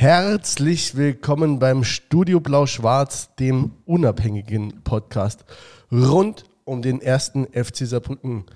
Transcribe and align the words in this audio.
Herzlich 0.00 0.96
willkommen 0.96 1.58
beim 1.58 1.84
Studio 1.84 2.40
Blau-Schwarz, 2.40 3.34
dem 3.36 3.72
unabhängigen 3.84 4.82
Podcast 4.82 5.44
rund 5.92 6.44
um 6.64 6.80
den 6.80 7.02
ersten 7.02 7.46
FC 7.46 7.86
Saarbrücken. 7.86 8.46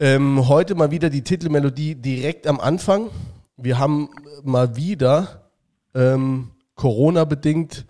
Ähm, 0.00 0.48
heute 0.48 0.74
mal 0.74 0.90
wieder 0.90 1.10
die 1.10 1.22
Titelmelodie 1.22 1.94
direkt 1.94 2.48
am 2.48 2.58
Anfang. 2.58 3.10
Wir 3.56 3.78
haben 3.78 4.08
mal 4.42 4.74
wieder 4.74 5.50
ähm, 5.94 6.50
Corona-bedingt 6.74 7.86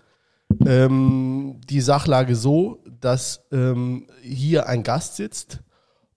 ähm, 0.65 1.59
die 1.67 1.81
Sachlage 1.81 2.35
so, 2.35 2.83
dass 3.01 3.47
ähm, 3.51 4.07
hier 4.21 4.67
ein 4.67 4.83
Gast 4.83 5.15
sitzt 5.15 5.63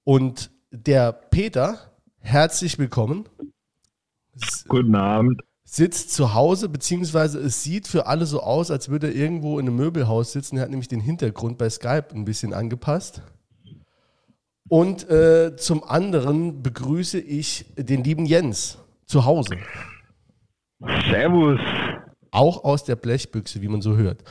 und 0.04 0.50
der 0.70 1.12
Peter, 1.12 1.92
herzlich 2.18 2.78
willkommen. 2.78 3.26
Guten 4.68 4.94
Abend 4.94 5.40
sitzt 5.64 6.12
zu 6.12 6.34
Hause, 6.34 6.68
beziehungsweise 6.68 7.38
es 7.38 7.62
sieht 7.62 7.88
für 7.88 8.06
alle 8.06 8.26
so 8.26 8.42
aus, 8.42 8.70
als 8.70 8.90
würde 8.90 9.08
er 9.08 9.14
irgendwo 9.14 9.58
in 9.58 9.66
einem 9.66 9.76
Möbelhaus 9.76 10.32
sitzen. 10.32 10.58
Er 10.58 10.64
hat 10.64 10.70
nämlich 10.70 10.88
den 10.88 11.00
Hintergrund 11.00 11.56
bei 11.56 11.70
Skype 11.70 12.08
ein 12.14 12.26
bisschen 12.26 12.52
angepasst. 12.52 13.22
Und 14.68 15.08
äh, 15.08 15.56
zum 15.56 15.84
anderen 15.84 16.62
begrüße 16.62 17.18
ich 17.18 17.64
den 17.76 18.04
lieben 18.04 18.26
Jens 18.26 18.78
zu 19.08 19.24
Hause. 19.24 19.56
Servus. 21.10 21.58
Auch 22.30 22.62
aus 22.62 22.84
der 22.84 22.94
Blechbüchse, 22.96 23.62
wie 23.62 23.68
man 23.68 23.82
so 23.82 23.96
hört. 23.96 24.22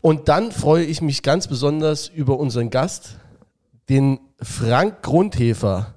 Und 0.00 0.28
dann 0.28 0.52
freue 0.52 0.84
ich 0.84 1.02
mich 1.02 1.22
ganz 1.22 1.48
besonders 1.48 2.08
über 2.08 2.38
unseren 2.38 2.70
Gast, 2.70 3.18
den 3.88 4.20
Frank 4.40 5.02
Grundhefer. 5.02 5.94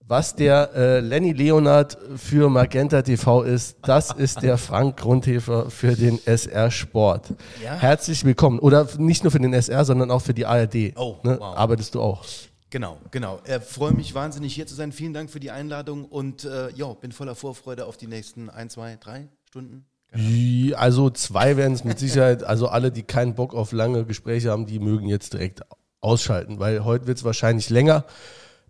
Was 0.00 0.34
der 0.34 0.70
äh, 0.74 1.00
Lenny 1.00 1.32
Leonard 1.32 1.98
für 2.16 2.48
Magenta 2.48 3.02
TV 3.02 3.42
ist, 3.42 3.76
das 3.82 4.10
ist 4.10 4.40
der 4.42 4.56
Frank 4.56 4.96
Grundhefer 4.96 5.68
für 5.68 5.94
den 5.96 6.18
SR 6.24 6.70
Sport. 6.70 7.34
Ja. 7.62 7.74
Herzlich 7.74 8.24
willkommen. 8.24 8.58
Oder 8.58 8.88
nicht 8.96 9.22
nur 9.22 9.30
für 9.30 9.38
den 9.38 9.52
SR, 9.52 9.84
sondern 9.84 10.10
auch 10.10 10.22
für 10.22 10.32
die 10.32 10.46
ARD. 10.46 10.96
Oh, 10.96 11.16
ne? 11.24 11.36
wow. 11.38 11.54
Arbeitest 11.58 11.94
du 11.94 12.00
auch? 12.00 12.24
Genau, 12.70 12.98
genau. 13.10 13.40
Ich 13.46 13.62
freue 13.62 13.92
mich 13.92 14.14
wahnsinnig 14.14 14.54
hier 14.54 14.66
zu 14.66 14.74
sein. 14.74 14.92
Vielen 14.92 15.14
Dank 15.14 15.30
für 15.30 15.40
die 15.40 15.50
Einladung 15.50 16.04
und 16.04 16.44
äh, 16.44 16.70
ja, 16.72 16.92
bin 16.92 17.12
voller 17.12 17.34
Vorfreude 17.34 17.86
auf 17.86 17.96
die 17.96 18.06
nächsten 18.06 18.50
ein, 18.50 18.68
zwei, 18.68 18.96
drei 18.96 19.28
Stunden. 19.46 19.86
Genau. 20.10 20.76
Also 20.76 21.10
zwei 21.10 21.56
werden 21.56 21.74
es 21.74 21.84
mit 21.84 21.98
Sicherheit, 21.98 22.42
also 22.44 22.68
alle, 22.68 22.90
die 22.90 23.02
keinen 23.02 23.34
Bock 23.34 23.54
auf 23.54 23.72
lange 23.72 24.04
Gespräche 24.04 24.50
haben, 24.50 24.66
die 24.66 24.78
mögen 24.78 25.06
jetzt 25.06 25.32
direkt 25.32 25.62
ausschalten, 26.00 26.58
weil 26.58 26.84
heute 26.84 27.06
wird 27.06 27.18
es 27.18 27.24
wahrscheinlich 27.24 27.70
länger. 27.70 28.04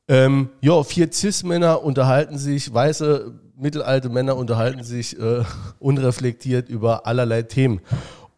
Ähm, 0.08 0.50
ja, 0.60 0.82
vier 0.82 1.12
Cis-Männer 1.12 1.84
unterhalten 1.84 2.38
sich, 2.38 2.72
weiße, 2.72 3.34
mittelalte 3.56 4.08
Männer 4.08 4.36
unterhalten 4.36 4.82
sich 4.82 5.18
äh, 5.18 5.44
unreflektiert 5.78 6.68
über 6.68 7.06
allerlei 7.06 7.42
Themen. 7.42 7.80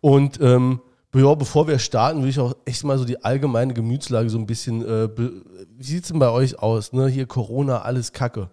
Und 0.01 0.41
ähm, 0.41 0.81
ja, 1.15 1.35
bevor 1.35 1.67
wir 1.67 1.79
starten, 1.79 2.23
will 2.23 2.29
ich 2.29 2.39
auch 2.39 2.55
echt 2.65 2.85
mal 2.85 2.99
so 2.99 3.05
die 3.05 3.23
allgemeine 3.25 3.75
Gemütslage 3.75 4.31
so 4.31 4.39
ein 4.39 4.47
bisschen, 4.47 4.85
äh, 4.85 5.09
wie 5.17 5.83
sieht 5.83 6.05
es 6.05 6.09
denn 6.09 6.19
bei 6.19 6.31
euch 6.31 6.59
aus? 6.59 6.93
Ne? 6.93 7.09
Hier 7.09 7.27
Corona, 7.27 7.83
alles 7.83 8.13
Kacke. 8.13 8.51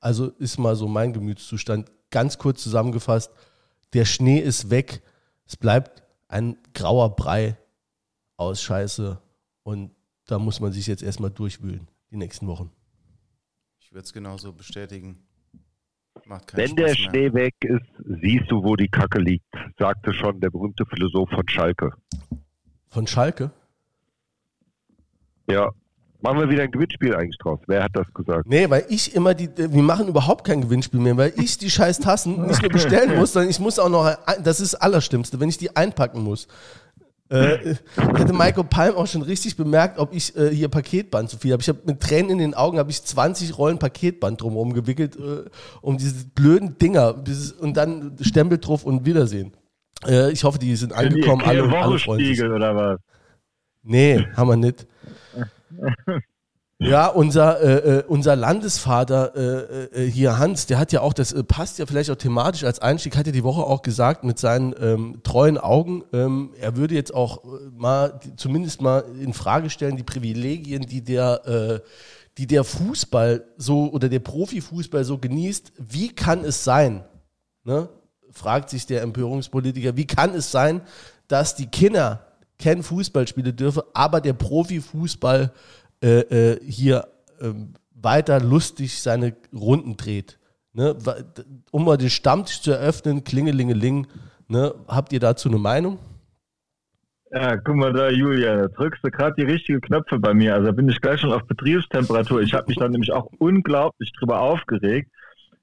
Also 0.00 0.28
ist 0.38 0.58
mal 0.58 0.76
so 0.76 0.88
mein 0.88 1.12
Gemütszustand. 1.12 1.90
Ganz 2.10 2.38
kurz 2.38 2.62
zusammengefasst, 2.62 3.30
der 3.92 4.04
Schnee 4.04 4.38
ist 4.38 4.70
weg, 4.70 5.02
es 5.46 5.56
bleibt 5.56 6.02
ein 6.28 6.56
grauer 6.72 7.14
Brei 7.16 7.58
aus 8.36 8.62
Scheiße 8.62 9.20
und 9.62 9.90
da 10.26 10.38
muss 10.38 10.60
man 10.60 10.72
sich 10.72 10.86
jetzt 10.86 11.02
erstmal 11.02 11.30
durchwühlen 11.30 11.88
die 12.10 12.16
nächsten 12.16 12.46
Wochen. 12.46 12.70
Ich 13.80 13.92
würde 13.92 14.04
es 14.04 14.12
genauso 14.12 14.52
bestätigen. 14.52 15.27
Wenn 16.52 16.76
der 16.76 16.86
mehr. 16.86 16.94
Schnee 16.94 17.32
weg 17.32 17.54
ist, 17.60 17.86
siehst 18.22 18.50
du, 18.50 18.62
wo 18.62 18.76
die 18.76 18.88
Kacke 18.88 19.18
liegt, 19.18 19.46
sagte 19.78 20.12
schon 20.12 20.40
der 20.40 20.50
berühmte 20.50 20.84
Philosoph 20.86 21.30
von 21.30 21.48
Schalke. 21.48 21.92
Von 22.90 23.06
Schalke? 23.06 23.50
Ja. 25.50 25.70
Machen 26.20 26.40
wir 26.40 26.50
wieder 26.50 26.64
ein 26.64 26.70
Gewinnspiel 26.72 27.14
eigentlich 27.14 27.38
draus. 27.38 27.60
Wer 27.68 27.84
hat 27.84 27.92
das 27.94 28.12
gesagt? 28.12 28.48
Nee, 28.48 28.68
weil 28.68 28.84
ich 28.88 29.14
immer 29.14 29.34
die, 29.34 29.48
wir 29.56 29.82
machen 29.82 30.08
überhaupt 30.08 30.44
kein 30.44 30.60
Gewinnspiel 30.60 30.98
mehr, 30.98 31.16
weil 31.16 31.32
ich 31.36 31.58
die 31.58 31.70
scheiß 31.70 32.00
Tassen 32.00 32.44
nicht 32.44 32.60
nur 32.60 32.72
bestellen 32.72 33.16
muss, 33.18 33.34
sondern 33.34 33.50
ich 33.50 33.60
muss 33.60 33.78
auch 33.78 33.88
noch, 33.88 34.16
das 34.42 34.60
ist 34.60 34.72
das 34.74 34.80
Allerstimmste, 34.80 35.38
wenn 35.38 35.48
ich 35.48 35.58
die 35.58 35.76
einpacken 35.76 36.22
muss. 36.22 36.48
Äh, 37.30 37.74
hätte 38.16 38.32
Michael 38.32 38.64
Palm 38.64 38.94
auch 38.94 39.06
schon 39.06 39.20
richtig 39.20 39.56
bemerkt, 39.56 39.98
ob 39.98 40.14
ich 40.14 40.34
äh, 40.36 40.48
hier 40.48 40.68
Paketband 40.68 41.28
zu 41.28 41.36
viel 41.36 41.52
habe. 41.52 41.60
Ich 41.60 41.68
habe 41.68 41.80
mit 41.84 42.00
Tränen 42.00 42.30
in 42.30 42.38
den 42.38 42.54
Augen 42.54 42.78
habe 42.78 42.90
ich 42.90 43.02
20 43.02 43.58
Rollen 43.58 43.78
Paketband 43.78 44.40
drumherum 44.40 44.72
gewickelt, 44.72 45.16
äh, 45.16 45.44
um 45.82 45.98
diese 45.98 46.24
blöden 46.26 46.78
Dinger 46.78 47.12
dieses, 47.12 47.52
und 47.52 47.76
dann 47.76 48.16
Stempel 48.22 48.58
drauf 48.58 48.84
und 48.84 49.04
Wiedersehen. 49.04 49.52
Äh, 50.06 50.32
ich 50.32 50.44
hoffe, 50.44 50.58
die 50.58 50.74
sind 50.76 50.94
angekommen. 50.94 51.42
Die, 51.42 51.48
alle, 51.48 51.76
alle 51.76 51.98
Spiegel 51.98 52.52
oder 52.52 52.74
was? 52.74 53.00
Nee, 53.82 54.26
haben 54.34 54.48
wir 54.48 54.56
nicht. 54.56 54.86
Ja, 56.80 57.08
unser, 57.08 57.60
äh, 57.60 57.98
äh, 57.98 58.04
unser 58.06 58.36
Landesvater 58.36 59.34
äh, 59.34 60.04
äh, 60.04 60.10
hier, 60.10 60.38
Hans, 60.38 60.66
der 60.66 60.78
hat 60.78 60.92
ja 60.92 61.00
auch, 61.00 61.12
das 61.12 61.32
äh, 61.32 61.42
passt 61.42 61.80
ja 61.80 61.86
vielleicht 61.86 62.08
auch 62.08 62.16
thematisch 62.16 62.62
als 62.62 62.78
Einstieg, 62.78 63.16
hat 63.16 63.26
ja 63.26 63.32
die 63.32 63.42
Woche 63.42 63.62
auch 63.62 63.82
gesagt, 63.82 64.22
mit 64.22 64.38
seinen 64.38 64.76
ähm, 64.80 65.20
treuen 65.24 65.58
Augen, 65.58 66.04
ähm, 66.12 66.52
er 66.60 66.76
würde 66.76 66.94
jetzt 66.94 67.12
auch 67.12 67.42
äh, 67.42 67.48
mal, 67.76 68.20
zumindest 68.36 68.80
mal 68.80 69.04
in 69.20 69.34
Frage 69.34 69.70
stellen, 69.70 69.96
die 69.96 70.04
Privilegien, 70.04 70.82
die 70.82 71.02
der, 71.02 71.46
äh, 71.46 71.80
die 72.38 72.46
der 72.46 72.62
Fußball 72.62 73.44
so 73.56 73.90
oder 73.90 74.08
der 74.08 74.20
Profifußball 74.20 75.02
so 75.02 75.18
genießt. 75.18 75.72
Wie 75.78 76.14
kann 76.14 76.44
es 76.44 76.62
sein, 76.62 77.04
ne? 77.64 77.88
fragt 78.30 78.70
sich 78.70 78.86
der 78.86 79.02
Empörungspolitiker, 79.02 79.96
wie 79.96 80.06
kann 80.06 80.32
es 80.32 80.52
sein, 80.52 80.82
dass 81.26 81.56
die 81.56 81.66
Kinder 81.66 82.24
kein 82.56 82.84
Fußball 82.84 83.26
spielen 83.26 83.56
dürfen, 83.56 83.82
aber 83.94 84.20
der 84.20 84.32
Profifußball 84.32 85.44
äh, 85.44 85.48
äh, 86.00 86.56
hier 86.64 87.08
ähm, 87.40 87.74
weiter 87.94 88.40
lustig 88.40 89.00
seine 89.00 89.34
Runden 89.52 89.96
dreht. 89.96 90.38
Ne? 90.72 90.96
Um 91.70 91.84
mal 91.84 91.96
den 91.96 92.10
Stammtisch 92.10 92.60
zu 92.60 92.72
eröffnen, 92.72 93.24
Klingelingeling, 93.24 94.06
ne? 94.48 94.74
habt 94.86 95.12
ihr 95.12 95.20
dazu 95.20 95.48
eine 95.48 95.58
Meinung? 95.58 95.98
Ja, 97.30 97.56
guck 97.56 97.76
mal 97.76 97.92
da, 97.92 98.08
Julia, 98.08 98.56
da 98.56 98.68
drückst 98.68 99.04
du 99.04 99.10
gerade 99.10 99.34
die 99.36 99.42
richtigen 99.42 99.80
Knöpfe 99.80 100.18
bei 100.18 100.32
mir. 100.32 100.54
Also 100.54 100.72
bin 100.72 100.88
ich 100.88 101.00
gleich 101.00 101.20
schon 101.20 101.32
auf 101.32 101.46
Betriebstemperatur. 101.46 102.40
Ich 102.40 102.54
habe 102.54 102.66
mich 102.68 102.78
dann 102.78 102.92
nämlich 102.92 103.12
auch 103.12 103.26
unglaublich 103.38 104.12
drüber 104.18 104.40
aufgeregt. 104.40 105.10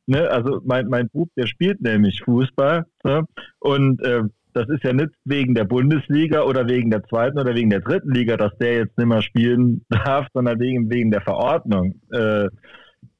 Ne? 0.06 0.29
Also 0.29 0.62
mein, 0.63 0.88
mein 0.88 1.09
Bub, 1.09 1.29
der 1.35 1.47
spielt 1.47 1.81
nämlich 1.81 2.22
Fußball. 2.22 2.85
Ne? 3.03 3.25
Und 3.59 4.01
äh, 4.03 4.24
das 4.55 4.69
ist 4.69 4.83
ja 4.83 4.93
nicht 4.93 5.09
wegen 5.25 5.53
der 5.53 5.66
Bundesliga 5.66 6.43
oder 6.43 6.67
wegen 6.69 6.89
der 6.89 7.03
zweiten 7.03 7.38
oder 7.38 7.53
wegen 7.53 7.69
der 7.69 7.81
dritten 7.81 8.11
Liga, 8.13 8.38
dass 8.38 8.57
der 8.57 8.75
jetzt 8.77 8.97
nicht 8.97 9.07
mehr 9.07 9.21
spielen 9.21 9.85
darf, 9.89 10.27
sondern 10.33 10.59
wegen, 10.59 10.89
wegen 10.89 11.11
der 11.11 11.21
Verordnung. 11.21 11.95
Äh, 12.11 12.47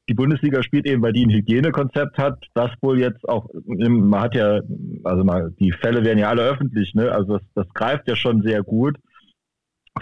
die 0.07 0.13
Bundesliga 0.13 0.63
spielt 0.63 0.88
eben, 0.88 1.01
weil 1.01 1.13
die 1.13 1.25
ein 1.25 1.31
Hygienekonzept 1.34 2.18
hat, 2.18 2.38
das 2.53 2.72
wohl 2.81 3.00
jetzt 3.00 3.28
auch, 3.28 3.50
man 3.66 4.22
hat 4.22 4.35
ja, 4.35 4.62
also 5.03 5.24
mal, 5.24 5.51
die 5.59 5.72
Fälle 5.72 6.06
werden 6.06 6.19
ja 6.19 6.29
alle 6.29 6.44
öffentlich, 6.44 6.94
ne? 6.94 7.12
Also 7.12 7.38
das, 7.38 7.47
das 7.56 7.68
greift 7.74 8.07
ja 8.07 8.16
schon 8.16 8.41
sehr 8.44 8.62
gut. 8.62 8.97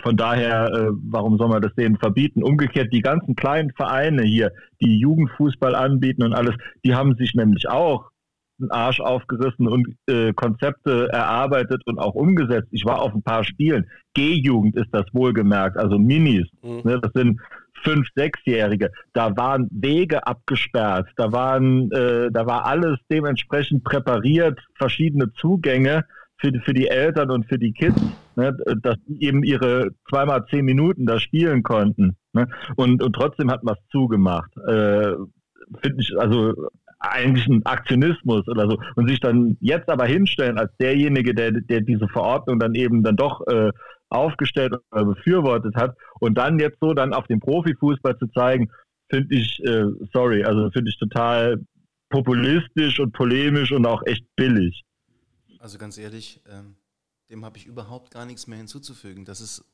Von 0.02 0.18
daher, 0.18 0.66
äh, 0.74 0.90
warum 1.10 1.38
soll 1.38 1.48
man 1.48 1.62
das 1.62 1.74
denen 1.76 1.98
verbieten? 1.98 2.44
Umgekehrt, 2.44 2.92
die 2.92 3.02
ganzen 3.02 3.36
kleinen 3.36 3.72
Vereine 3.72 4.24
hier, 4.24 4.52
die 4.82 5.00
Jugendfußball 5.00 5.74
anbieten 5.74 6.24
und 6.24 6.34
alles, 6.34 6.56
die 6.84 6.94
haben 6.94 7.16
sich 7.16 7.34
nämlich 7.34 7.70
auch 7.70 8.10
einen 8.60 8.72
Arsch 8.72 9.00
aufgerissen 9.00 9.68
und 9.68 9.88
äh, 10.08 10.34
Konzepte 10.34 11.10
erarbeitet 11.12 11.82
und 11.86 12.00
auch 12.00 12.16
umgesetzt. 12.16 12.70
Ich 12.72 12.86
war 12.86 13.02
auf 13.02 13.14
ein 13.14 13.24
paar 13.24 13.44
Spielen. 13.44 13.90
G-Jugend 14.14 14.76
ist 14.76 14.90
das 14.92 15.06
wohlgemerkt, 15.14 15.78
also 15.78 15.98
Minis. 15.98 16.48
Mhm. 16.62 16.82
Ne, 16.84 17.00
das 17.02 17.12
sind 17.14 17.40
fünf, 17.84 18.08
sechsjährige. 18.16 18.92
Da 19.14 19.36
waren 19.36 19.68
Wege 19.72 20.26
abgesperrt, 20.26 21.10
da 21.18 21.32
waren, 21.32 21.92
äh, 21.92 22.30
da 22.32 22.46
war 22.46 22.66
alles 22.66 22.98
dementsprechend 23.12 23.84
präpariert, 23.84 24.60
verschiedene 24.76 25.34
Zugänge 25.34 26.06
für 26.38 26.52
die, 26.52 26.60
für 26.60 26.74
die 26.74 26.88
Eltern 26.88 27.32
und 27.32 27.48
für 27.48 27.58
die 27.58 27.74
Kids, 27.74 28.02
ne, 28.36 28.56
dass 28.82 28.96
die 29.08 29.26
eben 29.26 29.44
ihre 29.44 29.90
zweimal 30.10 30.46
zehn 30.46 30.66
Minuten 30.66 31.06
da 31.06 31.20
spielen 31.20 31.64
konnten. 31.64 32.16
Ne, 32.34 32.48
und, 32.76 33.04
und 33.04 33.14
trotzdem 33.14 33.52
hat 33.52 33.64
man 33.64 33.76
es 33.76 33.90
zugemacht. 33.92 34.56
Äh, 34.68 35.14
Finde 35.82 36.02
ich, 36.02 36.14
also 36.20 36.54
eigentlich 37.04 37.48
ein 37.48 37.66
Aktionismus 37.66 38.48
oder 38.48 38.70
so 38.70 38.80
und 38.96 39.10
sich 39.10 39.20
dann 39.20 39.58
jetzt 39.60 39.90
aber 39.90 40.06
hinstellen 40.06 40.58
als 40.58 40.72
derjenige, 40.78 41.36
der, 41.36 41.52
der 41.52 41.82
diese 41.82 42.08
Verordnung 42.08 42.60
dann 42.60 42.76
eben 42.76 43.04
dann 43.04 43.18
doch 43.18 43.46
äh, 43.48 43.72
aufgestellt 44.10 44.74
oder 44.92 45.06
befürwortet 45.06 45.76
hat 45.76 45.98
und 46.20 46.38
dann 46.38 46.60
jetzt 46.60 46.78
so 46.80 46.94
dann 46.94 47.14
auf 47.14 47.28
den 47.28 47.40
Profifußball 47.40 48.18
zu 48.18 48.28
zeigen, 48.28 48.72
finde 49.10 49.36
ich, 49.36 49.60
äh, 49.66 49.86
sorry, 50.14 50.44
also 50.44 50.70
finde 50.72 50.90
ich 50.90 50.98
total 50.98 51.60
populistisch 52.10 53.00
und 53.00 53.12
polemisch 53.12 53.72
und 53.72 53.86
auch 53.86 54.04
echt 54.06 54.26
billig. 54.36 54.84
Also 55.60 55.78
ganz 55.78 55.98
ehrlich, 55.98 56.42
ähm, 56.48 56.76
dem 57.30 57.44
habe 57.44 57.58
ich 57.58 57.66
überhaupt 57.66 58.12
gar 58.12 58.26
nichts 58.26 58.48
mehr 58.48 58.58
hinzuzufügen. 58.58 59.26
Das 59.26 59.42
ist, 59.42 59.66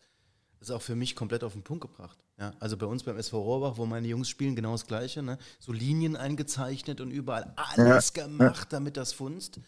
ist 0.59 0.71
auch 0.71 0.81
für 0.81 0.95
mich 0.95 1.15
komplett 1.15 1.43
auf 1.43 1.53
den 1.53 1.63
Punkt 1.63 1.81
gebracht. 1.81 2.17
Ja, 2.37 2.53
also 2.59 2.77
bei 2.77 2.85
uns 2.85 3.03
beim 3.03 3.17
SV 3.17 3.41
Rohrbach, 3.41 3.77
wo 3.77 3.85
meine 3.85 4.07
Jungs 4.07 4.29
spielen, 4.29 4.55
genau 4.55 4.71
das 4.71 4.87
Gleiche. 4.87 5.21
Ne? 5.21 5.37
So 5.59 5.71
Linien 5.71 6.15
eingezeichnet 6.15 7.01
und 7.01 7.11
überall 7.11 7.53
alles 7.55 8.13
ja. 8.15 8.23
gemacht, 8.25 8.71
damit 8.71 8.97
das 8.97 9.13
funzt. 9.13 9.59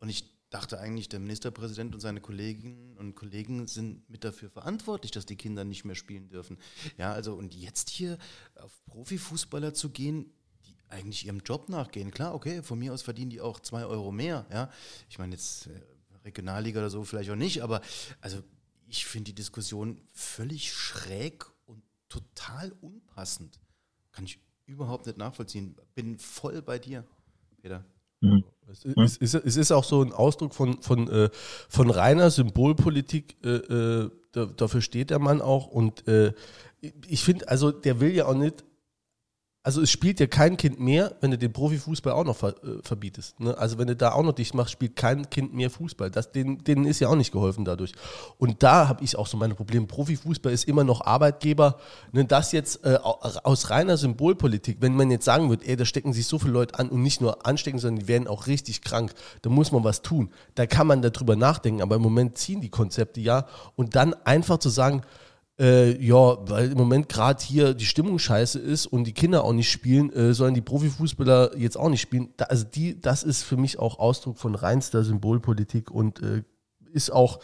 Und 0.00 0.08
ich 0.08 0.24
dachte 0.50 0.80
eigentlich, 0.80 1.08
der 1.08 1.20
Ministerpräsident 1.20 1.94
und 1.94 2.00
seine 2.00 2.20
Kolleginnen 2.20 2.96
und 2.96 3.14
Kollegen 3.14 3.66
sind 3.66 4.08
mit 4.08 4.24
dafür 4.24 4.48
verantwortlich, 4.48 5.10
dass 5.10 5.26
die 5.26 5.36
Kinder 5.36 5.64
nicht 5.64 5.84
mehr 5.84 5.96
spielen 5.96 6.28
dürfen. 6.28 6.58
Ja, 6.96 7.12
also 7.12 7.34
und 7.34 7.54
jetzt 7.54 7.90
hier 7.90 8.16
auf 8.56 8.72
Profifußballer 8.86 9.74
zu 9.74 9.90
gehen, 9.90 10.32
die 10.66 10.74
eigentlich 10.88 11.26
ihrem 11.26 11.40
Job 11.40 11.68
nachgehen. 11.68 12.10
Klar, 12.10 12.34
okay, 12.34 12.62
von 12.62 12.78
mir 12.78 12.94
aus 12.94 13.02
verdienen 13.02 13.30
die 13.30 13.40
auch 13.40 13.60
zwei 13.60 13.84
Euro 13.84 14.10
mehr. 14.12 14.46
Ja, 14.50 14.70
ich 15.10 15.18
meine 15.18 15.32
jetzt 15.32 15.66
äh, 15.66 15.80
Regionalliga 16.24 16.80
oder 16.80 16.90
so 16.90 17.04
vielleicht 17.04 17.30
auch 17.30 17.36
nicht, 17.36 17.62
aber 17.62 17.82
also 18.22 18.42
ich 18.88 19.06
finde 19.06 19.26
die 19.26 19.34
Diskussion 19.34 20.00
völlig 20.12 20.72
schräg 20.72 21.46
und 21.66 21.82
total 22.08 22.72
unpassend. 22.80 23.60
Kann 24.12 24.24
ich 24.24 24.38
überhaupt 24.66 25.06
nicht 25.06 25.18
nachvollziehen. 25.18 25.76
Bin 25.94 26.18
voll 26.18 26.62
bei 26.62 26.78
dir, 26.78 27.04
Peter. 27.60 27.84
Mhm. 28.20 28.44
Es, 28.70 29.16
ist, 29.16 29.34
es 29.34 29.56
ist 29.56 29.72
auch 29.72 29.84
so 29.84 30.02
ein 30.02 30.12
Ausdruck 30.12 30.54
von, 30.54 30.82
von, 30.82 31.08
äh, 31.08 31.30
von 31.68 31.90
reiner 31.90 32.30
Symbolpolitik. 32.30 33.36
Äh, 33.42 33.48
äh, 33.48 34.10
dafür 34.56 34.82
steht 34.82 35.10
der 35.10 35.18
Mann 35.18 35.40
auch. 35.40 35.68
Und 35.68 36.06
äh, 36.06 36.34
ich 37.06 37.24
finde, 37.24 37.48
also 37.48 37.70
der 37.70 38.00
will 38.00 38.14
ja 38.14 38.26
auch 38.26 38.34
nicht 38.34 38.64
also 39.68 39.82
es 39.82 39.90
spielt 39.90 40.18
ja 40.18 40.26
kein 40.26 40.56
Kind 40.56 40.80
mehr, 40.80 41.14
wenn 41.20 41.30
du 41.30 41.36
den 41.36 41.52
Profifußball 41.52 42.14
auch 42.14 42.24
noch 42.24 42.36
ver, 42.36 42.54
äh, 42.64 42.80
verbietest. 42.82 43.38
Ne? 43.38 43.54
Also 43.58 43.76
wenn 43.76 43.86
du 43.86 43.94
da 43.94 44.12
auch 44.12 44.22
noch 44.22 44.32
dicht 44.32 44.54
machst, 44.54 44.72
spielt 44.72 44.96
kein 44.96 45.28
Kind 45.28 45.52
mehr 45.52 45.68
Fußball. 45.68 46.10
Das, 46.10 46.32
denen, 46.32 46.64
denen 46.64 46.86
ist 46.86 47.00
ja 47.00 47.08
auch 47.08 47.16
nicht 47.16 47.32
geholfen 47.32 47.66
dadurch. 47.66 47.92
Und 48.38 48.62
da 48.62 48.88
habe 48.88 49.04
ich 49.04 49.18
auch 49.18 49.26
so 49.26 49.36
meine 49.36 49.54
Probleme. 49.54 49.84
Profifußball 49.84 50.54
ist 50.54 50.66
immer 50.66 50.84
noch 50.84 51.02
Arbeitgeber. 51.02 51.76
Ne? 52.12 52.24
Das 52.24 52.52
jetzt 52.52 52.82
äh, 52.86 52.96
aus 53.02 53.68
reiner 53.68 53.98
Symbolpolitik, 53.98 54.78
wenn 54.80 54.96
man 54.96 55.10
jetzt 55.10 55.26
sagen 55.26 55.50
würde, 55.50 55.66
ey, 55.66 55.76
da 55.76 55.84
stecken 55.84 56.14
sich 56.14 56.26
so 56.26 56.38
viele 56.38 56.54
Leute 56.54 56.78
an 56.78 56.88
und 56.88 57.02
nicht 57.02 57.20
nur 57.20 57.46
anstecken, 57.46 57.78
sondern 57.78 58.00
die 58.00 58.08
werden 58.08 58.26
auch 58.26 58.46
richtig 58.46 58.80
krank, 58.80 59.12
da 59.42 59.50
muss 59.50 59.70
man 59.70 59.84
was 59.84 60.00
tun. 60.00 60.30
Da 60.54 60.64
kann 60.64 60.86
man 60.86 61.02
darüber 61.02 61.36
nachdenken. 61.36 61.82
Aber 61.82 61.96
im 61.96 62.02
Moment 62.02 62.38
ziehen 62.38 62.62
die 62.62 62.70
Konzepte 62.70 63.20
ja. 63.20 63.44
Und 63.76 63.96
dann 63.96 64.14
einfach 64.24 64.56
zu 64.60 64.70
sagen, 64.70 65.02
äh, 65.58 66.00
ja, 66.04 66.38
weil 66.48 66.70
im 66.70 66.78
Moment 66.78 67.08
gerade 67.08 67.42
hier 67.42 67.74
die 67.74 67.84
Stimmung 67.84 68.18
scheiße 68.18 68.58
ist 68.58 68.86
und 68.86 69.04
die 69.04 69.12
Kinder 69.12 69.44
auch 69.44 69.52
nicht 69.52 69.70
spielen, 69.70 70.12
äh, 70.12 70.32
sollen 70.32 70.54
die 70.54 70.60
Profifußballer 70.60 71.56
jetzt 71.56 71.76
auch 71.76 71.88
nicht 71.88 72.00
spielen. 72.00 72.32
Da, 72.36 72.46
also 72.46 72.64
die, 72.64 73.00
das 73.00 73.24
ist 73.24 73.42
für 73.42 73.56
mich 73.56 73.78
auch 73.78 73.98
Ausdruck 73.98 74.38
von 74.38 74.54
reinster 74.54 75.02
Symbolpolitik 75.02 75.90
und 75.90 76.22
äh, 76.22 76.42
ist 76.92 77.10
auch, 77.10 77.40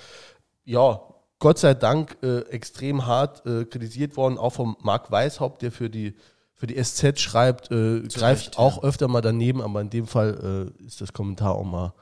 ja, 0.65 1.01
Gott 1.41 1.59
sei 1.59 1.75
Dank 1.75 2.17
äh, 2.23 2.41
extrem 2.51 3.07
hart 3.07 3.45
äh, 3.47 3.65
kritisiert 3.65 4.17
worden, 4.17 4.39
auch 4.39 4.53
vom 4.53 4.77
Marc 4.81 5.11
Weishaupt, 5.11 5.63
der 5.63 5.73
für 5.73 5.91
die 5.91 6.15
für 6.57 6.69
die 6.69 6.83
SZ 6.83 7.19
schreibt, 7.19 7.73
äh, 7.73 8.01
greift 8.03 8.47
Recht, 8.47 8.59
auch 8.59 8.77
ja. 8.77 8.89
öfter 8.89 9.09
mal 9.09 9.21
daneben, 9.21 9.61
aber 9.61 9.81
in 9.81 9.91
dem 9.91 10.07
Fall 10.07 10.73
ist 10.87 11.01
das 11.01 11.13
Kommentar 11.13 11.57
auch 11.57 11.65
mal 11.65 11.93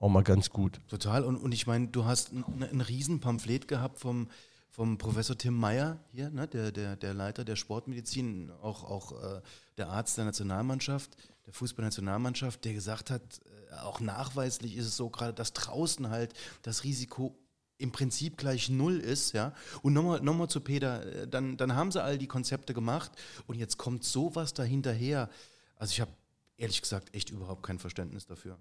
auch 0.00 0.08
mal 0.08 0.22
ganz 0.22 0.50
gut. 0.50 0.80
Total. 0.88 1.24
Und, 1.24 1.36
und 1.36 1.52
ich 1.52 1.66
meine, 1.66 1.88
du 1.88 2.04
hast 2.04 2.32
ein, 2.32 2.44
ein 2.62 2.80
riesen 2.80 3.20
Pamphlet 3.20 3.66
gehabt 3.66 3.98
vom 3.98 4.28
vom 4.78 4.96
Professor 4.96 5.36
Tim 5.36 5.54
Meyer 5.54 5.98
hier, 6.12 6.30
ne, 6.30 6.46
der, 6.46 6.70
der, 6.70 6.94
der 6.94 7.12
Leiter 7.12 7.44
der 7.44 7.56
Sportmedizin, 7.56 8.52
auch, 8.62 8.84
auch 8.84 9.10
äh, 9.20 9.40
der 9.76 9.88
Arzt 9.88 10.16
der 10.16 10.24
Nationalmannschaft, 10.24 11.16
der 11.46 11.52
Fußballnationalmannschaft, 11.52 12.64
der 12.64 12.74
gesagt 12.74 13.10
hat, 13.10 13.40
äh, 13.72 13.74
auch 13.74 13.98
nachweislich 13.98 14.76
ist 14.76 14.86
es 14.86 14.96
so 14.96 15.10
gerade, 15.10 15.34
dass 15.34 15.52
draußen 15.52 16.10
halt 16.10 16.32
das 16.62 16.84
Risiko 16.84 17.36
im 17.78 17.90
Prinzip 17.90 18.36
gleich 18.36 18.68
null 18.70 19.00
ist, 19.00 19.32
ja. 19.32 19.52
Und 19.82 19.94
nochmal 19.94 20.20
noch 20.20 20.34
mal 20.34 20.48
zu 20.48 20.60
Peter, 20.60 21.04
äh, 21.04 21.26
dann, 21.26 21.56
dann 21.56 21.74
haben 21.74 21.90
sie 21.90 22.00
all 22.00 22.16
die 22.16 22.28
Konzepte 22.28 22.72
gemacht 22.72 23.10
und 23.48 23.56
jetzt 23.56 23.78
kommt 23.78 24.04
sowas 24.04 24.54
dahinterher. 24.54 25.28
Also 25.74 25.90
ich 25.90 26.00
habe 26.00 26.12
ehrlich 26.56 26.80
gesagt 26.80 27.12
echt 27.16 27.30
überhaupt 27.30 27.64
kein 27.64 27.80
Verständnis 27.80 28.26
dafür. 28.26 28.56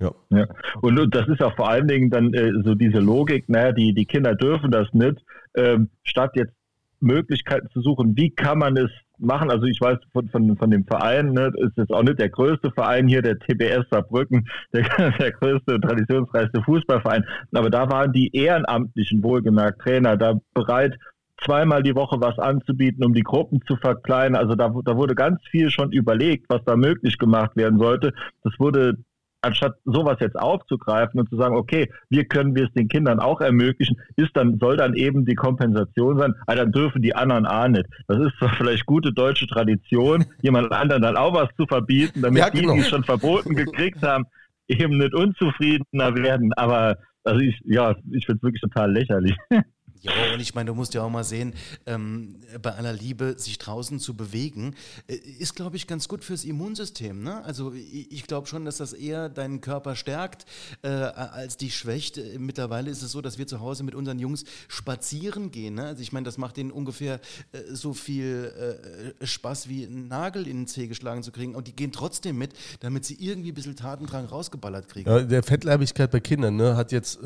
Ja. 0.00 0.12
ja. 0.30 0.46
Und, 0.80 0.98
und 0.98 1.14
das 1.14 1.28
ist 1.28 1.40
ja 1.40 1.50
vor 1.50 1.68
allen 1.68 1.88
Dingen 1.88 2.10
dann 2.10 2.32
äh, 2.32 2.52
so 2.64 2.74
diese 2.74 2.98
Logik, 2.98 3.48
naja, 3.48 3.72
die, 3.72 3.94
die 3.94 4.06
Kinder 4.06 4.34
dürfen 4.34 4.70
das 4.70 4.88
nicht, 4.92 5.18
ähm, 5.54 5.90
statt 6.02 6.32
jetzt 6.34 6.54
Möglichkeiten 7.00 7.68
zu 7.70 7.80
suchen, 7.80 8.16
wie 8.16 8.30
kann 8.30 8.58
man 8.58 8.76
es 8.76 8.90
machen. 9.18 9.50
Also 9.50 9.66
ich 9.66 9.80
weiß 9.80 9.98
von, 10.12 10.28
von, 10.28 10.56
von 10.56 10.70
dem 10.70 10.84
Verein, 10.84 11.32
ne, 11.32 11.52
ist 11.56 11.76
jetzt 11.76 11.92
auch 11.92 12.02
nicht 12.02 12.18
der 12.18 12.28
größte 12.28 12.70
Verein 12.72 13.08
hier, 13.08 13.22
der 13.22 13.38
TBS 13.38 13.86
Saarbrücken, 13.90 14.48
der, 14.72 14.84
der 15.18 15.32
größte, 15.32 15.80
traditionsreichste 15.80 16.62
Fußballverein. 16.62 17.24
Aber 17.52 17.70
da 17.70 17.90
waren 17.90 18.12
die 18.12 18.34
ehrenamtlichen, 18.34 19.22
wohlgemerkt 19.22 19.80
Trainer, 19.82 20.16
da 20.16 20.40
bereit, 20.54 20.98
zweimal 21.44 21.82
die 21.82 21.94
Woche 21.94 22.20
was 22.20 22.38
anzubieten, 22.38 23.04
um 23.04 23.14
die 23.14 23.22
Gruppen 23.22 23.60
zu 23.66 23.76
verkleinern. 23.76 24.40
Also 24.40 24.54
da, 24.54 24.68
da 24.84 24.96
wurde 24.96 25.14
ganz 25.14 25.40
viel 25.50 25.70
schon 25.70 25.92
überlegt, 25.92 26.46
was 26.48 26.62
da 26.64 26.76
möglich 26.76 27.18
gemacht 27.18 27.56
werden 27.56 27.78
sollte. 27.78 28.12
Das 28.42 28.52
wurde 28.58 28.98
anstatt 29.42 29.76
sowas 29.84 30.18
jetzt 30.20 30.38
aufzugreifen 30.38 31.20
und 31.20 31.28
zu 31.28 31.36
sagen, 31.36 31.56
okay, 31.56 31.90
wie 32.08 32.24
können 32.24 32.54
wir 32.54 32.64
es 32.64 32.72
den 32.72 32.88
Kindern 32.88 33.20
auch 33.20 33.40
ermöglichen, 33.40 34.00
ist 34.16 34.30
dann, 34.34 34.58
soll 34.58 34.76
dann 34.76 34.94
eben 34.94 35.24
die 35.24 35.34
Kompensation 35.34 36.18
sein, 36.18 36.34
aber 36.46 36.52
ah, 36.52 36.54
dann 36.56 36.72
dürfen 36.72 37.02
die 37.02 37.14
anderen 37.14 37.46
auch 37.46 37.68
nicht. 37.68 37.86
Das 38.08 38.18
ist 38.18 38.36
zwar 38.38 38.54
vielleicht 38.54 38.86
gute 38.86 39.12
deutsche 39.12 39.46
Tradition, 39.46 40.24
jemand 40.42 40.72
anderen 40.72 41.02
dann 41.02 41.16
auch 41.16 41.34
was 41.34 41.48
zu 41.56 41.66
verbieten, 41.66 42.22
damit 42.22 42.40
ja, 42.40 42.48
genau. 42.48 42.72
die, 42.72 42.78
die 42.78 42.84
es 42.84 42.88
schon 42.88 43.04
verboten 43.04 43.54
gekriegt 43.54 44.02
haben, 44.02 44.26
eben 44.68 44.98
nicht 44.98 45.14
unzufriedener 45.14 46.14
werden, 46.14 46.52
aber 46.54 46.96
also 47.24 47.40
ich, 47.40 47.60
ja, 47.64 47.94
ich 48.12 48.24
finde 48.26 48.38
es 48.38 48.42
wirklich 48.42 48.60
total 48.62 48.92
lächerlich. 48.92 49.36
Ja, 50.02 50.32
und 50.32 50.40
ich 50.40 50.54
meine, 50.54 50.68
du 50.68 50.74
musst 50.74 50.94
ja 50.94 51.02
auch 51.02 51.10
mal 51.10 51.24
sehen, 51.24 51.54
ähm, 51.84 52.36
bei 52.62 52.74
aller 52.74 52.92
Liebe, 52.92 53.34
sich 53.38 53.58
draußen 53.58 54.00
zu 54.00 54.14
bewegen, 54.14 54.74
äh, 55.08 55.14
ist, 55.14 55.54
glaube 55.54 55.76
ich, 55.76 55.86
ganz 55.86 56.08
gut 56.08 56.24
fürs 56.24 56.44
Immunsystem. 56.44 57.22
Ne? 57.22 57.44
Also 57.44 57.72
ich, 57.72 58.10
ich 58.10 58.26
glaube 58.26 58.46
schon, 58.46 58.64
dass 58.64 58.78
das 58.78 58.94
eher 58.94 59.28
deinen 59.28 59.60
Körper 59.60 59.96
stärkt, 59.96 60.46
äh, 60.82 60.88
als 60.88 61.58
dich 61.58 61.76
schwächt. 61.76 62.16
Äh, 62.16 62.38
mittlerweile 62.38 62.90
ist 62.90 63.02
es 63.02 63.12
so, 63.12 63.20
dass 63.20 63.36
wir 63.36 63.46
zu 63.46 63.60
Hause 63.60 63.82
mit 63.84 63.94
unseren 63.94 64.18
Jungs 64.18 64.44
spazieren 64.68 65.50
gehen. 65.50 65.74
Ne? 65.74 65.84
Also 65.84 66.02
ich 66.02 66.12
meine, 66.12 66.24
das 66.24 66.38
macht 66.38 66.56
denen 66.56 66.70
ungefähr 66.70 67.20
äh, 67.52 67.58
so 67.70 67.92
viel 67.92 69.12
äh, 69.20 69.26
Spaß 69.26 69.68
wie 69.68 69.84
einen 69.84 70.08
Nagel 70.08 70.46
in 70.46 70.60
den 70.60 70.66
Zeh 70.66 70.86
geschlagen 70.86 71.22
zu 71.22 71.30
kriegen. 71.30 71.54
Und 71.54 71.68
die 71.68 71.76
gehen 71.76 71.92
trotzdem 71.92 72.38
mit, 72.38 72.54
damit 72.80 73.04
sie 73.04 73.16
irgendwie 73.20 73.52
ein 73.52 73.54
bisschen 73.54 73.76
Tatendrang 73.76 74.24
rausgeballert 74.24 74.88
kriegen. 74.88 75.10
Ja, 75.10 75.20
der 75.20 75.42
Fettleibigkeit 75.42 76.10
bei 76.10 76.20
Kindern 76.20 76.56
ne, 76.56 76.76
hat 76.76 76.90
jetzt 76.90 77.18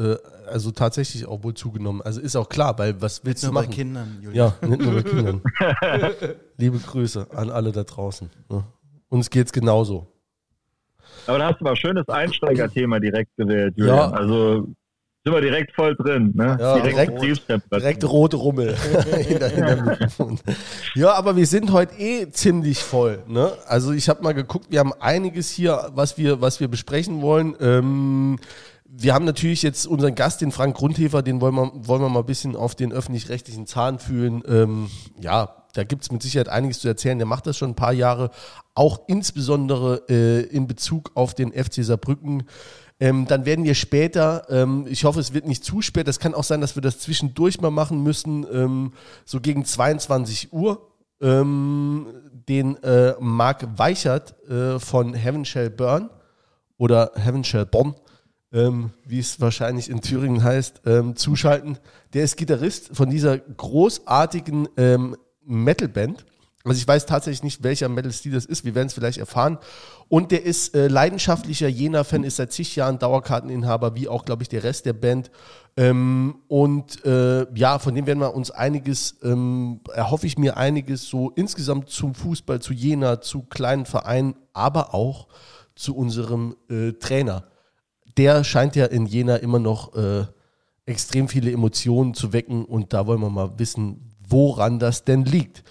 also 0.46 0.70
tatsächlich 0.70 1.26
auch 1.26 1.42
wohl 1.42 1.54
zugenommen. 1.54 2.02
Also 2.02 2.20
ist 2.20 2.37
auch 2.37 2.48
klar, 2.48 2.63
klar, 2.64 2.78
weil 2.78 3.00
was 3.00 3.25
willst 3.25 3.42
nicht 3.42 3.50
du 3.50 3.54
machen? 3.54 3.68
Nicht 3.68 3.85
nur 3.85 3.94
bei 3.94 4.04
Kindern, 4.04 4.18
Julian. 4.23 4.52
Ja, 4.61 4.68
nicht 4.68 4.80
nur 4.80 4.94
bei 4.94 5.02
Kindern. 5.02 5.42
Liebe 6.59 6.78
Grüße 6.78 7.26
an 7.35 7.50
alle 7.50 7.73
da 7.73 7.85
draußen. 7.85 8.30
Ne? 8.49 8.64
Uns 9.09 9.30
geht's 9.30 9.52
genauso. 9.52 10.06
Aber 11.26 11.38
da 11.38 11.49
hast 11.49 11.61
du 11.61 11.64
mal 11.64 11.71
ein 11.71 11.76
schönes 11.76 12.09
Einsteigerthema 12.09 12.99
direkt 12.99 13.37
gewählt, 13.37 13.75
Julian. 13.76 13.97
Ja. 13.97 14.11
Also 14.11 14.68
sind 15.25 15.33
wir 15.33 15.40
direkt 15.40 15.75
voll 15.75 15.97
drin. 15.97 16.33
Ne? 16.35 16.59
Ja, 16.61 16.78
direkt, 16.80 17.23
direkt, 17.23 17.73
direkt 17.73 18.04
rote 18.04 18.37
Rummel 18.37 18.76
hinter, 19.16 19.49
hinter 19.49 19.99
Ja, 20.94 21.14
aber 21.14 21.35
wir 21.35 21.47
sind 21.47 21.73
heute 21.73 21.94
eh 21.99 22.30
ziemlich 22.30 22.78
voll. 22.80 23.23
Ne? 23.26 23.52
Also 23.66 23.92
ich 23.92 24.11
habe 24.11 24.23
mal 24.23 24.35
geguckt, 24.35 24.66
wir 24.68 24.80
haben 24.80 24.92
einiges 25.00 25.50
hier, 25.50 25.90
was 25.94 26.18
wir, 26.18 26.42
was 26.42 26.61
wir 26.61 26.68
besprechen 26.68 27.23
wollen. 27.23 27.56
Ähm, 27.59 28.38
wir 28.84 29.14
haben 29.14 29.24
natürlich 29.24 29.62
jetzt 29.62 29.86
unseren 29.86 30.14
Gast, 30.14 30.40
den 30.40 30.52
Frank 30.52 30.76
Grundhefer, 30.76 31.22
den 31.22 31.40
wollen 31.40 31.54
wir, 31.54 31.72
wollen 31.74 32.02
wir 32.02 32.08
mal 32.08 32.20
ein 32.20 32.26
bisschen 32.26 32.54
auf 32.54 32.74
den 32.74 32.92
öffentlich-rechtlichen 32.92 33.66
Zahn 33.66 33.98
fühlen. 33.98 34.42
Ähm, 34.46 34.90
ja, 35.20 35.64
da 35.72 35.84
gibt 35.84 36.02
es 36.02 36.12
mit 36.12 36.22
Sicherheit 36.22 36.48
einiges 36.48 36.80
zu 36.80 36.88
erzählen. 36.88 37.18
Der 37.18 37.26
macht 37.26 37.46
das 37.46 37.56
schon 37.56 37.70
ein 37.70 37.76
paar 37.76 37.92
Jahre, 37.92 38.30
auch 38.74 39.00
insbesondere 39.08 40.04
äh, 40.08 40.42
in 40.42 40.66
Bezug 40.66 41.10
auf 41.14 41.34
den 41.34 41.52
FC 41.52 41.84
Saarbrücken. 41.84 42.44
Ähm, 43.00 43.26
dann 43.26 43.44
werden 43.44 43.64
wir 43.64 43.74
später, 43.74 44.46
ähm, 44.50 44.86
ich 44.88 45.04
hoffe, 45.04 45.18
es 45.18 45.34
wird 45.34 45.46
nicht 45.46 45.64
zu 45.64 45.82
spät, 45.82 46.06
das 46.06 46.20
kann 46.20 46.34
auch 46.34 46.44
sein, 46.44 46.60
dass 46.60 46.76
wir 46.76 46.82
das 46.82 47.00
zwischendurch 47.00 47.60
mal 47.60 47.70
machen 47.70 48.02
müssen, 48.02 48.46
ähm, 48.52 48.92
so 49.24 49.40
gegen 49.40 49.64
22 49.64 50.52
Uhr, 50.52 50.92
ähm, 51.20 52.06
den 52.48 52.80
äh, 52.84 53.14
Marc 53.18 53.66
Weichert 53.78 54.34
äh, 54.48 54.78
von 54.78 55.14
Heaven 55.14 55.44
Shall 55.44 55.70
Burn 55.70 56.10
oder 56.76 57.10
Heaven 57.16 57.42
Shall 57.42 57.66
Bonn 57.66 57.94
ähm, 58.54 58.90
wie 59.04 59.18
es 59.18 59.40
wahrscheinlich 59.40 59.90
in 59.90 60.00
Thüringen 60.00 60.42
heißt, 60.42 60.82
ähm, 60.87 61.16
zuschalten. 61.16 61.78
Der 62.14 62.23
ist 62.23 62.37
Gitarrist 62.37 62.90
von 62.96 63.11
dieser 63.11 63.37
großartigen 63.38 64.68
ähm, 64.76 65.16
Metalband. 65.44 66.25
Also 66.62 66.78
ich 66.78 66.88
weiß 66.88 67.04
tatsächlich 67.04 67.42
nicht, 67.42 67.62
welcher 67.62 67.90
Metal 67.90 68.12
Steel 68.12 68.32
das 68.32 68.46
ist. 68.46 68.64
Wir 68.64 68.75
werden 68.75 68.87
es 68.87 68.94
vielleicht 68.94 69.18
erfahren. 69.18 69.58
Und 70.08 70.30
der 70.30 70.44
ist 70.44 70.75
äh, 70.75 70.87
leidenschaftlicher 70.87 71.68
Jena-Fan, 71.68 72.25
ist 72.25 72.37
seit 72.37 72.52
zig 72.52 72.75
Jahren 72.76 72.99
Dauerkarteninhaber, 72.99 73.96
wie 73.96 74.08
auch, 74.08 74.25
glaube 74.25 74.44
ich, 74.44 74.49
der 74.49 74.62
Rest 74.62 74.87
der 74.87 74.94
Band. 74.94 75.30
Ähm, 75.76 76.37
und 76.49 77.04
äh, 77.04 77.46
ja, 77.54 77.78
von 77.78 77.94
dem 77.94 78.06
werden 78.06 78.20
wir 78.20 78.34
uns 78.34 78.50
einiges, 78.50 79.16
ähm, 79.23 79.80
erhoffe 79.92 80.26
ich 80.26 80.38
mir 80.38 80.56
einiges 80.56 81.06
so 81.06 81.30
insgesamt 81.30 81.90
zum 81.90 82.14
Fußball, 82.14 82.61
zu 82.61 82.73
Jena, 82.73 83.20
zu 83.20 83.42
kleinen 83.42 83.84
Vereinen, 83.84 84.37
aber 84.52 84.94
auch 84.94 85.26
zu 85.75 85.94
unserem 85.94 86.56
äh, 86.70 86.92
Trainer. 86.92 87.44
Der 88.16 88.44
scheint 88.44 88.76
ja 88.76 88.87
in 88.87 89.06
Jena 89.06 89.37
immer 89.37 89.59
noch 89.59 89.94
äh, 89.94 90.25
extrem 90.87 91.28
viele 91.28 91.50
Emotionen 91.50 92.14
zu 92.14 92.33
wecken 92.33 92.64
und 92.64 92.92
da 92.92 93.06
wollen 93.06 93.21
wir 93.21 93.30
mal 93.30 93.59
wissen, 93.59 94.11
woran 94.28 94.78
das 94.78 95.04
denn 95.04 95.25
liegt. 95.25 95.64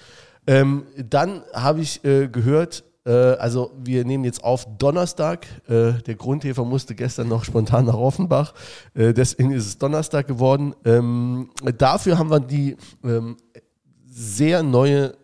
Ähm, 0.48 0.84
dann 0.98 1.44
habe 1.54 1.82
ich 1.82 2.04
äh, 2.04 2.28
gehört, 2.28 2.84
äh, 3.06 3.12
also 3.12 3.72
wir 3.84 4.06
nehmen 4.06 4.24
jetzt 4.26 4.44
auf 4.44 4.68
Donnerstag. 4.78 5.46
Äh, 5.68 5.94
der 6.06 6.16
Grundhefer 6.16 6.66
musste 6.66 6.96
gestern 6.96 7.30
noch 7.30 7.44
spontan 7.46 7.86
nach 7.86 7.96
Offenbach. 7.96 8.54
Äh, 8.94 9.14
deswegen 9.14 9.52
ist 9.52 9.68
es 9.68 9.78
Donnerstag 9.78 10.28
geworden. 10.28 10.76
Ähm, 10.86 11.50
dafür 11.78 12.18
haben 12.18 12.30
wir 12.30 12.40
die 12.40 12.76
ähm, 13.04 13.38
sehr 14.06 14.64
neue 14.64 15.16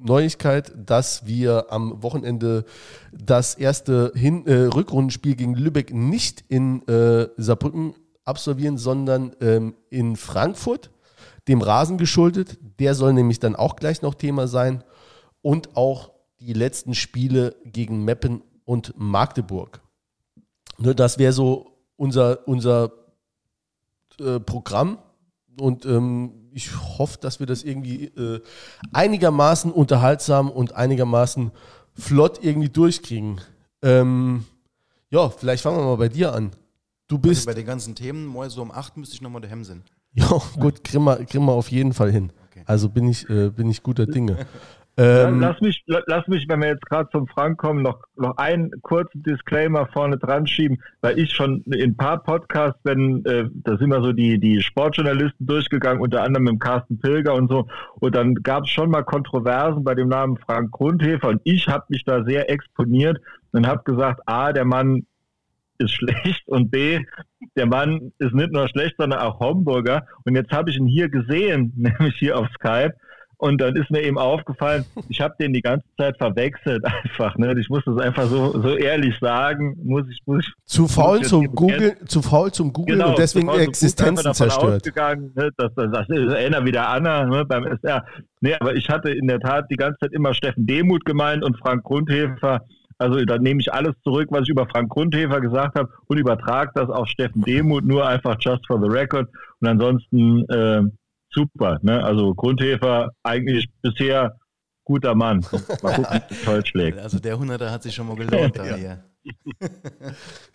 Neuigkeit, 0.00 0.72
dass 0.76 1.26
wir 1.26 1.72
am 1.72 2.02
Wochenende 2.02 2.64
das 3.12 3.54
erste 3.54 4.12
Hin 4.14 4.46
äh, 4.46 4.64
Rückrundenspiel 4.64 5.34
gegen 5.34 5.54
Lübeck 5.54 5.92
nicht 5.92 6.44
in 6.48 6.86
äh, 6.88 7.28
Saarbrücken 7.36 7.94
absolvieren, 8.24 8.78
sondern 8.78 9.34
ähm, 9.40 9.74
in 9.90 10.16
Frankfurt 10.16 10.90
dem 11.48 11.62
Rasen 11.62 11.98
geschuldet. 11.98 12.58
Der 12.78 12.94
soll 12.94 13.12
nämlich 13.12 13.40
dann 13.40 13.56
auch 13.56 13.76
gleich 13.76 14.02
noch 14.02 14.14
Thema 14.14 14.46
sein. 14.46 14.84
Und 15.40 15.76
auch 15.76 16.10
die 16.40 16.52
letzten 16.52 16.94
Spiele 16.94 17.56
gegen 17.64 18.04
Meppen 18.04 18.42
und 18.64 18.94
Magdeburg. 18.96 19.80
Ne, 20.78 20.94
das 20.94 21.18
wäre 21.18 21.32
so 21.32 21.72
unser, 21.96 22.46
unser 22.46 22.92
äh, 24.20 24.38
Programm. 24.38 24.98
Und 25.58 25.86
ähm, 25.86 26.37
ich 26.58 26.98
hoffe, 26.98 27.18
dass 27.20 27.38
wir 27.38 27.46
das 27.46 27.62
irgendwie 27.62 28.06
äh, 28.06 28.40
einigermaßen 28.92 29.70
unterhaltsam 29.70 30.50
und 30.50 30.74
einigermaßen 30.74 31.52
flott 31.94 32.40
irgendwie 32.42 32.68
durchkriegen. 32.68 33.40
Ähm, 33.80 34.44
ja, 35.08 35.30
vielleicht 35.30 35.62
fangen 35.62 35.78
wir 35.78 35.84
mal 35.84 35.96
bei 35.96 36.08
dir 36.08 36.34
an. 36.34 36.50
Du 37.06 37.14
also 37.14 37.28
bist. 37.28 37.38
Also 37.42 37.46
bei 37.46 37.54
den 37.54 37.66
ganzen 37.66 37.94
Themen, 37.94 38.26
mal 38.26 38.50
so 38.50 38.60
um 38.60 38.72
8 38.72 38.96
müsste 38.96 39.14
ich 39.14 39.22
nochmal 39.22 39.40
daheim 39.40 39.62
sein. 39.62 39.84
Ja, 40.14 40.26
gut, 40.58 40.82
kriegen 40.82 41.04
wir, 41.04 41.24
kriegen 41.24 41.44
wir 41.44 41.52
auf 41.52 41.70
jeden 41.70 41.92
Fall 41.92 42.10
hin. 42.10 42.32
Okay. 42.50 42.64
Also 42.66 42.88
bin 42.88 43.08
ich, 43.08 43.30
äh, 43.30 43.50
bin 43.50 43.70
ich 43.70 43.84
guter 43.84 44.06
Dinge. 44.06 44.44
Ähm, 45.00 45.40
lass, 45.40 45.60
mich, 45.60 45.84
lass 45.86 46.26
mich, 46.26 46.48
wenn 46.48 46.60
wir 46.60 46.70
jetzt 46.70 46.84
gerade 46.86 47.08
zum 47.10 47.28
Frank 47.28 47.56
kommen, 47.56 47.82
noch, 47.82 48.02
noch 48.16 48.36
einen 48.36 48.72
kurzen 48.82 49.22
Disclaimer 49.22 49.86
vorne 49.92 50.18
dran 50.18 50.44
schieben, 50.48 50.82
weil 51.02 51.20
ich 51.20 51.30
schon 51.30 51.62
in 51.66 51.90
ein 51.90 51.96
paar 51.96 52.20
Podcasts, 52.20 52.80
wenn, 52.82 53.24
äh, 53.24 53.44
da 53.52 53.76
sind 53.76 53.90
wir 53.90 54.02
so 54.02 54.12
die, 54.12 54.40
die 54.40 54.60
Sportjournalisten 54.60 55.46
durchgegangen, 55.46 56.02
unter 56.02 56.24
anderem 56.24 56.46
mit 56.46 56.58
Carsten 56.58 56.98
Pilger 56.98 57.34
und 57.34 57.48
so, 57.48 57.68
und 58.00 58.12
dann 58.16 58.34
gab 58.34 58.64
es 58.64 58.70
schon 58.70 58.90
mal 58.90 59.04
Kontroversen 59.04 59.84
bei 59.84 59.94
dem 59.94 60.08
Namen 60.08 60.36
Frank 60.36 60.72
Grundhefer 60.72 61.28
und 61.28 61.42
ich 61.44 61.68
habe 61.68 61.84
mich 61.90 62.04
da 62.04 62.24
sehr 62.24 62.50
exponiert 62.50 63.18
und 63.52 63.68
habe 63.68 63.84
gesagt, 63.84 64.20
A, 64.26 64.52
der 64.52 64.64
Mann 64.64 65.06
ist 65.78 65.92
schlecht 65.94 66.42
und 66.48 66.72
B, 66.72 67.04
der 67.56 67.66
Mann 67.66 68.12
ist 68.18 68.34
nicht 68.34 68.50
nur 68.50 68.68
schlecht, 68.68 68.96
sondern 68.98 69.20
auch 69.20 69.38
Homburger. 69.38 70.06
Und 70.24 70.34
jetzt 70.34 70.50
habe 70.50 70.70
ich 70.70 70.76
ihn 70.76 70.86
hier 70.86 71.08
gesehen, 71.08 71.72
nämlich 71.76 72.16
hier 72.18 72.36
auf 72.36 72.48
Skype. 72.48 72.94
Und 73.40 73.60
dann 73.60 73.76
ist 73.76 73.88
mir 73.88 74.02
eben 74.02 74.18
aufgefallen, 74.18 74.84
ich 75.08 75.20
habe 75.20 75.32
den 75.38 75.52
die 75.52 75.62
ganze 75.62 75.86
Zeit 75.96 76.16
verwechselt 76.18 76.84
einfach. 76.84 77.36
Ne? 77.38 77.54
Ich 77.58 77.68
muss 77.68 77.84
das 77.86 77.96
einfach 77.98 78.26
so, 78.26 78.60
so 78.60 78.74
ehrlich 78.74 79.16
sagen. 79.20 79.76
Muss 79.84 80.04
ich, 80.10 80.20
muss 80.26 80.44
ich, 80.44 80.52
zu 80.64 80.88
faul 80.88 81.22
zum 81.22 81.46
Google, 81.54 81.96
zu 82.06 82.20
faul 82.20 82.50
zum 82.50 82.72
Google 82.72 82.96
genau, 82.96 83.10
und 83.10 83.18
deswegen 83.18 83.48
Existenzen 83.48 84.34
zerstört. 84.34 84.76
Ausgegangen, 84.78 85.32
ne? 85.36 85.50
das, 85.56 85.72
das, 85.76 85.90
das 85.92 86.08
ist 86.08 86.34
einer 86.34 86.64
wie 86.64 86.72
der 86.72 86.88
Anna 86.88 87.26
ne? 87.26 87.44
beim 87.44 87.64
SR. 87.64 88.04
Nee, 88.40 88.54
aber 88.58 88.74
ich 88.74 88.88
hatte 88.88 89.10
in 89.10 89.28
der 89.28 89.38
Tat 89.38 89.66
die 89.70 89.76
ganze 89.76 90.00
Zeit 90.00 90.12
immer 90.12 90.34
Steffen 90.34 90.66
Demuth 90.66 91.04
gemeint 91.04 91.44
und 91.44 91.56
Frank 91.58 91.84
Grundhefer. 91.84 92.62
Also 92.98 93.24
da 93.24 93.38
nehme 93.38 93.60
ich 93.60 93.72
alles 93.72 93.94
zurück, 94.02 94.28
was 94.30 94.42
ich 94.42 94.48
über 94.48 94.66
Frank 94.66 94.88
Grundhefer 94.88 95.40
gesagt 95.40 95.78
habe 95.78 95.88
und 96.08 96.18
übertrage 96.18 96.72
das 96.74 96.90
auf 96.90 97.06
Steffen 97.06 97.42
Demuth, 97.42 97.84
nur 97.84 98.04
einfach 98.04 98.36
just 98.40 98.66
for 98.66 98.80
the 98.82 98.88
record. 98.88 99.28
Und 99.60 99.68
ansonsten 99.68 100.44
äh, 100.48 100.82
super. 101.38 101.78
Ne? 101.82 102.02
Also 102.02 102.34
Grundhefer 102.34 103.10
eigentlich 103.22 103.68
bisher 103.82 104.36
guter 104.84 105.14
Mann. 105.14 105.44
Mal 105.82 105.94
gucken, 105.94 106.22
toll 106.44 106.66
schlägt. 106.66 106.98
Also 106.98 107.18
der 107.18 107.38
Hunderter 107.38 107.70
hat 107.70 107.82
sich 107.82 107.94
schon 107.94 108.08
mal 108.08 108.16
gelohnt 108.16 108.56
ja. 108.56 108.74
hier. 108.74 109.04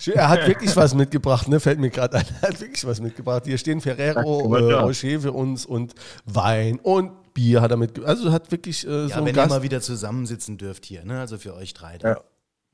er 0.15 0.29
hat 0.29 0.47
wirklich 0.47 0.75
was 0.75 0.95
mitgebracht, 0.95 1.47
ne? 1.47 1.59
fällt 1.59 1.79
mir 1.79 1.91
gerade 1.91 2.17
ein. 2.17 2.25
Er 2.41 2.49
hat 2.49 2.59
wirklich 2.59 2.83
was 2.85 2.99
mitgebracht. 2.99 3.43
Hier 3.45 3.59
stehen 3.59 3.79
Ferrero 3.81 4.55
äh, 4.55 4.73
Rocher 4.73 5.19
für 5.19 5.31
uns 5.31 5.65
und 5.65 5.93
Wein 6.25 6.79
und 6.81 7.11
Bier 7.35 7.61
hat 7.61 7.69
er 7.69 7.77
mitgebracht. 7.77 8.09
Also 8.09 8.31
hat 8.31 8.51
wirklich 8.51 8.87
äh, 8.87 8.89
ja, 8.89 9.07
so 9.09 9.25
wenn 9.25 9.35
Gast. 9.35 9.51
ihr 9.51 9.55
mal 9.55 9.63
wieder 9.63 9.81
zusammensitzen 9.81 10.57
dürft 10.57 10.85
hier, 10.85 11.05
ne? 11.05 11.19
also 11.19 11.37
für 11.37 11.53
euch 11.53 11.75
drei. 11.75 11.99
Ja. 12.01 12.17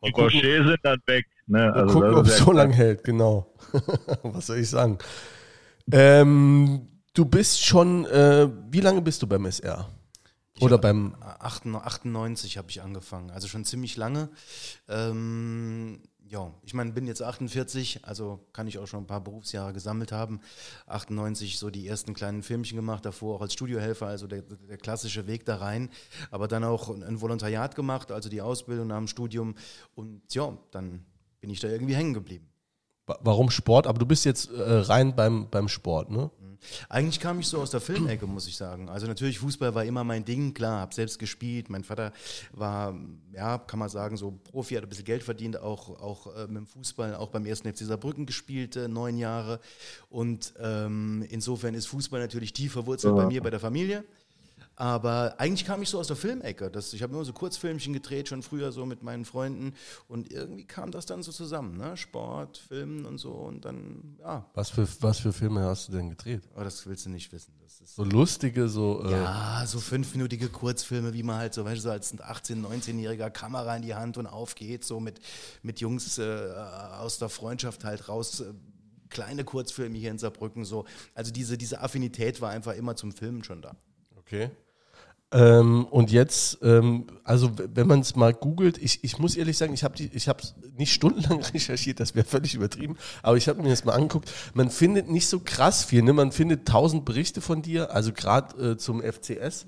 Die 0.06 0.12
Rocher 0.12 0.64
sind 0.66 0.80
dann 0.84 1.00
weg. 1.08 1.26
Ne? 1.48 1.74
Also 1.74 1.94
gucken, 1.94 2.16
ob 2.16 2.26
es 2.26 2.38
so 2.38 2.54
lange 2.54 2.74
hält, 2.74 3.04
genau. 3.04 3.54
was 4.24 4.48
soll 4.48 4.60
ich 4.60 4.70
sagen? 4.70 4.98
Ähm, 5.92 6.88
du 7.14 7.26
bist 7.26 7.64
schon, 7.64 8.06
äh, 8.06 8.50
wie 8.72 8.82
lange 8.82 9.02
bist 9.02 9.22
du 9.22 9.28
beim 9.28 9.46
SR? 9.46 9.90
Oder 10.62 10.78
beim 10.78 11.16
98 11.22 12.58
habe 12.58 12.70
ich 12.70 12.82
angefangen, 12.82 13.32
also 13.32 13.48
schon 13.48 13.64
ziemlich 13.64 13.96
lange. 13.96 14.30
Ähm, 14.90 16.02
ja, 16.30 16.52
ich 16.64 16.74
meine, 16.74 16.92
bin 16.92 17.08
jetzt 17.08 17.24
48, 17.24 18.06
also 18.06 18.46
kann 18.54 18.68
ich 18.68 18.78
auch 18.78 18.86
schon 18.86 19.04
ein 19.04 19.08
paar 19.08 19.24
Berufsjahre 19.24 19.74
gesammelt 19.74 20.12
haben. 20.12 20.42
98 20.86 21.58
so 21.58 21.70
die 21.70 21.88
ersten 21.88 22.14
kleinen 22.14 22.44
Filmchen 22.44 22.76
gemacht, 22.76 23.06
davor 23.06 23.36
auch 23.36 23.42
als 23.42 23.54
Studiohelfer, 23.54 24.06
also 24.06 24.28
der, 24.28 24.44
der 24.44 24.78
klassische 24.78 25.28
Weg 25.28 25.46
da 25.46 25.56
rein. 25.56 25.90
Aber 26.30 26.48
dann 26.48 26.64
auch 26.64 26.90
ein 26.90 27.22
Volontariat 27.22 27.76
gemacht, 27.76 28.12
also 28.12 28.30
die 28.30 28.42
Ausbildung 28.42 28.88
nach 28.88 28.98
dem 28.98 29.08
Studium. 29.08 29.56
Und 29.96 30.22
ja, 30.36 30.56
dann 30.72 31.06
bin 31.40 31.50
ich 31.50 31.62
da 31.62 31.68
irgendwie 31.68 31.96
hängen 31.96 32.14
geblieben. 32.14 32.48
Warum 33.22 33.50
Sport? 33.50 33.88
Aber 33.88 33.98
du 33.98 34.06
bist 34.06 34.24
jetzt 34.26 34.52
äh, 34.52 34.62
rein 34.62 35.16
beim, 35.16 35.50
beim 35.50 35.68
Sport, 35.68 36.12
ne? 36.12 36.30
Eigentlich 36.90 37.20
kam 37.20 37.40
ich 37.40 37.48
so 37.48 37.60
aus 37.60 37.72
der 37.72 37.82
Filmecke, 37.82 38.28
muss 38.28 38.48
ich 38.48 38.58
sagen. 38.58 38.90
Also 38.90 39.08
natürlich 39.08 39.40
Fußball 39.40 39.74
war 39.76 39.86
immer 39.86 40.04
mein 40.04 40.26
Ding, 40.26 40.54
klar, 40.54 40.82
habe 40.82 40.94
selbst 40.94 41.20
gespielt. 41.20 41.70
Mein 41.70 41.84
Vater 41.84 42.12
war, 42.52 42.96
ja, 43.34 43.58
kann 43.58 43.80
man 43.80 43.90
sagen, 43.90 44.18
so 44.18 44.32
Profi, 44.32 44.76
hat 44.76 44.84
ein 44.84 44.90
bisschen 44.90 45.06
Geld 45.06 45.24
verdient, 45.24 45.60
auch, 45.60 45.90
auch 46.02 46.36
äh, 46.36 46.48
mit 46.48 46.58
dem 46.58 46.68
Fußball, 46.68 47.16
auch 47.16 47.30
beim 47.30 47.46
ersten 47.46 47.72
FC 47.72 47.80
Saarbrücken 47.80 48.26
gespielt, 48.26 48.76
äh, 48.76 48.88
neun 48.88 49.18
Jahre. 49.18 49.60
Und 50.10 50.54
ähm, 50.60 51.26
insofern 51.30 51.74
ist 51.74 51.88
Fußball 51.88 52.20
natürlich 52.20 52.54
tief 52.54 52.74
verwurzelt 52.74 53.16
ja. 53.16 53.24
bei 53.24 53.28
mir, 53.28 53.42
bei 53.42 53.50
der 53.50 53.60
Familie. 53.60 54.04
Aber 54.80 55.36
eigentlich 55.38 55.66
kam 55.66 55.82
ich 55.82 55.90
so 55.90 56.00
aus 56.00 56.08
der 56.08 56.16
Filmecke. 56.16 56.72
Das, 56.72 56.94
ich 56.94 57.04
habe 57.04 57.14
immer 57.14 57.26
so 57.26 57.34
Kurzfilmchen 57.34 57.92
gedreht, 57.92 58.30
schon 58.30 58.42
früher 58.42 58.72
so 58.72 58.86
mit 58.86 59.04
meinen 59.04 59.26
Freunden. 59.26 59.74
Und 60.08 60.32
irgendwie 60.32 60.64
kam 60.64 60.92
das 60.92 61.06
dann 61.06 61.22
so 61.22 61.34
zusammen. 61.34 61.76
Ne? 61.76 61.98
Sport, 61.98 62.60
Filmen 62.70 63.04
und 63.04 63.18
so. 63.18 63.32
Und 63.32 63.66
dann, 63.66 64.16
ja. 64.20 64.50
Was 64.54 64.70
für, 64.70 64.88
was 65.02 65.20
für 65.20 65.34
Filme 65.34 65.64
hast 65.64 65.90
du 65.90 65.92
denn 65.92 66.10
gedreht? 66.10 66.48
Oh, 66.56 66.62
das 66.62 66.88
willst 66.88 67.06
du 67.06 67.10
nicht 67.10 67.30
wissen. 67.34 67.54
so 67.84 68.06
lustige, 68.06 68.70
so. 68.70 69.04
Äh 69.04 69.12
ja, 69.12 69.66
so 69.68 69.82
fünfminütige 69.82 70.48
Kurzfilme, 70.48 71.14
wie 71.14 71.24
man 71.24 71.40
halt 71.40 71.54
so, 71.54 71.66
weißt 71.66 71.80
du, 71.80 71.82
so 71.82 71.92
als 71.92 72.18
18-, 72.18 72.66
19-jähriger 72.66 73.30
Kamera 73.32 73.76
in 73.76 73.82
die 73.82 73.96
Hand 73.96 74.18
und 74.18 74.28
auf 74.28 74.56
geht, 74.56 74.86
so 74.86 75.02
mit, 75.02 75.20
mit 75.62 75.82
Jungs 75.82 76.18
äh, 76.20 76.54
aus 76.98 77.20
der 77.20 77.28
Freundschaft 77.28 77.84
halt 77.84 78.08
raus. 78.08 78.40
Äh, 78.40 78.54
kleine 79.10 79.44
Kurzfilme 79.44 79.98
hier 79.98 80.12
in 80.12 80.20
Saarbrücken 80.20 80.64
so. 80.64 80.86
Also 81.16 81.34
diese, 81.34 81.58
diese 81.58 81.82
Affinität 81.82 82.40
war 82.40 82.52
einfach 82.52 82.76
immer 82.76 82.96
zum 82.96 83.12
Filmen 83.12 83.44
schon 83.44 83.62
da. 83.62 83.76
Okay. 84.16 84.52
Ähm, 85.32 85.86
und 85.86 86.12
jetzt, 86.12 86.58
ähm, 86.64 87.06
also 87.24 87.52
wenn 87.56 87.86
man 87.86 88.00
es 88.00 88.16
mal 88.16 88.34
googelt, 88.34 88.80
ich, 88.80 89.04
ich 89.04 89.20
muss 89.20 89.36
ehrlich 89.36 89.58
sagen, 89.58 89.76
ich 89.76 89.84
habe 89.84 89.96
es 90.42 90.56
nicht 90.76 90.92
stundenlang 90.92 91.42
recherchiert, 91.54 92.00
das 92.00 92.16
wäre 92.16 92.26
völlig 92.26 92.56
übertrieben, 92.56 92.98
aber 93.22 93.38
ich 93.38 93.48
habe 93.48 93.62
mir 93.62 93.70
das 93.70 93.86
mal 93.86 93.94
angeguckt. 93.94 94.32
Man 94.56 94.72
findet 94.72 95.10
nicht 95.12 95.28
so 95.28 95.40
krass 95.40 95.84
viel, 95.84 96.02
ne? 96.02 96.14
man 96.14 96.32
findet 96.32 96.68
tausend 96.68 97.06
Berichte 97.06 97.42
von 97.42 97.62
dir, 97.62 97.94
also 97.94 98.12
gerade 98.12 98.72
äh, 98.72 98.78
zum 98.78 99.04
FCS. 99.04 99.68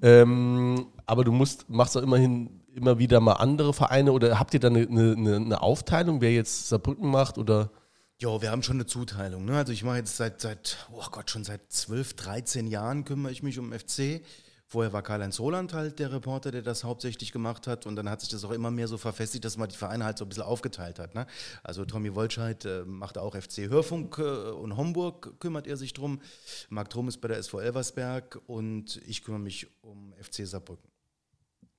Ähm, 0.00 0.86
aber 1.06 1.24
du 1.24 1.32
musst, 1.32 1.68
machst 1.68 1.96
auch 1.96 2.02
immerhin 2.02 2.60
immer 2.74 3.00
wieder 3.00 3.18
mal 3.18 3.34
andere 3.34 3.74
Vereine 3.74 4.12
oder 4.12 4.38
habt 4.38 4.54
ihr 4.54 4.60
da 4.60 4.68
eine, 4.68 4.86
eine, 4.86 5.36
eine 5.36 5.60
Aufteilung, 5.60 6.20
wer 6.20 6.32
jetzt 6.32 6.68
Saarbrücken 6.68 7.10
macht 7.10 7.36
oder? 7.36 7.70
Ja, 8.18 8.40
wir 8.40 8.50
haben 8.52 8.62
schon 8.62 8.76
eine 8.76 8.86
Zuteilung. 8.86 9.44
Ne? 9.44 9.56
Also 9.56 9.72
ich 9.72 9.82
mache 9.82 9.96
jetzt 9.96 10.16
seit, 10.16 10.40
seit, 10.40 10.86
oh 10.92 11.04
Gott, 11.10 11.30
schon 11.30 11.42
seit 11.42 11.72
12, 11.72 12.14
13 12.14 12.66
Jahren 12.68 13.04
kümmere 13.04 13.32
ich 13.32 13.42
mich 13.42 13.58
um 13.58 13.72
FC. 13.72 14.22
Vorher 14.70 14.92
war 14.92 15.02
Karl-Heinz 15.02 15.40
Roland 15.40 15.72
halt 15.72 15.98
der 15.98 16.12
Reporter, 16.12 16.52
der 16.52 16.62
das 16.62 16.84
hauptsächlich 16.84 17.32
gemacht 17.32 17.66
hat. 17.66 17.86
Und 17.86 17.96
dann 17.96 18.08
hat 18.08 18.20
sich 18.20 18.30
das 18.30 18.44
auch 18.44 18.52
immer 18.52 18.70
mehr 18.70 18.86
so 18.86 18.98
verfestigt, 18.98 19.44
dass 19.44 19.56
man 19.56 19.68
die 19.68 19.76
Vereine 19.76 20.04
halt 20.04 20.16
so 20.16 20.24
ein 20.24 20.28
bisschen 20.28 20.44
aufgeteilt 20.44 21.00
hat. 21.00 21.12
Ne? 21.16 21.26
Also 21.64 21.84
Tommy 21.84 22.14
Wolscheid 22.14 22.64
äh, 22.64 22.84
macht 22.84 23.18
auch 23.18 23.34
FC 23.34 23.68
Hörfunk 23.68 24.18
äh, 24.18 24.22
und 24.22 24.76
Homburg 24.76 25.40
kümmert 25.40 25.66
er 25.66 25.76
sich 25.76 25.92
drum. 25.92 26.20
Marc 26.68 26.88
Trum 26.88 27.08
ist 27.08 27.16
bei 27.16 27.26
der 27.26 27.38
SV 27.38 27.58
Elversberg 27.58 28.40
und 28.46 29.00
ich 29.08 29.24
kümmere 29.24 29.40
mich 29.40 29.66
um 29.80 30.14
FC 30.22 30.46
Saarbrücken. 30.46 30.88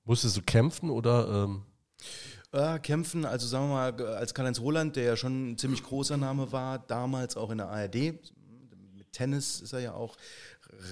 Musstest 0.04 0.36
du 0.36 0.42
kämpfen 0.42 0.90
oder? 0.90 1.46
Ähm 1.46 1.62
äh, 2.52 2.78
kämpfen, 2.78 3.24
also 3.24 3.46
sagen 3.46 3.70
wir 3.70 3.74
mal, 3.74 4.06
als 4.16 4.34
Karl-Heinz 4.34 4.60
Roland, 4.60 4.96
der 4.96 5.04
ja 5.04 5.16
schon 5.16 5.52
ein 5.52 5.56
ziemlich 5.56 5.82
großer 5.82 6.18
Name 6.18 6.52
war, 6.52 6.78
damals 6.78 7.38
auch 7.38 7.50
in 7.50 7.56
der 7.56 7.70
ARD, 7.70 7.94
mit 8.94 9.10
Tennis 9.12 9.62
ist 9.62 9.72
er 9.72 9.80
ja 9.80 9.94
auch 9.94 10.14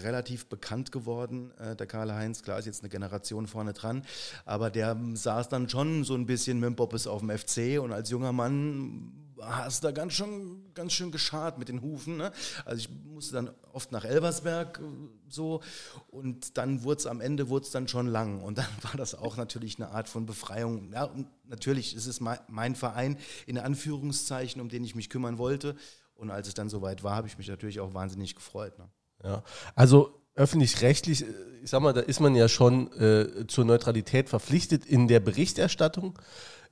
relativ 0.03 0.47
bekannt 0.47 0.93
geworden, 0.93 1.53
äh, 1.59 1.77
der 1.77 1.87
Karl-Heinz. 1.87 2.43
Klar 2.43 2.59
ist 2.59 2.67
jetzt 2.67 2.83
eine 2.83 2.91
Generation 2.91 3.47
vorne 3.47 3.73
dran, 3.73 4.05
aber 4.45 4.71
der 4.71 4.97
saß 5.15 5.49
dann 5.49 5.69
schon 5.69 6.05
so 6.05 6.15
ein 6.15 6.27
bisschen 6.27 6.61
mit 6.61 6.69
dem 6.69 6.77
Bobbes 6.77 7.07
auf 7.07 7.21
dem 7.21 7.31
FC 7.31 7.81
und 7.81 7.93
als 7.93 8.11
junger 8.11 8.33
Mann 8.33 9.13
hast 9.43 9.85
da 9.85 9.91
ganz 9.91 10.13
schön, 10.13 10.73
ganz 10.75 10.93
schön 10.93 11.11
geschart 11.11 11.59
mit 11.59 11.69
den 11.69 11.83
Hufen. 11.83 12.17
Ne? 12.17 12.33
Also 12.65 12.81
ich 12.81 12.91
musste 12.91 13.35
dann 13.35 13.51
oft 13.73 13.93
nach 13.93 14.05
Elversberg 14.05 14.79
äh, 14.79 14.83
so 15.29 15.63
und 16.09 16.59
dann 16.59 16.83
wurde 16.83 17.01
es 17.01 17.07
am 17.07 17.21
Ende 17.21 17.49
wurde 17.49 17.69
dann 17.73 17.89
schon 17.89 18.07
lang 18.07 18.41
und 18.43 18.59
dann 18.59 18.67
war 18.83 18.97
das 18.97 19.15
auch 19.15 19.37
natürlich 19.37 19.77
eine 19.79 19.91
Art 19.91 20.09
von 20.09 20.27
Befreiung. 20.27 20.93
Ja, 20.93 21.11
natürlich 21.45 21.95
ist 21.95 22.07
es 22.07 22.21
mein, 22.21 22.39
mein 22.49 22.75
Verein 22.75 23.17
in 23.47 23.59
Anführungszeichen, 23.59 24.61
um 24.61 24.69
den 24.69 24.85
ich 24.85 24.95
mich 24.95 25.11
kümmern 25.11 25.39
wollte 25.39 25.77
und 26.15 26.31
als 26.31 26.49
es 26.49 26.55
dann 26.55 26.69
soweit 26.69 27.03
war, 27.03 27.17
habe 27.17 27.29
ich 27.29 27.39
mich 27.39 27.49
natürlich 27.49 27.81
auch 27.81 27.95
wahnsinnig 27.95 28.35
gefreut. 28.35 28.79
Ne? 28.79 28.89
Ja, 29.25 29.43
also 29.75 30.15
öffentlich-rechtlich, 30.35 31.25
ich 31.63 31.71
sag 31.71 31.83
mal, 31.83 31.93
da 31.93 32.01
ist 32.01 32.21
man 32.21 32.35
ja 32.35 32.49
schon 32.49 32.93
äh, 32.99 33.47
zur 33.47 33.65
Neutralität 33.65 34.29
verpflichtet 34.29 34.87
in 34.87 35.09
der 35.09 35.21
Berichterstattung. 35.21 36.19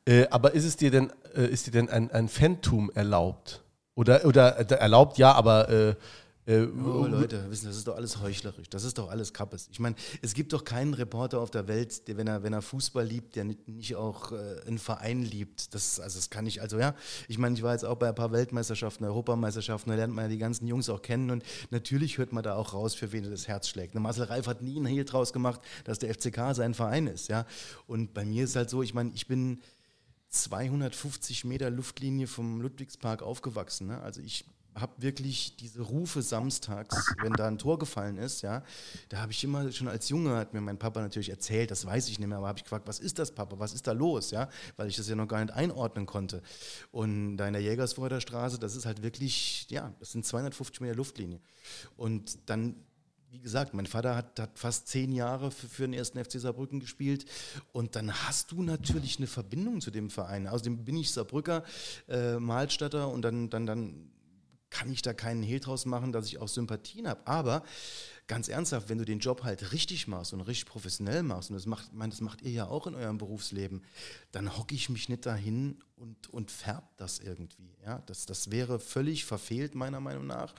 Äh, 0.07 0.26
aber 0.31 0.55
ist 0.55 0.64
es 0.64 0.76
dir 0.76 0.90
denn, 0.90 1.12
äh, 1.35 1.47
ist 1.47 1.67
dir 1.67 1.73
denn 1.73 1.90
ein, 1.90 2.11
ein 2.11 2.28
Phantom 2.28 2.90
erlaubt? 2.95 3.62
Oder, 3.95 4.25
oder 4.25 4.59
äh, 4.59 4.75
erlaubt 4.75 5.19
ja, 5.19 5.33
aber 5.33 5.97
äh, 6.49 6.62
oh, 6.62 7.07
Leute, 7.07 7.50
wissen, 7.50 7.67
das 7.67 7.76
ist 7.76 7.87
doch 7.87 7.97
alles 7.97 8.23
heuchlerisch. 8.23 8.71
Das 8.71 8.83
ist 8.83 8.97
doch 8.97 9.11
alles 9.11 9.35
Kappes. 9.35 9.69
Ich 9.71 9.81
meine, 9.81 9.97
es 10.23 10.33
gibt 10.33 10.55
doch 10.55 10.64
keinen 10.64 10.95
Reporter 10.95 11.40
auf 11.40 11.50
der 11.50 11.69
Welt, 11.69 12.09
der, 12.09 12.17
wenn 12.17 12.26
er, 12.26 12.43
wenn 12.43 12.55
er 12.55 12.62
Fußball 12.62 13.05
liebt, 13.05 13.37
der 13.37 13.45
nicht, 13.45 13.69
nicht 13.69 13.97
auch 13.97 14.33
äh, 14.33 14.62
einen 14.67 14.78
Verein 14.78 15.23
liebt. 15.23 15.75
Das, 15.75 16.00
also 16.00 16.19
das 16.19 16.31
kann 16.31 16.47
ich, 16.47 16.62
also 16.62 16.78
ja, 16.78 16.95
ich 17.28 17.37
meine, 17.37 17.55
ich 17.55 17.62
war 17.62 17.75
jetzt 17.75 17.85
auch 17.85 17.97
bei 17.97 18.09
ein 18.09 18.14
paar 18.14 18.33
Weltmeisterschaften, 18.33 19.05
Europameisterschaften, 19.05 19.90
da 19.90 19.97
lernt 19.97 20.14
man 20.14 20.25
ja 20.25 20.28
die 20.31 20.38
ganzen 20.38 20.67
Jungs 20.67 20.88
auch 20.88 21.02
kennen 21.02 21.31
und 21.31 21.45
natürlich 21.71 22.17
hört 22.17 22.33
man 22.33 22.43
da 22.43 22.55
auch 22.55 22.73
raus, 22.73 22.95
für 22.95 23.12
wen 23.12 23.31
das 23.31 23.47
Herz 23.47 23.69
schlägt. 23.69 23.95
Ne, 23.95 24.00
Marcel 24.00 24.25
Reif 24.25 24.47
hat 24.47 24.62
nie 24.62 24.78
einen 24.78 24.87
Hehl 24.87 25.05
draus 25.05 25.35
gemacht, 25.35 25.61
dass 25.85 25.99
der 25.99 26.14
FCK 26.14 26.55
sein 26.55 26.73
Verein 26.73 27.09
ist, 27.09 27.28
ja. 27.28 27.45
Und 27.87 28.14
bei 28.14 28.25
mir 28.25 28.45
ist 28.45 28.57
halt 28.57 28.71
so, 28.71 28.83
ich 28.83 28.95
meine, 28.95 29.11
ich 29.14 29.26
bin 29.26 29.61
250 30.31 31.45
Meter 31.45 31.69
Luftlinie 31.69 32.26
vom 32.26 32.62
Ludwigspark 32.62 33.23
aufgewachsen. 33.23 33.88
Ne? 33.88 34.00
Also 34.00 34.21
ich 34.23 34.45
habe 34.81 34.93
wirklich 34.99 35.57
diese 35.57 35.83
Rufe 35.83 36.23
samstags, 36.23 37.15
wenn 37.23 37.33
da 37.33 37.47
ein 37.47 37.59
Tor 37.59 37.79
gefallen 37.79 38.19
ist, 38.19 38.43
ja, 38.43 38.63
da 39.09 39.19
habe 39.19 39.33
ich 39.33 39.43
immer 39.45 39.71
schon 39.73 39.89
als 39.89 40.09
Junge, 40.09 40.37
hat 40.37 40.55
mir 40.55 40.61
mein 40.61 40.79
Papa 40.79 41.01
natürlich 41.01 41.31
erzählt, 41.31 41.71
das 41.71 41.85
weiß 41.85 42.09
ich 42.09 42.19
nicht 42.19 42.29
mehr, 42.29 42.39
aber 42.39 42.49
habe 42.49 42.59
ich 42.59 42.65
gefragt, 42.65 42.87
was 42.87 43.01
ist 43.01 43.19
das, 43.19 43.33
Papa, 43.33 43.59
was 43.59 43.73
ist 43.73 43.87
da 43.87 43.93
los, 43.93 44.31
ja, 44.31 44.49
weil 44.77 44.89
ich 44.89 44.97
das 44.97 45.09
ja 45.09 45.17
noch 45.17 45.29
gar 45.29 45.41
nicht 45.45 45.53
einordnen 45.53 46.07
konnte. 46.07 46.43
Und 46.91 47.37
da 47.37 47.47
in 47.47 47.53
der 47.53 47.63
Jägersvorder 47.63 48.21
Straße, 48.21 48.59
das 48.59 48.77
ist 48.77 48.87
halt 48.87 49.03
wirklich, 49.03 49.67
ja, 49.71 49.93
das 50.01 50.13
sind 50.13 50.25
250 50.25 50.81
Meter 50.81 50.95
Luftlinie. 50.95 51.41
Und 51.97 52.39
dann 52.47 52.77
wie 53.31 53.41
gesagt, 53.41 53.75
mein 53.75 53.87
Vater 53.87 54.17
hat, 54.17 54.41
hat 54.41 54.59
fast 54.59 54.89
zehn 54.89 55.13
Jahre 55.13 55.51
für, 55.51 55.69
für, 55.69 55.83
den 55.83 55.93
ersten 55.93 56.23
FC 56.23 56.41
Saarbrücken 56.41 56.81
gespielt 56.81 57.27
und 57.73 57.95
dann 57.95 58.13
hast 58.13 58.53
du 58.53 58.63
natürlich 58.63 59.19
eine 59.19 59.27
Verbindung 59.27 59.81
zu 59.81 59.91
dem 59.91 60.09
Verein. 60.09 60.47
Außerdem 60.47 60.85
bin 60.85 60.97
ich 60.97 61.11
Saarbrücker, 61.11 61.63
äh, 62.09 62.39
Malstatter 62.39 63.09
und 63.09 63.23
dann, 63.23 63.51
dann, 63.51 63.67
dann 63.67 64.11
kann 64.71 64.91
ich 64.91 65.03
da 65.03 65.13
keinen 65.13 65.43
Hehl 65.43 65.61
draus 65.61 65.87
machen, 65.87 66.13
dass 66.13 66.27
ich 66.27 66.39
auch 66.39 66.49
Sympathien 66.49 67.09
habe. 67.09 67.27
Aber 67.27 67.63
ganz 68.27 68.49
ernsthaft, 68.49 68.89
wenn 68.89 68.99
du 68.99 69.05
den 69.05 69.19
Job 69.19 69.43
halt 69.43 69.73
richtig 69.73 70.07
machst 70.07 70.33
und 70.33 70.41
richtig 70.43 70.67
professionell 70.67 71.23
machst, 71.23 71.51
und 71.51 71.57
das 71.57 71.67
macht, 71.67 71.93
mein, 71.93 72.11
das 72.11 72.21
macht 72.21 72.43
ihr 72.43 72.51
ja 72.51 72.69
auch 72.69 72.87
in 72.87 72.95
eurem 72.95 73.19
Berufsleben, 73.19 73.83
dann 74.33 74.57
hocke 74.57 74.75
ich 74.75 74.89
mich 74.91 75.09
nicht 75.09 75.27
dahin 75.27 75.79
und, 75.97 76.29
und 76.29 76.51
färb 76.51 76.97
das 76.97 77.19
irgendwie. 77.19 77.75
Ja? 77.85 78.03
Das, 78.07 78.27
das 78.27 78.51
wäre 78.51 78.79
völlig 78.79 79.25
verfehlt, 79.25 79.75
meiner 79.75 80.01
Meinung 80.01 80.27
nach. 80.27 80.55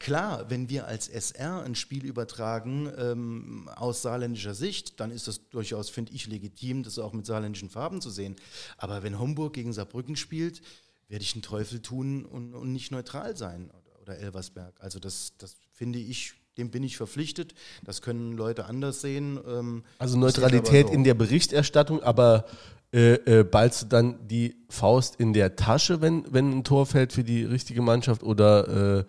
Klar, 0.00 0.48
wenn 0.48 0.68
wir 0.68 0.86
als 0.86 1.08
SR 1.08 1.64
ein 1.64 1.74
Spiel 1.74 2.04
übertragen 2.04 2.92
ähm, 2.96 3.68
aus 3.74 4.02
saarländischer 4.02 4.54
Sicht, 4.54 5.00
dann 5.00 5.10
ist 5.10 5.26
das 5.26 5.48
durchaus, 5.48 5.90
finde 5.90 6.12
ich, 6.12 6.28
legitim, 6.28 6.84
das 6.84 7.00
auch 7.00 7.12
mit 7.12 7.26
saarländischen 7.26 7.68
Farben 7.68 8.00
zu 8.00 8.10
sehen. 8.10 8.36
Aber 8.76 9.02
wenn 9.02 9.18
Homburg 9.18 9.54
gegen 9.54 9.72
Saarbrücken 9.72 10.14
spielt, 10.14 10.62
werde 11.08 11.22
ich 11.22 11.34
einen 11.34 11.42
Teufel 11.42 11.80
tun 11.80 12.24
und, 12.24 12.54
und 12.54 12.72
nicht 12.72 12.90
neutral 12.90 13.36
sein 13.36 13.70
oder, 13.70 14.02
oder 14.02 14.18
Elversberg. 14.18 14.74
Also 14.80 14.98
das, 14.98 15.32
das 15.38 15.56
finde 15.72 15.98
ich, 15.98 16.34
dem 16.58 16.70
bin 16.70 16.82
ich 16.82 16.96
verpflichtet. 16.96 17.54
Das 17.84 18.02
können 18.02 18.32
Leute 18.32 18.66
anders 18.66 19.00
sehen. 19.00 19.40
Ähm, 19.46 19.84
also 19.98 20.18
Neutralität 20.18 20.88
so. 20.88 20.92
in 20.92 21.04
der 21.04 21.14
Berichterstattung, 21.14 22.02
aber 22.02 22.44
äh, 22.92 23.40
äh, 23.40 23.44
ballst 23.44 23.82
du 23.82 23.86
dann 23.86 24.28
die 24.28 24.56
Faust 24.68 25.16
in 25.16 25.32
der 25.32 25.56
Tasche, 25.56 26.00
wenn, 26.00 26.24
wenn 26.32 26.58
ein 26.58 26.64
Tor 26.64 26.86
fällt 26.86 27.12
für 27.12 27.24
die 27.24 27.44
richtige 27.44 27.82
Mannschaft 27.82 28.22
oder 28.22 28.98
äh, 28.98 29.04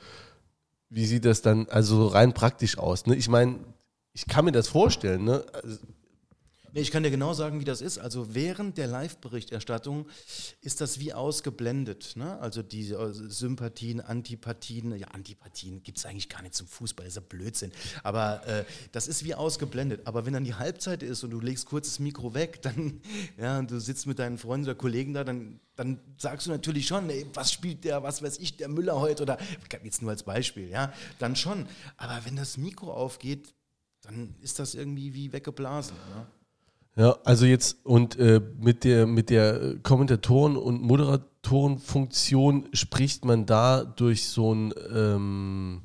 wie 0.90 1.06
sieht 1.06 1.26
das 1.26 1.42
dann 1.42 1.68
also 1.70 2.08
rein 2.08 2.34
praktisch 2.34 2.78
aus? 2.78 3.06
Ne? 3.06 3.16
Ich 3.16 3.30
meine, 3.30 3.56
ich 4.14 4.26
kann 4.26 4.46
mir 4.46 4.52
das 4.52 4.68
vorstellen. 4.68 5.24
Ne? 5.24 5.46
Also, 5.54 5.78
Nee, 6.74 6.82
ich 6.82 6.92
kann 6.92 7.04
dir 7.04 7.10
genau 7.10 7.34
sagen, 7.34 7.60
wie 7.60 7.66
das 7.66 7.82
ist. 7.82 7.98
Also 7.98 8.36
während 8.36 8.78
der 8.78 8.88
Live-Berichterstattung 8.88 10.08
ist 10.62 10.82
das 10.82 11.00
wie 11.00 11.14
ausgeblendet. 11.14 12.14
Ne? 12.16 12.40
Also 12.40 12.62
die 12.62 12.92
äh, 12.92 13.12
Sympathien, 13.12 14.02
Antipathien, 14.02 14.96
ja, 14.96 15.08
Antipathien 15.08 15.82
gibt 15.82 15.98
es 15.98 16.06
eigentlich 16.06 16.30
gar 16.30 16.42
nicht 16.42 16.54
zum 16.54 16.68
Fußball, 16.68 17.06
das 17.06 17.14
ist 17.14 17.24
ja 17.24 17.28
Blödsinn. 17.28 17.72
Aber 18.04 18.46
äh, 18.48 18.66
das 18.92 19.08
ist 19.08 19.24
wie 19.24 19.34
ausgeblendet. 19.34 20.06
Aber 20.06 20.26
wenn 20.26 20.34
dann 20.34 20.44
die 20.44 20.56
Halbzeit 20.56 21.02
ist 21.02 21.24
und 21.24 21.32
du 21.32 21.40
legst 21.40 21.66
kurz 21.66 21.88
das 21.88 22.00
Mikro 22.00 22.34
weg, 22.34 22.62
dann, 22.64 23.02
ja, 23.38 23.62
du 23.62 23.80
sitzt 23.80 24.06
mit 24.06 24.20
deinen 24.20 24.38
Freunden 24.38 24.66
oder 24.66 24.76
Kollegen 24.76 25.14
da, 25.14 25.24
dann, 25.24 25.60
dann 25.76 26.00
sagst 26.18 26.48
du 26.48 26.52
natürlich 26.52 26.88
schon, 26.88 27.10
ey, 27.10 27.26
was 27.34 27.52
spielt 27.52 27.84
der, 27.84 28.04
was 28.04 28.22
weiß 28.22 28.38
ich, 28.38 28.58
der 28.58 28.68
Müller 28.68 29.00
heute 29.00 29.24
oder 29.24 29.38
jetzt 29.84 30.02
nur 30.02 30.12
als 30.12 30.24
Beispiel, 30.24 30.70
ja, 30.70 30.94
dann 31.18 31.36
schon. 31.36 31.68
Aber 31.98 32.26
wenn 32.26 32.36
das 32.36 32.58
Mikro 32.58 32.94
aufgeht, 32.94 33.54
dann 34.02 34.36
ist 34.42 34.60
das 34.60 34.76
irgendwie 34.76 35.14
wie 35.14 35.34
weggeblasen. 35.34 35.96
Ne? 36.16 36.28
Ja, 36.96 37.18
also 37.24 37.46
jetzt 37.46 37.86
und 37.86 38.18
äh, 38.20 38.42
mit 38.60 38.84
der 38.84 39.06
mit 39.08 39.30
der 39.30 39.78
Kommentatoren- 39.84 40.58
und 40.58 40.82
Moderatorenfunktion 40.82 42.68
spricht 42.74 43.24
man 43.24 43.46
da 43.46 43.84
durch 43.84 44.26
so 44.26 44.54
ein 44.54 44.74
ähm, 44.94 45.84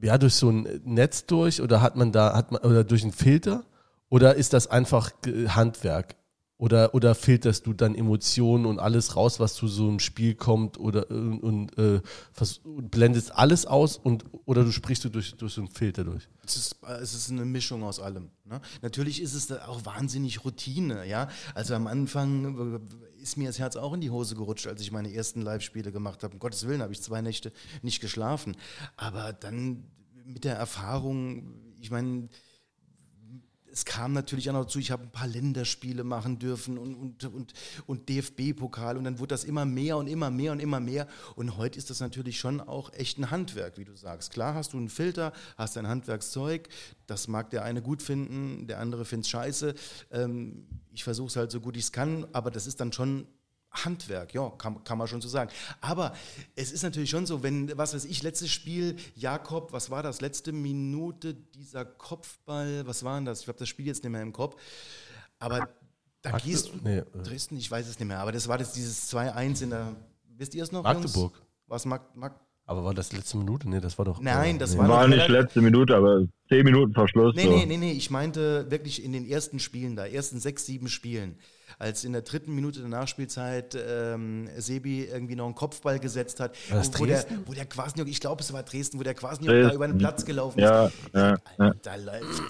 ja 0.00 0.18
durch 0.18 0.34
so 0.34 0.50
ein 0.50 0.80
Netz 0.84 1.26
durch 1.26 1.60
oder 1.60 1.80
hat 1.80 1.96
man 1.96 2.12
da 2.12 2.34
hat 2.34 2.50
man 2.50 2.62
oder 2.62 2.82
durch 2.82 3.02
einen 3.02 3.12
Filter 3.12 3.64
oder 4.08 4.34
ist 4.34 4.52
das 4.52 4.66
einfach 4.66 5.12
Handwerk? 5.48 6.16
Oder, 6.60 6.94
oder 6.94 7.14
filterst 7.14 7.66
du 7.66 7.72
dann 7.72 7.94
Emotionen 7.94 8.66
und 8.66 8.80
alles 8.80 9.16
raus, 9.16 9.40
was 9.40 9.54
zu 9.54 9.66
so 9.66 9.88
einem 9.88 9.98
Spiel 9.98 10.34
kommt 10.34 10.78
oder 10.78 11.10
und, 11.10 11.40
und 11.40 11.78
äh, 11.78 12.02
blendest 12.66 13.34
alles 13.34 13.64
aus 13.64 13.96
und 13.96 14.26
oder 14.44 14.62
du 14.62 14.70
sprichst 14.70 15.02
du 15.04 15.08
durch, 15.08 15.34
durch 15.36 15.54
so 15.54 15.62
einen 15.62 15.70
Filter 15.70 16.04
durch? 16.04 16.28
Es 16.44 16.58
ist, 16.58 16.76
es 17.00 17.14
ist 17.14 17.30
eine 17.30 17.46
Mischung 17.46 17.82
aus 17.82 17.98
allem. 17.98 18.28
Ne? 18.44 18.60
Natürlich 18.82 19.22
ist 19.22 19.32
es 19.32 19.50
auch 19.50 19.86
wahnsinnig 19.86 20.44
Routine, 20.44 21.06
ja. 21.06 21.30
Also 21.54 21.74
am 21.74 21.86
Anfang 21.86 22.74
äh, 22.74 23.22
ist 23.22 23.38
mir 23.38 23.48
das 23.48 23.58
Herz 23.58 23.76
auch 23.76 23.94
in 23.94 24.02
die 24.02 24.10
Hose 24.10 24.34
gerutscht, 24.34 24.66
als 24.66 24.82
ich 24.82 24.92
meine 24.92 25.10
ersten 25.10 25.40
Live-Spiele 25.40 25.92
gemacht 25.92 26.22
habe. 26.24 26.34
Um 26.34 26.40
Gottes 26.40 26.66
Willen 26.66 26.82
habe 26.82 26.92
ich 26.92 27.00
zwei 27.00 27.22
Nächte 27.22 27.54
nicht 27.80 28.02
geschlafen. 28.02 28.54
Aber 28.98 29.32
dann 29.32 29.84
mit 30.26 30.44
der 30.44 30.56
Erfahrung, 30.56 31.54
ich 31.80 31.90
meine, 31.90 32.28
es 33.72 33.84
kam 33.84 34.12
natürlich 34.12 34.48
auch 34.50 34.54
noch 34.54 34.64
dazu, 34.64 34.78
ich 34.78 34.90
habe 34.90 35.04
ein 35.04 35.10
paar 35.10 35.26
Länderspiele 35.26 36.04
machen 36.04 36.38
dürfen 36.38 36.78
und, 36.78 36.94
und, 36.94 37.24
und, 37.24 37.52
und 37.86 38.08
DFB-Pokal 38.08 38.96
und 38.96 39.04
dann 39.04 39.18
wurde 39.18 39.28
das 39.28 39.44
immer 39.44 39.64
mehr 39.64 39.96
und 39.96 40.06
immer 40.06 40.30
mehr 40.30 40.52
und 40.52 40.60
immer 40.60 40.80
mehr. 40.80 41.06
Und 41.36 41.56
heute 41.56 41.78
ist 41.78 41.90
das 41.90 42.00
natürlich 42.00 42.38
schon 42.38 42.60
auch 42.60 42.92
echt 42.92 43.18
ein 43.18 43.30
Handwerk, 43.30 43.78
wie 43.78 43.84
du 43.84 43.96
sagst. 43.96 44.32
Klar 44.32 44.54
hast 44.54 44.72
du 44.72 44.76
einen 44.76 44.88
Filter, 44.88 45.32
hast 45.56 45.76
ein 45.76 45.88
Handwerkszeug, 45.88 46.68
das 47.06 47.28
mag 47.28 47.50
der 47.50 47.64
eine 47.64 47.82
gut 47.82 48.02
finden, 48.02 48.66
der 48.66 48.80
andere 48.80 49.04
findet 49.04 49.26
es 49.26 49.30
scheiße. 49.30 49.74
Ähm, 50.10 50.66
ich 50.92 51.04
versuche 51.04 51.28
es 51.28 51.36
halt 51.36 51.50
so 51.50 51.60
gut 51.60 51.76
ich 51.76 51.84
es 51.84 51.92
kann, 51.92 52.26
aber 52.32 52.50
das 52.50 52.66
ist 52.66 52.80
dann 52.80 52.92
schon 52.92 53.26
Handwerk, 53.70 54.34
ja, 54.34 54.50
kann, 54.50 54.82
kann 54.84 54.98
man 54.98 55.06
schon 55.06 55.20
so 55.20 55.28
sagen. 55.28 55.50
Aber 55.80 56.12
es 56.56 56.72
ist 56.72 56.82
natürlich 56.82 57.10
schon 57.10 57.26
so, 57.26 57.42
wenn, 57.42 57.76
was 57.78 57.94
weiß 57.94 58.04
ich, 58.04 58.22
letztes 58.22 58.50
Spiel, 58.50 58.96
Jakob, 59.14 59.72
was 59.72 59.90
war 59.90 60.02
das, 60.02 60.20
letzte 60.20 60.52
Minute, 60.52 61.34
dieser 61.34 61.84
Kopfball, 61.84 62.86
was 62.86 63.04
war 63.04 63.16
denn 63.16 63.26
das? 63.26 63.42
Ich 63.42 63.48
habe 63.48 63.58
das 63.58 63.68
Spiel 63.68 63.86
jetzt 63.86 64.02
nicht 64.02 64.12
mehr 64.12 64.22
im 64.22 64.32
Kopf. 64.32 64.56
Aber 65.38 65.68
da 66.22 66.32
Magde 66.32 66.48
gehst 66.48 66.68
du, 66.68 66.78
nee, 66.82 66.98
äh. 66.98 67.04
Dresden, 67.22 67.56
ich 67.56 67.70
weiß 67.70 67.88
es 67.88 67.98
nicht 67.98 68.08
mehr, 68.08 68.18
aber 68.18 68.32
das 68.32 68.48
war 68.48 68.58
das 68.58 68.72
dieses 68.72 69.12
2-1 69.12 69.62
in 69.62 69.70
der, 69.70 69.96
wisst 70.36 70.54
ihr 70.54 70.62
es 70.62 70.72
noch? 70.72 70.82
Magdeburg. 70.82 71.40
Was, 71.66 71.86
Mag, 71.86 72.16
Mag, 72.16 72.40
aber 72.70 72.84
war 72.84 72.94
das 72.94 73.12
letzte 73.12 73.36
Minute? 73.36 73.68
Nee, 73.68 73.80
das 73.80 73.98
war 73.98 74.04
doch. 74.04 74.20
Nein, 74.20 74.60
das 74.60 74.74
nee. 74.74 74.78
war, 74.78 74.88
war 74.88 75.08
nicht 75.08 75.26
letzte 75.26 75.60
Minute, 75.60 75.96
aber 75.96 76.24
zehn 76.48 76.64
Minuten 76.64 76.92
Verschluss. 76.92 77.34
Nee, 77.34 77.42
so. 77.42 77.50
nee, 77.50 77.66
nee, 77.66 77.76
nee, 77.76 77.90
ich 77.90 78.10
meinte 78.10 78.70
wirklich 78.70 79.02
in 79.04 79.12
den 79.12 79.26
ersten 79.26 79.58
Spielen 79.58 79.96
da, 79.96 80.06
ersten 80.06 80.38
sechs, 80.38 80.66
sieben 80.66 80.88
Spielen. 80.88 81.36
Als 81.80 82.04
in 82.04 82.12
der 82.12 82.22
dritten 82.22 82.54
Minute 82.54 82.78
der 82.80 82.88
Nachspielzeit 82.88 83.74
ähm, 83.74 84.48
Sebi 84.58 85.04
irgendwie 85.06 85.34
noch 85.34 85.46
einen 85.46 85.54
Kopfball 85.54 85.98
gesetzt 85.98 86.38
hat, 86.38 86.54
Was, 86.70 86.92
wo, 86.94 87.00
wo, 87.00 87.06
der, 87.06 87.24
wo 87.46 87.52
der 87.54 87.64
Kwasniok, 87.64 88.06
ich 88.06 88.20
glaube 88.20 88.42
es 88.42 88.52
war 88.52 88.62
Dresden, 88.62 88.98
wo 88.98 89.02
der 89.02 89.14
Kwasniok 89.14 89.48
Dresden. 89.48 89.68
da 89.70 89.74
über 89.74 89.88
den 89.88 89.96
Platz 89.98 90.24
gelaufen 90.24 90.60
Ja, 90.60 90.86
ist. 90.86 90.94
ja, 91.14 91.36
ja. 91.58 91.74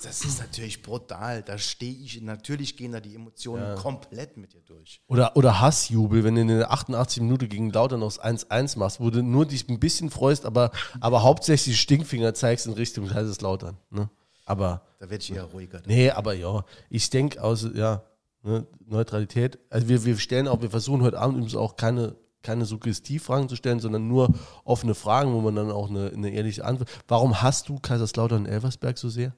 Das 0.02 0.24
ist 0.24 0.40
natürlich 0.40 0.82
brutal. 0.82 1.42
Da 1.42 1.58
stehe 1.58 1.94
ich, 1.94 2.20
natürlich 2.20 2.76
gehen 2.76 2.92
da 2.92 3.00
die 3.00 3.14
Emotionen 3.14 3.76
komplett 3.76 4.36
mit 4.36 4.52
dir 4.52 4.62
durch. 4.66 5.00
Oder, 5.06 5.36
oder 5.36 5.60
Hassjubel, 5.60 6.24
wenn 6.24 6.34
du 6.34 6.40
in 6.42 6.48
der 6.48 6.72
88 6.72 7.22
Minute 7.22 7.46
gegen 7.48 7.70
Lautern 7.70 8.02
aus 8.02 8.20
1-1 8.20 8.78
machst, 8.78 8.98
wo 9.00 9.10
du 9.10 9.22
nur 9.22 9.46
dich 9.46 9.68
ein 9.68 9.78
bisschen 9.78 10.10
freust, 10.10 10.44
aber, 10.44 10.72
aber 11.00 11.22
hauptsächlich 11.22 11.80
Stinkfinger 11.80 12.34
zeigst 12.34 12.66
in 12.66 12.72
Richtung 12.72 13.06
Kaiserslautern. 13.06 13.76
Ne? 13.90 14.10
Aber, 14.44 14.82
Da 14.98 15.08
werde 15.08 15.22
ich 15.22 15.32
eher 15.32 15.44
ruhiger. 15.44 15.80
nee, 15.86 16.10
aber 16.10 16.34
ja, 16.34 16.64
ich 16.88 17.08
denke 17.10 17.40
aus, 17.42 17.64
ja, 17.74 18.02
ne, 18.42 18.66
Neutralität. 18.86 19.58
Also 19.70 19.88
wir, 19.88 20.04
wir 20.04 20.18
stellen 20.18 20.48
auch, 20.48 20.62
wir 20.62 20.70
versuchen 20.70 21.02
heute 21.02 21.18
Abend 21.18 21.36
übrigens 21.36 21.56
auch 21.56 21.76
keine, 21.76 22.16
keine 22.42 22.64
Suggestivfragen 22.64 23.48
zu 23.48 23.56
stellen, 23.56 23.80
sondern 23.80 24.08
nur 24.08 24.34
offene 24.64 24.94
Fragen, 24.94 25.32
wo 25.32 25.40
man 25.40 25.54
dann 25.56 25.70
auch 25.70 25.90
eine, 25.90 26.10
eine 26.10 26.30
ehrliche 26.30 26.64
Antwort. 26.64 26.88
Warum 27.08 27.42
hast 27.42 27.68
du 27.68 27.78
Kaiserslautern 27.78 28.44
und 28.44 28.46
Elversberg 28.46 28.98
so 28.98 29.08
sehr? 29.08 29.34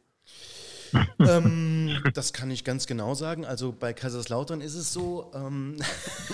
ähm, 1.20 2.02
das 2.14 2.32
kann 2.32 2.50
ich 2.50 2.64
ganz 2.64 2.86
genau 2.86 3.14
sagen. 3.14 3.44
Also 3.44 3.72
bei 3.72 3.92
Kaiserslautern 3.92 4.60
ist 4.60 4.74
es 4.74 4.92
so, 4.92 5.30
ähm, 5.34 5.76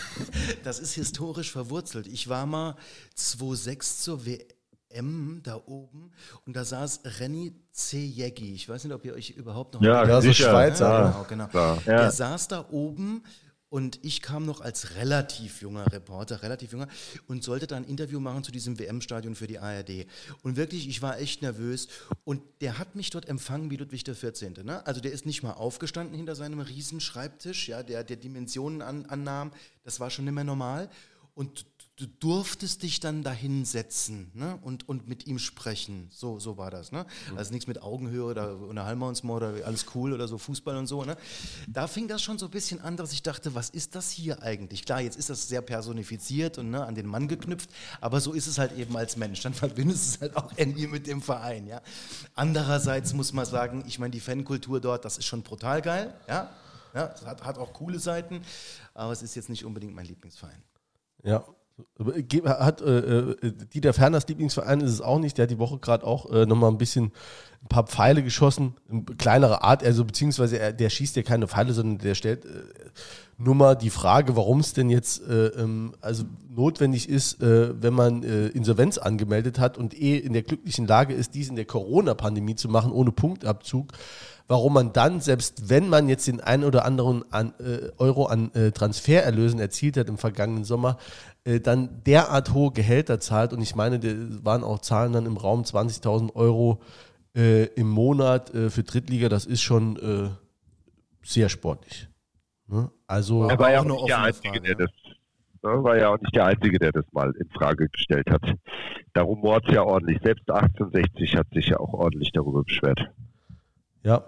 das 0.64 0.80
ist 0.80 0.94
historisch 0.94 1.52
verwurzelt. 1.52 2.06
Ich 2.06 2.28
war 2.28 2.46
mal 2.46 2.76
2-6 3.16 4.02
zur 4.02 4.26
WM 4.26 4.57
da 5.42 5.60
oben 5.66 6.10
und 6.46 6.56
da 6.56 6.64
saß 6.64 7.00
Renny 7.20 7.52
Zejeggi. 7.72 8.54
Ich 8.54 8.68
weiß 8.68 8.84
nicht, 8.84 8.92
ob 8.94 9.04
ihr 9.04 9.14
euch 9.14 9.30
überhaupt 9.30 9.74
noch 9.74 9.82
Ja, 9.82 10.06
Ja, 10.06 10.20
so 10.20 10.28
sicher. 10.28 10.50
Schweizer. 10.50 10.88
ja, 10.88 11.26
genau, 11.28 11.48
genau. 11.50 11.74
Ja. 11.86 11.98
Der 12.02 12.10
saß 12.10 12.48
da 12.48 12.66
oben 12.70 13.22
und 13.70 14.02
ich 14.02 14.22
kam 14.22 14.46
noch 14.46 14.62
als 14.62 14.94
relativ 14.94 15.60
junger 15.60 15.92
Reporter, 15.92 16.42
relativ 16.42 16.72
junger, 16.72 16.88
und 17.26 17.44
sollte 17.44 17.66
dann 17.66 17.84
ein 17.84 17.88
Interview 17.88 18.18
machen 18.18 18.42
zu 18.42 18.50
diesem 18.50 18.78
WM-Stadion 18.78 19.34
für 19.34 19.46
die 19.46 19.58
ARD. 19.58 20.06
Und 20.42 20.56
wirklich, 20.56 20.88
ich 20.88 21.02
war 21.02 21.18
echt 21.18 21.42
nervös. 21.42 21.88
Und 22.24 22.40
der 22.62 22.78
hat 22.78 22.94
mich 22.96 23.10
dort 23.10 23.28
empfangen 23.28 23.70
wie 23.70 23.76
Ludwig 23.76 24.04
der 24.04 24.14
14. 24.14 24.54
Ne? 24.64 24.86
Also 24.86 25.02
der 25.02 25.12
ist 25.12 25.26
nicht 25.26 25.42
mal 25.42 25.52
aufgestanden 25.52 26.16
hinter 26.16 26.34
seinem 26.34 26.60
riesen 26.60 27.00
Schreibtisch, 27.00 27.68
ja, 27.68 27.82
der, 27.82 28.04
der 28.04 28.16
Dimensionen 28.16 28.80
an, 28.80 29.04
annahm. 29.04 29.52
Das 29.84 30.00
war 30.00 30.08
schon 30.08 30.24
nicht 30.24 30.34
mehr 30.34 30.44
normal. 30.44 30.88
Und 31.34 31.66
du 31.98 32.06
durftest 32.06 32.84
dich 32.84 33.00
dann 33.00 33.24
dahin 33.24 33.64
setzen 33.64 34.30
ne? 34.32 34.56
und, 34.62 34.88
und 34.88 35.08
mit 35.08 35.26
ihm 35.26 35.40
sprechen. 35.40 36.08
So, 36.12 36.38
so 36.38 36.56
war 36.56 36.70
das. 36.70 36.92
Ne? 36.92 37.04
Also 37.36 37.52
nichts 37.52 37.66
mit 37.66 37.82
Augenhöhe 37.82 38.22
oder 38.22 38.56
unterhalten 38.56 39.00
wir 39.00 39.08
uns 39.08 39.24
mal 39.24 39.34
oder 39.34 39.66
alles 39.66 39.86
cool 39.94 40.12
oder 40.12 40.28
so 40.28 40.38
Fußball 40.38 40.76
und 40.76 40.86
so. 40.86 41.04
Ne? 41.04 41.16
Da 41.66 41.88
fing 41.88 42.06
das 42.06 42.22
schon 42.22 42.38
so 42.38 42.46
ein 42.46 42.52
bisschen 42.52 42.80
an, 42.80 42.96
dass 42.96 43.12
ich 43.12 43.24
dachte, 43.24 43.56
was 43.56 43.70
ist 43.70 43.96
das 43.96 44.10
hier 44.10 44.42
eigentlich? 44.42 44.84
Klar, 44.84 45.00
jetzt 45.00 45.16
ist 45.16 45.28
das 45.28 45.48
sehr 45.48 45.60
personifiziert 45.60 46.58
und 46.58 46.70
ne, 46.70 46.86
an 46.86 46.94
den 46.94 47.06
Mann 47.06 47.26
geknüpft, 47.26 47.68
aber 48.00 48.20
so 48.20 48.32
ist 48.32 48.46
es 48.46 48.58
halt 48.58 48.78
eben 48.78 48.96
als 48.96 49.16
Mensch. 49.16 49.40
Dann 49.40 49.54
verbindest 49.54 50.04
du 50.04 50.14
es 50.14 50.20
halt 50.20 50.36
auch 50.36 50.52
irgendwie 50.56 50.86
mit 50.86 51.08
dem 51.08 51.20
Verein. 51.20 51.66
Ja? 51.66 51.82
Andererseits 52.36 53.12
muss 53.12 53.32
man 53.32 53.44
sagen, 53.44 53.82
ich 53.88 53.98
meine, 53.98 54.12
die 54.12 54.20
Fankultur 54.20 54.80
dort, 54.80 55.04
das 55.04 55.18
ist 55.18 55.24
schon 55.24 55.42
brutal 55.42 55.82
geil. 55.82 56.14
Ja? 56.28 56.50
Ja, 56.94 57.12
es 57.12 57.26
hat, 57.26 57.44
hat 57.44 57.58
auch 57.58 57.72
coole 57.72 57.98
Seiten, 57.98 58.40
aber 58.94 59.12
es 59.12 59.22
ist 59.22 59.34
jetzt 59.34 59.48
nicht 59.50 59.64
unbedingt 59.64 59.94
mein 59.94 60.06
Lieblingsverein. 60.06 60.62
Ja. 61.24 61.44
Ge- 61.98 62.44
Hat 62.48 62.80
äh, 62.80 62.98
äh, 62.98 63.52
Dieter 63.72 63.92
Ferners 63.92 64.26
Lieblingsverein 64.28 64.80
ist 64.80 64.92
es 64.92 65.00
auch 65.00 65.18
nicht. 65.18 65.38
Der 65.38 65.44
hat 65.44 65.50
die 65.50 65.58
Woche 65.58 65.78
gerade 65.78 66.06
auch 66.06 66.30
äh, 66.30 66.46
nochmal 66.46 66.70
ein 66.70 66.78
bisschen 66.78 67.12
ein 67.62 67.68
paar 67.68 67.86
Pfeile 67.86 68.22
geschossen, 68.22 68.74
in 68.88 69.04
kleinere 69.16 69.62
Art, 69.62 69.82
also 69.84 70.04
beziehungsweise 70.04 70.58
er, 70.58 70.72
der 70.72 70.90
schießt 70.90 71.16
ja 71.16 71.22
keine 71.22 71.48
Pfeile, 71.48 71.72
sondern 71.72 71.98
der 71.98 72.14
stellt 72.14 72.44
äh, 72.44 72.48
nur 73.38 73.54
mal 73.54 73.76
die 73.76 73.90
Frage, 73.90 74.36
warum 74.36 74.58
es 74.58 74.72
denn 74.72 74.90
jetzt 74.90 75.22
äh, 75.22 75.46
ähm, 75.46 75.94
also 76.00 76.24
notwendig 76.50 77.08
ist, 77.08 77.40
äh, 77.40 77.80
wenn 77.80 77.94
man 77.94 78.24
äh, 78.24 78.48
Insolvenz 78.48 78.98
angemeldet 78.98 79.60
hat 79.60 79.78
und 79.78 79.94
eh 79.94 80.18
in 80.18 80.32
der 80.32 80.42
glücklichen 80.42 80.88
Lage 80.88 81.14
ist, 81.14 81.34
dies 81.34 81.48
in 81.48 81.54
der 81.54 81.64
Corona-Pandemie 81.64 82.56
zu 82.56 82.68
machen, 82.68 82.90
ohne 82.90 83.12
Punktabzug, 83.12 83.92
warum 84.48 84.74
man 84.74 84.92
dann, 84.92 85.20
selbst 85.20 85.68
wenn 85.68 85.88
man 85.88 86.08
jetzt 86.08 86.26
den 86.26 86.40
einen 86.40 86.64
oder 86.64 86.84
anderen 86.84 87.24
an, 87.30 87.54
äh, 87.60 87.90
Euro 87.98 88.26
an 88.26 88.52
äh, 88.54 88.72
Transfererlösen 88.72 89.60
erzielt 89.60 89.96
hat 89.96 90.08
im 90.08 90.18
vergangenen 90.18 90.64
Sommer, 90.64 90.98
äh, 91.44 91.60
dann 91.60 92.02
derart 92.04 92.52
hohe 92.54 92.72
Gehälter 92.72 93.20
zahlt. 93.20 93.52
Und 93.52 93.62
ich 93.62 93.76
meine, 93.76 94.00
da 94.00 94.08
waren 94.42 94.64
auch 94.64 94.80
Zahlen 94.80 95.12
dann 95.12 95.26
im 95.26 95.36
Raum 95.36 95.62
20.000 95.62 96.34
Euro 96.34 96.80
im 97.34 97.88
Monat 97.88 98.50
für 98.50 98.82
Drittliga. 98.82 99.28
Das 99.28 99.46
ist 99.46 99.60
schon 99.60 100.36
sehr 101.22 101.48
sportlich. 101.48 102.08
Ne? 102.68 102.90
Also, 103.06 103.48
Er 103.48 103.58
war 103.58 103.72
ja 103.72 103.80
auch 103.80 103.86
auch 103.86 103.86
nicht 103.86 104.08
der 104.08 104.22
Einzige, 104.22 104.48
Frage, 104.48 104.60
der 104.60 104.74
das 104.74 104.90
ne, 105.62 105.82
war 105.82 105.96
ja 105.96 106.08
auch 106.10 106.20
nicht 106.20 106.34
der 106.34 106.44
Einzige, 106.44 106.78
der 106.78 106.92
das 106.92 107.04
mal 107.12 107.32
in 107.38 107.48
Frage 107.50 107.88
gestellt 107.88 108.30
hat. 108.30 108.42
Da 109.14 109.22
rumort 109.22 109.66
es 109.66 109.74
ja 109.74 109.82
ordentlich. 109.82 110.20
Selbst 110.22 110.50
1860 110.50 111.36
hat 111.36 111.46
sich 111.52 111.68
ja 111.68 111.80
auch 111.80 111.94
ordentlich 111.94 112.30
darüber 112.32 112.62
beschwert. 112.62 113.00
Ja. 114.02 114.24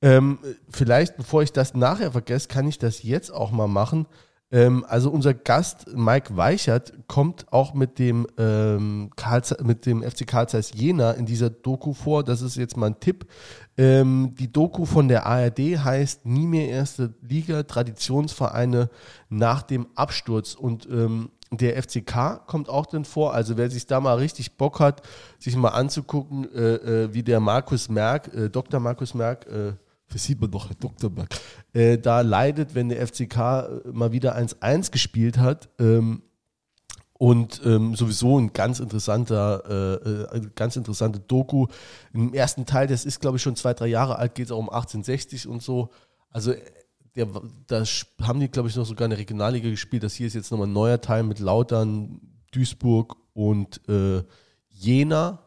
Ähm, 0.00 0.38
vielleicht, 0.68 1.16
bevor 1.16 1.42
ich 1.42 1.52
das 1.52 1.74
nachher 1.74 2.12
vergesse, 2.12 2.48
kann 2.48 2.66
ich 2.66 2.78
das 2.78 3.02
jetzt 3.02 3.30
auch 3.30 3.52
mal 3.52 3.68
machen. 3.68 4.06
Ähm, 4.52 4.84
also 4.86 5.10
unser 5.10 5.32
Gast 5.32 5.86
Mike 5.96 6.36
Weichert 6.36 6.92
kommt 7.08 7.50
auch 7.52 7.72
mit 7.72 7.98
dem, 7.98 8.26
ähm, 8.36 9.10
Karl, 9.16 9.42
mit 9.62 9.86
dem 9.86 10.02
FC 10.02 10.26
Karl 10.26 10.48
Zeiss 10.48 10.72
Jena 10.74 11.12
in 11.12 11.24
dieser 11.24 11.50
Doku 11.50 11.94
vor. 11.94 12.22
Das 12.22 12.42
ist 12.42 12.56
jetzt 12.56 12.76
mal 12.76 12.86
ein 12.86 13.00
Tipp. 13.00 13.26
Ähm, 13.78 14.34
die 14.38 14.52
Doku 14.52 14.84
von 14.84 15.08
der 15.08 15.26
ARD 15.26 15.58
heißt 15.58 16.26
Nie 16.26 16.46
mehr 16.46 16.68
erste 16.68 17.14
Liga, 17.22 17.62
Traditionsvereine 17.62 18.90
nach 19.28 19.62
dem 19.62 19.86
Absturz. 19.94 20.54
Und 20.54 20.86
ähm, 20.90 21.30
der 21.50 21.82
FCK 21.82 22.46
kommt 22.46 22.68
auch 22.68 22.86
drin 22.86 23.04
vor. 23.04 23.34
Also 23.34 23.56
wer 23.56 23.70
sich 23.70 23.86
da 23.86 24.00
mal 24.00 24.18
richtig 24.18 24.56
Bock 24.56 24.80
hat, 24.80 25.02
sich 25.38 25.56
mal 25.56 25.70
anzugucken, 25.70 26.52
äh, 26.54 26.74
äh, 26.74 27.14
wie 27.14 27.22
der 27.22 27.40
Markus 27.40 27.88
Merck, 27.88 28.32
äh, 28.34 28.48
Dr. 28.48 28.80
Markus 28.80 29.14
Merck, 29.14 29.46
äh, 29.46 29.72
versieht 30.06 30.40
man 30.40 30.50
doch 30.50 30.68
Herr 30.68 30.76
Dr. 30.76 31.10
Merck, 31.10 31.28
äh, 31.72 31.98
da 31.98 32.20
leidet, 32.20 32.74
wenn 32.74 32.88
der 32.88 33.06
FCK 33.06 33.36
äh, 33.36 33.68
mal 33.92 34.12
wieder 34.12 34.36
1-1 34.36 34.90
gespielt 34.90 35.38
hat. 35.38 35.68
Ähm, 35.78 36.22
und 37.22 37.62
ähm, 37.64 37.94
sowieso 37.94 38.36
ein 38.36 38.52
ganz 38.52 38.80
interessanter, 38.80 39.62
äh, 40.34 40.38
äh, 40.38 40.50
ganz 40.56 40.74
interessante 40.74 41.20
Doku. 41.20 41.68
Im 42.12 42.34
ersten 42.34 42.66
Teil, 42.66 42.88
das 42.88 43.04
ist 43.04 43.20
glaube 43.20 43.36
ich 43.36 43.42
schon 43.44 43.54
zwei, 43.54 43.74
drei 43.74 43.86
Jahre 43.86 44.16
alt, 44.16 44.34
geht 44.34 44.46
es 44.46 44.50
auch 44.50 44.58
um 44.58 44.68
1860 44.68 45.46
und 45.46 45.62
so. 45.62 45.90
Also 46.30 46.50
äh, 46.50 46.60
der, 47.14 47.28
da 47.68 47.84
haben 48.22 48.40
die 48.40 48.48
glaube 48.48 48.70
ich 48.70 48.74
noch 48.74 48.86
sogar 48.86 49.04
eine 49.04 49.16
Regionalliga 49.18 49.70
gespielt. 49.70 50.02
Das 50.02 50.14
hier 50.14 50.26
ist 50.26 50.34
jetzt 50.34 50.50
nochmal 50.50 50.66
ein 50.66 50.72
neuer 50.72 51.00
Teil 51.00 51.22
mit 51.22 51.38
Lautern, 51.38 52.20
Duisburg 52.50 53.14
und 53.34 53.80
äh, 53.88 54.24
Jena. 54.70 55.38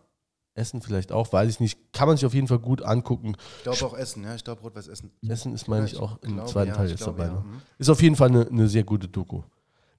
Essen 0.53 0.81
vielleicht 0.81 1.11
auch, 1.11 1.33
weiß 1.33 1.49
ich 1.49 1.59
nicht. 1.59 1.91
Kann 1.91 2.07
man 2.07 2.15
sich 2.15 2.25
auf 2.25 2.33
jeden 2.33 2.47
Fall 2.47 2.59
gut 2.59 2.83
angucken. 2.83 3.35
Ich 3.57 3.63
glaube 3.63 3.85
auch 3.85 3.97
Essen, 3.97 4.23
ja. 4.23 4.33
Ich 4.33 4.45
glaube 4.45 4.61
Rot-Weiß 4.61 4.87
Essen. 4.87 5.11
Essen 5.27 5.53
ist, 5.53 5.67
meine 5.67 5.81
Ja, 5.81 5.87
ich, 5.87 5.93
ich 5.95 5.99
auch 5.99 6.21
im 6.21 6.35
glaube, 6.35 6.49
zweiten 6.49 6.69
ja, 6.69 6.77
Teil 6.77 6.89
jetzt 6.89 7.03
glaube, 7.03 7.17
dabei. 7.21 7.33
ja. 7.33 7.41
Ne? 7.41 7.45
Mhm. 7.45 7.61
Ist 7.79 7.89
auf 7.89 8.01
jeden 8.01 8.15
Fall 8.15 8.29
eine, 8.29 8.47
eine 8.47 8.69
sehr 8.69 8.85
gute 8.85 9.09
Doku. 9.09 9.41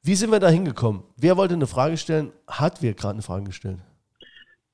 Wie 0.07 0.15
sind 0.15 0.31
wir 0.31 0.39
da 0.39 0.49
hingekommen? 0.49 1.03
Wer 1.17 1.37
wollte 1.37 1.55
eine 1.55 1.67
Frage 1.67 1.97
stellen? 1.97 2.31
Hat 2.47 2.81
wer 2.81 2.95
gerade 2.95 3.15
eine 3.15 3.23
Frage 3.23 3.47
gestellt? 3.47 3.79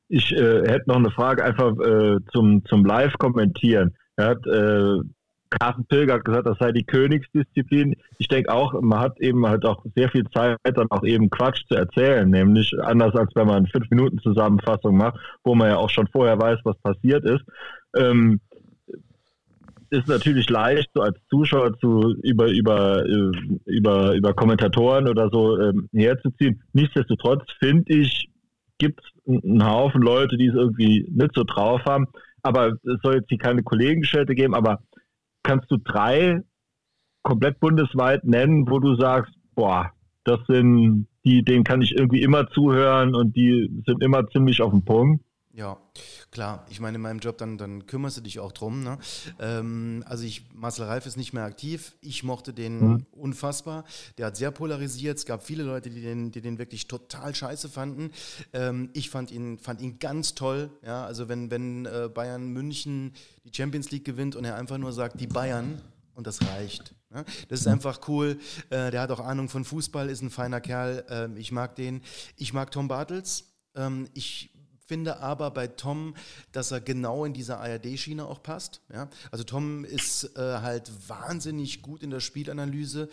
Ich 0.08 0.30
äh, 0.30 0.68
hätte 0.68 0.84
noch 0.88 0.96
eine 0.96 1.10
Frage 1.10 1.42
einfach 1.42 1.72
äh, 1.78 2.18
zum, 2.34 2.62
zum 2.66 2.84
Live-Kommentieren. 2.84 3.94
Er 4.16 4.26
hat 4.26 4.46
äh, 4.46 4.98
Carsten 5.48 5.86
Pilger 5.86 6.14
hat 6.14 6.26
gesagt, 6.26 6.46
das 6.46 6.58
sei 6.58 6.72
die 6.72 6.84
Königsdisziplin. 6.84 7.94
Ich 8.18 8.28
denke 8.28 8.52
auch, 8.52 8.78
man 8.82 8.98
hat 8.98 9.18
eben 9.20 9.46
halt 9.46 9.64
auch 9.64 9.82
sehr 9.94 10.10
viel 10.10 10.24
Zeit, 10.34 10.58
dann 10.64 10.90
auch 10.90 11.02
eben 11.02 11.30
Quatsch 11.30 11.62
zu 11.66 11.76
erzählen, 11.76 12.28
nämlich 12.28 12.70
anders 12.82 13.14
als 13.14 13.30
wenn 13.34 13.46
man 13.46 13.66
fünf 13.68 13.88
Minuten 13.88 14.18
Zusammenfassung 14.18 14.98
macht, 14.98 15.18
wo 15.44 15.54
man 15.54 15.70
ja 15.70 15.76
auch 15.78 15.90
schon 15.90 16.08
vorher 16.08 16.38
weiß, 16.38 16.58
was 16.64 16.76
passiert 16.82 17.24
ist. 17.24 17.44
Ähm, 17.96 18.38
ist 19.92 20.08
natürlich 20.08 20.48
leicht, 20.48 20.88
so 20.94 21.02
als 21.02 21.18
Zuschauer 21.28 21.78
zu 21.78 22.14
über 22.22 22.48
über 22.48 23.04
äh, 23.04 23.30
über 23.66 24.14
über 24.14 24.32
Kommentatoren 24.32 25.08
oder 25.08 25.28
so 25.30 25.58
ähm, 25.58 25.88
herzuziehen. 25.92 26.62
Nichtsdestotrotz 26.72 27.44
finde 27.60 27.92
ich, 27.92 28.28
gibt 28.78 29.00
es 29.00 29.34
einen 29.44 29.64
Haufen 29.64 30.00
Leute, 30.02 30.36
die 30.36 30.46
es 30.46 30.54
irgendwie 30.54 31.06
nicht 31.10 31.34
so 31.34 31.44
drauf 31.44 31.82
haben. 31.84 32.06
Aber 32.42 32.68
es 32.68 33.00
soll 33.02 33.16
jetzt 33.16 33.28
hier 33.28 33.38
keine 33.38 33.62
Kollegenschelte 33.62 34.34
geben, 34.34 34.54
aber 34.54 34.80
kannst 35.42 35.70
du 35.70 35.76
drei 35.76 36.40
komplett 37.22 37.60
bundesweit 37.60 38.24
nennen, 38.24 38.68
wo 38.68 38.80
du 38.80 38.96
sagst, 38.96 39.32
boah, 39.54 39.92
das 40.24 40.40
sind 40.48 41.06
die, 41.24 41.44
denen 41.44 41.64
kann 41.64 41.82
ich 41.82 41.92
irgendwie 41.92 42.22
immer 42.22 42.48
zuhören 42.50 43.14
und 43.14 43.36
die 43.36 43.70
sind 43.86 44.02
immer 44.02 44.26
ziemlich 44.28 44.60
auf 44.60 44.72
den 44.72 44.84
Punkt. 44.84 45.24
Ja, 45.54 45.76
klar. 46.30 46.64
Ich 46.70 46.80
meine, 46.80 46.94
in 46.96 47.02
meinem 47.02 47.18
Job, 47.18 47.36
dann, 47.36 47.58
dann 47.58 47.84
kümmerst 47.86 48.16
du 48.16 48.20
dich 48.22 48.40
auch 48.40 48.52
drum. 48.52 48.82
Ne? 48.82 48.98
Ähm, 49.38 50.02
also 50.06 50.24
ich, 50.24 50.46
Marcel 50.54 50.86
Reif 50.86 51.04
ist 51.04 51.18
nicht 51.18 51.34
mehr 51.34 51.44
aktiv. 51.44 51.94
Ich 52.00 52.24
mochte 52.24 52.54
den 52.54 52.80
Mhm. 52.80 53.06
unfassbar. 53.12 53.84
Der 54.16 54.26
hat 54.26 54.36
sehr 54.38 54.50
polarisiert. 54.50 55.18
Es 55.18 55.26
gab 55.26 55.42
viele 55.44 55.62
Leute, 55.62 55.90
die 55.90 56.00
den, 56.00 56.30
die 56.30 56.40
den 56.40 56.56
wirklich 56.58 56.88
total 56.88 57.34
scheiße 57.34 57.68
fanden. 57.68 58.12
Ähm, 58.54 58.88
ich 58.94 59.10
fand 59.10 59.30
ihn, 59.30 59.58
fand 59.58 59.82
ihn 59.82 59.98
ganz 59.98 60.34
toll. 60.34 60.70
Ja, 60.86 61.04
also 61.04 61.28
wenn, 61.28 61.50
wenn 61.50 61.84
äh, 61.84 62.08
Bayern 62.12 62.48
München 62.48 63.12
die 63.44 63.54
Champions 63.54 63.90
League 63.90 64.06
gewinnt 64.06 64.36
und 64.36 64.46
er 64.46 64.56
einfach 64.56 64.78
nur 64.78 64.92
sagt, 64.92 65.20
die 65.20 65.26
Bayern, 65.26 65.82
und 66.14 66.26
das 66.26 66.40
reicht. 66.42 66.94
Ne? 67.10 67.24
Das 67.48 67.60
ist 67.60 67.66
einfach 67.66 68.00
cool. 68.08 68.38
Äh, 68.70 68.90
der 68.90 69.02
hat 69.02 69.10
auch 69.10 69.20
Ahnung 69.20 69.48
von 69.50 69.64
Fußball, 69.64 70.08
ist 70.08 70.22
ein 70.22 70.30
feiner 70.30 70.60
Kerl. 70.62 71.04
Ähm, 71.10 71.36
ich 71.36 71.52
mag 71.52 71.74
den. 71.76 72.00
Ich 72.36 72.52
mag 72.54 72.70
Tom 72.70 72.88
Bartels. 72.88 73.48
Ähm, 73.74 74.08
ich 74.12 74.50
finde 74.92 75.20
aber 75.20 75.50
bei 75.50 75.68
Tom, 75.68 76.14
dass 76.52 76.70
er 76.70 76.82
genau 76.82 77.24
in 77.24 77.32
dieser 77.32 77.60
ARD-Schiene 77.60 78.26
auch 78.26 78.42
passt. 78.42 78.82
Ja? 78.92 79.08
Also 79.30 79.42
Tom 79.42 79.86
ist 79.86 80.36
äh, 80.36 80.58
halt 80.58 80.92
wahnsinnig 81.08 81.80
gut 81.80 82.02
in 82.02 82.10
der 82.10 82.20
Spielanalyse, 82.20 83.08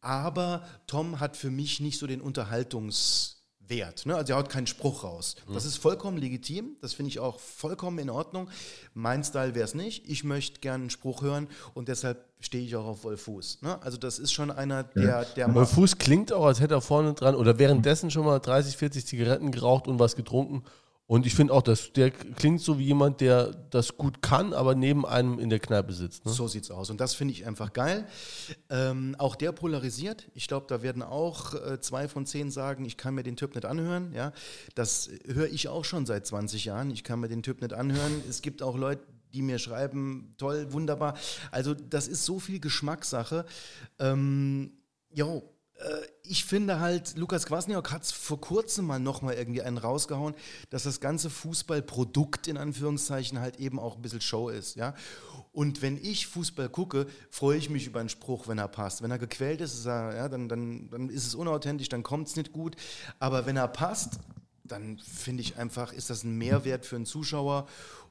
aber 0.00 0.64
Tom 0.86 1.20
hat 1.20 1.36
für 1.36 1.50
mich 1.50 1.80
nicht 1.80 1.98
so 1.98 2.06
den 2.06 2.22
Unterhaltungs- 2.22 3.42
Wert. 3.68 4.06
Ne? 4.06 4.14
Also 4.14 4.32
er 4.32 4.38
haut 4.38 4.48
keinen 4.48 4.66
Spruch 4.66 5.04
raus. 5.04 5.36
Das 5.52 5.64
ist 5.64 5.76
vollkommen 5.76 6.18
legitim, 6.18 6.76
das 6.80 6.92
finde 6.92 7.08
ich 7.08 7.20
auch 7.20 7.40
vollkommen 7.40 7.98
in 7.98 8.10
Ordnung. 8.10 8.48
Mein 8.92 9.24
Style 9.24 9.54
wäre 9.54 9.64
es 9.64 9.74
nicht. 9.74 10.08
Ich 10.08 10.24
möchte 10.24 10.60
gerne 10.60 10.82
einen 10.82 10.90
Spruch 10.90 11.22
hören 11.22 11.48
und 11.74 11.88
deshalb 11.88 12.24
stehe 12.40 12.64
ich 12.64 12.76
auch 12.76 12.84
auf 12.84 13.04
Wolf 13.04 13.22
Fuß. 13.22 13.62
Ne? 13.62 13.80
Also 13.82 13.96
das 13.96 14.18
ist 14.18 14.32
schon 14.32 14.50
einer, 14.50 14.84
der, 14.84 15.24
der 15.24 15.54
Wolf 15.54 15.70
Fuß 15.70 15.98
klingt 15.98 16.32
auch, 16.32 16.44
als 16.46 16.60
hätte 16.60 16.74
er 16.74 16.80
vorne 16.80 17.14
dran 17.14 17.34
oder 17.34 17.58
währenddessen 17.58 18.10
schon 18.10 18.24
mal 18.24 18.38
30, 18.40 18.76
40 18.76 19.06
Zigaretten 19.06 19.52
geraucht 19.52 19.88
und 19.88 19.98
was 19.98 20.16
getrunken 20.16 20.64
und 21.06 21.26
ich 21.26 21.34
finde 21.34 21.52
auch, 21.52 21.62
dass 21.62 21.92
der 21.92 22.10
klingt 22.10 22.60
so 22.60 22.78
wie 22.78 22.84
jemand, 22.84 23.20
der 23.20 23.52
das 23.70 23.96
gut 23.96 24.22
kann, 24.22 24.54
aber 24.54 24.74
neben 24.74 25.04
einem 25.04 25.38
in 25.38 25.50
der 25.50 25.58
Kneipe 25.58 25.92
sitzt. 25.92 26.24
Ne? 26.24 26.32
So 26.32 26.48
sieht's 26.48 26.70
aus. 26.70 26.90
Und 26.90 27.00
das 27.00 27.14
finde 27.14 27.34
ich 27.34 27.46
einfach 27.46 27.72
geil. 27.72 28.06
Ähm, 28.70 29.14
auch 29.18 29.36
der 29.36 29.52
polarisiert. 29.52 30.28
Ich 30.34 30.48
glaube, 30.48 30.66
da 30.68 30.80
werden 30.82 31.02
auch 31.02 31.54
äh, 31.54 31.80
zwei 31.80 32.08
von 32.08 32.24
zehn 32.24 32.50
sagen, 32.50 32.84
ich 32.84 32.96
kann 32.96 33.14
mir 33.14 33.24
den 33.24 33.36
Typ 33.36 33.54
nicht 33.54 33.66
anhören. 33.66 34.12
Ja, 34.14 34.32
das 34.74 35.10
höre 35.26 35.48
ich 35.48 35.68
auch 35.68 35.84
schon 35.84 36.06
seit 36.06 36.26
20 36.26 36.64
Jahren. 36.64 36.90
Ich 36.90 37.04
kann 37.04 37.20
mir 37.20 37.28
den 37.28 37.42
Typ 37.42 37.60
nicht 37.60 37.74
anhören. 37.74 38.22
Es 38.28 38.40
gibt 38.40 38.62
auch 38.62 38.78
Leute, 38.78 39.02
die 39.34 39.42
mir 39.42 39.58
schreiben, 39.58 40.34
toll, 40.38 40.72
wunderbar. 40.72 41.14
Also 41.50 41.74
das 41.74 42.08
ist 42.08 42.24
so 42.24 42.38
viel 42.38 42.60
Geschmackssache. 42.60 43.44
Ähm, 43.98 44.72
jo, 45.10 45.42
ich 46.22 46.44
finde 46.44 46.80
halt, 46.80 47.16
Lukas 47.16 47.46
Kwasniok 47.46 47.90
hat 47.90 48.02
es 48.02 48.12
vor 48.12 48.40
kurzem 48.40 48.86
mal 48.86 49.00
nochmal 49.00 49.34
irgendwie 49.34 49.62
einen 49.62 49.78
rausgehauen, 49.78 50.34
dass 50.70 50.84
das 50.84 51.00
ganze 51.00 51.30
Fußballprodukt 51.30 52.46
in 52.46 52.56
Anführungszeichen 52.56 53.40
halt 53.40 53.58
eben 53.58 53.78
auch 53.78 53.96
ein 53.96 54.02
bisschen 54.02 54.20
Show 54.20 54.48
ist, 54.48 54.76
ja. 54.76 54.94
Und 55.52 55.82
wenn 55.82 56.02
ich 56.02 56.28
Fußball 56.28 56.68
gucke, 56.68 57.06
freue 57.30 57.58
ich 57.58 57.68
mich 57.68 57.86
über 57.86 58.00
einen 58.00 58.08
Spruch, 58.08 58.48
wenn 58.48 58.58
er 58.58 58.68
passt. 58.68 59.02
Wenn 59.02 59.10
er 59.10 59.18
gequält 59.18 59.60
ist, 59.60 59.74
ist 59.74 59.86
er, 59.86 60.14
ja, 60.16 60.28
dann, 60.28 60.48
dann, 60.48 60.88
dann 60.90 61.10
ist 61.10 61.26
es 61.26 61.34
unauthentisch, 61.34 61.90
dann 61.90 62.02
kommt 62.02 62.28
es 62.28 62.36
nicht 62.36 62.52
gut. 62.52 62.76
Aber 63.18 63.44
wenn 63.44 63.56
er 63.56 63.68
passt, 63.68 64.18
dann 64.64 64.98
finde 64.98 65.42
ich 65.42 65.58
einfach, 65.58 65.92
ist 65.92 66.08
das 66.08 66.24
ein 66.24 66.38
Mehrwert 66.38 66.86
für 66.86 66.96
einen 66.96 67.06
Zuschauer 67.06 67.66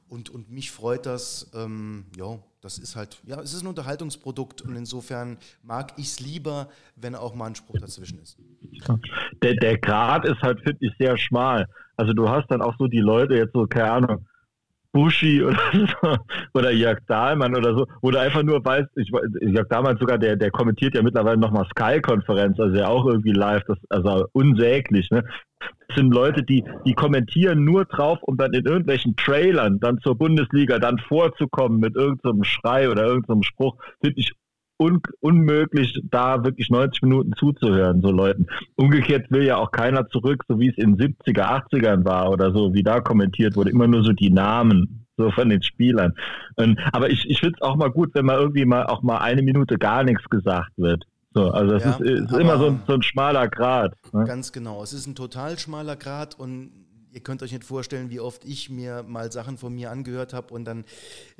und, 0.08 0.30
und 0.30 0.50
mich 0.50 0.70
freut 0.70 1.06
das, 1.06 1.48
ähm, 1.54 2.04
ja, 2.16 2.38
das 2.62 2.78
ist 2.78 2.94
halt, 2.94 3.20
ja, 3.26 3.40
es 3.40 3.52
ist 3.52 3.62
ein 3.62 3.66
Unterhaltungsprodukt 3.66 4.62
und 4.62 4.76
insofern 4.76 5.36
mag 5.64 5.92
ich 5.96 6.06
es 6.06 6.20
lieber, 6.20 6.68
wenn 6.94 7.16
auch 7.16 7.34
mal 7.34 7.46
ein 7.46 7.56
Spruch 7.56 7.78
dazwischen 7.78 8.20
ist. 8.20 8.38
Der, 9.42 9.54
der 9.54 9.78
Grad 9.78 10.24
ist 10.24 10.40
halt, 10.42 10.60
finde 10.60 10.78
ich, 10.86 10.92
sehr 10.98 11.18
schmal. 11.18 11.66
Also 11.96 12.12
du 12.12 12.28
hast 12.28 12.48
dann 12.50 12.62
auch 12.62 12.76
so 12.78 12.86
die 12.86 13.00
Leute 13.00 13.34
jetzt 13.34 13.52
so, 13.52 13.66
keine 13.66 13.90
Ahnung, 13.90 14.26
Buschi 14.92 15.42
oder 15.42 15.58
so, 15.72 16.16
oder 16.54 16.70
Jörg 16.70 16.98
Dahlmann 17.06 17.56
oder 17.56 17.76
so, 17.76 17.86
wo 18.02 18.10
du 18.10 18.20
einfach 18.20 18.42
nur 18.42 18.64
weißt, 18.64 18.88
ich, 18.96 19.10
Jörg 19.40 19.68
Dahlmann 19.68 19.98
sogar, 19.98 20.18
der, 20.18 20.36
der 20.36 20.50
kommentiert 20.50 20.94
ja 20.94 21.02
mittlerweile 21.02 21.38
nochmal 21.38 21.66
Sky-Konferenz, 21.66 22.60
also 22.60 22.76
ja 22.76 22.88
auch 22.88 23.06
irgendwie 23.06 23.32
live, 23.32 23.62
das, 23.66 23.78
also 23.88 24.26
unsäglich, 24.32 25.10
ne? 25.10 25.24
Das 25.86 25.96
sind 25.96 26.12
Leute, 26.12 26.42
die, 26.42 26.64
die 26.84 26.94
kommentieren 26.94 27.64
nur 27.64 27.84
drauf, 27.84 28.18
um 28.22 28.36
dann 28.36 28.52
in 28.52 28.64
irgendwelchen 28.64 29.14
Trailern 29.16 29.78
dann 29.78 29.98
zur 30.00 30.16
Bundesliga 30.16 30.78
dann 30.78 30.98
vorzukommen 30.98 31.78
mit 31.78 31.94
irgendeinem 31.94 32.38
so 32.38 32.44
Schrei 32.44 32.90
oder 32.90 33.04
irgendeinem 33.06 33.42
so 33.42 33.48
Spruch, 33.48 33.76
finde 34.00 34.18
ich 34.18 34.32
un 34.82 35.00
unmöglich, 35.20 36.00
da 36.10 36.44
wirklich 36.44 36.70
90 36.70 37.02
Minuten 37.02 37.32
zuzuhören, 37.38 38.00
so 38.00 38.10
Leuten. 38.10 38.46
Umgekehrt 38.76 39.30
will 39.30 39.44
ja 39.44 39.56
auch 39.56 39.70
keiner 39.70 40.08
zurück, 40.08 40.44
so 40.48 40.58
wie 40.58 40.68
es 40.68 40.78
in 40.78 40.96
70er, 40.96 41.64
80ern 41.70 42.04
war 42.04 42.30
oder 42.30 42.52
so, 42.52 42.74
wie 42.74 42.82
da 42.82 43.00
kommentiert 43.00 43.56
wurde, 43.56 43.70
immer 43.70 43.86
nur 43.86 44.02
so 44.02 44.12
die 44.12 44.30
Namen 44.30 45.06
so 45.16 45.30
von 45.30 45.48
den 45.48 45.62
Spielern. 45.62 46.14
Und, 46.56 46.78
aber 46.92 47.10
ich, 47.10 47.28
ich 47.28 47.40
finde 47.40 47.56
es 47.60 47.62
auch 47.62 47.76
mal 47.76 47.90
gut, 47.90 48.10
wenn 48.14 48.24
mal 48.24 48.38
irgendwie 48.38 48.64
mal 48.64 48.86
auch 48.86 49.02
mal 49.02 49.18
eine 49.18 49.42
Minute 49.42 49.78
gar 49.78 50.02
nichts 50.04 50.24
gesagt 50.28 50.72
wird. 50.76 51.04
So, 51.34 51.50
also 51.50 51.76
es 51.76 51.84
ja, 51.84 51.90
ist, 51.92 52.00
ist 52.00 52.32
immer 52.32 52.58
so 52.58 52.66
ein, 52.66 52.82
so 52.86 52.94
ein 52.94 53.02
schmaler 53.02 53.48
Grad. 53.48 53.94
Ne? 54.12 54.24
Ganz 54.24 54.52
genau. 54.52 54.82
Es 54.82 54.92
ist 54.92 55.06
ein 55.06 55.14
total 55.14 55.58
schmaler 55.58 55.96
Grad 55.96 56.38
und 56.38 56.70
ihr 57.12 57.20
könnt 57.20 57.42
euch 57.42 57.52
nicht 57.52 57.64
vorstellen, 57.64 58.10
wie 58.10 58.20
oft 58.20 58.44
ich 58.44 58.70
mir 58.70 59.02
mal 59.02 59.30
Sachen 59.30 59.58
von 59.58 59.74
mir 59.74 59.90
angehört 59.90 60.32
habe 60.32 60.52
und 60.54 60.64
dann 60.64 60.84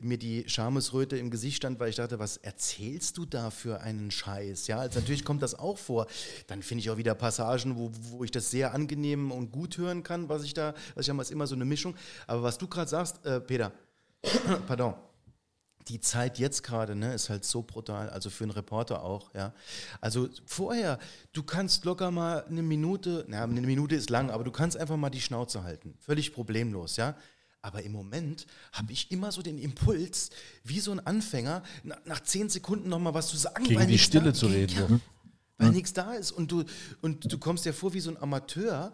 mir 0.01 0.19
die 0.19 0.45
Schamesröte 0.49 1.17
im 1.17 1.31
Gesicht 1.31 1.59
stand, 1.59 1.81
weil 1.81 1.91
ich 1.91 1.97
dachte, 1.97 2.19
was 2.19 2.37
erzählst 2.37 3.17
du 3.19 3.25
da 3.25 3.51
für 3.51 3.81
einen 3.81 4.11
Scheiß? 4.11 4.67
Ja, 4.67 4.79
also 4.79 5.01
natürlich 5.01 5.25
kommt 5.25 5.43
das 5.43 5.55
auch 5.55 5.79
vor. 5.79 6.07
Dann 6.47 6.63
finde 6.63 6.81
ich 6.81 6.91
auch 6.91 6.97
wieder 6.97 7.15
Passagen, 7.15 7.77
wo, 7.77 7.91
wo 8.11 8.25
ich 8.25 8.31
das 8.31 8.51
sehr 8.51 8.75
angenehm 8.75 9.33
und 9.33 9.53
gut 9.53 9.79
hören 9.79 10.03
kann, 10.03 10.29
was 10.29 10.45
ich 10.45 10.55
da, 10.55 10.75
was 10.95 11.09
ich 11.09 11.19
ist 11.19 11.31
immer 11.31 11.47
so 11.47 11.55
eine 11.55 11.65
Mischung. 11.65 11.95
Aber 12.27 12.43
was 12.43 12.59
du 12.59 12.67
gerade 12.67 12.89
sagst, 12.89 13.25
äh, 13.25 13.41
Peter, 13.41 13.73
pardon, 14.67 14.95
die 15.89 16.01
Zeit 16.01 16.39
jetzt 16.39 16.63
gerade 16.63 16.95
ne, 16.95 17.15
ist 17.15 17.29
halt 17.29 17.45
so 17.45 17.63
brutal, 17.63 18.09
also 18.11 18.31
für 18.31 18.45
einen 18.45 18.53
Reporter 18.53 19.03
auch, 19.03 19.35
ja. 19.35 19.53
Also 20.01 20.29
vorher, 20.47 20.99
du 21.33 21.43
kannst 21.43 21.85
locker 21.85 22.11
mal 22.11 22.45
eine 22.45 22.63
Minute, 22.63 23.25
na, 23.29 23.43
eine 23.45 23.61
Minute 23.61 23.95
ist 23.95 24.11
lang, 24.11 24.31
aber 24.31 24.45
du 24.45 24.51
kannst 24.51 24.77
einfach 24.77 24.97
mal 24.97 25.11
die 25.11 25.21
Schnauze 25.21 25.65
halten. 25.65 25.95
Völlig 25.99 26.33
problemlos, 26.33 26.97
ja. 26.97 27.17
Aber 27.65 27.83
im 27.83 27.93
Moment 27.93 28.47
habe 28.73 28.93
ich 28.93 29.11
immer 29.13 29.31
so 29.31 29.41
den 29.41 29.59
Impuls, 29.59 30.31
wie 30.65 30.81
so 30.81 30.91
ein 30.91 31.01
Anfänger, 31.01 31.63
nach, 31.85 31.99
nach 32.05 32.21
zehn 32.21 32.49
Sekunden 32.49 32.89
nochmal 32.89 33.15
was 33.15 33.29
zu 33.29 33.37
sagen. 33.37 33.65
Gegen 33.65 33.87
die 33.87 33.99
Stille 33.99 34.33
zu 34.33 34.47
reden. 34.47 34.75
Ja, 34.91 35.01
weil 35.59 35.69
mhm. 35.69 35.75
nichts 35.75 35.93
da 35.93 36.13
ist. 36.15 36.33
Und 36.33 36.51
du, 36.51 36.65
und 37.01 37.33
du 37.33 37.39
kommst 37.39 37.65
dir 37.65 37.73
vor 37.73 37.95
wie 37.95 38.01
so 38.01 38.11
ein 38.11 38.17
Amateur, 38.21 38.93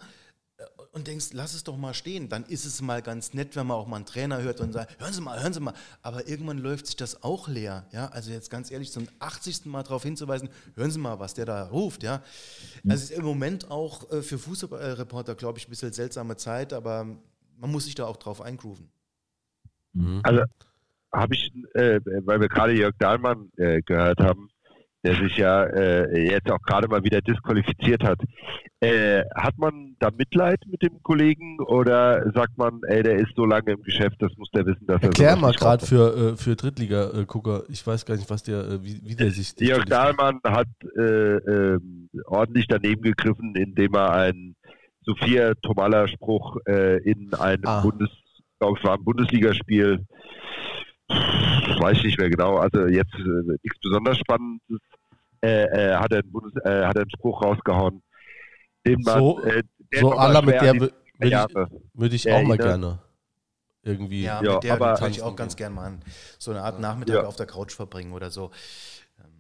und 0.99 1.07
denkst, 1.07 1.31
lass 1.33 1.55
es 1.55 1.65
doch 1.65 1.77
mal 1.77 1.95
stehen. 1.95 2.29
Dann 2.29 2.45
ist 2.45 2.65
es 2.65 2.83
mal 2.83 3.03
ganz 3.03 3.35
nett, 3.35 3.57
wenn 3.57 3.67
man 3.67 3.77
auch 3.77 3.87
mal 3.87 3.97
einen 3.97 4.07
Trainer 4.07 4.43
hört 4.43 4.61
und 4.61 4.73
sagt, 4.73 5.01
hören 5.01 5.13
Sie 5.13 5.21
mal, 5.21 5.43
hören 5.43 5.53
Sie 5.53 5.61
mal. 5.61 5.75
Aber 6.03 6.29
irgendwann 6.29 6.59
läuft 6.59 6.87
sich 6.87 6.97
das 6.97 7.23
auch 7.23 7.49
leer. 7.49 7.87
Ja? 7.93 8.09
Also 8.09 8.31
jetzt 8.31 8.51
ganz 8.51 8.71
ehrlich, 8.71 8.93
zum 8.93 9.09
80. 9.19 9.67
Mal 9.67 9.83
darauf 9.83 10.03
hinzuweisen, 10.03 10.49
hören 10.75 10.91
Sie 10.91 10.99
mal, 10.99 11.19
was 11.19 11.35
der 11.35 11.47
da 11.47 11.65
ruft. 11.65 12.03
Ja? 12.03 12.23
Also 12.89 13.05
es 13.05 13.11
ist 13.11 13.19
im 13.19 13.25
Moment 13.25 13.71
auch 13.71 14.11
äh, 14.11 14.23
für 14.23 14.39
Fußballreporter, 14.39 15.35
glaube 15.35 15.59
ich, 15.59 15.67
ein 15.67 15.71
bisschen 15.71 15.93
seltsame 15.93 16.37
Zeit, 16.37 16.73
aber 16.73 17.07
man 17.57 17.73
muss 17.73 17.85
sich 17.85 17.95
da 17.95 18.07
auch 18.07 18.17
drauf 18.17 18.41
eingrooven. 18.41 18.89
Mhm. 19.93 20.21
Also 20.23 20.43
habe 21.13 21.35
ich, 21.35 21.53
äh, 21.75 22.01
weil 22.25 22.41
wir 22.41 22.49
gerade 22.49 22.73
Jörg 22.73 22.95
Dahlmann 22.99 23.51
äh, 23.57 23.81
gehört 23.83 24.21
haben, 24.21 24.51
der 25.05 25.15
sich 25.15 25.37
ja 25.37 25.65
äh, 25.65 26.31
jetzt 26.31 26.51
auch 26.51 26.61
gerade 26.63 26.89
mal 26.89 27.05
wieder 27.05 27.21
disqualifiziert 27.21 28.03
hat. 28.03 28.19
Äh, 28.81 29.25
hat 29.35 29.57
man 29.59 29.97
da 29.99 30.11
Mitleid 30.17 30.61
mit 30.67 30.83
dem 30.83 31.03
Kollegen 31.03 31.61
oder 31.61 32.31
sagt 32.33 32.59
man, 32.59 32.81
ey, 32.87 33.03
der 33.03 33.17
ist 33.17 33.35
so 33.35 33.45
lange 33.45 33.73
im 33.73 33.83
Geschäft, 33.83 34.17
das 34.21 34.31
muss 34.37 34.51
der 34.53 34.67
wissen, 34.67 34.87
dass 34.87 35.03
Erklär 35.03 35.31
er 35.31 35.35
so 35.35 35.41
mal 35.41 35.53
gerade 35.53 35.87
für, 35.87 36.33
äh, 36.33 36.37
für 36.37 36.57
Drittliga-Gucker, 36.57 37.65
ich 37.69 37.85
weiß 37.87 38.07
gar 38.07 38.17
nicht, 38.17 38.31
was 38.31 38.43
der, 38.43 38.61
äh, 38.61 38.85
wie, 38.85 39.01
wie 39.05 39.17
der 39.17 39.31
sich... 39.31 39.55
Jörg 39.59 39.85
Dahlmann 39.85 40.41
hat 40.45 40.69
äh, 40.97 41.01
ähm, 41.03 42.09
ordentlich 42.27 42.67
daneben 42.69 43.03
gegriffen, 43.03 43.55
indem 43.57 43.95
er 43.95 44.13
einen 44.13 44.57
Sophia 45.03 45.55
Tomala-Spruch 45.55 46.59
äh, 46.67 46.99
in 47.03 47.33
einem 47.35 47.67
ah. 47.67 47.81
Bundes, 47.81 48.11
glaube 48.61 48.79
ich, 48.79 48.85
war 48.85 48.95
ein 48.95 49.05
Bundesligaspiel 49.05 50.05
weiß 51.09 51.99
ich 51.99 52.05
nicht 52.05 52.19
mehr 52.19 52.31
genau, 52.31 52.57
also 52.57 52.87
jetzt 52.87 53.15
äh, 53.15 53.59
nichts 53.63 53.79
besonders 53.83 54.19
Spannendes, 54.19 54.81
äh, 55.43 55.65
äh, 55.65 55.95
hat, 55.95 56.13
er 56.13 56.21
einen 56.21 56.33
Bundes, 56.33 56.53
äh, 56.65 56.85
hat 56.85 56.97
er 56.97 57.03
einen 57.03 57.11
Spruch 57.11 57.43
rausgehauen, 57.43 58.03
den 58.87 59.01
man, 59.03 59.19
so, 59.19 59.43
äh, 59.43 59.63
so 60.01 60.13
Allah 60.13 60.43
mit 60.43 60.61
der 60.61 60.75
würde 60.81 60.95
ich, 61.21 61.33
würd 61.95 62.13
ich 62.13 62.31
auch 62.31 62.43
mal 62.43 62.59
gerne 62.59 63.01
irgendwie. 63.83 64.23
Ja, 64.23 64.43
ja 64.43 64.55
mit 64.55 64.65
der 64.65 64.75
aber, 64.75 65.01
würde 65.01 65.11
ich 65.11 65.23
auch 65.23 65.37
ganz 65.37 65.57
gerne 65.57 65.75
mal 65.75 65.87
an. 65.87 66.01
So 66.39 66.51
eine 66.51 66.63
Art 66.63 66.81
Nachmittag 66.81 67.15
ja. 67.15 67.25
auf 67.25 67.37
der 67.37 67.47
Couch 67.47 67.73
verbringen 67.73 68.13
oder 68.13 68.31
so. 68.31 68.51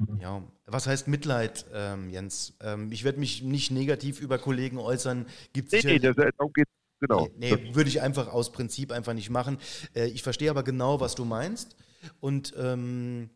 Ähm, 0.00 0.18
ja, 0.20 0.42
was 0.66 0.86
heißt 0.86 1.08
Mitleid, 1.08 1.66
ähm, 1.72 2.10
Jens? 2.10 2.56
Ähm, 2.60 2.90
ich 2.92 3.04
werde 3.04 3.20
mich 3.20 3.42
nicht 3.42 3.70
negativ 3.70 4.20
über 4.20 4.38
Kollegen 4.38 4.78
äußern. 4.78 5.26
Gibt 5.52 5.72
es 5.72 5.84
nee, 5.84 5.98
nee, 5.98 6.12
darum 6.12 6.52
geht 6.52 6.68
Genau. 7.00 7.28
Nee, 7.36 7.54
nee 7.54 7.74
würde 7.74 7.88
ich 7.88 8.00
einfach 8.00 8.28
aus 8.28 8.52
Prinzip 8.52 8.92
einfach 8.92 9.14
nicht 9.14 9.30
machen. 9.30 9.58
Äh, 9.94 10.06
ich 10.06 10.22
verstehe 10.22 10.50
aber 10.50 10.62
genau, 10.62 11.00
was 11.00 11.14
du 11.14 11.24
meinst. 11.24 11.76
Und 12.20 12.54
ähm, 12.58 13.30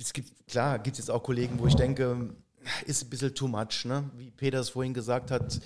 es 0.00 0.12
gibt, 0.12 0.48
klar, 0.48 0.78
gibt 0.78 0.94
es 0.94 0.98
jetzt 0.98 1.10
auch 1.10 1.22
Kollegen, 1.22 1.58
wo 1.58 1.66
ich 1.66 1.74
denke, 1.74 2.34
ist 2.86 3.04
ein 3.04 3.10
bisschen 3.10 3.34
too 3.34 3.48
much, 3.48 3.84
ne? 3.84 4.10
Wie 4.16 4.30
Peter 4.30 4.60
es 4.60 4.70
vorhin 4.70 4.94
gesagt 4.94 5.30
hat, 5.30 5.60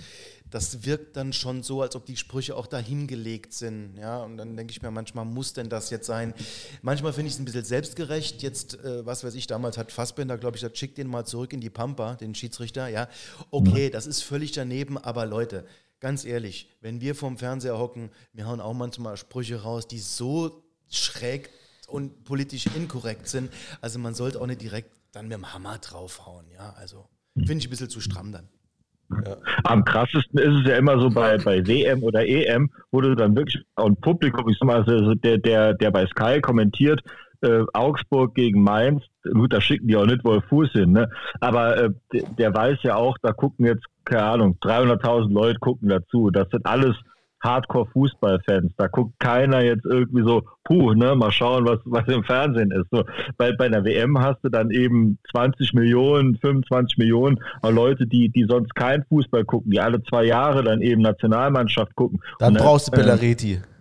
das 0.51 0.85
wirkt 0.85 1.17
dann 1.17 1.33
schon 1.33 1.63
so, 1.63 1.81
als 1.81 1.97
ob 1.97 2.05
die 2.05 2.17
Sprüche 2.17 2.55
auch 2.57 2.67
dahingelegt 2.67 3.55
sind. 3.55 3.97
Ja, 3.99 4.23
und 4.23 4.37
dann 4.37 4.55
denke 4.55 4.71
ich 4.71 4.83
mir 4.83 4.91
manchmal, 4.91 5.25
muss 5.25 5.55
denn 5.55 5.71
das 5.71 5.89
jetzt 5.89 6.07
sein? 6.07 6.35
Manchmal 6.83 7.15
finde 7.15 7.29
ich 7.29 7.35
es 7.35 7.41
ein 7.41 7.47
bisschen 7.47 7.65
selbstgerecht. 7.65 8.43
Jetzt, 8.43 8.79
äh, 8.85 9.05
was 9.07 9.25
weiß 9.25 9.35
ich, 9.35 9.47
damals 9.47 9.79
hat 9.79 9.91
Fassbender, 9.91 10.37
glaube 10.37 10.57
ich, 10.57 10.61
gesagt, 10.61 10.77
schick 10.77 10.95
den 10.95 11.09
mal 11.09 11.25
zurück 11.25 11.55
in 11.55 11.61
die 11.61 11.71
Pampa, 11.71 12.17
den 12.17 12.35
Schiedsrichter. 12.35 12.89
Ja, 12.89 13.09
okay, 13.51 13.89
das 13.89 14.07
ist 14.07 14.23
völlig 14.23 14.53
daneben, 14.53 14.99
aber 14.99 15.25
Leute, 15.25 15.65
ganz 16.03 16.25
ehrlich, 16.25 16.69
wenn 16.81 17.01
wir 17.01 17.15
vorm 17.15 17.39
Fernseher 17.39 17.79
hocken, 17.79 18.11
wir 18.35 18.47
hauen 18.47 18.61
auch 18.61 18.75
manchmal 18.75 19.17
Sprüche 19.17 19.63
raus, 19.63 19.87
die 19.87 20.01
so 20.01 20.63
schräg 20.91 21.49
und 21.87 22.25
politisch 22.25 22.67
inkorrekt 22.77 23.29
sind. 23.29 23.51
Also 23.81 23.99
man 23.99 24.13
sollte 24.13 24.41
auch 24.41 24.47
nicht 24.47 24.61
direkt 24.61 24.91
dann 25.13 25.29
mit 25.29 25.39
dem 25.39 25.55
Hammer 25.55 25.79
draufhauen, 25.79 26.47
ja. 26.53 26.75
Also 26.77 27.07
finde 27.37 27.59
ich 27.59 27.69
ein 27.69 27.71
bisschen 27.71 27.89
zu 27.89 28.01
stramm 28.01 28.33
dann. 28.33 28.49
Ja. 29.25 29.37
Am 29.65 29.85
krassesten 29.85 30.39
ist 30.39 30.63
es 30.63 30.67
ja 30.67 30.77
immer 30.77 30.99
so 30.99 31.09
bei, 31.09 31.39
bei 31.39 31.67
WM 31.67 32.03
oder 32.03 32.27
EM, 32.27 32.71
wo 32.91 33.01
du 33.01 33.15
dann 33.15 33.37
wirklich 33.37 33.63
ein 33.77 33.95
Publikum, 33.97 34.49
ich 34.49 34.59
sag 34.59 34.67
mal, 34.67 34.83
also 34.83 35.15
der, 35.15 35.39
der, 35.39 35.75
der 35.75 35.91
bei 35.91 36.07
Sky 36.07 36.41
kommentiert, 36.41 37.01
äh, 37.43 37.65
Augsburg 37.73 38.35
gegen 38.35 38.63
Mainz, 38.63 39.03
gut, 39.25 39.53
da 39.53 39.61
schicken 39.61 39.89
die 39.89 39.97
auch 39.97 40.07
nicht, 40.07 40.25
wo 40.25 40.41
Fuß 40.41 40.73
hin, 40.73 40.93
ne? 40.93 41.09
aber 41.41 41.77
äh, 41.77 41.91
der, 42.39 42.55
weiß 42.55 42.79
ja 42.83 42.97
auch, 42.97 43.17
da 43.23 43.33
gucken 43.33 43.67
jetzt, 43.67 43.85
keine 44.05 44.25
Ahnung, 44.25 44.57
300.000 44.63 45.33
Leute 45.33 45.59
gucken 45.61 45.89
dazu. 45.89 46.31
Das 46.31 46.49
sind 46.51 46.67
alles 46.67 46.97
Hardcore-Fußballfans. 47.43 48.73
Da 48.77 48.87
guckt 48.87 49.19
keiner 49.19 49.63
jetzt 49.63 49.85
irgendwie 49.85 50.23
so, 50.23 50.43
puh, 50.65 50.95
ne, 50.95 51.15
mal 51.15 51.33
schauen, 51.33 51.67
was, 51.67 51.81
was 51.85 52.07
im 52.07 52.25
Fernsehen 52.25 52.71
ist. 52.71 52.87
So, 52.91 53.05
bei, 53.37 53.53
bei 53.53 53.67
einer 53.67 53.85
WM 53.85 54.19
hast 54.19 54.39
du 54.43 54.49
dann 54.49 54.71
eben 54.71 55.19
20 55.33 55.75
Millionen, 55.75 56.37
25 56.39 56.99
Millionen 56.99 57.41
Leute, 57.63 58.07
die, 58.07 58.29
die 58.29 58.45
sonst 58.49 58.75
keinen 58.75 59.05
Fußball 59.05 59.45
gucken, 59.45 59.71
die 59.71 59.81
alle 59.81 60.03
zwei 60.05 60.25
Jahre 60.25 60.63
dann 60.63 60.81
eben 60.83 61.03
Nationalmannschaft 61.03 61.95
gucken. 61.97 62.21
Dann, 62.39 62.55
dann 62.55 62.63
brauchst 62.63 62.89
du 62.89 62.93
Bellareti. 62.93 63.55
Äh, 63.55 63.72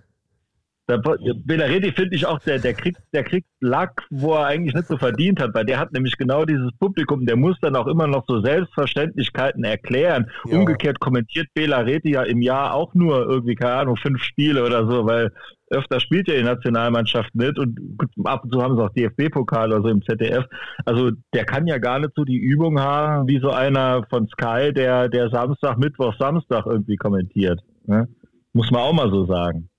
Bellareti 0.88 1.92
finde 1.92 2.16
ich 2.16 2.26
auch, 2.26 2.40
der, 2.40 2.60
der, 2.60 2.74
kriegt, 2.74 3.00
der 3.14 3.24
kriegt 3.24 3.48
Lack, 3.62 4.04
wo 4.10 4.34
er 4.34 4.48
eigentlich 4.48 4.74
nicht 4.74 4.88
so 4.88 4.98
verdient 4.98 5.40
hat, 5.40 5.54
weil 5.54 5.66
der 5.66 5.80
hat 5.80 5.94
nämlich 5.94 6.18
genau 6.18 6.44
dieses 6.46 6.72
Publikum, 6.80 7.26
der 7.26 7.36
muss 7.36 7.58
dann 7.62 7.76
auch 7.76 7.88
immer 7.88 8.08
noch 8.08 8.26
so 8.28 8.42
Selbstverständlichkeiten 8.42 9.64
erklären. 9.64 10.30
Ja. 10.46 10.58
Umgekehrt 10.58 11.00
kommentiert 11.00 11.48
Bellareti 11.54 12.12
ja 12.12 12.24
im 12.24 12.42
Jahr 12.42 12.74
auch 12.74 12.94
nur 12.94 13.26
irgendwie, 13.26 13.56
keine 13.56 13.74
Ahnung, 13.74 13.98
fünf 13.98 14.22
Spiele 14.24 14.66
oder 14.66 14.86
so, 14.88 15.06
weil 15.06 15.32
öfter 15.72 16.00
spielt 16.00 16.28
ja 16.28 16.36
die 16.36 16.44
Nationalmannschaft 16.44 17.34
mit 17.34 17.58
und 17.58 17.80
ab 18.26 18.44
und 18.44 18.54
zu 18.54 18.62
haben 18.62 18.76
sie 18.76 18.84
auch 18.84 18.94
DFB-Pokal 18.94 19.72
oder 19.72 19.82
so 19.82 19.88
im 19.88 20.02
ZDF. 20.02 20.46
Also 20.86 21.12
der 21.34 21.46
kann 21.46 21.66
ja 21.66 21.78
gar 21.78 22.00
nicht 22.00 22.12
so 22.16 22.26
die 22.26 22.38
Übung 22.38 22.80
haben, 22.80 23.28
wie 23.28 23.40
so 23.40 23.52
einer 23.52 24.04
von 24.10 24.28
Sky, 24.28 24.74
der, 24.74 25.08
der 25.08 25.30
Samstag, 25.30 25.78
Mittwoch, 25.78 26.14
Samstag 26.20 26.66
irgendwie 26.66 26.98
kommentiert. 26.98 27.62
Ne? 27.86 28.08
Muss 28.54 28.70
man 28.70 28.82
auch 28.82 28.94
mal 28.94 29.10
so 29.10 29.26
sagen. 29.26 29.70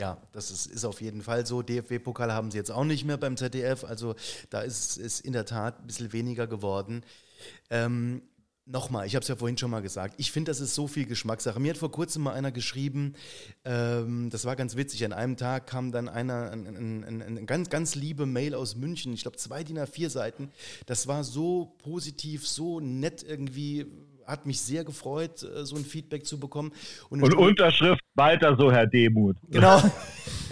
Ja, 0.00 0.16
das 0.32 0.50
ist, 0.50 0.64
ist 0.64 0.86
auf 0.86 1.02
jeden 1.02 1.20
Fall 1.20 1.44
so. 1.44 1.60
DFB-Pokal 1.60 2.32
haben 2.32 2.50
sie 2.50 2.56
jetzt 2.56 2.70
auch 2.70 2.84
nicht 2.84 3.04
mehr 3.04 3.18
beim 3.18 3.36
ZDF. 3.36 3.84
Also 3.84 4.14
da 4.48 4.62
ist 4.62 4.96
es 4.96 5.20
in 5.20 5.34
der 5.34 5.44
Tat 5.44 5.78
ein 5.78 5.86
bisschen 5.86 6.14
weniger 6.14 6.46
geworden. 6.46 7.04
Ähm, 7.68 8.22
Nochmal, 8.66 9.04
ich 9.04 9.16
habe 9.16 9.22
es 9.22 9.28
ja 9.28 9.34
vorhin 9.34 9.58
schon 9.58 9.70
mal 9.70 9.82
gesagt, 9.82 10.14
ich 10.18 10.30
finde, 10.30 10.50
das 10.50 10.60
ist 10.60 10.76
so 10.76 10.86
viel 10.86 11.04
Geschmackssache. 11.04 11.58
Mir 11.58 11.70
hat 11.70 11.78
vor 11.78 11.90
kurzem 11.90 12.22
mal 12.22 12.34
einer 12.34 12.52
geschrieben, 12.52 13.14
ähm, 13.64 14.30
das 14.30 14.44
war 14.44 14.54
ganz 14.54 14.76
witzig, 14.76 15.04
an 15.04 15.12
einem 15.12 15.36
Tag 15.36 15.66
kam 15.66 15.90
dann 15.90 16.08
einer, 16.08 16.52
eine 16.52 16.68
ein, 16.68 17.02
ein, 17.02 17.22
ein 17.38 17.46
ganz, 17.46 17.68
ganz 17.68 17.96
liebe 17.96 18.26
Mail 18.26 18.54
aus 18.54 18.76
München, 18.76 19.12
ich 19.12 19.22
glaube 19.22 19.38
zwei 19.38 19.64
DIN 19.64 19.78
A4 19.78 20.08
Seiten, 20.08 20.52
das 20.86 21.08
war 21.08 21.24
so 21.24 21.74
positiv, 21.78 22.46
so 22.46 22.78
nett 22.78 23.24
irgendwie, 23.24 23.86
hat 24.30 24.46
mich 24.46 24.60
sehr 24.60 24.84
gefreut, 24.84 25.42
äh, 25.42 25.64
so 25.64 25.76
ein 25.76 25.84
Feedback 25.84 26.24
zu 26.24 26.38
bekommen. 26.38 26.72
Und, 27.08 27.22
Und 27.22 27.34
Unterschrift 27.34 28.02
weiter 28.14 28.56
so, 28.56 28.70
Herr 28.72 28.86
Demuth. 28.86 29.36
Genau. 29.50 29.82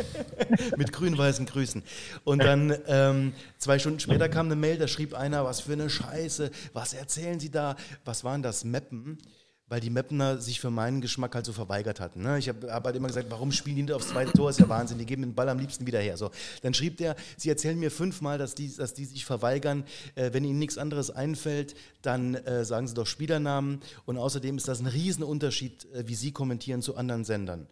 Mit 0.76 0.92
grün-weißen 0.92 1.46
Grüßen. 1.46 1.82
Und 2.24 2.42
dann 2.42 2.76
ähm, 2.86 3.32
zwei 3.58 3.78
Stunden 3.78 4.00
später 4.00 4.28
kam 4.28 4.46
eine 4.46 4.56
Mail, 4.56 4.78
da 4.78 4.88
schrieb 4.88 5.14
einer, 5.14 5.44
was 5.44 5.60
für 5.60 5.72
eine 5.72 5.88
Scheiße, 5.88 6.50
was 6.72 6.92
erzählen 6.92 7.40
Sie 7.40 7.50
da? 7.50 7.76
Was 8.04 8.24
waren 8.24 8.42
das? 8.42 8.64
Mappen? 8.64 9.18
Weil 9.68 9.80
die 9.80 9.90
Mapner 9.90 10.38
sich 10.38 10.60
für 10.60 10.70
meinen 10.70 11.00
Geschmack 11.00 11.34
halt 11.34 11.44
so 11.44 11.52
verweigert 11.52 12.00
hatten. 12.00 12.22
Ne? 12.22 12.38
Ich 12.38 12.48
habe 12.48 12.72
hab 12.72 12.84
halt 12.84 12.96
immer 12.96 13.08
gesagt, 13.08 13.30
warum 13.30 13.52
spielen 13.52 13.76
die 13.76 13.82
nicht 13.82 13.92
aufs 13.92 14.08
zweite 14.08 14.32
Tor? 14.32 14.48
Ist 14.50 14.60
ja 14.60 14.68
Wahnsinn, 14.68 14.98
die 14.98 15.04
geben 15.04 15.22
den 15.22 15.34
Ball 15.34 15.48
am 15.48 15.58
liebsten 15.58 15.86
wieder 15.86 16.00
her. 16.00 16.16
So, 16.16 16.30
dann 16.62 16.72
schrieb 16.72 16.96
der, 16.96 17.16
sie 17.36 17.50
erzählen 17.50 17.78
mir 17.78 17.90
fünfmal, 17.90 18.38
dass 18.38 18.54
die, 18.54 18.74
dass 18.74 18.94
die 18.94 19.04
sich 19.04 19.24
verweigern. 19.24 19.84
Äh, 20.14 20.32
wenn 20.32 20.44
ihnen 20.44 20.58
nichts 20.58 20.78
anderes 20.78 21.10
einfällt, 21.10 21.74
dann 22.00 22.34
äh, 22.34 22.64
sagen 22.64 22.88
sie 22.88 22.94
doch 22.94 23.06
Spielernamen. 23.06 23.80
Und 24.06 24.16
außerdem 24.16 24.56
ist 24.56 24.68
das 24.68 24.80
ein 24.80 24.86
Riesenunterschied, 24.86 25.86
äh, 25.92 26.08
wie 26.08 26.14
sie 26.14 26.32
kommentieren 26.32 26.80
zu 26.80 26.96
anderen 26.96 27.24
Sendern. 27.24 27.68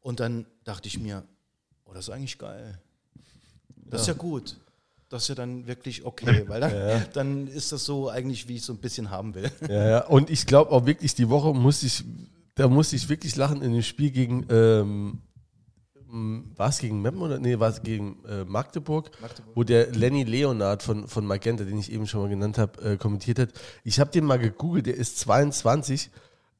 Und 0.00 0.20
dann 0.20 0.46
dachte 0.64 0.86
ich 0.88 0.98
mir, 0.98 1.24
oh, 1.84 1.92
das 1.92 2.08
ist 2.08 2.14
eigentlich 2.14 2.38
geil. 2.38 2.80
Das 3.86 3.92
ja. 3.92 3.98
ist 4.00 4.06
ja 4.08 4.14
gut 4.14 4.56
das 5.12 5.22
ist 5.22 5.28
ja 5.28 5.34
dann 5.34 5.66
wirklich 5.66 6.04
okay, 6.04 6.44
weil 6.48 6.60
dann, 6.60 6.74
ja. 6.74 7.00
dann 7.12 7.46
ist 7.46 7.72
das 7.72 7.84
so 7.84 8.08
eigentlich, 8.08 8.48
wie 8.48 8.56
ich 8.56 8.64
so 8.64 8.72
ein 8.72 8.78
bisschen 8.78 9.10
haben 9.10 9.34
will. 9.34 9.50
Ja, 9.68 9.88
ja. 9.88 10.06
und 10.06 10.30
ich 10.30 10.46
glaube 10.46 10.70
auch 10.70 10.86
wirklich, 10.86 11.14
die 11.14 11.28
Woche 11.28 11.52
muss 11.52 11.82
ich, 11.82 12.04
da 12.54 12.68
muss 12.68 12.92
ich 12.92 13.08
wirklich 13.08 13.36
lachen 13.36 13.62
in 13.62 13.72
dem 13.72 13.82
Spiel 13.82 14.10
gegen, 14.10 14.46
ähm, 14.50 15.22
war 16.08 16.68
es 16.68 16.78
gegen 16.78 17.00
Meppen 17.00 17.20
oder? 17.20 17.38
Nee, 17.38 17.58
war 17.58 17.70
es 17.70 17.82
gegen 17.82 18.22
äh, 18.26 18.44
Magdeburg, 18.44 19.10
Magdeburg, 19.20 19.56
wo 19.56 19.64
der 19.64 19.92
Lenny 19.92 20.24
Leonard 20.24 20.82
von, 20.82 21.08
von 21.08 21.26
Magenta, 21.26 21.64
den 21.64 21.78
ich 21.78 21.92
eben 21.92 22.06
schon 22.06 22.22
mal 22.22 22.28
genannt 22.28 22.58
habe, 22.58 22.82
äh, 22.82 22.96
kommentiert 22.96 23.38
hat. 23.38 23.50
Ich 23.84 24.00
habe 24.00 24.10
den 24.10 24.24
mal 24.24 24.38
gegoogelt, 24.38 24.86
der 24.86 24.96
ist 24.96 25.18
22. 25.20 26.10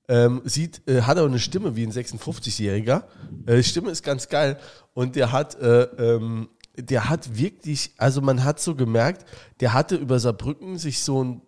Ähm, 0.09 0.43
sieht, 0.45 0.83
äh, 0.88 1.03
hat 1.03 1.17
auch 1.19 1.27
eine 1.27 1.38
Stimme 1.38 1.77
wie 1.77 1.87
ein 1.87 1.93
56-Jähriger. 1.93 3.05
Äh, 3.47 3.62
Stimme 3.62 3.91
ist 3.91 4.03
ganz 4.03 4.29
geil. 4.29 4.59
Und 4.95 5.17
der 5.17 5.33
hat 5.33 5.55
äh, 5.55 5.83
ähm, 5.83 6.49
der 6.77 7.09
hat 7.09 7.37
wirklich, 7.37 7.93
also 7.99 8.21
man 8.21 8.45
hat 8.45 8.61
so 8.61 8.75
gemerkt, 8.75 9.27
der 9.61 9.73
hatte 9.73 9.97
über 9.97 10.19
Saarbrücken 10.19 10.79
sich 10.79 11.03
so 11.03 11.23
ein 11.23 11.43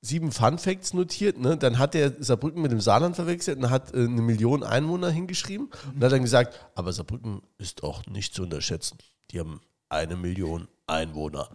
sieben 0.00 0.32
Fun 0.32 0.58
Facts 0.58 0.94
notiert, 0.94 1.38
ne? 1.38 1.56
Dann 1.56 1.78
hat 1.78 1.94
er 1.94 2.12
Saarbrücken 2.18 2.60
mit 2.60 2.72
dem 2.72 2.80
Saarland 2.80 3.14
verwechselt 3.16 3.58
und 3.58 3.70
hat 3.70 3.94
äh, 3.94 3.98
eine 3.98 4.22
Million 4.22 4.64
Einwohner 4.64 5.10
hingeschrieben 5.10 5.70
und 5.94 6.02
hat 6.02 6.12
dann 6.12 6.22
gesagt, 6.22 6.58
aber 6.74 6.92
Saarbrücken 6.92 7.42
ist 7.58 7.84
auch 7.84 8.04
nicht 8.06 8.34
zu 8.34 8.42
unterschätzen. 8.42 8.98
Die 9.30 9.38
haben 9.38 9.60
eine 9.88 10.16
Million 10.16 10.68
Einwohner. 10.86 11.48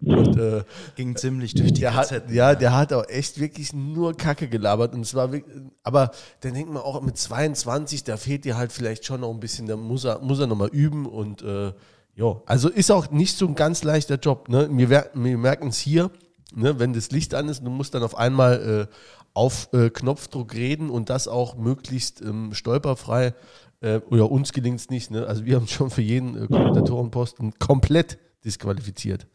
Und, 0.00 0.38
äh, 0.38 0.62
Ging 0.94 1.16
ziemlich 1.16 1.54
durch 1.54 1.72
die 1.72 1.80
der 1.80 1.94
hat, 1.94 2.30
Ja, 2.30 2.54
der 2.54 2.72
hat 2.76 2.92
auch 2.92 3.08
echt 3.08 3.40
wirklich 3.40 3.72
nur 3.72 4.16
Kacke 4.16 4.48
gelabert. 4.48 4.94
Und 4.94 5.04
zwar 5.04 5.32
wirklich, 5.32 5.56
aber 5.82 6.12
dann 6.40 6.54
denkt 6.54 6.72
man 6.72 6.82
auch 6.82 7.00
mit 7.02 7.18
22, 7.18 8.04
da 8.04 8.16
fehlt 8.16 8.44
dir 8.44 8.56
halt 8.56 8.72
vielleicht 8.72 9.04
schon 9.04 9.22
noch 9.22 9.30
ein 9.30 9.40
bisschen, 9.40 9.66
da 9.66 9.76
muss 9.76 10.04
er, 10.04 10.20
muss 10.20 10.38
er 10.38 10.46
nochmal 10.46 10.68
üben 10.68 11.04
und 11.06 11.42
äh, 11.42 11.72
ja, 12.18 12.42
also 12.46 12.68
ist 12.68 12.90
auch 12.90 13.12
nicht 13.12 13.36
so 13.36 13.46
ein 13.46 13.54
ganz 13.54 13.84
leichter 13.84 14.16
Job. 14.16 14.48
Ne? 14.48 14.68
Wir, 14.72 15.10
wir 15.14 15.38
merken 15.38 15.68
es 15.68 15.78
hier, 15.78 16.10
ne? 16.52 16.80
wenn 16.80 16.92
das 16.92 17.12
Licht 17.12 17.32
an 17.32 17.48
ist, 17.48 17.64
du 17.64 17.70
musst 17.70 17.94
dann 17.94 18.02
auf 18.02 18.18
einmal 18.18 18.88
äh, 18.90 18.94
auf 19.34 19.68
äh, 19.72 19.88
Knopfdruck 19.88 20.52
reden 20.52 20.90
und 20.90 21.10
das 21.10 21.28
auch 21.28 21.54
möglichst 21.54 22.20
ähm, 22.20 22.54
stolperfrei. 22.54 23.34
Äh, 23.80 24.00
oder 24.10 24.32
uns 24.32 24.52
gelingt 24.52 24.80
es 24.80 24.90
nicht. 24.90 25.12
Ne? 25.12 25.28
Also 25.28 25.44
wir 25.44 25.54
haben 25.54 25.68
schon 25.68 25.90
für 25.90 26.02
jeden 26.02 26.36
äh, 26.36 26.46
Kommentatorenposten 26.48 27.56
komplett 27.60 28.18
disqualifiziert. 28.44 29.28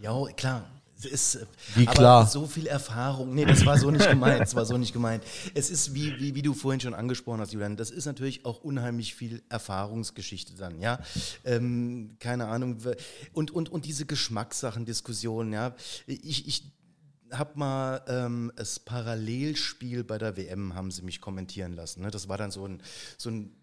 Ja, 0.00 0.24
klar. 0.36 0.71
Ist, 1.04 1.46
wie 1.74 1.86
klar. 1.86 2.26
so 2.26 2.46
viel 2.46 2.66
Erfahrung. 2.66 3.34
Nee, 3.34 3.44
das 3.44 3.64
war 3.66 3.78
so 3.78 3.90
nicht 3.90 4.08
gemeint. 4.08 4.40
Das 4.40 4.54
war 4.54 4.64
so 4.64 4.76
nicht 4.76 4.92
gemeint. 4.92 5.24
Es 5.54 5.70
ist, 5.70 5.94
wie, 5.94 6.18
wie, 6.18 6.34
wie 6.34 6.42
du 6.42 6.54
vorhin 6.54 6.80
schon 6.80 6.94
angesprochen 6.94 7.40
hast, 7.40 7.52
Julian, 7.52 7.76
das 7.76 7.90
ist 7.90 8.06
natürlich 8.06 8.44
auch 8.44 8.62
unheimlich 8.62 9.14
viel 9.14 9.42
Erfahrungsgeschichte 9.48 10.54
dann, 10.56 10.80
ja. 10.80 10.98
Ähm, 11.44 12.16
keine 12.18 12.48
Ahnung. 12.48 12.78
Und, 13.32 13.50
und, 13.50 13.68
und 13.70 13.84
diese 13.84 14.06
Geschmackssachen-Diskussionen, 14.06 15.52
ja. 15.52 15.74
Ich, 16.06 16.46
ich 16.46 16.72
habe 17.32 17.58
mal 17.58 18.02
ähm, 18.08 18.52
das 18.56 18.78
Parallelspiel 18.78 20.04
bei 20.04 20.18
der 20.18 20.36
WM, 20.36 20.74
haben 20.74 20.90
sie 20.90 21.02
mich 21.02 21.20
kommentieren 21.20 21.74
lassen. 21.74 22.02
Ne? 22.02 22.10
Das 22.10 22.28
war 22.28 22.36
dann 22.36 22.50
so 22.50 22.66
ein, 22.66 22.82
so 23.16 23.30
ein 23.30 23.54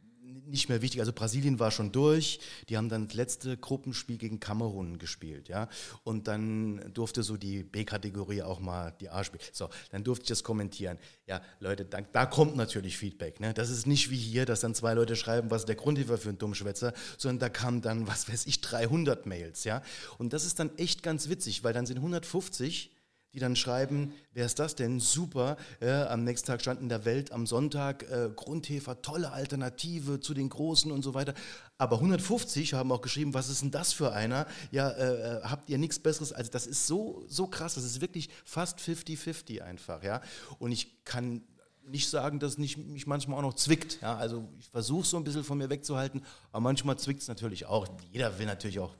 nicht 0.49 0.69
mehr 0.69 0.81
wichtig. 0.81 0.99
Also 0.99 1.13
Brasilien 1.13 1.59
war 1.59 1.71
schon 1.71 1.91
durch. 1.91 2.39
Die 2.69 2.77
haben 2.77 2.89
dann 2.89 3.07
das 3.07 3.15
letzte 3.15 3.57
Gruppenspiel 3.57 4.17
gegen 4.17 4.39
Kamerun 4.39 4.97
gespielt, 4.97 5.49
ja. 5.49 5.69
Und 6.03 6.27
dann 6.27 6.91
durfte 6.93 7.23
so 7.23 7.37
die 7.37 7.63
B-Kategorie 7.63 8.41
auch 8.41 8.59
mal 8.59 8.93
die 8.99 9.09
A 9.09 9.23
spielen. 9.23 9.43
So, 9.51 9.69
dann 9.91 10.03
durfte 10.03 10.23
ich 10.23 10.29
das 10.29 10.43
kommentieren. 10.43 10.97
Ja, 11.27 11.41
Leute, 11.59 11.85
da, 11.85 12.01
da 12.01 12.25
kommt 12.25 12.55
natürlich 12.55 12.97
Feedback. 12.97 13.39
Ne? 13.39 13.53
Das 13.53 13.69
ist 13.69 13.87
nicht 13.87 14.09
wie 14.09 14.17
hier, 14.17 14.45
dass 14.45 14.61
dann 14.61 14.75
zwei 14.75 14.93
Leute 14.93 15.15
schreiben, 15.15 15.51
was 15.51 15.65
der 15.65 15.75
Grund 15.75 15.99
war 16.07 16.17
für 16.17 16.29
einen 16.29 16.37
Dummschwätzer, 16.37 16.93
sondern 17.17 17.39
da 17.39 17.49
kamen 17.49 17.81
dann, 17.81 18.07
was 18.07 18.29
weiß 18.29 18.45
ich, 18.45 18.61
300 18.61 19.25
Mails, 19.25 19.63
ja. 19.63 19.81
Und 20.17 20.33
das 20.33 20.45
ist 20.45 20.59
dann 20.59 20.75
echt 20.77 21.03
ganz 21.03 21.29
witzig, 21.29 21.63
weil 21.63 21.73
dann 21.73 21.85
sind 21.85 21.97
150 21.97 22.91
die 23.33 23.39
dann 23.39 23.55
schreiben, 23.55 24.13
wer 24.33 24.45
ist 24.45 24.59
das 24.59 24.75
denn? 24.75 24.99
Super. 24.99 25.57
Ja, 25.81 26.07
am 26.09 26.23
nächsten 26.23 26.47
Tag 26.47 26.61
stand 26.61 26.81
in 26.81 26.89
der 26.89 27.05
Welt 27.05 27.31
am 27.31 27.45
Sonntag 27.45 28.03
äh, 28.09 28.29
Grundhefer, 28.35 29.01
tolle 29.01 29.31
Alternative 29.31 30.19
zu 30.19 30.33
den 30.33 30.49
Großen 30.49 30.91
und 30.91 31.03
so 31.03 31.13
weiter. 31.13 31.33
Aber 31.77 31.97
150 31.97 32.73
haben 32.73 32.91
auch 32.91 33.01
geschrieben, 33.01 33.33
was 33.33 33.49
ist 33.49 33.61
denn 33.61 33.71
das 33.71 33.93
für 33.93 34.13
einer? 34.13 34.47
Ja, 34.71 34.89
äh, 34.89 35.37
äh 35.37 35.41
habt 35.43 35.69
ihr 35.69 35.77
nichts 35.77 35.99
Besseres? 35.99 36.33
Also 36.33 36.49
das 36.51 36.65
ist 36.65 36.87
so, 36.87 37.23
so 37.27 37.47
krass. 37.47 37.75
Das 37.75 37.83
ist 37.83 38.01
wirklich 38.01 38.29
fast 38.43 38.79
50-50 38.79 39.61
einfach. 39.61 40.03
Ja? 40.03 40.21
Und 40.57 40.71
ich 40.71 41.05
kann 41.05 41.43
nicht 41.85 42.09
sagen, 42.09 42.39
dass 42.39 42.53
es 42.53 42.57
mich 42.57 43.07
manchmal 43.07 43.37
auch 43.37 43.43
noch 43.43 43.53
zwickt. 43.53 44.01
Ja? 44.01 44.17
Also 44.17 44.47
ich 44.59 44.69
versuche 44.69 45.05
so 45.05 45.17
ein 45.17 45.23
bisschen 45.23 45.43
von 45.43 45.57
mir 45.57 45.69
wegzuhalten, 45.69 46.23
aber 46.51 46.61
manchmal 46.61 46.97
zwickt 46.97 47.21
es 47.21 47.27
natürlich 47.27 47.65
auch. 47.65 47.87
Jeder 48.11 48.37
will 48.39 48.45
natürlich 48.45 48.79
auch 48.79 48.95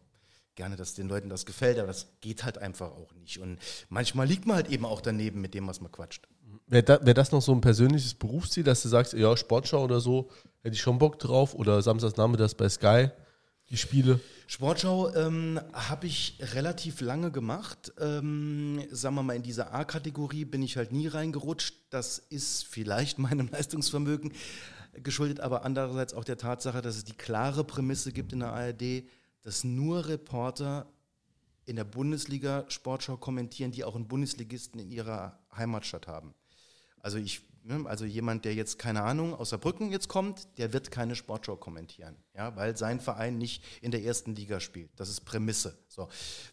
gerne, 0.60 0.76
dass 0.76 0.94
den 0.94 1.08
Leuten 1.08 1.30
das 1.30 1.46
gefällt, 1.46 1.78
aber 1.80 1.88
das 1.88 2.08
geht 2.20 2.44
halt 2.44 2.58
einfach 2.58 2.92
auch 2.92 3.14
nicht. 3.16 3.40
Und 3.40 3.60
manchmal 3.88 4.28
liegt 4.28 4.46
man 4.46 4.58
halt 4.58 4.70
eben 4.70 4.86
auch 4.86 5.00
daneben 5.00 5.40
mit 5.40 5.54
dem, 5.54 5.66
was 5.68 5.80
man 5.80 5.90
quatscht. 5.90 6.28
Wäre 6.68 6.84
da, 6.84 7.06
wär 7.06 7.14
das 7.14 7.32
noch 7.32 7.42
so 7.42 7.54
ein 7.54 7.62
persönliches 7.62 8.14
Berufsziel, 8.14 8.66
dass 8.66 8.84
du 8.84 8.90
sagst, 8.90 9.14
ja, 9.14 9.38
Sportschau 9.38 9.82
oder 9.82 10.02
so, 10.02 10.30
hätte 10.62 10.76
ich 10.76 10.82
schon 10.82 11.00
Bock 11.00 11.18
drauf 11.18 11.56
oder 11.56 11.82
Samstagsnachmittags 11.82 12.56
bei 12.56 12.68
Sky? 12.68 13.10
die 13.70 13.78
Spiele? 13.78 14.20
Sportschau 14.48 15.14
ähm, 15.14 15.60
habe 15.74 16.08
ich 16.08 16.38
relativ 16.56 17.02
lange 17.02 17.32
gemacht. 17.32 17.94
Ähm, 18.00 18.84
sagen 18.92 19.16
wir 19.16 19.24
mal, 19.24 19.36
in 19.36 19.44
dieser 19.44 19.74
A-Kategorie 19.74 20.46
bin 20.46 20.64
ich 20.64 20.76
halt 20.76 20.92
nie 20.92 21.08
reingerutscht. 21.08 21.76
Das 21.90 22.18
ist 22.18 22.66
vielleicht 22.66 23.20
meinem 23.20 23.48
Leistungsvermögen 23.48 24.34
geschuldet, 25.04 25.40
aber 25.40 25.66
andererseits 25.66 26.14
auch 26.14 26.24
der 26.24 26.38
Tatsache, 26.38 26.82
dass 26.82 26.98
es 26.98 27.04
die 27.04 27.14
klare 27.14 27.64
Prämisse 27.64 28.12
gibt 28.12 28.34
in 28.34 28.40
der 28.40 28.54
ARD, 28.54 29.04
dass 29.42 29.64
nur 29.64 30.08
Reporter 30.08 30.92
in 31.66 31.76
der 31.76 31.84
Bundesliga 31.84 32.66
Sportschau 32.70 33.18
kommentieren, 33.18 33.72
die 33.72 33.84
auch 33.84 33.96
einen 33.96 34.08
Bundesligisten 34.08 34.80
in 34.80 34.92
ihrer 34.92 35.40
Heimatstadt 35.56 36.08
haben. 36.08 36.34
Also 37.02 37.18
ich 37.18 37.44
Ne, 37.64 37.86
also 37.86 38.06
jemand, 38.06 38.46
der 38.46 38.56
jetzt, 38.56 38.80
keine 38.80 39.04
Ahnung, 39.04 39.34
aus 39.34 39.50
Saarbrücken 39.50 39.92
jetzt 39.92 40.08
kommt, 40.08 40.48
der 40.58 40.72
wird 40.72 40.92
keine 40.92 41.16
Sportschau 41.16 41.58
kommentieren, 41.58 42.16
ja, 42.34 42.56
weil 42.56 42.78
sein 42.78 43.02
Verein 43.02 43.38
nicht 43.38 43.64
in 43.82 43.92
der 43.92 44.02
ersten 44.04 44.34
Liga 44.34 44.60
spielt. 44.60 44.90
Das 44.96 45.10
ist 45.10 45.22
Prämisse. 45.22 45.78
So. 45.88 46.08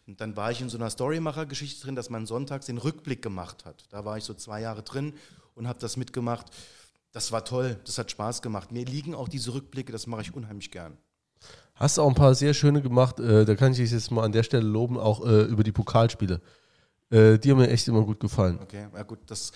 Und 0.05 0.19
dann 0.19 0.35
war 0.35 0.51
ich 0.51 0.59
in 0.59 0.69
so 0.69 0.77
einer 0.77 0.89
Storymacher-Geschichte 0.89 1.81
drin, 1.81 1.95
dass 1.95 2.09
man 2.09 2.25
sonntags 2.25 2.65
den 2.65 2.77
Rückblick 2.77 3.21
gemacht 3.21 3.65
hat. 3.65 3.85
Da 3.89 4.03
war 4.03 4.17
ich 4.17 4.25
so 4.25 4.33
zwei 4.33 4.61
Jahre 4.61 4.83
drin 4.83 5.13
und 5.55 5.67
habe 5.67 5.79
das 5.79 5.95
mitgemacht. 5.95 6.51
Das 7.13 7.31
war 7.31 7.45
toll, 7.45 7.79
das 7.85 7.97
hat 7.97 8.11
Spaß 8.11 8.41
gemacht. 8.41 8.71
Mir 8.71 8.85
liegen 8.85 9.15
auch 9.15 9.29
diese 9.29 9.53
Rückblicke, 9.53 9.93
das 9.93 10.07
mache 10.07 10.21
ich 10.23 10.35
unheimlich 10.35 10.71
gern. 10.71 10.97
Hast 11.75 11.97
du 11.97 12.01
auch 12.01 12.09
ein 12.09 12.15
paar 12.15 12.33
sehr 12.33 12.53
schöne 12.53 12.81
gemacht, 12.81 13.19
äh, 13.19 13.45
da 13.45 13.55
kann 13.55 13.71
ich 13.71 13.77
dich 13.77 13.91
jetzt 13.91 14.11
mal 14.11 14.23
an 14.23 14.31
der 14.31 14.43
Stelle 14.43 14.67
loben, 14.67 14.97
auch 14.97 15.25
äh, 15.25 15.43
über 15.43 15.63
die 15.63 15.71
Pokalspiele. 15.71 16.41
Äh, 17.11 17.37
die 17.37 17.51
haben 17.51 17.59
mir 17.59 17.69
echt 17.69 17.87
immer 17.87 18.03
gut 18.03 18.19
gefallen. 18.19 18.59
Okay, 18.61 18.87
ja 18.93 19.03
gut, 19.03 19.19
das 19.27 19.51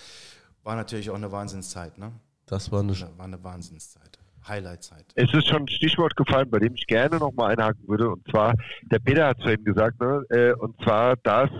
war 0.62 0.76
natürlich 0.76 1.10
auch 1.10 1.16
eine 1.16 1.32
Wahnsinnszeit, 1.32 1.98
ne? 1.98 2.12
Das 2.46 2.70
war 2.70 2.80
eine, 2.80 2.92
war 3.16 3.24
eine 3.24 3.42
Wahnsinnszeit. 3.42 4.18
Highlightzeit. 4.46 5.06
Es 5.14 5.32
ist 5.32 5.48
schon 5.48 5.62
ein 5.62 5.68
Stichwort 5.68 6.16
gefallen, 6.16 6.50
bei 6.50 6.58
dem 6.58 6.74
ich 6.74 6.86
gerne 6.86 7.18
nochmal 7.18 7.52
einhaken 7.52 7.86
würde. 7.86 8.10
Und 8.10 8.28
zwar, 8.28 8.54
der 8.90 8.98
Peter 8.98 9.28
hat 9.28 9.38
es 9.38 9.44
vorhin 9.44 9.64
gesagt, 9.64 10.00
ne? 10.00 10.24
Äh, 10.30 10.52
und 10.54 10.76
zwar, 10.82 11.16
dass 11.16 11.50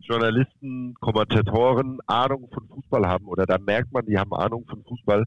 Journalisten, 0.00 0.94
Kommentatoren 1.00 1.98
Ahnung 2.06 2.48
von 2.52 2.66
Fußball 2.68 3.06
haben 3.06 3.26
oder 3.26 3.44
da 3.44 3.58
merkt 3.58 3.92
man, 3.92 4.06
die 4.06 4.18
haben 4.18 4.32
Ahnung 4.32 4.64
von 4.66 4.82
Fußball. 4.84 5.24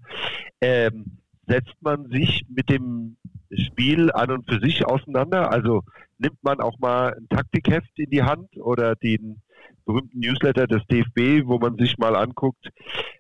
Ähm, 0.60 1.20
setzt 1.52 1.76
man 1.82 2.10
sich 2.10 2.45
mit 2.49 2.70
dem 2.70 3.18
Spiel 3.52 4.12
an 4.12 4.32
und 4.32 4.49
für 4.49 4.60
sich 4.62 4.86
auseinander? 4.86 5.52
Also 5.52 5.82
nimmt 6.18 6.41
man 6.43 6.62
auch 6.62 6.80
mal 6.80 7.14
ein 7.14 7.28
Taktikheft 7.30 7.91
in 7.99 8.10
die 8.10 8.24
Hand 8.24 8.58
oder 8.58 8.95
den 8.95 9.41
berühmten 9.86 10.20
Newsletter 10.20 10.68
des 10.68 10.82
DFB, 10.88 11.45
wo 11.45 11.60
man 11.60 11.76
sich 11.78 11.97
mal 11.97 12.16
anguckt, 12.16 12.70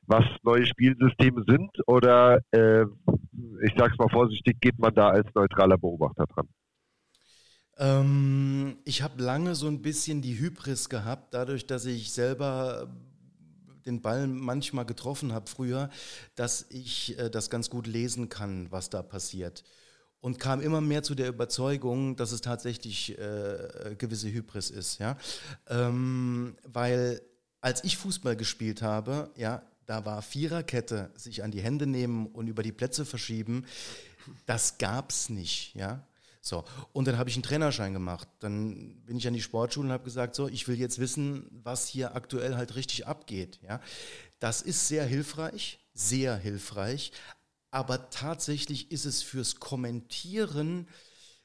was 0.05 0.23
neue 0.43 0.65
Spielsysteme 0.65 1.43
sind? 1.47 1.69
Oder, 1.87 2.39
äh, 2.51 2.83
ich 3.63 3.73
sage 3.75 3.91
es 3.93 3.97
mal 3.97 4.09
vorsichtig, 4.09 4.61
geht 4.61 4.79
man 4.79 4.93
da 4.93 5.09
als 5.09 5.27
neutraler 5.35 5.77
Beobachter 5.77 6.25
dran? 6.27 6.47
Ähm, 7.77 8.77
ich 8.85 9.01
habe 9.01 9.21
lange 9.21 9.55
so 9.55 9.67
ein 9.67 9.81
bisschen 9.81 10.21
die 10.21 10.39
Hybris 10.39 10.87
gehabt, 10.87 11.33
dadurch, 11.33 11.65
dass 11.65 11.85
ich 11.85 12.11
selber 12.11 12.87
den 13.85 14.01
Ball 14.01 14.27
manchmal 14.27 14.85
getroffen 14.85 15.33
habe 15.33 15.49
früher, 15.49 15.89
dass 16.35 16.65
ich 16.69 17.17
äh, 17.19 17.29
das 17.29 17.49
ganz 17.49 17.69
gut 17.69 17.87
lesen 17.87 18.29
kann, 18.29 18.71
was 18.71 18.89
da 18.89 19.01
passiert 19.01 19.63
und 20.21 20.39
kam 20.39 20.61
immer 20.61 20.81
mehr 20.81 21.03
zu 21.03 21.15
der 21.15 21.27
Überzeugung, 21.27 22.15
dass 22.15 22.31
es 22.31 22.41
tatsächlich 22.41 23.17
äh, 23.17 23.95
gewisse 23.97 24.31
Hybris 24.31 24.69
ist, 24.69 24.99
ja, 24.99 25.17
ähm, 25.67 26.55
weil 26.63 27.21
als 27.59 27.83
ich 27.83 27.97
Fußball 27.97 28.35
gespielt 28.35 28.81
habe, 28.81 29.31
ja, 29.35 29.63
da 29.85 30.05
war 30.05 30.21
Viererkette, 30.21 31.11
sich 31.15 31.43
an 31.43 31.51
die 31.51 31.61
Hände 31.61 31.85
nehmen 31.85 32.27
und 32.27 32.47
über 32.47 32.63
die 32.63 32.71
Plätze 32.71 33.05
verschieben, 33.05 33.65
das 34.45 34.77
gab's 34.77 35.29
nicht, 35.29 35.75
ja. 35.75 36.05
So, 36.41 36.63
und 36.91 37.07
dann 37.07 37.17
habe 37.19 37.29
ich 37.29 37.35
einen 37.35 37.43
Trainerschein 37.43 37.93
gemacht. 37.93 38.27
Dann 38.39 38.95
bin 39.05 39.17
ich 39.17 39.27
an 39.27 39.33
die 39.33 39.41
Sportschule 39.41 39.87
und 39.87 39.93
habe 39.93 40.03
gesagt, 40.03 40.35
so, 40.35 40.47
ich 40.47 40.67
will 40.67 40.77
jetzt 40.77 40.97
wissen, 40.97 41.47
was 41.63 41.87
hier 41.87 42.15
aktuell 42.15 42.55
halt 42.55 42.75
richtig 42.75 43.05
abgeht. 43.05 43.59
Ja, 43.61 43.79
das 44.39 44.63
ist 44.63 44.87
sehr 44.87 45.05
hilfreich, 45.05 45.79
sehr 45.93 46.35
hilfreich, 46.35 47.11
aber 47.69 48.09
tatsächlich 48.09 48.91
ist 48.91 49.05
es 49.05 49.21
fürs 49.21 49.59
Kommentieren 49.59 50.87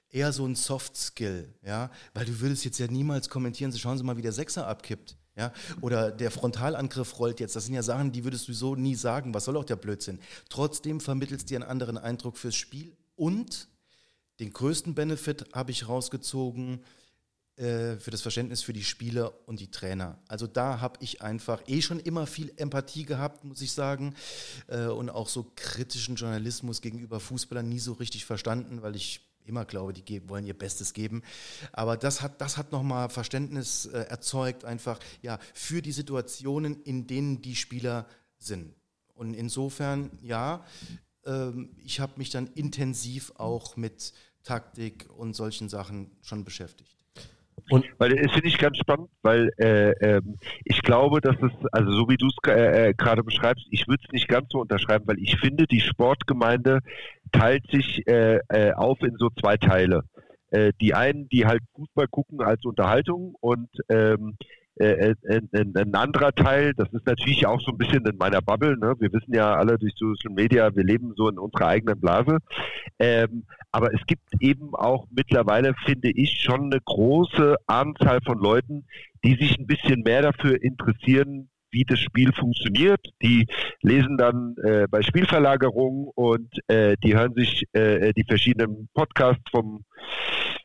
eher 0.09 0.33
so 0.33 0.47
ein 0.47 0.55
Soft 0.55 0.97
Skill, 0.97 1.53
ja, 1.63 1.91
weil 2.15 2.25
du 2.25 2.41
würdest 2.41 2.65
jetzt 2.65 2.79
ja 2.79 2.87
niemals 2.87 3.29
kommentieren, 3.29 3.73
so 3.73 3.79
schauen 3.79 3.99
Sie 3.99 4.05
mal, 4.05 4.17
wie 4.17 4.23
der 4.23 4.33
Sechser 4.33 4.67
abkippt, 4.67 5.17
ja, 5.37 5.53
oder 5.83 6.11
der 6.11 6.31
Frontalangriff 6.31 7.19
rollt 7.19 7.39
jetzt. 7.41 7.55
Das 7.55 7.67
sind 7.67 7.75
ja 7.75 7.83
Sachen, 7.83 8.13
die 8.13 8.25
würdest 8.25 8.49
du 8.49 8.55
so 8.55 8.75
nie 8.75 8.95
sagen. 8.95 9.35
Was 9.35 9.45
soll 9.45 9.59
auch 9.59 9.65
der 9.65 9.77
Blödsinn? 9.77 10.21
Trotzdem 10.49 11.01
vermittelst 11.01 11.51
dir 11.51 11.57
einen 11.57 11.69
anderen 11.69 11.99
Eindruck 11.99 12.39
fürs 12.39 12.57
Spiel 12.57 12.97
und 13.17 13.69
den 14.41 14.53
größten 14.53 14.95
Benefit 14.95 15.47
habe 15.55 15.71
ich 15.71 15.89
rausgezogen, 15.89 16.81
äh, 17.57 17.97
für 17.97 18.11
das 18.11 18.21
Verständnis 18.21 18.63
für 18.63 18.75
die 18.75 18.85
Spieler 18.85 19.33
und 19.49 19.61
die 19.61 19.71
Trainer. 19.71 20.19
Also 20.29 20.47
da 20.47 20.81
habe 20.81 20.99
ich 21.01 21.23
einfach 21.23 21.63
eh 21.67 21.81
schon 21.81 22.01
immer 22.01 22.27
viel 22.27 22.53
Empathie 22.57 23.07
gehabt, 23.07 23.45
muss 23.45 23.63
ich 23.63 23.73
sagen, 23.73 24.15
äh, 24.67 24.89
und 24.89 25.09
auch 25.09 25.29
so 25.31 25.51
kritischen 25.57 26.17
Journalismus 26.17 26.83
gegenüber 26.83 27.19
Fußballern 27.19 27.67
nie 27.67 27.79
so 27.79 27.95
richtig 27.95 28.27
verstanden, 28.27 28.83
weil 28.83 28.95
ich 28.95 29.23
immer 29.47 29.65
glaube, 29.65 29.95
die 29.95 30.29
wollen 30.29 30.45
ihr 30.45 30.59
Bestes 30.59 30.93
geben. 30.93 31.23
Aber 31.73 31.97
das 31.97 32.21
hat, 32.21 32.43
das 32.43 32.59
hat 32.59 32.73
nochmal 32.73 33.09
Verständnis 33.09 33.87
äh, 33.87 34.01
erzeugt, 34.01 34.67
einfach 34.67 34.99
ja, 35.23 35.39
für 35.55 35.81
die 35.81 35.93
Situationen, 35.93 36.83
in 36.83 37.07
denen 37.07 37.41
die 37.41 37.57
Spieler 37.57 38.07
sind. 38.37 38.75
Und 39.15 39.33
insofern, 39.33 40.11
ja, 40.21 40.63
ähm, 41.25 41.71
ich 41.79 42.01
habe 42.01 42.15
mich 42.17 42.29
dann 42.29 42.49
intensiv 42.49 43.33
auch 43.37 43.77
mit 43.77 44.13
Taktik 44.47 45.09
und 45.17 45.35
solchen 45.35 45.69
Sachen 45.69 46.13
schon 46.23 46.45
beschäftigt. 46.45 46.97
Und 47.71 47.85
weil 47.99 48.11
das 48.11 48.33
finde 48.33 48.49
ich 48.49 48.59
ganz 48.59 48.77
spannend, 48.79 49.09
weil 49.23 49.51
äh, 49.59 49.91
äh, 49.91 50.23
ich 50.65 50.83
glaube, 50.83 51.21
dass 51.21 51.37
es, 51.37 51.51
also 51.73 51.91
so 51.91 52.09
wie 52.09 52.17
du 52.17 52.29
es 52.29 52.37
äh, 52.47 52.91
äh, 52.91 52.95
gerade 52.95 53.25
beschreibst, 53.25 53.67
ich 53.71 53.89
würde 53.89 54.03
es 54.07 54.13
nicht 54.13 54.29
ganz 54.29 54.47
so 54.51 54.61
unterschreiben, 54.61 55.05
weil 55.09 55.19
ich 55.19 55.37
finde, 55.41 55.67
die 55.67 55.81
Sportgemeinde 55.81 56.81
teilt 57.33 57.69
sich 57.71 58.07
äh, 58.07 58.39
äh, 58.49 58.73
auf 58.73 59.01
in 59.01 59.17
so 59.19 59.31
zwei 59.31 59.57
Teile. 59.57 60.05
die 60.81 60.95
einen, 60.95 61.29
die 61.29 61.45
halt 61.45 61.63
Fußball 61.75 62.07
gucken 62.07 62.41
als 62.41 62.65
Unterhaltung 62.65 63.35
und 63.41 63.69
ähm, 63.89 64.37
äh, 64.79 65.11
äh, 65.11 65.41
ein, 65.53 65.75
ein, 65.75 65.95
anderer 65.95 66.33
Teil, 66.33 66.75
das 66.75 66.93
ist 66.93 67.07
natürlich 67.07 67.47
auch 67.47 67.61
so 67.61 67.73
ein 67.73 67.79
bisschen 67.79 68.05
in 68.05 68.17
meiner 68.19 68.43
Bubble, 68.43 68.77
ne? 68.77 68.95
wir 68.99 69.13
wissen 69.13 69.35
ja 69.35 69.55
alle 69.55 69.79
durch 69.79 69.95
Social 69.97 70.35
Media, 70.35 70.75
wir 70.75 70.85
leben 70.85 71.15
so 71.17 71.29
in 71.29 71.39
unserer 71.39 71.69
eigenen 71.69 71.99
Blase, 71.99 72.39
ähm, 72.99 73.45
aber 73.73 73.95
es 73.95 74.01
gibt 74.07 74.29
eben 74.41 74.75
auch 74.75 75.07
mittlerweile, 75.11 75.75
finde 75.85 76.11
ich, 76.11 76.43
schon 76.43 76.73
eine 76.73 76.81
große 76.85 77.57
Anzahl 77.67 78.21
von 78.25 78.39
Leuten, 78.39 78.87
die 79.25 79.37
sich 79.37 79.59
ein 79.59 79.67
bisschen 79.67 80.03
mehr 80.03 80.23
dafür 80.23 80.63
interessieren, 80.63 81.49
wie 81.71 81.85
das 81.85 81.99
Spiel 81.99 82.33
funktioniert. 82.33 83.01
Die 83.23 83.47
lesen 83.83 84.17
dann 84.17 84.57
äh, 84.65 84.87
bei 84.91 85.03
Spielverlagerung 85.03 86.11
und 86.15 86.59
äh, 86.69 86.97
die 87.03 87.15
hören 87.15 87.35
sich 87.35 87.65
äh, 87.73 88.13
die 88.15 88.25
verschiedenen 88.25 88.89
Podcasts 88.95 89.45
vom 89.51 89.85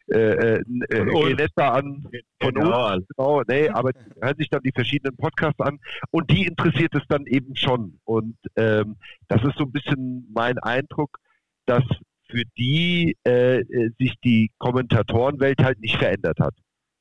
äh, 0.08 0.18
äh, 0.18 0.64
äh 0.90 1.48
an. 1.58 2.08
Von 2.42 2.54
genau. 2.54 2.94
uns. 2.94 3.06
Genau, 3.16 3.42
nee, 3.48 3.70
aber 3.70 3.94
die 3.94 4.22
hören 4.22 4.38
sich 4.38 4.50
dann 4.50 4.62
die 4.64 4.72
verschiedenen 4.74 5.16
Podcasts 5.16 5.60
an 5.60 5.80
und 6.12 6.30
die 6.30 6.46
interessiert 6.46 6.94
es 6.96 7.04
dann 7.08 7.26
eben 7.26 7.56
schon. 7.56 8.00
Und 8.04 8.38
ähm, 8.56 8.98
das 9.28 9.44
ist 9.44 9.58
so 9.58 9.66
ein 9.66 9.72
bisschen 9.72 10.28
mein 10.34 10.58
Eindruck, 10.60 11.18
dass 11.66 11.84
für 12.30 12.44
die 12.58 13.18
äh, 13.26 13.60
äh 13.60 13.92
sich 14.00 14.14
die 14.24 14.52
Kommentatorenwelt 14.58 15.64
halt 15.64 15.80
nicht 15.80 15.98
verändert 15.98 16.40
hat. 16.40 16.56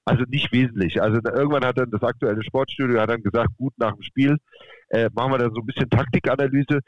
Also 0.04 0.24
nicht 0.28 0.50
wesentlich. 0.52 1.00
Also 1.00 1.20
irgendwann 1.22 1.64
hat 1.64 1.78
dann 1.78 1.90
das 1.90 2.02
aktuelle 2.02 2.42
Sportstudio 2.42 3.00
hat 3.00 3.10
dann 3.10 3.22
gesagt, 3.22 3.50
gut 3.56 3.72
nach 3.76 3.92
dem 3.92 4.02
Spiel 4.02 4.38
äh, 4.88 5.08
machen 5.12 5.32
wir 5.32 5.38
dann 5.38 5.54
so 5.54 5.60
ein 5.60 5.66
bisschen 5.66 5.88
Taktikanalyse. 5.88 6.80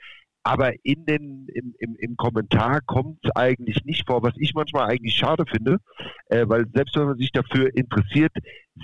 Aber 0.44 0.72
in 0.82 1.06
den, 1.06 1.46
im, 1.54 1.74
im, 1.78 1.96
im 1.98 2.16
Kommentar 2.16 2.80
kommt 2.80 3.18
es 3.22 3.30
eigentlich 3.36 3.84
nicht 3.84 4.06
vor, 4.06 4.22
was 4.22 4.34
ich 4.36 4.54
manchmal 4.54 4.90
eigentlich 4.90 5.14
schade 5.14 5.44
finde, 5.48 5.78
äh, 6.26 6.44
weil 6.48 6.66
selbst 6.74 6.96
wenn 6.96 7.06
man 7.06 7.18
sich 7.18 7.30
dafür 7.30 7.70
interessiert, 7.76 8.32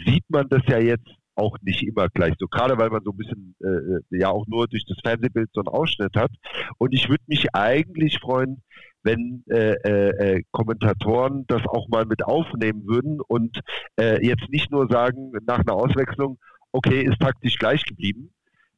sieht 0.07 0.25
man 0.29 0.49
das 0.49 0.63
ja 0.69 0.79
jetzt 0.79 1.09
auch 1.35 1.57
nicht 1.63 1.83
immer 1.83 2.09
gleich 2.09 2.35
so. 2.39 2.47
Gerade 2.47 2.79
weil 2.79 2.91
man 2.91 3.03
so 3.05 3.13
ein 3.13 3.17
bisschen 3.17 3.55
äh, 3.63 3.67
äh 3.69 4.01
ja 4.11 4.31
auch 4.31 4.47
nur 4.47 4.67
durch 4.69 4.85
das 4.87 4.99
Fernsehbild 5.03 5.51
so 5.53 5.61
einen 5.61 5.69
Ausschnitt 5.69 6.17
hat. 6.17 6.31
Und 6.79 6.93
ich 6.93 7.09
würde 7.09 7.23
mich 7.27 7.55
eigentlich 7.55 8.19
freuen, 8.19 8.63
wenn 9.03 9.45
äh, 9.49 9.75
äh, 9.85 10.09
äh, 10.09 10.43
Kommentatoren 10.51 11.45
das 11.47 11.63
auch 11.67 11.89
mal 11.89 12.05
mit 12.05 12.25
aufnehmen 12.25 12.87
würden 12.87 13.21
und 13.21 13.61
äh, 13.99 14.25
jetzt 14.25 14.49
nicht 14.49 14.71
nur 14.71 14.89
sagen 14.91 15.33
nach 15.47 15.61
einer 15.61 15.75
Auswechslung, 15.75 16.39
okay, 16.73 17.03
ist 17.03 17.21
taktisch 17.21 17.57
gleich 17.57 17.85
geblieben, 17.85 18.33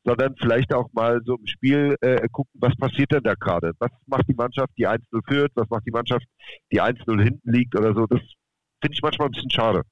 sondern 0.05 0.35
vielleicht 0.37 0.73
auch 0.73 0.89
mal 0.93 1.21
so 1.25 1.37
im 1.37 1.47
Spiel 1.47 1.97
äh, 2.01 2.27
gucken, 2.33 2.53
was 2.55 2.75
passiert 2.77 3.13
denn 3.13 3.23
da 3.23 3.35
gerade? 3.35 3.73
Was 3.79 3.91
macht 4.07 4.29
die 4.29 4.35
Mannschaft, 4.35 4.71
die 4.79 4.89
1-0 4.89 5.01
führt? 5.29 5.53
Was 5.55 5.69
macht 5.69 5.87
die 5.87 5.91
Mannschaft, 5.91 6.25
die 6.73 6.81
1-0 6.81 7.23
hinten 7.23 7.53
liegt 7.53 7.79
oder 7.79 7.95
so? 7.95 8.07
Das 8.07 8.21
finde 8.81 8.95
ich 8.95 9.03
manchmal 9.03 9.29
ein 9.29 9.33
bisschen 9.33 9.51
schade. 9.51 9.83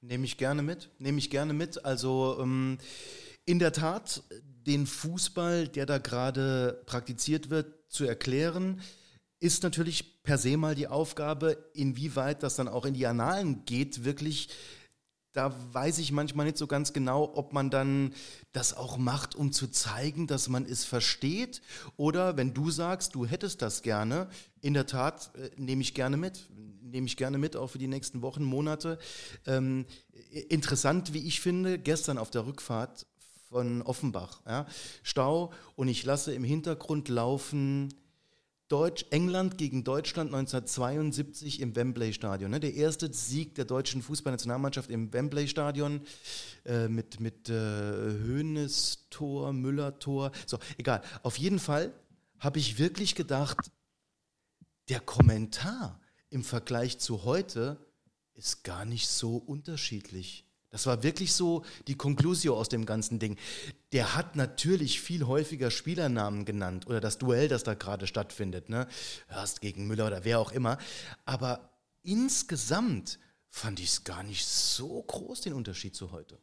Nehme 0.00 0.24
ich 0.24 0.36
gerne 0.36 0.62
mit, 0.62 0.90
nehme 0.98 1.18
ich 1.18 1.30
gerne 1.30 1.52
mit. 1.52 1.84
Also 1.84 2.38
ähm, 2.40 2.78
in 3.44 3.58
der 3.58 3.72
Tat, 3.72 4.22
den 4.66 4.86
Fußball, 4.86 5.68
der 5.68 5.86
da 5.86 5.98
gerade 5.98 6.82
praktiziert 6.86 7.50
wird, 7.50 7.66
zu 7.88 8.04
erklären, 8.04 8.80
ist 9.40 9.62
natürlich 9.62 10.22
per 10.22 10.38
se 10.38 10.56
mal 10.56 10.74
die 10.74 10.88
Aufgabe, 10.88 11.56
inwieweit 11.74 12.42
das 12.42 12.56
dann 12.56 12.68
auch 12.68 12.84
in 12.84 12.94
die 12.94 13.06
Annalen 13.06 13.64
geht, 13.64 14.04
wirklich 14.04 14.48
da 15.36 15.54
weiß 15.72 15.98
ich 15.98 16.12
manchmal 16.12 16.46
nicht 16.46 16.56
so 16.56 16.66
ganz 16.66 16.94
genau, 16.94 17.30
ob 17.34 17.52
man 17.52 17.68
dann 17.68 18.14
das 18.52 18.74
auch 18.74 18.96
macht, 18.96 19.34
um 19.34 19.52
zu 19.52 19.68
zeigen, 19.68 20.26
dass 20.26 20.48
man 20.48 20.64
es 20.64 20.84
versteht. 20.84 21.60
Oder 21.96 22.38
wenn 22.38 22.54
du 22.54 22.70
sagst, 22.70 23.14
du 23.14 23.26
hättest 23.26 23.60
das 23.60 23.82
gerne, 23.82 24.28
in 24.62 24.72
der 24.72 24.86
Tat 24.86 25.30
äh, 25.34 25.50
nehme 25.56 25.82
ich 25.82 25.92
gerne 25.92 26.16
mit. 26.16 26.48
Nehme 26.80 27.06
ich 27.06 27.18
gerne 27.18 27.36
mit, 27.36 27.54
auch 27.54 27.68
für 27.68 27.78
die 27.78 27.86
nächsten 27.86 28.22
Wochen, 28.22 28.44
Monate. 28.44 28.98
Ähm, 29.46 29.84
interessant, 30.48 31.12
wie 31.12 31.26
ich 31.26 31.40
finde, 31.40 31.78
gestern 31.78 32.16
auf 32.16 32.30
der 32.30 32.46
Rückfahrt 32.46 33.06
von 33.50 33.82
Offenbach. 33.82 34.40
Ja, 34.46 34.66
Stau 35.02 35.52
und 35.74 35.88
ich 35.88 36.04
lasse 36.04 36.32
im 36.32 36.44
Hintergrund 36.44 37.08
laufen 37.08 37.92
Deutsch, 38.68 39.06
England 39.10 39.58
gegen 39.58 39.84
Deutschland 39.84 40.34
1972 40.34 41.60
im 41.60 41.76
Wembley 41.76 42.12
Stadion. 42.12 42.50
Ne? 42.50 42.58
Der 42.58 42.74
erste 42.74 43.12
Sieg 43.12 43.54
der 43.54 43.64
deutschen 43.64 44.02
Fußballnationalmannschaft 44.02 44.90
im 44.90 45.12
Wembley 45.12 45.46
Stadion 45.46 46.00
äh, 46.64 46.88
mit, 46.88 47.20
mit 47.20 47.48
äh, 47.48 47.52
Höhnes 47.52 49.06
Tor, 49.10 49.52
Müller 49.52 49.98
Tor. 50.00 50.32
So, 50.46 50.58
egal. 50.78 51.02
Auf 51.22 51.38
jeden 51.38 51.60
Fall 51.60 51.92
habe 52.40 52.58
ich 52.58 52.78
wirklich 52.78 53.14
gedacht, 53.14 53.70
der 54.88 55.00
Kommentar 55.00 56.00
im 56.30 56.42
Vergleich 56.42 56.98
zu 56.98 57.24
heute 57.24 57.78
ist 58.34 58.64
gar 58.64 58.84
nicht 58.84 59.08
so 59.08 59.36
unterschiedlich. 59.36 60.45
Das 60.76 60.84
war 60.84 61.02
wirklich 61.02 61.32
so 61.32 61.64
die 61.86 61.94
Conclusio 61.94 62.54
aus 62.54 62.68
dem 62.68 62.84
ganzen 62.84 63.18
Ding. 63.18 63.38
Der 63.92 64.14
hat 64.14 64.36
natürlich 64.36 65.00
viel 65.00 65.26
häufiger 65.26 65.70
Spielernamen 65.70 66.44
genannt 66.44 66.86
oder 66.86 67.00
das 67.00 67.16
Duell, 67.16 67.48
das 67.48 67.64
da 67.64 67.72
gerade 67.72 68.06
stattfindet, 68.06 68.68
ne? 68.68 68.86
Hörst 69.28 69.62
gegen 69.62 69.86
Müller 69.86 70.06
oder 70.06 70.26
wer 70.26 70.38
auch 70.38 70.52
immer. 70.52 70.76
Aber 71.24 71.70
insgesamt 72.02 73.18
fand 73.48 73.80
ich 73.80 73.86
es 73.86 74.04
gar 74.04 74.22
nicht 74.22 74.44
so 74.44 75.02
groß, 75.02 75.40
den 75.40 75.54
Unterschied 75.54 75.96
zu 75.96 76.12
heute. 76.12 76.38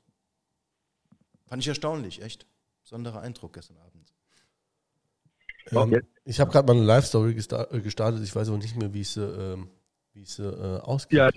Fand 1.45 1.61
ich 1.61 1.67
erstaunlich, 1.67 2.23
echt. 2.23 2.47
Besonderer 2.81 3.21
Eindruck 3.21 3.53
gestern 3.53 3.77
Abend. 3.77 4.13
Ähm, 5.69 6.01
ich 6.25 6.39
habe 6.39 6.49
gerade 6.49 6.65
mal 6.65 6.75
eine 6.75 6.87
Live-Story 6.87 7.35
gestartet. 7.35 8.23
Ich 8.23 8.35
weiß 8.35 8.49
auch 8.49 8.57
nicht 8.57 8.75
mehr, 8.77 8.95
wie 8.95 9.01
es 9.01 9.15
ähm, 9.15 9.69
äh, 10.15 10.41
ausgeht. 10.79 11.19
Ja, 11.19 11.29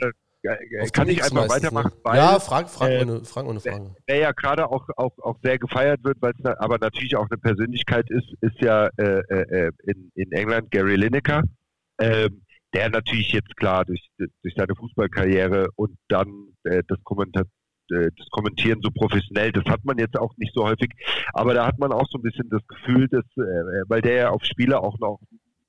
kann 0.93 1.09
ich 1.09 1.23
einfach 1.23 1.49
weitermachen? 1.49 1.93
Weil, 2.03 2.17
ja, 2.17 2.41
frag, 2.41 2.69
frag, 2.69 2.91
äh, 2.91 3.01
eine, 3.01 3.25
frag 3.25 3.49
eine 3.49 3.61
Frage. 3.61 3.95
Wer 4.07 4.19
ja 4.19 4.33
gerade 4.33 4.71
auch, 4.71 4.89
auch, 4.97 5.17
auch 5.19 5.37
sehr 5.43 5.59
gefeiert 5.59 6.03
wird, 6.05 6.19
weil 6.21 6.33
es 6.39 6.45
aber 6.45 6.79
natürlich 6.79 7.17
auch 7.17 7.27
eine 7.31 7.39
Persönlichkeit 7.39 8.11
ist, 8.11 8.33
ist 8.41 8.61
ja 8.61 8.89
äh, 8.97 9.21
äh, 9.29 9.73
in, 9.85 10.11
in 10.15 10.33
England 10.33 10.71
Gary 10.71 10.97
Lineker, 10.97 11.43
ähm, 12.01 12.43
der 12.75 12.91
natürlich 12.91 13.33
jetzt 13.33 13.57
klar 13.57 13.85
durch, 13.85 14.07
durch 14.19 14.55
seine 14.57 14.75
Fußballkarriere 14.77 15.69
und 15.77 15.97
dann 16.09 16.29
äh, 16.65 16.83
das 16.89 16.99
Kommentar 17.05 17.45
äh, 17.91 18.11
das 18.17 18.29
Kommentieren 18.31 18.81
so 18.83 18.91
professionell, 18.91 19.53
das 19.53 19.65
hat 19.67 19.85
man 19.85 19.99
jetzt 19.99 20.19
auch 20.19 20.37
nicht 20.37 20.53
so 20.55 20.65
häufig, 20.65 20.91
aber 21.33 21.55
da 21.55 21.67
hat 21.67 21.79
man 21.79 21.93
auch 21.93 22.07
so 22.11 22.19
ein 22.19 22.23
bisschen 22.23 22.49
das 22.51 22.67
Gefühl, 22.67 23.09
dass, 23.09 23.25
äh, 23.37 23.83
weil 23.89 24.01
der 24.01 24.15
ja 24.15 24.31
auf 24.31 24.45
Spieler 24.45 24.83
auch 24.83 24.99
noch 24.99 25.21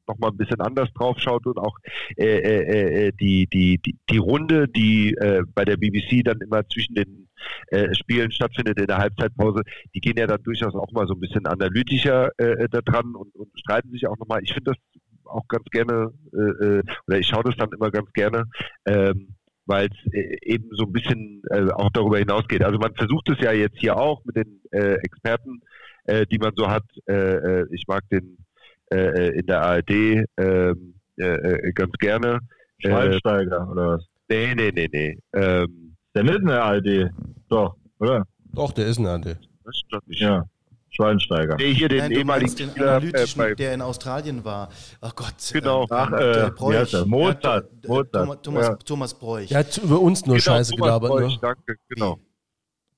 noch 0.08 0.18
mal 0.20 0.30
ein 0.30 0.38
bisschen 0.38 0.62
anders 0.62 0.90
drauf 0.94 1.18
schaut 1.20 1.46
und 1.46 1.58
auch 1.58 1.78
äh, 2.16 2.26
äh, 2.26 3.08
äh, 3.08 3.12
die, 3.20 3.48
die, 3.48 3.80
die, 3.80 3.98
die 4.10 4.18
Runde, 4.18 4.68
die 4.68 5.14
äh, 5.16 5.44
bei 5.54 5.66
der 5.66 5.78
BBC 5.78 6.24
dann 6.24 6.40
immer 6.42 6.68
zwischen 6.68 6.96
den 6.96 7.28
äh, 7.68 7.94
Spielen 7.94 8.32
stattfindet 8.32 8.80
in 8.80 8.88
der 8.88 8.98
Halbzeitpause, 8.98 9.62
die 9.94 10.00
gehen 10.00 10.18
ja 10.18 10.28
dann 10.28 10.44
durchaus 10.44 10.76
auch 10.76 10.92
mal 10.92 11.08
so 11.08 11.14
ein 11.14 11.20
bisschen 11.20 11.46
analytischer 11.46 12.30
äh, 12.38 12.68
da 12.70 12.82
dran 12.82 13.16
und, 13.16 13.36
und 13.36 13.50
streiten 13.60 13.92
sich 13.92 14.08
auch 14.08 14.18
nochmal. 14.18 14.42
Ich 14.44 14.54
finde 14.54 14.72
das 14.72 15.02
auch 15.26 15.48
ganz 15.48 15.66
gerne, 15.66 16.14
äh, 16.34 16.66
äh, 16.66 16.84
oder 17.08 17.20
ich 17.20 17.28
schaue 17.28 17.44
das 17.44 17.56
dann 17.58 17.72
immer 17.72 17.92
ganz 17.92 18.12
gerne, 18.14 18.46
ähm, 18.86 19.36
weil 19.66 19.88
es 19.88 20.14
äh, 20.14 20.38
eben 20.42 20.70
so 20.72 20.86
ein 20.86 20.94
bisschen 20.94 21.42
äh, 21.52 21.70
auch 21.72 21.90
darüber 21.92 22.18
hinausgeht. 22.18 22.64
Also 22.64 22.80
man 22.80 22.96
versucht 22.96 23.30
es 23.30 23.40
ja 23.40 23.52
jetzt 23.52 23.78
hier 23.80 23.98
auch 23.98 24.24
mit 24.26 24.38
den 24.38 24.62
äh, 24.72 24.96
Experten, 24.96 25.62
äh, 26.06 26.26
die 26.26 26.38
man 26.40 26.54
so 26.56 26.68
hat. 26.68 26.86
Äh, 27.08 27.14
äh 27.14 27.68
ich 27.72 27.84
mag 27.88 28.04
den 28.10 28.24
äh, 28.24 28.34
äh, 28.34 28.47
in 28.90 29.46
der 29.46 29.62
ARD 29.62 29.90
ähm, 30.38 30.94
äh, 31.18 31.24
äh, 31.24 31.72
ganz 31.74 31.94
gerne. 32.00 32.40
Schweinsteiger 32.80 33.70
oder 33.70 33.90
was? 33.94 34.06
Nee, 34.30 34.54
nee, 34.56 34.72
nee, 34.74 34.90
nee. 34.92 35.20
Ähm, 35.34 35.96
der 36.14 36.36
in 36.36 36.46
der 36.46 36.64
ARD, 36.64 37.12
doch, 37.50 37.76
oder? 38.00 38.26
Doch, 38.54 38.72
der 38.72 38.88
ist 38.88 38.98
in 38.98 39.04
der 39.04 39.14
ARD. 39.14 39.38
Das 39.64 39.78
stimmt 39.78 40.08
nicht. 40.08 40.22
Ja. 40.22 40.46
Schweinsteiger. 40.90 41.56
Nee, 41.58 41.74
hier 41.74 41.90
den 41.90 42.00
Nein, 42.00 42.12
ehemaligen 42.12 42.56
den 42.56 42.70
Spieler, 42.70 42.92
analytischen, 42.92 43.42
äh, 43.42 43.56
der 43.56 43.74
in 43.74 43.82
Australien 43.82 44.44
war. 44.44 44.70
Ach 45.02 45.14
Gott. 45.16 45.36
Genau. 45.54 45.84
Äh, 45.84 45.88
Ach, 45.92 46.12
äh, 46.12 46.52
Bräuch. 46.56 46.92
Ja, 46.92 47.06
Mozart. 47.06 47.70
Ja, 47.84 47.90
Mozart. 47.90 48.44
Thomas, 48.44 48.68
ja. 48.68 48.76
Thomas 48.78 49.14
Bräuch. 49.14 49.50
Der 49.50 49.60
hat 49.60 49.78
über 49.78 50.00
uns 50.00 50.26
nur 50.26 50.38
genau, 50.38 50.44
Scheiße 50.44 50.72
Thomas 50.72 50.88
gelabert. 50.88 51.10
Bräuch, 51.12 51.34
ne? 51.34 51.40
danke, 51.42 51.76
genau. 51.90 52.20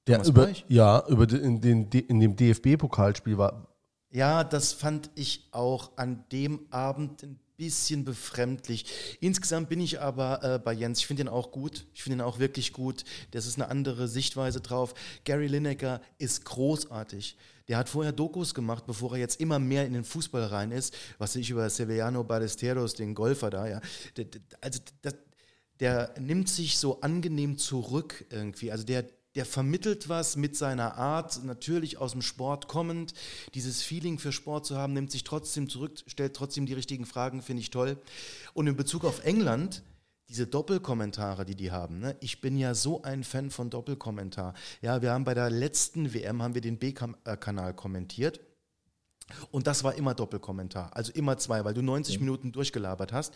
Der 0.07 0.25
über, 0.25 0.49
ja, 0.67 1.03
über 1.07 1.27
den, 1.27 1.61
in, 1.61 1.61
den, 1.61 2.01
in 2.07 2.19
dem 2.19 2.35
DFB-Pokalspiel 2.35 3.37
war, 3.37 3.68
ja, 4.11 4.43
das 4.43 4.73
fand 4.73 5.11
ich 5.15 5.47
auch 5.51 5.91
an 5.97 6.23
dem 6.31 6.65
Abend 6.71 7.23
ein 7.23 7.39
bisschen 7.57 8.05
befremdlich. 8.05 8.85
Insgesamt 9.19 9.69
bin 9.69 9.81
ich 9.81 9.99
aber 9.99 10.43
äh, 10.43 10.59
bei 10.59 10.73
Jens. 10.73 10.99
Ich 10.99 11.07
finde 11.07 11.23
ihn 11.23 11.27
auch 11.27 11.51
gut. 11.51 11.85
Ich 11.93 12.03
finde 12.03 12.17
ihn 12.17 12.21
auch 12.21 12.39
wirklich 12.39 12.73
gut. 12.73 13.03
Das 13.31 13.45
ist 13.45 13.57
eine 13.57 13.69
andere 13.69 14.07
Sichtweise 14.07 14.61
drauf. 14.61 14.93
Gary 15.25 15.47
Lineker 15.47 16.01
ist 16.17 16.45
großartig. 16.45 17.37
Der 17.67 17.77
hat 17.77 17.89
vorher 17.89 18.13
Dokus 18.13 18.55
gemacht, 18.55 18.85
bevor 18.87 19.11
er 19.11 19.19
jetzt 19.19 19.39
immer 19.39 19.59
mehr 19.59 19.85
in 19.85 19.93
den 19.93 20.03
Fußball 20.03 20.45
rein 20.45 20.71
ist. 20.71 20.95
Was 21.19 21.35
ich 21.35 21.49
über 21.51 21.69
Sevillano 21.69 22.23
Ballesteros, 22.23 22.95
den 22.95 23.13
Golfer 23.13 23.49
da, 23.51 23.67
ja. 23.67 23.81
Also, 24.61 24.79
das, 25.01 25.15
der 25.79 26.13
nimmt 26.19 26.49
sich 26.49 26.77
so 26.77 27.01
angenehm 27.01 27.57
zurück 27.57 28.25
irgendwie. 28.29 28.71
Also 28.71 28.83
der, 28.83 29.05
der 29.39 29.45
vermittelt 29.45 30.09
was 30.09 30.35
mit 30.35 30.57
seiner 30.57 30.97
Art, 30.97 31.45
natürlich 31.45 31.97
aus 31.97 32.11
dem 32.11 32.21
Sport 32.21 32.67
kommend. 32.67 33.13
Dieses 33.53 33.81
Feeling 33.81 34.19
für 34.19 34.33
Sport 34.33 34.65
zu 34.65 34.75
haben, 34.75 34.91
nimmt 34.91 35.11
sich 35.11 35.23
trotzdem 35.23 35.69
zurück, 35.69 35.93
stellt 36.07 36.35
trotzdem 36.35 36.65
die 36.65 36.73
richtigen 36.73 37.05
Fragen, 37.05 37.41
finde 37.41 37.61
ich 37.61 37.69
toll. 37.69 37.95
Und 38.53 38.67
in 38.67 38.75
Bezug 38.75 39.05
auf 39.05 39.23
England, 39.23 39.81
diese 40.27 40.45
Doppelkommentare, 40.45 41.45
die 41.45 41.55
die 41.55 41.71
haben. 41.71 41.99
Ne? 41.99 42.17
Ich 42.19 42.41
bin 42.41 42.57
ja 42.57 42.75
so 42.75 43.01
ein 43.03 43.23
Fan 43.23 43.49
von 43.49 43.69
Doppelkommentar. 43.69 44.55
Ja, 44.81 45.01
wir 45.01 45.13
haben 45.13 45.23
bei 45.23 45.35
der 45.35 45.49
letzten 45.49 46.13
WM 46.13 46.43
haben 46.43 46.53
wir 46.53 46.61
den 46.61 46.77
B-Kanal 46.77 47.73
kommentiert. 47.75 48.41
Und 49.51 49.67
das 49.67 49.83
war 49.83 49.95
immer 49.95 50.15
Doppelkommentar, 50.15 50.89
also 50.95 51.11
immer 51.13 51.37
zwei, 51.37 51.63
weil 51.63 51.73
du 51.73 51.81
90 51.81 52.19
Minuten 52.19 52.51
durchgelabert 52.51 53.13
hast. 53.13 53.33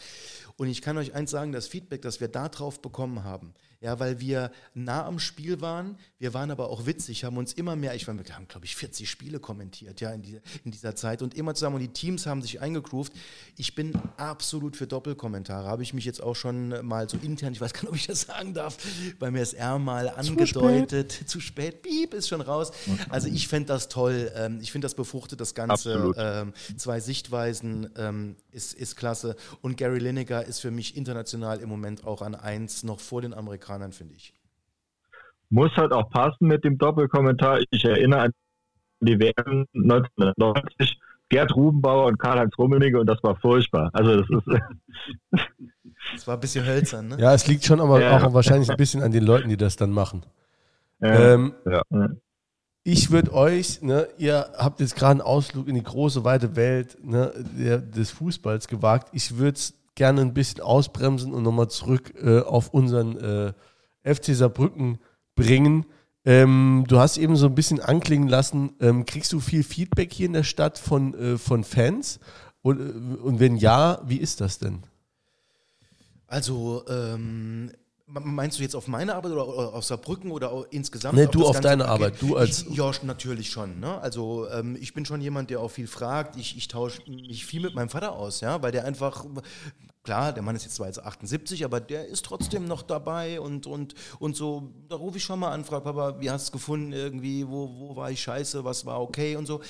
Und 0.57 0.67
ich 0.67 0.81
kann 0.81 0.97
euch 0.97 1.13
eins 1.13 1.31
sagen, 1.31 1.51
das 1.51 1.67
Feedback, 1.67 2.01
das 2.01 2.19
wir 2.19 2.27
da 2.27 2.49
drauf 2.49 2.81
bekommen 2.81 3.23
haben, 3.23 3.53
ja, 3.83 3.99
weil 3.99 4.21
wir 4.21 4.49
nah 4.73 5.05
am 5.05 5.19
Spiel 5.19 5.59
waren. 5.59 5.97
Wir 6.17 6.33
waren 6.33 6.51
aber 6.51 6.69
auch 6.69 6.85
witzig, 6.85 7.25
haben 7.25 7.35
uns 7.35 7.51
immer 7.51 7.75
mehr, 7.75 7.93
ich 7.95 8.07
war, 8.07 8.17
wir 8.17 8.23
haben, 8.33 8.47
glaube 8.47 8.65
ich, 8.65 8.77
40 8.77 9.09
Spiele 9.09 9.41
kommentiert, 9.41 9.99
ja, 9.99 10.11
in, 10.11 10.21
die, 10.21 10.39
in 10.63 10.71
dieser 10.71 10.95
Zeit 10.95 11.21
und 11.21 11.33
immer 11.33 11.53
zusammen 11.53 11.75
und 11.75 11.81
die 11.81 11.89
Teams 11.89 12.25
haben 12.25 12.41
sich 12.41 12.61
eingegroovt. 12.61 13.11
Ich 13.57 13.75
bin 13.75 13.93
absolut 14.15 14.77
für 14.77 14.87
Doppelkommentare. 14.87 15.67
Habe 15.67 15.83
ich 15.83 15.93
mich 15.93 16.05
jetzt 16.05 16.23
auch 16.23 16.33
schon 16.33 16.85
mal 16.85 17.09
so 17.09 17.17
intern, 17.17 17.51
ich 17.51 17.59
weiß 17.59 17.73
gar 17.73 17.81
nicht, 17.81 17.89
ob 17.89 17.95
ich 17.97 18.07
das 18.07 18.21
sagen 18.21 18.53
darf, 18.53 18.77
beim 19.19 19.35
SR 19.35 19.77
mal 19.79 20.07
angedeutet. 20.07 21.11
Zu 21.11 21.17
spät, 21.19 21.29
Zu 21.29 21.39
spät. 21.41 21.81
piep, 21.81 22.13
ist 22.13 22.29
schon 22.29 22.39
raus. 22.39 22.71
Also 23.09 23.27
ich 23.27 23.49
fände 23.49 23.67
das 23.67 23.89
toll. 23.89 24.31
Ähm, 24.35 24.59
ich 24.61 24.71
finde, 24.71 24.85
das 24.85 24.95
befruchtet 24.95 25.41
das 25.41 25.55
Ganze. 25.55 26.13
Ähm, 26.15 26.53
zwei 26.77 27.01
Sichtweisen 27.01 27.89
ähm, 27.97 28.37
ist, 28.51 28.73
ist 28.75 28.95
klasse. 28.95 29.35
Und 29.61 29.75
Gary 29.75 29.99
Lineker 29.99 30.45
ist 30.45 30.59
für 30.59 30.71
mich 30.71 30.95
international 30.95 31.59
im 31.59 31.67
Moment 31.67 32.07
auch 32.07 32.21
an 32.21 32.33
eins 32.33 32.83
noch 32.83 33.01
vor 33.01 33.21
den 33.21 33.33
Amerikanern 33.33 33.72
Amerikanern, 33.73 33.91
finde 33.91 34.15
ich. 34.15 34.33
Muss 35.49 35.75
halt 35.75 35.91
auch 35.91 36.09
passen 36.09 36.47
mit 36.47 36.63
dem 36.63 36.77
Doppelkommentar. 36.77 37.59
Ich 37.69 37.85
erinnere 37.85 38.21
an 38.21 38.31
die 39.01 39.19
WM 39.19 39.67
1990, 39.73 40.99
Gerd 41.29 41.55
Rubenbauer 41.55 42.05
und 42.07 42.17
Karl-Heinz 42.17 42.57
Rummenigge 42.57 42.99
und 42.99 43.07
das 43.07 43.21
war 43.23 43.35
furchtbar. 43.35 43.89
Also 43.93 44.21
das 44.21 44.29
ist. 44.29 44.61
das 46.13 46.27
war 46.27 46.35
ein 46.35 46.39
bisschen 46.39 46.65
hölzern, 46.65 47.09
ne? 47.09 47.17
Ja, 47.19 47.33
es 47.33 47.47
liegt 47.47 47.65
schon 47.65 47.81
aber 47.81 48.01
ja. 48.01 48.17
auch 48.17 48.33
wahrscheinlich 48.33 48.69
ein 48.69 48.77
bisschen 48.77 49.03
an 49.03 49.11
den 49.11 49.23
Leuten, 49.23 49.49
die 49.49 49.57
das 49.57 49.75
dann 49.75 49.91
machen. 49.91 50.23
Ja. 51.01 51.33
Ähm, 51.33 51.53
ja. 51.65 51.81
Ich 52.85 53.11
würde 53.11 53.33
euch, 53.33 53.81
ne, 53.81 54.07
ihr 54.17 54.51
habt 54.57 54.79
jetzt 54.79 54.95
gerade 54.95 55.11
einen 55.11 55.21
Ausflug 55.21 55.67
in 55.67 55.75
die 55.75 55.83
große, 55.83 56.23
weite 56.23 56.55
Welt 56.55 56.97
ne, 57.03 57.31
der, 57.57 57.77
des 57.79 58.11
Fußballs 58.11 58.67
gewagt. 58.67 59.09
Ich 59.13 59.37
würde 59.37 59.57
es 59.57 59.73
gerne 59.95 60.21
ein 60.21 60.33
bisschen 60.33 60.61
ausbremsen 60.61 61.33
und 61.33 61.43
nochmal 61.43 61.69
zurück 61.69 62.13
äh, 62.21 62.39
auf 62.39 62.69
unseren 62.69 63.17
äh, 63.17 63.53
FC 64.03 64.35
Saarbrücken 64.35 64.99
bringen. 65.35 65.85
Ähm, 66.25 66.85
du 66.87 66.99
hast 66.99 67.17
eben 67.17 67.35
so 67.35 67.47
ein 67.47 67.55
bisschen 67.55 67.81
anklingen 67.81 68.29
lassen, 68.29 68.73
ähm, 68.79 69.05
kriegst 69.05 69.33
du 69.33 69.39
viel 69.39 69.63
Feedback 69.63 70.13
hier 70.13 70.27
in 70.27 70.33
der 70.33 70.43
Stadt 70.43 70.77
von, 70.77 71.13
äh, 71.13 71.37
von 71.37 71.63
Fans? 71.63 72.19
Und, 72.61 72.79
äh, 72.79 73.17
und 73.17 73.39
wenn 73.39 73.57
ja, 73.57 74.01
wie 74.05 74.17
ist 74.17 74.41
das 74.41 74.57
denn? 74.57 74.83
Also, 76.27 76.83
ähm, 76.87 77.71
Meinst 78.05 78.59
du 78.59 78.63
jetzt 78.63 78.75
auf 78.75 78.89
meine 78.89 79.15
Arbeit 79.15 79.31
oder 79.31 79.43
auf 79.73 79.85
Saarbrücken 79.85 80.29
oder 80.31 80.65
insgesamt? 80.71 81.17
Nee, 81.17 81.23
auf 81.25 81.31
du 81.31 81.45
auf 81.45 81.53
ganze 81.53 81.61
deine? 81.69 81.87
Arbeit, 81.87 82.21
du 82.21 82.35
als- 82.35 82.63
Ich, 82.63 82.75
ja, 82.75 82.91
natürlich 83.03 83.49
schon. 83.49 83.79
Ne? 83.79 83.97
Also 84.01 84.45
ähm, 84.49 84.77
ich 84.79 84.93
bin 84.93 85.05
schon 85.05 85.21
jemand, 85.21 85.49
der 85.49 85.61
auch 85.61 85.71
viel 85.71 85.87
fragt. 85.87 86.35
Ich, 86.35 86.57
ich 86.57 86.67
tausche 86.67 87.01
mich 87.09 87.45
viel 87.45 87.61
mit 87.61 87.75
meinem 87.75 87.87
Vater 87.87 88.11
aus, 88.11 88.41
ja, 88.41 88.61
weil 88.61 88.73
der 88.73 88.83
einfach, 88.83 89.25
klar, 90.03 90.33
der 90.33 90.43
Mann 90.43 90.53
ist 90.53 90.63
jetzt 90.65 90.75
zwar 90.75 90.87
jetzt 90.87 91.01
78, 91.01 91.63
aber 91.63 91.79
der 91.79 92.05
ist 92.07 92.25
trotzdem 92.25 92.65
noch 92.65 92.81
dabei 92.81 93.39
und, 93.39 93.67
und, 93.67 93.93
und 94.19 94.35
so, 94.35 94.73
da 94.89 94.97
rufe 94.97 95.17
ich 95.17 95.23
schon 95.23 95.39
mal 95.39 95.51
an, 95.53 95.63
frage 95.63 95.85
Papa, 95.85 96.19
wie 96.19 96.29
hast 96.29 96.47
du 96.47 96.49
es 96.49 96.51
gefunden 96.51 96.91
irgendwie, 96.91 97.47
wo, 97.47 97.69
wo 97.79 97.95
war 97.95 98.11
ich 98.11 98.21
scheiße, 98.21 98.65
was 98.65 98.85
war 98.85 99.01
okay 99.01 99.37
und 99.37 99.45
so. 99.45 99.61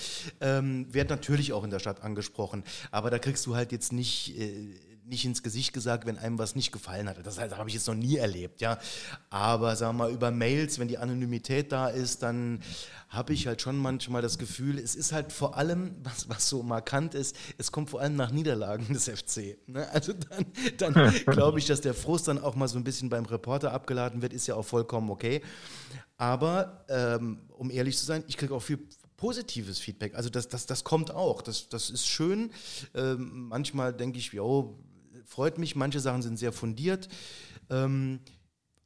Ähm, 0.42 0.88
wird 0.92 1.12
natürlich 1.12 1.54
auch 1.54 1.64
in 1.64 1.70
der 1.70 1.78
Stadt 1.80 2.02
angesprochen, 2.02 2.64
aber 2.90 3.12
da 3.12 3.20
kriegst 3.20 3.46
du 3.46 3.56
halt 3.56 3.72
jetzt 3.72 3.94
nicht... 3.94 4.36
Äh, 4.40 4.74
nicht 5.06 5.26
ins 5.26 5.44
Gesicht 5.44 5.74
gesagt, 5.74 6.06
wenn 6.06 6.18
einem 6.18 6.40
was 6.40 6.56
nicht 6.56 6.72
gefallen 6.72 7.10
hat. 7.10 7.18
Das 7.26 7.38
halt, 7.38 7.58
habe 7.58 7.70
ich 7.70 7.76
jetzt 7.76 7.88
noch 7.88 7.96
nie 7.96 8.18
erlebt, 8.18 8.62
ja. 8.62 8.80
Aber 9.30 9.76
sagen 9.76 9.98
wir 9.98 10.06
mal, 10.06 10.12
über 10.12 10.32
Mails, 10.32 10.80
wenn 10.80 10.88
die 10.88 10.98
Anonymität 10.98 11.72
da 11.72 11.88
ist, 11.88 12.24
dann 12.24 12.62
habe 13.10 13.34
ich 13.34 13.48
halt 13.48 13.62
schon 13.62 13.78
manchmal 13.78 14.22
das 14.22 14.38
Gefühl, 14.38 14.80
es 14.80 14.96
ist 14.96 15.12
halt 15.12 15.32
vor 15.32 15.58
allem, 15.58 15.96
was, 16.04 16.30
was 16.30 16.48
so 16.48 16.64
markant 16.64 17.16
ist, 17.16 17.36
es 17.58 17.72
kommt 17.72 17.90
vor 17.90 18.02
allem 18.02 18.16
nach 18.16 18.32
Niederlagen 18.32 18.94
des 18.94 19.10
FC. 19.10 19.58
Ne? 19.68 19.88
Also 19.92 20.14
dann, 20.14 20.46
dann 20.78 21.14
glaube 21.26 21.60
ich, 21.60 21.66
dass 21.66 21.82
der 21.82 21.94
Frust 21.94 22.28
dann 22.28 22.40
auch 22.40 22.56
mal 22.56 22.68
so 22.68 22.78
ein 22.78 22.84
bisschen 22.84 23.10
beim 23.10 23.26
Reporter 23.26 23.74
abgeladen 23.74 24.22
wird, 24.22 24.34
ist 24.34 24.48
ja 24.48 24.56
auch 24.56 24.66
vollkommen 24.66 25.10
okay. 25.10 25.42
Aber 26.18 26.86
ähm, 26.90 27.42
um 27.50 27.70
ehrlich 27.70 27.98
zu 27.98 28.06
sein, 28.06 28.24
ich 28.28 28.38
kriege 28.38 28.54
auch 28.54 28.62
viel 28.62 28.80
positives 29.18 29.80
Feedback. 29.80 30.16
Also 30.16 30.30
das, 30.30 30.48
das, 30.48 30.66
das 30.66 30.84
kommt 30.84 31.12
auch. 31.12 31.42
Das, 31.42 31.70
das 31.70 31.90
ist 31.90 32.08
schön. 32.08 32.52
Ähm, 32.94 33.48
manchmal 33.48 33.94
denke 33.94 34.20
ich, 34.20 34.34
jo, 34.34 34.78
freut 35.26 35.58
mich. 35.58 35.76
Manche 35.76 36.00
Sachen 36.00 36.22
sind 36.22 36.38
sehr 36.38 36.52
fundiert. 36.52 37.08
Ähm, 37.70 38.20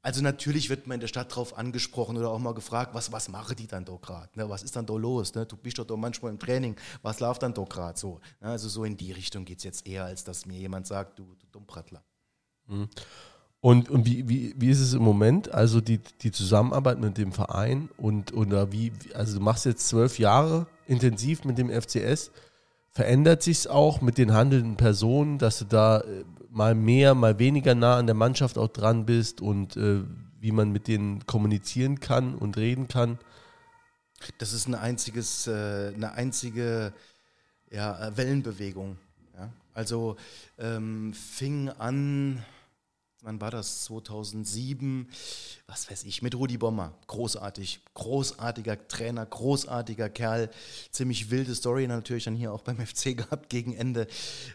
also 0.01 0.21
natürlich 0.21 0.69
wird 0.69 0.87
man 0.87 0.95
in 0.95 0.99
der 1.01 1.07
Stadt 1.07 1.35
drauf 1.35 1.57
angesprochen 1.57 2.15
oder 2.17 2.29
auch 2.29 2.39
mal 2.39 2.53
gefragt, 2.53 2.93
was, 2.93 3.11
was 3.11 3.27
mache 3.27 3.55
die 3.55 3.67
dann 3.67 3.83
da 3.83 3.95
gerade? 4.01 4.29
Ne? 4.35 4.49
Was 4.49 4.63
ist 4.63 4.75
dann 4.75 4.85
da 4.85 4.93
los? 4.93 5.35
Ne? 5.35 5.45
Du 5.45 5.57
bist 5.57 5.77
doch 5.79 5.85
da 5.85 5.97
manchmal 5.97 6.31
im 6.31 6.39
Training, 6.39 6.77
was 7.01 7.19
läuft 7.19 7.43
dann 7.43 7.53
da 7.53 7.63
gerade 7.63 7.99
so? 7.99 8.21
Ne? 8.39 8.47
Also 8.49 8.69
so 8.69 8.85
in 8.85 8.95
die 8.95 9.11
Richtung 9.11 9.43
geht 9.43 9.57
es 9.57 9.63
jetzt 9.65 9.85
eher, 9.85 10.05
als 10.05 10.23
dass 10.23 10.45
mir 10.45 10.57
jemand 10.57 10.87
sagt, 10.87 11.19
du, 11.19 11.23
du 11.39 11.45
Dummprattler. 11.51 12.03
Und, 13.59 13.89
und 13.89 14.05
wie, 14.05 14.29
wie, 14.29 14.53
wie 14.57 14.69
ist 14.69 14.79
es 14.79 14.93
im 14.93 15.01
Moment? 15.01 15.51
Also 15.51 15.81
die, 15.81 15.99
die 16.21 16.31
Zusammenarbeit 16.31 16.99
mit 16.99 17.17
dem 17.17 17.31
Verein 17.33 17.89
und 17.97 18.33
oder 18.33 18.71
wie- 18.71 18.93
also 19.13 19.37
du 19.39 19.43
machst 19.43 19.65
jetzt 19.65 19.87
zwölf 19.87 20.19
Jahre 20.19 20.67
intensiv 20.85 21.43
mit 21.43 21.57
dem 21.57 21.69
FCS. 21.69 22.31
Verändert 22.97 23.43
sich 23.43 23.59
es 23.59 23.67
auch 23.67 24.01
mit 24.01 24.17
den 24.17 24.33
handelnden 24.33 24.75
Personen, 24.75 25.37
dass 25.37 25.59
du 25.59 25.65
da 25.65 25.99
äh, 25.99 26.23
mal 26.49 26.73
mehr, 26.73 27.13
mal 27.13 27.37
weniger 27.37 27.75
nah 27.75 27.99
an 27.99 28.07
der 28.07 28.15
Mannschaft 28.15 28.57
auch 28.57 28.69
dran 28.69 29.05
bist 29.05 29.39
und 29.39 29.77
äh, 29.77 30.01
wie 30.39 30.51
man 30.51 30.71
mit 30.71 30.87
denen 30.87 31.23
kommunizieren 31.27 31.99
kann 31.99 32.33
und 32.33 32.57
reden 32.57 32.87
kann? 32.87 33.19
Das 34.39 34.51
ist 34.51 34.65
eine, 34.65 34.79
einziges, 34.79 35.45
äh, 35.45 35.91
eine 35.93 36.13
einzige 36.13 36.91
ja, 37.69 38.17
Wellenbewegung. 38.17 38.97
Ja? 39.37 39.51
Also 39.75 40.15
ähm, 40.57 41.13
fing 41.13 41.69
an, 41.69 42.43
wann 43.27 43.41
war 43.41 43.51
das? 43.51 43.83
2007, 43.83 45.09
was 45.67 45.91
weiß 45.91 46.05
ich, 46.05 46.21
mit 46.21 46.33
Rudi 46.33 46.57
Bommer. 46.57 46.93
Großartig, 47.07 47.81
großartiger 47.93 48.87
Trainer, 48.87 49.25
großartiger 49.25 50.09
Kerl. 50.09 50.49
Ziemlich 50.91 51.29
wilde 51.29 51.53
Story 51.53 51.87
natürlich 51.87 52.23
dann 52.23 52.35
hier 52.35 52.53
auch 52.53 52.61
beim 52.61 52.77
FC 52.85 53.17
gehabt 53.17 53.49
gegen 53.49 53.73
Ende. 53.73 54.07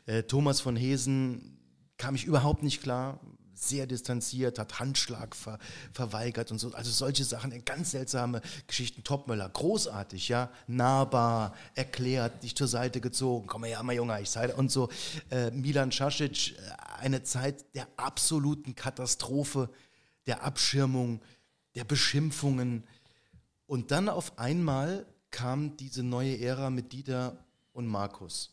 Äh, 0.06 0.22
Thomas 0.22 0.60
von 0.60 0.74
Hesen 0.74 1.58
kam 1.98 2.14
ich 2.14 2.24
überhaupt 2.24 2.62
nicht 2.62 2.82
klar. 2.82 3.20
Sehr 3.62 3.86
distanziert, 3.86 4.58
hat 4.58 4.80
Handschlag 4.80 5.36
ver, 5.36 5.60
verweigert 5.92 6.50
und 6.50 6.58
so. 6.58 6.72
Also 6.74 6.90
solche 6.90 7.22
Sachen, 7.22 7.64
ganz 7.64 7.92
seltsame 7.92 8.40
Geschichten. 8.66 9.04
Topmöller, 9.04 9.48
großartig, 9.48 10.28
ja, 10.28 10.50
nahbar, 10.66 11.54
erklärt, 11.76 12.42
dich 12.42 12.56
zur 12.56 12.66
Seite 12.66 13.00
gezogen. 13.00 13.46
Komm 13.46 13.60
mal 13.60 13.68
her, 13.68 13.80
mein 13.84 13.96
Junge, 13.96 14.20
ich 14.20 14.30
sei 14.30 14.52
und 14.52 14.72
so. 14.72 14.88
Äh, 15.30 15.52
Milan 15.52 15.90
Casic, 15.90 16.58
äh, 16.58 16.60
eine 16.98 17.22
Zeit 17.22 17.64
der 17.76 17.86
absoluten 17.96 18.74
Katastrophe, 18.74 19.70
der 20.26 20.42
Abschirmung, 20.42 21.20
der 21.76 21.84
Beschimpfungen. 21.84 22.82
Und 23.66 23.92
dann 23.92 24.08
auf 24.08 24.40
einmal 24.40 25.06
kam 25.30 25.76
diese 25.76 26.02
neue 26.02 26.40
Ära 26.40 26.68
mit 26.68 26.92
Dieter 26.92 27.44
und 27.72 27.86
Markus. 27.86 28.50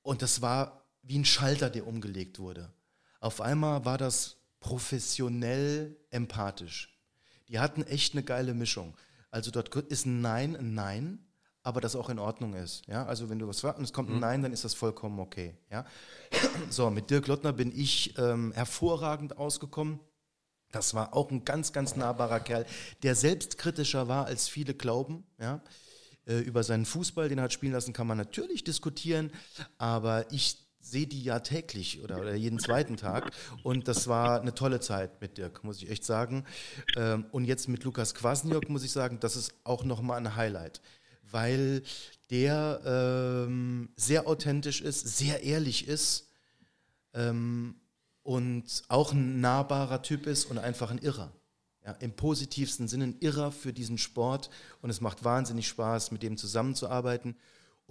Und 0.00 0.22
das 0.22 0.40
war 0.40 0.82
wie 1.02 1.18
ein 1.18 1.26
Schalter, 1.26 1.68
der 1.68 1.86
umgelegt 1.86 2.38
wurde. 2.38 2.72
Auf 3.22 3.40
einmal 3.40 3.84
war 3.84 3.98
das 3.98 4.36
professionell 4.58 5.96
empathisch. 6.10 6.98
Die 7.48 7.60
hatten 7.60 7.84
echt 7.84 8.14
eine 8.14 8.24
geile 8.24 8.52
Mischung. 8.52 8.96
Also 9.30 9.52
dort 9.52 9.72
ist 9.76 10.06
ein 10.06 10.20
Nein 10.20 10.56
ein 10.56 10.74
Nein, 10.74 11.24
aber 11.62 11.80
das 11.80 11.94
auch 11.94 12.10
in 12.10 12.18
Ordnung 12.18 12.54
ist. 12.54 12.84
Ja? 12.88 13.06
Also 13.06 13.30
wenn 13.30 13.38
du 13.38 13.46
was 13.46 13.60
fragst 13.60 13.78
und 13.78 13.84
es 13.84 13.92
kommt 13.92 14.10
ein 14.10 14.18
Nein, 14.18 14.42
dann 14.42 14.52
ist 14.52 14.64
das 14.64 14.74
vollkommen 14.74 15.20
okay. 15.20 15.54
Ja? 15.70 15.86
So, 16.70 16.90
mit 16.90 17.10
Dirk 17.10 17.28
Lottner 17.28 17.52
bin 17.52 17.70
ich 17.70 18.18
ähm, 18.18 18.50
hervorragend 18.52 19.38
ausgekommen. 19.38 20.00
Das 20.72 20.92
war 20.94 21.14
auch 21.14 21.30
ein 21.30 21.44
ganz, 21.44 21.72
ganz 21.72 21.94
nahbarer 21.94 22.40
Kerl, 22.40 22.66
der 23.04 23.14
selbstkritischer 23.14 24.08
war, 24.08 24.26
als 24.26 24.48
viele 24.48 24.74
glauben. 24.74 25.22
Ja? 25.38 25.62
Äh, 26.26 26.40
über 26.40 26.64
seinen 26.64 26.86
Fußball, 26.86 27.28
den 27.28 27.38
er 27.38 27.44
hat 27.44 27.52
spielen 27.52 27.72
lassen, 27.72 27.92
kann 27.92 28.08
man 28.08 28.18
natürlich 28.18 28.64
diskutieren, 28.64 29.30
aber 29.78 30.26
ich 30.32 30.71
sehe 30.82 31.06
die 31.06 31.22
ja 31.22 31.40
täglich 31.40 32.02
oder, 32.02 32.20
oder 32.20 32.34
jeden 32.34 32.58
zweiten 32.58 32.96
Tag 32.96 33.30
und 33.62 33.88
das 33.88 34.08
war 34.08 34.40
eine 34.40 34.54
tolle 34.54 34.80
Zeit 34.80 35.20
mit 35.20 35.38
Dirk, 35.38 35.64
muss 35.64 35.80
ich 35.80 35.88
echt 35.88 36.04
sagen. 36.04 36.44
Ähm, 36.96 37.24
und 37.30 37.44
jetzt 37.44 37.68
mit 37.68 37.84
Lukas 37.84 38.14
Kwasniok 38.14 38.68
muss 38.68 38.84
ich 38.84 38.92
sagen, 38.92 39.20
das 39.20 39.36
ist 39.36 39.54
auch 39.64 39.84
nochmal 39.84 40.18
ein 40.18 40.36
Highlight, 40.36 40.82
weil 41.30 41.82
der 42.30 42.80
ähm, 42.84 43.90
sehr 43.96 44.26
authentisch 44.26 44.80
ist, 44.80 45.16
sehr 45.16 45.42
ehrlich 45.44 45.86
ist 45.86 46.28
ähm, 47.14 47.76
und 48.22 48.82
auch 48.88 49.12
ein 49.12 49.40
nahbarer 49.40 50.02
Typ 50.02 50.26
ist 50.26 50.46
und 50.46 50.58
einfach 50.58 50.90
ein 50.90 50.98
Irrer. 50.98 51.32
Ja, 51.84 51.92
Im 51.92 52.12
positivsten 52.12 52.86
Sinne 52.86 53.04
ein 53.04 53.16
Irrer 53.20 53.50
für 53.50 53.72
diesen 53.72 53.98
Sport 53.98 54.50
und 54.82 54.90
es 54.90 55.00
macht 55.00 55.24
wahnsinnig 55.24 55.66
Spaß, 55.68 56.12
mit 56.12 56.22
dem 56.22 56.36
zusammenzuarbeiten. 56.36 57.36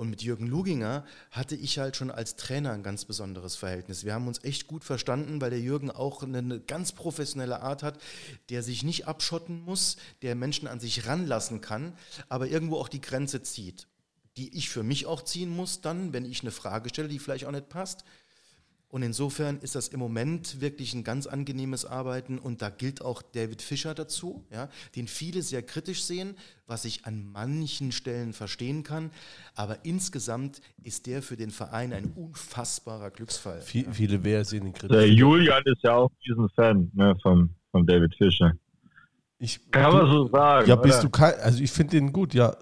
Und 0.01 0.09
mit 0.09 0.23
Jürgen 0.23 0.47
Luginger 0.47 1.05
hatte 1.29 1.55
ich 1.55 1.77
halt 1.77 1.95
schon 1.95 2.09
als 2.09 2.35
Trainer 2.35 2.71
ein 2.71 2.81
ganz 2.81 3.05
besonderes 3.05 3.55
Verhältnis. 3.55 4.03
Wir 4.03 4.15
haben 4.15 4.27
uns 4.27 4.43
echt 4.43 4.65
gut 4.65 4.83
verstanden, 4.83 5.39
weil 5.41 5.51
der 5.51 5.59
Jürgen 5.59 5.91
auch 5.91 6.23
eine, 6.23 6.59
ganz 6.59 6.91
professionelle 6.91 7.61
Art 7.61 7.83
hat, 7.83 8.01
der 8.49 8.63
sich 8.63 8.81
nicht 8.81 9.07
abschotten 9.07 9.61
muss, 9.61 9.97
der 10.23 10.33
Menschen 10.33 10.67
an 10.67 10.79
sich 10.79 11.05
ranlassen 11.05 11.61
kann, 11.61 11.93
aber 12.29 12.47
irgendwo 12.47 12.77
auch 12.77 12.89
die 12.89 12.99
Grenze 12.99 13.43
zieht, 13.43 13.87
die 14.37 14.57
ich 14.57 14.71
für 14.71 14.81
mich 14.81 15.05
auch 15.05 15.21
ziehen 15.21 15.55
muss 15.55 15.81
dann, 15.81 16.13
wenn 16.13 16.25
ich 16.25 16.41
eine 16.41 16.49
Frage 16.49 16.89
stelle, 16.89 17.07
die 17.07 17.19
vielleicht 17.19 17.45
auch 17.45 17.51
nicht 17.51 17.69
passt. 17.69 18.03
Und 18.91 19.03
insofern 19.03 19.57
ist 19.59 19.75
das 19.75 19.87
im 19.87 19.99
Moment 19.99 20.59
wirklich 20.59 20.93
ein 20.93 21.05
ganz 21.05 21.25
angenehmes 21.25 21.85
Arbeiten 21.85 22.37
und 22.37 22.61
da 22.61 22.69
gilt 22.69 23.01
auch 23.01 23.21
David 23.21 23.61
Fischer 23.61 23.95
dazu, 23.95 24.45
ja, 24.51 24.67
den 24.97 25.07
viele 25.07 25.41
sehr 25.43 25.63
kritisch 25.63 26.03
sehen, 26.03 26.35
was 26.67 26.83
ich 26.83 27.05
an 27.05 27.31
manchen 27.31 27.93
Stellen 27.93 28.33
verstehen 28.33 28.83
kann. 28.83 29.11
Aber 29.55 29.85
insgesamt 29.85 30.61
ist 30.83 31.07
der 31.07 31.21
für 31.21 31.37
den 31.37 31.51
Verein 31.51 31.93
ein 31.93 32.11
unfassbarer 32.15 33.11
Glücksfall. 33.11 33.61
Viel, 33.61 33.87
viele 33.93 34.25
wer 34.25 34.43
sehen 34.43 34.65
den 34.65 34.73
Der 34.73 34.89
Kritik. 34.89 35.17
Julian 35.17 35.63
ist 35.65 35.83
ja 35.83 35.95
auch 35.95 36.11
diesen 36.27 36.49
Fan 36.49 36.91
ne, 36.93 37.15
von, 37.21 37.49
von 37.71 37.85
David 37.85 38.13
Fischer. 38.15 38.53
Ich, 39.39 39.71
Kann 39.71 39.93
man 39.93 40.05
so 40.11 40.27
sagen. 40.27 40.67
Ja, 40.67 40.75
bist 40.75 40.99
oder? 40.99 41.03
du 41.03 41.09
kein, 41.09 41.33
also 41.35 41.63
ich 41.63 41.71
finde 41.71 41.91
den 41.91 42.11
gut, 42.11 42.33
ja. 42.33 42.57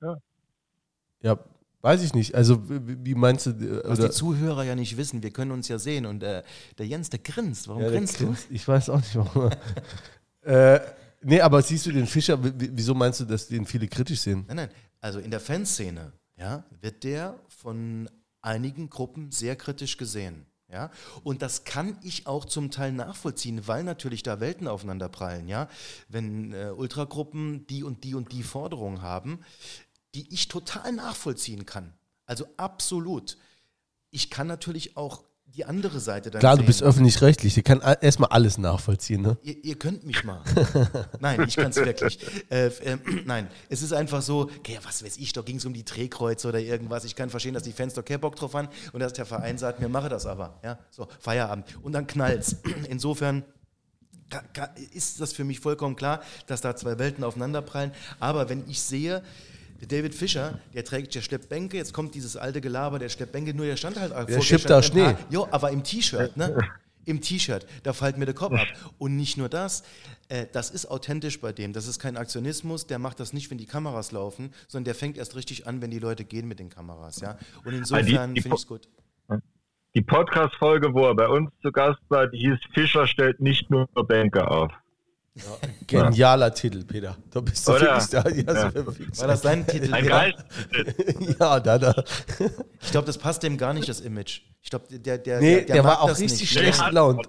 Ja. 0.00 0.16
Ja, 1.20 1.38
weiß 1.84 2.02
ich 2.02 2.14
nicht. 2.14 2.34
Also 2.34 2.62
wie, 2.66 3.14
meinst 3.14 3.46
du? 3.46 3.50
äh, 3.50 3.82
Was 3.84 4.00
die 4.00 4.10
Zuhörer 4.10 4.64
ja 4.64 4.74
nicht 4.74 4.96
wissen, 4.96 5.22
wir 5.22 5.30
können 5.30 5.50
uns 5.50 5.68
ja 5.68 5.78
sehen 5.78 6.06
und 6.06 6.22
äh, 6.22 6.42
der 6.78 6.86
Jens, 6.86 7.10
der 7.10 7.20
grinst. 7.20 7.68
Warum 7.68 7.82
ja, 7.82 7.90
grinst 7.90 8.16
grinst. 8.16 8.46
Ich 8.50 8.66
weiß 8.66 8.88
auch 8.88 8.96
nicht 8.96 9.14
warum. 9.14 9.50
äh, 10.42 10.80
nee, 11.22 11.40
aber 11.40 11.60
siehst 11.62 11.84
du 11.84 11.92
den 11.92 12.06
Fischer, 12.06 12.38
wieso 12.40 12.94
meinst 12.94 13.20
du, 13.20 13.26
dass 13.26 13.48
den 13.48 13.66
viele 13.66 13.86
kritisch 13.86 14.20
sehen? 14.20 14.44
Nein, 14.48 14.56
nein. 14.56 14.68
Also 15.00 15.18
in 15.18 15.30
der 15.30 15.40
Fanszene 15.40 16.12
ja, 16.38 16.64
wird 16.80 17.04
der 17.04 17.38
von 17.48 18.08
einigen 18.40 18.88
Gruppen 18.88 19.30
sehr 19.30 19.54
kritisch 19.54 19.98
gesehen. 19.98 20.46
Ja? 20.70 20.90
Und 21.22 21.42
das 21.42 21.64
kann 21.64 21.98
ich 22.02 22.26
auch 22.26 22.46
zum 22.46 22.70
Teil 22.70 22.92
nachvollziehen, 22.92 23.66
weil 23.66 23.84
natürlich 23.84 24.22
da 24.22 24.40
Welten 24.40 24.68
aufeinander 24.68 25.10
prallen. 25.10 25.48
Ja? 25.48 25.68
Wenn 26.08 26.54
äh, 26.54 26.72
Ultragruppen 26.74 27.66
die 27.66 27.84
und 27.84 28.04
die 28.04 28.14
und 28.14 28.32
die 28.32 28.42
Forderungen 28.42 29.02
haben, 29.02 29.40
die 30.14 30.32
ich 30.32 30.48
total 30.48 30.92
nachvollziehen 30.92 31.66
kann. 31.66 31.92
Also 32.26 32.46
absolut. 32.56 33.36
Ich 34.10 34.30
kann 34.30 34.46
natürlich 34.46 34.96
auch 34.96 35.24
die 35.54 35.64
andere 35.64 36.00
Seite 36.00 36.30
dann 36.30 36.40
Klar, 36.40 36.56
sehen. 36.56 36.62
du 36.62 36.66
bist 36.66 36.82
öffentlich-rechtlich. 36.82 37.54
Du 37.54 37.62
kannst 37.62 37.86
erstmal 38.02 38.30
alles 38.30 38.58
nachvollziehen, 38.58 39.22
ne? 39.22 39.36
Ihr, 39.42 39.64
ihr 39.64 39.78
könnt 39.78 40.04
mich 40.04 40.24
mal. 40.24 40.42
nein, 41.20 41.44
ich 41.46 41.54
kann 41.54 41.70
es 41.70 41.76
wirklich. 41.76 42.18
Äh, 42.50 42.66
äh, 42.66 42.98
nein, 43.24 43.48
es 43.68 43.82
ist 43.82 43.92
einfach 43.92 44.20
so, 44.20 44.50
okay, 44.58 44.78
was 44.82 45.04
weiß 45.04 45.16
ich, 45.18 45.32
da 45.32 45.42
ging 45.42 45.56
es 45.56 45.64
um 45.64 45.72
die 45.72 45.84
Drehkreuze 45.84 46.48
oder 46.48 46.58
irgendwas. 46.58 47.04
Ich 47.04 47.14
kann 47.14 47.30
verstehen, 47.30 47.54
dass 47.54 47.62
die 47.62 47.72
Fans 47.72 47.94
da 47.94 48.02
keinen 48.02 48.20
Bock 48.20 48.34
drauf 48.34 48.54
haben 48.54 48.68
und 48.92 49.00
dass 49.00 49.12
der 49.12 49.26
Verein 49.26 49.56
sagt, 49.58 49.80
mir 49.80 49.88
mache 49.88 50.08
das 50.08 50.26
aber. 50.26 50.58
Ja, 50.64 50.78
so, 50.90 51.06
Feierabend. 51.20 51.66
Und 51.82 51.92
dann 51.92 52.06
knallt's. 52.06 52.56
Insofern 52.88 53.44
ist 54.92 55.20
das 55.20 55.32
für 55.32 55.44
mich 55.44 55.60
vollkommen 55.60 55.94
klar, 55.94 56.20
dass 56.48 56.60
da 56.60 56.74
zwei 56.74 56.98
Welten 56.98 57.22
aufeinanderprallen. 57.22 57.92
Aber 58.18 58.48
wenn 58.48 58.68
ich 58.68 58.80
sehe, 58.80 59.22
der 59.80 59.88
David 59.88 60.14
Fischer, 60.14 60.60
der 60.72 60.84
trägt, 60.84 61.14
der 61.14 61.20
schleppt 61.20 61.48
Bänke, 61.48 61.76
jetzt 61.76 61.92
kommt 61.92 62.14
dieses 62.14 62.36
alte 62.36 62.60
Gelaber, 62.60 62.98
der 62.98 63.08
schleppt 63.08 63.32
Bänke, 63.32 63.54
nur 63.54 63.66
der 63.66 63.76
stand 63.76 63.98
halt 63.98 64.12
Der 64.28 64.40
schippt 64.40 64.70
da 64.70 64.82
Schnee. 64.82 65.16
Jo, 65.30 65.48
aber 65.50 65.70
im 65.70 65.82
T-Shirt, 65.82 66.36
ne? 66.36 66.56
Im 67.06 67.20
T-Shirt, 67.20 67.66
da 67.82 67.92
fällt 67.92 68.16
mir 68.16 68.24
der 68.24 68.34
Kopf 68.34 68.54
ab. 68.54 68.66
Und 68.96 69.16
nicht 69.16 69.36
nur 69.36 69.50
das, 69.50 69.82
äh, 70.28 70.46
das 70.52 70.70
ist 70.70 70.86
authentisch 70.86 71.38
bei 71.38 71.52
dem. 71.52 71.74
Das 71.74 71.86
ist 71.86 71.98
kein 71.98 72.16
Aktionismus, 72.16 72.86
der 72.86 72.98
macht 72.98 73.20
das 73.20 73.34
nicht, 73.34 73.50
wenn 73.50 73.58
die 73.58 73.66
Kameras 73.66 74.10
laufen, 74.10 74.54
sondern 74.68 74.84
der 74.84 74.94
fängt 74.94 75.18
erst 75.18 75.36
richtig 75.36 75.66
an, 75.66 75.82
wenn 75.82 75.90
die 75.90 75.98
Leute 75.98 76.24
gehen 76.24 76.48
mit 76.48 76.60
den 76.60 76.70
Kameras, 76.70 77.20
ja. 77.20 77.36
Und 77.64 77.74
insofern 77.74 78.34
finde 78.34 78.48
ich 78.48 78.54
es 78.54 78.66
gut. 78.66 78.88
Die 79.94 80.02
Podcast-Folge, 80.02 80.94
wo 80.94 81.06
er 81.06 81.14
bei 81.14 81.28
uns 81.28 81.50
zu 81.62 81.70
Gast 81.70 82.00
war, 82.08 82.26
die 82.26 82.38
hieß 82.38 82.58
Fischer 82.72 83.06
stellt 83.06 83.40
nicht 83.40 83.70
nur 83.70 83.86
Bänke 84.08 84.48
auf. 84.48 84.72
Genialer 85.86 86.54
Titel, 86.54 86.84
Peter. 86.84 87.16
Da 87.30 87.40
bist 87.40 87.66
du 87.66 87.72
Oder? 87.72 87.94
fix 88.00 88.10
da. 88.10 88.22
Ja, 88.28 88.52
Ja. 88.54 88.70
so 88.70 88.90
fix. 88.92 89.20
War 89.20 89.28
das 89.28 89.40
dein 89.42 89.66
Titel? 89.66 89.92
Ein 89.92 90.02
Peter? 90.04 90.08
Geist. 90.20 90.38
ja 91.40 91.60
da, 91.60 91.78
da. 91.78 92.04
Ich 92.80 92.90
glaube, 92.90 93.06
das 93.06 93.18
passt 93.18 93.42
dem 93.42 93.56
gar 93.58 93.74
nicht, 93.74 93.88
das 93.88 94.00
Image. 94.00 94.42
Ich 94.62 94.70
glaube, 94.70 94.86
der, 94.96 95.18
der, 95.18 95.40
Nee, 95.40 95.56
der, 95.56 95.64
der, 95.66 95.82
mag 95.82 95.92
war 95.92 96.02
auch 96.02 96.08
richtig 96.10 96.40
nicht. 96.40 96.52
schlecht 96.52 96.78
Der 96.78 96.84
hat- 96.84 96.90
gelaunt. 96.90 97.26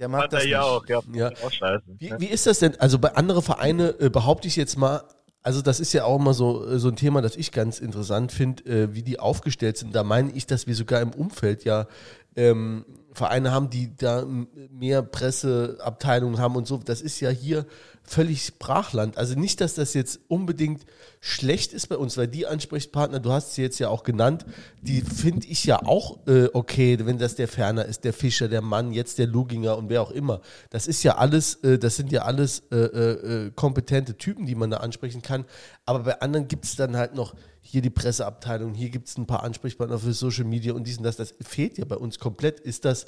Der 0.00 0.08
mag 0.08 0.28
das 0.30 0.40
er 0.40 0.44
nicht. 0.44 0.52
ja 0.52 0.62
auch, 0.62 0.86
ja. 0.88 1.00
Ja. 1.12 1.30
Auch 1.44 1.52
scheiße. 1.52 1.84
Wie, 1.98 2.12
wie 2.18 2.26
ist 2.26 2.46
das 2.46 2.58
denn? 2.58 2.74
Also 2.80 2.98
bei 2.98 3.14
anderen 3.14 3.42
Vereinen 3.42 3.94
äh, 4.00 4.10
behaupte 4.10 4.48
ich 4.48 4.56
jetzt 4.56 4.76
mal, 4.76 5.02
also 5.40 5.62
das 5.62 5.78
ist 5.78 5.92
ja 5.92 6.04
auch 6.04 6.18
immer 6.18 6.34
so, 6.34 6.66
äh, 6.68 6.78
so 6.80 6.88
ein 6.88 6.96
Thema, 6.96 7.22
das 7.22 7.36
ich 7.36 7.52
ganz 7.52 7.78
interessant 7.78 8.32
finde, 8.32 8.64
äh, 8.64 8.94
wie 8.94 9.02
die 9.04 9.20
aufgestellt 9.20 9.76
sind. 9.78 9.94
Da 9.94 10.02
meine 10.02 10.32
ich, 10.32 10.46
dass 10.46 10.66
wir 10.66 10.74
sogar 10.74 11.00
im 11.00 11.10
Umfeld 11.12 11.62
ja 11.64 11.86
ähm, 12.34 12.84
Vereine 13.14 13.52
haben, 13.52 13.70
die 13.70 13.96
da 13.96 14.26
mehr 14.70 15.02
Presseabteilungen 15.02 16.38
haben 16.38 16.56
und 16.56 16.66
so. 16.66 16.78
Das 16.78 17.00
ist 17.00 17.20
ja 17.20 17.30
hier 17.30 17.64
völlig 18.04 18.58
Brachland. 18.58 19.16
Also 19.16 19.38
nicht, 19.38 19.60
dass 19.60 19.74
das 19.74 19.94
jetzt 19.94 20.20
unbedingt 20.28 20.84
schlecht 21.20 21.72
ist 21.72 21.88
bei 21.88 21.96
uns, 21.96 22.16
weil 22.16 22.28
die 22.28 22.46
Ansprechpartner, 22.46 23.18
du 23.18 23.32
hast 23.32 23.54
sie 23.54 23.62
jetzt 23.62 23.78
ja 23.78 23.88
auch 23.88 24.02
genannt, 24.02 24.44
die 24.82 25.00
finde 25.00 25.46
ich 25.46 25.64
ja 25.64 25.82
auch 25.82 26.18
äh, 26.26 26.48
okay, 26.52 26.98
wenn 27.02 27.18
das 27.18 27.34
der 27.34 27.48
Ferner 27.48 27.86
ist, 27.86 28.04
der 28.04 28.12
Fischer, 28.12 28.48
der 28.48 28.60
Mann, 28.60 28.92
jetzt 28.92 29.18
der 29.18 29.26
Luginger 29.26 29.78
und 29.78 29.88
wer 29.88 30.02
auch 30.02 30.10
immer. 30.10 30.42
Das 30.70 30.86
ist 30.86 31.02
ja 31.02 31.16
alles, 31.16 31.56
äh, 31.64 31.78
das 31.78 31.96
sind 31.96 32.12
ja 32.12 32.22
alles 32.22 32.62
äh, 32.70 32.76
äh, 32.76 33.46
äh, 33.46 33.50
kompetente 33.54 34.16
Typen, 34.18 34.44
die 34.46 34.54
man 34.54 34.70
da 34.70 34.78
ansprechen 34.78 35.22
kann. 35.22 35.46
Aber 35.86 36.00
bei 36.00 36.20
anderen 36.20 36.46
gibt 36.46 36.66
es 36.66 36.76
dann 36.76 36.96
halt 36.96 37.14
noch 37.14 37.34
hier 37.66 37.80
die 37.80 37.90
Presseabteilung, 37.90 38.74
hier 38.74 38.90
gibt 38.90 39.08
es 39.08 39.16
ein 39.16 39.26
paar 39.26 39.42
Ansprechpartner 39.42 39.98
für 39.98 40.12
Social 40.12 40.44
Media 40.44 40.74
und 40.74 40.86
dies 40.86 40.98
und 40.98 41.04
das. 41.04 41.16
Das 41.16 41.34
fehlt 41.40 41.78
ja 41.78 41.86
bei 41.86 41.96
uns 41.96 42.18
komplett. 42.18 42.60
Ist 42.60 42.84
das 42.84 43.06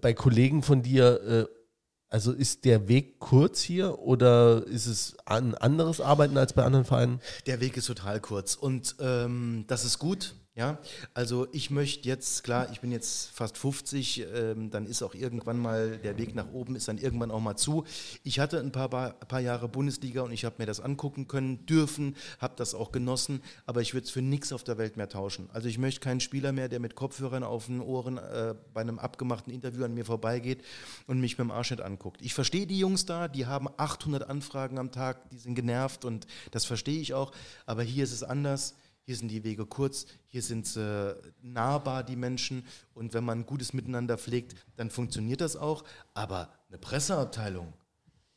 bei 0.00 0.14
Kollegen 0.14 0.62
von 0.62 0.82
dir, 0.82 1.48
äh, 1.50 1.59
also 2.10 2.32
ist 2.32 2.64
der 2.64 2.88
Weg 2.88 3.20
kurz 3.20 3.60
hier 3.60 4.00
oder 4.00 4.66
ist 4.66 4.86
es 4.86 5.16
ein 5.26 5.54
anderes 5.54 6.00
Arbeiten 6.00 6.36
als 6.36 6.52
bei 6.52 6.64
anderen 6.64 6.84
Vereinen? 6.84 7.20
Der 7.46 7.60
Weg 7.60 7.76
ist 7.76 7.86
total 7.86 8.20
kurz 8.20 8.56
und 8.56 8.96
ähm, 9.00 9.64
das 9.68 9.84
ist 9.84 10.00
gut. 10.00 10.34
Ja, 10.60 10.76
also 11.14 11.46
ich 11.52 11.70
möchte 11.70 12.06
jetzt, 12.06 12.44
klar, 12.44 12.68
ich 12.70 12.82
bin 12.82 12.92
jetzt 12.92 13.30
fast 13.30 13.56
50, 13.56 14.26
ähm, 14.34 14.68
dann 14.70 14.84
ist 14.84 15.02
auch 15.02 15.14
irgendwann 15.14 15.58
mal, 15.58 15.96
der 15.96 16.18
Weg 16.18 16.34
nach 16.34 16.52
oben 16.52 16.76
ist 16.76 16.86
dann 16.86 16.98
irgendwann 16.98 17.30
auch 17.30 17.40
mal 17.40 17.56
zu. 17.56 17.84
Ich 18.24 18.40
hatte 18.40 18.60
ein 18.60 18.70
paar, 18.70 18.90
paar 18.90 19.40
Jahre 19.40 19.70
Bundesliga 19.70 20.20
und 20.20 20.32
ich 20.32 20.44
habe 20.44 20.56
mir 20.58 20.66
das 20.66 20.78
angucken 20.78 21.28
können, 21.28 21.64
dürfen, 21.64 22.14
habe 22.40 22.56
das 22.56 22.74
auch 22.74 22.92
genossen, 22.92 23.40
aber 23.64 23.80
ich 23.80 23.94
würde 23.94 24.04
es 24.04 24.10
für 24.10 24.20
nichts 24.20 24.52
auf 24.52 24.62
der 24.62 24.76
Welt 24.76 24.98
mehr 24.98 25.08
tauschen. 25.08 25.48
Also 25.50 25.66
ich 25.66 25.78
möchte 25.78 26.00
keinen 26.00 26.20
Spieler 26.20 26.52
mehr, 26.52 26.68
der 26.68 26.78
mit 26.78 26.94
Kopfhörern 26.94 27.42
auf 27.42 27.64
den 27.64 27.80
Ohren 27.80 28.18
äh, 28.18 28.54
bei 28.74 28.82
einem 28.82 28.98
abgemachten 28.98 29.50
Interview 29.54 29.86
an 29.86 29.94
mir 29.94 30.04
vorbeigeht 30.04 30.62
und 31.06 31.20
mich 31.20 31.38
mit 31.38 31.46
dem 31.46 31.52
Arsch 31.52 31.70
nicht 31.70 31.80
anguckt. 31.82 32.20
Ich 32.20 32.34
verstehe 32.34 32.66
die 32.66 32.78
Jungs 32.78 33.06
da, 33.06 33.28
die 33.28 33.46
haben 33.46 33.68
800 33.78 34.28
Anfragen 34.28 34.76
am 34.76 34.92
Tag, 34.92 35.30
die 35.30 35.38
sind 35.38 35.54
genervt 35.54 36.04
und 36.04 36.26
das 36.50 36.66
verstehe 36.66 37.00
ich 37.00 37.14
auch, 37.14 37.32
aber 37.64 37.82
hier 37.82 38.04
ist 38.04 38.12
es 38.12 38.22
anders. 38.22 38.74
Hier 39.02 39.16
sind 39.16 39.28
die 39.28 39.44
Wege 39.44 39.66
kurz, 39.66 40.06
hier 40.26 40.42
sind 40.42 40.66
sie 40.66 41.16
nahbar, 41.42 42.04
die 42.04 42.16
Menschen. 42.16 42.64
Und 42.94 43.14
wenn 43.14 43.24
man 43.24 43.40
ein 43.40 43.46
gutes 43.46 43.72
Miteinander 43.72 44.18
pflegt, 44.18 44.54
dann 44.76 44.90
funktioniert 44.90 45.40
das 45.40 45.56
auch. 45.56 45.84
Aber 46.14 46.52
eine 46.68 46.78
Presseabteilung 46.78 47.72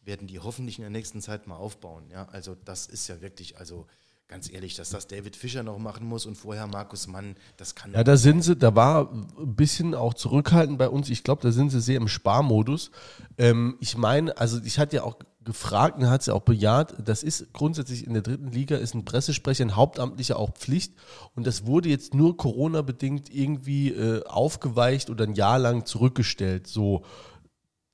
werden 0.01 0.27
die 0.27 0.39
hoffentlich 0.39 0.77
in 0.77 0.83
der 0.83 0.89
nächsten 0.89 1.21
Zeit 1.21 1.47
mal 1.47 1.55
aufbauen. 1.55 2.09
Ja, 2.09 2.27
also 2.31 2.55
das 2.55 2.87
ist 2.87 3.07
ja 3.07 3.21
wirklich, 3.21 3.57
also 3.57 3.87
ganz 4.27 4.51
ehrlich, 4.51 4.75
dass 4.75 4.89
das 4.89 5.07
David 5.07 5.35
Fischer 5.35 5.63
noch 5.63 5.77
machen 5.77 6.07
muss 6.07 6.25
und 6.25 6.35
vorher 6.35 6.65
Markus 6.65 7.07
Mann, 7.07 7.35
das 7.57 7.75
kann 7.75 7.93
Ja, 7.93 8.03
da 8.03 8.17
sind 8.17 8.41
sie, 8.41 8.55
da 8.55 8.75
war 8.75 9.11
ein 9.11 9.55
bisschen 9.55 9.93
auch 9.93 10.13
zurückhaltend 10.13 10.77
bei 10.79 10.89
uns. 10.89 11.09
Ich 11.09 11.23
glaube, 11.23 11.41
da 11.43 11.51
sind 11.51 11.69
sie 11.69 11.81
sehr 11.81 11.97
im 11.97 12.07
Sparmodus. 12.07 12.89
Ähm, 13.37 13.77
ich 13.79 13.95
meine, 13.95 14.35
also 14.37 14.59
ich 14.63 14.79
hatte 14.79 14.95
ja 14.97 15.03
auch 15.03 15.17
gefragt 15.43 15.97
und 15.97 16.09
hat 16.09 16.23
sie 16.23 16.33
auch 16.33 16.41
bejaht, 16.41 16.95
das 17.03 17.23
ist 17.23 17.53
grundsätzlich 17.53 18.05
in 18.05 18.13
der 18.13 18.21
dritten 18.21 18.51
Liga, 18.51 18.77
ist 18.77 18.93
ein 18.93 19.05
Pressesprecher, 19.05 19.65
ein 19.65 19.75
Hauptamtlicher 19.75 20.37
auch 20.37 20.51
Pflicht. 20.51 20.93
Und 21.35 21.47
das 21.47 21.65
wurde 21.65 21.89
jetzt 21.89 22.13
nur 22.13 22.37
Corona-bedingt 22.37 23.33
irgendwie 23.33 23.89
äh, 23.89 24.25
aufgeweicht 24.25 25.09
oder 25.09 25.25
ein 25.25 25.33
Jahr 25.33 25.59
lang 25.59 25.85
zurückgestellt. 25.85 26.67
So 26.67 27.03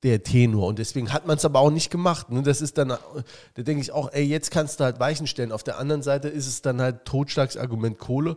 der 0.02 0.22
Tenor. 0.22 0.66
Und 0.68 0.78
deswegen 0.78 1.12
hat 1.12 1.26
man 1.26 1.36
es 1.36 1.44
aber 1.44 1.60
auch 1.60 1.70
nicht 1.70 1.90
gemacht. 1.90 2.30
Ne? 2.30 2.42
Das 2.42 2.62
ist 2.62 2.78
dann, 2.78 2.88
da 2.88 3.62
denke 3.62 3.82
ich 3.82 3.92
auch, 3.92 4.10
ey, 4.12 4.24
jetzt 4.24 4.50
kannst 4.50 4.80
du 4.80 4.84
halt 4.84 4.98
Weichen 4.98 5.26
stellen. 5.26 5.52
Auf 5.52 5.62
der 5.62 5.78
anderen 5.78 6.02
Seite 6.02 6.28
ist 6.28 6.46
es 6.46 6.62
dann 6.62 6.80
halt 6.80 7.04
Totschlagsargument 7.04 7.98
Kohle. 7.98 8.36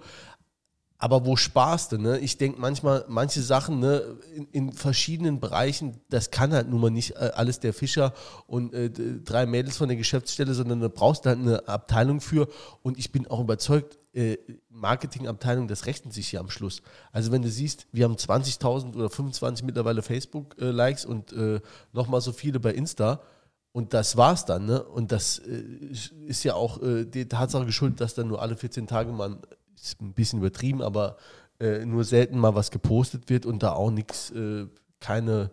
Aber 1.03 1.25
wo 1.25 1.35
sparst 1.35 1.91
du, 1.91 1.97
ne? 1.97 2.19
Ich 2.19 2.37
denke 2.37 2.61
manchmal, 2.61 3.03
manche 3.09 3.41
Sachen, 3.41 3.81
ne, 3.81 4.15
in, 4.37 4.47
in 4.53 4.71
verschiedenen 4.71 5.41
Bereichen, 5.41 5.99
das 6.09 6.31
kann 6.31 6.53
halt 6.53 6.69
nun 6.69 6.79
mal 6.79 6.91
nicht 6.91 7.17
äh, 7.17 7.31
alles 7.35 7.59
der 7.59 7.73
Fischer 7.73 8.13
und 8.47 8.73
äh, 8.73 8.89
drei 8.89 9.45
Mädels 9.45 9.75
von 9.75 9.89
der 9.89 9.97
Geschäftsstelle, 9.97 10.53
sondern 10.53 10.79
da 10.79 10.87
brauchst 10.87 11.25
du 11.25 11.29
halt 11.31 11.39
eine 11.39 11.67
Abteilung 11.67 12.21
für. 12.21 12.47
Und 12.83 12.97
ich 12.97 13.11
bin 13.11 13.27
auch 13.27 13.41
überzeugt, 13.41 13.99
äh, 14.13 14.37
Marketingabteilung, 14.69 15.67
das 15.67 15.87
rechnet 15.87 16.13
sich 16.13 16.29
hier 16.29 16.39
am 16.39 16.49
Schluss. 16.49 16.81
Also 17.11 17.33
wenn 17.33 17.41
du 17.41 17.49
siehst, 17.49 17.85
wir 17.91 18.05
haben 18.05 18.15
20.000 18.15 18.95
oder 18.95 19.09
25 19.09 19.65
mittlerweile 19.65 20.03
Facebook-Likes 20.03 21.03
und 21.03 21.33
äh, 21.33 21.59
nochmal 21.91 22.21
so 22.21 22.31
viele 22.31 22.61
bei 22.61 22.71
Insta. 22.71 23.19
Und 23.73 23.93
das 23.93 24.15
war's 24.15 24.45
dann, 24.45 24.67
ne? 24.67 24.83
Und 24.83 25.11
das 25.11 25.39
äh, 25.39 25.63
ist 26.27 26.43
ja 26.45 26.53
auch 26.53 26.81
äh, 26.81 27.03
die 27.03 27.27
Tatsache 27.27 27.65
geschuldet, 27.65 27.99
dass 27.99 28.13
dann 28.13 28.27
nur 28.29 28.41
alle 28.41 28.55
14 28.55 28.87
Tage 28.87 29.11
mal, 29.11 29.39
ist 29.83 30.01
ein 30.01 30.13
bisschen 30.13 30.39
übertrieben, 30.39 30.81
aber 30.81 31.17
äh, 31.59 31.85
nur 31.85 32.03
selten 32.03 32.37
mal 32.37 32.55
was 32.55 32.71
gepostet 32.71 33.29
wird 33.29 33.45
und 33.45 33.63
da 33.63 33.73
auch 33.73 33.91
nichts, 33.91 34.31
äh, 34.31 34.67
keine 34.99 35.51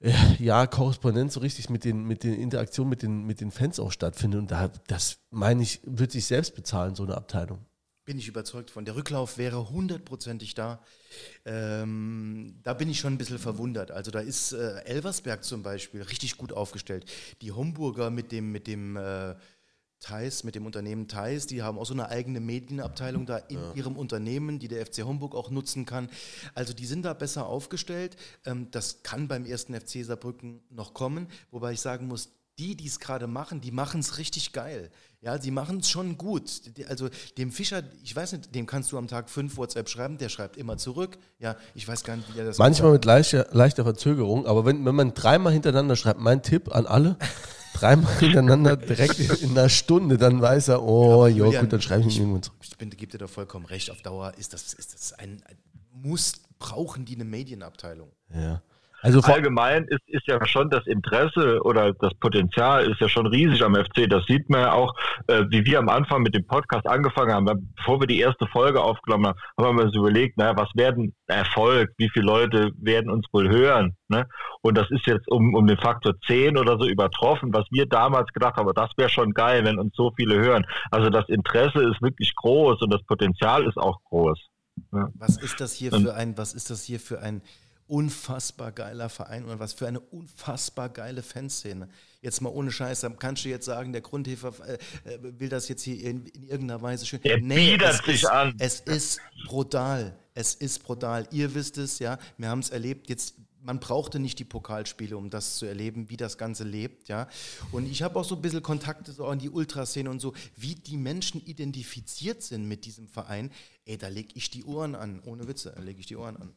äh, 0.00 0.12
ja, 0.38 0.66
Korrespondenz 0.66 1.34
so 1.34 1.40
richtig 1.40 1.70
mit 1.70 1.84
den, 1.84 2.04
mit 2.04 2.22
den 2.22 2.34
Interaktionen 2.34 2.90
mit 2.90 3.02
den, 3.02 3.24
mit 3.24 3.40
den 3.40 3.50
Fans 3.50 3.80
auch 3.80 3.92
stattfindet. 3.92 4.40
Und 4.40 4.50
da, 4.50 4.70
das 4.86 5.18
meine 5.30 5.62
ich, 5.62 5.80
wird 5.84 6.12
sich 6.12 6.26
selbst 6.26 6.54
bezahlen, 6.54 6.94
so 6.94 7.02
eine 7.02 7.16
Abteilung. 7.16 7.64
Bin 8.04 8.18
ich 8.18 8.28
überzeugt 8.28 8.70
von. 8.70 8.84
Der 8.84 8.94
Rücklauf 8.94 9.36
wäre 9.36 9.68
hundertprozentig 9.68 10.54
da. 10.54 10.80
Ähm, 11.44 12.60
da 12.62 12.72
bin 12.72 12.88
ich 12.88 13.00
schon 13.00 13.14
ein 13.14 13.18
bisschen 13.18 13.40
verwundert. 13.40 13.90
Also 13.90 14.12
da 14.12 14.20
ist 14.20 14.52
äh, 14.52 14.84
Elversberg 14.84 15.42
zum 15.42 15.64
Beispiel 15.64 16.02
richtig 16.02 16.36
gut 16.36 16.52
aufgestellt. 16.52 17.10
Die 17.42 17.50
Homburger 17.50 18.10
mit 18.10 18.30
dem, 18.30 18.52
mit 18.52 18.68
dem 18.68 18.96
äh, 18.96 19.34
Thais, 20.00 20.44
mit 20.44 20.54
dem 20.54 20.66
Unternehmen 20.66 21.08
Thais, 21.08 21.46
die 21.46 21.62
haben 21.62 21.78
auch 21.78 21.86
so 21.86 21.94
eine 21.94 22.08
eigene 22.08 22.40
Medienabteilung 22.40 23.26
da 23.26 23.38
in 23.38 23.58
ihrem 23.74 23.96
Unternehmen, 23.96 24.58
die 24.58 24.68
der 24.68 24.84
FC 24.84 25.04
Homburg 25.04 25.34
auch 25.34 25.50
nutzen 25.50 25.86
kann. 25.86 26.08
Also 26.54 26.72
die 26.72 26.86
sind 26.86 27.04
da 27.04 27.14
besser 27.14 27.46
aufgestellt. 27.46 28.16
Ähm, 28.44 28.68
das 28.70 29.02
kann 29.02 29.28
beim 29.28 29.46
ersten 29.46 29.74
FC 29.74 30.04
Saarbrücken 30.04 30.60
noch 30.70 30.94
kommen, 30.94 31.28
wobei 31.50 31.72
ich 31.72 31.80
sagen 31.80 32.06
muss, 32.08 32.30
die, 32.58 32.74
die 32.74 32.86
es 32.86 33.00
gerade 33.00 33.26
machen, 33.26 33.60
die 33.60 33.70
machen 33.70 34.00
es 34.00 34.18
richtig 34.18 34.52
geil. 34.52 34.90
Ja, 35.20 35.38
die 35.38 35.50
machen 35.50 35.78
es 35.78 35.90
schon 35.90 36.16
gut. 36.16 36.50
Also 36.88 37.08
dem 37.36 37.50
Fischer, 37.50 37.82
ich 38.02 38.14
weiß 38.14 38.32
nicht, 38.32 38.54
dem 38.54 38.66
kannst 38.66 38.92
du 38.92 38.98
am 38.98 39.08
Tag 39.08 39.28
fünf 39.28 39.56
WhatsApp 39.56 39.88
schreiben, 39.88 40.18
der 40.18 40.28
schreibt 40.28 40.56
immer 40.56 40.76
zurück. 40.76 41.18
Ja, 41.38 41.56
ich 41.74 41.86
weiß 41.86 42.04
gar 42.04 42.16
nicht, 42.16 42.32
wie 42.32 42.38
er 42.38 42.44
das 42.44 42.58
Manchmal 42.58 42.92
mit 42.92 43.04
leichter, 43.04 43.48
leichter 43.50 43.84
Verzögerung, 43.84 44.46
aber 44.46 44.64
wenn, 44.64 44.84
wenn 44.84 44.94
man 44.94 45.14
dreimal 45.14 45.52
hintereinander 45.52 45.96
schreibt, 45.96 46.20
mein 46.20 46.42
Tipp 46.42 46.74
an 46.74 46.86
alle, 46.86 47.16
dreimal 47.80 48.12
hintereinander 48.18 48.76
direkt 48.76 49.18
in, 49.18 49.30
in 49.30 49.50
einer 49.50 49.68
Stunde, 49.68 50.18
dann 50.18 50.40
weiß 50.40 50.68
er, 50.68 50.82
oh, 50.82 51.26
ja, 51.26 51.36
Julian, 51.36 51.64
gut, 51.64 51.72
dann 51.72 51.80
schreibe 51.80 52.08
ich 52.08 52.16
ihn 52.16 52.22
irgendwann 52.22 52.42
zurück. 52.42 52.58
Ich 52.62 52.76
bin, 52.76 52.90
gebe 52.90 53.12
dir 53.12 53.18
da 53.18 53.26
vollkommen 53.26 53.66
recht. 53.66 53.90
Auf 53.90 54.02
Dauer 54.02 54.34
ist 54.36 54.52
das, 54.52 54.74
ist 54.74 54.94
das 54.94 55.12
ein, 55.12 55.42
ein 55.46 55.56
Muss, 55.92 56.34
brauchen 56.58 57.04
die 57.04 57.14
eine 57.14 57.24
Medienabteilung. 57.24 58.10
Ja. 58.34 58.62
Also 59.06 59.20
allgemein 59.20 59.84
ist, 59.84 60.00
ist 60.08 60.26
ja 60.26 60.44
schon 60.46 60.68
das 60.68 60.84
Interesse 60.88 61.62
oder 61.62 61.92
das 61.92 62.12
Potenzial 62.14 62.90
ist 62.90 63.00
ja 63.00 63.08
schon 63.08 63.28
riesig 63.28 63.62
am 63.62 63.76
FC. 63.76 64.10
Das 64.10 64.26
sieht 64.26 64.50
man 64.50 64.62
ja 64.62 64.72
auch, 64.72 64.92
äh, 65.28 65.44
wie 65.48 65.64
wir 65.64 65.78
am 65.78 65.88
Anfang 65.88 66.22
mit 66.22 66.34
dem 66.34 66.44
Podcast 66.44 66.84
angefangen 66.88 67.32
haben. 67.32 67.72
Bevor 67.76 68.00
wir 68.00 68.08
die 68.08 68.18
erste 68.18 68.48
Folge 68.48 68.82
aufgenommen 68.82 69.26
haben, 69.26 69.64
haben 69.64 69.78
wir 69.78 69.84
uns 69.84 69.94
überlegt, 69.94 70.36
naja, 70.38 70.56
was 70.56 70.68
werden 70.74 71.14
Erfolg? 71.28 71.92
Wie 71.98 72.10
viele 72.12 72.26
Leute 72.26 72.72
werden 72.78 73.08
uns 73.08 73.26
wohl 73.32 73.48
hören? 73.48 73.94
Ne? 74.08 74.26
Und 74.62 74.76
das 74.76 74.90
ist 74.90 75.06
jetzt 75.06 75.30
um, 75.30 75.54
um 75.54 75.68
den 75.68 75.78
Faktor 75.78 76.14
10 76.26 76.58
oder 76.58 76.76
so 76.76 76.88
übertroffen, 76.88 77.54
was 77.54 77.66
wir 77.70 77.86
damals 77.86 78.32
gedacht 78.32 78.56
haben. 78.56 78.68
Das 78.74 78.90
wäre 78.96 79.08
schon 79.08 79.34
geil, 79.34 79.64
wenn 79.64 79.78
uns 79.78 79.94
so 79.94 80.10
viele 80.16 80.34
hören. 80.34 80.66
Also 80.90 81.10
das 81.10 81.28
Interesse 81.28 81.80
ist 81.80 82.02
wirklich 82.02 82.34
groß 82.34 82.82
und 82.82 82.92
das 82.92 83.04
Potenzial 83.04 83.68
ist 83.68 83.76
auch 83.76 84.00
groß. 84.08 84.48
Ja. 84.92 85.08
Was 85.14 85.36
ist 85.36 85.60
das 85.60 85.74
hier 85.74 85.92
für 85.92 86.14
ein, 86.14 86.36
was 86.36 86.54
ist 86.54 86.70
das 86.70 86.82
hier 86.82 87.00
für 87.00 87.20
ein 87.20 87.40
unfassbar 87.88 88.72
geiler 88.72 89.08
Verein 89.08 89.44
und 89.44 89.58
was 89.58 89.72
für 89.72 89.86
eine 89.86 90.00
unfassbar 90.00 90.88
geile 90.88 91.22
Fanszene. 91.22 91.88
Jetzt 92.20 92.40
mal 92.40 92.50
ohne 92.50 92.72
Scheiß, 92.72 93.00
dann 93.00 93.18
kannst 93.18 93.44
du 93.44 93.48
jetzt 93.48 93.64
sagen, 93.64 93.92
der 93.92 94.02
Grundhefer 94.02 94.52
äh, 94.66 94.78
äh 95.04 95.18
will 95.38 95.48
das 95.48 95.68
jetzt 95.68 95.82
hier 95.82 96.00
in, 96.02 96.26
in 96.26 96.48
irgendeiner 96.48 96.82
Weise 96.82 97.06
schön. 97.06 97.20
Er 97.22 97.38
nee, 97.38 97.76
es 97.76 97.98
sich 97.98 98.22
ist, 98.22 98.26
an. 98.26 98.54
Es 98.58 98.80
ist 98.80 99.20
brutal. 99.46 100.16
Es 100.34 100.54
ist 100.54 100.82
brutal. 100.82 101.28
Ihr 101.30 101.54
wisst 101.54 101.78
es, 101.78 101.98
ja. 101.98 102.18
Wir 102.36 102.48
haben 102.48 102.60
es 102.60 102.70
erlebt. 102.70 103.08
Jetzt 103.08 103.34
man 103.66 103.80
brauchte 103.80 104.20
nicht 104.20 104.38
die 104.38 104.44
Pokalspiele, 104.44 105.16
um 105.16 105.28
das 105.28 105.56
zu 105.56 105.66
erleben, 105.66 106.08
wie 106.08 106.16
das 106.16 106.38
Ganze 106.38 106.62
lebt, 106.62 107.08
ja. 107.08 107.28
Und 107.72 107.90
ich 107.90 108.02
habe 108.02 108.18
auch 108.18 108.24
so 108.24 108.36
ein 108.36 108.42
bisschen 108.42 108.62
Kontakte 108.62 109.10
so 109.12 109.26
an 109.26 109.40
die 109.40 109.50
Ultraszene 109.50 110.08
und 110.08 110.20
so, 110.20 110.34
wie 110.56 110.76
die 110.76 110.96
Menschen 110.96 111.44
identifiziert 111.44 112.42
sind 112.42 112.68
mit 112.68 112.84
diesem 112.84 113.08
Verein. 113.08 113.50
Ey, 113.84 113.98
da 113.98 114.06
lege 114.06 114.30
ich 114.34 114.50
die 114.50 114.64
Ohren 114.64 114.94
an, 114.94 115.20
ohne 115.24 115.48
Witze, 115.48 115.72
da 115.74 115.82
lege 115.82 115.98
ich 115.98 116.06
die 116.06 116.16
Ohren 116.16 116.36
an. 116.36 116.54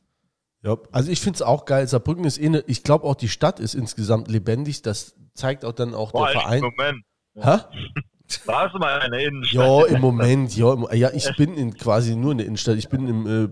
Ja, 0.61 0.77
also 0.91 1.11
ich 1.11 1.21
finde 1.21 1.37
es 1.37 1.41
auch 1.41 1.65
geil. 1.65 1.87
Saarbrücken 1.87 2.25
ist 2.25 2.37
eh 2.37 2.47
eine, 2.47 2.63
ich 2.67 2.83
glaube 2.83 3.05
auch 3.05 3.15
die 3.15 3.29
Stadt 3.29 3.59
ist 3.59 3.75
insgesamt 3.75 4.27
lebendig. 4.27 4.81
Das 4.81 5.15
zeigt 5.33 5.63
auch 5.63 5.71
dann 5.71 5.93
auch 5.93 6.11
Boah, 6.11 6.31
der 6.31 6.41
Verein. 6.41 6.61
Moment. 6.61 7.03
Hä? 7.35 7.57
Warst 8.45 8.75
du 8.75 8.79
mal 8.79 9.03
in 9.05 9.11
der 9.11 9.27
Innenstadt? 9.27 9.65
Ja, 9.65 9.85
im 9.85 10.01
Moment, 10.01 10.55
ja. 10.55 10.73
Im, 10.73 10.87
ja, 10.93 11.11
ich 11.13 11.35
bin 11.35 11.55
in, 11.55 11.73
quasi 11.73 12.15
nur 12.15 12.33
in 12.33 12.37
der 12.39 12.47
Innenstadt. 12.47 12.77
Ich 12.77 12.89
bin 12.89 13.07
im 13.07 13.25
äh, 13.27 13.49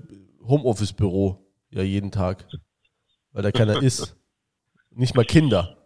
Homeoffice-Büro, 0.48 1.48
ja, 1.72 1.82
jeden 1.82 2.12
Tag 2.12 2.46
weil 3.38 3.44
da 3.44 3.52
keiner 3.52 3.84
ist. 3.84 4.18
Nicht 4.90 5.16
mal 5.16 5.24
Kinder. 5.24 5.78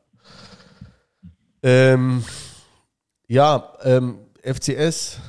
Ähm, 1.61 2.23
ja, 3.27 3.73
ähm, 3.83 4.19
FCS, 4.41 5.19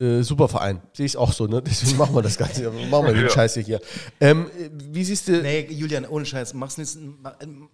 äh, 0.00 0.22
super 0.22 0.48
Verein. 0.48 0.80
Sehe 0.92 1.06
ich 1.06 1.16
auch 1.16 1.32
so, 1.32 1.46
ne? 1.46 1.62
Deswegen 1.62 1.96
machen 1.96 2.14
wir 2.14 2.22
das 2.22 2.38
Ganze. 2.38 2.70
machen 2.90 3.06
wir 3.06 3.14
den 3.14 3.24
ja. 3.24 3.30
Scheiß 3.30 3.54
hier. 3.54 3.80
Ähm, 4.20 4.50
wie 4.72 5.04
siehst 5.04 5.28
du. 5.28 5.42
Nee, 5.42 5.66
Julian, 5.70 6.06
ohne 6.06 6.24
Scheiß, 6.24 6.54
mach's 6.54 6.78
nicht, 6.78 6.96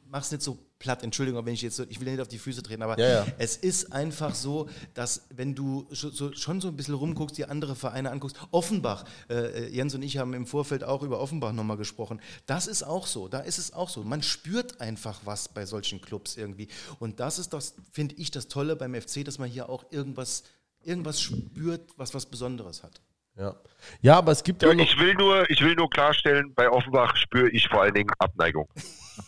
mach's 0.09 0.31
nicht 0.31 0.43
so 0.43 0.59
platt, 0.85 1.03
Entschuldigung, 1.03 1.45
wenn 1.47 1.55
ich 1.55 1.62
jetzt 1.62 1.77
so, 1.77 1.85
ich 1.89 1.99
will 1.99 2.11
nicht 2.11 2.20
auf 2.20 2.29
die 2.29 2.39
Füße 2.39 2.62
treten, 2.62 2.83
aber 2.83 2.99
ja, 2.99 3.09
ja. 3.09 3.27
es 3.39 3.57
ist 3.57 3.93
einfach 3.93 4.35
so, 4.35 4.68
dass 4.93 5.22
wenn 5.35 5.55
du 5.55 5.87
schon 5.93 6.61
so 6.61 6.68
ein 6.68 6.77
bisschen 6.77 6.95
rumguckst, 6.95 7.39
die 7.39 7.47
andere 7.47 7.75
Vereine 7.75 8.11
anguckst, 8.11 8.37
Offenbach, 8.51 9.05
äh, 9.31 9.68
Jens 9.70 9.95
und 9.95 10.03
ich 10.03 10.18
haben 10.18 10.35
im 10.35 10.47
Vorfeld 10.47 10.85
auch 10.85 11.03
über 11.03 11.20
Offenbach 11.20 11.53
nochmal 11.53 11.79
gesprochen, 11.79 12.20
das 12.45 12.66
ist 12.66 12.83
auch 12.83 13.07
so, 13.07 13.29
da 13.29 13.41
ist 13.41 13.57
es 13.59 13.72
auch 13.72 13.89
so. 13.89 14.05
Man 14.05 14.22
spürt 14.22 14.81
einfach 14.83 15.20
was 15.25 15.49
bei 15.49 15.64
solchen 15.64 16.03
Clubs 16.03 16.37
irgendwie. 16.37 16.68
Und 16.99 17.18
das 17.18 17.39
ist 17.39 17.55
das, 17.55 17.75
finde 17.91 18.16
ich, 18.16 18.31
das 18.31 18.49
Tolle 18.49 18.77
beim 18.77 18.95
FC, 18.95 19.25
dass 19.25 19.39
man 19.39 19.49
hier 19.49 19.70
auch 19.70 19.87
irgendwas, 19.91 20.43
irgendwas 20.87 21.20
spürt, 21.20 21.93
was 21.97 22.14
was 22.14 22.26
Besonderes 22.26 22.82
hat. 22.82 23.01
Ja. 23.37 23.55
ja, 24.01 24.18
aber 24.18 24.30
es 24.30 24.45
gibt 24.45 24.62
ja. 24.62 24.70
Ich 24.70 24.99
will 24.99 25.14
nur, 25.14 25.49
ich 25.51 25.61
will 25.61 25.74
nur 25.74 25.91
klarstellen, 25.91 26.55
bei 26.55 26.70
Offenbach 26.70 27.16
spüre 27.16 27.51
ich 27.51 27.68
vor 27.68 27.82
allen 27.82 27.95
Dingen 27.95 28.11
Abneigung. 28.18 28.68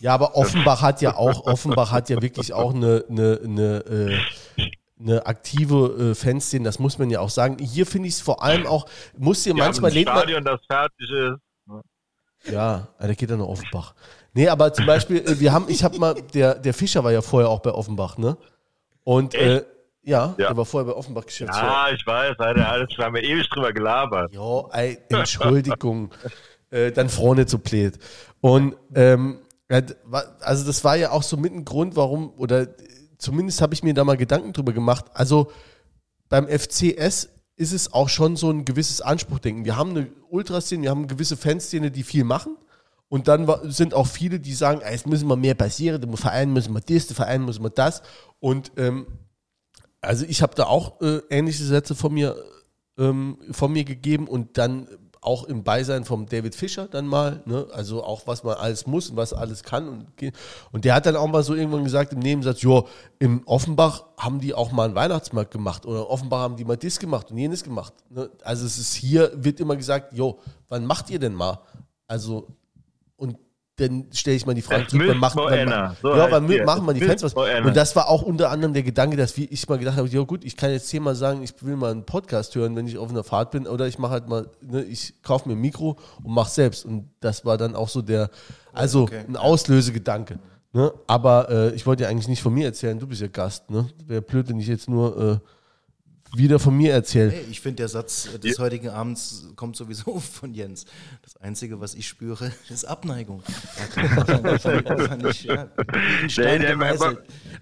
Ja, 0.00 0.14
aber 0.14 0.34
Offenbach 0.34 0.82
hat 0.82 1.00
ja 1.00 1.14
auch, 1.14 1.46
Offenbach 1.46 1.92
hat 1.92 2.11
ja 2.11 2.20
wirklich 2.20 2.52
auch 2.52 2.74
eine, 2.74 3.04
eine, 3.09 3.40
eine, 3.44 4.18
äh, 4.59 4.68
eine 4.98 5.26
aktive 5.26 6.11
äh, 6.11 6.14
Fanszene, 6.16 6.64
das 6.64 6.80
muss 6.80 6.98
man 6.98 7.09
ja 7.09 7.20
auch 7.20 7.30
sagen. 7.30 7.59
Hier 7.61 7.86
finde 7.86 8.09
ich 8.09 8.14
es 8.14 8.20
vor 8.20 8.42
allem 8.42 8.66
auch, 8.66 8.88
muss 9.16 9.46
ihr 9.46 9.54
manchmal 9.54 9.92
leben. 9.92 10.11
Stadion, 10.11 10.44
das 10.44 10.61
fertig 10.66 11.09
ist. 11.09 12.52
Ja, 12.52 12.88
der 13.00 13.14
geht 13.14 13.30
dann 13.30 13.38
nach 13.38 13.46
Offenbach. 13.46 13.94
Nee, 14.34 14.48
aber 14.48 14.72
zum 14.72 14.86
Beispiel, 14.86 15.18
äh, 15.18 15.38
wir 15.38 15.52
haben, 15.52 15.66
ich 15.68 15.84
habe 15.84 15.98
mal, 15.98 16.14
der, 16.34 16.57
der 16.57 16.74
Fischer 16.74 17.04
war 17.04 17.12
ja 17.12 17.22
vorher 17.22 17.48
auch 17.48 17.61
bei 17.61 17.70
Offenbach, 17.70 18.18
ne? 18.18 18.36
Und 19.04 19.34
äh, 19.34 19.64
ja, 20.07 20.34
ja, 20.38 20.46
der 20.48 20.57
war 20.57 20.64
vorher 20.64 20.92
bei 20.92 20.96
Offenbach 20.96 21.26
Geschäftsführer. 21.26 21.66
Ja, 21.66 21.90
ich 21.92 22.07
weiß, 22.07 22.36
er 22.38 22.70
alles, 22.70 22.88
wir 22.96 23.04
haben 23.04 23.16
ewig 23.16 23.48
drüber 23.50 23.72
gelabert. 23.72 24.32
Ja, 24.32 24.68
Entschuldigung, 25.09 26.12
äh, 26.70 26.92
dann 26.92 27.09
Freunde 27.09 27.46
zu 27.46 27.59
blöd. 27.59 27.98
Und 28.40 28.76
ähm, 28.94 29.40
also 29.68 30.64
das 30.64 30.84
war 30.84 30.94
ja 30.94 31.11
auch 31.11 31.24
so 31.24 31.36
mit 31.36 31.52
ein 31.52 31.64
Grund, 31.64 31.96
warum, 31.96 32.32
oder 32.36 32.68
zumindest 33.18 33.61
habe 33.61 33.74
ich 33.74 33.82
mir 33.82 33.94
da 33.94 34.04
mal 34.04 34.16
Gedanken 34.16 34.52
drüber 34.52 34.72
gemacht. 34.72 35.07
Also 35.12 35.50
beim 36.28 36.46
FCS 36.46 37.28
ist 37.57 37.72
es 37.72 37.92
auch 37.92 38.09
schon 38.09 38.36
so 38.36 38.48
ein 38.48 38.64
gewisses 38.64 39.00
Anspruchdenken. 39.00 39.64
Wir 39.64 39.76
haben 39.76 39.90
eine 39.90 40.07
Ultraszene, 40.28 40.84
wir 40.84 40.90
haben 40.90 41.00
eine 41.00 41.07
gewisse 41.09 41.36
Fanszene, 41.36 41.90
die 41.90 42.04
viel 42.04 42.22
machen. 42.22 42.57
Und 43.09 43.26
dann 43.26 43.48
sind 43.72 43.92
auch 43.92 44.07
viele, 44.07 44.38
die 44.38 44.54
sagen, 44.54 44.82
es 44.84 45.07
müssen 45.07 45.26
wir 45.26 45.36
mehr 45.36 45.54
passieren, 45.54 46.00
dem 46.00 46.16
Verein 46.16 46.52
müssen 46.52 46.74
wir 46.74 46.80
das, 46.80 47.09
dem 47.09 47.16
Verein 47.16 47.44
müssen 47.44 47.64
wir 47.64 47.70
das. 47.70 48.02
Und 48.38 48.70
ähm, 48.76 49.07
also 50.07 50.24
ich 50.28 50.42
habe 50.42 50.54
da 50.54 50.64
auch 50.64 51.00
äh, 51.00 51.20
ähnliche 51.30 51.64
Sätze 51.64 51.94
von 51.94 52.14
mir, 52.14 52.36
ähm, 52.98 53.38
von 53.50 53.72
mir 53.72 53.84
gegeben 53.84 54.28
und 54.28 54.57
dann 54.59 54.88
auch 55.20 55.44
im 55.44 55.64
Beisein 55.64 56.04
vom 56.04 56.26
David 56.26 56.54
Fischer 56.54 56.86
dann 56.86 57.07
mal, 57.07 57.42
ne? 57.46 57.66
also 57.72 58.04
auch 58.04 58.28
was 58.28 58.44
man 58.44 58.54
alles 58.54 58.86
muss 58.86 59.11
und 59.11 59.16
was 59.16 59.32
alles 59.32 59.64
kann. 59.64 59.88
Und, 59.88 60.07
und 60.70 60.84
der 60.84 60.94
hat 60.94 61.04
dann 61.07 61.16
auch 61.16 61.26
mal 61.26 61.42
so 61.42 61.54
irgendwann 61.54 61.82
gesagt 61.82 62.12
im 62.12 62.20
Nebensatz, 62.20 62.62
jo, 62.62 62.86
im 63.18 63.42
Offenbach 63.44 64.04
haben 64.16 64.38
die 64.38 64.54
auch 64.54 64.70
mal 64.70 64.84
einen 64.84 64.94
Weihnachtsmarkt 64.94 65.50
gemacht 65.50 65.84
oder 65.84 66.00
in 66.00 66.07
Offenbach 66.07 66.38
haben 66.38 66.57
die 66.57 66.64
mal 66.64 66.76
das 66.76 67.00
gemacht 67.00 67.32
und 67.32 67.38
jenes 67.38 67.64
gemacht. 67.64 67.92
Ne? 68.09 68.30
Also 68.44 68.64
es 68.64 68.78
ist 68.78 68.94
hier, 68.94 69.32
wird 69.34 69.59
immer 69.59 69.74
gesagt, 69.74 70.12
jo, 70.12 70.38
wann 70.68 70.86
macht 70.86 71.11
ihr 71.11 71.18
denn 71.18 71.34
mal? 71.34 71.59
Also 72.07 72.46
dann 73.77 74.07
stelle 74.11 74.37
ich 74.37 74.47
mal 74.47 74.55
die 74.55 74.62
Frage, 74.62 74.87
zurück, 74.87 75.05
wann 75.09 75.18
macht, 75.18 75.37
wann, 75.37 75.97
so 76.01 76.16
ja, 76.16 76.31
wann 76.31 76.47
machen 76.64 76.87
wir 76.87 76.95
die 76.95 77.03
Fans 77.03 77.22
was? 77.22 77.35
Und 77.35 77.77
das 77.77 77.95
war 77.95 78.09
auch 78.09 78.22
unter 78.22 78.51
anderem 78.51 78.72
der 78.72 78.83
Gedanke, 78.83 79.18
dass 79.18 79.37
ich 79.37 79.68
mal 79.68 79.79
gedacht 79.79 79.99
habe, 79.99 80.09
ja 80.09 80.22
gut, 80.22 80.45
ich 80.45 80.57
kann 80.57 80.70
jetzt 80.70 80.89
zehnmal 80.89 81.14
sagen, 81.14 81.43
ich 81.43 81.53
will 81.61 81.77
mal 81.77 81.91
einen 81.91 82.07
Podcast 82.07 82.55
hören, 82.55 82.74
wenn 82.74 82.87
ich 82.87 82.97
auf 82.97 83.11
einer 83.11 83.22
Fahrt 83.22 83.51
bin, 83.51 83.66
oder 83.66 83.87
ich 83.87 83.99
mache 83.99 84.12
halt 84.12 84.29
mal, 84.29 84.49
ne, 84.62 84.83
ich 84.83 85.22
kaufe 85.22 85.49
mir 85.49 85.55
ein 85.55 85.61
Mikro 85.61 85.99
und 86.22 86.33
mache 86.33 86.51
selbst. 86.51 86.87
Und 86.87 87.11
das 87.20 87.45
war 87.45 87.59
dann 87.59 87.77
auch 87.77 87.91
so 87.91 88.01
der, 88.01 88.31
also 88.72 89.03
okay. 89.03 89.24
ein 89.29 89.37
Auslösegedanke. 89.37 90.39
Ne? 90.72 90.93
Aber 91.07 91.51
äh, 91.51 91.74
ich 91.74 91.87
wollte 91.87 92.05
ja 92.05 92.09
eigentlich 92.09 92.29
nicht 92.29 92.43
von 92.43 92.55
mir 92.55 92.66
erzählen, 92.66 92.99
du 92.99 93.07
bist 93.07 93.20
ja 93.20 93.29
Gast. 93.29 93.70
Ne? 93.70 93.89
Wäre 94.07 94.22
blöd, 94.22 94.49
wenn 94.49 94.59
ich 94.59 94.68
jetzt 94.68 94.89
nur 94.89 95.41
äh, 95.43 95.49
wieder 96.35 96.59
von 96.59 96.77
mir 96.77 96.93
erzählt. 96.93 97.33
Hey, 97.33 97.45
ich 97.51 97.61
finde, 97.61 97.77
der 97.77 97.89
Satz 97.89 98.39
des 98.41 98.59
ja. 98.59 98.64
heutigen 98.64 98.89
Abends 98.89 99.49
kommt 99.57 99.77
sowieso 99.77 100.18
von 100.20 100.55
Jens. 100.55 100.87
Das 101.22 101.37
Einzige, 101.37 101.81
was 101.81 101.95
ich 101.95 102.09
spüre, 102.09 102.53
ist 102.68 102.85
Abneigung. 102.85 103.43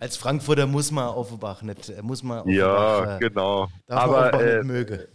Als 0.01 0.17
Frankfurter 0.17 0.67
muss 0.67 0.91
man 0.91 1.09
Offenbach 1.09 1.63
nicht, 1.63 2.03
muss 2.03 2.23
man 2.23 2.41
Offenbach, 2.41 2.57
Ja, 2.57 3.17
äh, 3.17 3.21
genau. 3.21 3.69
Aber 3.89 4.43
äh, 4.43 4.63
möge. 4.63 5.09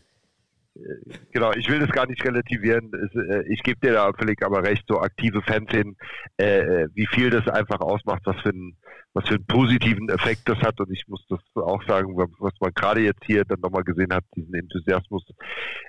Genau, 1.32 1.52
ich 1.54 1.68
will 1.70 1.80
das 1.80 1.89
gar 1.89 2.08
nicht 2.08 2.24
relativieren. 2.24 2.91
Äh, 2.93 3.52
ich 3.52 3.64
gebe 3.64 3.80
dir 3.80 3.93
da 3.93 4.12
völlig 4.14 4.43
aber 4.43 4.64
recht, 4.64 4.84
so 4.88 5.00
aktive 5.00 5.41
Fans 5.41 5.70
hin, 5.72 5.97
äh, 6.38 6.88
wie 6.93 7.08
viel 7.08 7.30
das 7.30 7.47
einfach 7.47 7.82
ausmacht, 7.82 8.22
was 8.26 8.39
für 8.41 8.50
ein 8.50 8.78
was 9.14 9.28
für 9.28 9.36
einen 9.36 9.45
positiven 9.45 10.10
Effekt 10.10 10.47
das 10.47 10.60
hat. 10.60 10.80
Und 10.80 10.91
ich 10.91 11.07
muss 11.07 11.26
das 11.30 11.39
auch 11.55 11.82
sagen, 11.88 12.16
was 12.16 12.53
man 12.60 12.72
gerade 12.74 13.01
jetzt 13.01 13.24
hier 13.26 13.43
dann 13.43 13.60
nochmal 13.60 13.84
gesehen 13.84 14.14
hat, 14.14 14.24
diesen 14.36 14.53
Enthusiasmus, 14.53 15.24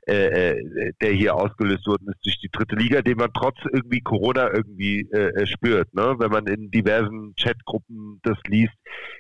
äh, 0.07 0.53
äh, 0.53 0.93
der 1.01 1.13
hier 1.13 1.35
ausgelöst 1.35 1.87
worden 1.87 2.09
ist 2.09 2.25
durch 2.25 2.41
die 2.41 2.51
dritte 2.51 2.77
Liga, 2.77 3.03
den 3.03 3.19
man 3.19 3.31
trotz 3.33 3.57
irgendwie 3.73 4.01
Corona 4.01 4.53
irgendwie 4.53 5.03
äh, 5.11 5.47
spürt. 5.47 5.93
Ne? 5.95 6.15
Wenn 6.19 6.31
man 6.31 6.47
in 6.47 6.71
diversen 6.71 7.35
Chatgruppen 7.39 8.21
das 8.23 8.39
liest, 8.47 8.75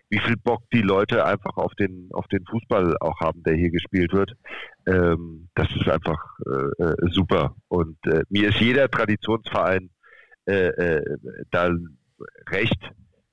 wie 0.08 0.18
viel 0.18 0.36
Bock 0.36 0.62
die 0.72 0.82
Leute 0.82 1.24
einfach 1.24 1.56
auf 1.56 1.74
den, 1.74 2.08
auf 2.12 2.26
den 2.28 2.44
Fußball 2.46 2.96
auch 3.00 3.20
haben, 3.20 3.42
der 3.42 3.54
hier 3.54 3.70
gespielt 3.70 4.12
wird. 4.12 4.32
Ähm, 4.86 5.48
das 5.54 5.68
ist 5.76 5.88
einfach 5.88 6.18
äh, 6.46 6.84
äh 6.84 6.96
super. 7.10 7.54
Und 7.68 7.98
äh, 8.06 8.22
mir 8.30 8.48
ist 8.48 8.60
jeder 8.60 8.90
Traditionsverein 8.90 9.90
da 10.46 11.70
recht, 12.50 12.90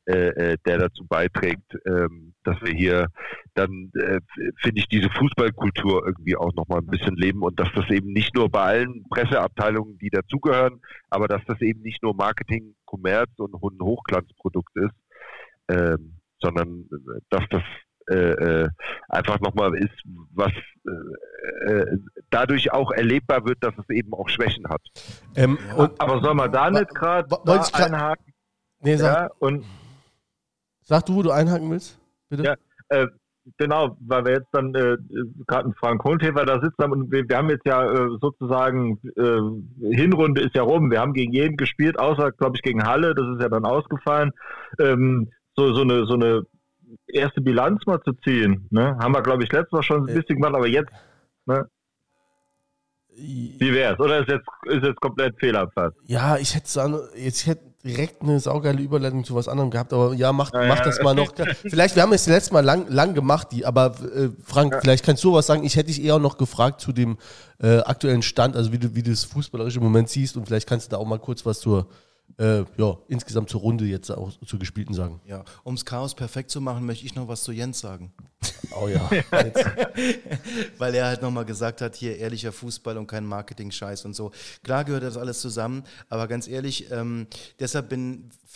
der 0.07 0.77
dazu 0.77 1.05
beiträgt, 1.05 1.77
ähm, 1.85 2.33
dass 2.45 2.55
wir 2.61 2.73
hier 2.73 3.07
dann, 3.55 3.91
äh, 3.95 4.19
finde 4.61 4.79
ich, 4.79 4.87
diese 4.87 5.09
Fußballkultur 5.09 6.05
irgendwie 6.05 6.37
auch 6.37 6.53
nochmal 6.53 6.79
ein 6.79 6.87
bisschen 6.87 7.15
leben 7.15 7.41
und 7.41 7.59
dass 7.59 7.67
das 7.75 7.89
eben 7.89 8.13
nicht 8.13 8.33
nur 8.33 8.49
bei 8.49 8.61
allen 8.61 9.03
Presseabteilungen, 9.09 9.97
die 9.97 10.09
dazugehören, 10.09 10.79
aber 11.09 11.27
dass 11.27 11.41
das 11.45 11.59
eben 11.59 11.81
nicht 11.81 12.01
nur 12.03 12.15
Marketing, 12.15 12.75
Kommerz 12.85 13.31
und 13.37 13.53
ein 13.53 13.81
Hochglanzprodukt 13.81 14.75
ist, 14.77 14.95
ähm, 15.69 16.13
sondern 16.39 16.85
äh, 16.91 17.19
dass 17.29 17.43
das 17.49 17.63
äh, 18.09 18.63
äh, 18.63 18.69
einfach 19.09 19.41
nochmal 19.41 19.75
ist, 19.75 19.91
was 20.33 20.53
äh, 20.85 21.69
äh, 21.69 21.97
dadurch 22.29 22.71
auch 22.71 22.91
erlebbar 22.91 23.45
wird, 23.45 23.61
dass 23.61 23.73
es 23.77 23.89
eben 23.89 24.13
auch 24.13 24.29
Schwächen 24.29 24.69
hat. 24.69 24.81
Ähm, 25.35 25.57
aber 25.75 26.21
soll 26.21 26.33
man 26.33 26.49
da 26.49 26.71
nicht 26.71 26.95
gerade 26.95 27.27
einhaken? 27.73 28.33
Nee, 28.79 28.95
Ja, 28.95 29.29
und 29.39 29.65
sag 30.87 31.05
du, 31.05 31.15
wo 31.15 31.21
du 31.23 31.31
einhaken 31.31 31.69
willst, 31.69 31.99
bitte. 32.29 32.43
Ja. 32.43 32.55
äh, 32.89 33.07
genau, 33.57 33.97
weil 33.99 34.25
wir 34.25 34.31
jetzt 34.33 34.47
dann 34.53 34.73
äh, 34.73 34.97
gerade 35.47 35.65
einen 35.65 35.73
Frank 35.75 36.03
Hohentäfer 36.03 36.45
da 36.45 36.61
sitzen 36.61 36.81
haben 36.81 36.93
und 36.93 37.11
wir, 37.11 37.27
wir 37.27 37.37
haben 37.37 37.49
jetzt 37.49 37.65
ja 37.65 37.83
äh, 37.91 38.07
sozusagen 38.21 38.99
äh, 39.15 39.95
Hinrunde 39.95 40.41
ist 40.41 40.55
ja 40.55 40.63
rum. 40.63 40.89
Wir 40.89 41.01
haben 41.01 41.13
gegen 41.13 41.33
jeden 41.33 41.57
gespielt, 41.57 41.99
außer 41.99 42.31
glaube 42.31 42.55
ich 42.55 42.61
gegen 42.61 42.83
Halle, 42.85 43.13
das 43.13 43.25
ist 43.35 43.41
ja 43.41 43.49
dann 43.49 43.65
ausgefallen. 43.65 44.31
Ähm, 44.79 45.29
so 45.55 45.73
so 45.73 45.81
eine 45.81 46.05
so 46.05 46.13
eine 46.13 46.43
erste 47.07 47.41
Bilanz 47.41 47.85
mal 47.85 48.01
zu 48.03 48.13
ziehen, 48.23 48.67
ne? 48.69 48.97
Haben 48.99 49.13
wir 49.13 49.21
glaube 49.21 49.43
ich 49.43 49.51
letztes 49.51 49.71
Mal 49.73 49.83
schon 49.83 50.03
ein 50.03 50.07
Äh. 50.09 50.13
bisschen 50.19 50.35
gemacht, 50.37 50.55
aber 50.55 50.67
jetzt, 50.67 50.91
ne? 51.45 51.67
Wie 53.19 53.73
wär's? 53.73 53.99
Oder 53.99 54.19
ist 54.19 54.29
jetzt 54.29 54.45
ist 54.65 54.83
jetzt 54.83 55.01
komplett 55.01 55.39
Fehlerplatz? 55.39 55.95
Ja, 56.05 56.37
ich 56.37 56.53
hätte 56.55 56.67
sagen, 56.69 56.99
jetzt 57.15 57.47
hätte 57.47 57.66
direkt 57.83 58.21
eine 58.21 58.39
saugeile 58.39 58.81
Überleitung 58.81 59.23
zu 59.23 59.35
was 59.35 59.47
anderem 59.47 59.69
gehabt, 59.71 59.93
aber 59.93 60.13
ja, 60.13 60.33
mach, 60.33 60.51
Ja, 60.53 60.67
mach 60.67 60.79
ja. 60.79 60.83
das 60.83 61.01
mal 61.01 61.13
noch. 61.13 61.31
Vielleicht, 61.61 61.95
wir 61.95 62.03
haben 62.03 62.13
es 62.13 62.25
letztes 62.27 62.51
Mal 62.51 62.63
lang, 62.65 62.87
lang 62.89 63.13
gemacht, 63.13 63.49
die, 63.51 63.65
aber 63.65 63.95
äh, 64.15 64.29
Frank, 64.43 64.75
vielleicht 64.81 65.05
kannst 65.05 65.23
du 65.23 65.33
was 65.33 65.47
sagen. 65.47 65.63
Ich 65.63 65.75
hätte 65.75 65.87
dich 65.87 66.03
eher 66.03 66.19
noch 66.19 66.37
gefragt 66.37 66.81
zu 66.81 66.91
dem 66.91 67.17
äh, 67.61 67.79
aktuellen 67.79 68.21
Stand, 68.23 68.55
also 68.55 68.71
wie 68.71 68.79
du, 68.79 68.95
wie 68.95 69.03
du 69.03 69.11
das 69.11 69.23
fußballerische 69.23 69.79
Moment 69.79 70.09
siehst 70.09 70.37
und 70.37 70.45
vielleicht 70.45 70.67
kannst 70.67 70.87
du 70.87 70.89
da 70.91 70.97
auch 70.97 71.05
mal 71.05 71.19
kurz 71.19 71.45
was 71.45 71.59
zur, 71.59 71.87
äh, 72.37 72.63
ja, 72.77 72.97
insgesamt 73.07 73.49
zur 73.49 73.61
Runde 73.61 73.85
jetzt 73.85 74.09
auch 74.11 74.31
zur 74.45 74.59
gespielten 74.59 74.93
sagen. 74.93 75.21
Ja, 75.25 75.43
ums 75.65 75.85
Chaos 75.85 76.13
perfekt 76.15 76.51
zu 76.51 76.59
machen, 76.61 76.85
möchte 76.85 77.05
ich 77.05 77.15
noch 77.15 77.27
was 77.27 77.43
zu 77.43 77.51
Jens 77.51 77.79
sagen. 77.79 78.13
Oh 78.71 78.87
ja. 78.87 79.09
Weil 80.77 80.95
er 80.95 81.07
halt 81.07 81.21
nochmal 81.21 81.45
gesagt 81.45 81.81
hat, 81.81 81.95
hier 81.95 82.17
ehrlicher 82.17 82.51
Fußball 82.51 82.97
und 82.97 83.07
kein 83.07 83.25
Marketing-Scheiß 83.25 84.05
und 84.05 84.15
so. 84.15 84.31
Klar 84.63 84.83
gehört 84.83 85.03
das 85.03 85.17
alles 85.17 85.41
zusammen, 85.41 85.83
aber 86.09 86.27
ganz 86.27 86.47
ehrlich, 86.47 86.91
ähm, 86.91 87.27
deshalb 87.59 87.89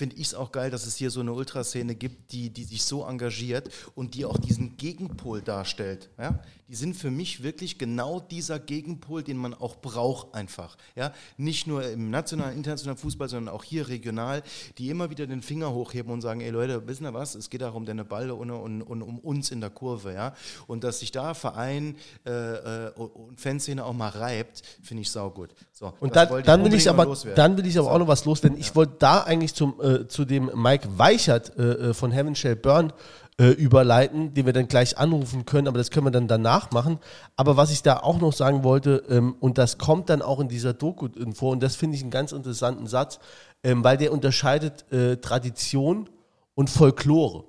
finde 0.02 0.16
ich 0.16 0.28
es 0.28 0.34
auch 0.34 0.52
geil, 0.52 0.72
dass 0.72 0.88
es 0.88 0.96
hier 0.96 1.12
so 1.12 1.20
eine 1.20 1.34
Ultraszene 1.34 1.94
gibt, 1.96 2.32
die, 2.32 2.50
die 2.50 2.64
sich 2.64 2.84
so 2.84 3.06
engagiert 3.06 3.70
und 3.94 4.16
die 4.16 4.26
auch 4.26 4.38
diesen 4.38 4.78
Gegenpol 4.78 5.42
darstellt. 5.42 6.10
Ja? 6.18 6.40
Die 6.70 6.76
sind 6.76 6.96
für 6.96 7.12
mich 7.12 7.44
wirklich 7.44 7.78
genau 7.78 8.20
dieser 8.20 8.58
Gegenpol, 8.58 9.22
den 9.22 9.38
man 9.38 9.54
auch 9.54 9.76
braucht 9.76 10.34
einfach. 10.34 10.78
Ja? 10.96 11.14
Nicht 11.38 11.68
nur 11.68 11.88
im 11.88 12.10
nationalen, 12.10 12.56
internationalen 12.56 12.98
Fußball, 12.98 13.28
sondern 13.28 13.54
auch 13.54 13.64
hier 13.64 13.90
regional, 13.90 14.42
die 14.78 14.90
immer 14.90 15.10
wieder 15.10 15.28
den 15.28 15.42
Finger 15.42 15.74
hochheben 15.74 16.12
und 16.12 16.22
sagen, 16.22 16.42
ey 16.42 16.50
Leute, 16.50 16.88
wissen 16.88 17.06
ihr 17.06 17.14
was, 17.14 17.36
es 17.36 17.50
geht 17.50 17.62
darum, 17.62 17.86
deine 17.86 18.06
Ball 18.06 18.32
und, 18.32 18.50
und, 18.50 18.82
und 18.82 19.02
um 19.02 19.20
uns 19.20 19.52
in 19.52 19.60
der 19.62 19.70
Kurve. 19.70 19.91
Ja? 20.14 20.34
Und 20.68 20.84
dass 20.84 21.00
sich 21.00 21.12
da 21.12 21.34
Verein 21.34 21.96
äh, 22.26 22.32
äh, 22.32 22.92
und 22.96 23.40
Fanszene 23.40 23.86
auch 23.86 23.94
mal 23.94 24.10
reibt, 24.10 24.62
finde 24.82 25.02
ich 25.02 25.12
saugut. 25.12 25.50
So, 25.72 25.94
Und 26.00 26.16
dann, 26.16 26.44
dann 26.44 26.64
will 26.64 26.74
ich 26.74 26.90
aber, 26.90 27.16
dann 27.36 27.58
will 27.58 27.66
ich 27.66 27.78
aber 27.80 27.92
auch 27.92 28.00
noch 28.00 28.08
was 28.08 28.26
loswerden. 28.26 28.60
Ich 28.60 28.76
wollte 28.76 28.96
da 29.00 29.22
eigentlich 29.22 29.54
zum, 29.54 29.82
äh, 29.82 30.08
zu 30.08 30.26
dem 30.26 30.52
Mike 30.54 30.88
Weichert 30.98 31.58
äh, 31.58 31.90
äh, 31.90 31.94
von 31.94 32.12
Heaven 32.12 32.36
Shall 32.36 32.56
Burn 32.56 32.94
äh, 33.38 33.50
überleiten, 33.50 34.34
den 34.34 34.46
wir 34.46 34.54
dann 34.54 34.68
gleich 34.68 34.98
anrufen 34.98 35.46
können, 35.46 35.68
aber 35.68 35.78
das 35.78 35.90
können 35.90 36.06
wir 36.06 36.12
dann 36.12 36.28
danach 36.28 36.72
machen. 36.72 37.00
Aber 37.36 37.58
was 37.58 37.72
ich 37.72 37.82
da 37.82 37.98
auch 37.98 38.20
noch 38.20 38.34
sagen 38.34 38.64
wollte, 38.64 39.04
ähm, 39.10 39.36
und 39.40 39.58
das 39.58 39.78
kommt 39.78 40.10
dann 40.10 40.22
auch 40.22 40.40
in 40.40 40.48
dieser 40.48 40.74
Doku 40.74 41.08
vor, 41.34 41.52
und 41.52 41.64
das 41.64 41.76
finde 41.76 41.96
ich 41.96 42.04
einen 42.04 42.12
ganz 42.12 42.32
interessanten 42.32 42.88
Satz, 42.88 43.20
ähm, 43.64 43.84
weil 43.84 43.98
der 43.98 44.12
unterscheidet 44.12 44.86
Tradition 45.22 46.10
und 46.56 46.70
Folklore. 46.70 47.46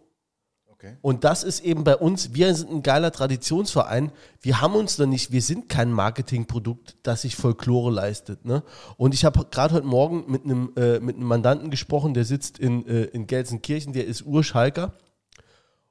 Okay. 0.82 0.96
Und 1.00 1.22
das 1.22 1.44
ist 1.44 1.60
eben 1.60 1.84
bei 1.84 1.96
uns, 1.96 2.34
wir 2.34 2.52
sind 2.56 2.70
ein 2.70 2.82
geiler 2.82 3.12
Traditionsverein. 3.12 4.10
Wir 4.40 4.60
haben 4.60 4.74
uns 4.74 4.98
noch 4.98 5.06
nicht, 5.06 5.30
wir 5.30 5.40
sind 5.40 5.68
kein 5.68 5.92
Marketingprodukt, 5.92 6.96
das 7.04 7.22
sich 7.22 7.36
Folklore 7.36 7.92
leistet. 7.92 8.44
Ne? 8.44 8.64
Und 8.96 9.14
ich 9.14 9.24
habe 9.24 9.46
gerade 9.48 9.74
heute 9.74 9.86
Morgen 9.86 10.24
mit 10.26 10.42
einem, 10.42 10.72
äh, 10.76 10.98
mit 10.98 11.14
einem 11.14 11.26
Mandanten 11.26 11.70
gesprochen, 11.70 12.14
der 12.14 12.24
sitzt 12.24 12.58
in, 12.58 12.84
äh, 12.88 13.04
in 13.04 13.28
Gelsenkirchen, 13.28 13.92
der 13.92 14.06
ist 14.06 14.22
Urschalker. 14.22 14.94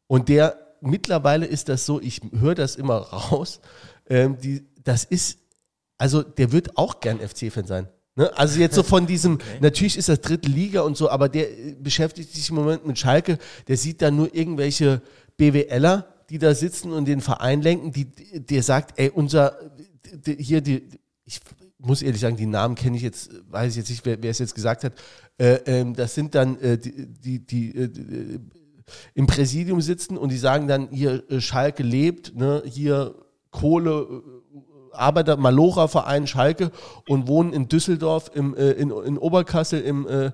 Und 0.08 0.28
der, 0.28 0.58
mittlerweile 0.82 1.46
ist 1.46 1.70
das 1.70 1.86
so, 1.86 2.02
ich 2.02 2.20
höre 2.34 2.56
das 2.56 2.76
immer 2.76 2.98
raus, 3.14 3.62
ähm, 4.10 4.40
die, 4.42 4.68
das 4.84 5.06
ist, 5.06 5.40
also 5.98 6.22
der 6.22 6.52
wird 6.52 6.78
auch 6.78 7.00
gern 7.00 7.20
FC-Fan 7.20 7.66
sein. 7.66 7.88
Ne? 8.16 8.36
Also 8.38 8.60
jetzt 8.60 8.76
so 8.76 8.84
von 8.84 9.08
diesem, 9.08 9.40
natürlich 9.62 9.98
ist 9.98 10.10
das 10.10 10.22
dritte 10.22 10.50
Liga 10.50 10.82
und 10.82 10.98
so, 10.98 11.10
aber 11.10 11.30
der 11.30 11.50
äh, 11.50 11.76
beschäftigt 11.80 12.32
sich 12.34 12.50
im 12.50 12.56
Moment 12.56 12.86
mit 12.86 12.98
Schalke, 13.00 13.38
der 13.68 13.78
sieht 13.78 14.02
da 14.02 14.12
nur 14.12 14.34
irgendwelche 14.36 15.02
BWLer, 15.38 16.08
die 16.30 16.38
da 16.38 16.54
sitzen 16.54 16.92
und 16.94 17.06
den 17.06 17.22
Verein 17.22 17.62
lenken, 17.62 17.92
die, 17.92 18.06
der 18.06 18.64
sagt, 18.64 18.98
ey, 19.00 19.10
unser, 19.10 19.58
d- 20.06 20.36
d- 20.36 20.44
hier, 20.44 20.62
die, 20.62 20.84
ich 21.26 21.40
muss 21.78 22.02
ehrlich 22.02 22.22
sagen, 22.22 22.38
die 22.38 22.46
Namen 22.46 22.76
kenne 22.76 22.96
ich 22.98 23.04
jetzt, 23.04 23.32
weiß 23.50 23.72
ich 23.72 23.78
jetzt 23.78 23.90
nicht, 23.90 24.06
wer, 24.06 24.22
wer 24.22 24.32
es 24.32 24.40
jetzt 24.40 24.56
gesagt 24.56 24.84
hat, 24.84 24.94
äh, 25.38 25.56
ähm, 25.66 25.94
das 25.94 26.14
sind 26.16 26.36
dann 26.36 26.60
äh, 26.60 26.78
die, 26.78 27.08
die, 27.08 27.40
die 27.46 27.76
äh, 27.76 27.84
äh, 27.86 28.40
im 29.14 29.26
Präsidium 29.26 29.82
sitzen 29.82 30.18
und 30.18 30.30
die 30.30 30.38
sagen 30.38 30.68
dann, 30.68 30.90
hier 30.92 31.24
äh, 31.32 31.40
Schalke 31.42 31.82
lebt, 31.84 32.36
ne, 32.36 32.62
hier 32.66 33.16
Kohle, 33.50 34.22
Arbeiter, 34.94 35.38
Malora-Verein 35.38 36.28
Schalke 36.28 36.72
und 37.08 37.28
wohnen 37.28 37.54
in 37.54 37.68
Düsseldorf, 37.68 38.32
im, 38.34 38.56
äh, 38.56 38.72
in, 38.72 38.92
in 38.92 39.18
Oberkassel, 39.18 39.82
im, 39.82 40.08
äh, 40.08 40.32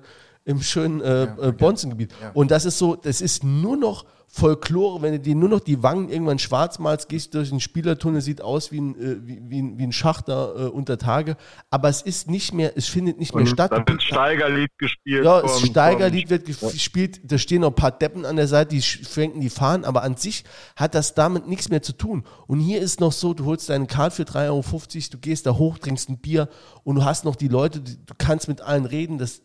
im 0.48 0.62
schönen 0.62 1.02
äh, 1.02 1.24
äh, 1.24 1.52
Bonzengebiet. 1.52 2.14
Und 2.32 2.50
das 2.50 2.64
ist 2.64 2.78
so, 2.78 2.96
das 2.96 3.20
ist 3.20 3.44
nur 3.44 3.76
noch 3.76 4.06
Folklore, 4.30 5.00
wenn 5.00 5.12
du 5.12 5.20
dir 5.20 5.34
nur 5.34 5.48
noch 5.48 5.60
die 5.60 5.82
Wangen 5.82 6.10
irgendwann 6.10 6.38
schwarz 6.38 6.78
malst, 6.78 7.08
gehst 7.08 7.32
du 7.32 7.38
durch 7.38 7.48
den 7.48 7.60
Spielertunnel, 7.60 8.20
sieht 8.20 8.42
aus 8.42 8.70
wie 8.70 8.80
ein, 8.80 8.94
äh, 8.94 9.26
wie, 9.26 9.40
wie, 9.42 9.62
ein, 9.62 9.78
wie 9.78 9.84
ein 9.84 9.92
Schachter 9.92 10.54
äh, 10.56 10.68
unter 10.68 10.98
Tage, 10.98 11.36
aber 11.70 11.88
es 11.88 12.02
ist 12.02 12.30
nicht 12.30 12.52
mehr, 12.52 12.72
es 12.76 12.88
findet 12.88 13.18
nicht 13.18 13.34
mehr 13.34 13.42
Und 13.42 13.48
statt. 13.48 13.72
dann 13.72 13.88
wird 13.88 14.02
Steigerlied 14.02 14.70
gespielt. 14.76 15.24
Ja, 15.24 15.40
das 15.40 15.60
Steigerlied 15.62 16.28
wird 16.28 16.44
gespielt, 16.44 17.20
da 17.24 17.38
stehen 17.38 17.62
noch 17.62 17.68
ein 17.68 17.74
paar 17.74 17.90
Deppen 17.90 18.26
an 18.26 18.36
der 18.36 18.48
Seite, 18.48 18.74
die 18.74 18.82
schwenken 18.82 19.40
die 19.40 19.50
Fahnen, 19.50 19.84
aber 19.86 20.02
an 20.02 20.16
sich 20.16 20.44
hat 20.76 20.94
das 20.94 21.14
damit 21.14 21.48
nichts 21.48 21.70
mehr 21.70 21.80
zu 21.80 21.94
tun. 21.94 22.24
Und 22.46 22.60
hier 22.60 22.80
ist 22.80 23.00
noch 23.00 23.12
so, 23.12 23.32
du 23.32 23.46
holst 23.46 23.70
deine 23.70 23.86
Karte 23.86 24.16
für 24.16 24.22
3,50 24.24 24.48
Euro, 24.48 24.62
du 25.10 25.18
gehst 25.18 25.46
da 25.46 25.56
hoch, 25.56 25.78
trinkst 25.78 26.10
ein 26.10 26.18
Bier 26.18 26.48
und 26.84 26.96
du 26.96 27.04
hast 27.04 27.24
noch 27.24 27.36
die 27.36 27.48
Leute, 27.48 27.80
du 27.80 27.96
kannst 28.18 28.46
mit 28.46 28.60
allen 28.60 28.84
reden, 28.84 29.16
das 29.16 29.40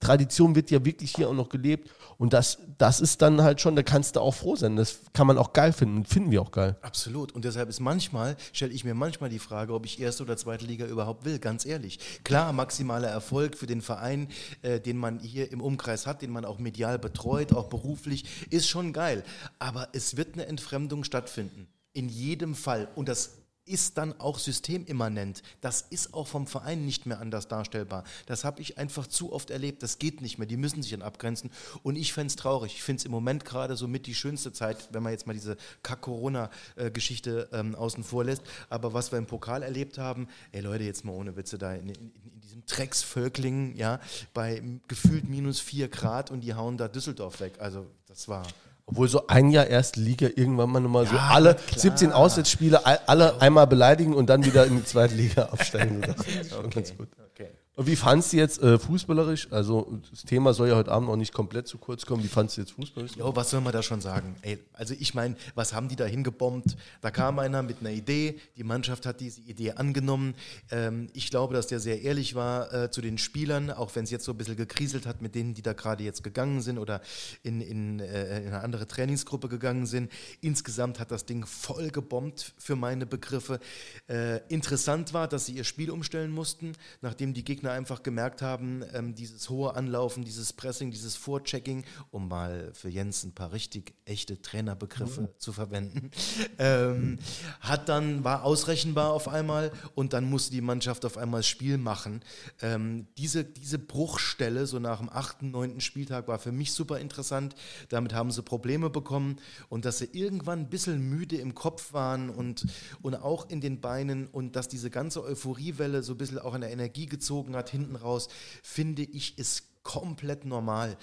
Tradition 0.00 0.54
wird 0.54 0.70
ja 0.70 0.84
wirklich 0.84 1.12
hier 1.14 1.28
auch 1.28 1.34
noch 1.34 1.48
gelebt 1.48 1.90
und 2.18 2.32
das, 2.32 2.58
das 2.78 3.00
ist 3.00 3.22
dann 3.22 3.42
halt 3.42 3.60
schon, 3.60 3.76
da 3.76 3.82
kannst 3.82 4.16
du 4.16 4.20
auch 4.20 4.34
froh 4.34 4.56
sein, 4.56 4.76
das 4.76 5.00
kann 5.12 5.26
man 5.26 5.38
auch 5.38 5.52
geil 5.52 5.72
finden 5.72 6.04
finden 6.04 6.30
wir 6.30 6.42
auch 6.42 6.50
geil. 6.50 6.76
Absolut. 6.82 7.32
Und 7.32 7.44
deshalb 7.44 7.68
ist 7.68 7.80
manchmal, 7.80 8.36
stelle 8.52 8.72
ich 8.72 8.84
mir 8.84 8.94
manchmal 8.94 9.30
die 9.30 9.38
Frage, 9.38 9.74
ob 9.74 9.84
ich 9.86 10.00
erste 10.00 10.22
oder 10.22 10.36
zweite 10.36 10.66
Liga 10.66 10.86
überhaupt 10.86 11.24
will, 11.24 11.38
ganz 11.38 11.64
ehrlich. 11.64 11.98
Klar, 12.24 12.52
maximaler 12.52 13.08
Erfolg 13.08 13.56
für 13.56 13.66
den 13.66 13.82
Verein, 13.82 14.28
äh, 14.62 14.80
den 14.80 14.96
man 14.96 15.20
hier 15.20 15.52
im 15.52 15.60
Umkreis 15.60 16.06
hat, 16.06 16.22
den 16.22 16.30
man 16.30 16.44
auch 16.44 16.58
medial 16.58 16.98
betreut, 16.98 17.52
auch 17.52 17.68
beruflich, 17.68 18.24
ist 18.50 18.68
schon 18.68 18.92
geil. 18.92 19.22
Aber 19.58 19.88
es 19.92 20.16
wird 20.16 20.34
eine 20.34 20.46
Entfremdung 20.46 21.04
stattfinden. 21.04 21.68
In 21.92 22.08
jedem 22.08 22.54
Fall. 22.54 22.88
Und 22.94 23.08
das 23.08 23.37
ist 23.68 23.98
dann 23.98 24.18
auch 24.20 24.38
systemimmanent. 24.38 25.42
Das 25.60 25.82
ist 25.82 26.14
auch 26.14 26.26
vom 26.26 26.46
Verein 26.46 26.84
nicht 26.84 27.06
mehr 27.06 27.20
anders 27.20 27.48
darstellbar. 27.48 28.04
Das 28.26 28.44
habe 28.44 28.60
ich 28.60 28.78
einfach 28.78 29.06
zu 29.06 29.32
oft 29.32 29.50
erlebt. 29.50 29.82
Das 29.82 29.98
geht 29.98 30.20
nicht 30.20 30.38
mehr. 30.38 30.46
Die 30.46 30.56
müssen 30.56 30.82
sich 30.82 30.92
dann 30.92 31.02
abgrenzen. 31.02 31.50
Und 31.82 31.96
ich 31.96 32.12
fände 32.12 32.28
es 32.28 32.36
traurig. 32.36 32.74
Ich 32.74 32.82
finde 32.82 33.00
es 33.00 33.04
im 33.04 33.12
Moment 33.12 33.44
gerade 33.44 33.76
so 33.76 33.86
mit 33.86 34.06
die 34.06 34.14
schönste 34.14 34.52
Zeit, 34.52 34.88
wenn 34.92 35.02
man 35.02 35.12
jetzt 35.12 35.26
mal 35.26 35.34
diese 35.34 35.56
Kack-Corona-Geschichte 35.82 37.48
ähm, 37.52 37.74
außen 37.74 38.04
vor 38.04 38.24
lässt. 38.24 38.42
Aber 38.70 38.94
was 38.94 39.12
wir 39.12 39.18
im 39.18 39.26
Pokal 39.26 39.62
erlebt 39.62 39.98
haben, 39.98 40.28
ey 40.52 40.60
Leute, 40.60 40.84
jetzt 40.84 41.04
mal 41.04 41.12
ohne 41.12 41.36
Witze 41.36 41.58
da 41.58 41.74
in, 41.74 41.88
in, 41.88 42.12
in 42.32 42.40
diesem 42.40 42.66
Drecksvölklingen, 42.66 43.76
ja, 43.76 44.00
bei 44.34 44.62
gefühlt 44.88 45.28
minus 45.28 45.60
vier 45.60 45.88
Grad 45.88 46.30
und 46.30 46.40
die 46.40 46.54
hauen 46.54 46.76
da 46.76 46.88
Düsseldorf 46.88 47.40
weg. 47.40 47.54
Also 47.58 47.86
das 48.06 48.28
war. 48.28 48.46
Obwohl 48.90 49.06
so 49.06 49.26
ein 49.26 49.50
Jahr 49.50 49.66
erste 49.66 50.00
Liga 50.00 50.28
irgendwann 50.34 50.70
mal 50.70 50.80
nochmal 50.80 51.06
so 51.06 51.14
Ja, 51.14 51.28
alle 51.28 51.54
klar. 51.54 51.78
17 51.78 52.10
Auswärtsspiele 52.12 52.86
all- 52.86 53.00
alle 53.06 53.40
einmal 53.40 53.66
beleidigen 53.66 54.14
und 54.14 54.30
dann 54.30 54.44
wieder 54.46 54.64
in 54.64 54.76
die 54.78 54.84
zweite 54.84 55.14
Liga 55.14 55.42
absteigen. 55.52 56.00
Das 56.00 56.16
ist 56.26 56.50
schon 56.54 56.70
ganz 56.70 56.96
gut. 56.96 57.08
Okay. 57.34 57.48
Wie 57.80 57.94
fandst 57.94 58.32
du 58.32 58.38
jetzt 58.38 58.60
äh, 58.60 58.76
fußballerisch? 58.76 59.52
Also 59.52 60.00
das 60.10 60.24
Thema 60.24 60.52
soll 60.52 60.68
ja 60.68 60.74
heute 60.74 60.90
Abend 60.90 61.08
auch 61.08 61.16
nicht 61.16 61.32
komplett 61.32 61.68
zu 61.68 61.78
kurz 61.78 62.04
kommen. 62.04 62.24
Wie 62.24 62.28
fandst 62.28 62.56
du 62.56 62.62
jetzt 62.62 62.72
fußballerisch? 62.72 63.16
Jo, 63.16 63.36
was 63.36 63.50
soll 63.50 63.60
man 63.60 63.72
da 63.72 63.84
schon 63.84 64.00
sagen? 64.00 64.34
Ey, 64.42 64.58
also 64.72 64.94
ich 64.98 65.14
meine, 65.14 65.36
was 65.54 65.72
haben 65.72 65.86
die 65.86 65.94
da 65.94 66.04
hingebombt? 66.04 66.76
Da 67.02 67.12
kam 67.12 67.38
einer 67.38 67.62
mit 67.62 67.76
einer 67.78 67.92
Idee, 67.92 68.40
die 68.56 68.64
Mannschaft 68.64 69.06
hat 69.06 69.20
diese 69.20 69.42
Idee 69.42 69.74
angenommen. 69.74 70.34
Ähm, 70.72 71.08
ich 71.12 71.30
glaube, 71.30 71.54
dass 71.54 71.68
der 71.68 71.78
sehr 71.78 72.02
ehrlich 72.02 72.34
war 72.34 72.72
äh, 72.72 72.90
zu 72.90 73.00
den 73.00 73.16
Spielern, 73.16 73.70
auch 73.70 73.94
wenn 73.94 74.02
es 74.02 74.10
jetzt 74.10 74.24
so 74.24 74.32
ein 74.32 74.38
bisschen 74.38 74.56
gekriselt 74.56 75.06
hat 75.06 75.22
mit 75.22 75.36
denen, 75.36 75.54
die 75.54 75.62
da 75.62 75.72
gerade 75.72 76.02
jetzt 76.02 76.24
gegangen 76.24 76.62
sind 76.62 76.78
oder 76.78 77.00
in, 77.44 77.60
in, 77.60 78.00
äh, 78.00 78.40
in 78.40 78.48
eine 78.48 78.60
andere 78.60 78.88
Trainingsgruppe 78.88 79.48
gegangen 79.48 79.86
sind. 79.86 80.10
Insgesamt 80.40 80.98
hat 80.98 81.12
das 81.12 81.26
Ding 81.26 81.46
voll 81.46 81.90
gebombt 81.90 82.54
für 82.58 82.74
meine 82.74 83.06
Begriffe. 83.06 83.60
Äh, 84.08 84.40
interessant 84.48 85.12
war, 85.12 85.28
dass 85.28 85.46
sie 85.46 85.52
ihr 85.52 85.64
Spiel 85.64 85.92
umstellen 85.92 86.32
mussten, 86.32 86.72
nachdem 87.02 87.34
die 87.34 87.44
Gegner 87.44 87.67
Gegner 87.68 87.72
einfach 87.72 88.02
gemerkt 88.02 88.42
haben, 88.42 88.82
ähm, 88.94 89.14
dieses 89.14 89.48
hohe 89.50 89.74
Anlaufen, 89.74 90.24
dieses 90.24 90.52
Pressing, 90.52 90.90
dieses 90.90 91.16
Vorchecking, 91.16 91.84
um 92.10 92.28
mal 92.28 92.70
für 92.72 92.88
Jens 92.88 93.24
ein 93.24 93.32
paar 93.32 93.52
richtig 93.52 93.94
echte 94.04 94.40
Trainerbegriffe 94.40 95.22
mhm. 95.22 95.28
zu 95.38 95.52
verwenden, 95.52 96.10
ähm, 96.58 97.18
hat 97.60 97.88
dann, 97.88 98.24
war 98.24 98.44
ausrechenbar 98.44 99.12
auf 99.12 99.28
einmal 99.28 99.70
und 99.94 100.12
dann 100.12 100.28
musste 100.28 100.52
die 100.52 100.60
Mannschaft 100.60 101.04
auf 101.04 101.18
einmal 101.18 101.40
das 101.40 101.48
Spiel 101.48 101.78
machen. 101.78 102.22
Ähm, 102.62 103.06
diese, 103.18 103.44
diese 103.44 103.78
Bruchstelle, 103.78 104.66
so 104.66 104.78
nach 104.78 104.98
dem 104.98 105.10
achten, 105.10 105.50
neunten 105.50 105.80
Spieltag, 105.80 106.28
war 106.28 106.38
für 106.38 106.52
mich 106.52 106.72
super 106.72 106.98
interessant. 106.98 107.54
Damit 107.90 108.14
haben 108.14 108.30
sie 108.30 108.42
Probleme 108.42 108.88
bekommen 108.88 109.36
und 109.68 109.84
dass 109.84 109.98
sie 109.98 110.08
irgendwann 110.12 110.60
ein 110.60 110.70
bisschen 110.70 111.08
müde 111.08 111.36
im 111.36 111.54
Kopf 111.54 111.92
waren 111.92 112.30
und, 112.30 112.66
und 113.02 113.14
auch 113.16 113.50
in 113.50 113.60
den 113.60 113.80
Beinen 113.80 114.26
und 114.26 114.56
dass 114.56 114.68
diese 114.68 114.90
ganze 114.90 115.22
Euphoriewelle 115.22 116.02
so 116.02 116.14
ein 116.14 116.18
bisschen 116.18 116.38
auch 116.38 116.54
an 116.54 116.62
der 116.62 116.70
Energie 116.70 117.06
gezogen 117.06 117.54
hat, 117.54 117.57
hinten 117.66 117.96
raus, 117.96 118.28
finde 118.62 119.02
ich, 119.02 119.38
ist 119.38 119.82
komplett 119.82 120.44
normal. 120.44 120.96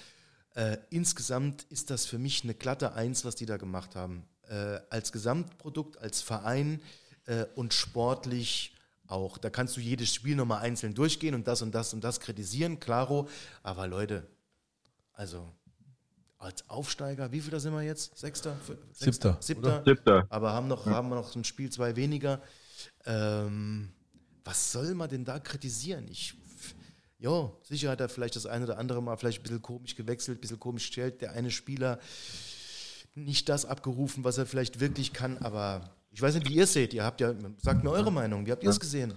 Äh, 0.54 0.78
insgesamt 0.90 1.64
ist 1.64 1.90
das 1.90 2.06
für 2.06 2.18
mich 2.18 2.44
eine 2.44 2.54
glatte 2.54 2.94
Eins, 2.94 3.26
was 3.26 3.36
die 3.36 3.46
da 3.46 3.58
gemacht 3.58 3.96
haben. 3.96 4.28
Äh, 4.48 4.80
als 4.90 5.12
Gesamtprodukt, 5.12 5.98
als 5.98 6.22
Verein 6.22 6.82
äh, 7.26 7.46
und 7.56 7.74
sportlich 7.74 8.76
auch. 9.08 9.38
Da 9.38 9.50
kannst 9.50 9.76
du 9.78 9.82
jedes 9.82 10.14
Spiel 10.14 10.36
nochmal 10.36 10.62
einzeln 10.62 10.94
durchgehen 10.94 11.36
und 11.36 11.48
das 11.48 11.62
und 11.62 11.74
das 11.74 11.94
und 11.94 12.04
das 12.04 12.20
kritisieren, 12.20 12.80
klaro. 12.80 13.28
Aber 13.64 13.88
Leute, 13.88 14.28
also 15.14 15.52
als 16.38 16.70
Aufsteiger, 16.70 17.32
wie 17.32 17.42
viel 17.42 17.52
da 17.52 17.60
sind 17.60 17.74
wir 17.74 17.82
jetzt? 17.82 18.18
Sechster? 18.18 18.56
Siebter. 18.94 19.38
Siebter. 19.40 19.84
Siebter. 19.86 20.28
Aber 20.30 20.54
haben 20.54 20.68
noch, 20.68 20.86
haben 20.86 21.10
noch 21.10 21.36
ein 21.36 21.44
Spiel 21.44 21.72
zwei 21.72 21.96
weniger. 21.96 22.42
Ähm, 23.06 23.92
was 24.44 24.72
soll 24.72 24.94
man 24.94 25.10
denn 25.10 25.26
da 25.26 25.40
kritisieren? 25.40 26.08
Ich, 26.08 26.36
ja, 27.18 27.52
sicher 27.64 27.92
hat 27.92 28.02
er 28.02 28.10
vielleicht 28.10 28.36
das 28.36 28.46
eine 28.46 28.66
oder 28.66 28.78
andere 28.78 29.02
Mal 29.02 29.18
vielleicht 29.18 29.40
ein 29.40 29.44
bisschen 29.44 29.62
komisch 29.62 29.96
gewechselt, 29.96 30.40
ein 30.40 30.42
bisschen 30.42 30.60
komisch 30.60 30.88
gestellt. 30.88 31.22
Der 31.22 31.32
eine 31.34 31.52
Spieler 31.52 32.00
nicht 33.14 33.48
das 33.50 33.66
abgerufen, 33.66 34.24
was 34.24 34.38
er 34.38 34.46
vielleicht 34.46 34.80
wirklich 34.80 35.14
kann, 35.14 35.38
aber 35.38 35.90
ich 36.12 36.22
weiß 36.22 36.36
nicht, 36.36 36.50
wie 36.50 36.56
ihr 36.56 36.64
es 36.64 36.74
seht. 36.74 36.94
Ihr 36.94 37.04
habt 37.04 37.22
ja, 37.22 37.34
sagt 37.58 37.84
mir 37.84 37.92
eure 37.92 38.12
Meinung. 38.12 38.46
Wie 38.46 38.52
habt 38.52 38.64
ihr 38.64 38.70
es 38.70 38.80
gesehen? 38.80 39.14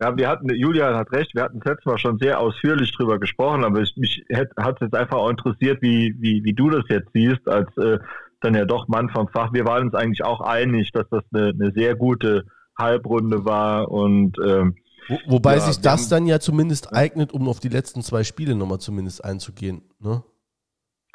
Ja, 0.00 0.16
wir 0.16 0.28
hatten, 0.28 0.52
Julian 0.54 0.96
hat 0.96 1.12
recht, 1.12 1.34
wir 1.34 1.42
hatten 1.42 1.60
letztes 1.64 1.84
Mal 1.86 1.98
schon 1.98 2.18
sehr 2.18 2.40
ausführlich 2.40 2.92
drüber 2.92 3.18
gesprochen, 3.18 3.64
aber 3.64 3.80
ich, 3.80 3.96
mich 3.96 4.24
hat 4.32 4.50
es 4.56 4.80
jetzt 4.80 4.94
einfach 4.94 5.16
auch 5.16 5.30
interessiert, 5.30 5.80
wie, 5.82 6.14
wie, 6.18 6.42
wie 6.44 6.52
du 6.52 6.68
das 6.68 6.84
jetzt 6.88 7.08
siehst, 7.14 7.46
als 7.48 7.74
äh, 7.76 7.98
dann 8.40 8.54
ja 8.54 8.64
doch 8.64 8.88
Mann 8.88 9.08
vom 9.10 9.28
Fach. 9.28 9.52
Wir 9.52 9.64
waren 9.64 9.84
uns 9.84 9.94
eigentlich 9.94 10.24
auch 10.24 10.40
einig, 10.40 10.90
dass 10.92 11.08
das 11.10 11.22
eine, 11.32 11.50
eine 11.50 11.72
sehr 11.72 11.94
gute 11.94 12.44
Halbrunde 12.76 13.44
war 13.44 13.90
und 13.90 14.36
ähm, 14.44 14.76
Wo, 15.08 15.18
wobei 15.26 15.56
ja, 15.56 15.60
sich 15.60 15.80
das 15.80 16.08
dann 16.08 16.26
ja 16.26 16.40
zumindest 16.40 16.92
eignet, 16.92 17.32
um 17.32 17.48
auf 17.48 17.60
die 17.60 17.68
letzten 17.68 18.02
zwei 18.02 18.24
Spiele 18.24 18.54
nochmal 18.54 18.78
zumindest 18.78 19.24
einzugehen. 19.24 19.82
Ne? 20.00 20.22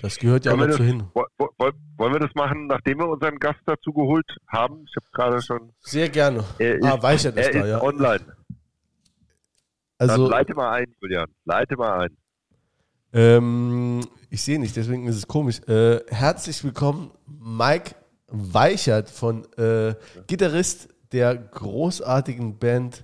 Das 0.02 0.18
gehört 0.18 0.46
ja 0.46 0.54
auch 0.54 0.58
dazu 0.58 0.84
hin. 0.84 1.04
Wollen 1.14 2.14
wir 2.14 2.20
das 2.20 2.34
machen, 2.34 2.68
nachdem 2.68 3.00
wir 3.00 3.08
unseren 3.10 3.38
Gast 3.38 3.60
dazu 3.66 3.92
geholt 3.92 4.26
haben? 4.48 4.86
Ich 4.88 4.96
habe 4.96 5.06
gerade 5.12 5.42
schon. 5.42 5.74
Sehr 5.82 6.08
gerne. 6.08 6.44
Er 6.58 6.80
ah, 6.84 6.96
ist, 6.96 7.04
Weichert 7.04 7.38
ist 7.38 7.48
er 7.48 7.54
da, 7.54 7.60
ist 7.60 7.70
ja. 7.70 7.82
online. 7.82 8.26
Also, 9.98 10.30
Dann 10.30 10.32
leite 10.32 10.56
mal 10.56 10.72
ein, 10.72 10.96
Julian. 11.02 11.28
Leite 11.44 11.76
mal 11.76 12.00
ein. 12.00 12.18
Ähm, 13.12 14.02
ich 14.30 14.42
sehe 14.42 14.60
nicht, 14.60 14.76
deswegen 14.76 15.08
ist 15.08 15.18
es 15.18 15.28
komisch. 15.28 15.60
Äh, 15.68 16.00
herzlich 16.10 16.64
willkommen, 16.64 17.12
Mike 17.26 17.96
Weichert 18.28 19.10
von 19.10 19.46
äh, 19.58 19.96
Gitarrist 20.28 20.88
der 21.12 21.36
großartigen 21.36 22.60
Band, 22.60 23.04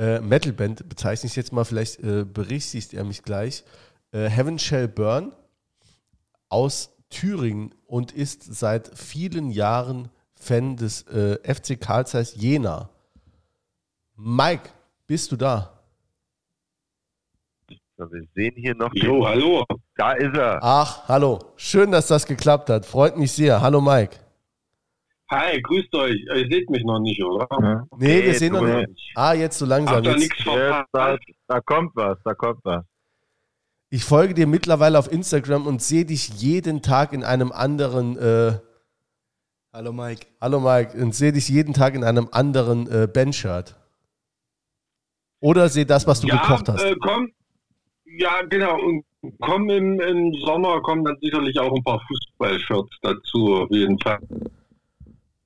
äh, 0.00 0.20
Metal-Band, 0.20 0.88
bezeichne 0.88 1.26
ich 1.26 1.36
jetzt 1.36 1.52
mal, 1.52 1.64
vielleicht 1.64 2.00
äh, 2.00 2.24
berichtigt 2.24 2.94
er 2.94 3.04
mich 3.04 3.22
gleich, 3.22 3.64
äh, 4.12 4.28
Heaven 4.28 4.58
Shall 4.58 4.88
Burn 4.88 5.32
aus 6.48 6.96
Thüringen 7.10 7.74
und 7.86 8.12
ist 8.12 8.42
seit 8.42 8.90
vielen 8.98 9.50
Jahren 9.50 10.08
Fan 10.34 10.76
des 10.76 11.02
äh, 11.08 11.38
FC 11.44 11.78
Karl 11.78 12.06
Zeiss 12.06 12.34
Jena. 12.34 12.88
Mike, 14.16 14.70
bist 15.06 15.30
du 15.32 15.36
da? 15.36 15.76
Wir 17.98 18.26
sehen 18.34 18.54
hier 18.56 18.74
noch. 18.74 18.90
Jo, 18.94 19.26
hallo. 19.26 19.66
Da 19.96 20.12
ist 20.12 20.34
er. 20.34 20.58
Ach, 20.62 21.06
hallo. 21.08 21.38
Schön, 21.56 21.90
dass 21.90 22.06
das 22.06 22.24
geklappt 22.24 22.70
hat. 22.70 22.86
Freut 22.86 23.18
mich 23.18 23.32
sehr. 23.32 23.60
Hallo, 23.60 23.82
Mike. 23.82 24.16
Hi, 25.30 25.62
grüßt 25.62 25.94
euch. 25.94 26.16
Ihr 26.34 26.48
seht 26.50 26.68
mich 26.70 26.82
noch 26.82 26.98
nicht, 26.98 27.22
oder? 27.22 27.46
Ja. 27.50 27.86
Nee, 27.96 28.24
wir 28.24 28.34
sehen 28.34 28.52
noch 28.52 28.62
nicht. 28.62 29.12
Ah, 29.14 29.32
jetzt 29.32 29.58
so 29.58 29.64
langsam. 29.64 30.04
Habt 30.04 30.06
da 30.06 30.52
verpasst? 30.52 30.88
Da, 30.92 31.54
da 31.54 31.60
kommt 31.60 31.92
was, 31.94 32.18
da 32.24 32.34
kommt 32.34 32.60
was. 32.64 32.84
Ich 33.90 34.04
folge 34.04 34.34
dir 34.34 34.48
mittlerweile 34.48 34.98
auf 34.98 35.10
Instagram 35.10 35.68
und 35.68 35.82
sehe 35.82 36.04
dich 36.04 36.28
jeden 36.40 36.82
Tag 36.82 37.12
in 37.12 37.22
einem 37.22 37.52
anderen. 37.52 38.16
Äh, 38.18 38.58
hallo 39.72 39.92
Mike. 39.92 40.26
Hallo 40.40 40.58
Mike. 40.58 41.00
Und 41.00 41.14
sehe 41.14 41.32
dich 41.32 41.48
jeden 41.48 41.74
Tag 41.74 41.94
in 41.94 42.02
einem 42.02 42.28
anderen 42.32 42.90
äh, 42.90 43.06
Bandshirt. 43.06 43.76
Oder 45.40 45.68
sehe 45.68 45.86
das, 45.86 46.08
was 46.08 46.20
du 46.20 46.26
ja, 46.26 46.36
gekocht 46.36 46.68
hast. 46.68 46.82
Äh, 46.82 46.96
komm, 47.00 47.30
ja, 48.04 48.42
genau. 48.48 48.80
Und 48.80 49.04
kommen 49.40 49.70
im, 49.70 50.00
im 50.00 50.34
Sommer 50.44 50.80
kommen 50.82 51.04
dann 51.04 51.16
sicherlich 51.20 51.56
auch 51.60 51.72
ein 51.72 51.84
paar 51.84 52.00
Fußballshirts 52.08 52.96
dazu, 53.02 53.54
auf 53.54 53.70
jeden 53.70 53.98
Fall. 54.00 54.18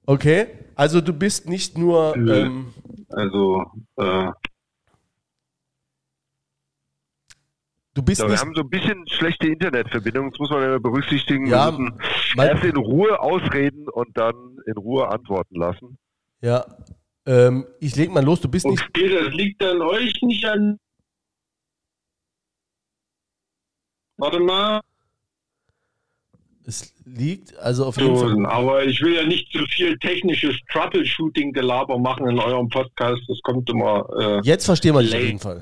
Okay, 0.07 0.49
also 0.75 1.01
du 1.01 1.13
bist 1.13 1.49
nicht 1.49 1.79
nur. 1.79 2.15
Ähm, 2.17 2.75
also, 3.11 3.65
äh, 3.97 4.31
Du 7.95 8.03
bist 8.03 8.21
ja, 8.21 8.29
wir 8.29 8.37
haben 8.41 8.55
so 8.57 8.63
ein 8.63 8.71
bisschen 8.71 9.07
schlechte 9.09 9.47
Internetverbindung, 9.47 10.31
das 10.31 10.39
muss 10.41 10.51
man 10.51 10.63
ja 10.63 10.79
berücksichtigen. 10.79 11.47
Ja, 11.47 11.71
wir 11.71 11.79
müssen 11.79 12.01
erst 12.37 12.65
in 12.65 12.77
Ruhe 12.77 13.21
ausreden 13.21 13.89
und 13.89 14.19
dann 14.19 14.59
in 14.67 14.77
Ruhe 14.77 15.09
antworten 15.09 15.55
lassen. 15.55 15.97
Ja, 16.41 16.67
ähm, 17.25 17.67
ich 17.79 17.95
leg 17.95 18.11
mal 18.11 18.25
los, 18.25 18.41
du 18.41 18.49
bist 18.49 18.67
okay, 18.67 18.73
nicht... 18.73 18.85
Okay, 18.89 19.25
das 19.25 19.35
liegt 19.35 19.63
an 19.63 19.81
euch, 19.81 20.13
nicht 20.23 20.45
an... 20.45 20.77
Warte 24.17 24.41
mal. 24.41 24.81
Es 26.67 26.95
liegt 27.05 27.57
also 27.59 27.87
auf 27.87 27.97
jeden 27.99 28.17
Fall... 28.17 28.47
Aber 28.47 28.85
ich 28.85 29.01
will 29.03 29.15
ja 29.15 29.27
nicht 29.27 29.53
zu 29.53 29.65
viel 29.67 29.99
technisches 29.99 30.57
Troubleshooting-Gelaber 30.73 31.99
machen 31.99 32.29
in 32.29 32.39
eurem 32.39 32.69
Podcast, 32.69 33.23
das 33.29 33.39
kommt 33.43 33.69
immer... 33.69 34.07
Äh, 34.19 34.41
Jetzt 34.43 34.65
verstehen 34.65 34.95
wir 34.95 35.03
dich 35.03 35.15
auf 35.15 35.21
jeden 35.21 35.39
Fall 35.39 35.61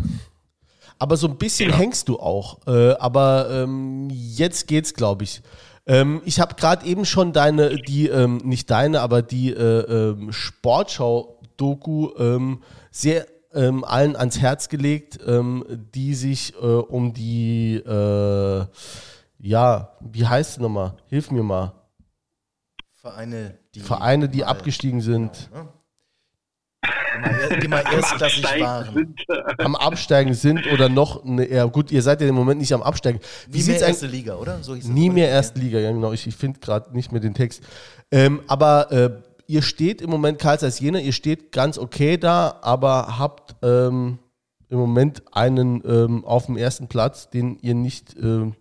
aber 1.02 1.16
so 1.16 1.26
ein 1.26 1.36
bisschen 1.36 1.70
ja. 1.70 1.76
hängst 1.78 2.08
du 2.08 2.20
auch. 2.20 2.64
Äh, 2.64 2.92
aber 2.92 3.48
ähm, 3.50 4.08
jetzt 4.08 4.68
geht's, 4.68 4.94
glaube 4.94 5.24
ich. 5.24 5.42
Ähm, 5.84 6.22
ich 6.24 6.38
habe 6.38 6.54
gerade 6.54 6.86
eben 6.86 7.04
schon 7.04 7.32
deine, 7.32 7.74
die, 7.74 8.06
ähm, 8.06 8.40
nicht 8.44 8.70
deine, 8.70 9.00
aber 9.00 9.20
die 9.20 9.50
äh, 9.50 9.80
ähm, 9.80 10.30
Sportschau-Doku 10.30 12.10
ähm, 12.16 12.62
sehr 12.92 13.26
ähm, 13.52 13.82
allen 13.82 14.14
ans 14.14 14.38
Herz 14.38 14.68
gelegt, 14.68 15.18
die 15.92 16.14
sich 16.14 16.54
äh, 16.54 16.66
um 16.66 17.12
die, 17.12 17.74
äh, 17.74 18.64
ja, 19.42 19.92
wie 20.00 20.26
heißt 20.26 20.52
es 20.52 20.58
nochmal? 20.58 20.94
Hilf 21.08 21.30
mir 21.30 21.42
mal. 21.42 21.72
Vereine, 22.94 23.58
die, 23.74 23.80
Vereine, 23.80 24.28
die 24.28 24.44
abgestiegen 24.44 25.00
sind. 25.00 25.50
Ja, 25.52 25.62
ne? 25.62 27.58
die 27.60 27.66
mal 27.66 27.82
erstklassig 27.92 28.44
waren. 28.60 28.94
Sind. 28.94 29.20
Am 29.58 29.74
Absteigen 29.74 30.34
sind 30.34 30.66
oder 30.72 30.88
noch, 30.88 31.24
ne, 31.24 31.50
ja 31.50 31.64
gut, 31.64 31.90
ihr 31.90 32.02
seid 32.02 32.20
ja 32.20 32.28
im 32.28 32.36
Moment 32.36 32.60
nicht 32.60 32.72
am 32.72 32.82
Absteigen. 32.82 33.18
Wie 33.48 33.58
Nie 33.58 33.64
mehr 33.64 33.80
erste 33.80 34.06
Liga, 34.06 34.36
oder? 34.36 34.62
So 34.62 34.74
nie 34.74 35.10
mehr 35.10 35.28
erste 35.28 35.58
Liga, 35.58 35.80
ja 35.80 35.90
genau. 35.90 36.12
Ich, 36.12 36.26
ich 36.28 36.36
finde 36.36 36.60
gerade 36.60 36.94
nicht 36.94 37.10
mehr 37.10 37.20
den 37.20 37.34
Text. 37.34 37.62
Ähm, 38.12 38.42
aber 38.46 38.92
äh, 38.92 39.10
ihr 39.48 39.62
steht 39.62 40.00
im 40.00 40.10
Moment, 40.10 40.38
Karl 40.38 40.60
Zeiss 40.60 40.78
Jena, 40.78 41.00
ihr 41.00 41.12
steht 41.12 41.50
ganz 41.50 41.78
okay 41.78 42.16
da, 42.16 42.60
aber 42.62 43.18
habt 43.18 43.56
ähm, 43.62 44.20
im 44.68 44.78
Moment 44.78 45.22
einen 45.32 45.82
ähm, 45.84 46.24
auf 46.24 46.46
dem 46.46 46.56
ersten 46.56 46.86
Platz, 46.86 47.28
den 47.28 47.58
ihr 47.60 47.74
nicht, 47.74 48.16
äh, 48.16 48.52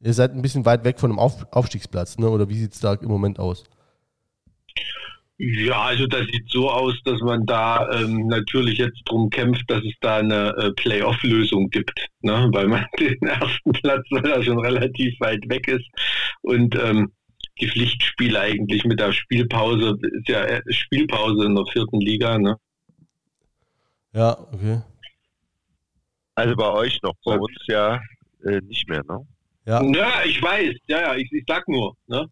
ihr 0.00 0.14
seid 0.14 0.32
ein 0.32 0.42
bisschen 0.42 0.64
weit 0.64 0.84
weg 0.84 0.98
von 0.98 1.10
dem 1.10 1.18
auf 1.18 1.46
Aufstiegsplatz, 1.52 2.18
ne? 2.18 2.28
oder 2.28 2.48
wie 2.48 2.58
sieht 2.58 2.72
es 2.72 2.80
da 2.80 2.94
im 2.94 3.08
Moment 3.08 3.38
aus? 3.38 3.64
Ja, 5.38 5.84
also 5.84 6.06
das 6.06 6.26
sieht 6.26 6.50
so 6.50 6.70
aus, 6.70 6.94
dass 7.04 7.20
man 7.22 7.46
da 7.46 7.90
ähm, 7.92 8.26
natürlich 8.26 8.76
jetzt 8.76 9.00
drum 9.06 9.30
kämpft, 9.30 9.70
dass 9.70 9.82
es 9.84 9.94
da 10.02 10.18
eine 10.18 10.54
äh, 10.58 10.72
Playoff-Lösung 10.72 11.70
gibt, 11.70 11.98
ne? 12.20 12.50
weil 12.52 12.68
man 12.68 12.84
den 12.98 13.16
ersten 13.22 13.72
Platz, 13.72 14.06
weil 14.10 14.26
er 14.26 14.42
schon 14.42 14.58
relativ 14.58 15.18
weit 15.20 15.42
weg 15.48 15.66
ist 15.68 15.86
und 16.42 16.74
ähm, 16.76 17.12
die 17.58 17.68
Pflichtspiele 17.68 18.38
eigentlich 18.38 18.84
mit 18.84 19.00
der 19.00 19.12
Spielpause 19.12 19.96
ist 20.02 20.28
ja 20.28 20.44
äh, 20.44 20.62
Spielpause 20.68 21.44
in 21.46 21.54
der 21.54 21.64
vierten 21.72 22.00
Liga. 22.00 22.38
Ne? 22.38 22.56
Ja, 24.12 24.38
okay. 24.52 24.82
Also 26.34 26.56
bei 26.56 26.70
euch 26.70 27.00
noch, 27.02 27.14
bei 27.24 27.38
uns 27.38 27.56
ja 27.66 28.00
äh, 28.44 28.60
nicht 28.62 28.88
mehr, 28.88 29.02
ne? 29.04 29.26
Ja. 29.66 29.82
ja, 29.82 30.24
ich 30.24 30.42
weiß, 30.42 30.74
ja, 30.88 31.00
ja, 31.00 31.16
ich, 31.16 31.30
ich 31.32 31.44
sag 31.46 31.68
nur, 31.68 31.94
ne? 32.06 32.26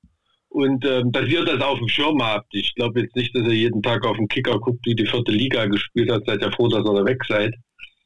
Und 0.50 0.84
ähm, 0.86 1.12
dass 1.12 1.26
ihr 1.26 1.44
das 1.44 1.60
auf 1.60 1.78
dem 1.78 1.88
Schirm 1.88 2.22
habt. 2.22 2.54
Ich 2.54 2.74
glaube 2.74 3.00
jetzt 3.00 3.14
nicht, 3.14 3.34
dass 3.36 3.42
ihr 3.42 3.54
jeden 3.54 3.82
Tag 3.82 4.04
auf 4.06 4.16
den 4.16 4.28
Kicker 4.28 4.58
guckt, 4.58 4.80
wie 4.86 4.94
die 4.94 5.06
vierte 5.06 5.30
Liga 5.30 5.66
gespielt 5.66 6.10
hat. 6.10 6.24
Seid 6.26 6.40
ja 6.40 6.50
froh, 6.50 6.68
dass 6.68 6.86
ihr 6.86 6.94
da 6.94 7.04
weg 7.04 7.22
seid. 7.28 7.54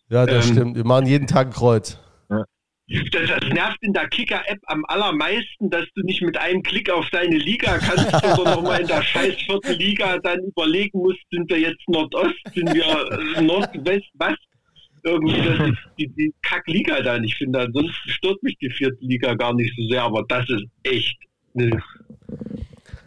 Ja, 0.08 0.26
das 0.26 0.48
ähm, 0.48 0.52
stimmt. 0.52 0.76
Wir 0.76 0.84
machen 0.84 1.06
jeden 1.06 1.28
Tag 1.28 1.46
ein 1.46 1.52
Kreuz. 1.52 1.98
Das, 2.88 3.28
das, 3.28 3.48
nervt 3.48 3.78
in 3.80 3.92
der 3.92 4.08
Kicker-App 4.08 4.58
am 4.66 4.84
allermeisten, 4.86 5.70
dass 5.70 5.86
du 5.94 6.02
nicht 6.02 6.20
mit 6.20 6.36
einem 6.36 6.62
Klick 6.62 6.90
auf 6.90 7.08
deine 7.10 7.36
Liga 7.36 7.78
kannst, 7.78 8.10
sondern 8.36 8.54
nochmal 8.56 8.80
in 8.80 8.86
der 8.86 9.02
scheiß 9.02 9.34
vierten 9.46 9.78
Liga 9.78 10.18
dann 10.18 10.40
überlegen 10.40 10.98
musst, 10.98 11.20
sind 11.30 11.48
wir 11.48 11.60
jetzt 11.60 11.80
Nordost, 11.88 12.34
sind 12.54 12.74
wir 12.74 13.40
Nordwest, 13.40 14.08
was? 14.14 14.34
Irgendwie, 15.04 15.42
das 15.42 15.68
ist 15.68 15.78
die, 15.98 16.08
die 16.08 16.34
Kack-Liga 16.42 17.00
dann. 17.02 17.24
Ich 17.24 17.34
finde, 17.34 17.60
ansonsten 17.60 18.08
stört 18.08 18.42
mich 18.42 18.56
die 18.58 18.70
vierte 18.70 19.04
Liga 19.04 19.34
gar 19.34 19.54
nicht 19.54 19.74
so 19.76 19.88
sehr, 19.88 20.02
aber 20.02 20.24
das 20.28 20.48
ist 20.48 20.64
echt. 20.84 21.18
Ne. 21.54 21.82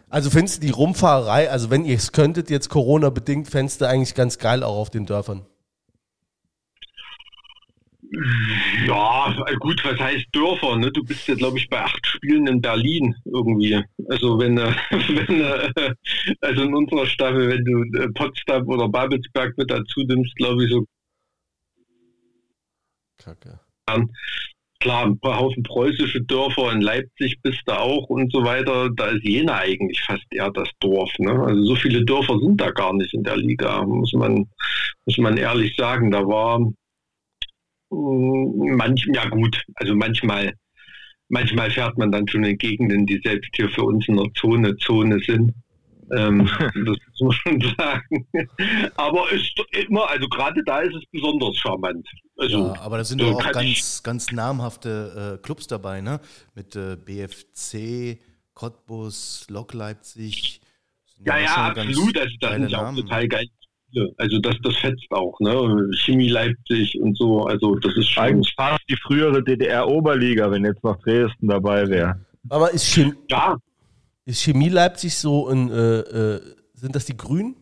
Also 0.08 0.30
findest 0.30 0.62
du 0.62 0.66
die 0.66 0.72
Rumfahrerei, 0.72 1.50
also 1.50 1.70
wenn 1.70 1.84
ihr 1.84 1.96
es 1.96 2.12
könntet, 2.12 2.50
jetzt 2.50 2.68
Corona-bedingt, 2.68 3.48
fändest 3.48 3.80
du 3.80 3.88
eigentlich 3.88 4.14
ganz 4.14 4.38
geil 4.38 4.62
auch 4.62 4.76
auf 4.76 4.90
den 4.90 5.06
Dörfern? 5.06 5.44
Ja, 8.86 9.34
gut, 9.58 9.84
was 9.84 9.98
heißt 9.98 10.26
Dörfer? 10.32 10.76
Ne? 10.76 10.90
Du 10.92 11.02
bist 11.04 11.26
ja, 11.26 11.34
glaube 11.34 11.58
ich, 11.58 11.68
bei 11.68 11.82
acht 11.82 12.06
Spielen 12.06 12.46
in 12.46 12.60
Berlin 12.60 13.14
irgendwie. 13.24 13.82
Also 14.08 14.38
wenn, 14.38 14.56
äh, 14.58 14.72
wenn 14.90 15.40
äh, 15.40 15.94
also 16.40 16.62
in 16.62 16.74
unserer 16.74 17.06
Staffel, 17.06 17.48
wenn 17.48 17.64
du 17.64 17.98
äh, 17.98 18.08
Potsdam 18.14 18.66
oder 18.68 18.88
Babelsberg 18.88 19.58
mit 19.58 19.70
dazu 19.70 20.00
nimmst, 20.06 20.34
glaube 20.36 20.64
ich 20.64 20.70
so. 20.70 20.86
Kacke. 23.26 23.58
Klar, 24.80 25.06
ein 25.06 25.18
paar 25.18 25.38
Haufen 25.38 25.62
preußische 25.62 26.22
Dörfer 26.22 26.70
in 26.72 26.80
Leipzig 26.80 27.40
bist 27.42 27.62
du 27.66 27.72
auch 27.72 28.08
und 28.08 28.30
so 28.30 28.44
weiter. 28.44 28.90
Da 28.94 29.06
ist 29.08 29.24
Jena 29.24 29.56
eigentlich 29.56 30.00
fast 30.02 30.24
eher 30.30 30.50
das 30.50 30.68
Dorf. 30.80 31.10
Ne? 31.18 31.32
Also 31.32 31.62
so 31.64 31.74
viele 31.76 32.04
Dörfer 32.04 32.38
sind 32.38 32.60
da 32.60 32.70
gar 32.70 32.92
nicht 32.92 33.14
in 33.14 33.24
der 33.24 33.36
Liga, 33.36 33.84
muss 33.84 34.12
man, 34.12 34.46
muss 35.06 35.18
man 35.18 35.38
ehrlich 35.38 35.74
sagen. 35.76 36.10
Da 36.10 36.26
war 36.26 36.58
hm, 37.90 38.76
manch, 38.76 39.06
ja 39.12 39.28
gut, 39.28 39.60
also 39.74 39.96
manchmal, 39.96 40.54
manchmal 41.28 41.70
fährt 41.70 41.96
man 41.96 42.12
dann 42.12 42.28
schon 42.28 42.44
in 42.44 42.58
Gegenden, 42.58 43.06
die 43.06 43.20
selbst 43.24 43.50
hier 43.56 43.70
für 43.70 43.82
uns 43.82 44.06
in 44.08 44.16
der 44.16 44.30
Zone 44.34 44.76
Zone 44.76 45.18
sind. 45.20 45.52
Ähm, 46.12 46.48
das 46.58 46.96
muss 47.20 47.36
man 47.44 47.60
sagen. 47.78 48.26
Aber 48.96 49.30
ist 49.32 49.52
immer, 49.72 50.08
also 50.08 50.28
gerade 50.28 50.62
da 50.64 50.80
ist 50.80 50.94
es 50.94 51.02
besonders 51.10 51.56
charmant. 51.56 52.06
Also, 52.36 52.58
ja, 52.58 52.80
aber 52.80 52.98
da 52.98 53.04
sind 53.04 53.20
doch 53.20 53.34
auch 53.34 53.52
ganz, 53.52 54.02
ganz 54.02 54.30
namhafte 54.30 55.38
äh, 55.38 55.42
Clubs 55.42 55.66
dabei, 55.66 56.00
ne? 56.00 56.20
Mit 56.54 56.76
äh, 56.76 56.96
BFC, 56.96 58.18
Cottbus, 58.54 59.46
Lok 59.48 59.74
Leipzig. 59.74 60.60
Ja, 61.24 61.38
ja, 61.38 61.68
absolut. 61.68 62.18
Also 62.18 62.34
das 62.40 62.52
sind 62.52 62.68
ja 62.68 62.88
auch 62.88 62.94
total 62.94 63.26
geil 63.26 63.46
also 64.18 64.38
das, 64.40 64.56
das 64.62 64.76
fetzt 64.76 65.10
auch, 65.10 65.38
ne? 65.40 65.88
Chemie 65.96 66.28
Leipzig 66.28 66.98
und 67.00 67.16
so, 67.16 67.44
also 67.44 67.76
das 67.76 67.96
ist 67.96 68.10
schon. 68.10 68.24
Eigentlich 68.24 68.54
fast 68.54 68.82
die 68.88 68.96
frühere 68.96 69.42
DDR-Oberliga, 69.42 70.50
wenn 70.50 70.64
jetzt 70.64 70.82
noch 70.84 71.00
Dresden 71.02 71.48
dabei 71.48 71.88
wäre. 71.88 72.20
Aber 72.48 72.70
ist 72.72 72.86
Chemie, 72.86 73.14
ja. 73.30 73.56
Ist 74.26 74.42
Chemie 74.42 74.68
Leipzig 74.68 75.14
so 75.14 75.48
ein, 75.48 75.70
äh, 75.70 76.00
äh, 76.00 76.40
sind 76.74 76.94
das 76.94 77.06
die 77.06 77.16
Grünen? 77.16 77.56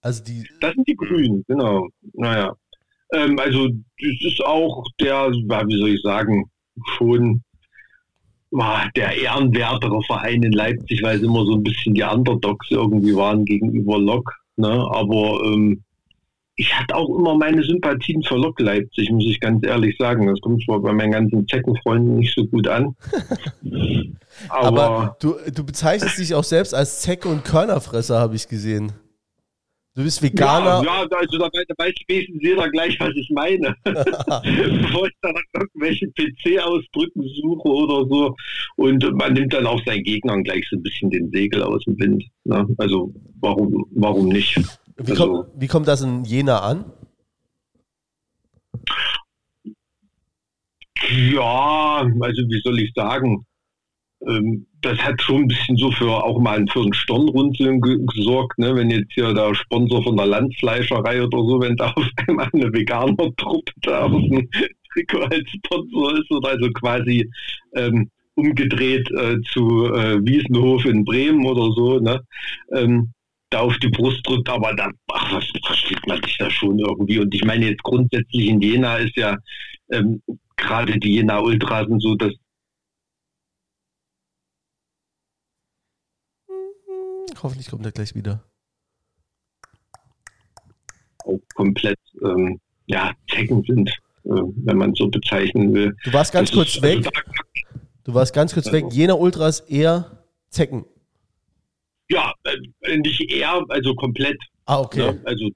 Also 0.00 0.24
die. 0.24 0.48
Das 0.60 0.74
sind 0.74 0.86
die 0.86 0.96
Grünen, 0.96 1.44
genau. 1.46 1.88
Naja. 2.14 2.54
Ähm, 3.12 3.38
also 3.38 3.68
das 3.68 4.32
ist 4.32 4.40
auch 4.44 4.84
der, 5.00 5.30
wie 5.30 5.78
soll 5.78 5.90
ich 5.90 6.02
sagen, 6.02 6.50
schon 6.96 7.42
der 8.96 9.14
ehrenwertere 9.20 10.00
Verein 10.06 10.42
in 10.42 10.52
Leipzig, 10.52 11.02
weil 11.02 11.18
es 11.18 11.22
immer 11.22 11.44
so 11.44 11.56
ein 11.56 11.62
bisschen 11.62 11.94
die 11.94 12.02
Underdogs 12.02 12.70
irgendwie 12.70 13.14
waren 13.14 13.44
gegenüber 13.44 13.98
Lok. 13.98 14.32
Ne? 14.56 14.68
Aber 14.90 15.42
ähm, 15.44 15.82
ich 16.58 16.76
hatte 16.76 16.96
auch 16.96 17.08
immer 17.16 17.36
meine 17.36 17.62
Sympathien 17.62 18.20
für 18.24 18.34
Lok 18.34 18.58
Leipzig, 18.58 19.10
muss 19.12 19.26
ich 19.26 19.38
ganz 19.38 19.64
ehrlich 19.64 19.96
sagen. 19.96 20.26
Das 20.26 20.40
kommt 20.40 20.62
zwar 20.64 20.80
bei 20.80 20.92
meinen 20.92 21.12
ganzen 21.12 21.46
Zeckenfreunden 21.46 22.16
nicht 22.16 22.34
so 22.34 22.44
gut 22.44 22.66
an. 22.66 22.96
aber, 24.48 24.82
aber 24.82 25.16
du, 25.20 25.36
du 25.54 25.64
bezeichnest 25.64 26.18
dich 26.18 26.34
auch 26.34 26.42
selbst 26.42 26.74
als 26.74 27.00
Zecke 27.00 27.28
und 27.28 27.44
Körnerfresser, 27.44 28.18
habe 28.18 28.34
ich 28.34 28.48
gesehen. 28.48 28.92
Du 29.94 30.02
bist 30.02 30.20
Veganer. 30.20 30.82
Ja, 30.84 31.02
ja 31.02 31.16
also 31.16 31.38
da 31.38 31.48
weiß 31.78 31.94
wenigstens 32.08 32.42
jeder 32.42 32.68
gleich, 32.70 32.98
was 32.98 33.14
ich 33.14 33.30
meine. 33.30 33.76
Bevor 33.84 35.06
ich 35.06 35.14
dann 35.22 35.34
irgendwelche 35.54 36.08
PC-Ausdrücken 36.08 37.22
suche 37.40 37.68
oder 37.68 38.08
so. 38.08 38.34
Und 38.76 39.04
man 39.12 39.32
nimmt 39.32 39.52
dann 39.52 39.66
auch 39.66 39.80
seinen 39.84 40.02
Gegnern 40.02 40.42
gleich 40.42 40.66
so 40.68 40.76
ein 40.76 40.82
bisschen 40.82 41.10
den 41.10 41.30
Segel 41.30 41.62
aus 41.62 41.84
dem 41.84 41.98
Wind. 42.00 42.24
Ne? 42.44 42.66
Also 42.78 43.12
warum, 43.40 43.86
warum 43.92 44.28
nicht? 44.28 44.60
Wie, 44.98 45.12
also, 45.12 45.26
kommt, 45.26 45.48
wie 45.54 45.66
kommt 45.68 45.88
das 45.88 46.02
in 46.02 46.24
Jena 46.24 46.58
an? 46.60 46.84
Ja, 51.08 52.02
also 52.20 52.42
wie 52.42 52.60
soll 52.64 52.80
ich 52.80 52.92
sagen? 52.94 53.46
Ähm, 54.26 54.66
das 54.80 54.98
hat 54.98 55.22
schon 55.22 55.42
ein 55.42 55.48
bisschen 55.48 55.76
so 55.76 55.92
für 55.92 56.10
auch 56.24 56.40
mal 56.40 56.64
für 56.72 56.80
einen 56.80 56.92
Stirnrunzeln 56.92 57.80
gesorgt, 57.80 58.58
ne? 58.58 58.74
wenn 58.74 58.90
jetzt 58.90 59.12
hier 59.12 59.32
der 59.32 59.54
Sponsor 59.54 60.02
von 60.02 60.16
der 60.16 60.26
Landfleischerei 60.26 61.22
oder 61.22 61.38
so, 61.38 61.60
wenn 61.60 61.76
da 61.76 61.92
auf 61.92 62.08
einmal 62.26 62.48
eine 62.52 62.72
Veganer-Truppe 62.72 63.72
da 63.82 64.06
auf 64.06 64.10
dem 64.10 64.48
Trikot 64.92 65.22
als 65.22 65.48
Sponsor 65.50 66.18
ist 66.18 66.30
oder 66.30 66.48
also 66.50 66.68
quasi 66.72 67.30
ähm, 67.76 68.10
umgedreht 68.34 69.08
äh, 69.12 69.40
zu 69.52 69.86
äh, 69.94 70.18
Wiesenhof 70.24 70.84
in 70.84 71.04
Bremen 71.04 71.46
oder 71.46 71.72
so, 71.72 72.00
ne? 72.00 72.20
Ähm, 72.74 73.12
da 73.50 73.60
auf 73.60 73.76
die 73.78 73.88
Brust 73.88 74.26
drückt, 74.26 74.48
aber 74.48 74.74
da 74.74 74.90
ach, 75.12 75.32
was 75.32 75.46
versteht 75.64 76.06
man 76.06 76.22
sich 76.22 76.36
da 76.38 76.50
schon 76.50 76.78
irgendwie. 76.78 77.18
Und 77.18 77.34
ich 77.34 77.44
meine 77.44 77.66
jetzt 77.66 77.82
grundsätzlich 77.82 78.46
in 78.46 78.60
Jena 78.60 78.96
ist 78.96 79.16
ja 79.16 79.36
ähm, 79.90 80.22
gerade 80.56 80.98
die 80.98 81.14
Jena 81.14 81.40
Ultrasen 81.40 81.98
so 82.00 82.14
das 82.14 82.32
Hoffentlich 87.42 87.70
kommt 87.70 87.86
er 87.86 87.92
gleich 87.92 88.14
wieder. 88.14 88.42
Auch 91.24 91.38
komplett, 91.54 91.98
ähm, 92.22 92.60
ja, 92.86 93.12
Zecken 93.30 93.62
sind, 93.62 93.90
äh, 94.24 94.30
wenn 94.30 94.76
man 94.76 94.94
so 94.94 95.08
bezeichnen 95.08 95.72
will. 95.72 95.96
Du 96.04 96.12
warst 96.12 96.32
ganz 96.32 96.50
das 96.50 96.56
kurz 96.56 96.76
ist, 96.76 96.82
weg. 96.82 97.06
Also 97.06 97.10
du 98.04 98.14
warst 98.14 98.34
ganz 98.34 98.54
kurz 98.54 98.66
also, 98.66 98.78
weg. 98.78 98.92
Jener 98.92 99.18
Ultras 99.18 99.60
eher 99.60 100.24
Zecken. 100.50 100.84
Ja, 102.10 102.32
äh, 102.44 102.96
nicht 102.98 103.30
eher, 103.30 103.64
also 103.68 103.94
komplett. 103.94 104.38
Ah, 104.66 104.80
okay. 104.80 105.12
Ne? 105.12 105.20
Also 105.24 105.50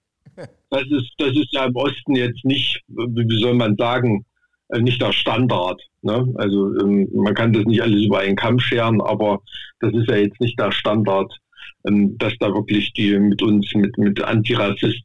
das 0.71 0.85
ist, 0.91 1.13
das 1.19 1.31
ist 1.37 1.53
ja 1.53 1.67
im 1.67 1.77
Osten 1.77 2.17
jetzt 2.17 2.45
nicht, 2.45 2.81
wie 2.89 3.41
soll 3.41 3.55
man 3.55 3.77
sagen, 3.77 4.25
äh, 4.69 4.81
nicht 4.81 5.01
der 5.01 5.13
Standard. 5.13 5.81
Ne? 6.03 6.33
Also 6.37 6.79
ähm, 6.81 7.09
man 7.15 7.35
kann 7.35 7.53
das 7.53 7.65
nicht 7.65 7.83
alles 7.83 8.05
über 8.05 8.21
einen 8.21 8.37
Kamm 8.37 8.59
scheren, 8.59 9.01
aber 9.01 9.43
das 9.81 9.93
ist 9.95 10.09
ja 10.09 10.17
jetzt 10.17 10.41
nicht 10.41 10.59
der 10.59 10.73
Standard 10.73 11.33
ähm, 11.87 12.17
dass 12.19 12.33
da 12.39 12.53
wirklich 12.53 12.93
die 12.93 13.19
mit 13.19 13.43
uns, 13.43 13.73
mit, 13.75 13.97
mit 13.99 14.23
Antirassisten 14.23 15.05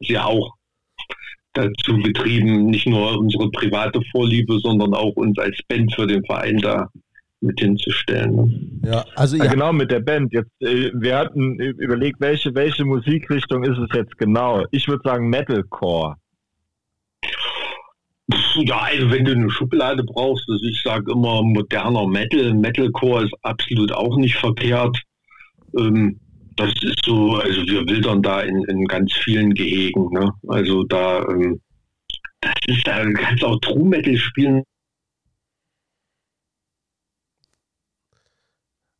ja 0.00 0.24
auch 0.24 0.54
dazu 1.58 1.96
getrieben, 1.98 2.66
nicht 2.66 2.86
nur 2.86 3.18
unsere 3.18 3.50
private 3.50 4.00
Vorliebe, 4.12 4.58
sondern 4.60 4.94
auch 4.94 5.14
uns 5.16 5.38
als 5.38 5.58
Band 5.68 5.94
für 5.94 6.06
den 6.06 6.24
Verein 6.24 6.58
da 6.58 6.88
mit 7.40 7.60
hinzustellen. 7.60 8.34
Ne? 8.34 8.90
Ja, 8.90 9.04
also 9.14 9.36
ja. 9.36 9.46
genau 9.46 9.72
mit 9.72 9.90
der 9.90 10.00
Band. 10.00 10.32
Jetzt, 10.32 10.50
äh, 10.60 10.90
wir 10.94 11.16
hatten 11.16 11.58
überlegt, 11.58 12.20
welche, 12.20 12.54
welche 12.54 12.84
Musikrichtung 12.84 13.62
ist 13.64 13.78
es 13.78 13.88
jetzt 13.94 14.16
genau? 14.18 14.64
Ich 14.70 14.88
würde 14.88 15.02
sagen 15.04 15.28
Metalcore. 15.28 16.16
Ja, 18.56 18.80
also 18.80 19.10
wenn 19.10 19.24
du 19.24 19.32
eine 19.32 19.50
Schublade 19.50 20.04
brauchst, 20.04 20.48
also 20.48 20.64
ich 20.64 20.82
sage 20.82 21.12
immer 21.12 21.42
moderner 21.42 22.06
Metal, 22.06 22.52
Metalcore 22.52 23.24
ist 23.24 23.34
absolut 23.42 23.92
auch 23.92 24.16
nicht 24.16 24.36
verkehrt. 24.36 24.98
Ähm, 25.78 26.18
das 26.58 26.72
ist 26.82 27.04
so, 27.04 27.36
also 27.36 27.62
wir 27.66 27.86
wildern 27.86 28.22
da 28.22 28.42
in, 28.42 28.64
in 28.64 28.84
ganz 28.86 29.12
vielen 29.12 29.54
Gehegen. 29.54 30.08
Ne? 30.10 30.32
Also 30.48 30.84
da, 30.84 31.22
ähm, 31.28 31.60
das 32.40 32.54
ist, 32.66 32.86
da 32.86 33.10
kannst 33.12 33.42
du 33.42 33.46
auch 33.46 33.58
True 33.60 33.88
Metal 33.88 34.16
spielen. 34.16 34.62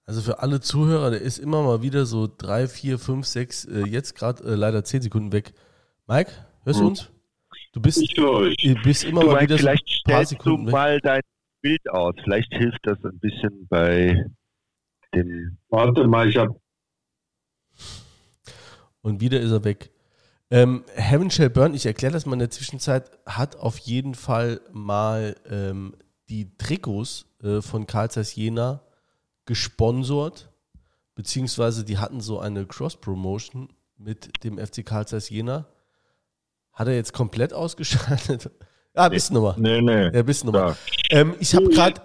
Also 0.06 0.22
für 0.22 0.38
alle 0.38 0.60
Zuhörer, 0.60 1.10
der 1.10 1.20
ist 1.20 1.38
immer 1.38 1.62
mal 1.62 1.82
wieder 1.82 2.06
so 2.06 2.26
drei, 2.26 2.66
vier, 2.66 2.98
fünf, 2.98 3.26
sechs, 3.26 3.66
äh, 3.66 3.86
jetzt 3.86 4.14
gerade 4.14 4.42
äh, 4.44 4.54
leider 4.54 4.82
zehn 4.82 5.02
Sekunden 5.02 5.32
weg. 5.32 5.52
Mike, 6.06 6.32
hörst 6.64 6.80
du 6.80 6.84
hm. 6.84 6.88
uns? 6.88 7.10
Du 7.72 7.82
bist, 7.82 8.16
du 8.16 8.50
bist 8.82 9.04
immer 9.04 9.20
du 9.20 9.26
mal 9.26 9.42
wieder 9.42 9.58
vielleicht 9.58 9.86
so 9.86 10.00
ein 10.06 10.14
paar 10.14 10.24
Sekunden 10.24 10.66
du 10.66 10.72
mal 10.72 10.98
dein 11.00 11.20
Bild 11.60 11.90
aus. 11.90 12.14
Vielleicht 12.22 12.52
hilft 12.54 12.80
das 12.84 12.98
ein 13.04 13.18
bisschen 13.18 13.66
bei 13.68 14.24
dem. 15.14 15.58
Warte 15.68 16.06
mal, 16.06 16.28
ich 16.28 16.36
hab. 16.36 16.48
Und 19.02 19.20
wieder 19.20 19.40
ist 19.40 19.50
er 19.50 19.64
weg. 19.64 19.90
Ähm, 20.50 20.84
Heaven 20.94 21.30
Shall 21.30 21.50
Burn, 21.50 21.74
ich 21.74 21.86
erkläre 21.86 22.12
das 22.12 22.24
mal 22.24 22.32
in 22.34 22.38
der 22.38 22.50
Zwischenzeit, 22.50 23.10
hat 23.26 23.56
auf 23.56 23.78
jeden 23.78 24.14
Fall 24.14 24.60
mal 24.72 25.36
ähm, 25.50 25.94
die 26.30 26.56
Trikots 26.56 27.26
äh, 27.42 27.60
von 27.60 27.86
Karl 27.86 28.10
Zeiss 28.10 28.34
Jena 28.34 28.82
gesponsert, 29.44 30.50
beziehungsweise 31.14 31.84
die 31.84 31.98
hatten 31.98 32.20
so 32.20 32.38
eine 32.40 32.66
Cross-Promotion 32.66 33.68
mit 33.98 34.44
dem 34.44 34.58
FC 34.58 34.84
Karl 34.84 35.06
Zeiss 35.06 35.28
Jena. 35.28 35.66
Hat 36.72 36.88
er 36.88 36.94
jetzt 36.94 37.12
komplett 37.12 37.52
ausgeschaltet? 37.52 38.50
Ah, 38.94 39.08
bist 39.08 39.30
du 39.30 39.34
nochmal. 39.34 39.54
Nee, 39.58 39.80
nee. 39.80 40.10
Ja, 40.12 40.22
bist 40.22 40.44
nochmal. 40.44 40.76
Ähm, 41.10 41.36
ich 41.38 41.54
habe 41.54 41.68
gerade 41.68 42.00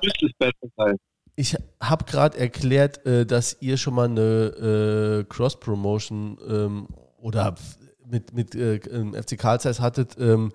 ich 1.36 1.56
habe 1.82 2.06
gerade 2.06 2.38
erklärt, 2.38 3.06
äh, 3.06 3.26
dass 3.26 3.58
ihr 3.62 3.78
schon 3.78 3.96
mal 3.96 4.08
eine 4.08 4.22
äh, 4.22 5.24
Cross-Promotion 5.28 6.38
ähm, 6.48 6.88
oder 7.18 7.56
mit, 8.10 8.34
mit 8.34 8.56
äh, 8.56 8.80
FC 8.80 9.38
Karl 9.38 9.60
Zeiss 9.60 9.80
hattet. 9.80 10.16
Ähm, 10.20 10.52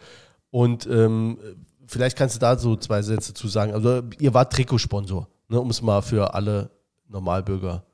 und 0.50 0.86
ähm, 0.86 1.38
vielleicht 1.86 2.16
kannst 2.16 2.36
du 2.36 2.40
da 2.40 2.56
so 2.56 2.76
zwei 2.76 3.02
Sätze 3.02 3.34
zu 3.34 3.48
sagen. 3.48 3.72
Also 3.72 4.02
ihr 4.20 4.34
wart 4.34 4.52
Trikotsponsor, 4.52 5.28
ne, 5.48 5.60
um 5.60 5.70
es 5.70 5.82
mal 5.82 6.02
für 6.02 6.34
alle 6.34 6.70
Normalbürger 7.08 7.84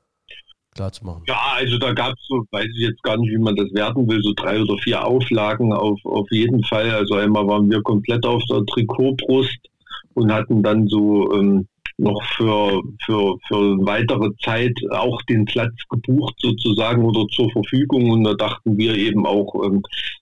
klar 0.75 0.91
zu 0.91 1.05
machen. 1.05 1.23
Ja, 1.27 1.39
also 1.55 1.77
da 1.77 1.93
gab 1.93 2.13
es 2.13 2.27
so, 2.27 2.45
weiß 2.51 2.67
ich 2.75 2.81
jetzt 2.81 3.01
gar 3.01 3.17
nicht, 3.17 3.31
wie 3.31 3.37
man 3.37 3.55
das 3.55 3.73
werten 3.73 4.07
will, 4.07 4.21
so 4.21 4.33
drei 4.35 4.61
oder 4.61 4.77
vier 4.79 5.03
Auflagen 5.03 5.73
auf, 5.73 5.99
auf 6.03 6.29
jeden 6.31 6.63
Fall. 6.65 6.91
Also 6.91 7.15
einmal 7.15 7.47
waren 7.47 7.69
wir 7.69 7.81
komplett 7.81 8.25
auf 8.25 8.43
der 8.49 8.65
Trikotbrust 8.65 9.57
und 10.13 10.31
hatten 10.31 10.61
dann 10.61 10.87
so 10.87 11.33
ähm, 11.33 11.67
noch 11.97 12.21
für, 12.35 12.81
für, 13.05 13.37
für 13.47 13.77
weitere 13.85 14.29
Zeit 14.43 14.77
auch 14.91 15.21
den 15.23 15.45
Platz 15.45 15.73
gebucht 15.89 16.35
sozusagen 16.39 17.03
oder 17.03 17.25
zur 17.27 17.49
Verfügung. 17.51 18.11
Und 18.11 18.23
da 18.23 18.33
dachten 18.33 18.77
wir 18.77 18.95
eben 18.95 19.25
auch, 19.25 19.53
ähm, 19.65 19.81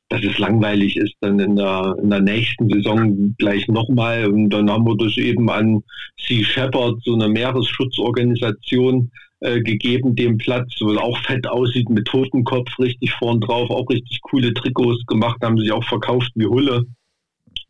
dass 0.10 0.24
es 0.24 0.38
langweilig 0.38 0.98
ist, 0.98 1.16
dann 1.22 1.40
in 1.40 1.56
der, 1.56 1.96
in 2.02 2.10
der 2.10 2.22
nächsten 2.22 2.70
Saison 2.70 3.36
gleich 3.38 3.68
nochmal. 3.68 4.28
Und 4.28 4.50
dann 4.52 4.70
haben 4.70 4.86
wir 4.86 4.98
das 4.98 5.18
eben 5.18 5.50
an 5.50 5.84
Sea 6.18 6.44
Shepherd, 6.44 7.02
so 7.04 7.14
eine 7.14 7.30
Meeresschutzorganisation, 7.30 9.10
äh, 9.44 9.62
gegeben, 9.62 10.16
dem 10.16 10.38
Platz, 10.38 10.72
wo 10.80 10.96
auch 10.96 11.18
fett 11.24 11.46
aussieht, 11.48 11.90
mit 11.90 12.06
Totenkopf 12.06 12.80
richtig 12.80 13.12
vorn 13.12 13.42
drauf, 13.42 13.70
auch 13.70 13.90
richtig 13.90 14.22
coole 14.22 14.54
Trikots 14.54 15.06
gemacht, 15.06 15.42
haben 15.42 15.58
sich 15.58 15.70
auch 15.72 15.84
verkauft 15.84 16.32
wie 16.36 16.46
Hulle. 16.46 16.86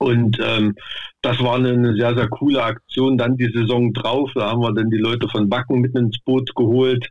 Und 0.03 0.38
ähm, 0.41 0.75
das 1.21 1.39
war 1.39 1.55
eine, 1.55 1.95
sehr, 1.95 2.15
sehr 2.15 2.27
coole 2.27 2.63
Aktion. 2.63 3.17
Dann 3.17 3.38
die 3.38 3.51
Saison 3.51 3.93
drauf, 3.93 4.31
da 4.35 4.51
haben 4.51 4.61
wir 4.61 4.73
dann 4.73 4.89
die 4.89 4.97
Leute 4.97 5.27
von 5.30 5.49
Backen 5.49 5.81
mit 5.81 5.95
ins 5.95 6.19
Boot 6.19 6.53
geholt, 6.55 7.09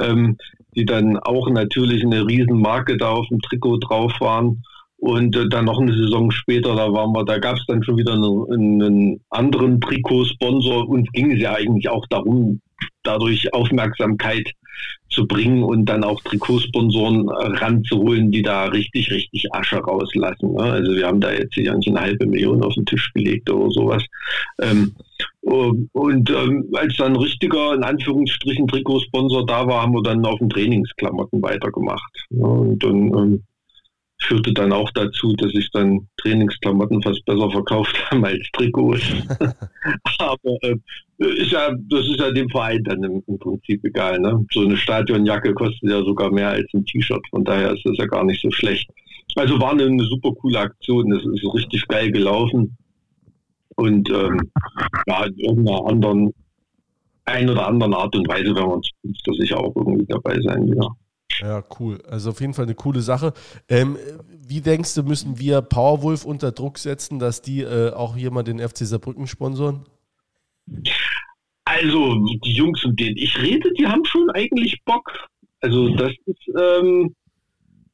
ähm, 0.00 0.36
die 0.74 0.86
dann 0.86 1.18
auch 1.18 1.50
natürlich 1.50 2.02
eine 2.02 2.26
Riesenmarke 2.26 2.96
da 2.96 3.10
auf 3.10 3.28
dem 3.28 3.40
Trikot 3.40 3.78
drauf 3.78 4.12
waren. 4.20 4.62
Und 5.02 5.34
äh, 5.34 5.48
dann 5.48 5.64
noch 5.64 5.80
eine 5.80 5.92
Saison 5.92 6.30
später, 6.30 6.76
da 6.76 6.92
waren 6.92 7.10
wir, 7.12 7.24
da 7.24 7.38
gab 7.38 7.56
es 7.56 7.66
dann 7.66 7.82
schon 7.82 7.96
wieder 7.96 8.12
einen, 8.12 8.80
einen 8.80 9.20
anderen 9.30 9.80
Trikotsponsor. 9.80 10.88
Uns 10.88 11.10
ging 11.10 11.32
es 11.32 11.42
ja 11.42 11.54
eigentlich 11.54 11.88
auch 11.88 12.06
darum, 12.06 12.60
dadurch 13.02 13.52
Aufmerksamkeit 13.52 14.48
zu 15.10 15.26
bringen 15.26 15.64
und 15.64 15.86
dann 15.86 16.04
auch 16.04 16.20
Trikotsponsoren 16.20 17.28
ranzuholen, 17.28 18.30
die 18.30 18.42
da 18.42 18.66
richtig, 18.66 19.10
richtig 19.10 19.52
Asche 19.52 19.78
rauslassen. 19.78 20.52
Ne? 20.52 20.62
Also 20.62 20.94
wir 20.94 21.08
haben 21.08 21.20
da 21.20 21.32
jetzt 21.32 21.54
hier 21.54 21.72
eine 21.72 22.00
halbe 22.00 22.26
Million 22.26 22.62
auf 22.62 22.74
den 22.74 22.86
Tisch 22.86 23.12
gelegt 23.12 23.50
oder 23.50 23.70
sowas. 23.72 24.04
Ähm, 24.60 24.94
und 25.40 26.30
ähm, 26.30 26.68
als 26.74 26.96
dann 26.98 27.16
richtiger, 27.16 27.74
in 27.74 27.82
Anführungsstrichen, 27.82 28.68
Trikotsponsor 28.68 29.46
da 29.46 29.66
war, 29.66 29.82
haben 29.82 29.94
wir 29.94 30.02
dann 30.04 30.24
auf 30.24 30.38
den 30.38 30.48
Trainingsklamotten 30.48 31.42
weitergemacht. 31.42 32.26
Ja, 32.30 32.46
und 32.46 32.78
dann 32.84 33.12
ähm, 33.18 33.42
führte 34.22 34.52
dann 34.52 34.72
auch 34.72 34.90
dazu, 34.92 35.34
dass 35.34 35.52
ich 35.54 35.70
dann 35.70 36.08
Trainingsklamotten 36.18 37.02
fast 37.02 37.24
besser 37.24 37.50
verkauft 37.50 37.96
habe 38.10 38.26
als 38.26 38.48
Trikots. 38.52 39.02
Aber 40.18 40.56
äh, 40.62 40.76
ist 41.18 41.52
ja, 41.52 41.70
das 41.88 42.06
ist 42.06 42.18
ja 42.18 42.30
dem 42.30 42.48
Verein 42.50 42.82
dann 42.84 43.02
im, 43.02 43.22
im, 43.26 43.38
Prinzip 43.38 43.84
egal. 43.84 44.18
Ne? 44.18 44.44
So 44.52 44.62
eine 44.62 44.76
Stadionjacke 44.76 45.54
kostet 45.54 45.90
ja 45.90 46.02
sogar 46.02 46.30
mehr 46.30 46.50
als 46.50 46.66
ein 46.74 46.84
T-Shirt, 46.84 47.24
von 47.30 47.44
daher 47.44 47.72
ist 47.72 47.84
das 47.84 47.96
ja 47.98 48.06
gar 48.06 48.24
nicht 48.24 48.40
so 48.40 48.50
schlecht. 48.50 48.88
Also 49.36 49.60
war 49.60 49.72
eine, 49.72 49.84
eine 49.84 50.04
super 50.04 50.32
coole 50.32 50.58
Aktion, 50.58 51.10
das 51.10 51.24
ist 51.24 51.54
richtig 51.54 51.86
geil 51.88 52.10
gelaufen. 52.10 52.76
Und 53.76 54.10
ähm, 54.10 54.38
ja, 55.06 55.24
in 55.24 55.38
irgendeiner 55.38 55.86
anderen, 55.86 56.34
ein 57.24 57.48
oder 57.48 57.66
anderen 57.66 57.94
Art 57.94 58.14
und 58.14 58.28
Weise 58.28 58.54
werden 58.54 58.68
wir 58.68 58.74
uns 58.74 58.90
da 59.24 59.32
sicher 59.32 59.58
auch 59.58 59.74
irgendwie 59.74 60.06
dabei 60.06 60.38
sein, 60.40 60.68
ja. 60.68 60.88
Ja, 61.40 61.62
cool. 61.78 62.02
Also 62.08 62.30
auf 62.30 62.40
jeden 62.40 62.54
Fall 62.54 62.64
eine 62.64 62.74
coole 62.74 63.00
Sache. 63.00 63.32
Ähm, 63.68 63.96
wie 64.46 64.60
denkst 64.60 64.94
du, 64.94 65.02
müssen 65.02 65.38
wir 65.38 65.62
Powerwolf 65.62 66.24
unter 66.24 66.52
Druck 66.52 66.78
setzen, 66.78 67.18
dass 67.18 67.42
die 67.42 67.62
äh, 67.62 67.92
auch 67.92 68.16
hier 68.16 68.30
mal 68.30 68.42
den 68.42 68.58
FC 68.58 68.78
Saarbrücken 68.78 69.26
sponsoren? 69.26 69.84
Also 71.64 72.16
die 72.44 72.52
Jungs, 72.52 72.84
um 72.84 72.94
denen 72.96 73.16
ich 73.16 73.40
rede, 73.40 73.70
die 73.78 73.86
haben 73.86 74.04
schon 74.04 74.30
eigentlich 74.30 74.82
Bock. 74.84 75.10
Also 75.60 75.94
das 75.94 76.12
ist, 76.26 76.48
ähm, 76.60 77.14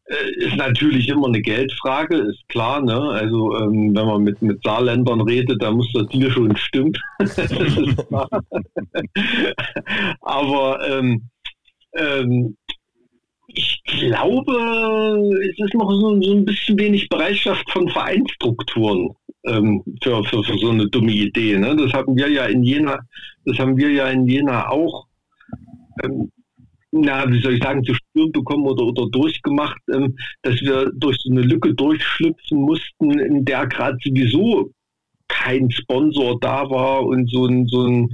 äh, 0.05 0.45
ist 0.45 0.57
natürlich 0.57 1.09
immer 1.09 1.27
eine 1.27 1.43
Geldfrage, 1.43 2.17
ist 2.17 2.49
klar. 2.49 2.83
Ne? 2.83 2.99
Also 2.99 3.57
ähm, 3.57 3.95
wenn 3.95 4.07
man 4.07 4.23
mit, 4.23 4.41
mit 4.43 4.63
Saarländern 4.63 5.21
redet, 5.21 5.63
da 5.63 5.71
muss 5.71 5.93
der 5.93 6.05
Deal 6.05 6.31
schon 6.31 6.57
stimmen. 6.57 6.93
Aber 10.23 10.89
ähm, 10.89 11.29
ähm, 11.95 12.57
ich 13.59 13.83
glaube, 13.85 14.53
es 15.43 15.59
ist 15.59 15.75
noch 15.75 15.91
so, 15.91 16.21
so, 16.23 16.33
ein 16.33 16.45
bisschen 16.45 16.79
wenig 16.79 17.09
Bereitschaft 17.09 17.69
von 17.73 17.89
Vereinsstrukturen 17.89 19.11
ähm, 19.47 19.83
für, 20.01 20.23
für, 20.25 20.45
für, 20.45 20.57
so 20.59 20.71
eine 20.71 20.87
dumme 20.87 21.11
Idee. 21.11 21.59
Ne? 21.59 21.75
Das 21.75 21.93
haben 21.93 22.17
wir 22.17 22.31
ja 22.31 22.47
in 22.47 22.63
Jena, 22.63 23.01
das 23.45 23.59
haben 23.59 23.77
wir 23.77 23.91
ja 23.91 24.09
in 24.09 24.29
Jena 24.29 24.69
auch, 24.69 25.07
ähm, 26.05 26.31
na, 26.93 27.31
wie 27.31 27.41
soll 27.41 27.55
ich 27.55 27.63
sagen, 27.63 27.83
zu 27.83 27.95
spüren 27.95 28.31
bekommen 28.31 28.65
oder, 28.65 28.85
oder 28.85 29.09
durchgemacht, 29.11 29.81
ähm, 29.93 30.17
dass 30.43 30.61
wir 30.61 30.93
durch 30.95 31.17
so 31.19 31.31
eine 31.31 31.43
Lücke 31.43 31.75
durchschlüpfen 31.75 32.59
mussten, 32.59 33.19
in 33.19 33.45
der 33.45 33.67
gerade 33.67 33.99
sowieso 34.05 34.71
kein 35.27 35.69
Sponsor 35.71 36.39
da 36.41 36.71
war 36.71 37.05
und 37.05 37.29
so 37.29 37.47
ein, 37.47 37.67
so 37.67 37.87
ein 37.87 38.09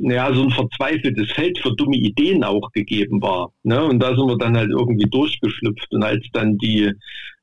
ja, 0.00 0.32
so 0.32 0.42
ein 0.42 0.50
verzweifeltes 0.50 1.30
Feld 1.32 1.58
für 1.58 1.74
dumme 1.74 1.96
Ideen 1.96 2.44
auch 2.44 2.70
gegeben 2.72 3.20
war. 3.20 3.52
Ne? 3.62 3.82
Und 3.84 4.00
da 4.00 4.14
sind 4.14 4.26
wir 4.26 4.38
dann 4.38 4.56
halt 4.56 4.70
irgendwie 4.70 5.08
durchgeschlüpft. 5.08 5.92
Und 5.92 6.02
als 6.02 6.24
dann 6.32 6.58
die, 6.58 6.92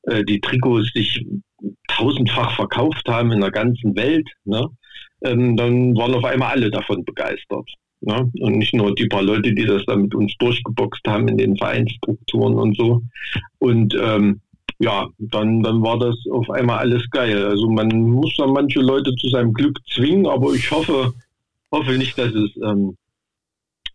äh, 0.02 0.24
die 0.24 0.40
Trikots 0.40 0.92
sich 0.92 1.24
tausendfach 1.88 2.54
verkauft 2.56 3.08
haben 3.08 3.32
in 3.32 3.40
der 3.40 3.50
ganzen 3.50 3.96
Welt, 3.96 4.28
ne? 4.44 4.68
Ähm, 5.22 5.56
dann 5.56 5.96
waren 5.96 6.14
auf 6.14 6.24
einmal 6.24 6.50
alle 6.50 6.70
davon 6.70 7.02
begeistert. 7.04 7.68
Ne? 8.00 8.30
Und 8.40 8.58
nicht 8.58 8.74
nur 8.74 8.94
die 8.94 9.06
paar 9.06 9.22
Leute, 9.22 9.52
die 9.54 9.64
das 9.64 9.84
dann 9.86 10.02
mit 10.02 10.14
uns 10.14 10.36
durchgeboxt 10.38 11.00
haben 11.08 11.28
in 11.28 11.38
den 11.38 11.56
Vereinsstrukturen 11.56 12.54
und 12.54 12.76
so. 12.76 13.02
Und 13.58 13.96
ähm, 13.98 14.40
ja, 14.78 15.08
dann, 15.18 15.62
dann 15.62 15.82
war 15.82 15.98
das 15.98 16.14
auf 16.30 16.50
einmal 16.50 16.78
alles 16.78 17.08
geil. 17.10 17.46
Also 17.46 17.70
man 17.70 17.88
muss 17.88 18.36
dann 18.36 18.52
manche 18.52 18.80
Leute 18.80 19.14
zu 19.14 19.28
seinem 19.28 19.54
Glück 19.54 19.78
zwingen, 19.88 20.26
aber 20.26 20.52
ich 20.52 20.70
hoffe, 20.70 21.14
hoffe 21.72 21.92
nicht, 21.98 22.16
dass 22.18 22.32
es 22.34 22.50
ähm, 22.62 22.96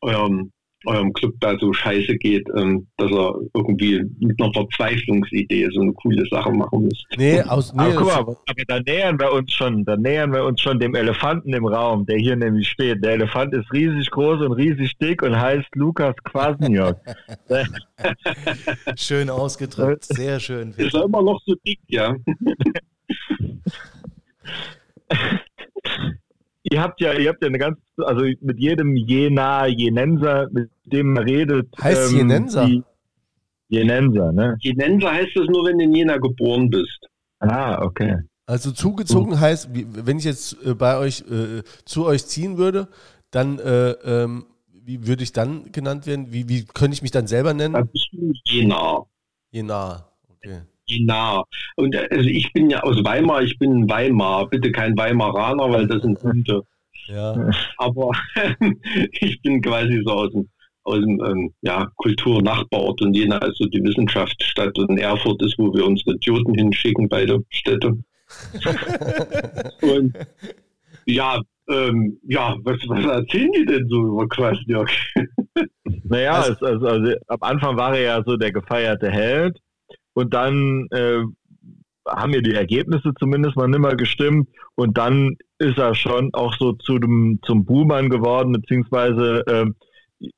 eurem, 0.01 0.51
eurem 0.85 1.13
Club 1.13 1.35
da 1.39 1.57
so 1.59 1.71
scheiße 1.73 2.15
geht, 2.15 2.47
ähm, 2.57 2.87
dass 2.97 3.11
er 3.11 3.35
irgendwie 3.53 4.03
mit 4.19 4.41
einer 4.41 4.51
Verzweiflungsidee 4.53 5.69
so 5.71 5.81
eine 5.81 5.93
coole 5.93 6.25
Sache 6.29 6.51
machen 6.51 6.85
muss. 6.85 7.03
Nee, 7.17 7.41
aus 7.41 7.71
nee, 7.73 7.81
aber, 7.81 7.93
guck 7.93 8.07
mal, 8.07 8.19
aber 8.19 8.63
da 8.67 8.79
nähern 8.79 9.19
wir 9.19 9.31
uns 9.31 9.53
schon, 9.53 9.85
da 9.85 9.95
nähern 9.95 10.33
wir 10.33 10.43
uns 10.43 10.59
schon 10.61 10.79
dem 10.79 10.95
Elefanten 10.95 11.53
im 11.53 11.67
Raum, 11.67 12.05
der 12.05 12.17
hier 12.17 12.35
nämlich 12.35 12.67
steht. 12.67 13.03
Der 13.03 13.13
Elefant 13.13 13.53
ist 13.53 13.71
riesig 13.71 14.09
groß 14.09 14.41
und 14.41 14.53
riesig 14.53 14.97
dick 14.97 15.21
und 15.21 15.39
heißt 15.39 15.69
Lukas 15.75 16.15
Kwasniok. 16.23 16.97
schön 18.95 19.29
ausgedrückt, 19.29 20.05
sehr 20.05 20.39
schön. 20.39 20.73
Ist 20.77 20.95
er 20.95 21.03
immer 21.03 21.21
noch 21.21 21.39
so 21.45 21.53
dick, 21.65 21.79
ja. 21.87 22.15
ihr 26.71 26.81
habt 26.81 27.01
ja, 27.01 27.13
ihr 27.13 27.29
habt 27.29 27.41
ja 27.41 27.47
eine 27.47 27.59
ganz, 27.59 27.77
also 27.97 28.23
mit 28.41 28.59
jedem 28.59 28.95
Jena, 28.95 29.67
Jenenser, 29.67 30.47
mit 30.51 30.71
dem 30.85 31.13
man 31.13 31.23
redet. 31.23 31.69
Heißt 31.81 32.11
ähm, 32.11 32.17
Jenenser? 32.17 32.69
Jenenser, 33.67 34.31
ne? 34.31 34.57
Jenenser 34.59 35.11
heißt 35.11 35.35
es 35.35 35.47
nur, 35.47 35.65
wenn 35.65 35.77
du 35.77 35.85
in 35.85 35.93
Jena 35.93 36.17
geboren 36.17 36.69
bist. 36.69 37.07
Ah, 37.39 37.81
okay. 37.81 38.17
Also 38.45 38.71
zugezogen 38.71 39.39
heißt, 39.39 39.69
wenn 39.71 40.17
ich 40.17 40.25
jetzt 40.25 40.57
äh, 40.65 40.73
bei 40.73 40.97
euch 40.97 41.21
äh, 41.29 41.63
zu 41.85 42.05
euch 42.05 42.25
ziehen 42.25 42.57
würde, 42.57 42.87
dann 43.29 43.59
äh, 43.59 43.91
ähm, 43.91 44.45
wie 44.83 45.07
würde 45.07 45.23
ich 45.23 45.31
dann 45.31 45.71
genannt 45.71 46.05
werden? 46.05 46.33
Wie, 46.33 46.49
wie 46.49 46.65
könnte 46.65 46.95
ich 46.95 47.01
mich 47.01 47.11
dann 47.11 47.27
selber 47.27 47.53
nennen? 47.53 47.89
Jena. 48.43 49.05
Jena, 49.51 50.05
okay 50.29 50.61
nah. 50.99 51.43
Und 51.75 51.95
also 51.95 52.29
ich 52.29 52.51
bin 52.53 52.69
ja 52.69 52.81
aus 52.81 53.03
Weimar, 53.03 53.41
ich 53.41 53.57
bin 53.57 53.89
Weimar, 53.89 54.47
bitte 54.49 54.71
kein 54.71 54.97
Weimaraner, 54.97 55.71
weil 55.71 55.87
das 55.87 56.01
sind 56.01 56.21
Hunde. 56.21 56.63
Ja. 57.07 57.49
Aber 57.77 58.11
ich 59.19 59.41
bin 59.41 59.61
quasi 59.61 60.01
so 60.05 60.11
aus 60.11 60.31
dem, 60.31 60.49
aus 60.83 60.99
dem 60.99 61.23
ähm, 61.25 61.53
ja, 61.61 61.91
Kulturnachbarort 61.95 63.01
und 63.01 63.13
Jena 63.13 63.37
ist 63.37 63.57
so 63.57 63.65
die 63.65 63.83
Wissenschaftsstadt 63.83 64.77
und 64.77 64.97
Erfurt 64.97 65.41
ist, 65.43 65.57
wo 65.57 65.73
wir 65.73 65.85
unsere 65.85 66.15
Idioten 66.15 66.53
hinschicken, 66.55 67.09
beide 67.09 67.43
Städte. 67.49 67.97
und 69.81 70.13
ja, 71.05 71.41
ähm, 71.69 72.17
ja, 72.27 72.55
was, 72.63 72.77
was 72.87 73.05
erzählen 73.05 73.51
die 73.51 73.65
denn 73.65 73.87
so 73.87 74.01
über 74.03 74.27
Quasniok? 74.27 74.89
Naja, 76.03 76.33
also, 76.33 76.51
es, 76.51 76.61
also, 76.61 76.87
also, 76.87 77.13
am 77.27 77.41
Anfang 77.41 77.77
war 77.77 77.95
er 77.95 78.01
ja 78.01 78.23
so 78.25 78.37
der 78.37 78.51
gefeierte 78.51 79.09
Held 79.09 79.59
und 80.13 80.33
dann 80.33 80.87
äh, 80.91 81.23
haben 82.07 82.31
mir 82.31 82.41
die 82.41 82.53
Ergebnisse 82.53 83.11
zumindest 83.19 83.55
mal 83.55 83.67
nimmer 83.67 83.95
gestimmt. 83.95 84.49
Und 84.75 84.97
dann 84.97 85.37
ist 85.59 85.77
er 85.77 85.95
schon 85.95 86.33
auch 86.33 86.55
so 86.57 86.73
zu 86.73 86.99
dem, 86.99 87.39
zum 87.45 87.65
Buhmann 87.65 88.09
geworden, 88.09 88.53
beziehungsweise 88.53 89.43
äh, 89.47 89.65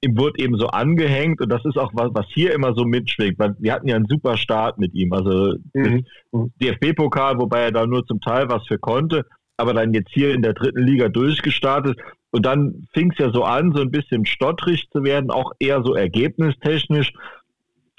ihm 0.01 0.17
wurde 0.17 0.43
eben 0.43 0.57
so 0.57 0.67
angehängt. 0.67 1.41
Und 1.41 1.49
das 1.49 1.63
ist 1.65 1.77
auch 1.77 1.91
was, 1.93 2.09
was 2.13 2.25
hier 2.33 2.53
immer 2.53 2.73
so 2.73 2.85
mitschwingt, 2.85 3.39
weil 3.39 3.55
wir 3.59 3.73
hatten 3.73 3.87
ja 3.87 3.95
einen 3.95 4.07
super 4.09 4.37
Start 4.37 4.77
mit 4.77 4.93
ihm, 4.93 5.13
also 5.13 5.55
mhm. 5.73 6.05
DFB-Pokal, 6.31 7.37
wobei 7.37 7.61
er 7.61 7.71
da 7.71 7.85
nur 7.85 8.05
zum 8.05 8.19
Teil 8.19 8.49
was 8.49 8.65
für 8.67 8.77
konnte, 8.77 9.25
aber 9.57 9.73
dann 9.73 9.93
jetzt 9.93 10.11
hier 10.13 10.33
in 10.33 10.41
der 10.41 10.53
dritten 10.53 10.83
Liga 10.83 11.09
durchgestartet. 11.09 11.99
Und 12.31 12.45
dann 12.45 12.87
fing 12.93 13.11
es 13.11 13.19
ja 13.19 13.31
so 13.31 13.43
an, 13.43 13.73
so 13.73 13.81
ein 13.81 13.91
bisschen 13.91 14.25
stottrig 14.25 14.89
zu 14.91 15.03
werden, 15.03 15.29
auch 15.29 15.51
eher 15.59 15.83
so 15.83 15.93
ergebnistechnisch 15.93 17.13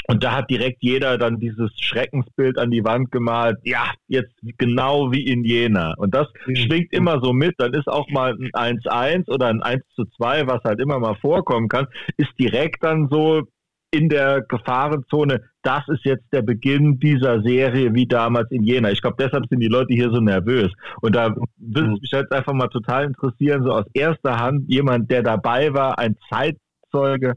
und 0.06 0.22
da 0.22 0.36
hat 0.36 0.50
direkt 0.50 0.82
jeder 0.82 1.16
dann 1.16 1.38
dieses 1.38 1.70
Schreckensbild 1.80 2.58
an 2.58 2.70
die 2.70 2.84
Wand 2.84 3.10
gemalt. 3.10 3.56
Ja, 3.62 3.92
jetzt 4.06 4.34
genau 4.58 5.12
wie 5.12 5.26
in 5.26 5.44
Jena. 5.44 5.94
Und 5.96 6.14
das 6.14 6.26
mhm. 6.46 6.56
schwingt 6.56 6.92
immer 6.92 7.20
so 7.22 7.32
mit. 7.32 7.54
Dann 7.58 7.72
ist 7.72 7.88
auch 7.88 8.08
mal 8.10 8.36
ein 8.52 8.78
1-1 8.80 9.30
oder 9.30 9.46
ein 9.46 9.62
1 9.62 9.82
2, 10.16 10.46
was 10.46 10.62
halt 10.64 10.80
immer 10.80 10.98
mal 10.98 11.16
vorkommen 11.16 11.68
kann, 11.68 11.86
ist 12.18 12.32
direkt 12.38 12.84
dann 12.84 13.08
so 13.10 13.42
in 13.90 14.08
der 14.08 14.42
Gefahrenzone. 14.42 15.42
Das 15.62 15.84
ist 15.88 16.04
jetzt 16.04 16.26
der 16.32 16.42
Beginn 16.42 16.98
dieser 16.98 17.40
Serie 17.42 17.94
wie 17.94 18.06
damals 18.06 18.50
in 18.50 18.62
Jena. 18.62 18.90
Ich 18.90 19.00
glaube, 19.00 19.16
deshalb 19.18 19.46
sind 19.48 19.60
die 19.60 19.68
Leute 19.68 19.94
hier 19.94 20.10
so 20.10 20.20
nervös. 20.20 20.70
Und 21.00 21.14
da 21.14 21.34
würde 21.56 21.94
es 21.94 22.00
mich 22.00 22.10
jetzt 22.10 22.32
einfach 22.32 22.52
mal 22.52 22.68
total 22.68 23.04
interessieren, 23.04 23.62
so 23.62 23.70
aus 23.70 23.86
erster 23.94 24.38
Hand 24.38 24.68
jemand, 24.68 25.10
der 25.10 25.22
dabei 25.22 25.72
war, 25.72 25.98
ein 25.98 26.16
Zeitzeuge, 26.28 27.34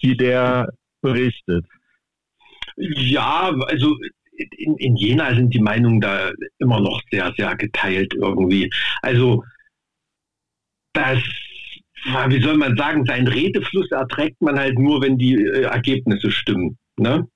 wie 0.00 0.16
der 0.16 0.68
berichtet. 1.00 1.64
Ja, 2.78 3.52
also 3.66 3.96
in, 4.56 4.76
in 4.76 4.96
Jena 4.96 5.34
sind 5.34 5.52
die 5.52 5.60
Meinungen 5.60 6.00
da 6.00 6.30
immer 6.58 6.80
noch 6.80 7.00
sehr, 7.10 7.32
sehr 7.36 7.56
geteilt 7.56 8.14
irgendwie. 8.14 8.70
Also 9.02 9.42
das, 10.92 11.18
wie 12.28 12.42
soll 12.42 12.56
man 12.56 12.76
sagen, 12.76 13.04
seinen 13.04 13.28
Redefluss 13.28 13.90
erträgt 13.90 14.40
man 14.40 14.58
halt 14.58 14.78
nur, 14.78 15.02
wenn 15.02 15.18
die 15.18 15.34
äh, 15.34 15.62
Ergebnisse 15.62 16.30
stimmen. 16.30 16.78
Ne? 16.98 17.26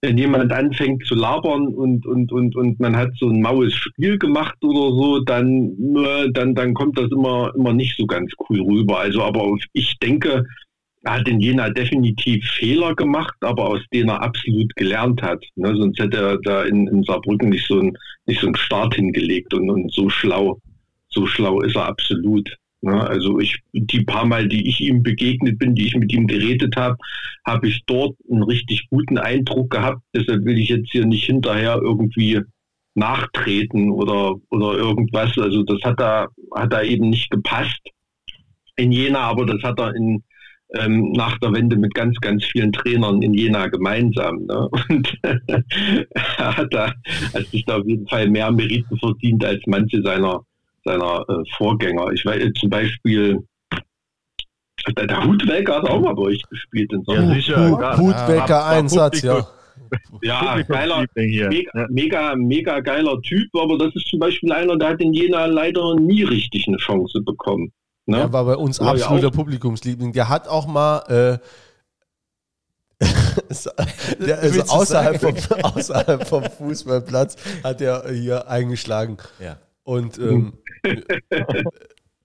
Wenn 0.00 0.16
jemand 0.16 0.52
anfängt 0.52 1.04
zu 1.06 1.14
labern 1.14 1.68
und, 1.68 2.06
und, 2.06 2.30
und, 2.30 2.54
und 2.54 2.78
man 2.78 2.96
hat 2.96 3.10
so 3.16 3.28
ein 3.28 3.40
maues 3.40 3.74
Spiel 3.74 4.16
gemacht 4.18 4.56
oder 4.62 4.94
so, 4.94 5.20
dann, 5.20 5.76
äh, 5.96 6.30
dann, 6.32 6.54
dann 6.54 6.72
kommt 6.72 6.98
das 6.98 7.10
immer, 7.10 7.52
immer 7.56 7.72
nicht 7.72 7.96
so 7.96 8.06
ganz 8.06 8.32
cool 8.48 8.60
rüber. 8.60 9.00
Also, 9.00 9.22
aber 9.22 9.56
ich 9.72 9.98
denke, 9.98 10.44
er 11.08 11.20
hat 11.20 11.28
in 11.28 11.40
Jena 11.40 11.70
definitiv 11.70 12.44
Fehler 12.58 12.94
gemacht, 12.94 13.34
aber 13.40 13.66
aus 13.66 13.80
denen 13.94 14.10
er 14.10 14.22
absolut 14.22 14.76
gelernt 14.76 15.22
hat. 15.22 15.42
Ne? 15.56 15.74
Sonst 15.74 15.98
hätte 15.98 16.18
er 16.18 16.38
da 16.42 16.64
in, 16.64 16.86
in 16.86 17.02
Saarbrücken 17.02 17.48
nicht 17.48 17.66
so, 17.66 17.80
ein, 17.80 17.96
nicht 18.26 18.40
so 18.40 18.46
einen 18.46 18.56
Start 18.56 18.94
hingelegt 18.94 19.54
und, 19.54 19.70
und 19.70 19.90
so 19.90 20.10
schlau, 20.10 20.60
so 21.08 21.26
schlau 21.26 21.62
ist 21.62 21.76
er 21.76 21.86
absolut. 21.86 22.54
Ne? 22.82 23.08
Also 23.08 23.40
ich, 23.40 23.56
die 23.72 24.04
paar 24.04 24.26
Mal, 24.26 24.48
die 24.48 24.68
ich 24.68 24.82
ihm 24.82 25.02
begegnet 25.02 25.58
bin, 25.58 25.74
die 25.74 25.86
ich 25.86 25.96
mit 25.96 26.12
ihm 26.12 26.26
geredet 26.26 26.76
habe, 26.76 26.96
habe 27.46 27.68
ich 27.68 27.82
dort 27.86 28.14
einen 28.30 28.42
richtig 28.42 28.86
guten 28.90 29.16
Eindruck 29.16 29.70
gehabt. 29.70 30.02
Deshalb 30.14 30.44
will 30.44 30.58
ich 30.58 30.68
jetzt 30.68 30.90
hier 30.90 31.06
nicht 31.06 31.24
hinterher 31.24 31.80
irgendwie 31.82 32.42
nachtreten 32.94 33.90
oder, 33.90 34.34
oder 34.50 34.76
irgendwas. 34.76 35.38
Also 35.38 35.62
das 35.62 35.80
hat 35.84 35.98
da, 35.98 36.26
hat 36.54 36.70
da 36.70 36.82
eben 36.82 37.08
nicht 37.08 37.30
gepasst 37.30 37.80
in 38.76 38.92
Jena, 38.92 39.20
aber 39.20 39.46
das 39.46 39.62
hat 39.62 39.80
er 39.80 39.94
in, 39.94 40.22
ähm, 40.74 41.12
nach 41.12 41.38
der 41.38 41.52
Wende 41.52 41.76
mit 41.76 41.94
ganz, 41.94 42.16
ganz 42.20 42.44
vielen 42.44 42.72
Trainern 42.72 43.22
in 43.22 43.34
Jena 43.34 43.68
gemeinsam. 43.68 44.44
Ne? 44.44 44.68
Und 44.88 45.18
er 45.22 46.56
hat 46.56 46.72
da, 46.72 46.92
hat 47.34 47.46
sich 47.46 47.64
da 47.64 47.78
auf 47.78 47.86
jeden 47.86 48.06
Fall 48.06 48.28
mehr 48.28 48.50
Meriten 48.50 48.96
verdient 48.98 49.44
als 49.44 49.62
manche 49.66 50.02
seiner, 50.02 50.42
seiner 50.84 51.24
äh, 51.28 51.42
Vorgänger. 51.56 52.12
Ich 52.12 52.24
weiß 52.24 52.52
zum 52.60 52.70
Beispiel, 52.70 53.38
der, 54.96 55.06
der 55.06 55.24
Hutwelker 55.24 55.76
hat 55.76 55.88
auch 55.88 56.00
mal 56.00 56.14
bei 56.14 56.22
euch 56.22 56.42
gespielt. 56.50 56.92
In 56.92 57.02
ja, 57.06 57.34
sicher. 57.34 57.96
Hutwelker-Einsatz, 57.98 59.22
ja. 59.22 59.46
Ja, 60.22 60.60
geiler, 60.62 61.06
mega, 61.14 61.86
mega, 61.88 62.34
mega 62.36 62.80
geiler 62.80 63.20
Typ, 63.22 63.48
aber 63.54 63.78
das 63.78 63.94
ist 63.96 64.08
zum 64.08 64.18
Beispiel 64.18 64.52
einer, 64.52 64.76
der 64.76 64.90
hat 64.90 65.00
in 65.00 65.14
Jena 65.14 65.46
leider 65.46 65.94
nie 65.94 66.24
richtig 66.24 66.68
eine 66.68 66.76
Chance 66.76 67.22
bekommen. 67.22 67.72
Ne? 68.08 68.20
Er 68.20 68.32
war 68.32 68.44
bei 68.44 68.56
uns 68.56 68.80
war 68.80 68.92
absoluter 68.92 69.30
Publikumsliebling. 69.30 70.12
Der 70.12 70.28
hat 70.30 70.48
auch 70.48 70.66
mal 70.66 71.40
äh, 73.00 73.04
der, 74.18 74.38
also 74.40 74.62
außerhalb 74.62 75.20
vom, 75.20 75.34
außerhalb 75.62 76.26
vom 76.26 76.44
Fußballplatz 76.44 77.36
hat 77.62 77.80
er 77.80 78.10
hier 78.10 78.48
eingeschlagen. 78.48 79.18
Ja. 79.38 79.58
Und 79.84 80.18
ähm, 80.18 80.54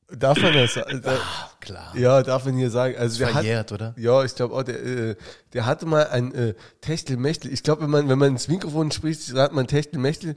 darf 0.07 0.41
man 0.41 0.53
das? 0.53 0.73
sagen? 0.73 1.01
Ach, 1.05 1.60
klar. 1.60 1.93
Ja, 1.95 2.23
darf 2.23 2.45
man 2.45 2.55
hier 2.55 2.69
sagen. 2.69 2.95
Also 2.97 3.19
der 3.19 3.27
verjährt, 3.27 3.72
hat, 3.72 3.72
oder? 3.73 3.93
Ja, 3.97 4.23
ich 4.23 4.35
glaube 4.35 4.55
auch, 4.55 4.64
der, 4.64 4.81
äh, 4.81 5.15
der 5.51 5.65
hatte 5.65 5.85
mal 5.85 6.07
ein 6.07 6.34
äh, 6.34 6.53
Techtelmechtel. 6.80 7.51
Ich 7.51 7.61
glaube, 7.61 7.84
wenn 7.84 7.89
man, 7.89 8.07
wenn 8.07 8.18
man 8.18 8.30
ins 8.30 8.47
Mikrofon 8.47 8.89
spricht, 8.91 9.22
sagt 9.22 9.53
man 9.53 9.68
Techtelmechtel 9.68 10.35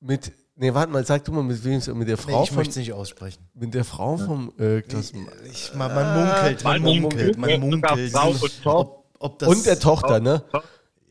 mit 0.00 0.32
Nee, 0.56 0.72
warte 0.72 0.92
mal, 0.92 1.04
sag 1.04 1.24
du 1.24 1.32
mal, 1.32 1.42
mit 1.42 1.64
wem 1.64 1.80
mit 1.98 2.08
der 2.08 2.16
Frau 2.16 2.38
nee, 2.38 2.44
ich 2.44 2.48
von. 2.50 2.58
Möchte 2.58 2.70
es 2.70 2.76
nicht 2.76 2.92
aussprechen. 2.92 3.42
Mit 3.54 3.74
der 3.74 3.84
Frau 3.84 4.16
vom 4.16 4.52
äh, 4.58 4.82
Klaus. 4.82 5.12
Ich, 5.12 5.50
ich, 5.50 5.74
man, 5.74 5.92
man 5.92 6.20
munkelt, 6.20 6.64
man 6.64 6.82
munkelt, 6.82 7.38
man 7.38 7.60
munkelt. 7.60 8.14
Ob, 8.64 9.04
ob 9.18 9.38
das 9.40 9.48
und 9.48 9.66
der 9.66 9.80
Tochter, 9.80 10.20
ne? 10.20 10.44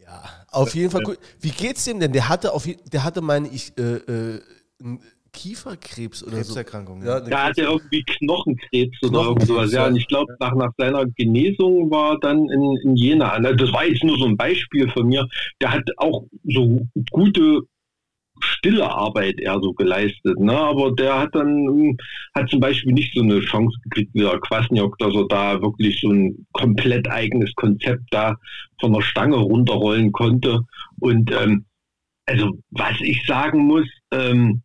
Ja. 0.02 0.24
Auf 0.50 0.74
jeden 0.76 0.92
Fall 0.92 1.02
gut. 1.02 1.18
Wie 1.42 1.50
geht's 1.50 1.84
dem 1.84 2.00
denn? 2.00 2.14
Der 2.14 2.30
hatte 2.30 2.54
auf 2.54 2.68
der 2.92 3.04
hatte 3.04 3.22
meine 3.22 3.50
ich 3.50 3.78
äh, 3.78 3.96
äh, 3.96 4.42
Kieferkrebs 5.34 6.24
oder 6.24 6.38
Krebserkrankung. 6.38 7.02
So. 7.02 7.08
Ja, 7.08 7.20
der 7.20 7.44
hatte 7.44 7.62
irgendwie 7.64 8.04
Knochenkrebs 8.04 9.04
oder 9.04 9.24
irgend 9.24 9.48
sowas. 9.48 9.74
Ja, 9.74 9.88
und 9.88 9.96
ich 9.96 10.08
glaube, 10.08 10.34
nach, 10.40 10.54
nach 10.54 10.72
seiner 10.78 11.06
Genesung 11.18 11.90
war 11.90 12.20
dann 12.20 12.48
in, 12.50 12.78
in 12.84 12.96
Jena. 12.96 13.32
Also 13.32 13.54
das 13.56 13.74
war 13.74 13.86
jetzt 13.86 14.04
nur 14.04 14.18
so 14.18 14.26
ein 14.26 14.38
Beispiel 14.38 14.90
von 14.92 15.08
mir. 15.08 15.28
Der 15.60 15.72
hat 15.74 15.84
auch 15.98 16.24
so 16.46 16.88
gute 17.12 17.62
stille 18.40 18.90
Arbeit 18.90 19.40
eher 19.40 19.60
so 19.62 19.74
geleistet. 19.74 20.40
Ne? 20.40 20.58
Aber 20.58 20.92
der 20.92 21.20
hat 21.20 21.36
dann, 21.36 21.68
hm, 21.68 21.98
hat 22.34 22.50
zum 22.50 22.60
Beispiel 22.60 22.94
nicht 22.94 23.14
so 23.14 23.22
eine 23.22 23.40
Chance 23.42 23.78
gekriegt 23.84 24.12
wie 24.14 24.22
der 24.22 24.40
Kwasniok, 24.40 24.98
dass 25.00 25.14
er 25.14 25.28
da 25.28 25.62
wirklich 25.62 26.00
so 26.02 26.10
ein 26.10 26.46
komplett 26.54 27.10
eigenes 27.10 27.54
Konzept 27.56 28.04
da 28.12 28.36
von 28.80 28.94
der 28.94 29.02
Stange 29.02 29.38
runterrollen 29.38 30.12
konnte. 30.12 30.62
Und 31.00 31.32
ähm, 31.32 31.66
also 32.26 32.58
was 32.72 33.00
ich 33.02 33.26
sagen 33.26 33.66
muss, 33.66 33.88
ähm, 34.12 34.62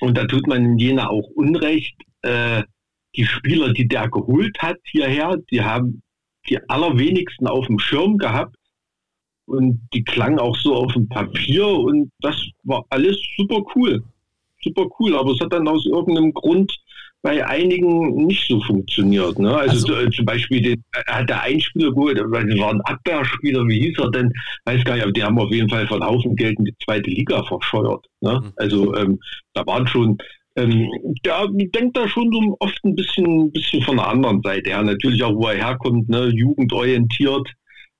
und 0.00 0.16
da 0.16 0.26
tut 0.26 0.46
man 0.46 0.64
in 0.64 0.78
Jena 0.78 1.08
auch 1.08 1.28
Unrecht, 1.34 1.96
äh, 2.22 2.62
die 3.16 3.24
Spieler, 3.24 3.72
die 3.72 3.88
der 3.88 4.08
geholt 4.10 4.58
hat 4.60 4.76
hierher, 4.84 5.38
die 5.50 5.62
haben 5.62 6.02
die 6.48 6.58
allerwenigsten 6.68 7.46
auf 7.46 7.66
dem 7.66 7.78
Schirm 7.78 8.18
gehabt 8.18 8.56
und 9.46 9.80
die 9.94 10.04
klang 10.04 10.38
auch 10.38 10.56
so 10.56 10.74
auf 10.74 10.92
dem 10.92 11.08
Papier 11.08 11.66
und 11.66 12.10
das 12.20 12.36
war 12.64 12.84
alles 12.90 13.16
super 13.36 13.62
cool. 13.74 14.02
Super 14.62 14.86
cool, 14.98 15.16
aber 15.16 15.32
es 15.32 15.40
hat 15.40 15.52
dann 15.52 15.68
aus 15.68 15.86
irgendeinem 15.86 16.32
Grund 16.32 16.76
bei 17.22 17.44
einigen 17.44 18.26
nicht 18.26 18.46
so 18.46 18.60
funktioniert. 18.60 19.38
Ne? 19.38 19.52
Also, 19.52 19.94
also 19.94 20.10
zum 20.10 20.24
Beispiel 20.24 20.60
den, 20.60 20.84
hat 21.08 21.28
der 21.28 21.42
Einspieler 21.42 21.90
gut, 21.90 22.16
weil 22.16 22.46
das 22.46 22.58
war 22.58 22.70
ein 22.70 22.80
Abwehrspieler, 22.82 23.66
wie 23.66 23.80
hieß 23.80 23.98
er 23.98 24.10
denn? 24.10 24.32
Weiß 24.64 24.84
gar 24.84 24.94
nicht, 24.94 25.02
aber 25.02 25.12
die 25.12 25.24
haben 25.24 25.38
auf 25.38 25.50
jeden 25.50 25.68
Fall 25.68 25.86
von 25.88 26.04
Haufen 26.04 26.36
Geld 26.36 26.58
in 26.58 26.66
die 26.66 26.74
zweite 26.84 27.10
Liga 27.10 27.42
verscheuert. 27.44 28.06
Ne? 28.20 28.40
Mhm. 28.42 28.52
Also 28.56 28.94
ähm, 28.94 29.18
da 29.54 29.66
waren 29.66 29.88
schon, 29.88 30.18
ähm, 30.56 30.88
der 31.24 31.48
denkt 31.48 31.96
da 31.96 32.08
schon 32.08 32.30
so 32.32 32.56
oft 32.60 32.84
ein 32.84 32.94
bisschen, 32.94 33.50
bisschen 33.50 33.82
von 33.82 33.96
der 33.96 34.08
anderen 34.08 34.40
Seite 34.42 34.70
her. 34.70 34.82
Natürlich 34.82 35.22
auch, 35.24 35.34
wo 35.34 35.48
er 35.48 35.56
herkommt, 35.56 36.08
ne? 36.08 36.28
jugendorientiert 36.28 37.48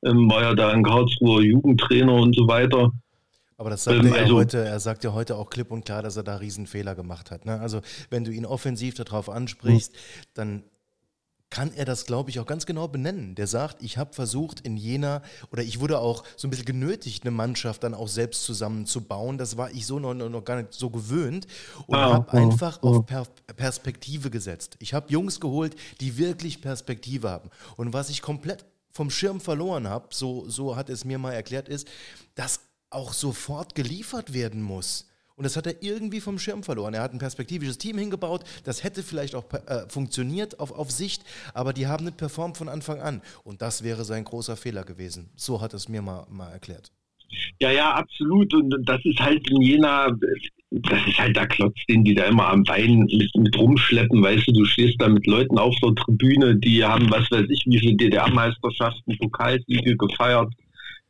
ähm, 0.07 0.31
war 0.31 0.43
ja 0.43 0.55
da 0.55 0.71
ein 0.71 0.83
Karlsruher 0.83 1.43
Jugendtrainer 1.43 2.15
und 2.15 2.35
so 2.37 2.47
weiter. 2.47 2.91
Aber 3.59 3.71
das 3.71 3.85
sagt 3.85 3.99
ähm, 3.99 4.07
er, 4.07 4.17
ja 4.17 4.23
also, 4.23 4.37
heute, 4.37 4.65
er 4.65 4.81
sagt 4.81 5.05
ja 5.05 5.13
heute 5.13 5.37
auch 5.37 5.49
klipp 5.51 5.71
und 5.71 5.85
klar, 5.85 6.03
dass 6.03 6.17
er 6.17 6.23
da 6.23 6.37
Riesenfehler 6.37 6.95
gemacht 6.95 7.31
hat. 7.31 7.47
Ne? 7.47 7.59
Also 7.61 7.81
wenn 8.11 8.25
du 8.25 8.31
ihn 8.31 8.45
offensiv 8.45 8.95
darauf 8.95 9.31
ansprichst, 9.31 9.93
mhm. 9.93 9.99
dann 10.35 10.63
kann 11.49 11.73
er 11.73 11.85
das, 11.85 12.07
glaube 12.07 12.29
ich, 12.29 12.41
auch 12.41 12.47
ganz 12.47 12.67
genau 12.67 12.89
benennen. 12.89 13.35
Der 13.35 13.47
sagt, 13.47 13.83
ich 13.83 13.99
habe 13.99 14.13
versucht 14.13 14.61
in 14.61 14.77
Jena, 14.77 15.23
oder 15.53 15.63
ich 15.63 15.81
wurde 15.81 16.01
auch 16.01 16.25
so 16.37 16.49
ein 16.49 16.51
bisschen 16.51 16.67
genötigt, 16.67 17.23
eine 17.23 17.31
Mannschaft 17.31 17.85
dann 17.85 17.95
auch 17.95 18.09
selbst 18.09 18.45
zusammenzubauen. 18.45 19.39
Das 19.39 19.57
war 19.57 19.71
ich 19.71 19.87
so 19.87 19.99
noch, 19.99 20.13
noch 20.13 20.45
gar 20.45 20.61
nicht 20.61 20.75
so 20.75 20.91
gewöhnt 20.91 21.47
und 21.87 21.97
ah, 21.97 22.15
habe 22.15 22.33
ah, 22.33 22.37
einfach 22.37 22.83
ah. 22.83 22.87
auf 22.87 23.07
per 23.07 23.27
Perspektive 23.57 24.29
gesetzt. 24.29 24.77
Ich 24.81 24.93
habe 24.93 25.11
Jungs 25.11 25.41
geholt, 25.41 25.77
die 26.01 26.19
wirklich 26.19 26.61
Perspektive 26.61 27.31
haben. 27.31 27.49
Und 27.77 27.93
was 27.93 28.11
ich 28.11 28.23
komplett 28.23 28.65
vom 28.97 29.11
Schirm 29.11 29.41
verloren 29.41 29.89
habe, 29.89 30.07
so, 30.11 30.49
so 30.49 30.75
hat 30.75 30.89
es 30.89 31.05
mir 31.05 31.19
mal 31.19 31.33
erklärt, 31.33 31.69
ist, 31.69 31.87
dass 32.35 32.61
auch 32.89 33.13
sofort 33.13 33.75
geliefert 33.75 34.33
werden 34.33 34.63
muss. 34.63 35.07
Und 35.37 35.45
das 35.45 35.55
hat 35.55 35.67
er 35.67 35.83
irgendwie 35.83 36.23
vom 36.23 36.39
Schirm 36.39 36.63
verloren. 36.63 36.95
Er 36.95 37.03
hat 37.03 37.13
ein 37.13 37.19
perspektivisches 37.19 37.77
Team 37.77 37.99
hingebaut, 37.99 38.43
das 38.65 38.83
hätte 38.83 39.03
vielleicht 39.03 39.35
auch 39.35 39.45
äh, 39.53 39.87
funktioniert 39.89 40.59
auf, 40.61 40.73
auf 40.73 40.91
Sicht, 40.91 41.23
aber 41.53 41.75
die 41.75 41.87
haben 41.87 42.07
nicht 42.07 42.17
performt 42.17 42.57
von 42.57 42.71
Anfang 42.71 43.01
an. 43.01 43.21
Und 43.45 43.61
das 43.61 43.85
wäre 43.85 44.07
sein 44.07 44.25
großer 44.25 44.57
Fehler 44.57 44.85
gewesen. 44.85 45.29
So 45.37 45.61
hat 45.61 45.75
es 45.75 45.91
mir 45.91 46.01
mal, 46.01 46.27
mal 46.31 46.51
erklärt. 46.51 46.91
Ja, 47.61 47.71
ja, 47.71 47.95
absolut. 47.95 48.55
Und 48.55 48.75
das 48.87 49.05
ist 49.05 49.21
halt 49.21 49.47
in 49.51 49.61
Jena, 49.61 50.09
das 50.83 51.07
ist 51.07 51.19
halt 51.19 51.37
der 51.37 51.47
Klotz, 51.47 51.77
den 51.89 52.05
die 52.05 52.15
da 52.15 52.25
immer 52.25 52.49
am 52.49 52.65
Bein 52.65 53.01
mit, 53.01 53.35
mit 53.37 53.59
rumschleppen. 53.59 54.23
Weißt 54.23 54.49
du, 54.49 54.53
du 54.53 54.65
stehst 54.65 55.01
da 55.01 55.09
mit 55.09 55.27
Leuten 55.27 55.59
auf 55.59 55.75
der 55.83 55.95
Tribüne, 55.95 56.57
die 56.57 56.85
haben, 56.85 57.11
was 57.11 57.31
weiß 57.31 57.47
ich, 57.49 57.65
wie 57.67 57.79
viele 57.79 57.97
DDR-Meisterschaften, 57.97 59.17
Pokalsiege 59.19 59.97
gefeiert. 59.97 60.53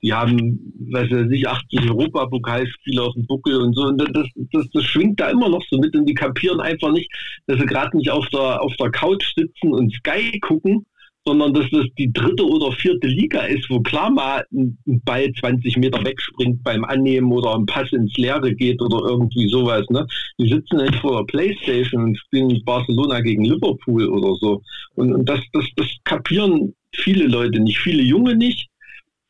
Die 0.03 0.13
haben, 0.13 0.61
was 0.91 1.11
weiß 1.11 1.31
ich, 1.31 1.49
80 1.49 1.91
Europapokalspiele 1.91 3.03
auf 3.03 3.15
dem 3.15 3.27
Buckel 3.27 3.57
und 3.57 3.75
so. 3.75 3.87
Und 3.87 3.99
das, 3.99 4.27
das, 4.53 4.69
das 4.73 4.85
schwingt 4.85 5.19
da 5.19 5.31
immer 5.31 5.49
noch 5.49 5.65
so 5.71 5.79
mit 5.79 5.97
und 5.97 6.07
die 6.07 6.15
kapieren 6.15 6.61
einfach 6.61 6.93
nicht, 6.93 7.11
dass 7.47 7.59
sie 7.59 7.67
gerade 7.67 7.97
nicht 7.97 8.11
auf 8.11 8.29
der, 8.29 8.61
auf 8.61 8.77
der 8.77 8.91
Couch 8.91 9.35
sitzen 9.35 9.73
und 9.73 9.93
Sky 9.95 10.39
gucken, 10.41 10.85
sondern 11.27 11.53
dass 11.53 11.69
das 11.71 11.87
die 11.99 12.13
dritte 12.13 12.47
oder 12.47 12.71
vierte 12.73 13.09
Liga 13.09 13.41
ist, 13.41 13.69
wo 13.69 13.81
klar 13.81 14.11
mal 14.11 14.47
ein 14.53 14.79
Ball 15.05 15.31
20 15.33 15.77
Meter 15.77 16.03
wegspringt 16.05 16.63
beim 16.63 16.85
Annehmen 16.85 17.33
oder 17.33 17.57
ein 17.57 17.67
Pass 17.67 17.93
ins 17.93 18.17
Leere 18.17 18.55
geht 18.55 18.81
oder 18.81 19.05
irgendwie 19.11 19.49
sowas. 19.49 19.85
Ne? 19.91 20.07
Die 20.39 20.49
sitzen 20.49 20.77
nicht 20.77 20.95
vor 20.97 21.19
der 21.19 21.25
Playstation 21.25 22.05
und 22.05 22.19
spielen 22.19 22.63
Barcelona 22.65 23.21
gegen 23.21 23.45
Liverpool 23.45 24.09
oder 24.09 24.35
so. 24.37 24.63
Und, 24.95 25.13
und 25.13 25.29
das, 25.29 25.41
das, 25.53 25.65
das 25.75 25.89
kapieren 26.05 26.75
viele 26.93 27.27
Leute 27.27 27.59
nicht, 27.61 27.79
viele 27.79 28.03
Junge 28.03 28.37
nicht 28.37 28.69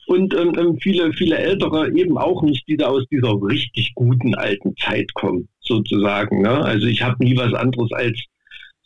und 0.06 0.35
ähm, 0.35 0.52
ähm 0.59 0.78
viele, 0.81 1.12
viele 1.14 1.39
Ältere 1.39 1.90
eben 1.97 2.18
auch 2.18 2.43
nicht, 2.43 2.68
die 2.68 2.77
da 2.77 2.89
aus 2.89 3.05
dieser 3.10 3.40
richtig 3.43 3.93
guten 3.94 4.35
alten 4.35 4.77
Zeit 4.77 5.12
kommen, 5.14 5.48
sozusagen. 5.60 6.43
Ne? 6.43 6.51
Also 6.51 6.86
ich 6.86 7.02
habe 7.02 7.24
nie 7.24 7.36
was 7.36 7.55
anderes 7.55 7.90
als 7.93 8.20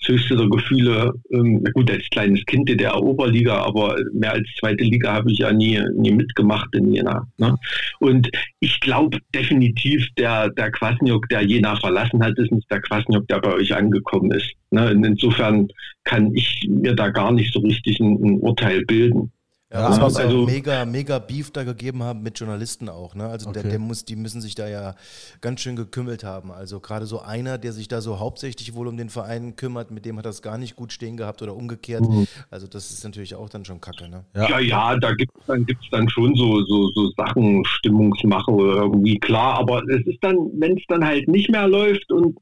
das 0.00 0.08
höchste 0.08 0.36
der 0.36 0.48
Gefühle, 0.48 1.12
ähm, 1.30 1.62
gut, 1.74 1.90
als 1.90 2.08
kleines 2.10 2.44
Kind 2.46 2.70
in 2.70 2.78
der 2.78 3.00
Oberliga, 3.00 3.62
aber 3.62 3.96
mehr 4.12 4.32
als 4.32 4.48
zweite 4.58 4.84
Liga 4.84 5.12
habe 5.12 5.30
ich 5.30 5.38
ja 5.38 5.52
nie, 5.52 5.80
nie 5.96 6.12
mitgemacht 6.12 6.74
in 6.74 6.92
Jena. 6.92 7.26
Ne? 7.38 7.56
Und 7.98 8.30
ich 8.60 8.80
glaube 8.80 9.18
definitiv, 9.34 10.06
der, 10.16 10.48
der 10.50 10.70
Kwasniok, 10.70 11.28
der 11.28 11.42
Jena 11.42 11.76
verlassen 11.76 12.22
hat, 12.22 12.38
ist 12.38 12.52
nicht 12.52 12.70
der 12.70 12.80
Kwasniok, 12.80 13.28
der 13.28 13.40
bei 13.40 13.52
euch 13.52 13.74
angekommen 13.74 14.30
ist. 14.32 14.50
Ne? 14.70 14.90
insofern 14.90 15.68
kann 16.04 16.34
ich 16.34 16.66
mir 16.68 16.94
da 16.94 17.08
gar 17.08 17.32
nicht 17.32 17.52
so 17.52 17.60
richtig 17.60 18.00
ein, 18.00 18.14
ein 18.22 18.40
Urteil 18.40 18.84
bilden. 18.84 19.32
Ja, 19.72 19.88
das 19.88 20.00
muss 20.00 20.16
also 20.16 20.46
mega, 20.46 20.84
mega 20.84 21.20
Beef 21.20 21.52
da 21.52 21.62
gegeben 21.62 22.02
haben 22.02 22.22
mit 22.22 22.40
Journalisten 22.40 22.88
auch. 22.88 23.14
Ne? 23.14 23.28
Also 23.28 23.50
okay. 23.50 23.62
der, 23.62 23.70
der, 23.70 23.78
muss, 23.78 24.04
die 24.04 24.16
müssen 24.16 24.40
sich 24.40 24.56
da 24.56 24.68
ja 24.68 24.96
ganz 25.40 25.60
schön 25.60 25.76
gekümmelt 25.76 26.24
haben. 26.24 26.50
Also 26.50 26.80
gerade 26.80 27.06
so 27.06 27.20
einer, 27.20 27.56
der 27.56 27.72
sich 27.72 27.86
da 27.86 28.00
so 28.00 28.18
hauptsächlich 28.18 28.74
wohl 28.74 28.88
um 28.88 28.96
den 28.96 29.10
Verein 29.10 29.54
kümmert, 29.54 29.92
mit 29.92 30.04
dem 30.06 30.18
hat 30.18 30.26
das 30.26 30.42
gar 30.42 30.58
nicht 30.58 30.74
gut 30.74 30.92
stehen 30.92 31.16
gehabt 31.16 31.40
oder 31.40 31.54
umgekehrt. 31.54 32.02
Mhm. 32.02 32.26
Also 32.50 32.66
das 32.66 32.90
ist 32.90 33.04
natürlich 33.04 33.36
auch 33.36 33.48
dann 33.48 33.64
schon 33.64 33.80
Kacke. 33.80 34.08
Ne? 34.08 34.24
Ja. 34.34 34.48
ja, 34.48 34.58
ja, 34.58 34.96
da 34.96 35.12
gibt 35.12 35.32
es 35.38 35.46
dann, 35.46 35.64
gibt's 35.64 35.86
dann 35.92 36.08
schon 36.08 36.34
so, 36.34 36.64
so, 36.64 36.90
so 36.90 37.12
Sachen, 37.16 37.64
Stimmungsmache 37.64 38.50
oder 38.50 38.82
irgendwie 38.82 39.20
klar. 39.20 39.56
Aber 39.60 39.84
es 39.88 40.04
ist 40.04 40.18
dann, 40.22 40.36
wenn 40.54 40.78
es 40.78 40.82
dann 40.88 41.04
halt 41.04 41.28
nicht 41.28 41.48
mehr 41.48 41.68
läuft 41.68 42.10
und 42.10 42.36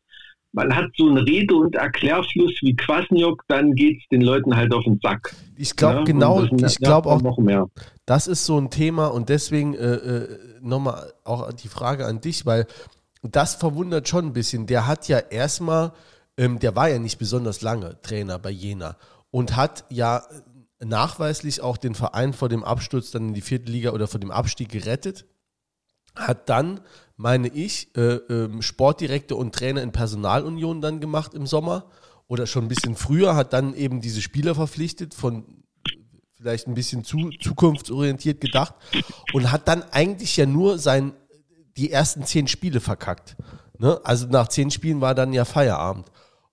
man 0.52 0.74
hat 0.74 0.90
so 0.96 1.06
einen 1.06 1.18
Rede- 1.18 1.54
und 1.54 1.74
Erklärfluss 1.74 2.52
wie 2.62 2.74
Kwasniok, 2.74 3.42
dann 3.48 3.74
geht 3.74 4.00
es 4.00 4.08
den 4.08 4.22
Leuten 4.22 4.56
halt 4.56 4.72
auf 4.72 4.84
den 4.84 4.98
Sack. 5.02 5.34
Ich 5.56 5.76
glaube 5.76 5.98
ja? 5.98 6.04
genau, 6.04 6.42
ich 6.42 6.78
glaube 6.78 7.08
auch, 7.08 7.22
noch 7.22 7.38
mehr. 7.38 7.68
das 8.06 8.26
ist 8.26 8.46
so 8.46 8.58
ein 8.58 8.70
Thema 8.70 9.08
und 9.08 9.28
deswegen 9.28 9.74
äh, 9.74 9.94
äh, 9.94 10.38
nochmal 10.60 11.12
auch 11.24 11.52
die 11.52 11.68
Frage 11.68 12.06
an 12.06 12.20
dich, 12.20 12.46
weil 12.46 12.66
das 13.22 13.56
verwundert 13.56 14.08
schon 14.08 14.26
ein 14.26 14.32
bisschen. 14.32 14.66
Der 14.66 14.86
hat 14.86 15.08
ja 15.08 15.18
erstmal, 15.18 15.92
ähm, 16.36 16.58
der 16.58 16.76
war 16.76 16.88
ja 16.88 16.98
nicht 16.98 17.18
besonders 17.18 17.60
lange 17.62 18.00
Trainer 18.02 18.38
bei 18.38 18.50
Jena 18.50 18.96
und 19.30 19.56
hat 19.56 19.84
ja 19.90 20.22
nachweislich 20.80 21.60
auch 21.60 21.76
den 21.76 21.94
Verein 21.94 22.32
vor 22.32 22.48
dem 22.48 22.64
Absturz 22.64 23.10
dann 23.10 23.28
in 23.28 23.34
die 23.34 23.40
vierte 23.40 23.70
Liga 23.70 23.90
oder 23.90 24.06
vor 24.06 24.20
dem 24.20 24.30
Abstieg 24.30 24.70
gerettet 24.70 25.26
hat 26.18 26.48
dann, 26.48 26.80
meine 27.18 27.48
ich, 27.48 27.88
äh, 27.96 28.14
äh, 28.14 28.62
Sportdirektor 28.62 29.36
und 29.36 29.54
Trainer 29.54 29.82
in 29.82 29.92
Personalunion 29.92 30.80
dann 30.80 31.00
gemacht 31.00 31.34
im 31.34 31.46
Sommer 31.46 31.86
oder 32.28 32.46
schon 32.46 32.64
ein 32.64 32.68
bisschen 32.68 32.94
früher, 32.94 33.34
hat 33.34 33.52
dann 33.52 33.74
eben 33.74 34.00
diese 34.00 34.22
Spieler 34.22 34.54
verpflichtet, 34.54 35.14
von 35.14 35.44
vielleicht 36.36 36.68
ein 36.68 36.74
bisschen 36.74 37.02
zu 37.02 37.30
zukunftsorientiert 37.40 38.40
gedacht 38.40 38.74
und 39.32 39.50
hat 39.50 39.66
dann 39.66 39.82
eigentlich 39.90 40.36
ja 40.36 40.46
nur 40.46 40.78
sein, 40.78 41.12
die 41.76 41.90
ersten 41.90 42.24
zehn 42.24 42.46
Spiele 42.46 42.78
verkackt. 42.78 43.36
Ne? 43.78 44.00
Also 44.04 44.28
nach 44.28 44.46
zehn 44.46 44.70
Spielen 44.70 45.00
war 45.00 45.16
dann 45.16 45.32
ja 45.32 45.44
Feierabend. 45.44 46.06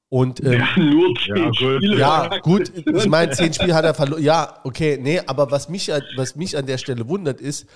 Und, 0.09 0.43
ähm, 0.43 0.53
ja, 0.53 0.79
nur 0.79 1.13
zehn 1.23 1.37
ja, 1.37 1.53
Spiele. 1.53 1.97
Ja, 1.97 2.37
gut, 2.39 2.71
ich 2.75 3.07
meine, 3.07 3.31
zehn 3.33 3.53
Spiele 3.53 3.75
hat 3.75 3.85
er 3.85 3.93
verloren. 3.93 4.23
Ja, 4.23 4.61
okay, 4.63 4.97
nee, 4.99 5.21
aber 5.27 5.51
was 5.51 5.69
mich, 5.69 5.91
was 6.15 6.35
mich 6.35 6.57
an 6.57 6.65
der 6.65 6.79
Stelle 6.79 7.07
wundert 7.07 7.39
ist, 7.39 7.67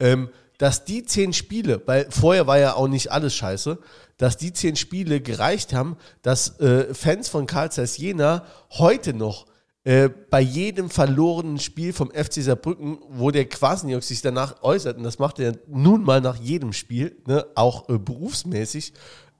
ähm, 0.00 0.30
dass 0.58 0.84
die 0.84 1.04
zehn 1.04 1.32
Spiele, 1.32 1.80
weil 1.86 2.08
vorher 2.10 2.46
war 2.46 2.58
ja 2.58 2.74
auch 2.74 2.88
nicht 2.88 3.10
alles 3.10 3.34
scheiße, 3.34 3.78
dass 4.16 4.36
die 4.36 4.52
zehn 4.52 4.76
Spiele 4.76 5.20
gereicht 5.20 5.72
haben, 5.72 5.96
dass 6.22 6.58
äh, 6.60 6.92
Fans 6.92 7.28
von 7.28 7.46
Karl 7.46 7.70
Zeiss 7.70 7.96
Jena 7.96 8.44
heute 8.70 9.14
noch 9.14 9.46
äh, 9.84 10.08
bei 10.08 10.40
jedem 10.40 10.90
verlorenen 10.90 11.58
Spiel 11.58 11.92
vom 11.92 12.10
FC 12.10 12.42
Saarbrücken, 12.42 12.98
wo 13.08 13.30
der 13.30 13.48
Quasniok 13.48 14.02
sich 14.02 14.20
danach 14.20 14.62
äußert, 14.62 14.98
und 14.98 15.04
das 15.04 15.20
macht 15.20 15.38
er 15.38 15.54
nun 15.68 16.02
mal 16.02 16.20
nach 16.20 16.36
jedem 16.36 16.72
Spiel, 16.72 17.16
ne, 17.26 17.46
auch 17.54 17.88
äh, 17.88 17.96
berufsmäßig, 17.96 18.92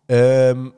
ähm, 0.09 0.73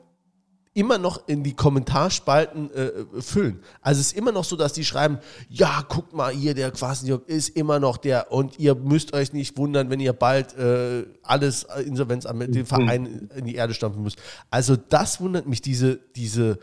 immer 0.73 0.97
noch 0.97 1.27
in 1.27 1.43
die 1.43 1.53
Kommentarspalten 1.53 2.71
äh, 2.71 3.21
füllen. 3.21 3.61
Also 3.81 3.99
es 3.99 4.07
ist 4.07 4.17
immer 4.17 4.31
noch 4.31 4.45
so, 4.45 4.55
dass 4.55 4.71
die 4.73 4.85
schreiben, 4.85 5.19
ja, 5.49 5.83
guckt 5.87 6.13
mal 6.13 6.31
hier, 6.31 6.53
der 6.53 6.71
Quasenjörg 6.71 7.27
ist 7.27 7.49
immer 7.49 7.79
noch 7.79 7.97
der 7.97 8.31
und 8.31 8.57
ihr 8.57 8.75
müsst 8.75 9.13
euch 9.13 9.33
nicht 9.33 9.57
wundern, 9.57 9.89
wenn 9.89 9.99
ihr 9.99 10.13
bald 10.13 10.57
äh, 10.57 11.05
alles 11.23 11.67
Insolvenz 11.85 12.25
an 12.25 12.39
den 12.39 12.65
Verein 12.65 13.29
in 13.35 13.45
die 13.45 13.55
Erde 13.55 13.73
stampfen 13.73 14.01
müsst. 14.01 14.21
Also 14.49 14.77
das 14.77 15.19
wundert 15.19 15.45
mich, 15.45 15.61
diese, 15.61 15.99
diese, 16.15 16.57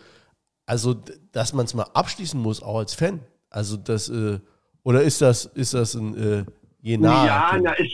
also 0.65 0.95
dass 1.33 1.53
man 1.53 1.67
es 1.67 1.75
mal 1.75 1.87
abschließen 1.93 2.41
muss, 2.41 2.63
auch 2.63 2.79
als 2.79 2.95
Fan. 2.95 3.21
Also 3.51 3.77
das, 3.77 4.09
äh, 4.09 4.39
oder 4.85 5.03
ist 5.03 5.21
das, 5.21 5.45
ist 5.45 5.75
das 5.75 5.95
ein 5.95 6.17
äh, 6.17 6.45
je 6.81 6.97
nah? 6.97 7.27
Ja, 7.27 7.59
na, 7.63 7.75
es, 7.75 7.93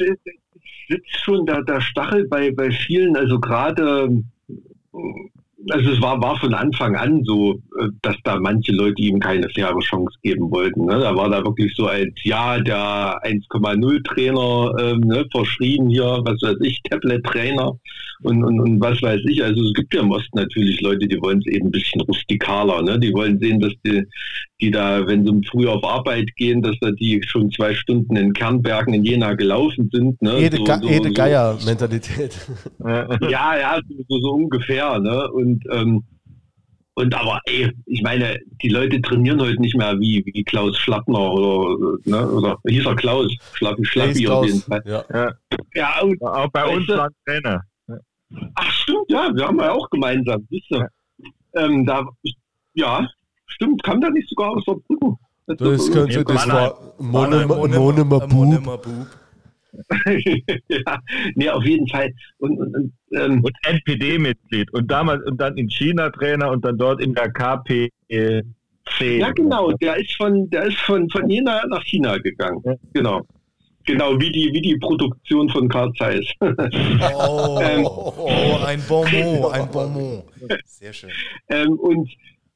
sitzt 0.89 1.24
schon 1.24 1.47
der, 1.47 1.62
der 1.62 1.81
Stachel 1.81 2.28
bei, 2.28 2.51
bei 2.53 2.70
vielen, 2.70 3.16
also 3.16 3.41
gerade 3.41 4.23
also 5.70 5.91
es 5.91 6.01
war, 6.01 6.20
war 6.20 6.39
von 6.39 6.55
Anfang 6.55 6.97
an 6.97 7.23
so, 7.24 7.55
äh, 7.81 7.89
dass 8.03 8.16
da 8.24 8.39
manche 8.39 8.73
Leute 8.73 9.01
ihm 9.03 9.19
keine 9.19 9.49
faire 9.51 9.78
Chance 9.81 10.16
geben 10.23 10.51
wollten. 10.51 10.85
Ne? 10.86 10.99
Da 11.01 11.15
war 11.15 11.31
da 11.31 11.45
wirklich 11.45 11.74
so 11.74 11.86
als, 11.86 12.12
ja, 12.23 12.59
der 12.61 13.20
1,0 13.23 14.05
Trainer 14.05 14.74
ähm, 14.78 15.01
ne, 15.01 15.24
verschrien 15.31 15.89
hier, 15.89 16.20
was 16.24 16.41
weiß 16.43 16.59
ich, 16.62 16.81
Tablet-Trainer 16.85 17.73
und, 18.23 18.45
und, 18.45 18.61
und 18.61 18.81
was 18.81 19.01
weiß 19.03 19.20
ich. 19.27 19.43
Also 19.43 19.62
es 19.62 19.74
gibt 19.74 19.95
ja 19.95 20.01
im 20.01 20.11
Osten 20.11 20.39
natürlich 20.39 20.81
Leute, 20.81 21.07
die 21.07 21.20
wollen 21.20 21.39
es 21.39 21.47
eben 21.47 21.69
ein 21.69 21.73
bisschen 21.73 22.01
rustikaler. 22.03 22.82
Ne? 22.82 22.99
Die 22.99 23.12
wollen 23.12 23.39
sehen, 23.39 23.61
dass 23.61 23.73
die, 23.85 24.05
die 24.61 24.70
da, 24.70 25.07
wenn 25.07 25.27
sie 25.27 25.49
früh 25.51 25.66
auf 25.69 25.85
Arbeit 25.85 26.35
gehen, 26.36 26.62
dass 26.62 26.77
da 26.81 26.91
die 26.91 27.23
schon 27.27 27.51
zwei 27.51 27.74
Stunden 27.74 28.16
in 28.16 28.32
Kernbergen 28.32 28.95
in 28.95 29.05
Jena 29.05 29.35
gelaufen 29.35 29.91
sind. 29.93 30.20
Ne? 30.23 30.39
Ede, 30.39 30.57
so, 30.57 30.65
so, 30.65 31.05
so. 31.05 31.12
Geier-Mentalität. 31.12 32.35
ja, 33.28 33.59
ja, 33.59 33.81
so, 34.09 34.19
so 34.20 34.31
ungefähr. 34.31 34.99
Ne? 35.01 35.31
Und 35.32 35.53
ähm, 35.70 36.05
und 36.97 37.12
aber 37.12 37.40
ey, 37.47 37.72
ich 37.86 38.02
meine, 38.02 38.39
die 38.62 38.68
Leute 38.68 39.01
trainieren 39.02 39.40
heute 39.40 39.60
nicht 39.60 39.76
mehr 39.76 39.98
wie, 39.98 40.22
wie 40.26 40.44
Klaus 40.44 40.76
Schlappner 40.78 41.32
oder, 41.32 41.98
ne, 42.05 42.31
oder 42.31 42.59
hieß 42.68 42.86
er 42.86 42.94
Klaus, 42.94 43.32
Schlappi, 43.55 43.85
Schlappi 43.85 44.28
auf 44.28 44.47
jeden 44.47 44.60
Fall. 44.60 44.82
Ja, 44.86 45.05
ja. 45.12 45.32
ja 45.74 46.01
und 46.02 46.22
auch 46.22 46.48
bei 46.52 46.64
uns 46.66 46.86
war 46.89 47.10
Trainer. 47.26 47.62
Ach 48.55 48.70
stimmt, 48.70 49.06
ja, 49.09 49.31
wir 49.35 49.47
haben 49.47 49.59
ja 49.59 49.72
auch 49.72 49.90
gemeinsam, 49.90 50.47
siehst 50.51 50.70
du. 50.70 50.85
Ähm, 51.56 51.85
da, 51.85 52.05
ja, 52.74 53.09
stimmt, 53.47 53.82
kam 53.82 54.01
da 54.01 54.10
nicht 54.10 54.28
sogar 54.28 54.51
aus 54.51 54.64
der 54.64 54.74
Brücke? 54.86 55.16
Das, 55.47 55.59
das 55.59 55.93
könnte, 55.93 56.24
das 56.24 56.48
war 56.48 56.94
Monomer 56.98 58.78
Boob. 58.78 59.06
Ja, 60.68 61.01
nee, 61.34 61.48
auf 61.48 61.64
jeden 61.64 61.88
Fall. 61.88 62.12
Und, 62.38 62.59
und, 62.59 62.92
ähm, 63.12 63.42
und 63.42 63.52
NPD-Mitglied 63.62 64.72
und 64.72 64.90
damals 64.90 65.24
und 65.26 65.40
dann 65.40 65.56
in 65.56 65.68
China 65.68 66.10
Trainer 66.10 66.51
und 66.51 66.64
dann 66.64 66.78
dort 66.78 67.01
in 67.01 67.14
der 67.14 67.30
KPC. 67.30 68.44
Ja, 69.01 69.30
genau. 69.32 69.72
Der 69.72 69.96
ist 69.96 70.14
von, 70.16 70.48
der 70.51 70.64
ist 70.64 70.78
von, 70.80 71.09
von 71.10 71.28
Jena 71.28 71.64
nach 71.68 71.82
China 71.84 72.18
gegangen. 72.18 72.62
Genau. 72.92 73.22
Genau, 73.86 74.18
wie 74.18 74.32
die, 74.32 74.51
wie 74.52 74.62
die 74.62 74.76
Produktion 74.78 75.48
von 75.51 75.68
Carl 75.68 75.92
Zeiss. 75.94 76.26
Oh, 76.40 77.60
ähm, 77.62 77.84
oh, 77.84 78.59
ein 78.64 78.82
Bonmot, 78.88 79.52
ein 79.52 79.70
Bonmot. 79.70 80.24
Sehr 80.64 80.92
schön. 80.92 81.10
Ähm, 81.48 81.78
und 81.78 82.09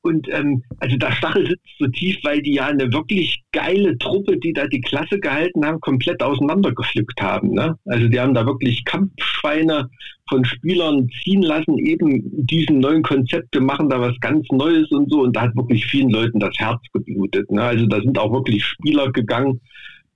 und 0.02 0.28
ähm, 0.32 0.62
also 0.78 0.96
der 0.96 1.12
Stachel 1.12 1.46
sitzt 1.46 1.78
so 1.78 1.86
tief, 1.88 2.18
weil 2.22 2.40
die 2.40 2.54
ja 2.54 2.66
eine 2.66 2.92
wirklich 2.92 3.42
geile 3.52 3.98
Truppe, 3.98 4.36
die 4.38 4.52
da 4.52 4.66
die 4.66 4.80
Klasse 4.80 5.18
gehalten 5.18 5.64
haben, 5.64 5.80
komplett 5.80 6.22
auseinandergepflückt 6.22 7.20
haben. 7.20 7.50
Ne? 7.50 7.76
Also 7.84 8.08
die 8.08 8.18
haben 8.20 8.34
da 8.34 8.46
wirklich 8.46 8.84
Kampfschweine 8.84 9.90
von 10.28 10.44
Spielern 10.44 11.08
ziehen 11.22 11.42
lassen, 11.42 11.78
eben 11.78 12.22
diesen 12.46 12.78
neuen 12.78 13.02
Konzept, 13.02 13.54
wir 13.54 13.62
machen 13.62 13.88
da 13.88 14.00
was 14.00 14.18
ganz 14.20 14.46
Neues 14.52 14.90
und 14.90 15.10
so. 15.10 15.22
Und 15.22 15.34
da 15.34 15.42
hat 15.42 15.56
wirklich 15.56 15.86
vielen 15.86 16.10
Leuten 16.10 16.38
das 16.38 16.56
Herz 16.58 16.80
geblutet. 16.92 17.50
Ne? 17.50 17.62
Also 17.62 17.86
da 17.86 18.00
sind 18.00 18.18
auch 18.18 18.32
wirklich 18.32 18.64
Spieler 18.64 19.10
gegangen, 19.10 19.60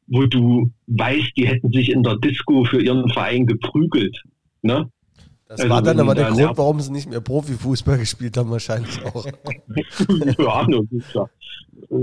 wo 0.07 0.27
du 0.27 0.71
weißt, 0.87 1.33
die 1.37 1.49
hätten 1.49 1.73
sich 1.73 1.91
in 1.91 2.03
der 2.03 2.17
Disco 2.17 2.65
für 2.65 2.83
ihren 2.83 3.09
Verein 3.09 3.47
geprügelt. 3.47 4.23
Ne? 4.63 4.89
Das 5.53 5.61
also 5.61 5.75
war 5.75 5.83
dann 5.83 6.01
aber 6.01 6.15
der 6.15 6.31
Grund, 6.31 6.57
warum 6.57 6.81
sie 6.81 6.91
nicht 6.91 7.11
mehr 7.11 7.21
Profifußball 7.21 7.99
gespielt 7.99 8.39
haben, 8.39 8.51
wahrscheinlich 8.51 9.05
auch. 9.05 9.27
ja, 9.27 10.67
ist 10.91 11.15
ja, 11.15 11.27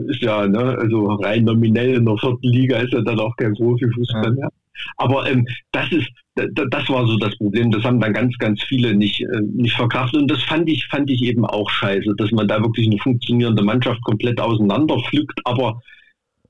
ist 0.06 0.22
ja 0.22 0.48
ne, 0.48 0.78
also 0.80 1.06
rein 1.16 1.46
nominell 1.46 1.96
in 1.96 2.06
der 2.06 2.16
vierten 2.18 2.48
Liga 2.48 2.78
ist 2.78 2.94
ja 2.94 3.02
dann 3.02 3.20
auch 3.20 3.36
kein 3.38 3.56
Profifußball 3.56 4.26
ja. 4.26 4.30
mehr. 4.30 4.50
Aber 4.98 5.28
ähm, 5.28 5.48
das 5.72 5.92
ist, 5.92 6.08
das 6.36 6.90
war 6.90 7.08
so 7.08 7.18
das 7.18 7.36
Problem. 7.38 7.72
Das 7.72 7.84
haben 7.84 8.00
dann 8.00 8.14
ganz, 8.14 8.38
ganz 8.38 8.62
viele 8.62 8.94
nicht, 8.94 9.20
äh, 9.20 9.42
nicht 9.42 9.76
verkraftet. 9.76 10.22
Und 10.22 10.30
das 10.30 10.44
fand 10.44 10.70
ich, 10.70 10.86
fand 10.86 11.10
ich 11.10 11.24
eben 11.24 11.44
auch 11.44 11.70
scheiße, 11.72 12.14
dass 12.18 12.32
man 12.32 12.48
da 12.48 12.62
wirklich 12.62 12.86
eine 12.86 13.00
funktionierende 13.00 13.64
Mannschaft 13.64 14.00
komplett 14.04 14.40
auseinanderpflückt. 14.40 15.40
Aber 15.46 15.82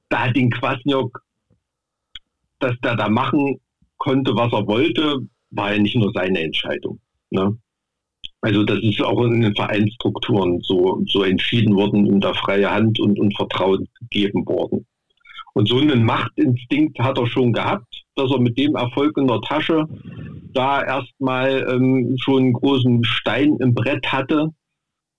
da 0.09 0.25
hat 0.25 0.35
den 0.35 0.49
Kwasniok, 0.49 1.23
dass 2.59 2.77
der 2.83 2.97
da 2.97 3.07
machen 3.07 3.61
konnte, 3.97 4.35
was 4.35 4.51
er 4.51 4.67
wollte, 4.67 5.19
war 5.51 5.73
ja 5.73 5.79
nicht 5.79 5.95
nur 5.95 6.11
seine 6.13 6.41
Entscheidung. 6.41 6.99
Ne? 7.31 7.57
Also 8.41 8.63
das 8.63 8.79
ist 8.81 9.01
auch 9.01 9.21
in 9.25 9.41
den 9.41 9.55
Vereinsstrukturen 9.55 10.59
so, 10.61 11.01
so 11.07 11.23
entschieden 11.23 11.75
worden, 11.75 12.05
ihm 12.05 12.21
da 12.21 12.33
freie 12.33 12.71
Hand 12.71 12.99
und, 12.99 13.19
und 13.19 13.35
Vertrauen 13.35 13.87
gegeben 13.99 14.45
worden. 14.45 14.85
Und 15.53 15.67
so 15.67 15.77
einen 15.77 16.05
Machtinstinkt 16.05 16.99
hat 16.99 17.17
er 17.17 17.27
schon 17.27 17.51
gehabt, 17.51 18.03
dass 18.15 18.31
er 18.31 18.39
mit 18.39 18.57
dem 18.57 18.75
Erfolg 18.75 19.17
in 19.17 19.27
der 19.27 19.41
Tasche 19.41 19.85
da 20.53 20.83
erstmal 20.83 21.67
ähm, 21.69 22.15
schon 22.19 22.43
einen 22.43 22.53
großen 22.53 23.03
Stein 23.03 23.57
im 23.59 23.73
Brett 23.73 24.05
hatte. 24.07 24.49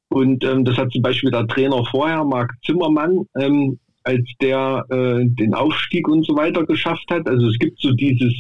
Und 0.09 0.43
ähm, 0.45 0.65
das 0.65 0.77
hat 0.77 0.91
zum 0.93 1.03
Beispiel 1.03 1.31
der 1.31 1.47
Trainer 1.47 1.85
vorher, 1.91 2.25
Marc 2.25 2.53
Zimmermann, 2.65 3.27
ähm, 3.39 3.79
als 4.05 4.23
der 4.41 4.85
äh, 4.91 5.25
den 5.27 5.55
Aufstieg 5.55 6.09
und 6.09 6.25
so 6.25 6.35
weiter 6.37 6.65
geschafft 6.65 7.07
hat. 7.11 7.29
Also 7.29 7.49
es 7.49 7.59
gibt 7.59 7.81
so 7.81 7.93
dieses, 7.93 8.35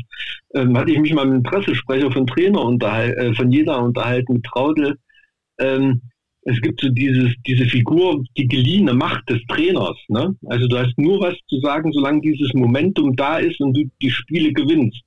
ähm, 0.54 0.76
hatte 0.76 0.92
ich 0.92 0.98
mich 0.98 1.12
mal 1.12 1.26
mit 1.26 1.34
einem 1.34 1.42
Pressesprecher 1.42 2.10
von 2.10 2.26
Trainer 2.26 2.62
unterhalten, 2.62 3.20
äh, 3.20 3.34
von 3.34 3.52
jeder 3.52 3.82
unterhalten 3.82 4.34
mit 4.34 4.44
Traudel. 4.44 4.96
Ähm, 5.58 6.00
es 6.42 6.60
gibt 6.62 6.80
so 6.80 6.88
dieses, 6.88 7.34
diese 7.46 7.66
Figur, 7.66 8.24
die 8.36 8.48
geliehene 8.48 8.94
Macht 8.94 9.28
des 9.28 9.40
Trainers. 9.48 9.96
Ne? 10.08 10.34
Also 10.46 10.66
du 10.68 10.78
hast 10.78 10.96
nur 10.96 11.20
was 11.20 11.34
zu 11.48 11.60
sagen, 11.60 11.92
solange 11.92 12.22
dieses 12.22 12.52
Momentum 12.54 13.14
da 13.14 13.38
ist 13.38 13.60
und 13.60 13.76
du 13.76 13.84
die 14.00 14.10
Spiele 14.10 14.52
gewinnst. 14.52 15.02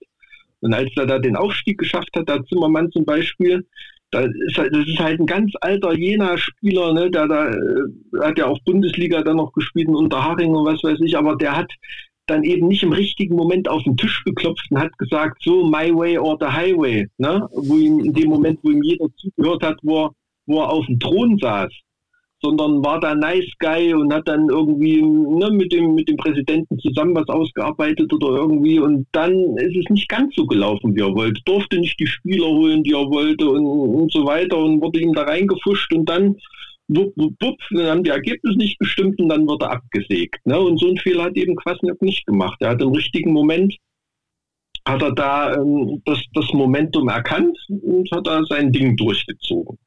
Und 0.61 0.73
als 0.73 0.91
er 0.95 1.07
da 1.07 1.19
den 1.19 1.35
Aufstieg 1.35 1.79
geschafft 1.79 2.09
hat, 2.15 2.29
da 2.29 2.43
Zimmermann 2.45 2.91
zum 2.91 3.03
Beispiel, 3.03 3.65
das 4.13 4.27
ist, 4.47 4.57
halt, 4.57 4.75
das 4.75 4.87
ist 4.87 4.99
halt 4.99 5.19
ein 5.19 5.25
ganz 5.25 5.51
alter 5.61 5.93
Jena-Spieler, 5.93 6.93
ne, 6.93 7.09
der 7.09 7.27
da 7.27 7.49
äh, 7.49 7.57
hat 8.21 8.37
ja 8.37 8.47
auch 8.47 8.59
Bundesliga 8.65 9.21
dann 9.21 9.37
noch 9.37 9.51
gespielt 9.53 9.87
in 9.87 9.95
Unterhaching 9.95 10.53
und 10.53 10.65
was 10.65 10.83
weiß 10.83 10.99
ich, 11.01 11.17
aber 11.17 11.35
der 11.35 11.57
hat 11.57 11.71
dann 12.27 12.43
eben 12.43 12.67
nicht 12.67 12.83
im 12.83 12.93
richtigen 12.93 13.35
Moment 13.35 13.67
auf 13.67 13.83
den 13.83 13.97
Tisch 13.97 14.23
geklopft 14.23 14.65
und 14.69 14.79
hat 14.79 14.97
gesagt, 14.97 15.41
so 15.43 15.65
my 15.65 15.93
way 15.93 16.17
or 16.17 16.37
the 16.39 16.47
highway, 16.47 17.07
ne? 17.17 17.47
wo 17.51 17.75
ihm 17.75 17.99
in 17.99 18.13
dem 18.13 18.29
Moment, 18.29 18.59
wo 18.63 18.69
ihm 18.69 18.83
jeder 18.83 19.07
zugehört 19.17 19.63
hat, 19.63 19.77
wo 19.83 20.05
er, 20.05 20.11
wo 20.45 20.61
er 20.61 20.69
auf 20.69 20.85
dem 20.85 20.99
Thron 20.99 21.37
saß 21.37 21.71
sondern 22.43 22.83
war 22.83 22.99
da 22.99 23.15
nice 23.15 23.49
guy 23.59 23.93
und 23.93 24.13
hat 24.13 24.27
dann 24.27 24.49
irgendwie 24.49 25.01
ne, 25.01 25.49
mit, 25.51 25.71
dem, 25.71 25.95
mit 25.95 26.09
dem 26.09 26.17
Präsidenten 26.17 26.77
zusammen 26.79 27.15
was 27.15 27.27
ausgearbeitet 27.29 28.11
oder 28.13 28.35
irgendwie 28.37 28.79
und 28.79 29.07
dann 29.13 29.33
ist 29.57 29.77
es 29.77 29.89
nicht 29.89 30.09
ganz 30.09 30.35
so 30.35 30.45
gelaufen, 30.45 30.95
wie 30.95 31.01
er 31.01 31.15
wollte. 31.15 31.41
Durfte 31.45 31.79
nicht 31.79 31.99
die 31.99 32.07
Spieler 32.07 32.47
holen, 32.47 32.83
die 32.83 32.91
er 32.91 33.09
wollte 33.09 33.49
und, 33.49 33.65
und 33.65 34.11
so 34.11 34.25
weiter 34.25 34.57
und 34.57 34.81
wurde 34.81 34.99
ihm 34.99 35.13
da 35.13 35.23
reingefuscht 35.23 35.93
und 35.93 36.07
dann 36.09 36.35
wupp, 36.89 37.13
wupp, 37.15 37.33
wupp, 37.39 37.57
dann 37.71 37.87
haben 37.87 38.03
die 38.03 38.09
Ergebnisse 38.09 38.57
nicht 38.57 38.77
gestimmt 38.77 39.19
und 39.19 39.29
dann 39.29 39.47
wird 39.47 39.61
er 39.61 39.71
abgesägt. 39.71 40.45
Ne? 40.45 40.59
Und 40.59 40.79
so 40.79 40.89
ein 40.89 40.97
Fehler 40.97 41.23
hat 41.23 41.37
eben 41.37 41.55
Kwasniok 41.55 42.01
nicht 42.01 42.25
gemacht. 42.25 42.57
Er 42.61 42.71
hat 42.71 42.81
im 42.81 42.91
richtigen 42.91 43.31
Moment 43.31 43.73
hat 44.85 45.01
er 45.01 45.13
da 45.13 45.53
ähm, 45.53 46.01
das, 46.05 46.21
das 46.33 46.51
Momentum 46.51 47.07
erkannt 47.07 47.57
und 47.69 48.11
hat 48.11 48.27
da 48.27 48.43
sein 48.43 48.71
Ding 48.71 48.97
durchgezogen. 48.97 49.77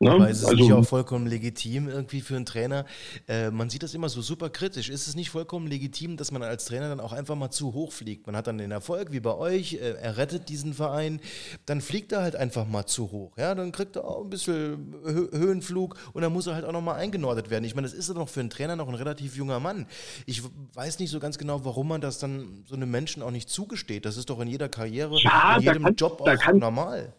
Ne? 0.00 0.12
Aber 0.12 0.30
ist 0.30 0.38
es 0.38 0.44
also, 0.44 0.62
nicht 0.62 0.72
auch 0.72 0.84
vollkommen 0.84 1.26
legitim 1.26 1.88
irgendwie 1.88 2.20
für 2.20 2.36
einen 2.36 2.46
Trainer? 2.46 2.84
Äh, 3.26 3.50
man 3.50 3.68
sieht 3.68 3.82
das 3.82 3.94
immer 3.94 4.08
so 4.08 4.22
super 4.22 4.48
kritisch. 4.48 4.90
Ist 4.90 5.08
es 5.08 5.16
nicht 5.16 5.30
vollkommen 5.30 5.66
legitim, 5.66 6.16
dass 6.16 6.30
man 6.30 6.42
als 6.44 6.66
Trainer 6.66 6.88
dann 6.88 7.00
auch 7.00 7.12
einfach 7.12 7.34
mal 7.34 7.50
zu 7.50 7.74
hoch 7.74 7.90
fliegt? 7.90 8.26
Man 8.26 8.36
hat 8.36 8.46
dann 8.46 8.58
den 8.58 8.70
Erfolg, 8.70 9.10
wie 9.10 9.18
bei 9.18 9.34
euch, 9.34 9.74
äh, 9.74 9.94
er 10.00 10.16
rettet 10.16 10.48
diesen 10.48 10.72
Verein, 10.72 11.20
dann 11.66 11.80
fliegt 11.80 12.12
er 12.12 12.22
halt 12.22 12.36
einfach 12.36 12.66
mal 12.68 12.86
zu 12.86 13.10
hoch. 13.10 13.36
Ja, 13.36 13.56
dann 13.56 13.72
kriegt 13.72 13.96
er 13.96 14.04
auch 14.04 14.22
ein 14.22 14.30
bisschen 14.30 14.94
Hö 15.04 15.28
Höhenflug 15.32 15.96
und 16.12 16.22
dann 16.22 16.32
muss 16.32 16.46
er 16.46 16.54
halt 16.54 16.64
auch 16.64 16.72
nochmal 16.72 16.96
eingenordet 16.96 17.50
werden. 17.50 17.64
Ich 17.64 17.74
meine, 17.74 17.88
das 17.88 17.96
ist 17.96 18.08
ja 18.08 18.14
noch 18.14 18.28
für 18.28 18.40
einen 18.40 18.50
Trainer 18.50 18.76
noch 18.76 18.88
ein 18.88 18.94
relativ 18.94 19.36
junger 19.36 19.58
Mann. 19.58 19.86
Ich 20.26 20.42
weiß 20.74 21.00
nicht 21.00 21.10
so 21.10 21.18
ganz 21.18 21.38
genau, 21.38 21.64
warum 21.64 21.88
man 21.88 22.00
das 22.00 22.20
dann 22.20 22.62
so 22.66 22.76
einem 22.76 22.90
Menschen 22.90 23.20
auch 23.20 23.32
nicht 23.32 23.48
zugesteht. 23.48 24.04
Das 24.04 24.16
ist 24.16 24.30
doch 24.30 24.38
in 24.38 24.46
jeder 24.46 24.68
Karriere, 24.68 25.18
ja, 25.20 25.56
in 25.56 25.62
jedem 25.62 25.82
kann, 25.82 25.94
Job 25.96 26.20
auch 26.20 26.38
kann, 26.38 26.58
normal. 26.58 27.12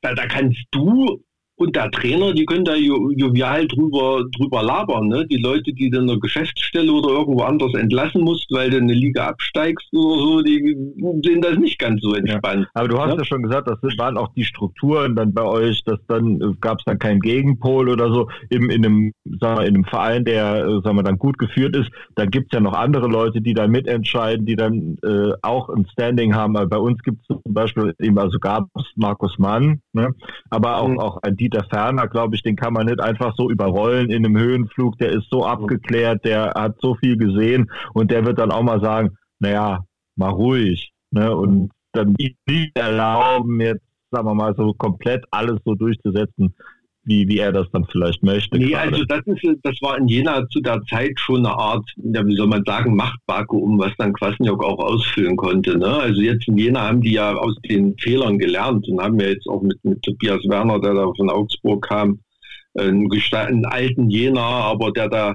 Da, 0.00 0.14
da 0.14 0.26
kannst 0.26 0.58
du 0.70 1.22
und 1.58 1.74
der 1.74 1.90
Trainer, 1.90 2.32
die 2.32 2.46
können 2.46 2.64
da 2.64 2.76
jovial 2.76 3.66
drüber, 3.66 4.24
drüber 4.36 4.62
labern. 4.62 5.08
Ne? 5.08 5.26
Die 5.26 5.38
Leute, 5.38 5.72
die 5.72 5.90
du 5.90 5.98
in 5.98 6.06
der 6.06 6.18
Geschäftsstelle 6.18 6.92
oder 6.92 7.10
irgendwo 7.10 7.42
anders 7.42 7.74
entlassen 7.74 8.22
musst, 8.22 8.46
weil 8.50 8.70
du 8.70 8.76
eine 8.76 8.92
Liga 8.92 9.26
absteigst 9.26 9.92
oder 9.92 10.22
so, 10.22 10.42
die 10.42 10.76
sehen 11.24 11.40
das 11.42 11.58
nicht 11.58 11.78
ganz 11.80 12.00
so 12.00 12.14
entspannt. 12.14 12.62
Ja, 12.62 12.68
aber 12.74 12.88
du 12.88 12.98
hast 13.00 13.10
ja? 13.10 13.18
ja 13.18 13.24
schon 13.24 13.42
gesagt, 13.42 13.68
das 13.68 13.98
waren 13.98 14.16
auch 14.16 14.32
die 14.34 14.44
Strukturen 14.44 15.16
dann 15.16 15.34
bei 15.34 15.42
euch, 15.42 15.82
dass 15.84 15.98
dann 16.06 16.40
äh, 16.40 16.54
gab 16.60 16.78
es 16.78 16.84
dann 16.84 17.00
keinen 17.00 17.20
Gegenpol 17.20 17.88
oder 17.88 18.12
so. 18.12 18.28
Im, 18.50 18.70
in, 18.70 18.84
einem, 18.84 19.12
sagen 19.40 19.58
wir, 19.58 19.66
in 19.66 19.74
einem 19.74 19.84
Verein, 19.84 20.24
der 20.24 20.64
äh, 20.64 20.80
sagen 20.82 20.96
wir, 20.96 21.02
dann 21.02 21.18
gut 21.18 21.38
geführt 21.38 21.74
ist, 21.74 21.90
da 22.14 22.24
gibt 22.24 22.52
es 22.52 22.56
ja 22.56 22.60
noch 22.60 22.74
andere 22.74 23.08
Leute, 23.08 23.40
die 23.40 23.54
da 23.54 23.66
mitentscheiden, 23.66 24.46
die 24.46 24.54
dann 24.54 24.96
äh, 25.04 25.32
auch 25.42 25.68
ein 25.70 25.86
Standing 25.92 26.36
haben. 26.36 26.56
Also 26.56 26.68
bei 26.68 26.78
uns 26.78 27.02
gibt 27.02 27.20
es 27.22 27.26
zum 27.26 27.52
Beispiel 27.52 27.94
eben, 27.98 28.16
also 28.16 28.38
gab 28.38 28.68
es 28.76 28.84
Markus 28.94 29.38
Mann, 29.40 29.80
ne? 29.92 30.14
aber 30.50 30.76
auch, 30.76 30.88
mhm. 30.88 31.00
auch 31.00 31.18
die 31.32 31.47
Dieter 31.50 31.64
Ferner, 31.64 32.08
glaube 32.08 32.36
ich, 32.36 32.42
den 32.42 32.56
kann 32.56 32.72
man 32.72 32.86
nicht 32.86 33.00
einfach 33.00 33.34
so 33.36 33.50
überrollen 33.50 34.10
in 34.10 34.24
einem 34.24 34.36
Höhenflug. 34.36 34.98
Der 34.98 35.10
ist 35.10 35.28
so 35.30 35.46
abgeklärt, 35.46 36.24
der 36.24 36.52
hat 36.54 36.76
so 36.80 36.94
viel 36.94 37.16
gesehen 37.16 37.70
und 37.94 38.10
der 38.10 38.24
wird 38.26 38.38
dann 38.38 38.52
auch 38.52 38.62
mal 38.62 38.80
sagen, 38.80 39.16
naja, 39.40 39.84
mal 40.16 40.30
ruhig. 40.30 40.92
Ne? 41.10 41.34
Und 41.34 41.70
dann 41.92 42.14
nicht 42.18 42.36
erlauben, 42.74 43.60
jetzt, 43.60 43.84
sagen 44.10 44.26
wir 44.26 44.34
mal, 44.34 44.54
so 44.56 44.74
komplett 44.74 45.24
alles 45.30 45.58
so 45.64 45.74
durchzusetzen, 45.74 46.54
wie, 47.08 47.26
wie 47.26 47.38
er 47.38 47.52
das 47.52 47.66
dann 47.72 47.86
vielleicht 47.90 48.22
möchte. 48.22 48.58
Nee, 48.58 48.68
gerade. 48.68 48.92
also 48.92 49.04
das, 49.04 49.22
ist, 49.26 49.58
das 49.62 49.80
war 49.80 49.96
in 49.96 50.08
Jena 50.08 50.46
zu 50.50 50.60
der 50.60 50.80
Zeit 50.82 51.18
schon 51.18 51.44
eine 51.44 51.56
Art, 51.56 51.84
wie 51.96 52.36
soll 52.36 52.46
man 52.46 52.62
sagen, 52.64 52.94
Machtvakuum, 52.94 53.78
was 53.78 53.92
dann 53.96 54.12
Kwasniok 54.12 54.62
auch 54.62 54.78
ausfüllen 54.78 55.36
konnte. 55.36 55.78
Ne? 55.78 55.86
Also 55.86 56.20
jetzt 56.20 56.46
in 56.46 56.58
Jena 56.58 56.82
haben 56.82 57.00
die 57.00 57.12
ja 57.12 57.34
aus 57.34 57.56
den 57.68 57.96
Fehlern 57.98 58.38
gelernt 58.38 58.86
und 58.88 59.00
haben 59.00 59.18
ja 59.18 59.28
jetzt 59.28 59.48
auch 59.48 59.62
mit, 59.62 59.82
mit 59.84 60.02
Tobias 60.02 60.42
Werner, 60.48 60.78
der 60.80 60.94
da 60.94 61.10
von 61.16 61.30
Augsburg 61.30 61.88
kam, 61.88 62.20
einen, 62.78 63.08
einen 63.32 63.64
alten 63.64 64.10
Jena, 64.10 64.40
aber 64.40 64.92
der 64.92 65.08
da 65.08 65.34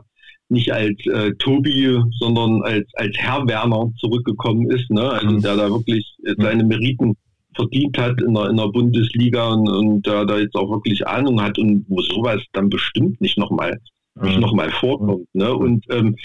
nicht 0.49 0.71
als 0.71 0.95
äh, 1.07 1.31
Tobi, 1.39 1.99
sondern 2.19 2.61
als, 2.61 2.85
als 2.93 3.17
Herr 3.17 3.47
Werner 3.47 3.91
zurückgekommen 3.97 4.69
ist, 4.69 4.89
ne? 4.91 5.09
also 5.09 5.31
mhm. 5.31 5.41
der 5.41 5.55
da 5.55 5.69
wirklich 5.69 6.15
äh, 6.23 6.35
seine 6.37 6.63
Meriten 6.63 7.15
verdient 7.55 7.97
hat 7.97 8.21
in 8.21 8.33
der, 8.33 8.49
in 8.49 8.57
der 8.57 8.67
Bundesliga 8.67 9.49
und, 9.49 9.69
und 9.69 10.05
der 10.05 10.25
da 10.25 10.37
jetzt 10.37 10.55
auch 10.55 10.69
wirklich 10.69 11.05
Ahnung 11.07 11.41
hat 11.41 11.57
und 11.57 11.85
wo 11.87 12.01
sowas 12.01 12.41
dann 12.53 12.69
bestimmt 12.69 13.19
nicht 13.21 13.37
nochmal 13.37 13.79
nicht 14.21 14.39
noch 14.39 14.53
mal 14.53 14.69
vorkommt. 14.71 15.27
Ne? 15.33 15.53
Und 15.53 15.85
ähm, 15.89 16.15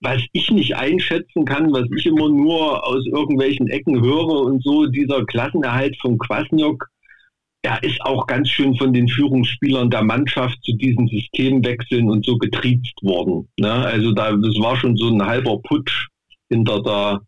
was 0.00 0.22
ich 0.32 0.50
nicht 0.50 0.76
einschätzen 0.76 1.44
kann, 1.44 1.72
was 1.72 1.84
ich 1.96 2.06
immer 2.06 2.28
nur 2.28 2.86
aus 2.86 3.04
irgendwelchen 3.06 3.68
Ecken 3.68 4.00
höre 4.00 4.42
und 4.42 4.62
so, 4.62 4.86
dieser 4.86 5.24
Klassenerhalt 5.24 5.96
von 6.00 6.16
Kwasniok, 6.16 6.88
er 7.62 7.82
ist 7.82 8.00
auch 8.02 8.26
ganz 8.26 8.48
schön 8.48 8.76
von 8.76 8.92
den 8.92 9.08
Führungsspielern 9.08 9.90
der 9.90 10.02
Mannschaft 10.02 10.62
zu 10.64 10.76
diesen 10.76 11.08
Systemwechseln 11.08 12.10
und 12.10 12.24
so 12.24 12.36
getriezt 12.36 12.94
worden. 13.02 13.48
Ne? 13.58 13.72
Also 13.72 14.12
da, 14.12 14.32
das 14.32 14.58
war 14.60 14.76
schon 14.76 14.96
so 14.96 15.08
ein 15.08 15.24
halber 15.24 15.58
Putsch 15.62 16.08
hinter 16.50 16.82
der, 16.82 17.22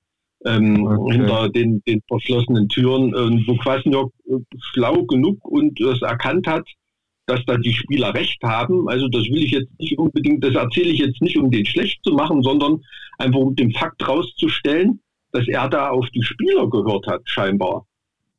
ähm, 0.47 0.87
okay. 0.87 1.17
hinter 1.17 1.49
den, 1.49 1.83
den 1.87 2.01
verschlossenen 2.09 2.69
Türen, 2.69 3.13
äh, 3.15 3.47
wo 3.47 3.57
Kwasniok 3.57 4.13
äh, 4.29 4.37
schlau 4.73 5.03
genug 5.05 5.45
und 5.45 5.81
es 5.81 6.03
erkannt 6.03 6.47
hat, 6.47 6.67
dass 7.27 7.45
da 7.47 7.57
die 7.57 7.73
Spieler 7.73 8.15
recht 8.15 8.43
haben. 8.43 8.89
Also 8.89 9.09
das 9.09 9.25
will 9.25 9.43
ich 9.43 9.51
jetzt 9.51 9.71
nicht 9.79 9.99
unbedingt, 9.99 10.45
das 10.45 10.55
erzähle 10.55 10.91
ich 10.91 11.01
jetzt 11.01 11.21
nicht, 11.21 11.37
um 11.37 11.51
den 11.51 11.67
schlecht 11.67 12.03
zu 12.05 12.15
machen, 12.15 12.43
sondern 12.43 12.81
einfach 13.19 13.41
um 13.41 13.57
den 13.57 13.73
Fakt 13.73 14.07
rauszustellen, 14.07 15.01
dass 15.33 15.49
er 15.49 15.69
da 15.69 15.91
auf 15.91 16.09
die 16.11 16.23
Spieler 16.23 16.71
gehört 16.71 17.07
hat, 17.07 17.23
scheinbar. 17.25 17.85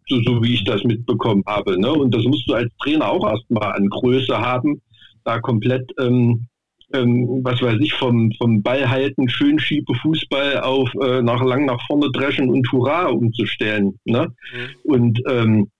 So, 0.07 0.21
so 0.21 0.41
wie 0.41 0.53
ich 0.53 0.63
das 0.63 0.83
mitbekommen 0.85 1.43
habe. 1.45 1.77
Ne? 1.77 1.91
Und 1.91 2.15
das 2.15 2.23
musst 2.23 2.47
du 2.49 2.53
als 2.53 2.71
Trainer 2.81 3.09
auch 3.11 3.29
erstmal 3.29 3.73
an 3.73 3.89
Größe 3.89 4.37
haben, 4.37 4.81
da 5.25 5.39
komplett, 5.39 5.91
ähm, 5.99 6.47
ähm, 6.93 7.41
was 7.43 7.61
weiß 7.61 7.79
ich, 7.81 7.93
vom, 7.93 8.31
vom 8.33 8.61
Ball 8.61 8.89
halten, 8.89 9.27
schön 9.29 9.59
schiebe 9.59 9.93
Fußball 9.95 10.61
auf 10.61 10.89
äh, 11.01 11.21
nach 11.21 11.43
lang 11.43 11.65
nach 11.65 11.85
vorne 11.87 12.09
dreschen 12.11 12.49
und 12.49 12.71
Hurra 12.71 13.07
umzustellen. 13.07 13.99
Ne? 14.05 14.33
Mhm. 14.53 14.91
Und 14.91 15.21
ähm, 15.29 15.71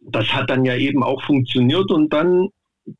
das 0.00 0.26
hat 0.32 0.50
dann 0.50 0.64
ja 0.64 0.76
eben 0.76 1.02
auch 1.02 1.22
funktioniert 1.22 1.90
und 1.90 2.12
dann 2.12 2.48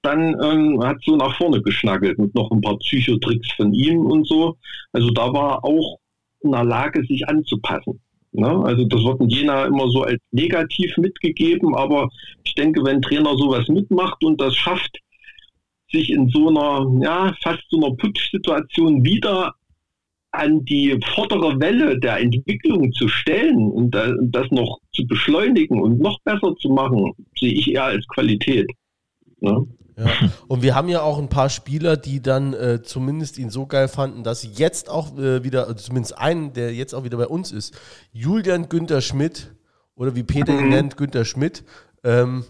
dann 0.01 0.37
ähm, 0.41 0.81
hat 0.85 0.99
so 1.05 1.17
nach 1.17 1.37
vorne 1.37 1.61
geschnackelt 1.61 2.17
mit 2.17 2.35
noch 2.37 2.51
ein 2.53 2.61
paar 2.61 2.79
Psychotricks 2.79 3.51
von 3.57 3.73
ihm 3.73 4.07
und 4.07 4.27
so. 4.29 4.57
Also 4.93 5.11
da 5.11 5.33
war 5.33 5.65
auch 5.65 5.99
in 6.41 6.53
der 6.53 6.65
Lage, 6.65 7.05
sich 7.05 7.29
anzupassen. 7.29 8.01
Ne? 8.33 8.49
Also 8.65 8.85
das 8.85 9.03
wird 9.03 9.21
in 9.21 9.29
Jena 9.29 9.67
immer 9.67 9.89
so 9.89 10.03
als 10.03 10.21
negativ 10.31 10.97
mitgegeben, 10.97 11.75
aber 11.75 12.09
ich 12.45 12.55
denke, 12.55 12.85
wenn 12.85 13.03
Trainer 13.03 13.37
sowas 13.37 13.69
mitmacht 13.69 14.25
und 14.25 14.41
das 14.41 14.57
schafft, 14.57 14.99
sich 15.93 16.11
in 16.11 16.29
so 16.29 16.49
einer, 16.49 17.03
ja, 17.03 17.35
fast 17.43 17.63
so 17.69 17.77
einer 17.77 17.95
Putschsituation 17.97 19.05
wieder 19.05 19.55
an 20.33 20.65
die 20.65 20.99
vordere 21.15 21.61
Welle 21.61 21.99
der 22.01 22.19
Entwicklung 22.19 22.91
zu 22.93 23.07
stellen 23.07 23.71
und 23.71 23.91
das 23.91 24.51
noch 24.51 24.79
zu 24.93 25.07
beschleunigen 25.07 25.81
und 25.81 26.01
noch 26.01 26.19
besser 26.25 26.55
zu 26.57 26.71
machen, 26.71 27.13
sehe 27.39 27.53
ich 27.53 27.71
eher 27.71 27.85
als 27.85 28.07
Qualität. 28.09 28.71
Ne? 29.41 29.67
Ja. 29.97 30.07
Und 30.49 30.63
wir 30.63 30.75
haben 30.75 30.89
ja 30.89 31.03
auch 31.03 31.19
ein 31.19 31.29
paar 31.29 31.51
Spieler, 31.51 31.99
die 31.99 32.23
dann 32.23 32.55
äh, 32.55 32.83
zumindest 32.83 33.39
ihn 33.39 33.51
so 33.51 33.67
geil 33.67 33.89
fanden, 33.89 34.25
dass 34.25 34.59
jetzt 34.59 34.89
auch 34.89 35.19
äh, 35.19 35.45
wieder, 35.45 35.69
also 35.69 35.75
zumindest 35.75 36.17
einen, 36.17 36.55
der 36.55 36.73
jetzt 36.75 36.95
auch 36.95 37.05
wieder 37.05 37.19
bei 37.19 37.27
uns 37.27 37.53
ist, 37.53 37.79
Julian 38.13 38.71
Günther 38.71 39.03
Schmidt 39.03 39.55
oder 39.95 40.17
wie 40.17 40.23
Peter 40.23 40.59
ihn 40.59 40.65
mhm. 40.65 40.71
nennt, 40.71 40.97
Günther 40.97 41.27
Schmidt, 41.27 41.65
ähm, 42.05 42.45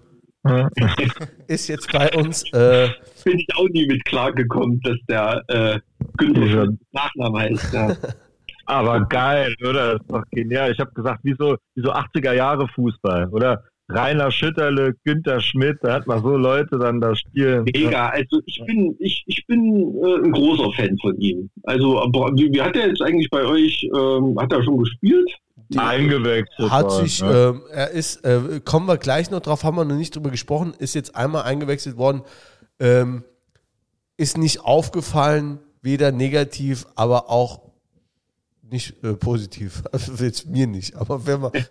ist 1.46 1.68
jetzt 1.68 1.92
bei 1.92 2.10
uns. 2.12 2.42
Äh, 2.52 2.88
Bin 3.24 3.38
ich 3.38 3.48
auch 3.56 3.68
nie 3.68 3.86
mit 3.86 4.04
klargekommen, 4.04 4.80
dass 4.82 4.96
der 5.08 5.42
äh, 5.48 5.78
Günther 6.16 6.48
Schmidt 6.48 6.80
Nachname 6.92 7.38
heißt. 7.38 7.72
Ja. 7.72 7.96
Aber 8.66 9.04
geil, 9.06 9.54
oder? 9.60 9.92
Das 9.92 10.00
ist 10.02 10.10
doch 10.10 10.24
genial. 10.30 10.72
Ich 10.72 10.78
habe 10.78 10.92
gesagt, 10.92 11.20
wie 11.24 11.34
so, 11.38 11.56
wie 11.74 11.82
so 11.82 11.92
80er 11.92 12.32
Jahre 12.32 12.68
Fußball, 12.68 13.28
oder? 13.28 13.64
Rainer 13.88 14.30
Schütterle, 14.30 14.94
Günther 15.04 15.40
Schmidt, 15.40 15.78
da 15.82 15.94
hat 15.94 16.06
man 16.06 16.22
so 16.22 16.36
Leute 16.36 16.78
dann 16.78 17.00
da 17.00 17.14
spielen. 17.14 17.64
Mega, 17.64 18.08
also 18.08 18.40
ich 18.46 18.62
bin, 18.64 18.96
ich, 19.00 19.22
ich 19.26 19.46
bin 19.46 19.94
äh, 20.02 20.24
ein 20.24 20.32
großer 20.32 20.72
Fan 20.72 20.96
von 20.98 21.16
ihm. 21.18 21.50
Also, 21.64 22.00
aber 22.00 22.32
wie, 22.36 22.52
wie 22.52 22.62
hat 22.62 22.76
er 22.76 22.88
jetzt 22.88 23.02
eigentlich 23.02 23.28
bei 23.30 23.44
euch, 23.44 23.82
ähm, 23.94 24.38
hat 24.38 24.52
er 24.52 24.62
schon 24.62 24.78
gespielt? 24.78 25.30
Die, 25.72 25.78
eingewechselt. 25.78 26.70
Hat 26.70 26.86
worden, 26.86 27.06
sich, 27.06 27.22
ne? 27.22 27.62
äh, 27.70 27.72
er 27.72 27.90
ist, 27.90 28.24
äh, 28.24 28.60
kommen 28.64 28.86
wir 28.86 28.98
gleich 28.98 29.30
noch 29.30 29.40
drauf, 29.40 29.64
haben 29.64 29.76
wir 29.76 29.84
noch 29.84 29.96
nicht 29.96 30.14
drüber 30.14 30.30
gesprochen, 30.30 30.74
ist 30.78 30.94
jetzt 30.94 31.16
einmal 31.16 31.42
eingewechselt 31.42 31.96
worden, 31.96 32.22
ähm, 32.78 33.24
ist 34.16 34.38
nicht 34.38 34.60
aufgefallen, 34.60 35.58
weder 35.82 36.12
negativ, 36.12 36.86
aber 36.94 37.30
auch 37.30 37.60
nicht 38.62 39.02
äh, 39.04 39.14
positiv. 39.14 39.82
Also 39.92 40.24
jetzt 40.24 40.48
mir 40.48 40.66
nicht, 40.66 40.96
aber 40.96 41.26
wenn 41.26 41.40
man. 41.40 41.52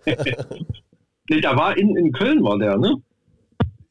Nee, 1.29 1.39
da 1.39 1.55
war 1.55 1.77
in, 1.77 1.95
in 1.95 2.11
Köln 2.11 2.43
war 2.43 2.57
der, 2.57 2.77
ne? 2.77 2.97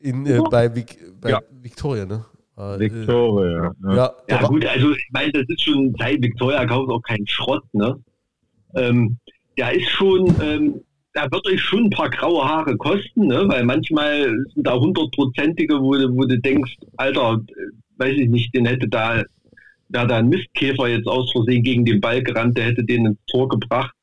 In, 0.00 0.26
äh, 0.26 0.40
bei, 0.50 0.74
Vic, 0.74 0.98
bei 1.22 1.30
ja. 1.30 1.40
Victoria, 1.62 2.04
ne? 2.04 2.26
Äh, 2.58 2.78
Victoria, 2.78 3.72
ja. 3.82 3.94
Ja, 3.94 4.12
ja 4.28 4.46
gut, 4.46 4.66
also 4.66 4.90
ich 4.92 5.08
meine, 5.10 5.32
das 5.32 5.44
ist 5.48 5.62
schon, 5.62 5.94
seit 5.98 6.20
Victoria 6.20 6.66
kauft 6.66 6.90
auch 6.90 7.00
kein 7.00 7.26
Schrott, 7.26 7.64
ne? 7.72 7.98
Ähm, 8.74 9.18
der 9.56 9.72
ist 9.72 9.88
schon, 9.88 10.34
ähm, 10.42 10.80
da 11.12 11.30
wird 11.30 11.46
euch 11.46 11.60
schon 11.60 11.84
ein 11.84 11.90
paar 11.90 12.10
graue 12.10 12.44
Haare 12.44 12.76
kosten, 12.76 13.26
ne? 13.26 13.44
Weil 13.48 13.64
manchmal 13.64 14.32
sind 14.54 14.66
da 14.66 14.78
hundertprozentige, 14.78 15.74
wo, 15.80 15.90
wo 15.90 16.24
du 16.24 16.38
denkst, 16.38 16.76
Alter, 16.96 17.40
weiß 17.96 18.16
ich 18.16 18.28
nicht, 18.28 18.54
den 18.54 18.66
hätte 18.66 18.88
da, 18.88 19.22
da 19.88 20.04
da 20.06 20.18
ein 20.18 20.28
Mistkäfer 20.28 20.88
jetzt 20.88 21.08
aus 21.08 21.32
Versehen 21.32 21.62
gegen 21.62 21.84
den 21.84 22.00
Ball 22.00 22.22
gerannt, 22.22 22.56
der 22.56 22.66
hätte 22.66 22.84
den 22.84 23.06
ins 23.06 23.18
Tor 23.26 23.48
gebracht. 23.48 23.94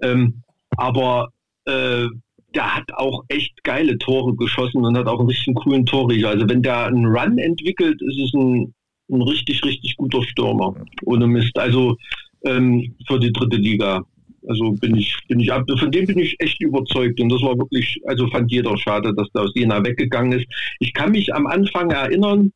Ähm, 0.00 0.42
aber 0.76 1.32
äh, 1.66 2.06
der 2.54 2.76
hat 2.76 2.92
auch 2.94 3.24
echt 3.28 3.62
geile 3.62 3.98
Tore 3.98 4.34
geschossen 4.34 4.84
und 4.84 4.96
hat 4.96 5.06
auch 5.06 5.18
einen 5.18 5.28
richtig 5.28 5.54
coolen 5.54 5.84
Torriecher. 5.84 6.30
Also 6.30 6.48
wenn 6.48 6.62
der 6.62 6.86
einen 6.86 7.06
Run 7.06 7.38
entwickelt, 7.38 8.00
ist 8.00 8.18
es 8.18 8.34
ein, 8.34 8.74
ein 9.10 9.22
richtig, 9.22 9.62
richtig 9.64 9.96
guter 9.96 10.22
Stürmer. 10.22 10.74
Ohne 11.04 11.26
Mist. 11.26 11.58
Also 11.58 11.96
ähm, 12.44 12.94
für 13.06 13.20
die 13.20 13.32
dritte 13.32 13.56
Liga. 13.56 14.04
Also 14.46 14.72
bin 14.72 14.96
ich, 14.96 15.16
bin 15.28 15.40
ich 15.40 15.52
ab, 15.52 15.64
von 15.78 15.90
dem 15.90 16.06
bin 16.06 16.18
ich 16.18 16.36
echt 16.38 16.60
überzeugt. 16.60 17.20
Und 17.20 17.30
das 17.30 17.42
war 17.42 17.58
wirklich, 17.58 18.00
also 18.06 18.28
fand 18.28 18.50
jeder 18.52 18.76
schade, 18.76 19.14
dass 19.14 19.30
der 19.32 19.42
aus 19.42 19.52
Jena 19.54 19.84
weggegangen 19.84 20.32
ist. 20.32 20.46
Ich 20.80 20.92
kann 20.92 21.12
mich 21.12 21.34
am 21.34 21.46
Anfang 21.46 21.90
erinnern, 21.90 22.52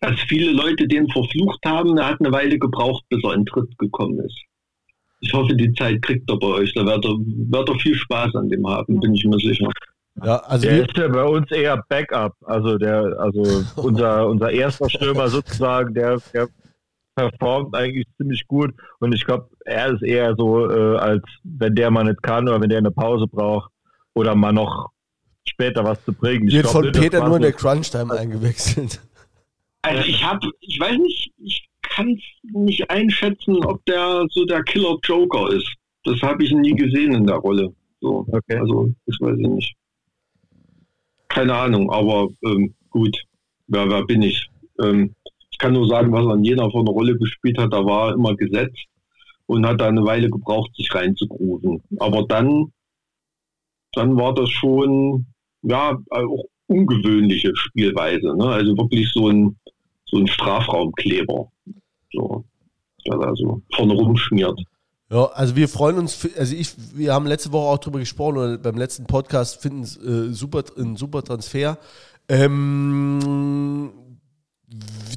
dass 0.00 0.20
viele 0.22 0.52
Leute 0.52 0.86
den 0.86 1.08
verflucht 1.08 1.60
haben. 1.64 1.96
Er 1.98 2.08
hat 2.08 2.20
eine 2.20 2.32
Weile 2.32 2.58
gebraucht, 2.58 3.04
bis 3.08 3.22
er 3.24 3.34
in 3.34 3.46
Tritt 3.46 3.78
gekommen 3.78 4.18
ist 4.20 4.38
ich 5.22 5.32
hoffe, 5.32 5.54
die 5.54 5.72
Zeit 5.74 6.02
kriegt 6.02 6.28
er 6.28 6.36
bei 6.36 6.48
euch. 6.48 6.74
Da 6.74 6.84
wird 6.84 7.04
er, 7.04 7.16
wird 7.16 7.68
er 7.68 7.74
viel 7.76 7.94
Spaß 7.94 8.34
an 8.34 8.48
dem 8.48 8.66
haben, 8.66 9.00
bin 9.00 9.14
ich 9.14 9.24
mir 9.24 9.38
sicher. 9.38 9.68
Ja, 10.22 10.36
also 10.38 10.68
der 10.68 10.82
ist 10.82 10.96
ja 10.96 11.08
bei 11.08 11.24
uns 11.24 11.50
eher 11.50 11.82
Backup. 11.88 12.34
Also 12.44 12.76
der, 12.76 13.16
also 13.18 13.64
unser, 13.76 14.28
unser 14.28 14.50
erster 14.50 14.90
Stürmer 14.90 15.28
sozusagen, 15.28 15.94
der, 15.94 16.20
der 16.34 16.48
performt 17.14 17.74
eigentlich 17.74 18.06
ziemlich 18.16 18.46
gut. 18.46 18.74
Und 19.00 19.12
ich 19.12 19.24
glaube, 19.24 19.48
er 19.64 19.92
ist 19.92 20.02
eher 20.02 20.34
so, 20.36 20.68
äh, 20.70 20.96
als 20.98 21.22
wenn 21.44 21.74
der 21.74 21.90
mal 21.90 22.04
nicht 22.04 22.22
kann 22.22 22.48
oder 22.48 22.60
wenn 22.60 22.68
der 22.68 22.78
eine 22.78 22.90
Pause 22.90 23.26
braucht 23.26 23.70
oder 24.14 24.34
mal 24.34 24.52
noch 24.52 24.90
später 25.46 25.84
was 25.84 26.02
zu 26.04 26.12
bringen. 26.12 26.50
Wird 26.50 26.66
von 26.66 26.90
Peter 26.92 27.26
nur 27.26 27.36
in 27.36 27.42
der 27.42 27.52
Crunch-Time 27.52 28.12
eingewechselt. 28.12 29.00
Also 29.82 30.08
ich 30.08 30.24
habe, 30.24 30.48
ich 30.60 30.78
weiß 30.78 30.96
nicht, 30.98 31.32
ich 31.38 31.68
kann 31.82 32.12
es 32.12 32.22
nicht 32.52 32.88
einschätzen, 32.90 33.64
ob 33.64 33.84
der 33.86 34.24
so 34.30 34.44
der 34.44 34.62
Killer 34.62 34.96
Joker 35.02 35.52
ist. 35.52 35.68
Das 36.04 36.20
habe 36.22 36.44
ich 36.44 36.52
nie 36.52 36.74
gesehen 36.74 37.12
in 37.14 37.26
der 37.26 37.36
Rolle. 37.36 37.74
So, 38.00 38.26
okay. 38.30 38.58
Also, 38.58 38.92
das 39.06 39.16
weiß 39.20 39.36
ich 39.38 39.48
nicht. 39.48 39.74
Keine 41.28 41.54
Ahnung, 41.54 41.90
aber 41.90 42.28
ähm, 42.44 42.74
gut, 42.90 43.16
wer, 43.68 43.88
wer 43.88 44.04
bin 44.04 44.22
ich? 44.22 44.50
Ähm, 44.82 45.14
ich 45.21 45.21
kann 45.62 45.72
nur 45.72 45.86
sagen, 45.86 46.12
was 46.12 46.26
er 46.26 46.34
in 46.34 46.44
Jena 46.44 46.68
für 46.70 46.80
eine 46.80 46.90
Rolle 46.90 47.16
gespielt 47.16 47.56
hat. 47.56 47.72
Da 47.72 47.84
war 47.86 48.08
er 48.08 48.14
immer 48.14 48.34
gesetzt 48.36 48.84
und 49.46 49.64
hat 49.64 49.80
da 49.80 49.86
eine 49.86 50.04
Weile 50.04 50.28
gebraucht, 50.28 50.74
sich 50.76 50.92
reinzugrufen. 50.92 51.80
Aber 51.98 52.24
dann, 52.24 52.72
dann 53.92 54.16
war 54.16 54.34
das 54.34 54.50
schon, 54.50 55.26
ja, 55.62 55.96
auch 56.10 56.44
ungewöhnliche 56.66 57.52
Spielweise. 57.54 58.36
Ne? 58.36 58.46
Also 58.46 58.76
wirklich 58.76 59.10
so 59.12 59.28
ein, 59.28 59.56
so 60.06 60.18
ein 60.18 60.26
Strafraumkleber. 60.26 61.48
So, 62.12 62.44
der 63.06 63.18
da 63.18 63.32
so 63.34 63.62
vorne 63.74 63.94
rumschmiert. 63.94 64.60
Ja, 65.10 65.26
also 65.26 65.54
wir 65.54 65.68
freuen 65.68 65.98
uns, 65.98 66.28
also 66.36 66.56
ich, 66.56 66.74
wir 66.94 67.12
haben 67.12 67.26
letzte 67.26 67.52
Woche 67.52 67.68
auch 67.68 67.78
drüber 67.78 67.98
gesprochen, 67.98 68.38
oder 68.38 68.58
beim 68.58 68.76
letzten 68.76 69.04
Podcast 69.04 69.62
finden 69.62 69.82
es 69.82 69.96
äh, 69.96 70.32
super, 70.32 70.64
ein 70.76 70.96
super 70.96 71.22
Transfer. 71.22 71.78
Ähm, 72.28 73.90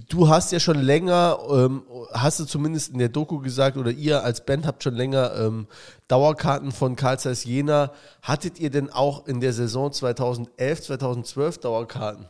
du 0.09 0.27
hast 0.27 0.51
ja 0.51 0.59
schon 0.59 0.79
länger, 0.79 1.37
ähm, 1.51 1.83
hast 2.13 2.39
du 2.39 2.45
zumindest 2.45 2.91
in 2.91 2.99
der 2.99 3.09
Doku 3.09 3.39
gesagt, 3.39 3.77
oder 3.77 3.91
ihr 3.91 4.23
als 4.23 4.45
Band 4.45 4.65
habt 4.65 4.83
schon 4.83 4.95
länger 4.95 5.31
ähm, 5.39 5.67
Dauerkarten 6.07 6.71
von 6.71 6.95
Karl 6.95 7.19
Zeiss 7.19 7.45
Jena. 7.45 7.91
Hattet 8.21 8.59
ihr 8.59 8.69
denn 8.69 8.89
auch 8.89 9.27
in 9.27 9.39
der 9.39 9.53
Saison 9.53 9.91
2011, 9.91 10.81
2012 10.81 11.59
Dauerkarten? 11.59 12.25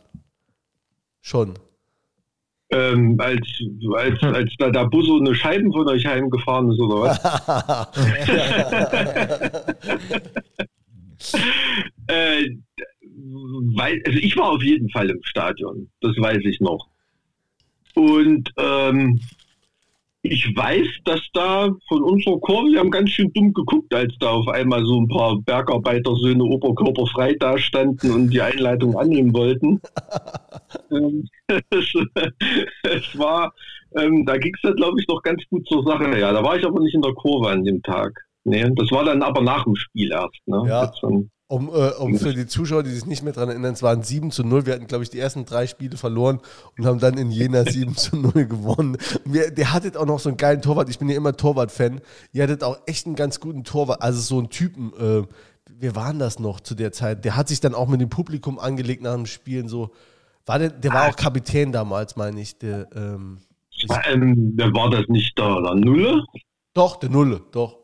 Schon 1.20 1.54
ähm, 2.70 3.16
als, 3.18 3.46
als, 3.96 4.22
als 4.22 4.54
da 4.58 4.70
der 4.70 4.86
Busso 4.86 5.18
eine 5.18 5.34
Scheiben 5.34 5.72
von 5.72 5.88
euch 5.88 6.04
heimgefahren 6.04 6.70
ist, 6.70 6.80
oder 6.80 7.02
was? 7.02 7.18
äh, 12.08 12.44
weil, 13.74 14.02
also 14.04 14.18
ich 14.18 14.36
war 14.36 14.50
auf 14.50 14.62
jeden 14.62 14.90
Fall 14.90 15.10
im 15.10 15.22
Stadion, 15.22 15.88
das 16.00 16.16
weiß 16.18 16.40
ich 16.44 16.60
noch. 16.60 16.88
Und 17.96 18.52
ähm, 18.58 19.18
ich 20.20 20.54
weiß, 20.54 20.86
dass 21.04 21.20
da 21.32 21.70
von 21.88 22.02
unserer 22.02 22.38
Kurve, 22.40 22.72
wir 22.72 22.80
haben 22.80 22.90
ganz 22.90 23.10
schön 23.10 23.32
dumm 23.32 23.54
geguckt, 23.54 23.94
als 23.94 24.12
da 24.18 24.32
auf 24.32 24.48
einmal 24.48 24.84
so 24.84 25.00
ein 25.00 25.08
paar 25.08 25.40
Bergarbeitersöhne 25.40 26.44
oberkörperfrei 26.44 27.34
da 27.38 27.56
standen 27.56 28.10
und 28.10 28.30
die 28.30 28.42
Einleitung 28.42 28.96
annehmen 28.96 29.34
wollten. 29.34 29.80
Ähm, 30.90 31.28
es, 31.48 31.94
es, 32.82 33.18
war, 33.18 33.52
ähm, 33.96 34.24
da 34.24 34.36
ging 34.36 34.52
es 34.54 34.62
ja, 34.62 34.72
glaube 34.72 35.00
ich, 35.00 35.08
noch 35.08 35.22
ganz 35.22 35.42
gut 35.48 35.66
zur 35.66 35.84
Sache. 35.84 36.18
Ja, 36.18 36.32
da 36.32 36.44
war 36.44 36.56
ich 36.56 36.64
aber 36.64 36.80
nicht 36.80 36.94
in 36.94 37.02
der 37.02 37.14
Kurve 37.14 37.48
an 37.48 37.64
dem 37.64 37.82
Tag. 37.82 38.12
Nee, 38.44 38.64
das 38.74 38.90
war 38.92 39.04
dann 39.04 39.22
aber 39.22 39.40
nach 39.40 39.64
dem 39.64 39.74
Spiel 39.74 40.12
erst. 40.12 40.40
Ne? 40.46 40.62
Ja. 40.68 40.92
Um, 41.48 41.68
äh, 41.68 41.90
um 41.90 42.18
für 42.18 42.34
die 42.34 42.48
Zuschauer, 42.48 42.82
die 42.82 42.90
sich 42.90 43.06
nicht 43.06 43.22
mehr 43.22 43.32
daran 43.32 43.50
erinnern, 43.50 43.72
es 43.72 43.82
waren 43.82 44.02
7 44.02 44.32
zu 44.32 44.42
0. 44.42 44.66
Wir 44.66 44.74
hatten, 44.74 44.88
glaube 44.88 45.04
ich, 45.04 45.10
die 45.10 45.20
ersten 45.20 45.44
drei 45.44 45.68
Spiele 45.68 45.96
verloren 45.96 46.40
und 46.76 46.86
haben 46.86 46.98
dann 46.98 47.16
in 47.16 47.30
Jena 47.30 47.64
7 47.70 47.94
zu 47.96 48.16
0 48.16 48.46
gewonnen. 48.46 48.96
Wir, 49.24 49.52
der 49.52 49.72
hattet 49.72 49.96
auch 49.96 50.06
noch 50.06 50.18
so 50.18 50.28
einen 50.28 50.38
geilen 50.38 50.60
Torwart. 50.60 50.88
Ich 50.88 50.98
bin 50.98 51.08
ja 51.08 51.16
immer 51.16 51.36
Torwart-Fan. 51.36 52.00
Ihr 52.32 52.42
hattet 52.42 52.64
auch 52.64 52.78
echt 52.86 53.06
einen 53.06 53.14
ganz 53.14 53.38
guten 53.38 53.62
Torwart. 53.62 54.02
Also 54.02 54.20
so 54.20 54.38
einen 54.38 54.50
Typen, 54.50 54.92
äh, 54.98 55.22
wir 55.70 55.94
waren 55.94 56.18
das 56.18 56.40
noch 56.40 56.58
zu 56.58 56.74
der 56.74 56.90
Zeit. 56.90 57.24
Der 57.24 57.36
hat 57.36 57.46
sich 57.46 57.60
dann 57.60 57.76
auch 57.76 57.86
mit 57.86 58.00
dem 58.00 58.08
Publikum 58.08 58.58
angelegt 58.58 59.02
nach 59.02 59.14
dem 59.14 59.26
Spielen 59.26 59.68
so. 59.68 59.92
War 60.46 60.58
der, 60.58 60.70
der 60.70 60.92
war 60.92 61.08
auch 61.08 61.16
Kapitän 61.16 61.70
damals, 61.70 62.16
meine 62.16 62.40
ich. 62.40 62.58
Der, 62.58 62.88
ähm, 62.94 63.38
ähm, 64.04 64.52
wer 64.56 64.72
war 64.72 64.90
das 64.90 65.06
nicht 65.08 65.38
da? 65.38 65.60
Der 65.60 65.74
Nulle? 65.76 66.24
Doch, 66.74 66.96
der 66.96 67.10
Nulle, 67.10 67.42
doch. 67.52 67.78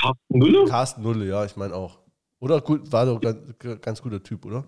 Carsten 0.00 0.38
Nulle? 0.38 0.64
Carsten 0.64 1.02
Nulle, 1.02 1.26
ja, 1.26 1.44
ich 1.44 1.56
meine 1.56 1.74
auch. 1.74 2.01
Oder 2.42 2.60
gut, 2.60 2.90
war 2.90 3.06
doch 3.06 3.20
ganz, 3.20 3.38
ganz 3.80 4.02
guter 4.02 4.20
Typ, 4.20 4.44
oder? 4.44 4.64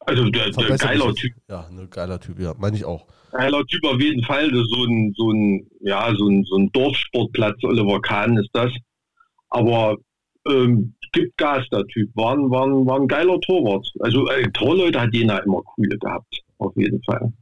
Also 0.00 0.28
der, 0.28 0.50
der 0.50 0.76
geiler 0.76 1.14
Typ. 1.14 1.32
Ja, 1.48 1.66
ein 1.68 1.88
geiler 1.88 2.20
Typ, 2.20 2.38
ja, 2.38 2.52
meine 2.58 2.76
ich 2.76 2.84
auch. 2.84 3.06
Geiler 3.32 3.64
Typ 3.64 3.82
auf 3.86 3.98
jeden 3.98 4.22
Fall. 4.22 4.50
So 4.52 4.84
ein, 4.84 5.14
so 5.16 5.30
ein, 5.30 5.66
ja, 5.80 6.14
so 6.14 6.28
ein, 6.28 6.44
so 6.44 6.56
ein 6.56 6.70
Dorfsportplatz, 6.72 7.64
Oliver 7.64 8.02
Kahn 8.02 8.36
ist 8.36 8.50
das. 8.52 8.70
Aber 9.48 9.96
ähm, 10.46 10.94
gibt 11.12 11.38
Gas, 11.38 11.66
der 11.72 11.86
Typ. 11.86 12.14
War 12.14 12.34
ein, 12.34 12.50
war 12.50 12.66
ein, 12.66 12.84
war 12.84 13.00
ein 13.00 13.08
geiler 13.08 13.40
Torwart. 13.40 13.90
Also 14.00 14.28
äh, 14.28 14.46
Torleute 14.50 15.00
hat 15.00 15.14
Jena 15.14 15.38
immer 15.38 15.62
coole 15.62 15.96
gehabt, 15.96 16.42
auf 16.58 16.76
jeden 16.76 17.02
Fall. 17.04 17.32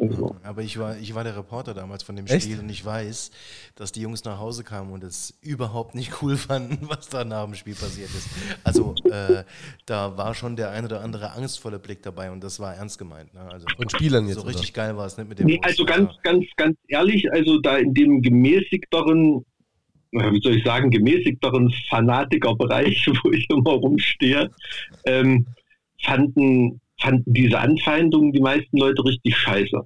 Also. 0.00 0.36
Aber 0.44 0.62
ich 0.62 0.78
war, 0.78 0.96
ich 0.96 1.14
war 1.14 1.24
der 1.24 1.36
Reporter 1.36 1.74
damals 1.74 2.04
von 2.04 2.14
dem 2.14 2.26
Echt? 2.26 2.44
Spiel 2.44 2.60
und 2.60 2.68
ich 2.68 2.84
weiß, 2.84 3.32
dass 3.74 3.90
die 3.90 4.00
Jungs 4.00 4.24
nach 4.24 4.38
Hause 4.38 4.62
kamen 4.62 4.92
und 4.92 5.02
es 5.02 5.36
überhaupt 5.42 5.96
nicht 5.96 6.22
cool 6.22 6.36
fanden, 6.36 6.88
was 6.88 7.08
da 7.08 7.24
nach 7.24 7.44
dem 7.44 7.54
Spiel 7.54 7.74
passiert 7.74 8.10
ist. 8.10 8.28
Also 8.62 8.94
äh, 9.10 9.42
da 9.86 10.16
war 10.16 10.34
schon 10.34 10.54
der 10.54 10.70
ein 10.70 10.84
oder 10.84 11.00
andere 11.00 11.32
angstvolle 11.32 11.80
Blick 11.80 12.02
dabei 12.02 12.30
und 12.30 12.44
das 12.44 12.60
war 12.60 12.74
ernst 12.74 12.98
gemeint. 12.98 13.34
Ne? 13.34 13.40
Also, 13.40 13.66
und 13.76 13.90
Spielern 13.90 14.26
jetzt. 14.26 14.36
So 14.36 14.42
richtig 14.42 14.70
oder? 14.70 14.86
geil 14.86 14.96
war 14.96 15.06
es 15.06 15.18
nicht 15.18 15.28
mit 15.28 15.40
dem. 15.40 15.46
Nee, 15.46 15.60
also 15.62 15.84
ganz, 15.84 16.12
ganz, 16.22 16.44
ganz 16.56 16.76
ehrlich, 16.86 17.30
also 17.32 17.58
da 17.60 17.78
in 17.78 17.92
dem 17.92 18.22
gemäßigteren 18.22 19.44
wie 20.10 20.40
soll 20.40 20.56
ich 20.56 20.64
sagen, 20.64 20.90
gemäßigteren 20.90 21.70
Fanatikerbereich, 21.90 23.06
wo 23.22 23.30
ich 23.30 23.46
immer 23.50 23.72
rumstehe, 23.72 24.50
ähm, 25.04 25.46
fanden, 26.02 26.80
fanden 27.00 27.32
diese 27.32 27.58
Anfeindungen 27.58 28.32
die 28.32 28.40
meisten 28.40 28.76
Leute 28.76 29.04
richtig 29.04 29.36
scheiße. 29.36 29.80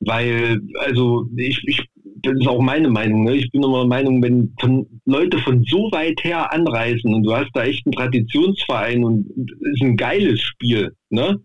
Weil, 0.00 0.60
also 0.80 1.26
ich, 1.36 1.62
ich 1.66 1.82
das 2.22 2.34
ist 2.40 2.46
auch 2.46 2.60
meine 2.60 2.88
Meinung, 2.88 3.24
ne? 3.24 3.36
ich 3.36 3.50
bin 3.50 3.62
immer 3.62 3.80
der 3.80 3.88
Meinung, 3.88 4.22
wenn 4.22 4.54
von 4.58 4.86
Leute 5.04 5.38
von 5.38 5.62
so 5.64 5.90
weit 5.92 6.22
her 6.24 6.52
anreisen 6.52 7.14
und 7.14 7.22
du 7.22 7.34
hast 7.34 7.50
da 7.52 7.64
echt 7.64 7.84
einen 7.86 7.92
Traditionsverein 7.92 9.04
und 9.04 9.26
ist 9.60 9.82
ein 9.82 9.96
geiles 9.96 10.40
Spiel, 10.40 10.92
ne? 11.10 11.38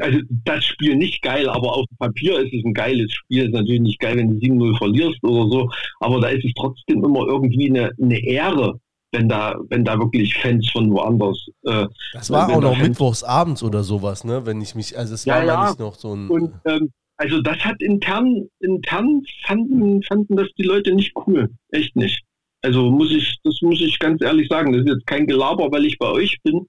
also 0.00 0.20
das 0.44 0.64
Spiel 0.64 0.96
nicht 0.96 1.22
geil, 1.22 1.48
aber 1.48 1.76
auf 1.76 1.86
dem 1.86 1.96
Papier 1.98 2.38
ist 2.38 2.52
es 2.54 2.64
ein 2.64 2.74
geiles 2.74 3.12
Spiel. 3.12 3.46
Ist 3.46 3.52
natürlich 3.52 3.80
nicht 3.80 3.98
geil, 3.98 4.16
wenn 4.16 4.30
du 4.30 4.46
7-0 4.46 4.78
verlierst 4.78 5.22
oder 5.24 5.50
so, 5.50 5.70
aber 6.00 6.20
da 6.20 6.28
ist 6.28 6.44
es 6.44 6.52
trotzdem 6.54 7.04
immer 7.04 7.26
irgendwie 7.26 7.68
eine, 7.68 7.90
eine 8.00 8.24
Ehre, 8.24 8.78
wenn 9.12 9.28
da, 9.28 9.54
wenn 9.68 9.84
da 9.84 9.98
wirklich 9.98 10.34
Fans 10.34 10.68
von 10.70 10.90
woanders. 10.90 11.46
Äh, 11.64 11.86
das 12.12 12.30
war 12.30 12.48
auch 12.48 12.60
noch 12.60 12.74
Fans 12.76 12.88
mittwochs 12.88 13.22
abends 13.22 13.62
oder 13.62 13.84
sowas, 13.84 14.24
ne? 14.24 14.44
Wenn 14.46 14.60
ich 14.60 14.74
mich, 14.74 14.98
also 14.98 15.14
es 15.14 15.24
ja, 15.24 15.36
war 15.36 15.44
ja. 15.44 15.66
nicht 15.68 15.78
noch 15.78 15.94
so 15.94 16.14
ein. 16.14 16.28
Und, 16.28 16.54
ähm, 16.64 16.90
also 17.18 17.40
das 17.40 17.58
hat 17.58 17.80
intern, 17.80 18.48
intern 18.60 19.22
fanden, 19.46 20.02
fanden 20.02 20.36
das 20.36 20.48
die 20.58 20.64
Leute 20.64 20.94
nicht 20.94 21.12
cool. 21.26 21.50
Echt 21.68 21.94
nicht. 21.94 22.22
Also 22.62 22.90
muss 22.90 23.10
ich, 23.10 23.38
das 23.44 23.58
muss 23.60 23.80
ich 23.80 23.98
ganz 23.98 24.22
ehrlich 24.22 24.48
sagen. 24.48 24.72
Das 24.72 24.82
ist 24.82 24.88
jetzt 24.88 25.06
kein 25.06 25.26
Gelaber, 25.26 25.70
weil 25.70 25.84
ich 25.84 25.98
bei 25.98 26.08
euch 26.08 26.38
bin. 26.42 26.66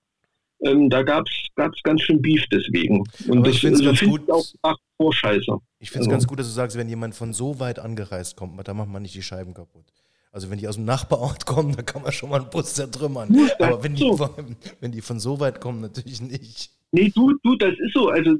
Ähm, 0.66 0.90
da 0.90 1.04
gab 1.04 1.26
es 1.28 1.84
ganz 1.84 2.02
schön 2.02 2.22
Beef 2.22 2.46
deswegen. 2.52 3.04
Und 3.28 3.40
Aber 3.40 3.50
ich 3.50 3.62
finde 3.62 3.76
es 3.76 3.88
also 3.88 4.06
ganz 4.06 4.12
gut. 4.12 4.32
Auch 4.32 4.46
nach 4.64 4.78
Vorscheiße. 4.98 5.58
Ich 5.80 5.92
finde 5.92 6.04
es 6.04 6.08
also. 6.08 6.10
ganz 6.10 6.28
gut, 6.28 6.40
dass 6.40 6.48
du 6.48 6.54
sagst, 6.54 6.78
wenn 6.78 6.90
jemand 6.90 7.16
von 7.16 7.34
so 7.34 7.60
weit 7.60 7.80
angereist 7.80 8.36
kommt, 8.36 8.68
da 8.68 8.74
macht 8.74 8.90
man 8.90 9.02
nicht 9.02 9.16
die 9.16 9.22
Scheiben 9.22 9.54
kaputt. 9.54 9.86
Also 10.34 10.50
wenn 10.50 10.58
die 10.58 10.68
aus 10.68 10.76
dem 10.76 10.86
Nachbarort 10.86 11.46
kommen, 11.46 11.76
dann 11.76 11.86
kann 11.86 12.02
man 12.02 12.12
schon 12.12 12.30
mal 12.30 12.42
einen 12.42 12.50
Bus 12.50 12.74
zertrümmern. 12.74 13.30
Aber 13.60 13.84
wenn 13.84 13.96
die, 13.96 14.02
so. 14.02 14.30
wenn 14.82 14.92
die 14.92 15.02
von 15.02 15.20
so 15.20 15.40
weit 15.40 15.62
kommen, 15.62 15.80
natürlich 15.80 16.22
nicht. 16.22 16.72
Nee, 16.92 17.12
du, 17.16 17.34
du, 17.44 17.56
das 17.56 17.74
ist 17.80 17.94
so. 17.94 18.10
Also 18.10 18.36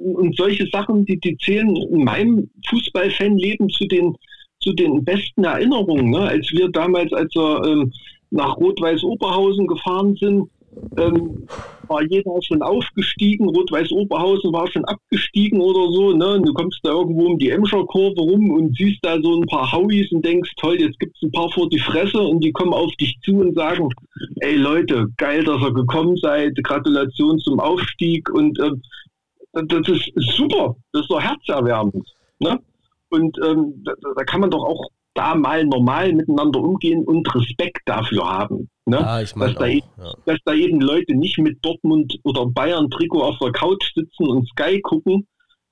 und 0.00 0.36
solche 0.36 0.66
Sachen, 0.72 1.04
die, 1.04 1.20
die 1.20 1.36
zählen 1.38 1.74
in 1.76 2.04
meinem 2.04 2.50
Fußballfanleben 2.68 3.68
zu 3.68 3.86
den 3.86 4.14
zu 4.60 4.72
den 4.72 5.04
besten 5.04 5.44
Erinnerungen. 5.44 6.10
Ne? 6.10 6.18
Als 6.18 6.50
wir 6.50 6.68
damals, 6.70 7.12
als 7.12 7.32
wir 7.34 7.62
ähm, 7.64 7.92
nach 8.30 8.56
Rot-Weiß 8.56 9.04
Oberhausen 9.04 9.66
gefahren 9.66 10.16
sind, 10.16 10.50
ähm, 10.96 11.46
war 11.88 12.02
jeder 12.02 12.30
schon 12.42 12.62
aufgestiegen, 12.62 13.48
Rot-Weiß 13.48 13.90
Oberhausen 13.92 14.52
war 14.52 14.70
schon 14.70 14.84
abgestiegen 14.84 15.60
oder 15.60 15.90
so, 15.92 16.12
ne? 16.12 16.34
Und 16.34 16.46
du 16.46 16.52
kommst 16.52 16.80
da 16.82 16.90
irgendwo 16.90 17.26
um 17.26 17.38
die 17.38 17.50
Emscher 17.50 17.84
Kurve 17.86 18.20
rum 18.20 18.50
und 18.50 18.76
siehst 18.76 18.98
da 19.02 19.20
so 19.20 19.40
ein 19.40 19.46
paar 19.46 19.70
Hauis 19.72 20.10
und 20.12 20.24
denkst, 20.24 20.52
toll, 20.56 20.80
jetzt 20.80 20.98
gibt 20.98 21.16
es 21.16 21.22
ein 21.22 21.32
paar 21.32 21.50
vor 21.50 21.68
die 21.68 21.78
Fresse 21.78 22.18
und 22.18 22.44
die 22.44 22.52
kommen 22.52 22.72
auf 22.72 22.92
dich 22.96 23.18
zu 23.22 23.36
und 23.36 23.54
sagen, 23.54 23.88
ey 24.40 24.56
Leute, 24.56 25.06
geil, 25.16 25.44
dass 25.44 25.62
ihr 25.62 25.72
gekommen 25.72 26.16
seid, 26.16 26.54
Gratulation 26.62 27.38
zum 27.38 27.60
Aufstieg 27.60 28.28
und 28.30 28.58
ähm, 28.60 28.82
das 29.52 29.88
ist 29.88 30.12
super, 30.36 30.76
das 30.92 31.02
ist 31.02 31.10
doch 31.10 31.20
herzerwärmend, 31.20 32.06
ne? 32.38 32.60
Und 33.10 33.38
ähm, 33.42 33.82
da, 33.84 33.92
da 34.16 34.24
kann 34.24 34.40
man 34.40 34.50
doch 34.50 34.62
auch 34.62 34.90
da 35.18 35.34
mal 35.34 35.64
normal 35.64 36.12
miteinander 36.12 36.60
umgehen 36.60 37.04
und 37.04 37.34
Respekt 37.34 37.82
dafür 37.86 38.24
haben. 38.24 38.68
Ne? 38.86 38.98
Ja, 38.98 39.20
ich 39.20 39.34
mein 39.34 39.48
dass, 39.48 39.58
da 39.58 39.66
eben, 39.66 39.86
ja. 39.98 40.12
dass 40.24 40.38
da 40.44 40.54
eben 40.54 40.80
Leute 40.80 41.14
nicht 41.14 41.38
mit 41.38 41.58
Dortmund 41.62 42.18
oder 42.22 42.46
Bayern 42.46 42.88
Trikot 42.88 43.22
auf 43.22 43.38
der 43.38 43.52
Couch 43.52 43.92
sitzen 43.94 44.28
und 44.28 44.48
Sky 44.48 44.80
gucken, 44.80 45.26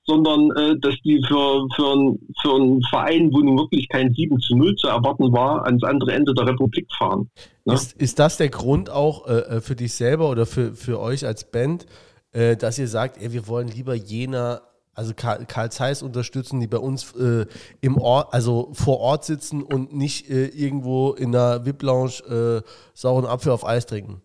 sondern 0.05 0.51
äh, 0.51 0.77
dass 0.79 0.95
die 1.03 1.23
für, 1.27 1.67
für, 1.75 1.95
ein, 1.95 2.19
für 2.41 2.55
einen 2.55 2.81
Verein, 2.89 3.29
wo 3.31 3.39
nun 3.39 3.57
wirklich 3.57 3.87
kein 3.87 4.13
7 4.13 4.37
zu 4.39 4.55
0 4.55 4.75
zu 4.75 4.87
erwarten 4.87 5.31
war, 5.31 5.65
ans 5.65 5.83
andere 5.83 6.13
Ende 6.13 6.33
der 6.33 6.47
Republik 6.47 6.87
fahren. 6.97 7.29
Ne? 7.65 7.73
Ist, 7.73 7.93
ist 7.93 8.19
das 8.19 8.37
der 8.37 8.49
Grund 8.49 8.89
auch 8.89 9.27
äh, 9.27 9.39
äh, 9.39 9.61
für 9.61 9.75
dich 9.75 9.93
selber 9.93 10.29
oder 10.29 10.45
für, 10.45 10.73
für 10.73 10.99
euch 10.99 11.25
als 11.25 11.49
Band, 11.49 11.85
äh, 12.31 12.57
dass 12.57 12.79
ihr 12.79 12.87
sagt, 12.87 13.21
ey, 13.21 13.31
wir 13.31 13.47
wollen 13.47 13.69
lieber 13.69 13.95
jener 13.95 14.61
also 14.97 15.13
Karl, 15.13 15.45
Karl 15.45 15.71
Zeiss 15.71 16.01
unterstützen, 16.01 16.59
die 16.59 16.65
bei 16.67 16.79
uns 16.79 17.13
äh, 17.13 17.45
im 17.81 17.97
Ort, 17.97 18.33
also 18.33 18.69
vor 18.73 18.99
Ort 18.99 19.25
sitzen 19.25 19.61
und 19.61 19.93
nicht 19.95 20.27
äh, 20.29 20.47
irgendwo 20.47 21.11
in 21.11 21.31
der 21.31 21.65
VIP-Lounge 21.65 22.63
äh, 22.63 22.67
sauren 22.95 23.25
Apfel 23.25 23.51
auf 23.51 23.65
Eis 23.65 23.85
trinken. 23.85 24.21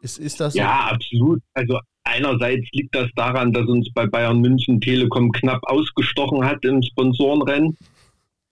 Ist, 0.00 0.18
ist 0.18 0.40
das 0.40 0.54
so? 0.54 0.58
Ja, 0.58 0.88
absolut. 0.90 1.42
Also 1.52 1.78
einerseits 2.04 2.66
liegt 2.72 2.94
das 2.94 3.08
daran, 3.14 3.52
dass 3.52 3.66
uns 3.66 3.92
bei 3.92 4.06
Bayern 4.06 4.40
München 4.40 4.80
Telekom 4.80 5.30
knapp 5.32 5.60
ausgestochen 5.64 6.42
hat 6.44 6.64
im 6.64 6.82
Sponsorenrennen. 6.82 7.76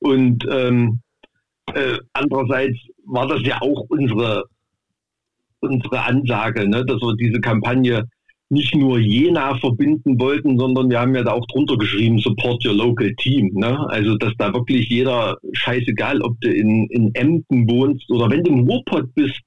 Und 0.00 0.46
ähm, 0.50 1.00
äh, 1.72 1.96
andererseits 2.12 2.76
war 3.06 3.26
das 3.26 3.40
ja 3.42 3.56
auch 3.62 3.86
unsere, 3.88 4.44
unsere 5.60 6.02
Ansage, 6.02 6.68
ne, 6.68 6.84
dass 6.84 7.00
wir 7.00 7.16
diese 7.16 7.40
Kampagne 7.40 8.06
nicht 8.52 8.74
nur 8.74 8.98
Jena 8.98 9.56
verbinden 9.56 10.20
wollten, 10.20 10.58
sondern 10.58 10.90
wir 10.90 11.00
haben 11.00 11.14
ja 11.14 11.22
da 11.22 11.32
auch 11.32 11.46
drunter 11.46 11.78
geschrieben, 11.78 12.18
support 12.18 12.62
your 12.66 12.74
local 12.74 13.10
team. 13.14 13.50
Ne? 13.54 13.78
Also, 13.88 14.16
dass 14.18 14.34
da 14.36 14.52
wirklich 14.52 14.90
jeder, 14.90 15.38
scheißegal, 15.54 16.20
ob 16.20 16.38
du 16.42 16.50
in, 16.50 16.86
in 16.90 17.14
Emden 17.14 17.68
wohnst 17.70 18.10
oder 18.10 18.28
wenn 18.28 18.44
du 18.44 18.52
im 18.52 18.68
Ruhrpott 18.68 19.14
bist, 19.14 19.40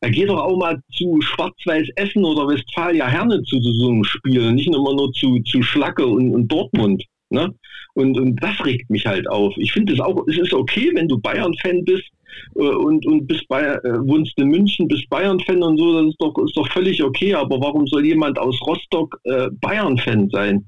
da 0.00 0.08
geht 0.08 0.30
doch 0.30 0.40
auch 0.40 0.56
mal 0.56 0.80
zu 0.92 1.20
Schwarz-Weiß 1.20 1.88
Essen 1.96 2.24
oder 2.24 2.48
Westfalia 2.48 3.06
Herne 3.06 3.42
zu, 3.42 3.60
so 3.60 3.90
einem 3.90 4.04
Spiel, 4.04 4.52
nicht 4.52 4.68
immer 4.68 4.94
nur 4.94 5.12
zu, 5.12 5.40
zu 5.40 5.60
Schlacke 5.60 6.06
und, 6.06 6.34
und 6.34 6.48
Dortmund. 6.48 7.04
Ne? 7.28 7.54
Und, 7.92 8.18
und 8.18 8.42
das 8.42 8.64
regt 8.64 8.88
mich 8.88 9.04
halt 9.04 9.28
auf. 9.28 9.52
Ich 9.58 9.72
finde 9.72 9.92
es 9.92 10.00
auch, 10.00 10.26
es 10.26 10.38
ist 10.38 10.54
okay, 10.54 10.90
wenn 10.94 11.08
du 11.08 11.18
Bayern-Fan 11.18 11.84
bist, 11.84 12.08
und, 12.54 13.06
und 13.06 13.26
bis 13.26 13.44
bei, 13.46 13.62
äh, 13.62 13.98
wohnst 14.06 14.38
in 14.38 14.48
München, 14.48 14.88
bist 14.88 15.08
Bayern-Fan 15.10 15.62
und 15.62 15.78
so, 15.78 16.00
das 16.00 16.10
ist 16.10 16.20
doch, 16.20 16.36
ist 16.44 16.56
doch 16.56 16.68
völlig 16.68 17.02
okay. 17.02 17.34
Aber 17.34 17.60
warum 17.60 17.86
soll 17.86 18.04
jemand 18.04 18.38
aus 18.38 18.58
Rostock 18.66 19.18
äh, 19.24 19.48
Bayern-Fan 19.60 20.30
sein? 20.30 20.66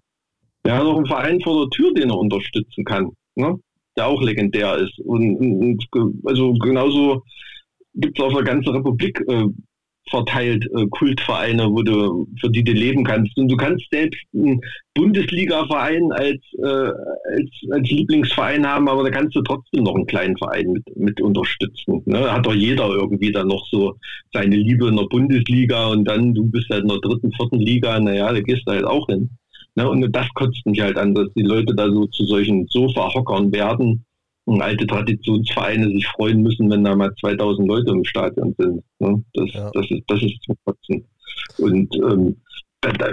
Er 0.62 0.76
hat 0.76 0.84
doch 0.84 0.96
einen 0.96 1.06
Verein 1.06 1.40
vor 1.40 1.64
der 1.64 1.70
Tür, 1.70 1.92
den 1.94 2.10
er 2.10 2.18
unterstützen 2.18 2.84
kann, 2.84 3.10
ne? 3.34 3.58
der 3.96 4.06
auch 4.06 4.20
legendär 4.22 4.76
ist. 4.76 4.98
Und, 5.00 5.36
und 5.36 5.88
also 6.24 6.52
genauso 6.54 7.22
gibt 7.94 8.18
es 8.18 8.24
auf 8.24 8.34
der 8.34 8.44
ganzen 8.44 8.74
Republik 8.76 9.20
äh, 9.28 9.46
verteilt 10.08 10.66
äh, 10.76 10.86
Kultvereine, 10.90 11.70
wo 11.70 11.82
du, 11.82 12.26
für 12.40 12.50
die 12.50 12.64
du 12.64 12.72
leben 12.72 13.04
kannst. 13.04 13.36
Und 13.38 13.48
du 13.48 13.56
kannst 13.56 13.84
selbst 13.90 14.20
einen 14.34 14.60
Bundesliga-Verein 14.94 16.12
als, 16.12 16.40
äh, 16.58 16.64
als, 17.32 17.50
als 17.70 17.90
Lieblingsverein 17.90 18.66
haben, 18.66 18.88
aber 18.88 19.04
da 19.04 19.10
kannst 19.10 19.36
du 19.36 19.42
trotzdem 19.42 19.84
noch 19.84 19.94
einen 19.94 20.06
kleinen 20.06 20.36
Verein 20.36 20.72
mit, 20.72 20.96
mit 20.96 21.20
unterstützen. 21.20 22.02
Ne? 22.06 22.30
Hat 22.30 22.46
doch 22.46 22.54
jeder 22.54 22.88
irgendwie 22.88 23.32
dann 23.32 23.48
noch 23.48 23.64
so 23.70 23.96
seine 24.32 24.56
Liebe 24.56 24.88
in 24.88 24.96
der 24.96 25.04
Bundesliga 25.04 25.88
und 25.88 26.04
dann 26.04 26.34
du 26.34 26.46
bist 26.50 26.68
halt 26.70 26.82
in 26.82 26.88
der 26.88 26.98
dritten, 26.98 27.32
vierten 27.32 27.60
Liga, 27.60 28.00
naja, 28.00 28.32
da 28.32 28.40
gehst 28.40 28.62
du 28.66 28.72
halt 28.72 28.84
auch 28.84 29.06
hin. 29.06 29.30
Ne? 29.76 29.88
Und 29.88 30.10
das 30.14 30.28
kotzt 30.34 30.66
mich 30.66 30.80
halt 30.80 30.98
an, 30.98 31.14
dass 31.14 31.32
die 31.34 31.42
Leute 31.42 31.74
da 31.74 31.88
so 31.88 32.06
zu 32.06 32.24
solchen 32.24 32.66
Sofa-Hockern 32.66 33.52
werden 33.52 34.04
alte 34.58 34.86
Traditionsvereine 34.86 35.90
sich 35.90 36.06
freuen 36.06 36.42
müssen, 36.42 36.70
wenn 36.70 36.84
da 36.84 36.96
mal 36.96 37.14
2000 37.20 37.68
Leute 37.68 37.90
im 37.90 38.04
Stadion 38.04 38.54
sind. 38.58 38.82
Ne? 38.98 39.22
Das, 39.34 39.52
ja. 39.52 39.70
das, 39.72 39.90
ist, 39.90 40.02
das 40.06 40.22
ist 40.22 40.42
zum 40.44 40.56
Kotzen. 40.64 41.04
Und 41.58 41.94
ähm, 41.96 42.36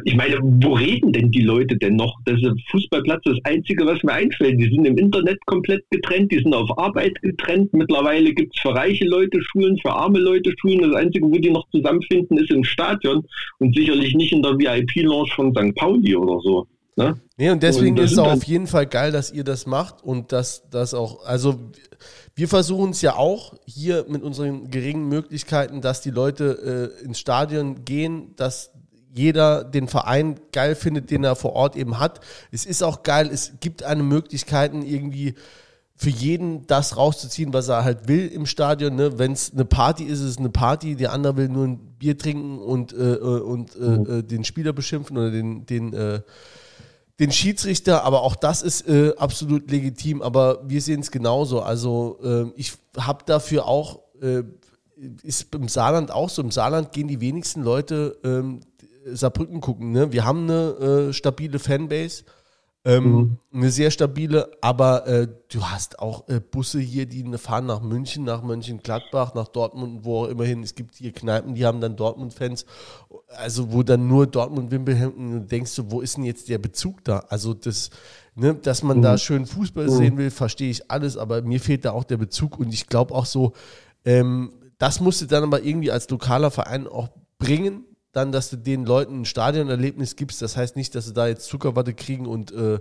ich 0.06 0.16
meine, 0.16 0.38
wo 0.42 0.76
reden 0.76 1.12
denn 1.12 1.30
die 1.30 1.42
Leute 1.42 1.76
denn 1.76 1.98
noch? 1.98 2.16
Das 2.24 2.42
ist 2.42 2.70
Fußballplatz 2.72 3.22
das 3.26 3.38
Einzige, 3.44 3.86
was 3.86 4.02
mir 4.02 4.14
einfällt. 4.14 4.60
Die 4.62 4.70
sind 4.70 4.86
im 4.86 4.98
Internet 4.98 5.46
komplett 5.46 5.84
getrennt, 5.90 6.32
die 6.32 6.38
sind 6.38 6.54
auf 6.54 6.78
Arbeit 6.78 7.22
getrennt. 7.22 7.74
Mittlerweile 7.74 8.34
gibt 8.34 8.56
es 8.56 8.62
für 8.62 8.74
reiche 8.74 9.06
Leute 9.06 9.42
Schulen, 9.42 9.78
für 9.80 9.92
arme 9.92 10.20
Leute 10.20 10.54
Schulen. 10.58 10.80
Das 10.80 10.96
Einzige, 10.96 11.26
wo 11.26 11.38
die 11.38 11.50
noch 11.50 11.68
zusammenfinden, 11.72 12.38
ist 12.38 12.52
im 12.52 12.64
Stadion 12.64 13.26
und 13.60 13.76
sicherlich 13.76 14.16
nicht 14.16 14.32
in 14.32 14.42
der 14.42 14.58
VIP-Lounge 14.58 15.32
von 15.36 15.54
St. 15.54 15.76
Pauli 15.76 16.16
oder 16.16 16.40
so. 16.40 16.66
Ne? 16.98 17.16
Nee, 17.38 17.52
und 17.52 17.62
deswegen 17.62 17.98
und 17.98 18.04
ist 18.04 18.14
es 18.14 18.18
auf 18.18 18.44
jeden 18.44 18.66
Fall 18.66 18.88
geil, 18.88 19.12
dass 19.12 19.32
ihr 19.32 19.44
das 19.44 19.68
macht 19.68 20.04
und 20.04 20.32
dass 20.32 20.64
das 20.72 20.96
auch, 20.96 21.24
also 21.26 21.60
wir 22.34 22.48
versuchen 22.48 22.90
es 22.90 23.04
ja 23.04 23.16
auch 23.16 23.54
hier 23.66 24.06
mit 24.10 24.24
unseren 24.24 24.72
geringen 24.72 25.08
Möglichkeiten, 25.08 25.82
dass 25.82 26.02
die 26.02 26.10
Leute 26.10 26.92
äh, 27.00 27.06
ins 27.06 27.20
Stadion 27.20 27.86
gehen, 27.86 28.36
dass 28.36 28.72
jeder 29.14 29.64
den 29.64 29.88
Verein 29.88 30.40
geil 30.52 30.74
findet, 30.74 31.12
den 31.12 31.24
er 31.24 31.36
vor 31.36 31.54
Ort 31.54 31.76
eben 31.76 32.00
hat. 32.00 32.20
Es 32.52 32.66
ist 32.66 32.82
auch 32.82 33.04
geil, 33.04 33.30
es 33.32 33.54
gibt 33.60 33.84
eine 33.84 34.02
Möglichkeiten 34.02 34.82
irgendwie 34.82 35.36
für 35.96 36.10
jeden 36.10 36.66
das 36.66 36.98
rauszuziehen, 36.98 37.54
was 37.54 37.68
er 37.68 37.84
halt 37.84 38.08
will 38.08 38.28
im 38.28 38.48
Stadion. 38.48 38.96
Ne? 38.96 39.20
Wenn 39.20 39.34
es 39.34 39.54
eine 39.54 39.66
Party 39.66 40.04
ist, 40.04 40.22
ist 40.22 40.30
es 40.30 40.38
eine 40.40 40.50
Party, 40.50 40.96
der 40.96 41.14
andere 41.14 41.38
will 41.38 41.50
nur 41.50 41.66
ein 41.66 41.78
Bier 42.00 42.18
trinken 42.18 42.58
und, 42.58 42.94
äh, 42.94 43.14
äh 43.14 43.40
und 43.42 43.76
äh, 43.76 43.80
mhm. 43.80 44.20
äh, 44.20 44.24
den 44.24 44.44
Spieler 44.44 44.74
beschimpfen 44.74 45.16
oder 45.16 45.30
den, 45.30 45.68
den, 45.68 45.94
äh, 45.94 46.22
den 47.20 47.32
Schiedsrichter, 47.32 48.04
aber 48.04 48.22
auch 48.22 48.36
das 48.36 48.62
ist 48.62 48.88
äh, 48.88 49.14
absolut 49.18 49.72
legitim, 49.72 50.22
aber 50.22 50.62
wir 50.68 50.82
sehen 50.82 51.00
es 51.00 51.12
genauso. 51.12 51.62
Also 51.62 52.20
äh, 52.24 52.46
ich 52.56 52.74
habe 52.98 53.24
dafür 53.26 53.66
auch, 53.66 54.00
äh, 54.22 54.44
ist 55.24 55.54
im 55.54 55.68
Saarland 55.68 56.12
auch 56.12 56.30
so, 56.30 56.42
im 56.42 56.52
Saarland 56.52 56.92
gehen 56.92 57.08
die 57.08 57.20
wenigsten 57.20 57.64
Leute 57.64 58.18
ähm, 58.24 58.62
Saarbrücken 59.06 59.62
gucken. 59.62 59.92
Ne? 59.92 60.12
Wir 60.12 60.26
haben 60.26 60.44
eine 60.44 61.10
äh, 61.10 61.14
stabile 61.14 61.60
Fanbase, 61.60 62.24
ähm, 62.88 63.04
mhm. 63.04 63.38
eine 63.54 63.70
sehr 63.70 63.92
stabile, 63.92 64.50
aber 64.62 65.06
äh, 65.08 65.28
du 65.50 65.62
hast 65.62 66.00
auch 66.00 66.30
äh, 66.30 66.40
Busse 66.40 66.80
hier, 66.80 67.06
die 67.06 67.26
fahren 67.38 67.66
nach 67.66 67.82
München, 67.82 68.24
nach 68.24 68.42
Mönchengladbach, 68.44 69.34
nach 69.34 69.50
Dortmund, 69.50 70.06
wo 70.06 70.24
auch 70.24 70.30
immerhin. 70.30 70.64
Es 70.64 70.74
gibt 70.74 70.96
hier 70.96 71.12
Kneipen, 71.12 71.54
die 71.54 71.66
haben 71.66 71.82
dann 71.82 71.98
Dortmund-Fans, 71.98 72.66
also 73.28 73.74
wo 73.74 73.84
dann 73.84 74.08
nur 74.08 74.26
Dortmund-Wimpelhemden 74.26 75.34
und 75.34 75.52
denkst 75.52 75.76
du, 75.76 75.92
wo 75.92 76.00
ist 76.00 76.16
denn 76.16 76.24
jetzt 76.24 76.48
der 76.48 76.60
Bezug 76.60 77.04
da? 77.04 77.26
Also 77.28 77.54
das, 77.54 77.90
ne, 78.36 78.56
dass 78.56 78.84
man 78.84 79.00
mhm. 79.00 79.02
da 79.02 79.18
schön 79.18 79.46
Fußball 79.46 79.88
mhm. 79.88 79.98
sehen 79.98 80.18
will, 80.18 80.32
verstehe 80.32 80.70
ich 80.70 80.90
alles, 80.90 81.18
aber 81.18 81.42
mir 81.42 81.60
fehlt 81.60 81.84
da 81.84 81.92
auch 81.92 82.06
der 82.06 82.18
Bezug 82.18 82.58
und 82.58 82.74
ich 82.74 82.88
glaube 82.88 83.14
auch 83.14 83.26
so, 83.26 83.52
ähm, 84.06 84.54
das 84.78 85.02
musste 85.02 85.28
dann 85.28 85.44
aber 85.44 85.62
irgendwie 85.62 85.92
als 85.92 86.10
lokaler 86.10 86.52
Verein 86.52 86.88
auch 86.88 87.10
bringen, 87.38 87.84
dann, 88.18 88.32
dass 88.32 88.50
du 88.50 88.58
den 88.58 88.84
Leuten 88.84 89.22
ein 89.22 89.26
Stadionerlebnis 89.26 90.16
gibst. 90.16 90.42
Das 90.42 90.58
heißt 90.58 90.76
nicht, 90.76 90.96
dass 90.96 91.06
sie 91.06 91.14
da 91.14 91.28
jetzt 91.28 91.46
Zuckerwatte 91.46 91.94
kriegen 91.94 92.26
und, 92.26 92.52
äh, 92.52 92.80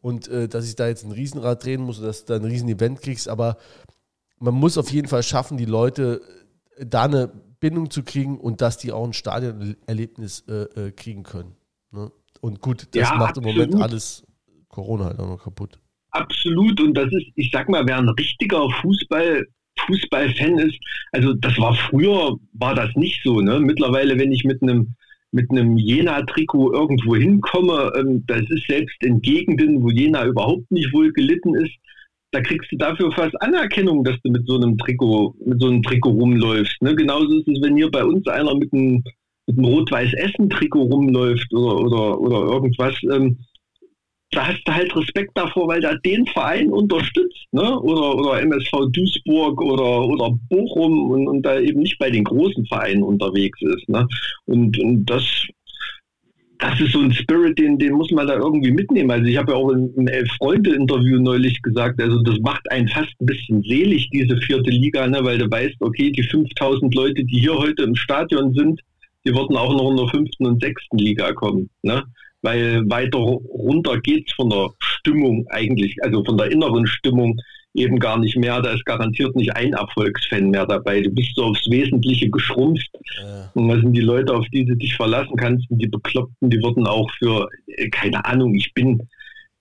und 0.00 0.28
äh, 0.28 0.48
dass 0.48 0.68
ich 0.68 0.76
da 0.76 0.86
jetzt 0.86 1.04
ein 1.04 1.10
Riesenrad 1.10 1.64
drehen 1.64 1.82
muss 1.82 1.98
oder 1.98 2.06
dass 2.06 2.24
du 2.24 2.32
da 2.32 2.38
ein 2.38 2.44
Riesen-Event 2.44 3.02
kriegst, 3.02 3.28
aber 3.28 3.56
man 4.38 4.54
muss 4.54 4.78
auf 4.78 4.90
jeden 4.90 5.08
Fall 5.08 5.24
schaffen, 5.24 5.56
die 5.56 5.64
Leute 5.64 6.22
äh, 6.76 6.86
da 6.86 7.02
eine 7.02 7.32
Bindung 7.58 7.90
zu 7.90 8.04
kriegen 8.04 8.38
und 8.38 8.60
dass 8.60 8.78
die 8.78 8.92
auch 8.92 9.04
ein 9.04 9.12
Stadionerlebnis 9.12 10.44
äh, 10.46 10.52
äh, 10.62 10.92
kriegen 10.92 11.24
können. 11.24 11.56
Ne? 11.90 12.12
Und 12.40 12.60
gut, 12.60 12.86
das 12.94 13.10
ja, 13.10 13.14
macht 13.16 13.38
absolut. 13.38 13.56
im 13.56 13.56
Moment 13.56 13.82
alles 13.82 14.24
Corona 14.68 15.06
halt 15.06 15.18
auch 15.18 15.28
noch 15.28 15.42
kaputt. 15.42 15.80
Absolut, 16.10 16.80
und 16.80 16.94
das 16.94 17.06
ist, 17.06 17.26
ich 17.34 17.50
sag 17.52 17.68
mal, 17.68 17.84
wer 17.86 17.98
ein 17.98 18.08
richtiger 18.10 18.70
Fußball 18.82 19.46
Fußballfan 19.86 20.58
ist. 20.58 20.78
Also 21.12 21.34
das 21.34 21.58
war 21.58 21.74
früher, 21.74 22.36
war 22.54 22.74
das 22.74 22.94
nicht 22.96 23.20
so. 23.24 23.40
Ne? 23.40 23.60
Mittlerweile, 23.60 24.18
wenn 24.18 24.32
ich 24.32 24.44
mit 24.44 24.62
einem 24.62 24.94
mit 25.32 25.50
einem 25.50 25.76
Jena-Trikot 25.76 26.72
irgendwo 26.72 27.16
hinkomme, 27.16 27.92
ähm, 27.98 28.24
das 28.26 28.42
ist 28.48 28.66
selbst 28.68 28.96
in 29.02 29.20
Gegenden, 29.20 29.82
wo 29.82 29.90
Jena 29.90 30.24
überhaupt 30.24 30.70
nicht 30.70 30.92
wohl 30.92 31.12
gelitten 31.12 31.54
ist, 31.56 31.74
da 32.32 32.40
kriegst 32.40 32.70
du 32.72 32.76
dafür 32.76 33.12
fast 33.12 33.40
Anerkennung, 33.40 34.04
dass 34.04 34.20
du 34.22 34.30
mit 34.30 34.46
so 34.46 34.56
einem 34.56 34.76
Trikot, 34.78 35.34
mit 35.44 35.60
so 35.60 35.68
einem 35.68 35.82
Trikot 35.82 36.10
rumläufst. 36.10 36.80
Ne? 36.82 36.94
Genauso 36.94 37.38
ist 37.38 37.48
es, 37.48 37.62
wenn 37.62 37.76
hier 37.76 37.90
bei 37.90 38.04
uns 38.04 38.26
einer 38.26 38.54
mit 38.54 38.72
einem, 38.72 39.02
mit 39.46 39.58
einem 39.58 39.64
Rot-Weiß-Essen-Trikot 39.64 40.82
rumläuft 40.82 41.52
oder, 41.54 41.76
oder, 41.78 42.20
oder 42.20 42.52
irgendwas. 42.52 42.94
Ähm, 43.12 43.38
da 44.32 44.48
hast 44.48 44.62
du 44.64 44.74
halt 44.74 44.94
Respekt 44.96 45.30
davor, 45.34 45.68
weil 45.68 45.80
der 45.80 45.98
den 45.98 46.26
Verein 46.26 46.70
unterstützt, 46.70 47.46
ne? 47.52 47.78
Oder, 47.80 48.16
oder 48.16 48.42
MSV 48.42 48.72
Duisburg 48.90 49.60
oder, 49.62 50.04
oder 50.06 50.36
Bochum 50.50 51.10
und, 51.10 51.28
und 51.28 51.42
da 51.42 51.58
eben 51.58 51.80
nicht 51.80 51.98
bei 51.98 52.10
den 52.10 52.24
großen 52.24 52.66
Vereinen 52.66 53.02
unterwegs 53.02 53.60
ist. 53.62 53.88
Ne? 53.88 54.06
Und, 54.46 54.78
und 54.80 55.06
das, 55.06 55.22
das 56.58 56.80
ist 56.80 56.92
so 56.92 57.00
ein 57.00 57.12
Spirit, 57.12 57.58
den, 57.58 57.78
den 57.78 57.92
muss 57.92 58.10
man 58.10 58.26
da 58.26 58.34
irgendwie 58.34 58.72
mitnehmen. 58.72 59.10
Also 59.10 59.26
ich 59.26 59.36
habe 59.36 59.52
ja 59.52 59.58
auch 59.58 59.70
im 59.70 60.08
Elf-Freunde-Interview 60.08 61.20
neulich 61.20 61.62
gesagt, 61.62 62.00
also 62.02 62.20
das 62.22 62.38
macht 62.40 62.68
einen 62.72 62.88
fast 62.88 63.14
ein 63.20 63.26
bisschen 63.26 63.62
selig, 63.62 64.10
diese 64.10 64.36
vierte 64.38 64.70
Liga, 64.70 65.06
ne? 65.06 65.20
weil 65.22 65.38
du 65.38 65.48
weißt, 65.48 65.76
okay, 65.80 66.10
die 66.10 66.24
5000 66.24 66.94
Leute, 66.94 67.24
die 67.24 67.40
hier 67.40 67.56
heute 67.56 67.84
im 67.84 67.94
Stadion 67.94 68.52
sind, 68.54 68.80
die 69.24 69.34
würden 69.34 69.56
auch 69.56 69.72
noch 69.72 69.90
in 69.90 69.96
der 69.96 70.08
fünften 70.08 70.46
und 70.46 70.60
sechsten 70.60 70.98
Liga 70.98 71.32
kommen. 71.32 71.70
Ne? 71.82 72.02
Weil 72.46 72.88
weiter 72.88 73.18
runter 73.18 73.98
geht 73.98 74.28
es 74.28 74.34
von 74.34 74.48
der 74.48 74.70
Stimmung 74.78 75.44
eigentlich, 75.50 75.96
also 76.02 76.24
von 76.24 76.38
der 76.38 76.52
inneren 76.52 76.86
Stimmung 76.86 77.36
eben 77.74 77.98
gar 77.98 78.18
nicht 78.18 78.36
mehr. 78.36 78.62
Da 78.62 78.70
ist 78.70 78.86
garantiert 78.86 79.34
nicht 79.34 79.54
ein 79.56 79.72
Erfolgsfan 79.72 80.50
mehr 80.50 80.64
dabei. 80.64 81.00
Du 81.00 81.10
bist 81.10 81.34
so 81.34 81.46
aufs 81.46 81.68
Wesentliche 81.68 82.30
geschrumpft. 82.30 82.88
Ja. 83.20 83.50
Und 83.54 83.68
das 83.68 83.80
sind 83.80 83.94
die 83.94 84.00
Leute, 84.00 84.32
auf 84.32 84.46
die 84.52 84.64
du 84.64 84.76
dich 84.76 84.94
verlassen 84.94 85.36
kannst. 85.36 85.68
Und 85.70 85.82
die 85.82 85.88
Bekloppten, 85.88 86.48
die 86.48 86.62
würden 86.62 86.86
auch 86.86 87.10
für, 87.18 87.48
äh, 87.66 87.88
keine 87.88 88.24
Ahnung, 88.24 88.54
ich 88.54 88.72
bin, 88.74 89.02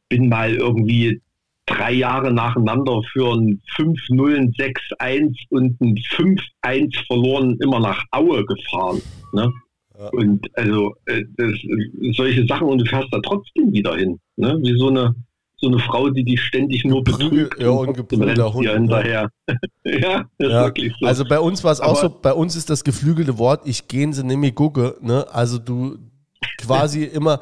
bin 0.08 0.30
mal 0.30 0.54
irgendwie 0.54 1.20
drei 1.66 1.94
Jahre 1.94 2.32
nacheinander 2.32 3.02
für 3.12 3.34
ein 3.34 3.62
5-0, 3.76 4.38
ein 4.38 4.54
6-1 4.54 5.36
und 5.50 5.82
ein 5.82 5.96
5-1 5.98 6.96
verloren 7.08 7.58
immer 7.62 7.80
nach 7.80 8.04
Aue 8.12 8.46
gefahren. 8.46 9.02
Ne? 9.34 9.52
Und 10.12 10.48
also 10.54 10.94
äh, 11.06 11.24
das, 11.38 11.52
solche 12.16 12.46
Sachen 12.48 12.68
und 12.68 12.80
du 12.80 12.86
fährst 12.86 13.08
da 13.12 13.20
trotzdem 13.22 13.72
wieder 13.72 13.96
hin. 13.96 14.20
Ne? 14.36 14.58
Wie 14.62 14.78
so 14.78 14.90
eine 14.90 15.16
so 15.58 15.68
eine 15.68 15.80
Frau, 15.80 16.10
die 16.10 16.24
dich 16.24 16.42
ständig 16.42 16.84
nur 16.84 17.04
betrügt. 17.04 17.62
Ja, 17.62 17.70
und 17.70 17.94
geprügelter 17.94 18.54
Hund. 18.54 18.68
Hinterher. 18.68 19.30
ja, 19.84 20.26
das 20.38 20.52
ja. 20.52 20.60
ist 20.60 20.66
wirklich 20.66 20.94
so. 21.00 21.06
Also 21.06 21.26
bei 21.26 21.40
uns 21.40 21.64
war 21.64 21.72
es 21.72 21.80
auch 21.80 21.96
so, 21.96 22.10
bei 22.10 22.34
uns 22.34 22.56
ist 22.56 22.70
das 22.70 22.84
geflügelte 22.84 23.38
Wort, 23.38 23.62
ich 23.66 23.88
gehen 23.88 24.12
sie 24.14 24.26
nämlich 24.26 24.54
gucke. 24.54 24.98
Ne? 25.02 25.26
Also 25.32 25.58
du 25.58 25.98
quasi 26.58 27.04
immer 27.14 27.40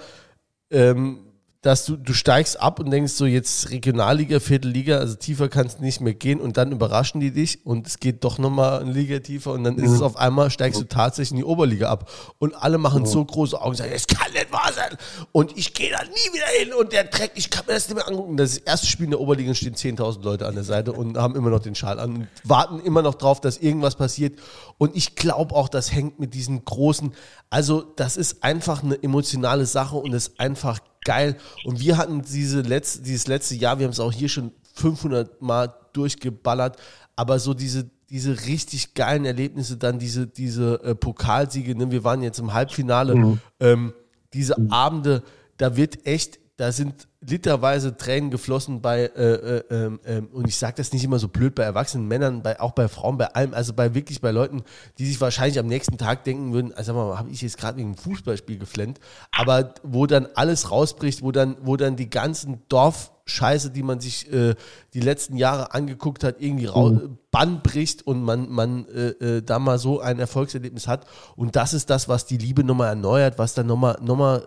ähm, 0.69 1.19
dass 1.63 1.85
du, 1.85 1.95
du 1.95 2.13
steigst 2.13 2.59
ab 2.59 2.81
und 2.81 2.91
denkst 2.91 3.13
so, 3.13 3.25
jetzt 3.25 3.71
Regionalliga, 3.71 4.41
Viertelliga, 4.41 4.97
also 4.97 5.15
tiefer 5.15 5.47
kannst 5.47 5.79
du 5.79 5.83
nicht 5.83 6.01
mehr 6.01 6.13
gehen 6.13 6.41
und 6.41 6.57
dann 6.57 6.73
überraschen 6.73 7.21
die 7.21 7.31
dich 7.31 7.65
und 7.65 7.87
es 7.87 8.01
geht 8.01 8.25
doch 8.25 8.37
nochmal 8.37 8.81
eine 8.81 8.91
Liga 8.91 9.19
tiefer 9.19 9.53
und 9.53 9.63
dann 9.63 9.77
ist 9.77 9.91
es 9.91 9.99
mhm. 9.99 10.05
auf 10.05 10.17
einmal, 10.17 10.51
steigst 10.51 10.81
du 10.81 10.83
tatsächlich 10.83 11.31
in 11.31 11.37
die 11.37 11.45
Oberliga 11.45 11.89
ab. 11.89 12.11
Und 12.37 12.53
alle 12.53 12.77
machen 12.77 13.05
so 13.05 13.23
große 13.23 13.59
Augen 13.59 13.69
und 13.69 13.75
sagen, 13.77 13.93
es 13.95 14.07
kann 14.07 14.29
nicht 14.33 14.51
wahr 14.51 14.71
sein. 14.75 14.97
Und 15.31 15.57
ich 15.57 15.73
gehe 15.73 15.89
da 15.89 16.03
nie 16.03 16.33
wieder 16.33 16.45
hin 16.59 16.73
und 16.73 16.91
der 16.91 17.05
Dreck, 17.05 17.31
ich 17.35 17.49
kann 17.49 17.65
mir 17.65 17.75
das 17.75 17.87
nicht 17.87 17.95
mehr 17.95 18.09
angucken. 18.09 18.35
Das 18.35 18.57
erste 18.57 18.87
Spiel 18.87 19.05
in 19.05 19.11
der 19.11 19.21
Oberliga 19.21 19.55
stehen 19.55 19.75
10.000 19.75 20.21
Leute 20.21 20.47
an 20.47 20.55
der 20.55 20.65
Seite 20.65 20.91
und 20.91 21.17
haben 21.17 21.37
immer 21.37 21.49
noch 21.49 21.61
den 21.61 21.75
Schal 21.75 21.97
an 21.97 22.13
und 22.13 22.27
warten 22.43 22.81
immer 22.81 23.01
noch 23.01 23.15
drauf, 23.15 23.39
dass 23.39 23.57
irgendwas 23.57 23.95
passiert. 23.95 24.37
Und 24.77 24.97
ich 24.97 25.15
glaube 25.15 25.55
auch, 25.55 25.69
das 25.69 25.93
hängt 25.93 26.19
mit 26.19 26.33
diesen 26.33 26.65
großen, 26.65 27.13
also 27.49 27.83
das 27.95 28.17
ist 28.17 28.43
einfach 28.43 28.83
eine 28.83 29.01
emotionale 29.01 29.65
Sache 29.65 29.95
und 29.95 30.11
ist 30.11 30.41
einfach 30.41 30.79
geil. 31.03 31.37
Und 31.65 31.79
wir 31.79 31.97
hatten 31.97 32.21
diese 32.21 32.61
letzte, 32.61 33.01
dieses 33.01 33.27
letzte 33.27 33.55
Jahr, 33.55 33.79
wir 33.79 33.85
haben 33.85 33.91
es 33.91 33.99
auch 33.99 34.11
hier 34.11 34.29
schon 34.29 34.51
500 34.75 35.41
Mal 35.41 35.73
durchgeballert, 35.93 36.77
aber 37.15 37.39
so 37.39 37.53
diese, 37.53 37.89
diese 38.09 38.45
richtig 38.45 38.93
geilen 38.93 39.25
Erlebnisse, 39.25 39.77
dann 39.77 39.99
diese, 39.99 40.27
diese 40.27 40.81
äh, 40.83 40.95
Pokalsiege, 40.95 41.75
ne? 41.75 41.91
wir 41.91 42.03
waren 42.03 42.21
jetzt 42.21 42.39
im 42.39 42.53
Halbfinale, 42.53 43.15
mhm. 43.15 43.39
ähm, 43.59 43.93
diese. 44.33 44.55
Abende, 44.71 45.23
da 45.57 45.77
wird 45.77 46.05
echt, 46.05 46.39
da 46.57 46.71
sind 46.71 47.07
literweise 47.19 47.97
Tränen 47.97 48.29
geflossen 48.29 48.81
bei, 48.81 49.05
äh, 49.05 49.57
äh, 49.57 49.97
ähm, 50.05 50.27
und 50.31 50.47
ich 50.47 50.57
sage 50.57 50.75
das 50.77 50.93
nicht 50.93 51.03
immer 51.03 51.17
so 51.17 51.27
blöd, 51.27 51.55
bei 51.55 51.63
erwachsenen 51.63 52.07
Männern, 52.07 52.43
bei, 52.43 52.59
auch 52.59 52.73
bei 52.73 52.87
Frauen, 52.87 53.17
bei 53.17 53.27
allem, 53.33 53.55
also 53.55 53.73
bei 53.73 53.95
wirklich 53.95 54.21
bei 54.21 54.29
Leuten, 54.29 54.63
die 54.99 55.05
sich 55.07 55.19
wahrscheinlich 55.19 55.57
am 55.57 55.65
nächsten 55.65 55.97
Tag 55.97 56.25
denken 56.25 56.53
würden, 56.53 56.71
also 56.73 56.93
mal, 56.93 57.17
habe 57.17 57.31
ich 57.31 57.41
jetzt 57.41 57.57
gerade 57.57 57.77
wegen 57.77 57.89
einem 57.89 57.97
Fußballspiel 57.97 58.59
geflennt, 58.59 58.99
aber 59.31 59.73
wo 59.81 60.05
dann 60.05 60.27
alles 60.35 60.69
rausbricht, 60.69 61.23
wo 61.23 61.31
dann, 61.31 61.57
wo 61.61 61.75
dann 61.75 61.95
die 61.95 62.09
ganzen 62.09 62.61
Dorfscheiße, 62.69 63.71
die 63.71 63.83
man 63.83 63.99
sich 63.99 64.31
äh, 64.31 64.53
die 64.93 65.01
letzten 65.01 65.37
Jahre 65.37 65.73
angeguckt 65.73 66.23
hat, 66.23 66.35
irgendwie 66.39 66.67
mhm. 66.67 67.17
Bann 67.31 67.63
bricht 67.63 68.05
und 68.05 68.21
man, 68.21 68.51
man 68.51 68.85
äh, 68.89 69.37
äh, 69.37 69.41
da 69.41 69.57
mal 69.57 69.79
so 69.79 70.01
ein 70.01 70.19
Erfolgserlebnis 70.19 70.87
hat. 70.87 71.07
Und 71.35 71.55
das 71.55 71.73
ist 71.73 71.89
das, 71.89 72.07
was 72.07 72.27
die 72.27 72.37
Liebe 72.37 72.63
nochmal 72.63 72.89
erneuert, 72.89 73.39
was 73.39 73.55
dann 73.55 73.65
nochmal 73.65 73.97
noch 74.01 74.17
mal 74.17 74.45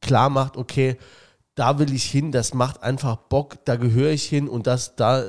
klar 0.00 0.30
macht, 0.30 0.56
okay, 0.56 0.96
da 1.54 1.78
will 1.78 1.92
ich 1.92 2.04
hin, 2.04 2.32
das 2.32 2.54
macht 2.54 2.82
einfach 2.82 3.16
Bock, 3.16 3.64
da 3.64 3.76
gehöre 3.76 4.12
ich 4.12 4.24
hin 4.24 4.48
und 4.48 4.66
das, 4.66 4.96
da, 4.96 5.24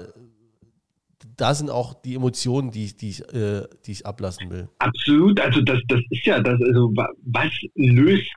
da 1.38 1.54
sind 1.54 1.70
auch 1.70 1.94
die 1.94 2.16
Emotionen, 2.16 2.72
die, 2.72 2.96
die, 2.96 3.10
ich, 3.10 3.34
äh, 3.34 3.64
die 3.86 3.92
ich 3.92 4.06
ablassen 4.06 4.50
will. 4.50 4.70
Absolut, 4.80 5.40
also 5.40 5.62
das, 5.62 5.80
das 5.88 6.00
ist 6.10 6.26
ja 6.26 6.40
das, 6.40 6.60
also 6.62 6.94
was 6.96 7.52
löst 7.76 8.32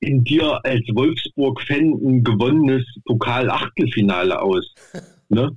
in 0.00 0.24
dir 0.24 0.64
als 0.64 0.82
Wolfsburg-Fan 0.94 1.92
ein 1.92 2.24
gewonnenes 2.24 2.84
Pokal-Achtelfinale 3.04 4.40
aus? 4.40 4.74
Ne? 5.32 5.48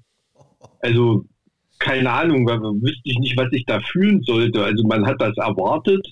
Also, 0.81 1.25
keine 1.79 2.11
Ahnung, 2.11 2.45
weil 2.45 2.59
wüsste 2.59 3.01
ich 3.05 3.17
nicht, 3.17 3.35
was 3.35 3.47
ich 3.53 3.65
da 3.65 3.79
fühlen 3.79 4.21
sollte. 4.21 4.63
Also, 4.63 4.83
man 4.83 5.07
hat 5.07 5.19
das 5.19 5.35
erwartet, 5.37 6.07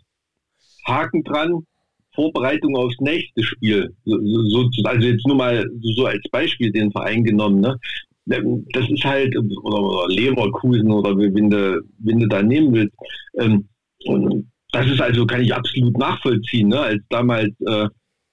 Haken 0.88 1.24
dran, 1.24 1.68
Vorbereitung 2.13 2.75
aufs 2.75 2.99
nächste 2.99 3.43
Spiel. 3.43 3.93
So, 4.05 4.17
so, 4.21 4.69
also 4.83 5.07
jetzt 5.07 5.25
nur 5.27 5.38
mal 5.38 5.65
so 5.95 6.05
als 6.05 6.23
Beispiel 6.31 6.71
den 6.71 6.91
Verein 6.91 7.23
genommen. 7.23 7.61
Ne? 7.61 7.77
Das 8.25 8.89
ist 8.89 9.03
halt, 9.03 9.35
oder, 9.38 9.81
oder 9.81 10.07
Leverkusen 10.07 10.91
oder 10.91 11.17
wenn 11.17 11.49
du, 11.49 11.81
wenn 11.99 12.19
du 12.19 12.27
da 12.27 12.41
nehmen 12.41 12.73
willst. 12.73 12.95
Ähm, 13.39 13.67
und 14.05 14.51
das 14.71 14.88
ist 14.88 15.01
also, 15.01 15.25
kann 15.25 15.41
ich 15.41 15.53
absolut 15.53 15.97
nachvollziehen. 15.97 16.69
Ne? 16.69 16.79
Als 16.79 17.01
damals 17.09 17.51
äh, 17.65 17.88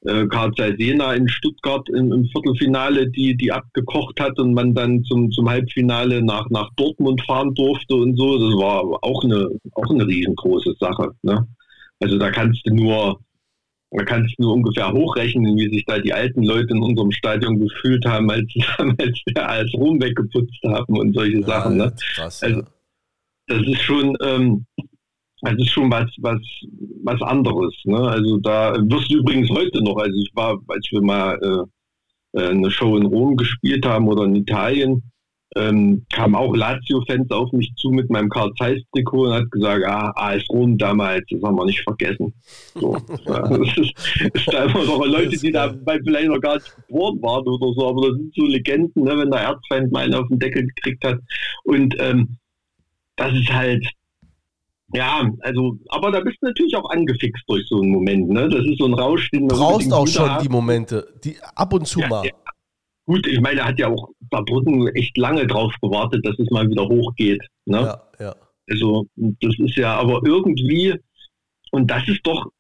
äh, 0.05 0.27
Karl 0.29 0.53
Jena 0.79 1.15
in 1.15 1.29
Stuttgart 1.29 1.89
im, 1.91 2.13
im, 2.13 2.25
Viertelfinale, 2.27 3.11
die, 3.11 3.37
die 3.37 3.51
abgekocht 3.51 4.21
hat 4.21 4.39
und 4.39 4.55
man 4.55 4.75
dann 4.75 5.03
zum, 5.05 5.31
zum 5.33 5.49
Halbfinale 5.49 6.23
nach, 6.23 6.49
nach 6.51 6.71
Dortmund 6.77 7.21
fahren 7.23 7.55
durfte 7.55 7.95
und 7.95 8.17
so. 8.17 8.39
Das 8.39 8.57
war 8.59 8.85
auch 9.03 9.25
eine, 9.25 9.49
auch 9.75 9.91
eine 9.91 10.07
riesengroße 10.07 10.75
Sache. 10.79 11.11
Ne? 11.23 11.47
Also 12.01 12.19
da 12.19 12.31
kannst 12.31 12.61
du 12.65 12.75
nur, 12.75 13.21
da 13.91 14.05
kannst 14.05 14.35
du 14.37 14.43
nur 14.43 14.55
ungefähr 14.55 14.93
hochrechnen, 14.93 15.57
wie 15.57 15.71
sich 15.71 15.85
da 15.87 15.99
die 15.99 16.13
alten 16.13 16.43
Leute 16.43 16.75
in 16.75 16.83
unserem 16.83 17.11
Stadion 17.11 17.59
gefühlt 17.59 18.05
haben, 18.05 18.31
als 18.31 18.45
sie 18.53 18.63
damals 18.77 19.19
der 19.29 19.49
als 19.49 19.73
Rom 19.75 20.01
weggeputzt 20.01 20.63
haben 20.65 20.99
und 20.99 21.15
solche 21.15 21.41
ja, 21.41 21.47
Sachen. 21.47 21.77
Ne? 21.79 21.93
Krass, 22.15 22.43
also, 22.43 22.63
das 23.47 23.67
ist 23.67 23.81
schon, 23.81 24.17
ähm, 24.23 24.67
das 25.41 25.55
ist 25.55 25.71
schon 25.71 25.91
was, 25.91 26.11
was, 26.19 26.41
was 27.03 27.23
anderes. 27.23 27.75
Ne? 27.85 27.99
Also 27.99 28.37
da 28.39 28.75
wirst 28.75 29.11
du 29.11 29.19
übrigens 29.19 29.49
heute 29.51 29.83
noch, 29.83 29.97
also 29.97 30.21
ich 30.21 30.31
war, 30.35 30.59
als 30.69 30.87
wir 30.91 31.01
mal 31.01 31.39
äh, 32.35 32.39
äh, 32.39 32.51
eine 32.51 32.71
Show 32.71 32.97
in 32.97 33.07
Rom 33.07 33.37
gespielt 33.37 33.87
haben 33.87 34.09
oder 34.09 34.25
in 34.25 34.37
Italien, 34.37 35.03
ähm, 35.57 36.05
kamen 36.13 36.35
auch 36.35 36.55
Lazio-Fans 36.55 37.31
auf 37.31 37.51
mich 37.53 37.73
zu 37.77 37.91
mit 37.91 38.11
meinem 38.11 38.29
Karl 38.29 38.53
Zeiss-Trikot 38.55 39.29
und 39.29 39.33
hat 39.33 39.51
gesagt, 39.51 39.85
ah, 39.87 40.13
AS 40.15 40.43
Rom 40.51 40.77
damals, 40.77 41.25
das 41.31 41.43
haben 41.43 41.57
wir 41.57 41.65
nicht 41.65 41.83
vergessen. 41.83 42.35
So, 42.75 42.97
ja, 43.27 43.49
das 43.49 43.77
ist, 43.79 43.93
ist 44.35 44.53
da 44.53 44.65
immer 44.65 44.85
noch 44.85 45.05
Leute, 45.07 45.37
die 45.37 45.51
da 45.51 45.75
vielleicht 46.05 46.29
noch 46.29 46.41
gar 46.41 46.57
nicht 46.57 46.77
geboren 46.87 47.23
waren 47.23 47.47
oder 47.47 47.73
so, 47.73 47.89
aber 47.89 48.09
das 48.09 48.17
sind 48.19 48.35
so 48.35 48.45
Legenden, 48.45 49.05
ne, 49.05 49.19
wenn 49.19 49.31
der 49.31 49.41
Erzfeind 49.41 49.91
mal 49.91 50.05
einen 50.05 50.15
auf 50.15 50.29
den 50.29 50.39
Deckel 50.39 50.67
gekriegt 50.67 51.05
hat. 51.05 51.19
Und 51.65 51.95
ähm, 51.99 52.37
das 53.17 53.33
ist 53.33 53.53
halt, 53.53 53.87
ja, 54.95 55.31
also, 55.41 55.77
aber 55.89 56.11
da 56.11 56.21
bist 56.21 56.39
du 56.41 56.47
natürlich 56.47 56.75
auch 56.77 56.89
angefixt 56.91 57.45
durch 57.47 57.67
so 57.69 57.81
einen 57.81 57.91
Moment, 57.91 58.29
ne? 58.31 58.49
Das 58.49 58.65
ist 58.65 58.79
so 58.79 58.87
ein 58.87 58.95
Rausch, 58.95 59.31
den 59.31 59.47
du 59.47 59.55
brauchst 59.55 59.93
auch 59.93 60.07
schon 60.07 60.31
haben. 60.31 60.43
die 60.43 60.49
Momente, 60.49 61.07
die 61.23 61.37
ab 61.55 61.75
und 61.75 61.87
zu 61.87 62.01
ja, 62.01 62.09
mal. 62.09 62.25
Ja. 62.25 62.33
Gut, 63.09 63.27
ich 63.27 63.41
meine, 63.41 63.61
er 63.61 63.69
hat 63.69 63.79
ja 63.79 63.89
auch 63.89 64.11
Saarbrücken 64.31 64.87
echt 64.89 65.17
lange 65.17 65.47
drauf 65.47 65.73
gewartet, 65.81 66.27
dass 66.27 66.39
es 66.39 66.51
mal 66.51 66.69
wieder 66.69 66.87
hochgeht. 66.87 67.41
Ne? 67.65 67.79
Ja, 67.79 68.03
ja. 68.21 68.37
Also, 68.69 69.07
das 69.17 69.55
ist 69.59 69.77
ja, 69.77 69.97
aber 69.97 70.21
irgendwie, 70.27 70.95
und 71.71 71.91
das 71.91 72.07
ist 72.07 72.21
doch, 72.25 72.51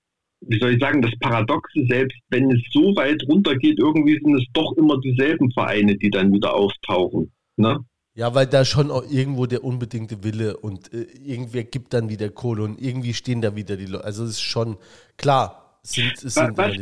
wie 0.40 0.58
soll 0.58 0.72
ich 0.72 0.80
sagen, 0.80 1.02
das 1.02 1.12
Paradoxe, 1.20 1.84
selbst 1.90 2.16
wenn 2.30 2.50
es 2.50 2.62
so 2.72 2.96
weit 2.96 3.22
runtergeht, 3.28 3.78
irgendwie 3.78 4.18
sind 4.24 4.36
es 4.36 4.46
doch 4.54 4.72
immer 4.78 4.98
dieselben 5.00 5.52
Vereine, 5.52 5.98
die 5.98 6.08
dann 6.08 6.32
wieder 6.32 6.54
auftauchen. 6.54 7.30
Ne? 7.56 7.84
Ja, 8.14 8.34
weil 8.34 8.46
da 8.46 8.64
schon 8.64 8.90
auch 8.90 9.04
irgendwo 9.10 9.44
der 9.44 9.62
unbedingte 9.62 10.24
Wille 10.24 10.56
und 10.56 10.94
äh, 10.94 11.02
irgendwer 11.22 11.64
gibt 11.64 11.92
dann 11.92 12.08
wieder 12.08 12.30
Kohle 12.30 12.62
und 12.62 12.80
irgendwie 12.80 13.12
stehen 13.12 13.42
da 13.42 13.54
wieder 13.54 13.76
die 13.76 13.84
Leute. 13.84 14.04
Also 14.04 14.24
es 14.24 14.30
ist 14.30 14.40
schon 14.40 14.78
klar, 15.18 15.67
sind, 15.82 16.16
sind 16.16 16.56
was, 16.56 16.76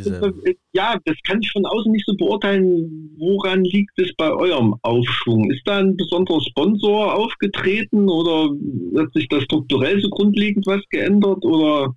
Ja, 0.73 0.97
das 1.05 1.17
kann 1.27 1.41
ich 1.41 1.51
von 1.53 1.65
außen 1.65 1.93
nicht 1.93 2.07
so 2.07 2.17
beurteilen. 2.17 3.15
Woran 3.19 3.65
liegt 3.65 3.99
es 3.99 4.15
bei 4.17 4.31
eurem 4.31 4.75
Aufschwung? 4.83 5.51
Ist 5.51 5.63
da 5.65 5.79
ein 5.79 5.97
besonderer 5.97 6.41
Sponsor 6.41 7.15
aufgetreten 7.15 8.09
oder 8.09 8.51
hat 8.99 9.13
sich 9.13 9.29
da 9.29 9.41
strukturell 9.41 10.01
so 10.01 10.09
grundlegend 10.11 10.67
was 10.67 10.83
geändert 10.91 11.45
oder? 11.45 11.95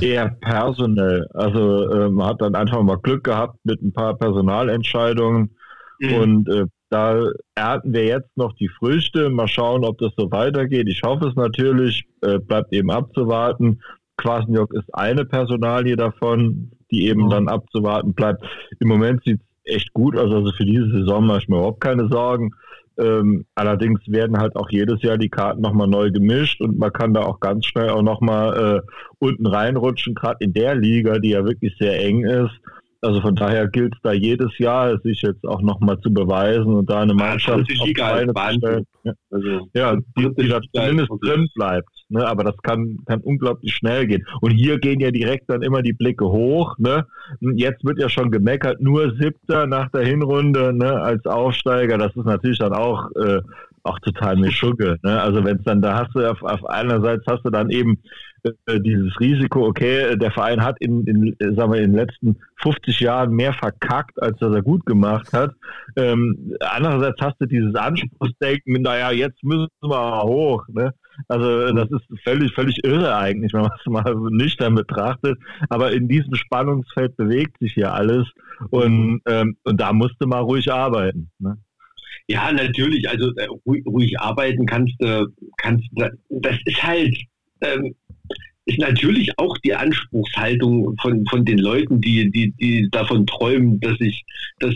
Eher 0.00 0.36
personell. 0.40 1.26
Also 1.32 1.90
äh, 1.90 2.10
man 2.10 2.28
hat 2.28 2.42
dann 2.42 2.54
einfach 2.54 2.82
mal 2.82 2.98
Glück 2.98 3.24
gehabt 3.24 3.58
mit 3.64 3.80
ein 3.82 3.92
paar 3.92 4.16
Personalentscheidungen 4.16 5.56
mhm. 6.00 6.14
und 6.14 6.48
äh, 6.48 6.64
da 6.90 7.30
ernten 7.54 7.92
wir 7.92 8.04
jetzt 8.04 8.36
noch 8.36 8.54
die 8.54 8.68
Früchte. 8.68 9.28
Mal 9.30 9.48
schauen, 9.48 9.84
ob 9.84 9.98
das 9.98 10.12
so 10.16 10.30
weitergeht. 10.30 10.88
Ich 10.88 11.02
hoffe 11.02 11.28
es 11.28 11.34
natürlich. 11.34 12.04
Äh, 12.22 12.38
bleibt 12.38 12.72
eben 12.72 12.90
abzuwarten. 12.90 13.80
Kwasniok 14.16 14.72
ist 14.74 14.94
eine 14.94 15.24
Personalie 15.24 15.96
davon, 15.96 16.70
die 16.90 17.06
eben 17.06 17.28
dann 17.30 17.48
abzuwarten 17.48 18.14
bleibt. 18.14 18.44
Im 18.80 18.88
Moment 18.88 19.22
sieht 19.24 19.40
es 19.40 19.74
echt 19.74 19.92
gut 19.92 20.16
aus. 20.16 20.32
Also 20.32 20.52
für 20.52 20.64
diese 20.64 20.90
Saison 20.90 21.26
mache 21.26 21.38
ich 21.38 21.48
mir 21.48 21.56
überhaupt 21.56 21.80
keine 21.80 22.08
Sorgen. 22.08 22.52
Ähm, 22.98 23.44
allerdings 23.54 24.00
werden 24.06 24.38
halt 24.38 24.56
auch 24.56 24.70
jedes 24.70 25.02
Jahr 25.02 25.18
die 25.18 25.28
Karten 25.28 25.60
nochmal 25.60 25.86
neu 25.86 26.10
gemischt 26.10 26.62
und 26.62 26.78
man 26.78 26.92
kann 26.92 27.12
da 27.12 27.24
auch 27.24 27.40
ganz 27.40 27.66
schnell 27.66 27.90
auch 27.90 28.02
nochmal 28.02 28.82
äh, 28.86 28.90
unten 29.18 29.46
reinrutschen, 29.46 30.14
gerade 30.14 30.38
in 30.40 30.54
der 30.54 30.74
Liga, 30.74 31.18
die 31.18 31.30
ja 31.30 31.44
wirklich 31.44 31.76
sehr 31.78 32.02
eng 32.02 32.24
ist. 32.24 32.54
Also 33.02 33.20
von 33.20 33.36
daher 33.36 33.68
gilt 33.68 33.94
es 33.94 34.00
da 34.02 34.12
jedes 34.12 34.56
Jahr, 34.58 34.98
sich 35.00 35.20
jetzt 35.20 35.46
auch 35.46 35.60
nochmal 35.60 36.00
zu 36.00 36.12
beweisen 36.12 36.74
und 36.74 36.88
da 36.88 37.02
eine 37.02 37.12
Mannschaft 37.12 37.70
ja, 37.70 37.82
auf 37.82 38.32
Beine 38.32 38.32
zu 38.32 38.58
stellen. 38.58 38.86
Ja, 39.04 39.12
also, 39.30 39.68
ja 39.74 39.96
die, 40.16 40.34
die 40.34 40.48
da 40.48 40.60
zumindest 40.72 41.10
drin 41.20 41.48
bleibt. 41.54 41.95
Ne? 42.08 42.26
Aber 42.26 42.44
das 42.44 42.56
kann, 42.62 42.98
kann 43.06 43.20
unglaublich 43.20 43.74
schnell 43.74 44.06
gehen. 44.06 44.26
Und 44.40 44.50
hier 44.50 44.78
gehen 44.78 45.00
ja 45.00 45.10
direkt 45.10 45.50
dann 45.50 45.62
immer 45.62 45.82
die 45.82 45.92
Blicke 45.92 46.26
hoch. 46.26 46.76
Ne? 46.78 47.06
Jetzt 47.40 47.84
wird 47.84 47.98
ja 47.98 48.08
schon 48.08 48.30
gemeckert, 48.30 48.80
nur 48.80 49.14
Siebter 49.16 49.66
nach 49.66 49.90
der 49.90 50.04
Hinrunde 50.04 50.72
ne, 50.72 51.00
als 51.00 51.24
Aufsteiger. 51.26 51.98
Das 51.98 52.14
ist 52.16 52.26
natürlich 52.26 52.58
dann 52.58 52.72
auch 52.72 53.10
äh, 53.16 53.40
auch 53.86 53.98
total 54.00 54.36
eine 54.36 54.50
Schugge. 54.50 54.98
Ne? 55.02 55.20
Also 55.20 55.44
wenn 55.44 55.58
es 55.58 55.64
dann, 55.64 55.80
da 55.80 55.96
hast 55.96 56.14
du 56.14 56.28
auf, 56.28 56.42
auf 56.42 56.66
einerseits 56.66 57.24
hast 57.26 57.44
du 57.44 57.50
dann 57.50 57.70
eben 57.70 57.98
äh, 58.42 58.80
dieses 58.80 59.18
Risiko, 59.20 59.66
okay, 59.66 60.16
der 60.16 60.30
Verein 60.30 60.62
hat 60.62 60.76
in, 60.80 61.06
in, 61.06 61.36
sagen 61.56 61.72
wir, 61.72 61.80
in 61.80 61.92
den 61.92 62.06
letzten 62.06 62.36
50 62.62 63.00
Jahren 63.00 63.30
mehr 63.32 63.52
verkackt, 63.52 64.20
als 64.20 64.38
dass 64.38 64.54
er 64.54 64.62
gut 64.62 64.84
gemacht 64.86 65.32
hat. 65.32 65.52
Ähm, 65.96 66.54
andererseits 66.60 67.20
hast 67.20 67.36
du 67.40 67.46
dieses 67.46 67.74
Anspruchsdenken, 67.74 68.82
naja, 68.82 69.12
jetzt 69.12 69.42
müssen 69.42 69.68
wir 69.82 70.22
hoch. 70.22 70.66
Ne? 70.68 70.92
Also 71.28 71.72
das 71.72 71.90
ist 71.90 72.22
völlig, 72.22 72.52
völlig 72.54 72.78
irre 72.84 73.16
eigentlich, 73.16 73.52
wenn 73.52 73.62
man 73.62 73.72
es 73.78 73.86
mal 73.86 74.14
nüchtern 74.30 74.74
betrachtet. 74.74 75.38
Aber 75.68 75.92
in 75.92 76.08
diesem 76.08 76.34
Spannungsfeld 76.34 77.16
bewegt 77.16 77.58
sich 77.60 77.74
hier 77.74 77.92
alles 77.92 78.26
und, 78.70 79.20
ähm, 79.26 79.56
und 79.64 79.80
da 79.80 79.92
musste 79.92 80.26
mal 80.26 80.40
ruhig 80.40 80.70
arbeiten. 80.72 81.30
Ne? 81.38 81.58
Ja, 82.28 82.50
natürlich. 82.52 83.08
Also 83.08 83.32
äh, 83.36 83.46
ruhig, 83.66 83.84
ruhig, 83.86 84.18
arbeiten 84.18 84.66
kannst 84.66 84.94
du, 84.98 85.28
kannst 85.58 85.84
das 85.94 86.56
ist 86.64 86.82
halt, 86.82 87.16
ähm, 87.60 87.94
ist 88.66 88.78
natürlich 88.78 89.38
auch 89.38 89.56
die 89.58 89.74
Anspruchshaltung 89.74 90.96
von, 91.00 91.24
von 91.26 91.44
den 91.44 91.58
Leuten, 91.58 92.00
die, 92.00 92.30
die, 92.30 92.52
die 92.52 92.88
davon 92.90 93.26
träumen, 93.26 93.80
dass 93.80 93.98
ich, 94.00 94.24
dass 94.58 94.74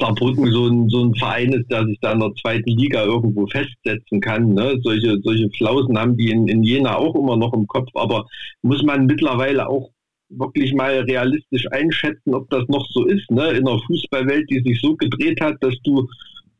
Saarbrücken 0.00 0.50
so 0.50 0.68
ein, 0.68 0.88
so 0.88 1.04
ein 1.04 1.14
Verein 1.14 1.52
ist, 1.52 1.70
der 1.70 1.84
sich 1.84 1.98
da 2.00 2.12
in 2.12 2.20
der 2.20 2.34
zweiten 2.40 2.70
Liga 2.70 3.04
irgendwo 3.04 3.46
festsetzen 3.46 4.20
kann. 4.20 4.54
Ne? 4.54 4.78
Solche, 4.82 5.18
solche 5.22 5.50
Flausen 5.50 5.98
haben 5.98 6.16
die 6.16 6.30
in, 6.30 6.48
in 6.48 6.62
Jena 6.62 6.96
auch 6.96 7.14
immer 7.14 7.36
noch 7.36 7.52
im 7.52 7.66
Kopf, 7.66 7.90
aber 7.94 8.26
muss 8.62 8.82
man 8.82 9.06
mittlerweile 9.06 9.68
auch 9.68 9.90
wirklich 10.28 10.72
mal 10.74 11.00
realistisch 11.00 11.70
einschätzen, 11.70 12.34
ob 12.34 12.50
das 12.50 12.66
noch 12.68 12.86
so 12.90 13.04
ist, 13.04 13.30
ne? 13.30 13.50
In 13.50 13.68
einer 13.68 13.80
Fußballwelt, 13.86 14.50
die 14.50 14.60
sich 14.60 14.80
so 14.80 14.96
gedreht 14.96 15.40
hat, 15.40 15.54
dass 15.60 15.74
du 15.84 16.08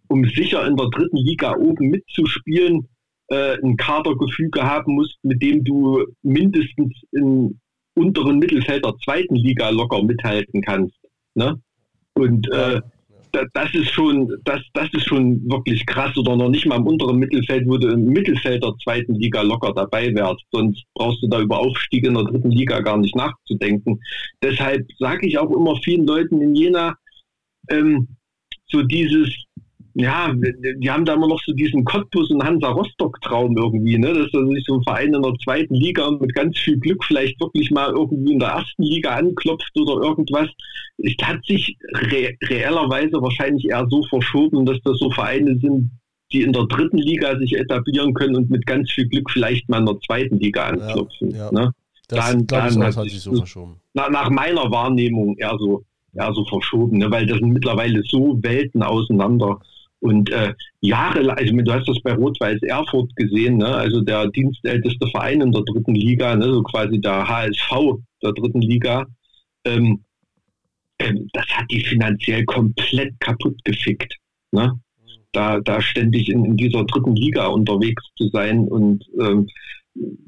um 0.08 0.24
sicher 0.24 0.64
in 0.66 0.76
der 0.76 0.88
dritten 0.90 1.16
Liga 1.16 1.56
oben 1.56 1.90
mitzuspielen, 1.90 2.86
äh, 3.28 3.56
ein 3.62 3.76
Kadergefüge 3.76 4.62
haben 4.62 4.94
musst, 4.94 5.18
mit 5.22 5.42
dem 5.42 5.64
du 5.64 6.04
mindestens 6.22 6.92
im 7.12 7.58
unteren 7.94 8.38
Mittelfeld 8.38 8.84
der 8.84 8.94
zweiten 9.04 9.36
Liga 9.36 9.70
locker 9.70 10.02
mithalten 10.02 10.60
kannst. 10.62 10.96
Ne? 11.34 11.60
Und 12.14 12.48
äh, 12.52 12.80
das 13.52 13.74
ist 13.74 13.90
schon, 13.90 14.32
das, 14.44 14.60
das 14.72 14.88
ist 14.92 15.06
schon 15.06 15.42
wirklich 15.50 15.84
krass 15.86 16.16
oder 16.16 16.36
noch 16.36 16.48
nicht 16.48 16.66
mal 16.66 16.76
im 16.76 16.86
unteren 16.86 17.18
Mittelfeld, 17.18 17.66
wo 17.66 17.76
du 17.76 17.88
im 17.88 18.04
Mittelfeld 18.04 18.62
der 18.62 18.74
zweiten 18.82 19.14
Liga 19.14 19.42
locker 19.42 19.72
dabei 19.74 20.14
wärst. 20.14 20.44
Sonst 20.50 20.84
brauchst 20.94 21.22
du 21.22 21.28
da 21.28 21.40
über 21.40 21.58
Aufstieg 21.58 22.06
in 22.06 22.14
der 22.14 22.24
dritten 22.24 22.50
Liga 22.50 22.80
gar 22.80 22.96
nicht 22.96 23.14
nachzudenken. 23.14 24.00
Deshalb 24.42 24.86
sage 24.98 25.26
ich 25.26 25.38
auch 25.38 25.50
immer 25.50 25.76
vielen 25.82 26.06
Leuten 26.06 26.40
in 26.40 26.54
Jena, 26.54 26.96
ähm, 27.68 28.08
so 28.68 28.82
dieses, 28.82 29.30
ja, 29.98 30.30
die 30.34 30.90
haben 30.90 31.06
da 31.06 31.14
immer 31.14 31.26
noch 31.26 31.40
so 31.46 31.54
diesen 31.54 31.82
Cottbus 31.84 32.30
und 32.30 32.44
Hansa 32.44 32.68
Rostock-Traum 32.68 33.56
irgendwie, 33.56 33.96
ne? 33.96 34.12
dass 34.12 34.28
er 34.34 34.46
sich 34.46 34.62
so 34.66 34.74
ein 34.74 34.82
Verein 34.82 35.14
in 35.14 35.22
der 35.22 35.32
zweiten 35.42 35.74
Liga 35.74 36.10
mit 36.10 36.34
ganz 36.34 36.58
viel 36.58 36.78
Glück 36.78 37.02
vielleicht 37.02 37.40
wirklich 37.40 37.70
mal 37.70 37.88
irgendwie 37.92 38.34
in 38.34 38.38
der 38.38 38.50
ersten 38.50 38.82
Liga 38.82 39.16
anklopft 39.16 39.72
oder 39.74 40.06
irgendwas. 40.06 40.50
Es 40.98 41.14
hat 41.22 41.42
sich 41.46 41.78
re 41.94 42.34
reellerweise 42.42 43.22
wahrscheinlich 43.22 43.70
eher 43.70 43.86
so 43.88 44.02
verschoben, 44.02 44.66
dass 44.66 44.78
das 44.84 44.98
so 44.98 45.10
Vereine 45.10 45.56
sind, 45.60 45.90
die 46.30 46.42
in 46.42 46.52
der 46.52 46.66
dritten 46.66 46.98
Liga 46.98 47.38
sich 47.38 47.56
etablieren 47.56 48.12
können 48.12 48.36
und 48.36 48.50
mit 48.50 48.66
ganz 48.66 48.90
viel 48.90 49.08
Glück 49.08 49.30
vielleicht 49.30 49.66
mal 49.70 49.78
in 49.78 49.86
der 49.86 49.98
zweiten 50.00 50.38
Liga 50.38 50.66
anklopfen. 50.66 51.30
Ja, 51.30 51.46
ja. 51.46 51.52
Ne? 51.52 51.72
Das, 52.08 52.32
dann, 52.32 52.46
dann 52.46 52.84
hat 52.84 52.94
sich 53.04 53.20
so 53.20 53.34
verschoben. 53.34 53.80
nach, 53.94 54.10
nach 54.10 54.28
meiner 54.28 54.70
Wahrnehmung 54.70 55.38
eher 55.38 55.56
so, 55.58 55.84
eher 56.12 56.34
so 56.34 56.44
verschoben, 56.44 56.98
ne? 56.98 57.10
weil 57.10 57.24
das 57.24 57.38
sind 57.38 57.48
mittlerweile 57.48 58.02
so 58.02 58.38
Welten 58.42 58.82
auseinander. 58.82 59.58
Und 60.06 60.30
äh, 60.30 60.54
jahrelang, 60.82 61.36
also 61.36 61.52
du 61.52 61.72
hast 61.72 61.88
das 61.88 62.00
bei 62.00 62.14
Rot-Weiß 62.14 62.62
Erfurt 62.62 63.14
gesehen, 63.16 63.56
ne? 63.56 63.66
also 63.66 64.00
der 64.00 64.28
dienstälteste 64.28 65.04
Verein 65.08 65.40
in 65.40 65.50
der 65.50 65.62
dritten 65.62 65.96
Liga, 65.96 66.36
ne? 66.36 66.44
so 66.44 66.62
quasi 66.62 67.00
der 67.00 67.26
HSV 67.28 67.98
der 68.22 68.32
dritten 68.32 68.60
Liga, 68.60 69.04
ähm, 69.64 70.04
ähm, 71.00 71.28
das 71.32 71.44
hat 71.48 71.66
die 71.72 71.80
finanziell 71.80 72.44
komplett 72.44 73.18
kaputt 73.18 73.56
gefickt. 73.64 74.14
Ne? 74.52 74.78
Da, 75.32 75.58
da 75.58 75.80
ständig 75.82 76.28
in, 76.28 76.44
in 76.44 76.56
dieser 76.56 76.84
dritten 76.84 77.16
Liga 77.16 77.48
unterwegs 77.48 78.04
zu 78.16 78.28
sein 78.28 78.60
und 78.68 79.04
ähm, 79.20 79.48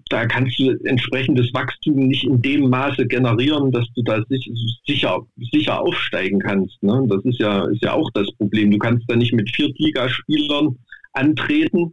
da 0.08 0.26
kannst 0.26 0.58
du 0.58 0.70
entsprechendes 0.84 1.52
Wachstum 1.52 1.94
nicht 2.08 2.24
in 2.24 2.40
dem 2.40 2.70
Maße 2.70 3.06
generieren, 3.06 3.70
dass 3.70 3.86
du 3.94 4.02
da 4.02 4.22
sich, 4.28 4.50
sicher, 4.86 5.20
sicher 5.52 5.80
aufsteigen 5.80 6.40
kannst. 6.40 6.82
Ne? 6.82 7.06
Das 7.08 7.24
ist 7.24 7.38
ja, 7.38 7.64
ist 7.66 7.82
ja 7.82 7.92
auch 7.92 8.10
das 8.14 8.26
Problem. 8.38 8.70
Du 8.70 8.78
kannst 8.78 9.04
da 9.08 9.16
nicht 9.16 9.32
mit 9.32 9.54
Viertligaspielern 9.54 10.76
antreten, 11.12 11.92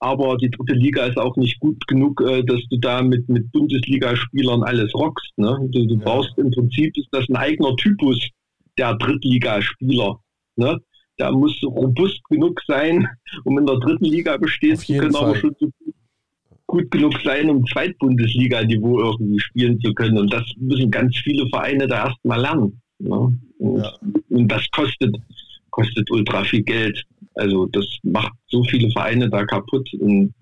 aber 0.00 0.36
die 0.36 0.50
dritte 0.50 0.74
Liga 0.74 1.06
ist 1.06 1.16
auch 1.16 1.36
nicht 1.36 1.58
gut 1.60 1.86
genug, 1.86 2.20
äh, 2.20 2.42
dass 2.42 2.60
du 2.70 2.76
da 2.78 3.02
mit, 3.02 3.28
mit 3.28 3.50
Bundesligaspielern 3.52 4.62
alles 4.62 4.94
rockst. 4.94 5.32
Ne? 5.38 5.56
Du, 5.70 5.86
du 5.86 5.96
brauchst 5.98 6.36
im 6.36 6.50
Prinzip, 6.50 6.96
ist 6.98 7.08
das 7.12 7.26
ein 7.28 7.36
eigener 7.36 7.74
Typus 7.76 8.20
der 8.76 8.94
Drittligaspieler. 8.96 10.18
Ne? 10.56 10.78
Der 11.18 11.32
muss 11.32 11.58
robust 11.62 12.22
genug 12.24 12.60
sein, 12.66 13.08
um 13.44 13.58
in 13.58 13.66
der 13.66 13.76
dritten 13.76 14.04
Liga 14.04 14.36
bestehen 14.36 14.76
zu 14.76 14.92
können, 14.94 15.14
aber 15.16 15.36
schon 15.36 15.54
so 15.58 15.70
gut 16.74 16.90
genug 16.90 17.14
sein, 17.22 17.48
um 17.48 17.64
Zweitbundesliga-Niveau 17.66 18.98
irgendwie 18.98 19.38
spielen 19.38 19.78
zu 19.80 19.92
können. 19.94 20.18
Und 20.18 20.32
das 20.32 20.42
müssen 20.58 20.90
ganz 20.90 21.16
viele 21.18 21.46
Vereine 21.48 21.86
da 21.86 22.06
erstmal 22.08 22.40
lernen. 22.40 22.80
Ne? 22.98 23.38
Und, 23.58 23.78
Ja. 23.78 23.92
und 24.30 24.48
das 24.48 24.68
kostet, 24.72 25.14
kostet 25.70 26.10
ultra 26.10 26.42
viel 26.42 26.62
Geld. 26.62 27.00
Also 27.36 27.66
das 27.66 27.86
macht 28.02 28.32
so 28.48 28.64
viele 28.64 28.90
Vereine 28.90 29.28
da 29.30 29.44
kaputt. 29.44 29.88
Und 30.00 30.34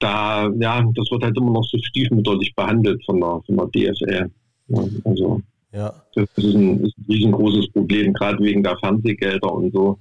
da, 0.00 0.50
ja, 0.58 0.84
das 0.94 1.10
wird 1.10 1.22
halt 1.22 1.36
immer 1.36 1.52
noch 1.52 1.64
so 1.64 1.78
stiefmütterlich 1.78 2.52
behandelt 2.56 3.02
von 3.04 3.20
der, 3.20 3.40
von 3.46 3.56
der 3.56 3.66
DFL. 3.68 4.30
Ja, 4.68 4.84
also 5.04 5.40
Ja. 5.72 5.94
das 6.16 6.28
ist 6.36 6.54
ein, 6.54 6.84
ist 6.84 6.98
ein 6.98 7.04
riesengroßes 7.08 7.68
Problem, 7.70 8.12
gerade 8.12 8.42
wegen 8.42 8.62
der 8.64 8.76
Fernsehgelder 8.78 9.52
und 9.52 9.72
so. 9.72 9.98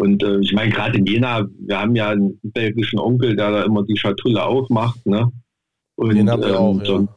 Und 0.00 0.22
äh, 0.22 0.38
ich 0.40 0.54
meine, 0.54 0.72
gerade 0.72 0.96
in 0.96 1.04
Jena, 1.04 1.46
wir 1.58 1.78
haben 1.78 1.94
ja 1.94 2.08
einen 2.08 2.40
belgischen 2.42 2.98
Onkel, 2.98 3.36
der 3.36 3.50
da 3.50 3.62
immer 3.64 3.84
die 3.84 3.98
Schatulle 3.98 4.42
aufmacht. 4.42 5.04
Ne? 5.04 5.30
Und, 5.96 6.14
Den 6.14 6.30
haben 6.30 6.42
wir 6.42 6.58
auch, 6.58 6.78
ja. 6.78 6.84
sonst, 6.86 7.12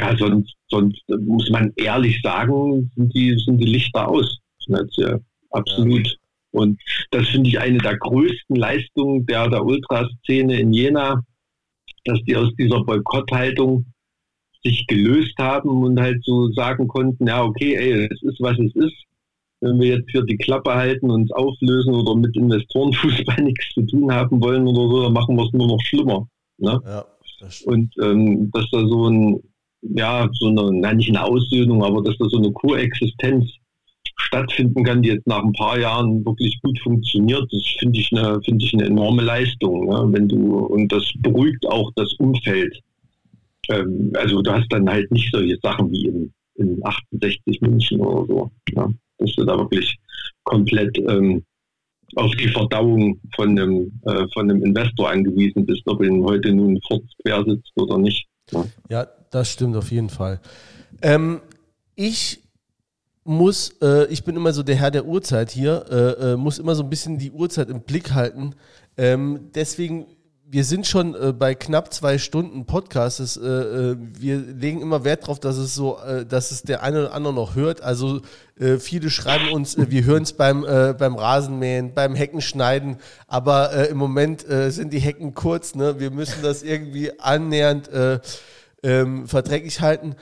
ja, 0.00 0.16
sonst, 0.16 0.54
sonst 0.68 1.02
muss 1.08 1.48
man 1.50 1.72
ehrlich 1.76 2.20
sagen, 2.20 2.90
sind 2.96 3.14
die, 3.14 3.38
sind 3.38 3.58
die 3.58 3.66
Lichter 3.66 4.08
aus. 4.08 4.40
Ja, 4.66 5.20
absolut. 5.50 6.18
Und 6.50 6.80
das 7.12 7.28
finde 7.28 7.50
ich 7.50 7.60
eine 7.60 7.78
der 7.78 7.96
größten 7.96 8.56
Leistungen 8.56 9.24
der, 9.26 9.48
der 9.48 9.64
Ultraszene 9.64 10.58
in 10.58 10.72
Jena, 10.72 11.22
dass 12.06 12.20
die 12.22 12.34
aus 12.34 12.52
dieser 12.58 12.82
Boykotthaltung 12.82 13.86
sich 14.64 14.84
gelöst 14.88 15.38
haben 15.38 15.68
und 15.68 16.00
halt 16.00 16.24
so 16.24 16.50
sagen 16.54 16.88
konnten, 16.88 17.28
ja, 17.28 17.44
okay, 17.44 17.76
ey, 17.76 18.08
es 18.10 18.20
ist, 18.22 18.40
was 18.40 18.58
es 18.58 18.74
ist. 18.74 19.04
Wenn 19.64 19.80
wir 19.80 19.96
jetzt 19.96 20.10
für 20.10 20.22
die 20.24 20.36
Klappe 20.36 20.74
halten, 20.74 21.10
uns 21.10 21.32
auflösen 21.32 21.94
oder 21.94 22.14
mit 22.14 22.36
Investorenfußball 22.36 23.36
nichts 23.42 23.70
zu 23.72 23.82
tun 23.82 24.12
haben 24.12 24.40
wollen 24.42 24.66
oder 24.66 24.88
so, 24.88 25.02
dann 25.04 25.12
machen 25.14 25.36
wir 25.36 25.44
es 25.44 25.52
nur 25.52 25.68
noch 25.68 25.80
schlimmer. 25.80 26.28
Ne? 26.58 26.80
Ja. 26.84 27.04
Das. 27.40 27.62
Und 27.62 27.92
ähm, 28.02 28.50
dass 28.52 28.68
da 28.70 28.86
so 28.86 29.08
ein, 29.08 29.40
ja, 29.82 30.28
so 30.32 30.48
eine, 30.48 30.70
na, 30.72 30.92
nicht 30.92 31.08
eine 31.08 31.24
Aussöhnung, 31.24 31.82
aber 31.82 32.02
dass 32.02 32.16
da 32.18 32.26
so 32.28 32.38
eine 32.38 32.52
Koexistenz 32.52 33.50
stattfinden 34.16 34.84
kann, 34.84 35.02
die 35.02 35.08
jetzt 35.08 35.26
nach 35.26 35.42
ein 35.42 35.52
paar 35.52 35.78
Jahren 35.78 36.24
wirklich 36.24 36.60
gut 36.62 36.78
funktioniert, 36.80 37.46
das 37.50 37.64
finde 37.78 37.98
ich 37.98 38.12
eine, 38.12 38.40
finde 38.42 38.64
ich 38.64 38.74
eine 38.74 38.84
enorme 38.84 39.22
Leistung, 39.22 39.86
ne? 39.86 40.08
wenn 40.12 40.28
du, 40.28 40.58
und 40.58 40.92
das 40.92 41.10
beruhigt 41.18 41.66
auch 41.66 41.90
das 41.96 42.12
Umfeld. 42.14 42.78
Ähm, 43.70 44.12
also 44.14 44.42
du 44.42 44.52
hast 44.52 44.70
dann 44.70 44.88
halt 44.88 45.10
nicht 45.10 45.30
solche 45.32 45.58
Sachen 45.62 45.90
wie 45.90 46.06
in, 46.06 46.32
in 46.56 46.80
68 46.84 47.60
München 47.60 48.00
oder 48.00 48.26
so, 48.26 48.50
ne? 48.74 48.94
Dass 49.18 49.34
du 49.34 49.44
da 49.44 49.58
wirklich 49.58 49.96
komplett 50.44 50.96
ähm, 50.98 51.42
auf 52.16 52.32
die 52.36 52.48
Verdauung 52.48 53.20
von 53.34 53.50
einem, 53.50 54.00
äh, 54.04 54.26
von 54.32 54.50
einem 54.50 54.62
Investor 54.64 55.10
angewiesen 55.10 55.66
bist, 55.66 55.82
ob 55.86 56.02
ihn 56.02 56.22
heute 56.22 56.52
nun 56.52 56.80
Furz 56.86 57.04
quer 57.22 57.44
sitzt 57.44 57.72
oder 57.76 57.98
nicht. 57.98 58.26
Ne? 58.52 58.70
Ja, 58.88 59.06
das 59.30 59.50
stimmt 59.50 59.76
auf 59.76 59.90
jeden 59.90 60.10
Fall. 60.10 60.40
Ähm, 61.02 61.40
ich 61.96 62.40
muss, 63.24 63.76
äh, 63.80 64.06
ich 64.12 64.22
bin 64.24 64.36
immer 64.36 64.52
so 64.52 64.62
der 64.62 64.76
Herr 64.76 64.90
der 64.90 65.06
Uhrzeit 65.06 65.50
hier, 65.50 65.84
äh, 65.90 66.32
äh, 66.32 66.36
muss 66.36 66.58
immer 66.58 66.74
so 66.74 66.82
ein 66.82 66.90
bisschen 66.90 67.18
die 67.18 67.30
Uhrzeit 67.30 67.70
im 67.70 67.80
Blick 67.80 68.12
halten. 68.12 68.54
Ähm, 68.96 69.50
deswegen, 69.54 70.06
wir 70.54 70.62
sind 70.62 70.86
schon 70.86 71.16
äh, 71.16 71.32
bei 71.32 71.56
knapp 71.56 71.92
zwei 71.92 72.16
Stunden 72.16 72.64
Podcast. 72.64 73.18
Äh, 73.38 73.40
äh, 73.40 73.96
wir 73.98 74.36
legen 74.36 74.82
immer 74.82 75.02
Wert 75.02 75.24
darauf, 75.24 75.40
dass 75.40 75.56
es 75.56 75.74
so, 75.74 75.98
äh, 75.98 76.24
dass 76.24 76.52
es 76.52 76.62
der 76.62 76.84
eine 76.84 77.00
oder 77.00 77.12
andere 77.12 77.34
noch 77.34 77.56
hört. 77.56 77.80
Also 77.82 78.20
äh, 78.60 78.76
viele 78.78 79.10
schreiben 79.10 79.48
uns, 79.52 79.74
äh, 79.74 79.90
wir 79.90 80.04
hören 80.04 80.22
es 80.22 80.32
beim, 80.32 80.60
beim 80.62 81.16
Rasenmähen, 81.16 81.92
beim 81.92 82.14
Heckenschneiden, 82.14 82.98
aber 83.26 83.88
im 83.88 83.96
Moment 83.96 84.46
sind 84.68 84.92
die 84.92 85.00
Hecken 85.00 85.34
kurz. 85.34 85.74
Ne? 85.74 85.98
Wir 85.98 86.12
müssen 86.12 86.40
das 86.42 86.62
irgendwie 86.62 87.18
annähernd 87.18 87.88
äh, 87.88 88.20
ähm, 88.84 89.26
verträglich 89.26 89.80
halten. 89.80 90.14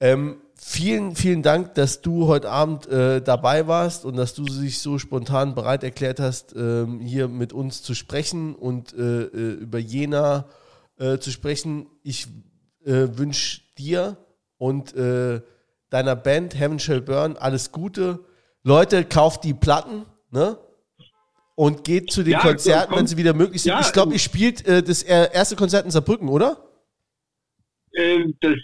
Ähm, 0.00 0.38
vielen, 0.68 1.14
vielen 1.14 1.42
Dank, 1.42 1.74
dass 1.74 2.02
du 2.02 2.26
heute 2.26 2.50
Abend 2.50 2.88
äh, 2.88 3.22
dabei 3.22 3.68
warst 3.68 4.04
und 4.04 4.16
dass 4.16 4.34
du 4.34 4.44
dich 4.44 4.80
so 4.80 4.98
spontan 4.98 5.54
bereit 5.54 5.84
erklärt 5.84 6.18
hast, 6.18 6.54
ähm, 6.56 6.98
hier 6.98 7.28
mit 7.28 7.52
uns 7.52 7.82
zu 7.82 7.94
sprechen 7.94 8.54
und 8.56 8.92
äh, 8.92 9.22
äh, 9.22 9.52
über 9.52 9.78
Jena 9.78 10.46
äh, 10.98 11.18
zu 11.18 11.30
sprechen. 11.30 11.86
Ich 12.02 12.26
äh, 12.84 13.06
wünsche 13.16 13.60
dir 13.78 14.16
und 14.58 14.94
äh, 14.96 15.40
deiner 15.88 16.16
Band 16.16 16.58
Heaven 16.58 16.80
Shall 16.80 17.00
Burn 17.00 17.36
alles 17.36 17.70
Gute. 17.70 18.18
Leute, 18.64 19.04
kauft 19.04 19.44
die 19.44 19.54
Platten, 19.54 20.04
ne? 20.30 20.58
Und 21.54 21.84
geht 21.84 22.10
zu 22.10 22.22
den 22.24 22.32
Ja, 22.32 22.40
Konzerten, 22.40 22.90
komm. 22.90 22.98
wenn 22.98 23.06
sie 23.06 23.16
wieder 23.16 23.32
möglich 23.32 23.62
sind. 23.62 23.70
Ja, 23.70 23.80
ich 23.80 23.92
glaube, 23.92 24.12
ihr 24.12 24.18
spielt 24.18 24.68
das 24.68 25.02
erste 25.02 25.56
Konzert 25.56 25.86
in 25.86 25.90
Saarbrücken, 25.90 26.28
oder? 26.28 26.65
Äh, 27.96 28.24
das, 28.40 28.54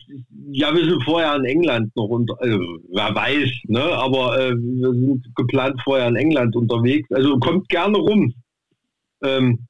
ja, 0.50 0.74
wir 0.74 0.84
sind 0.84 1.02
vorher 1.04 1.34
in 1.36 1.44
England 1.46 1.90
noch 1.96 2.04
unter, 2.09 2.34
also, 2.40 2.59
wer 2.92 3.14
weiß, 3.14 3.48
ne? 3.68 3.80
aber 3.82 4.38
äh, 4.38 4.54
wir 4.54 4.90
sind 4.92 5.24
geplant 5.34 5.80
vorher 5.84 6.09
in 6.09 6.16
England 6.16 6.54
unterwegs. 6.54 7.09
Also 7.12 7.38
kommt 7.38 7.68
gerne 7.70 7.96
rum. 7.96 8.34
Ähm, 9.24 9.60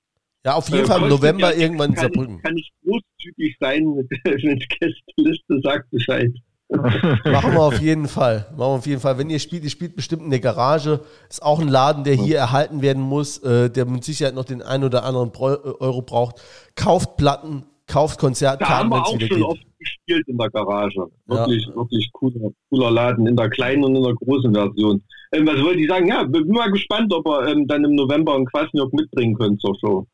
Ja, 0.45 0.55
auf 0.55 0.69
jeden 0.69 0.83
Äh, 0.83 0.87
Fall 0.87 1.03
im 1.03 1.09
November 1.09 1.55
ja- 1.55 1.61
irgendwann 1.63 1.91
in 1.91 1.97
Saarbrücken. 1.97 2.43
Kann 2.43 2.57
ich 2.57 2.71
großzügig 2.85 3.57
sein 3.61 3.85
mit, 3.95 4.11
mit 4.43 4.69
Gästeliste, 4.69 5.61
sagt 5.63 5.91
Bescheid. 5.91 6.33
Machen 6.69 7.53
wir 7.53 7.61
auf 7.63 7.79
jeden 7.81 8.09
Fall. 8.09 8.47
Machen 8.53 8.59
wir 8.59 8.65
auf 8.79 8.87
jeden 8.87 9.01
Fall. 9.01 9.19
Wenn 9.19 9.31
ihr 9.31 9.39
spielt, 9.39 9.63
ihr 9.63 9.71
spielt 9.71 9.95
bestimmt 9.95 10.23
in 10.23 10.31
der 10.31 10.41
Garage. 10.41 11.01
Ist 11.29 11.43
auch 11.43 11.61
ein 11.61 11.69
Laden, 11.69 12.03
der 12.03 12.15
hier 12.15 12.39
erhalten 12.39 12.83
werden 12.83 13.03
muss, 13.03 13.39
äh, 13.45 13.71
der 13.71 13.85
mit 13.85 14.03
Sicherheit 14.05 14.35
noch 14.35 14.47
den 14.47 14.63
einen 14.63 14.83
oder 14.85 15.05
anderen 15.05 15.29
äh, 15.31 15.39
Euro 15.81 16.03
braucht. 16.03 16.41
Kauft 16.75 17.17
Platten, 17.19 17.65
kauft 17.87 18.19
Konzertkarten, 18.19 18.91
wir 18.91 18.97
wenn 18.97 19.03
es 19.03 19.13
wieder 19.15 19.27
schon 19.29 19.37
geht. 19.37 19.47
oft 19.47 19.79
gespielt 19.79 20.29
in 20.29 20.39
der 20.39 20.51
Garage. 20.51 21.07
Wirklich, 21.27 21.67
wirklich 21.75 22.11
cooler, 22.13 22.51
cooler 22.71 22.91
Laden 22.91 23.27
in 23.27 23.37
der 23.37 23.51
kleinen 23.51 23.85
und 23.85 23.97
in 23.97 24.03
der 24.03 24.15
großen 24.15 24.53
Version. 24.55 25.03
Ähm, 25.33 25.47
was 25.47 25.61
wollte 25.63 25.81
ich 25.81 25.89
sagen? 25.89 26.09
Ja, 26.09 26.25
bin 26.25 26.49
mal 26.49 26.71
gespannt, 26.71 27.13
ob 27.13 27.27
ihr 27.27 27.49
ähm, 27.49 27.67
dann 27.67 27.85
im 27.85 27.95
November 27.95 28.35
einen 28.35 28.47
Quasniok 28.47 28.93
mitbringen 28.93 29.35
könnt 29.35 29.61
zur 29.61 29.77
Show. 29.81 30.07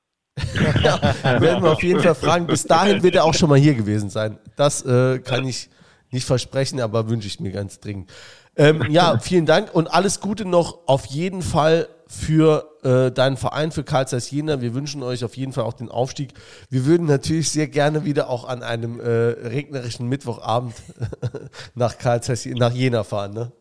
Werden 1.25 1.63
wir 1.63 1.73
auf 1.73 1.83
jeden 1.83 2.01
Fall 2.01 2.15
fragen. 2.15 2.47
Bis 2.47 2.65
dahin 2.65 3.03
wird 3.03 3.17
er 3.17 3.25
auch 3.25 3.35
schon 3.35 3.49
mal 3.49 3.59
hier 3.59 3.75
gewesen 3.75 4.09
sein. 4.11 4.39
Das 4.57 4.85
äh, 4.85 5.19
kann 5.19 5.47
ich 5.47 5.69
nicht 6.11 6.25
versprechen, 6.25 6.81
aber 6.81 7.09
wünsche 7.09 7.27
ich 7.27 7.41
mir 7.41 7.51
ganz 7.51 7.81
dringend. 7.81 8.11
Ähm, 8.59 8.83
ja, 8.91 9.19
vielen 9.21 9.47
Dank 9.47 9.73
und 9.75 9.87
alles 9.87 10.21
Gute 10.21 10.45
noch 10.45 10.81
auf 10.87 11.07
jeden 11.07 11.43
Fall 11.43 11.89
für 12.09 12.69
äh, 12.83 13.13
deinen 13.13 13.37
Verein, 13.37 13.71
für 13.71 13.85
Karl 13.85 14.09
Zeiss 14.09 14.31
Jena. 14.31 14.61
Wir 14.61 14.75
wünschen 14.75 15.03
euch 15.03 15.25
auf 15.25 15.37
jeden 15.37 15.53
Fall 15.53 15.65
auch 15.65 15.75
den 15.75 15.91
Aufstieg. 15.91 16.31
Wir 16.69 16.85
würden 16.87 17.07
natürlich 17.07 17.51
sehr 17.51 17.69
gerne 17.69 18.05
wieder 18.05 18.29
auch 18.29 18.49
an 18.49 18.63
einem 18.63 18.99
äh, 18.99 19.07
regnerischen 19.07 20.09
Mittwochabend 20.09 20.75
nach 21.75 21.99
Karl 21.99 22.23
Zeiss, 22.23 22.47
nach 22.47 22.73
Jena 22.73 23.05
fahren. 23.05 23.35
Ne? 23.35 23.53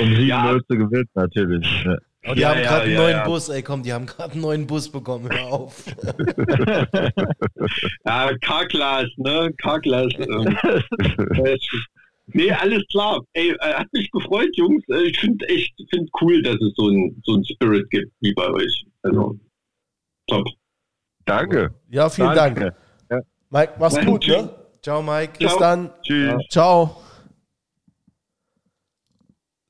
Um 0.00 0.08
7 0.16 0.26
Ja. 0.26 0.52
Uhr 0.52 0.60
zu 0.66 0.76
gewinnen, 0.76 1.08
natürlich. 1.14 1.84
Ja. 1.84 1.96
Oh, 2.28 2.34
die 2.34 2.40
Ja, 2.40 2.48
haben 2.48 2.58
ja, 2.58 2.64
gerade 2.68 2.82
einen 2.82 2.92
ja, 2.92 2.98
neuen 2.98 3.16
ja. 3.18 3.24
Bus, 3.24 3.48
ey, 3.50 3.62
komm, 3.62 3.82
die 3.84 3.92
haben 3.92 4.06
gerade 4.06 4.32
einen 4.32 4.40
neuen 4.40 4.66
Bus 4.66 4.88
bekommen, 4.90 5.28
hör 5.30 5.46
auf. 5.46 5.84
Ja, 8.04 8.30
K-Class, 8.38 9.06
ne? 9.16 9.52
K-Class. 9.58 10.12
Ähm, 10.18 10.56
nee, 12.26 12.50
alles 12.52 12.82
klar. 12.90 13.20
Ey, 13.32 13.50
äh, 13.50 13.74
hat 13.74 13.92
mich 13.92 14.10
gefreut, 14.10 14.50
Jungs. 14.56 14.82
Äh, 14.88 15.04
Ich 15.08 15.18
finde 15.18 15.46
echt 15.48 15.74
find 15.90 16.10
cool, 16.20 16.42
dass 16.42 16.56
es 16.60 16.72
so 16.76 16.88
ein, 16.88 17.20
so 17.24 17.34
ein 17.34 17.44
Spirit 17.44 17.88
gibt 17.90 18.12
wie 18.20 18.32
bei 18.34 18.48
euch. 18.50 18.86
Also, 19.02 19.38
top. 20.26 20.46
Danke. 21.24 21.74
Ja, 21.88 22.08
vielen 22.08 22.34
Danke. 22.34 22.60
Dank. 23.08 23.24
Mike, 23.50 23.74
mach's 23.78 24.04
gut, 24.04 24.26
ne? 24.26 24.50
Ciao, 24.82 25.02
Mike. 25.02 25.38
Bis 25.38 25.48
Ciao. 25.48 25.60
dann. 25.60 25.90
Tschüss. 26.02 26.42
Ciao. 26.50 27.02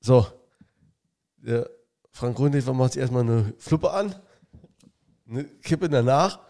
So. 0.00 0.26
Der 1.36 1.68
Frank 2.10 2.36
Grundhefer 2.36 2.72
macht 2.72 2.92
sich 2.94 3.00
erstmal 3.02 3.22
eine 3.22 3.52
Fluppe 3.58 3.90
an. 3.90 4.14
Eine 5.28 5.44
Kippe 5.44 5.88
danach. 5.88 6.40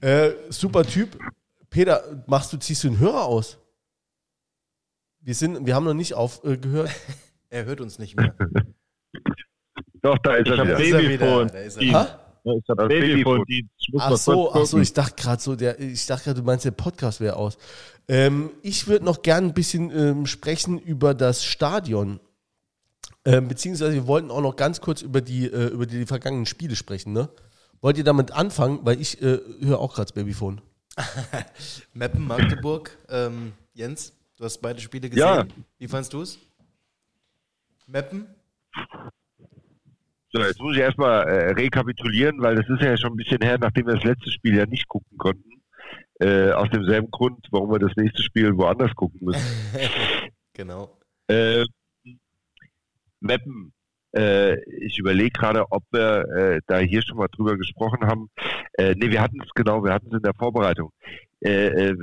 Äh, 0.00 0.30
super 0.48 0.84
Typ. 0.84 1.18
Peter, 1.70 2.22
machst 2.26 2.52
du, 2.52 2.56
ziehst 2.58 2.84
du 2.84 2.88
den 2.88 2.98
Hörer 2.98 3.24
aus? 3.24 3.58
Wir, 5.26 5.34
sind, 5.34 5.66
wir 5.66 5.74
haben 5.74 5.84
noch 5.84 5.94
nicht 5.94 6.14
aufgehört. 6.14 6.90
Er 7.48 7.64
hört 7.64 7.80
uns 7.80 8.00
nicht 8.00 8.16
mehr. 8.16 8.34
Doch, 10.02 10.18
da 10.18 10.34
ist 10.34 10.48
Ich 10.48 10.58
er 10.58 10.64
wieder. 10.64 10.74
Da 10.74 10.78
ist 10.78 10.92
er 10.92 11.00
wieder. 11.00 11.08
Babyphone. 11.18 11.48
Da 11.48 11.58
ist 11.60 11.76
er 11.76 11.80
Die- 11.80 11.86
wieder. 11.88 12.00
Ha? 12.00 12.20
Ja, 12.44 12.52
ich 12.54 12.68
hab 12.68 12.78
Das 12.78 13.92
muss 13.92 14.02
Ach 14.02 14.16
so, 14.16 14.52
ach 14.52 14.66
so, 14.66 14.78
ich 14.80 14.92
dachte 14.92 15.14
gerade 15.20 15.40
so, 15.42 15.54
der, 15.56 15.80
ich 15.80 16.06
dachte 16.06 16.24
gerade, 16.24 16.40
du 16.40 16.46
meinst, 16.46 16.64
der 16.64 16.72
Podcast 16.72 17.20
wäre 17.20 17.36
aus. 17.36 17.56
Ähm, 18.08 18.50
ich 18.62 18.88
würde 18.88 19.04
noch 19.04 19.22
gern 19.22 19.44
ein 19.46 19.54
bisschen 19.54 19.90
ähm, 19.96 20.26
sprechen 20.26 20.78
über 20.80 21.14
das 21.14 21.44
Stadion. 21.44 22.18
Ähm, 23.24 23.46
beziehungsweise 23.48 23.94
wir 23.94 24.06
wollten 24.08 24.30
auch 24.32 24.42
noch 24.42 24.56
ganz 24.56 24.80
kurz 24.80 25.02
über 25.02 25.20
die, 25.20 25.46
äh, 25.46 25.68
über 25.68 25.86
die 25.86 26.04
vergangenen 26.04 26.46
Spiele 26.46 26.74
sprechen, 26.76 27.12
ne? 27.12 27.28
Wollt 27.80 27.96
ihr 27.96 28.04
damit 28.04 28.32
anfangen? 28.32 28.80
Weil 28.82 29.00
ich 29.00 29.22
äh, 29.22 29.38
höre 29.60 29.78
auch 29.78 29.94
gerade 29.94 30.06
das 30.06 30.12
Babyphone. 30.14 30.60
Meppen, 31.94 32.26
Magdeburg. 32.26 32.96
Ähm, 33.08 33.52
Jens, 33.74 34.12
du 34.36 34.44
hast 34.44 34.58
beide 34.58 34.80
Spiele 34.80 35.08
gesehen. 35.08 35.26
Ja. 35.26 35.46
Wie 35.78 35.88
fandst 35.88 36.12
du 36.12 36.22
es? 36.22 36.38
Meppen? 37.86 38.26
So, 40.32 40.42
jetzt 40.42 40.60
muss 40.60 40.74
ich 40.74 40.82
erstmal 40.82 41.26
äh, 41.28 41.52
rekapitulieren, 41.52 42.40
weil 42.42 42.56
das 42.56 42.68
ist 42.68 42.82
ja 42.82 42.96
schon 42.96 43.12
ein 43.12 43.16
bisschen 43.16 43.40
her, 43.40 43.58
nachdem 43.58 43.86
wir 43.86 43.94
das 43.94 44.04
letzte 44.04 44.30
Spiel 44.30 44.56
ja 44.56 44.66
nicht 44.66 44.88
gucken 44.88 45.16
konnten. 45.16 45.62
Äh, 46.18 46.50
aus 46.52 46.68
demselben 46.70 47.10
Grund, 47.10 47.46
warum 47.50 47.70
wir 47.70 47.78
das 47.78 47.94
nächste 47.96 48.22
Spiel 48.22 48.56
woanders 48.56 48.94
gucken 48.94 49.20
müssen. 49.22 49.44
Genau. 50.52 50.98
Äh, 51.28 51.66
Meppen. 53.20 53.74
Äh, 54.16 54.58
ich 54.86 54.98
überlege 54.98 55.32
gerade, 55.32 55.70
ob 55.70 55.84
wir 55.90 56.24
äh, 56.34 56.60
da 56.66 56.78
hier 56.78 57.02
schon 57.02 57.18
mal 57.18 57.28
drüber 57.28 57.58
gesprochen 57.58 58.06
haben. 58.06 58.30
Nee, 58.78 59.10
wir 59.10 59.22
hatten 59.22 59.40
es 59.42 59.50
genau, 59.54 59.84
wir 59.84 59.92
hatten 59.92 60.08
es 60.08 60.14
in 60.14 60.22
der 60.22 60.34
Vorbereitung. 60.34 60.92
Äh, 61.44 61.66
äh, 61.66 61.94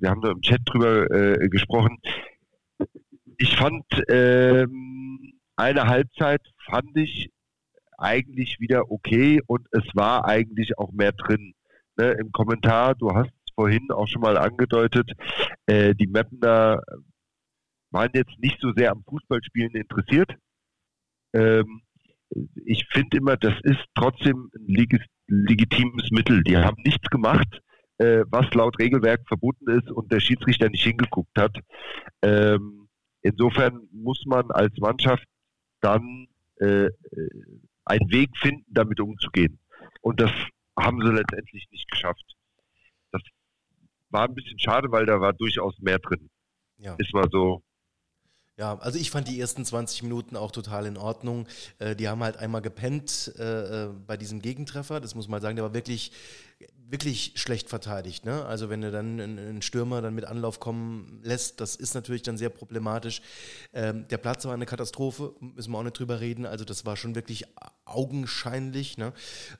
wir 0.00 0.10
haben 0.10 0.20
da 0.20 0.30
im 0.30 0.40
Chat 0.40 0.60
drüber 0.64 1.10
äh, 1.10 1.48
gesprochen. 1.48 1.98
Ich 3.38 3.56
fand 3.56 3.84
ähm, 4.08 5.32
eine 5.56 5.86
Halbzeit 5.86 6.42
fand 6.66 6.96
ich 6.96 7.30
eigentlich 7.98 8.58
wieder 8.60 8.90
okay 8.90 9.40
und 9.46 9.66
es 9.72 9.84
war 9.94 10.24
eigentlich 10.24 10.78
auch 10.78 10.92
mehr 10.92 11.12
drin. 11.12 11.54
Ne, 11.96 12.12
Im 12.12 12.32
Kommentar, 12.32 12.94
du 12.94 13.14
hast 13.14 13.30
es 13.46 13.52
vorhin 13.54 13.90
auch 13.90 14.08
schon 14.08 14.22
mal 14.22 14.38
angedeutet, 14.38 15.10
äh, 15.66 15.94
die 15.94 16.06
Mappener 16.06 16.82
waren 17.90 18.10
jetzt 18.14 18.38
nicht 18.38 18.58
so 18.60 18.72
sehr 18.74 18.92
am 18.92 19.04
Fußballspielen 19.04 19.74
interessiert. 19.74 20.30
Ähm, 21.34 21.82
ich 22.64 22.86
finde 22.92 23.18
immer, 23.18 23.36
das 23.36 23.54
ist 23.64 23.84
trotzdem 23.94 24.50
ein 24.54 24.88
legitimes 25.26 26.10
Mittel. 26.10 26.42
Die 26.44 26.56
haben 26.56 26.80
nichts 26.84 27.08
gemacht, 27.10 27.60
äh, 28.00 28.24
was 28.30 28.52
laut 28.54 28.78
Regelwerk 28.78 29.20
verboten 29.28 29.68
ist 29.68 29.90
und 29.90 30.10
der 30.10 30.20
Schiedsrichter 30.20 30.70
nicht 30.70 30.82
hingeguckt 30.82 31.36
hat. 31.36 31.54
Ähm, 32.22 32.88
insofern 33.20 33.88
muss 33.92 34.24
man 34.26 34.50
als 34.50 34.76
Mannschaft 34.78 35.24
dann 35.82 36.26
äh, 36.60 36.86
äh, 36.86 36.90
einen 37.84 38.10
Weg 38.10 38.30
finden, 38.38 38.64
damit 38.68 39.00
umzugehen. 39.00 39.58
Und 40.00 40.18
das 40.20 40.30
haben 40.78 41.00
sie 41.02 41.12
letztendlich 41.12 41.68
nicht 41.70 41.90
geschafft. 41.90 42.24
Das 43.12 43.20
war 44.08 44.26
ein 44.26 44.34
bisschen 44.34 44.58
schade, 44.58 44.90
weil 44.90 45.04
da 45.04 45.20
war 45.20 45.34
durchaus 45.34 45.78
mehr 45.80 45.98
drin. 45.98 46.30
Ja. 46.78 46.94
Ist 46.98 47.12
mal 47.12 47.28
so 47.30 47.62
Ja, 48.56 48.78
also 48.78 48.98
ich 48.98 49.10
fand 49.10 49.28
die 49.28 49.38
ersten 49.38 49.66
20 49.66 50.04
Minuten 50.04 50.36
auch 50.36 50.52
total 50.52 50.86
in 50.86 50.96
Ordnung. 50.96 51.46
Äh, 51.78 51.96
die 51.96 52.08
haben 52.08 52.22
halt 52.22 52.38
einmal 52.38 52.62
gepennt 52.62 53.34
äh, 53.38 53.84
äh, 53.84 53.88
bei 54.06 54.16
diesem 54.16 54.40
Gegentreffer, 54.40 55.00
das 55.00 55.14
muss 55.14 55.28
man 55.28 55.42
sagen, 55.42 55.56
der 55.56 55.66
war 55.66 55.74
wirklich, 55.74 56.12
wirklich 56.90 57.32
schlecht 57.36 57.68
verteidigt. 57.68 58.24
Ne? 58.24 58.44
Also 58.44 58.68
wenn 58.68 58.80
du 58.80 58.90
dann 58.90 59.20
einen, 59.20 59.62
Stürmer 59.62 60.02
dann 60.02 60.14
mit 60.14 60.24
Anlauf 60.24 60.58
kommen 60.58 61.20
lässt, 61.22 61.60
das 61.60 61.76
ist 61.76 61.94
natürlich 61.94 62.22
dann 62.22 62.36
sehr 62.36 62.50
problematisch. 62.50 63.22
Ähm, 63.72 64.06
der 64.08 64.18
Platz 64.18 64.44
war 64.44 64.54
eine 64.54 64.66
Katastrophe, 64.66 65.34
müssen 65.40 65.70
wir 65.70 65.78
auch 65.78 65.84
nicht 65.84 65.98
drüber 65.98 66.20
reden. 66.20 66.46
Also 66.46 66.64
das 66.64 66.84
war 66.86 66.96
schon 66.96 67.14
wirklich 67.14 67.44
augenscheinlich. 67.84 68.98
Ne? 68.98 69.12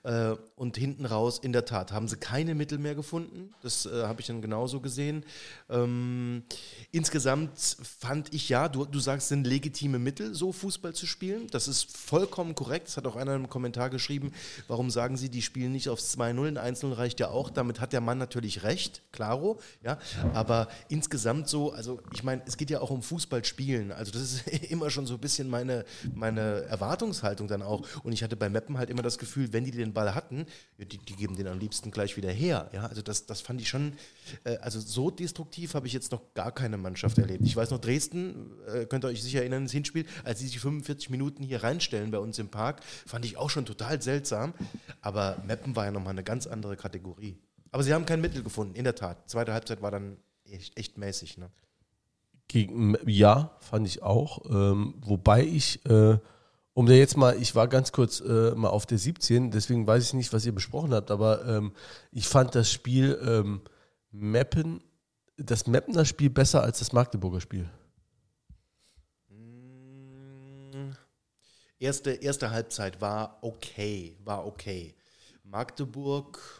Äh, 0.02 0.34
und 0.56 0.76
hinten 0.76 1.06
raus, 1.06 1.38
in 1.38 1.52
der 1.52 1.64
Tat, 1.64 1.92
haben 1.92 2.08
sie 2.08 2.16
keine 2.16 2.54
Mittel 2.54 2.78
mehr 2.78 2.94
gefunden. 2.94 3.54
Das 3.62 3.86
äh, 3.86 4.02
habe 4.04 4.20
ich 4.20 4.26
dann 4.26 4.42
genauso 4.42 4.80
gesehen. 4.80 5.24
Ähm, 5.68 6.42
insgesamt 6.90 7.58
fand 7.98 8.34
ich 8.34 8.48
ja, 8.48 8.68
du, 8.68 8.84
du 8.84 8.98
sagst, 8.98 9.28
sind 9.28 9.46
legitime 9.46 9.98
Mittel, 9.98 10.34
so 10.34 10.52
Fußball 10.52 10.94
zu 10.94 11.06
spielen. 11.06 11.46
Das 11.50 11.68
ist 11.68 11.96
vollkommen 11.96 12.54
korrekt. 12.54 12.88
Das 12.88 12.96
hat 12.96 13.06
auch 13.06 13.16
einer 13.16 13.34
im 13.34 13.48
Kommentar 13.48 13.90
geschrieben. 13.90 14.32
Warum 14.68 14.90
sagen 14.90 15.16
sie, 15.16 15.28
die 15.28 15.42
spielen 15.42 15.72
nicht 15.72 15.88
aufs 15.88 16.16
2-0? 16.16 16.58
Ein 16.58 16.74
1-0 16.74 16.89
reicht 16.92 17.20
ja 17.20 17.28
auch. 17.28 17.50
Damit 17.50 17.80
hat 17.80 17.92
der 17.92 18.00
Mann 18.00 18.18
natürlich 18.18 18.62
recht, 18.62 19.02
klaro. 19.12 19.60
Ja? 19.82 19.98
Aber 20.34 20.68
insgesamt 20.88 21.48
so, 21.48 21.72
also 21.72 22.00
ich 22.12 22.22
meine, 22.22 22.42
es 22.46 22.56
geht 22.56 22.70
ja 22.70 22.80
auch 22.80 22.90
um 22.90 23.02
Fußball 23.02 23.44
spielen. 23.44 23.92
Also 23.92 24.12
das 24.12 24.22
ist 24.22 24.48
immer 24.70 24.90
schon 24.90 25.06
so 25.06 25.14
ein 25.14 25.20
bisschen 25.20 25.48
meine, 25.48 25.84
meine 26.14 26.62
Erwartungshaltung 26.62 27.48
dann 27.48 27.62
auch. 27.62 27.86
Und 28.02 28.12
ich 28.12 28.22
hatte 28.22 28.36
bei 28.36 28.48
Meppen 28.48 28.78
halt 28.78 28.90
immer 28.90 29.02
das 29.02 29.18
Gefühl, 29.18 29.52
wenn 29.52 29.64
die 29.64 29.70
den 29.70 29.92
Ball 29.92 30.14
hatten, 30.14 30.46
die, 30.78 30.98
die 30.98 31.16
geben 31.16 31.36
den 31.36 31.46
am 31.46 31.58
liebsten 31.58 31.90
gleich 31.90 32.16
wieder 32.16 32.30
her. 32.30 32.70
Ja? 32.72 32.86
Also 32.86 33.02
das, 33.02 33.26
das 33.26 33.40
fand 33.40 33.60
ich 33.60 33.68
schon, 33.68 33.94
äh, 34.44 34.56
also 34.58 34.80
so 34.80 35.10
destruktiv 35.10 35.74
habe 35.74 35.86
ich 35.86 35.92
jetzt 35.92 36.12
noch 36.12 36.34
gar 36.34 36.52
keine 36.52 36.76
Mannschaft 36.76 37.18
erlebt. 37.18 37.44
Ich 37.44 37.56
weiß 37.56 37.70
noch, 37.70 37.80
Dresden, 37.80 38.52
äh, 38.66 38.86
könnt 38.86 39.04
ihr 39.04 39.08
euch 39.08 39.22
sicher 39.22 39.40
erinnern, 39.40 39.62
ins 39.62 39.72
Hinspiel, 39.72 40.06
als 40.24 40.40
sie 40.40 40.46
sich 40.46 40.60
45 40.60 41.10
Minuten 41.10 41.42
hier 41.42 41.62
reinstellen 41.62 42.10
bei 42.10 42.18
uns 42.18 42.38
im 42.38 42.48
Park, 42.48 42.82
fand 43.06 43.24
ich 43.24 43.36
auch 43.36 43.50
schon 43.50 43.66
total 43.66 44.00
seltsam. 44.02 44.54
Aber 45.00 45.42
Meppen 45.46 45.76
war 45.76 45.86
ja 45.86 45.90
nochmal 45.90 46.12
eine 46.12 46.24
ganz 46.24 46.46
andere 46.46 46.76
Kategorie. 46.80 47.38
Aber 47.70 47.82
sie 47.82 47.94
haben 47.94 48.06
kein 48.06 48.20
Mittel 48.20 48.42
gefunden, 48.42 48.74
in 48.74 48.84
der 48.84 48.94
Tat. 48.94 49.28
Zweite 49.30 49.52
Halbzeit 49.52 49.82
war 49.82 49.90
dann 49.90 50.16
echt, 50.44 50.76
echt 50.78 50.98
mäßig. 50.98 51.38
Ne? 51.38 51.50
Gegen, 52.48 52.96
ja, 53.06 53.56
fand 53.60 53.86
ich 53.86 54.02
auch. 54.02 54.44
Ähm, 54.50 54.94
wobei 55.00 55.44
ich, 55.44 55.84
äh, 55.86 56.18
um 56.72 56.86
da 56.86 56.92
jetzt 56.92 57.16
mal, 57.16 57.36
ich 57.40 57.54
war 57.54 57.68
ganz 57.68 57.92
kurz 57.92 58.20
äh, 58.20 58.52
mal 58.56 58.70
auf 58.70 58.86
der 58.86 58.98
17, 58.98 59.50
deswegen 59.50 59.86
weiß 59.86 60.02
ich 60.02 60.14
nicht, 60.14 60.32
was 60.32 60.46
ihr 60.46 60.54
besprochen 60.54 60.92
habt, 60.92 61.10
aber 61.10 61.46
ähm, 61.46 61.72
ich 62.10 62.26
fand 62.26 62.54
das 62.54 62.72
Spiel 62.72 63.20
ähm, 63.24 63.60
Meppen, 64.10 64.82
das 65.36 65.66
Meppener 65.66 66.04
Spiel 66.04 66.30
besser 66.30 66.62
als 66.62 66.80
das 66.80 66.92
Magdeburger 66.92 67.40
Spiel. 67.40 67.68
Erste, 71.78 72.10
erste 72.10 72.50
Halbzeit 72.50 73.00
war 73.00 73.38
okay, 73.40 74.14
war 74.24 74.46
okay. 74.46 74.94
Magdeburg, 75.44 76.59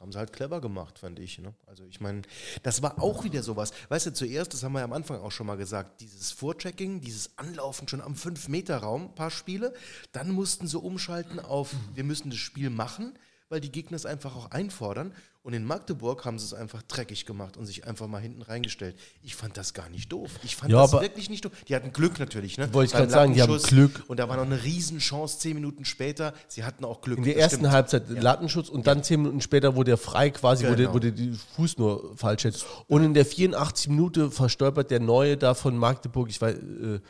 haben 0.00 0.12
sie 0.12 0.18
halt 0.18 0.32
clever 0.32 0.60
gemacht, 0.60 0.98
fand 0.98 1.18
ich. 1.18 1.38
Ne? 1.38 1.54
Also 1.66 1.84
ich 1.84 2.00
meine, 2.00 2.22
das 2.62 2.82
war 2.82 3.02
auch 3.02 3.24
wieder 3.24 3.42
sowas. 3.42 3.72
Weißt 3.88 4.06
du, 4.06 4.12
zuerst, 4.12 4.54
das 4.54 4.62
haben 4.62 4.72
wir 4.72 4.80
ja 4.80 4.84
am 4.84 4.92
Anfang 4.92 5.20
auch 5.20 5.32
schon 5.32 5.46
mal 5.46 5.56
gesagt, 5.56 6.00
dieses 6.00 6.32
Vorchecking, 6.32 7.00
dieses 7.00 7.36
Anlaufen 7.36 7.88
schon 7.88 8.00
am 8.00 8.14
5-Meter-Raum, 8.14 9.14
paar 9.14 9.30
Spiele. 9.30 9.74
Dann 10.12 10.30
mussten 10.30 10.68
sie 10.68 10.78
umschalten 10.78 11.40
auf, 11.40 11.74
wir 11.94 12.04
müssen 12.04 12.30
das 12.30 12.38
Spiel 12.38 12.70
machen, 12.70 13.18
weil 13.48 13.60
die 13.60 13.72
Gegner 13.72 13.96
es 13.96 14.06
einfach 14.06 14.36
auch 14.36 14.50
einfordern. 14.50 15.14
Und 15.48 15.54
in 15.54 15.64
Magdeburg 15.64 16.26
haben 16.26 16.38
sie 16.38 16.44
es 16.44 16.52
einfach 16.52 16.82
dreckig 16.82 17.24
gemacht 17.24 17.56
und 17.56 17.64
sich 17.64 17.86
einfach 17.86 18.06
mal 18.06 18.20
hinten 18.20 18.42
reingestellt. 18.42 18.96
Ich 19.22 19.34
fand 19.34 19.56
das 19.56 19.72
gar 19.72 19.88
nicht 19.88 20.12
doof. 20.12 20.28
Ich 20.44 20.56
fand 20.56 20.70
Ja, 20.70 20.82
das 20.82 20.92
wirklich 21.00 21.30
nicht 21.30 21.42
doof. 21.42 21.52
Die 21.66 21.74
hatten 21.74 21.90
Glück 21.94 22.18
natürlich. 22.18 22.58
Ne? 22.58 22.68
Wollte 22.74 22.92
ich 22.92 22.98
grad 22.98 23.10
sagen, 23.10 23.32
die 23.32 23.40
haben. 23.40 23.56
Glück. 23.56 24.04
Und 24.08 24.20
da 24.20 24.28
war 24.28 24.36
noch 24.36 24.44
eine 24.44 24.62
Riesenchance 24.62 25.38
zehn 25.38 25.54
Minuten 25.54 25.86
später. 25.86 26.34
Sie 26.48 26.64
hatten 26.64 26.84
auch 26.84 27.00
Glück. 27.00 27.16
In 27.16 27.24
der 27.24 27.38
ersten 27.38 27.60
stimmt. 27.60 27.72
Halbzeit 27.72 28.10
Lattenschutz 28.10 28.68
und 28.68 28.86
dann 28.86 29.02
zehn 29.02 29.22
Minuten 29.22 29.40
später, 29.40 29.74
wo 29.74 29.84
der 29.84 29.96
frei 29.96 30.28
quasi, 30.28 30.66
Genau. 30.66 30.92
wo 30.92 30.98
der 30.98 31.12
die 31.12 31.32
Fuß 31.56 31.78
nur 31.78 32.14
falsch 32.18 32.44
hält. 32.44 32.66
Und 32.86 33.02
in 33.02 33.14
der 33.14 33.24
84 33.24 33.88
Minute 33.88 34.30
verstolpert 34.30 34.90
der 34.90 35.00
Neue 35.00 35.38
da 35.38 35.54
von 35.54 35.78
Magdeburg, 35.78 36.28
ich 36.28 36.42
weiß, 36.42 36.56
äh, 36.56 37.00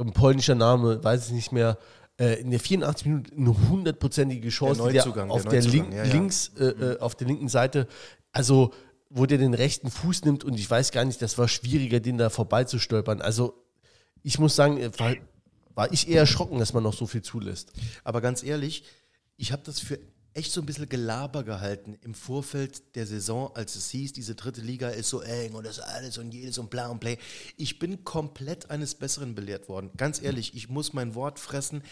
ein 0.00 0.12
polnischer 0.12 0.56
Name, 0.56 1.04
weiß 1.04 1.28
ich 1.28 1.32
nicht 1.32 1.52
mehr, 1.52 1.78
äh, 2.18 2.40
in 2.40 2.50
der 2.50 2.60
84 2.60 3.06
Minuten 3.06 3.36
eine 3.36 3.68
hundertprozentige 3.68 4.48
Chance, 4.48 4.82
Der 4.82 4.86
die 4.88 4.92
der 4.94 5.04
Neuzugang, 5.04 5.30
auf 5.30 5.42
der 5.42 5.50
der, 5.50 5.62
Neuzugang, 5.62 5.90
link, 5.90 5.94
ja, 5.94 6.04
ja. 6.04 6.12
links, 6.12 6.52
äh, 6.58 6.64
äh, 6.64 6.98
auf 7.00 7.14
der 7.14 7.26
linken 7.26 7.48
Seite, 7.48 7.86
also 8.32 8.72
wo 9.10 9.26
der 9.26 9.38
den 9.38 9.54
rechten 9.54 9.90
Fuß 9.90 10.24
nimmt 10.24 10.44
und 10.44 10.54
ich 10.54 10.68
weiß 10.68 10.90
gar 10.90 11.04
nicht, 11.04 11.22
das 11.22 11.38
war 11.38 11.48
schwieriger, 11.48 12.00
den 12.00 12.18
da 12.18 12.30
vorbeizustolpern. 12.30 13.20
Also 13.20 13.54
ich 14.22 14.38
muss 14.38 14.56
sagen, 14.56 14.78
äh, 14.78 14.90
war, 14.98 15.14
war 15.74 15.92
ich 15.92 16.08
eher 16.08 16.20
erschrocken, 16.20 16.58
dass 16.58 16.72
man 16.72 16.82
noch 16.82 16.94
so 16.94 17.06
viel 17.06 17.22
zulässt. 17.22 17.72
Aber 18.02 18.20
ganz 18.20 18.42
ehrlich, 18.42 18.84
ich 19.36 19.52
habe 19.52 19.62
das 19.64 19.80
für 19.80 19.98
echt 20.34 20.50
so 20.50 20.60
ein 20.60 20.66
bisschen 20.66 20.88
Gelaber 20.88 21.44
gehalten 21.44 21.96
im 22.02 22.12
Vorfeld 22.12 22.96
der 22.96 23.06
Saison, 23.06 23.54
als 23.54 23.76
es 23.76 23.90
hieß, 23.90 24.12
diese 24.12 24.34
dritte 24.34 24.60
Liga 24.60 24.88
ist 24.88 25.08
so 25.08 25.20
eng 25.20 25.54
und 25.54 25.64
das 25.64 25.78
alles 25.78 26.18
und 26.18 26.34
jedes 26.34 26.58
und 26.58 26.70
bla 26.70 26.88
und 26.88 26.98
play. 26.98 27.18
Ich 27.56 27.78
bin 27.78 28.04
komplett 28.04 28.68
eines 28.68 28.96
Besseren 28.96 29.36
belehrt 29.36 29.68
worden. 29.68 29.90
Ganz 29.96 30.20
ehrlich, 30.20 30.56
ich 30.56 30.68
muss 30.68 30.92
mein 30.92 31.14
Wort 31.14 31.38
fressen. 31.38 31.82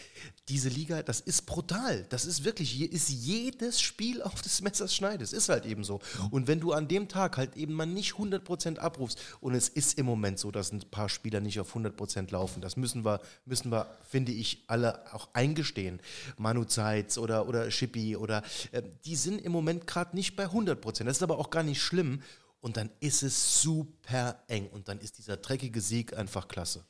Diese 0.48 0.68
Liga, 0.68 1.04
das 1.04 1.20
ist 1.20 1.46
brutal. 1.46 2.04
Das 2.08 2.24
ist 2.24 2.44
wirklich, 2.44 2.68
hier 2.68 2.90
ist 2.90 3.10
jedes 3.10 3.80
Spiel 3.80 4.20
auf 4.22 4.42
des 4.42 4.60
Messers 4.60 4.94
Schneides. 4.94 5.32
Ist 5.32 5.48
halt 5.48 5.64
eben 5.64 5.84
so. 5.84 6.00
Und 6.32 6.48
wenn 6.48 6.58
du 6.58 6.72
an 6.72 6.88
dem 6.88 7.08
Tag 7.08 7.36
halt 7.36 7.56
eben 7.56 7.74
mal 7.74 7.86
nicht 7.86 8.14
100% 8.14 8.78
abrufst 8.78 9.20
und 9.40 9.54
es 9.54 9.68
ist 9.68 9.98
im 9.98 10.06
Moment 10.06 10.40
so, 10.40 10.50
dass 10.50 10.72
ein 10.72 10.80
paar 10.90 11.08
Spieler 11.08 11.40
nicht 11.40 11.60
auf 11.60 11.76
100% 11.76 12.32
laufen, 12.32 12.60
das 12.60 12.76
müssen 12.76 13.04
wir, 13.04 13.20
müssen 13.46 13.70
wir, 13.70 13.86
finde 14.02 14.32
ich, 14.32 14.64
alle 14.66 15.14
auch 15.14 15.28
eingestehen. 15.32 16.00
Manu 16.38 16.64
Zeitz 16.64 17.18
oder, 17.18 17.46
oder 17.46 17.70
Schippi 17.70 18.16
oder 18.16 18.31
oder 18.32 18.42
äh, 18.72 18.82
die 19.04 19.16
sind 19.16 19.40
im 19.40 19.52
Moment 19.52 19.86
gerade 19.86 20.16
nicht 20.16 20.36
bei 20.36 20.44
100 20.44 20.80
Prozent. 20.80 21.08
Das 21.08 21.18
ist 21.18 21.22
aber 21.22 21.38
auch 21.38 21.50
gar 21.50 21.62
nicht 21.62 21.80
schlimm. 21.80 22.22
Und 22.60 22.76
dann 22.76 22.90
ist 23.00 23.22
es 23.22 23.60
super 23.60 24.44
eng. 24.48 24.68
Und 24.68 24.88
dann 24.88 24.98
ist 24.98 25.18
dieser 25.18 25.36
dreckige 25.36 25.80
Sieg 25.80 26.16
einfach 26.16 26.48
klasse. 26.48 26.84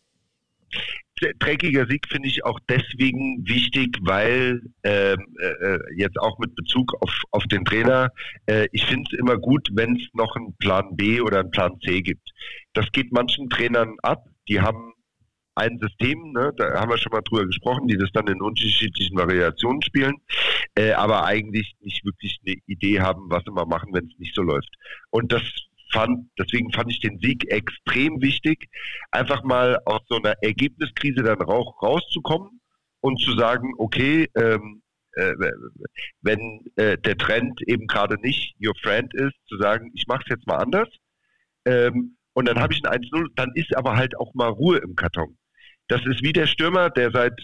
Dreckiger 1.39 1.87
Sieg 1.87 2.07
finde 2.09 2.29
ich 2.29 2.45
auch 2.45 2.59
deswegen 2.69 3.47
wichtig, 3.47 3.97
weil 4.03 4.61
ähm, 4.83 5.19
äh, 5.39 5.79
jetzt 5.97 6.19
auch 6.19 6.39
mit 6.39 6.55
Bezug 6.57 6.95
auf, 7.01 7.11
auf 7.31 7.45
den 7.45 7.65
Trainer, 7.65 8.11
äh, 8.47 8.67
ich 8.73 8.85
finde 8.87 9.09
es 9.11 9.19
immer 9.19 9.37
gut, 9.37 9.69
wenn 9.73 9.97
es 9.97 10.09
noch 10.15 10.35
einen 10.35 10.57
Plan 10.57 10.97
B 10.97 11.21
oder 11.21 11.41
einen 11.41 11.51
Plan 11.51 11.79
C 11.85 12.01
gibt. 12.01 12.29
Das 12.73 12.87
geht 12.93 13.13
manchen 13.13 13.49
Trainern 13.51 13.97
ab, 14.03 14.27
die 14.49 14.61
haben 14.61 14.92
ein 15.55 15.79
System, 15.79 16.33
ne, 16.33 16.53
da 16.57 16.81
haben 16.81 16.91
wir 16.91 16.99
schon 16.99 17.13
mal 17.13 17.23
drüber 17.23 17.47
gesprochen, 17.47 17.89
die 17.89 17.97
das 17.97 18.11
dann 18.13 18.27
in 18.27 18.41
unterschiedlichen 18.41 19.17
Variationen 19.17 19.83
spielen, 19.83 20.15
äh, 20.75 20.93
aber 20.93 21.25
eigentlich 21.25 21.75
nicht 21.81 22.05
wirklich 22.05 22.39
eine 22.45 22.57
Idee 22.67 23.01
haben, 23.01 23.29
was 23.29 23.45
sie 23.45 23.53
mal 23.53 23.67
machen, 23.67 23.93
wenn 23.93 24.07
es 24.07 24.19
nicht 24.19 24.35
so 24.35 24.43
läuft. 24.43 24.71
Und 25.11 25.33
das 25.33 25.43
fand, 25.93 26.31
deswegen 26.39 26.73
fand 26.73 26.91
ich 26.91 27.01
den 27.01 27.19
Sieg 27.21 27.51
extrem 27.51 28.21
wichtig, 28.23 28.69
einfach 29.11 29.43
mal 29.45 29.79
aus 29.85 30.01
so 30.09 30.17
einer 30.17 30.35
Ergebniskrise 30.41 31.23
dann 31.23 31.43
rauszukommen 31.43 32.61
und 33.01 33.21
zu 33.21 33.33
sagen, 33.37 33.73
okay, 33.79 34.29
ähm, 34.35 34.83
äh, 35.15 35.35
wenn 36.23 36.61
äh, 36.77 36.97
der 36.97 37.19
Trend 37.19 37.61
eben 37.67 37.87
gerade 37.87 38.19
nicht 38.23 38.55
your 38.65 38.75
friend 38.83 39.13
ist, 39.15 39.35
zu 39.47 39.59
sagen, 39.59 39.91
ich 39.95 40.07
mache 40.07 40.23
es 40.25 40.31
jetzt 40.31 40.47
mal 40.47 40.57
anders. 40.57 40.89
Ähm, 41.67 42.17
und 42.35 42.49
dann 42.49 42.59
habe 42.59 42.73
ich 42.73 42.83
ein 42.85 43.03
1-0, 43.03 43.29
dann 43.37 43.53
ist 43.55 43.77
aber 43.77 43.97
halt 43.97 44.17
auch 44.19 44.33
mal 44.35 44.49
Ruhe 44.49 44.79
im 44.79 44.97
Karton. 44.97 45.37
Das 45.93 46.07
ist 46.07 46.23
wie 46.23 46.33
der 46.33 46.47
Stürmer, 46.47 46.89
der 46.89 47.11
seit 47.11 47.39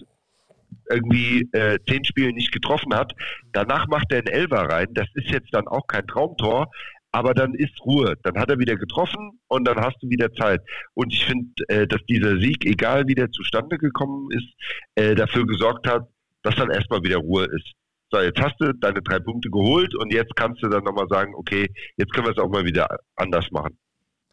irgendwie 0.89 1.47
äh, 1.53 1.79
zehn 1.87 2.03
Spielen 2.07 2.35
nicht 2.35 2.51
getroffen 2.51 2.95
hat. 2.95 3.13
Danach 3.53 3.87
macht 3.89 4.11
er 4.11 4.21
einen 4.21 4.27
Elber 4.29 4.63
rein. 4.63 4.87
Das 4.95 5.07
ist 5.13 5.31
jetzt 5.31 5.53
dann 5.53 5.69
auch 5.69 5.87
kein 5.87 6.07
Traumtor, 6.07 6.71
aber 7.13 7.35
dann 7.35 7.53
ist 7.53 7.79
Ruhe. 7.85 8.15
Dann 8.23 8.39
hat 8.39 8.49
er 8.49 8.59
wieder 8.59 8.77
getroffen 8.77 9.39
und 9.49 9.69
dann 9.69 9.77
hast 9.77 9.99
du 10.01 10.09
wieder 10.09 10.33
Zeit. 10.33 10.63
Und 10.95 11.13
ich 11.13 11.27
finde, 11.27 11.51
äh, 11.69 11.87
dass 11.87 12.01
dieser 12.09 12.39
Sieg, 12.39 12.65
egal 12.65 13.07
wie 13.07 13.15
der 13.15 13.31
zustande 13.33 13.77
gekommen 13.77 14.31
ist, 14.31 14.49
äh, 14.95 15.15
dafür 15.15 15.47
gesorgt 15.47 15.87
hat, 15.87 16.09
dass 16.43 16.57
dann 16.57 16.71
erstmal 16.71 17.03
wieder 17.03 17.19
Ruhe 17.19 17.45
ist. 17.45 17.71
So, 18.11 18.19
jetzt 18.19 18.41
hast 18.41 18.57
du 18.61 18.73
deine 18.73 19.03
drei 19.03 19.19
Punkte 19.19 19.51
geholt 19.51 19.95
und 19.95 20.11
jetzt 20.11 20.35
kannst 20.37 20.63
du 20.63 20.71
dann 20.71 20.85
nochmal 20.85 21.09
sagen, 21.11 21.35
okay, 21.35 21.67
jetzt 21.99 22.15
können 22.15 22.29
wir 22.29 22.33
es 22.33 22.39
auch 22.39 22.49
mal 22.49 22.65
wieder 22.65 22.89
anders 23.15 23.51
machen. 23.51 23.77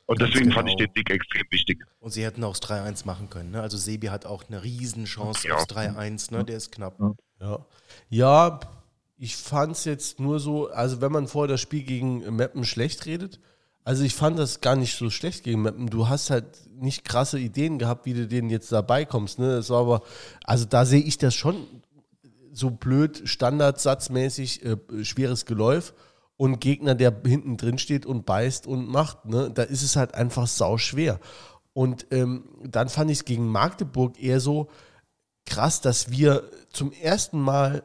Und 0.07 0.21
deswegen 0.21 0.45
genau. 0.45 0.55
fand 0.55 0.69
ich 0.69 0.77
genau. 0.77 0.91
den 0.91 0.95
Sieg 0.95 1.09
extrem 1.09 1.45
wichtig. 1.49 1.83
Und 1.99 2.11
sie 2.11 2.23
hätten 2.23 2.43
auch 2.43 2.55
das 2.57 2.69
3-1 2.69 3.05
machen 3.05 3.29
können. 3.29 3.51
Ne? 3.51 3.61
Also 3.61 3.77
Sebi 3.77 4.07
hat 4.07 4.25
auch 4.25 4.43
eine 4.47 4.63
Riesenchance 4.63 5.47
ja. 5.47 5.55
aufs 5.55 5.65
3-1, 5.65 6.31
ne? 6.31 6.43
der 6.43 6.57
ist 6.57 6.71
knapp. 6.71 6.99
Ja, 7.39 7.65
ja 8.09 8.59
ich 9.17 9.35
fand 9.35 9.73
es 9.73 9.85
jetzt 9.85 10.19
nur 10.19 10.39
so, 10.39 10.69
also 10.69 11.01
wenn 11.01 11.11
man 11.11 11.27
vorher 11.27 11.53
das 11.53 11.61
Spiel 11.61 11.83
gegen 11.83 12.35
Meppen 12.35 12.65
schlecht 12.65 13.05
redet, 13.05 13.39
also 13.83 14.03
ich 14.03 14.15
fand 14.15 14.37
das 14.37 14.61
gar 14.61 14.75
nicht 14.75 14.97
so 14.97 15.09
schlecht 15.09 15.43
gegen 15.43 15.61
Meppen. 15.61 15.87
Du 15.87 16.09
hast 16.09 16.31
halt 16.31 16.45
nicht 16.75 17.05
krasse 17.05 17.39
Ideen 17.39 17.77
gehabt, 17.77 18.05
wie 18.05 18.13
du 18.13 18.27
denen 18.27 18.49
jetzt 18.49 18.71
dabei 18.71 19.05
kommst. 19.05 19.37
Ne? 19.39 19.55
Das 19.55 19.69
war 19.69 19.81
aber, 19.81 20.01
also 20.43 20.65
da 20.65 20.85
sehe 20.85 21.01
ich 21.01 21.17
das 21.17 21.35
schon 21.35 21.67
so 22.51 22.71
blöd, 22.71 23.21
standardsatzmäßig, 23.25 24.65
äh, 24.65 24.77
schweres 25.03 25.45
Geläuf 25.45 25.93
und 26.37 26.59
Gegner, 26.59 26.95
der 26.95 27.15
hinten 27.25 27.57
drin 27.57 27.77
steht 27.77 28.05
und 28.05 28.25
beißt 28.25 28.67
und 28.67 28.87
macht. 28.87 29.25
Ne? 29.25 29.51
Da 29.53 29.63
ist 29.63 29.83
es 29.83 29.95
halt 29.95 30.13
einfach 30.13 30.47
sau 30.47 30.77
schwer. 30.77 31.19
Und 31.73 32.07
ähm, 32.11 32.49
dann 32.63 32.89
fand 32.89 33.11
ich 33.11 33.19
es 33.19 33.25
gegen 33.25 33.47
Magdeburg 33.47 34.21
eher 34.21 34.39
so 34.39 34.69
krass, 35.45 35.81
dass 35.81 36.09
wir 36.09 36.49
zum 36.71 36.91
ersten 36.91 37.39
Mal, 37.39 37.83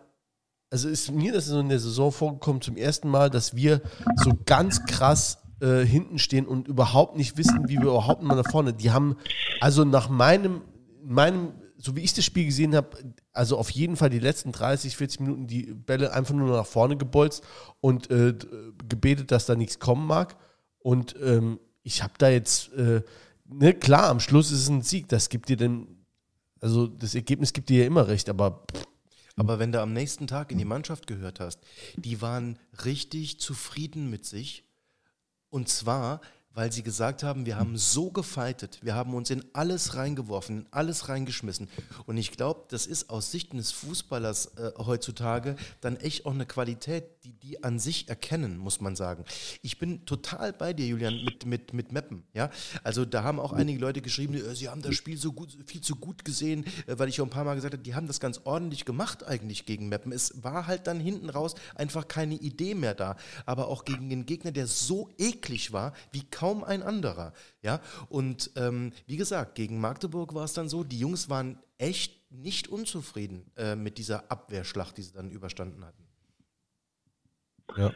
also 0.70 0.88
ist 0.88 1.10
mir 1.10 1.32
das 1.32 1.46
so 1.46 1.60
in 1.60 1.68
der 1.68 1.80
Saison 1.80 2.12
vorgekommen, 2.12 2.62
zum 2.62 2.76
ersten 2.76 3.08
Mal, 3.08 3.30
dass 3.30 3.54
wir 3.54 3.82
so 4.16 4.32
ganz 4.46 4.84
krass 4.84 5.38
äh, 5.60 5.84
hinten 5.84 6.18
stehen 6.18 6.46
und 6.46 6.68
überhaupt 6.68 7.16
nicht 7.16 7.36
wissen, 7.36 7.68
wie 7.68 7.78
wir 7.78 7.88
überhaupt 7.88 8.22
mal 8.22 8.36
nach 8.36 8.50
vorne. 8.50 8.72
Die 8.72 8.90
haben, 8.90 9.16
also 9.60 9.84
nach 9.84 10.08
meinem, 10.08 10.62
meinem 11.04 11.52
so 11.76 11.96
wie 11.96 12.00
ich 12.00 12.14
das 12.14 12.24
Spiel 12.24 12.44
gesehen 12.44 12.76
habe, 12.76 12.90
also 13.32 13.58
auf 13.58 13.70
jeden 13.70 13.96
Fall 13.96 14.10
die 14.10 14.18
letzten 14.18 14.52
30, 14.52 14.96
40 14.96 15.20
Minuten 15.20 15.46
die 15.46 15.72
Bälle 15.72 16.12
einfach 16.12 16.34
nur 16.34 16.56
nach 16.56 16.66
vorne 16.66 16.96
gebolzt 16.96 17.44
und 17.80 18.10
äh, 18.10 18.34
gebetet, 18.88 19.30
dass 19.30 19.46
da 19.46 19.54
nichts 19.54 19.78
kommen 19.78 20.06
mag. 20.06 20.36
Und 20.80 21.14
ähm, 21.22 21.60
ich 21.82 22.02
habe 22.02 22.14
da 22.18 22.28
jetzt, 22.28 22.72
äh, 22.72 23.02
ne, 23.46 23.74
klar, 23.74 24.08
am 24.08 24.20
Schluss 24.20 24.50
ist 24.50 24.62
es 24.62 24.68
ein 24.68 24.82
Sieg, 24.82 25.08
das 25.08 25.28
gibt 25.28 25.48
dir 25.48 25.56
denn, 25.56 26.04
also 26.60 26.86
das 26.86 27.14
Ergebnis 27.14 27.52
gibt 27.52 27.68
dir 27.68 27.80
ja 27.80 27.86
immer 27.86 28.08
recht, 28.08 28.28
aber. 28.28 28.64
Aber 29.36 29.58
wenn 29.58 29.72
du 29.72 29.80
am 29.80 29.94
nächsten 29.94 30.26
Tag 30.26 30.52
in 30.52 30.58
die 30.58 30.66
Mannschaft 30.66 31.06
gehört 31.06 31.40
hast, 31.40 31.60
die 31.96 32.20
waren 32.20 32.58
richtig 32.84 33.40
zufrieden 33.40 34.10
mit 34.10 34.26
sich. 34.26 34.64
Und 35.48 35.68
zwar, 35.68 36.20
weil 36.54 36.72
sie 36.72 36.82
gesagt 36.82 37.22
haben, 37.22 37.46
wir 37.46 37.56
haben 37.56 37.76
so 37.76 38.10
gefeitet, 38.10 38.80
wir 38.82 38.94
haben 38.94 39.14
uns 39.14 39.30
in 39.30 39.44
alles 39.52 39.94
reingeworfen, 39.94 40.60
in 40.60 40.66
alles 40.72 41.08
reingeschmissen. 41.08 41.68
Und 42.06 42.16
ich 42.16 42.32
glaube, 42.32 42.64
das 42.68 42.86
ist 42.86 43.10
aus 43.10 43.30
Sicht 43.30 43.52
eines 43.52 43.70
Fußballers 43.72 44.46
äh, 44.56 44.72
heutzutage 44.78 45.56
dann 45.80 45.96
echt 45.96 46.26
auch 46.26 46.32
eine 46.32 46.46
Qualität, 46.46 47.04
die 47.24 47.32
die 47.32 47.62
an 47.62 47.78
sich 47.78 48.08
erkennen, 48.08 48.58
muss 48.58 48.80
man 48.80 48.96
sagen. 48.96 49.24
Ich 49.62 49.78
bin 49.78 50.04
total 50.06 50.52
bei 50.52 50.72
dir, 50.72 50.86
Julian, 50.86 51.24
mit, 51.24 51.46
mit, 51.46 51.72
mit 51.72 51.92
Meppen. 51.92 52.24
Ja? 52.34 52.50
Also 52.82 53.04
da 53.04 53.22
haben 53.22 53.38
auch 53.38 53.52
einige 53.52 53.78
Leute 53.78 54.02
geschrieben, 54.02 54.34
äh, 54.34 54.54
sie 54.54 54.68
haben 54.68 54.82
das 54.82 54.94
Spiel 54.94 55.16
so 55.16 55.32
gut, 55.32 55.56
viel 55.66 55.80
zu 55.80 55.96
gut 55.96 56.24
gesehen, 56.24 56.64
äh, 56.86 56.98
weil 56.98 57.08
ich 57.08 57.20
auch 57.20 57.26
ein 57.26 57.30
paar 57.30 57.44
Mal 57.44 57.54
gesagt 57.54 57.74
habe, 57.74 57.82
die 57.82 57.94
haben 57.94 58.06
das 58.06 58.20
ganz 58.20 58.40
ordentlich 58.44 58.84
gemacht 58.84 59.26
eigentlich 59.26 59.66
gegen 59.66 59.88
Meppen. 59.88 60.12
Es 60.12 60.42
war 60.42 60.66
halt 60.66 60.86
dann 60.86 60.98
hinten 60.98 61.30
raus 61.30 61.54
einfach 61.74 62.08
keine 62.08 62.34
Idee 62.34 62.74
mehr 62.74 62.94
da. 62.94 63.16
Aber 63.46 63.68
auch 63.68 63.84
gegen 63.84 64.08
den 64.10 64.26
Gegner, 64.26 64.52
der 64.52 64.66
so 64.66 65.08
eklig 65.18 65.72
war, 65.72 65.92
wie 66.12 66.22
kaum 66.40 66.64
ein 66.64 66.82
anderer. 66.82 67.34
Ja, 67.62 67.80
und 68.08 68.50
ähm, 68.56 68.92
wie 69.06 69.18
gesagt, 69.18 69.56
gegen 69.56 69.78
Magdeburg 69.78 70.34
war 70.34 70.44
es 70.44 70.54
dann 70.54 70.70
so, 70.70 70.84
die 70.84 70.98
Jungs 70.98 71.28
waren 71.28 71.58
echt 71.76 72.18
nicht 72.30 72.68
unzufrieden 72.68 73.50
äh, 73.56 73.76
mit 73.76 73.98
dieser 73.98 74.30
Abwehrschlacht, 74.30 74.96
die 74.96 75.02
sie 75.02 75.12
dann 75.12 75.30
überstanden 75.30 75.84
hatten. 75.84 76.02
Ja. 77.76 77.92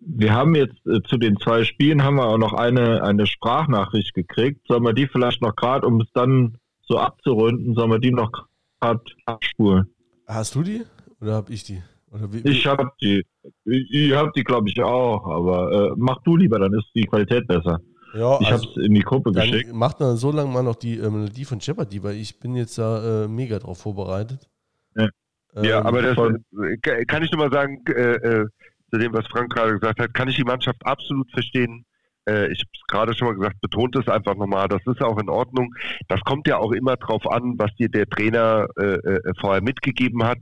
Wir 0.00 0.32
haben 0.32 0.54
jetzt 0.54 0.84
äh, 0.86 1.02
zu 1.02 1.18
den 1.18 1.36
zwei 1.36 1.64
Spielen 1.64 2.02
haben 2.02 2.16
wir 2.16 2.26
auch 2.26 2.38
noch 2.38 2.54
eine, 2.54 3.02
eine 3.02 3.26
Sprachnachricht 3.26 4.14
gekriegt. 4.14 4.66
Sollen 4.66 4.84
wir 4.84 4.94
die 4.94 5.06
vielleicht 5.06 5.42
noch 5.42 5.54
gerade, 5.54 5.86
um 5.86 6.00
es 6.00 6.08
dann 6.14 6.56
so 6.82 6.98
abzurunden, 6.98 7.74
sollen 7.74 7.90
wir 7.90 7.98
die 7.98 8.10
noch 8.10 8.32
gerade 8.80 9.04
abspulen? 9.26 9.94
Hast 10.26 10.54
du 10.54 10.62
die 10.62 10.82
oder 11.20 11.34
habe 11.34 11.52
ich 11.52 11.62
die? 11.62 11.82
Wie, 12.12 12.48
ich 12.48 12.66
habe 12.66 12.90
die. 13.00 13.24
Ich, 13.64 13.90
ich 13.90 14.12
habe 14.12 14.30
die, 14.36 14.44
glaube 14.44 14.68
ich, 14.68 14.82
auch. 14.82 15.26
Aber 15.26 15.72
äh, 15.72 15.94
mach 15.96 16.22
du 16.22 16.36
lieber, 16.36 16.58
dann 16.58 16.72
ist 16.74 16.90
die 16.94 17.06
Qualität 17.06 17.46
besser. 17.46 17.80
Ja, 18.14 18.38
ich 18.40 18.48
also, 18.48 18.68
habe 18.68 18.80
es 18.80 18.86
in 18.86 18.94
die 18.94 19.00
Gruppe 19.00 19.32
geschickt. 19.32 19.72
Macht 19.72 20.00
dann 20.00 20.16
so 20.16 20.30
lange 20.30 20.52
mal 20.52 20.62
noch 20.62 20.76
die 20.76 20.98
äh, 20.98 21.08
Melodie 21.08 21.46
von 21.46 21.58
Jeopardy, 21.58 22.02
weil 22.02 22.16
ich 22.16 22.38
bin 22.38 22.54
jetzt 22.54 22.76
da 22.76 23.24
äh, 23.24 23.28
mega 23.28 23.58
drauf 23.58 23.78
vorbereitet. 23.78 24.50
Ja, 24.94 25.08
ähm, 25.54 25.64
ja 25.64 25.82
aber 25.82 26.02
das 26.02 26.18
äh, 26.18 27.04
kann 27.06 27.22
ich 27.22 27.32
nur 27.32 27.48
mal 27.48 27.52
sagen, 27.52 27.82
äh, 27.86 28.16
äh, 28.16 28.46
zu 28.90 28.98
dem, 28.98 29.14
was 29.14 29.26
Frank 29.28 29.50
gerade 29.54 29.78
gesagt 29.78 29.98
hat, 29.98 30.12
kann 30.12 30.28
ich 30.28 30.36
die 30.36 30.44
Mannschaft 30.44 30.84
absolut 30.84 31.30
verstehen 31.30 31.86
äh, 32.28 32.52
ich 32.52 32.60
habe 32.60 32.70
es 32.72 32.80
gerade 32.88 33.14
schon 33.14 33.28
mal 33.28 33.34
gesagt, 33.34 33.60
betont 33.60 33.96
es 33.96 34.08
einfach 34.08 34.36
nochmal, 34.36 34.68
das 34.68 34.82
ist 34.86 35.02
auch 35.02 35.18
in 35.18 35.28
Ordnung. 35.28 35.74
Das 36.08 36.20
kommt 36.20 36.46
ja 36.46 36.58
auch 36.58 36.72
immer 36.72 36.96
drauf 36.96 37.26
an, 37.28 37.54
was 37.58 37.74
dir 37.74 37.88
der 37.88 38.06
Trainer 38.06 38.66
äh, 38.78 38.94
äh, 38.94 39.32
vorher 39.40 39.62
mitgegeben 39.62 40.24
hat. 40.24 40.38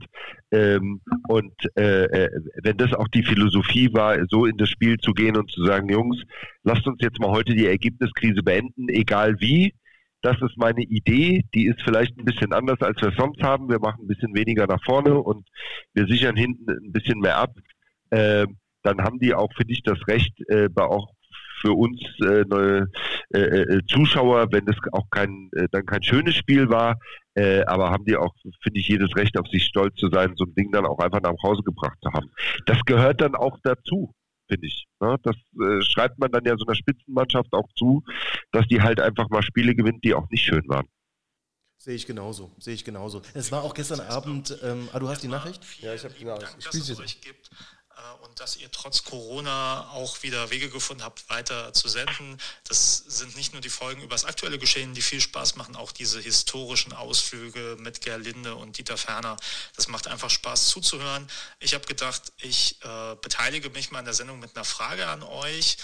Ähm, 0.51 1.01
und 1.27 1.53
äh, 1.75 2.03
äh, 2.05 2.29
wenn 2.63 2.77
das 2.77 2.93
auch 2.93 3.07
die 3.07 3.23
Philosophie 3.23 3.93
war, 3.93 4.17
so 4.29 4.45
in 4.45 4.57
das 4.57 4.69
Spiel 4.69 4.97
zu 4.97 5.13
gehen 5.13 5.37
und 5.37 5.49
zu 5.51 5.65
sagen, 5.65 5.89
Jungs, 5.89 6.21
lasst 6.63 6.85
uns 6.87 6.99
jetzt 7.01 7.19
mal 7.19 7.31
heute 7.31 7.55
die 7.55 7.67
Ergebniskrise 7.67 8.43
beenden, 8.43 8.89
egal 8.89 9.39
wie. 9.39 9.73
Das 10.21 10.39
ist 10.41 10.55
meine 10.55 10.83
Idee. 10.83 11.45
Die 11.55 11.65
ist 11.65 11.81
vielleicht 11.81 12.17
ein 12.17 12.25
bisschen 12.25 12.53
anders, 12.53 12.79
als 12.81 13.01
wir 13.01 13.11
sonst 13.17 13.41
haben. 13.41 13.69
Wir 13.69 13.79
machen 13.79 14.03
ein 14.03 14.07
bisschen 14.07 14.35
weniger 14.35 14.67
nach 14.67 14.83
vorne 14.83 15.15
und 15.15 15.47
wir 15.93 16.05
sichern 16.05 16.35
hinten 16.35 16.69
ein 16.69 16.91
bisschen 16.91 17.19
mehr 17.19 17.37
ab. 17.37 17.55
Ähm, 18.11 18.57
dann 18.83 19.01
haben 19.01 19.19
die 19.19 19.33
auch, 19.33 19.51
finde 19.55 19.73
ich, 19.73 19.81
das 19.83 19.97
Recht, 20.07 20.33
äh, 20.49 20.69
auch 20.75 21.11
für 21.61 21.73
uns 21.73 22.01
äh, 22.25 22.43
neue 22.47 22.89
äh, 23.33 23.39
äh, 23.39 23.81
Zuschauer, 23.87 24.51
wenn 24.51 24.67
es 24.67 24.75
auch 24.91 25.09
kein 25.11 25.49
äh, 25.53 25.67
dann 25.71 25.85
kein 25.85 26.03
schönes 26.03 26.35
Spiel 26.35 26.69
war, 26.69 26.97
Äh, 27.33 27.63
aber 27.63 27.89
haben 27.91 28.03
die 28.03 28.17
auch, 28.17 28.35
finde 28.61 28.79
ich, 28.81 28.89
jedes 28.89 29.15
Recht 29.15 29.37
auf 29.39 29.47
sich 29.47 29.63
stolz 29.63 29.95
zu 29.95 30.09
sein, 30.09 30.33
so 30.35 30.43
ein 30.43 30.53
Ding 30.53 30.69
dann 30.73 30.85
auch 30.85 30.99
einfach 30.99 31.21
nach 31.21 31.41
Hause 31.41 31.63
gebracht 31.63 31.97
zu 32.03 32.11
haben. 32.11 32.29
Das 32.65 32.83
gehört 32.85 33.21
dann 33.21 33.35
auch 33.35 33.57
dazu, 33.63 34.13
finde 34.49 34.67
ich. 34.67 34.85
Ne? 34.99 35.15
Das 35.23 35.37
äh, 35.37 35.81
schreibt 35.81 36.19
man 36.19 36.29
dann 36.29 36.43
ja 36.43 36.57
so 36.57 36.65
einer 36.65 36.75
Spitzenmannschaft 36.75 37.53
auch 37.53 37.69
zu, 37.77 38.03
dass 38.51 38.67
die 38.67 38.81
halt 38.81 38.99
einfach 38.99 39.29
mal 39.29 39.41
Spiele 39.43 39.73
gewinnt, 39.75 40.03
die 40.03 40.13
auch 40.13 40.29
nicht 40.29 40.43
schön 40.43 40.67
waren. 40.67 40.87
Sehe 41.77 41.95
ich 41.95 42.05
genauso, 42.05 42.51
sehe 42.59 42.73
ich 42.75 42.83
genauso. 42.83 43.21
Es 43.33 43.51
war 43.51 43.63
auch 43.63 43.73
gestern 43.73 44.01
Abend, 44.01 44.59
ähm, 44.61 44.89
ah, 44.91 44.99
du 44.99 45.07
hast 45.07 45.23
die 45.23 45.29
Nachricht? 45.29 45.63
Ja, 45.81 45.93
ich 45.93 46.03
habe 46.03 46.13
die 46.13 46.25
Nachricht. 46.25 46.51
Dank, 46.51 46.63
dass 46.63 46.89
es 46.89 46.99
euch 46.99 47.21
gibt 47.21 47.49
äh, 47.49 47.80
und 48.21 48.39
dass 48.39 48.57
ihr 48.57 48.71
trotz 48.71 49.03
Corona 49.03 49.89
auch 49.91 50.23
wieder 50.23 50.49
Wege 50.49 50.69
gefunden 50.69 51.03
habt, 51.03 51.29
weiter 51.29 51.73
zu 51.73 51.87
senden. 51.87 52.37
Das 52.67 52.97
sind 52.97 53.35
nicht 53.35 53.53
nur 53.53 53.61
die 53.61 53.69
Folgen 53.69 54.01
über 54.01 54.15
das 54.15 54.25
aktuelle 54.25 54.59
Geschehen, 54.59 54.93
die 54.93 55.01
viel 55.01 55.21
Spaß 55.21 55.55
machen, 55.55 55.75
auch 55.75 55.91
diese 55.91 56.19
historischen 56.19 56.93
Ausflüge 56.93 57.77
mit 57.79 58.01
Gerlinde 58.01 58.55
und 58.55 58.77
Dieter 58.77 58.97
Ferner. 58.97 59.37
Das 59.75 59.87
macht 59.87 60.07
einfach 60.07 60.29
Spaß 60.29 60.67
zuzuhören. 60.69 61.27
Ich 61.59 61.73
habe 61.73 61.85
gedacht, 61.85 62.33
ich 62.37 62.83
äh, 62.83 63.15
beteilige 63.21 63.69
mich 63.69 63.91
mal 63.91 63.99
an 63.99 64.05
der 64.05 64.13
Sendung 64.13 64.39
mit 64.39 64.55
einer 64.55 64.65
Frage 64.65 65.07
an 65.07 65.23
euch 65.23 65.77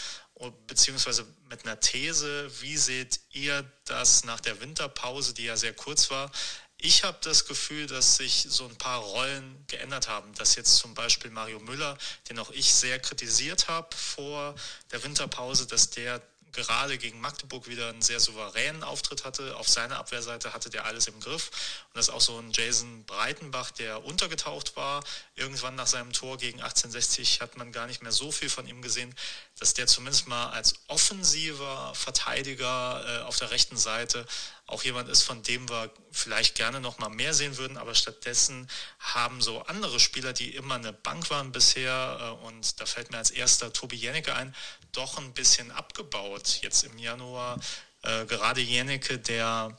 beziehungsweise 0.67 1.25
mit 1.49 1.65
einer 1.65 1.79
These. 1.79 2.49
Wie 2.61 2.77
seht 2.77 3.19
ihr 3.31 3.69
das 3.85 4.23
nach 4.23 4.39
der 4.39 4.59
Winterpause, 4.61 5.33
die 5.33 5.45
ja 5.45 5.57
sehr 5.57 5.73
kurz 5.73 6.11
war? 6.11 6.31
Ich 6.79 7.03
habe 7.03 7.17
das 7.21 7.45
Gefühl, 7.45 7.87
dass 7.87 8.17
sich 8.17 8.45
so 8.49 8.65
ein 8.65 8.75
paar 8.77 8.99
Rollen 8.99 9.65
geändert 9.67 10.07
haben. 10.07 10.31
Dass 10.35 10.55
jetzt 10.55 10.75
zum 10.77 10.93
Beispiel 10.93 11.31
Mario 11.31 11.59
Müller, 11.59 11.97
den 12.29 12.37
auch 12.37 12.51
ich 12.51 12.71
sehr 12.71 12.99
kritisiert 12.99 13.67
habe 13.67 13.95
vor 13.95 14.53
der 14.91 15.03
Winterpause, 15.03 15.65
dass 15.65 15.89
der 15.89 16.21
gerade 16.57 16.97
gegen 16.97 17.21
Magdeburg 17.21 17.67
wieder 17.67 17.89
einen 17.89 18.01
sehr 18.01 18.19
souveränen 18.19 18.83
Auftritt 18.83 19.25
hatte. 19.25 19.55
Auf 19.57 19.69
seiner 19.69 19.97
Abwehrseite 19.97 20.53
hatte 20.53 20.69
der 20.69 20.85
alles 20.85 21.07
im 21.07 21.19
Griff. 21.19 21.51
Und 21.89 21.97
das 21.97 22.07
ist 22.07 22.13
auch 22.13 22.21
so 22.21 22.37
ein 22.39 22.51
Jason 22.51 23.05
Breitenbach, 23.05 23.71
der 23.71 24.03
untergetaucht 24.03 24.75
war. 24.75 25.03
Irgendwann 25.35 25.75
nach 25.75 25.87
seinem 25.87 26.13
Tor 26.13 26.37
gegen 26.37 26.59
1860 26.59 27.41
hat 27.41 27.57
man 27.57 27.71
gar 27.71 27.87
nicht 27.87 28.01
mehr 28.01 28.11
so 28.11 28.31
viel 28.31 28.49
von 28.49 28.67
ihm 28.67 28.81
gesehen, 28.81 29.13
dass 29.59 29.73
der 29.73 29.87
zumindest 29.87 30.27
mal 30.27 30.49
als 30.49 30.75
offensiver 30.87 31.93
Verteidiger 31.95 33.03
äh, 33.05 33.23
auf 33.23 33.37
der 33.37 33.51
rechten 33.51 33.77
Seite 33.77 34.25
auch 34.67 34.83
jemand 34.83 35.07
ist, 35.07 35.23
von 35.23 35.43
dem 35.43 35.69
wir 35.69 35.91
vielleicht 36.11 36.55
gerne 36.55 36.81
noch 36.81 36.99
mal 36.99 37.09
mehr 37.09 37.33
sehen 37.33 37.57
würden, 37.57 37.77
aber 37.77 37.95
stattdessen 37.95 38.69
haben 38.99 39.41
so 39.41 39.61
andere 39.63 39.99
Spieler, 39.99 40.33
die 40.33 40.55
immer 40.55 40.75
eine 40.75 40.91
Bank 40.91 41.29
waren 41.29 41.53
bisher, 41.53 42.37
äh, 42.41 42.45
und 42.45 42.79
da 42.79 42.85
fällt 42.85 43.11
mir 43.11 43.17
als 43.17 43.31
erster 43.31 43.71
Tobi 43.71 43.95
Jennecke 43.95 44.35
ein, 44.35 44.53
doch 44.91 45.17
ein 45.17 45.33
bisschen 45.33 45.71
abgebaut. 45.71 46.59
Jetzt 46.61 46.83
im 46.83 46.97
Januar 46.97 47.59
äh, 48.03 48.25
gerade 48.25 48.61
Jennecke, 48.61 49.19
der 49.19 49.75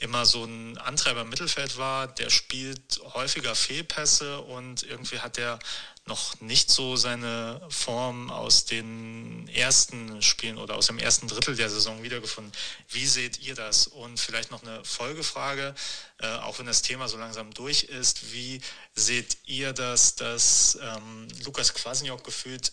immer 0.00 0.26
so 0.26 0.44
ein 0.44 0.78
Antreiber 0.78 1.22
im 1.22 1.28
Mittelfeld 1.28 1.78
war, 1.78 2.08
der 2.08 2.30
spielt 2.30 3.00
häufiger 3.14 3.54
Fehlpässe 3.54 4.40
und 4.40 4.82
irgendwie 4.82 5.20
hat 5.20 5.38
er 5.38 5.58
noch 6.06 6.40
nicht 6.40 6.68
so 6.70 6.96
seine 6.96 7.60
Form 7.68 8.30
aus 8.30 8.64
den 8.64 9.46
ersten 9.48 10.20
Spielen 10.20 10.58
oder 10.58 10.74
aus 10.74 10.88
dem 10.88 10.98
ersten 10.98 11.28
Drittel 11.28 11.54
der 11.54 11.70
Saison 11.70 12.02
wiedergefunden. 12.02 12.52
Wie 12.88 13.06
seht 13.06 13.38
ihr 13.38 13.54
das? 13.54 13.86
Und 13.86 14.18
vielleicht 14.18 14.50
noch 14.50 14.62
eine 14.62 14.84
Folgefrage, 14.84 15.74
äh, 16.18 16.26
auch 16.38 16.58
wenn 16.58 16.66
das 16.66 16.82
Thema 16.82 17.08
so 17.08 17.16
langsam 17.18 17.54
durch 17.54 17.84
ist. 17.84 18.32
Wie 18.32 18.60
seht 18.94 19.38
ihr 19.46 19.72
das, 19.72 20.16
dass 20.16 20.76
ähm, 20.82 21.28
Lukas 21.44 21.72
Kwasniok 21.72 22.24
gefühlt 22.24 22.72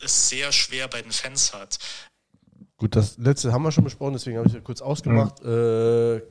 es 0.00 0.28
sehr 0.28 0.52
schwer 0.52 0.88
bei 0.88 1.00
den 1.00 1.12
Fans 1.12 1.54
hat? 1.54 1.78
Gut, 2.82 2.96
das 2.96 3.16
letzte 3.16 3.52
haben 3.52 3.62
wir 3.62 3.70
schon 3.70 3.84
besprochen, 3.84 4.14
deswegen 4.14 4.38
habe 4.38 4.48
ich 4.48 4.54
ja 4.54 4.60
kurz 4.60 4.82
ausgemacht. 4.82 5.40
Mhm. 5.44 5.50
Äh, 5.50 6.22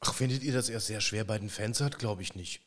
Ach, 0.00 0.12
findet 0.12 0.42
ihr 0.42 0.52
das 0.52 0.68
eher 0.68 0.78
sehr 0.78 1.00
schwer 1.00 1.24
bei 1.24 1.38
den 1.38 1.48
Fans 1.48 1.80
hat? 1.80 1.98
Glaube 1.98 2.20
ich 2.20 2.34
nicht. 2.34 2.60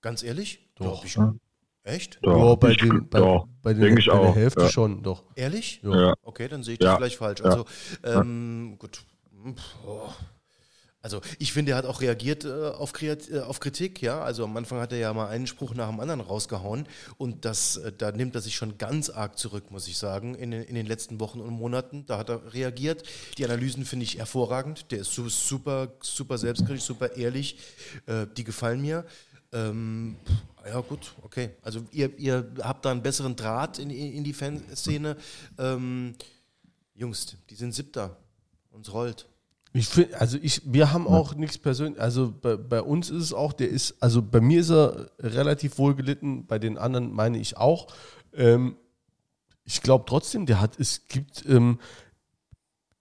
Ganz 0.00 0.22
ehrlich? 0.22 0.70
Doch. 0.76 1.04
ich. 1.04 1.16
Ja. 1.16 1.34
Echt? 1.82 2.18
Doch, 2.22 2.38
ja, 2.38 2.54
bei, 2.54 2.72
den, 2.72 3.06
bei, 3.10 3.18
doch, 3.18 3.46
bei, 3.60 3.74
den, 3.74 3.96
bei 3.96 4.00
der 4.00 4.34
Hälfte 4.34 4.62
ja. 4.62 4.68
schon, 4.70 5.02
doch. 5.02 5.24
Ehrlich? 5.34 5.82
Ja. 5.82 6.14
Okay, 6.22 6.48
dann 6.48 6.62
sehe 6.62 6.72
ich 6.72 6.78
das 6.78 6.96
vielleicht 6.96 7.18
falsch. 7.18 7.42
Also, 7.42 7.66
ähm, 8.02 8.76
gut. 8.78 9.04
Oh. 9.86 10.08
Also 11.06 11.20
ich 11.38 11.52
finde, 11.52 11.70
er 11.70 11.78
hat 11.78 11.84
auch 11.84 12.00
reagiert 12.00 12.44
äh, 12.44 12.50
auf, 12.50 12.92
äh, 13.00 13.38
auf 13.38 13.60
Kritik, 13.60 14.02
ja. 14.02 14.22
Also 14.22 14.42
am 14.42 14.56
Anfang 14.56 14.80
hat 14.80 14.90
er 14.90 14.98
ja 14.98 15.14
mal 15.14 15.28
einen 15.28 15.46
Spruch 15.46 15.72
nach 15.72 15.88
dem 15.88 16.00
anderen 16.00 16.20
rausgehauen 16.20 16.88
und 17.16 17.44
das, 17.44 17.76
äh, 17.76 17.92
da 17.96 18.10
nimmt 18.10 18.34
er 18.34 18.40
sich 18.40 18.56
schon 18.56 18.76
ganz 18.76 19.08
arg 19.08 19.38
zurück, 19.38 19.70
muss 19.70 19.86
ich 19.86 19.98
sagen, 19.98 20.34
in, 20.34 20.50
in 20.50 20.74
den 20.74 20.84
letzten 20.84 21.20
Wochen 21.20 21.38
und 21.38 21.52
Monaten. 21.52 22.06
Da 22.06 22.18
hat 22.18 22.28
er 22.28 22.52
reagiert. 22.52 23.04
Die 23.38 23.44
Analysen 23.44 23.84
finde 23.84 24.02
ich 24.02 24.18
hervorragend. 24.18 24.90
Der 24.90 24.98
ist 24.98 25.12
super, 25.12 25.92
super 26.00 26.38
selbstkritisch, 26.38 26.82
super 26.82 27.14
ehrlich. 27.14 27.56
Äh, 28.06 28.26
die 28.36 28.42
gefallen 28.42 28.80
mir. 28.80 29.04
Ähm, 29.52 30.16
ja, 30.66 30.80
gut, 30.80 31.14
okay. 31.22 31.50
Also 31.62 31.86
ihr, 31.92 32.18
ihr 32.18 32.52
habt 32.62 32.84
da 32.84 32.90
einen 32.90 33.02
besseren 33.02 33.36
Draht 33.36 33.78
in, 33.78 33.90
in 33.90 34.24
die 34.24 34.32
Fanszene. 34.32 35.16
Ähm, 35.56 36.16
Jungs, 36.96 37.36
die 37.48 37.54
sind 37.54 37.76
siebter. 37.76 38.16
Uns 38.72 38.92
rollt. 38.92 39.24
Ich 39.76 39.88
find, 39.88 40.14
also 40.14 40.38
ich, 40.40 40.62
wir 40.64 40.94
haben 40.94 41.06
auch 41.06 41.34
nichts 41.34 41.58
persönlich, 41.58 42.00
also 42.00 42.32
bei, 42.32 42.56
bei, 42.56 42.80
uns 42.80 43.10
ist 43.10 43.22
es 43.22 43.32
auch, 43.34 43.52
der 43.52 43.68
ist, 43.68 43.94
also 44.00 44.22
bei 44.22 44.40
mir 44.40 44.60
ist 44.60 44.70
er 44.70 45.10
relativ 45.18 45.76
wohl 45.76 45.94
gelitten, 45.94 46.46
bei 46.46 46.58
den 46.58 46.78
anderen 46.78 47.12
meine 47.12 47.36
ich 47.36 47.58
auch. 47.58 47.88
Ähm, 48.34 48.76
ich 49.64 49.82
glaube 49.82 50.06
trotzdem, 50.08 50.46
der 50.46 50.62
hat, 50.62 50.80
es 50.80 51.08
gibt, 51.08 51.44
ähm, 51.46 51.78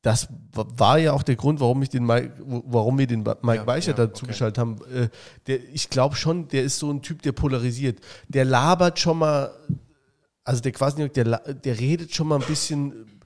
das 0.02 0.28
war 0.52 0.98
ja 0.98 1.14
auch 1.14 1.24
der 1.24 1.38
Grund, 1.38 1.62
warum 1.62 1.82
ich 1.82 1.90
den 1.90 2.06
Mike, 2.06 2.34
warum 2.46 2.98
wir 2.98 3.08
den 3.08 3.24
Mike 3.24 3.40
ja, 3.56 3.68
Weicher 3.68 3.92
ja, 3.92 3.98
dazu 3.98 4.24
okay. 4.24 4.34
geschaltet 4.34 4.58
haben. 4.58 4.78
Äh, 4.94 5.08
der, 5.48 5.64
ich 5.74 5.90
glaube 5.90 6.18
schon, 6.18 6.50
der 6.50 6.64
ist 6.64 6.78
so 6.78 6.92
ein 6.92 7.02
Typ, 7.02 7.22
der 7.22 7.32
polarisiert. 7.32 8.02
Der 8.28 8.44
labert 8.44 9.00
schon 9.00 9.20
mal, 9.20 9.50
also 10.44 10.62
der 10.62 10.74
quasi, 10.74 11.08
der, 11.08 11.38
der 11.38 11.80
redet 11.80 12.14
schon 12.14 12.28
mal 12.28 12.42
ein 12.42 12.48
bisschen, 12.48 13.22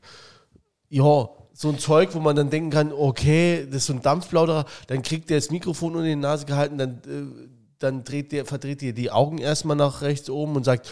ja, 0.90 1.28
so 1.60 1.68
ein 1.68 1.78
Zeug, 1.78 2.16
wo 2.16 2.22
man 2.22 2.38
dann 2.38 2.50
denken 2.50 2.70
kann, 2.70 2.94
okay, 2.94 3.66
das 3.66 3.82
ist 3.82 3.88
so 3.88 3.94
ein 3.94 4.02
Dampfplauderer, 4.02 4.64
dann 4.88 5.02
kriegt 5.02 5.30
der 5.30 5.36
das 5.36 5.52
Mikrofon 5.52 5.94
unter 5.94 6.08
die 6.08 6.16
Nase 6.16 6.46
gehalten, 6.46 6.78
dann, 6.78 7.02
äh, 7.06 7.50
dann 7.80 8.06
dreht 8.06 8.32
der, 8.32 8.46
verdreht 8.46 8.82
der 8.82 8.94
die 8.94 9.12
Augen 9.12 9.40
erstmal 9.40 9.76
nach 9.76 10.02
rechts 10.02 10.30
oben 10.30 10.56
und 10.56 10.64
sagt, 10.64 10.90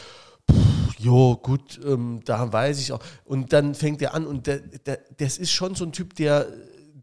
jo, 0.98 1.38
gut, 1.38 1.80
ähm, 1.85 2.19
da 2.26 2.52
weiß 2.52 2.81
ich 2.81 2.91
auch. 2.91 2.99
Und 3.23 3.53
dann 3.53 3.76
fängt 3.76 4.02
er 4.02 4.14
an 4.14 4.27
und 4.27 4.48
der, 4.48 4.60
der, 4.60 4.99
das 5.15 5.38
ist 5.38 5.52
schon 5.52 5.73
so 5.73 5.85
ein 5.85 5.94
Typ, 5.94 6.15
der, 6.15 6.48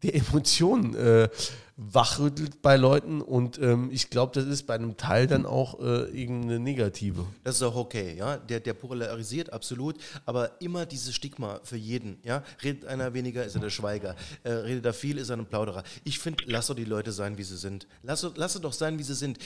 der 0.03 0.15
Emotionen 0.15 0.95
äh, 0.95 1.31
wachrüttelt 1.77 2.63
bei 2.63 2.77
Leuten 2.77 3.21
und 3.21 3.59
ähm, 3.59 3.91
ich 3.93 4.09
glaube, 4.09 4.33
das 4.33 4.45
ist 4.45 4.65
bei 4.65 4.75
einem 4.75 4.97
Teil 4.97 5.27
dann 5.27 5.45
auch 5.45 5.81
äh, 5.81 6.05
irgendeine 6.11 6.61
negative. 6.61 7.27
Das 7.43 7.57
ist 7.57 7.63
auch 7.63 7.75
okay, 7.75 8.15
ja. 8.17 8.37
Der, 8.37 8.61
der 8.61 8.75
polarisiert 8.75 9.53
absolut, 9.53 9.97
aber 10.25 10.61
immer 10.61 10.87
dieses 10.87 11.15
Stigma 11.15 11.61
für 11.65 11.77
jeden, 11.77 12.19
ja. 12.23 12.45
Redet 12.63 12.85
einer 12.87 13.13
weniger, 13.13 13.45
ist 13.45 13.57
er 13.57 13.61
der 13.61 13.71
Schweiger. 13.71 14.15
Äh, 14.45 14.53
redet 14.53 14.85
er 14.85 14.93
viel, 14.93 15.19
ist 15.19 15.31
er 15.31 15.37
ein 15.37 15.47
Plauderer. 15.47 15.83
Ich 16.05 16.21
finde, 16.21 16.45
lass 16.47 16.69
doch 16.69 16.77
die 16.77 16.85
Leute 16.85 17.11
sein, 17.11 17.39
wie 17.39 17.43
sie 17.43 17.57
sind. 17.57 17.89
Lass, 18.03 18.25
lass 18.37 18.55
doch 18.61 18.73
sein, 18.73 18.99
wie 19.01 19.03
sie 19.03 19.15
sind. 19.15 19.39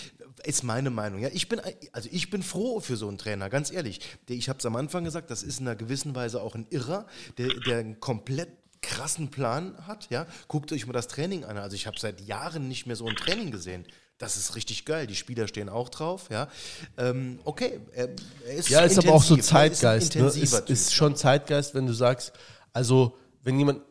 Ist 0.44 0.64
meine 0.64 0.90
Meinung, 0.90 1.20
ja. 1.20 1.30
Ich 1.32 1.48
bin, 1.48 1.60
also 1.92 2.10
ich 2.12 2.28
bin 2.28 2.42
froh 2.42 2.80
für 2.80 2.96
so 2.96 3.08
einen 3.08 3.16
Trainer, 3.16 3.48
ganz 3.48 3.72
ehrlich. 3.72 4.00
Ich 4.28 4.50
habe 4.50 4.58
es 4.58 4.66
am 4.66 4.76
Anfang 4.76 5.04
gesagt, 5.04 5.30
das 5.30 5.42
ist 5.42 5.60
in 5.60 5.66
einer 5.66 5.76
gewissen 5.76 6.14
Weise 6.14 6.42
auch 6.42 6.54
ein 6.54 6.66
Irrer, 6.68 7.06
der, 7.38 7.48
der 7.60 7.94
komplett 7.94 8.57
krassen 8.82 9.30
Plan 9.30 9.74
hat, 9.86 10.08
ja, 10.10 10.26
guckt 10.46 10.72
euch 10.72 10.86
mal 10.86 10.92
das 10.92 11.08
Training 11.08 11.44
an. 11.44 11.56
Also 11.56 11.74
ich 11.74 11.86
habe 11.86 11.98
seit 11.98 12.20
Jahren 12.20 12.68
nicht 12.68 12.86
mehr 12.86 12.96
so 12.96 13.06
ein 13.06 13.16
Training 13.16 13.50
gesehen. 13.50 13.84
Das 14.18 14.36
ist 14.36 14.56
richtig 14.56 14.84
geil. 14.84 15.06
Die 15.06 15.14
Spieler 15.14 15.46
stehen 15.46 15.68
auch 15.68 15.88
drauf, 15.88 16.28
ja. 16.30 16.48
Ähm, 16.96 17.38
okay, 17.44 17.80
er, 17.94 18.08
er 18.46 18.54
ist 18.54 18.68
Ja, 18.68 18.80
ist 18.80 18.98
aber 18.98 19.12
auch 19.12 19.22
so 19.22 19.36
Zeitgeist. 19.36 20.16
Ist, 20.16 20.36
ne? 20.36 20.42
ist, 20.42 20.70
ist 20.70 20.94
schon 20.94 21.14
Zeitgeist, 21.14 21.74
wenn 21.74 21.86
du 21.86 21.92
sagst, 21.92 22.32
also 22.72 23.16
wenn 23.42 23.58
jemand 23.58 23.82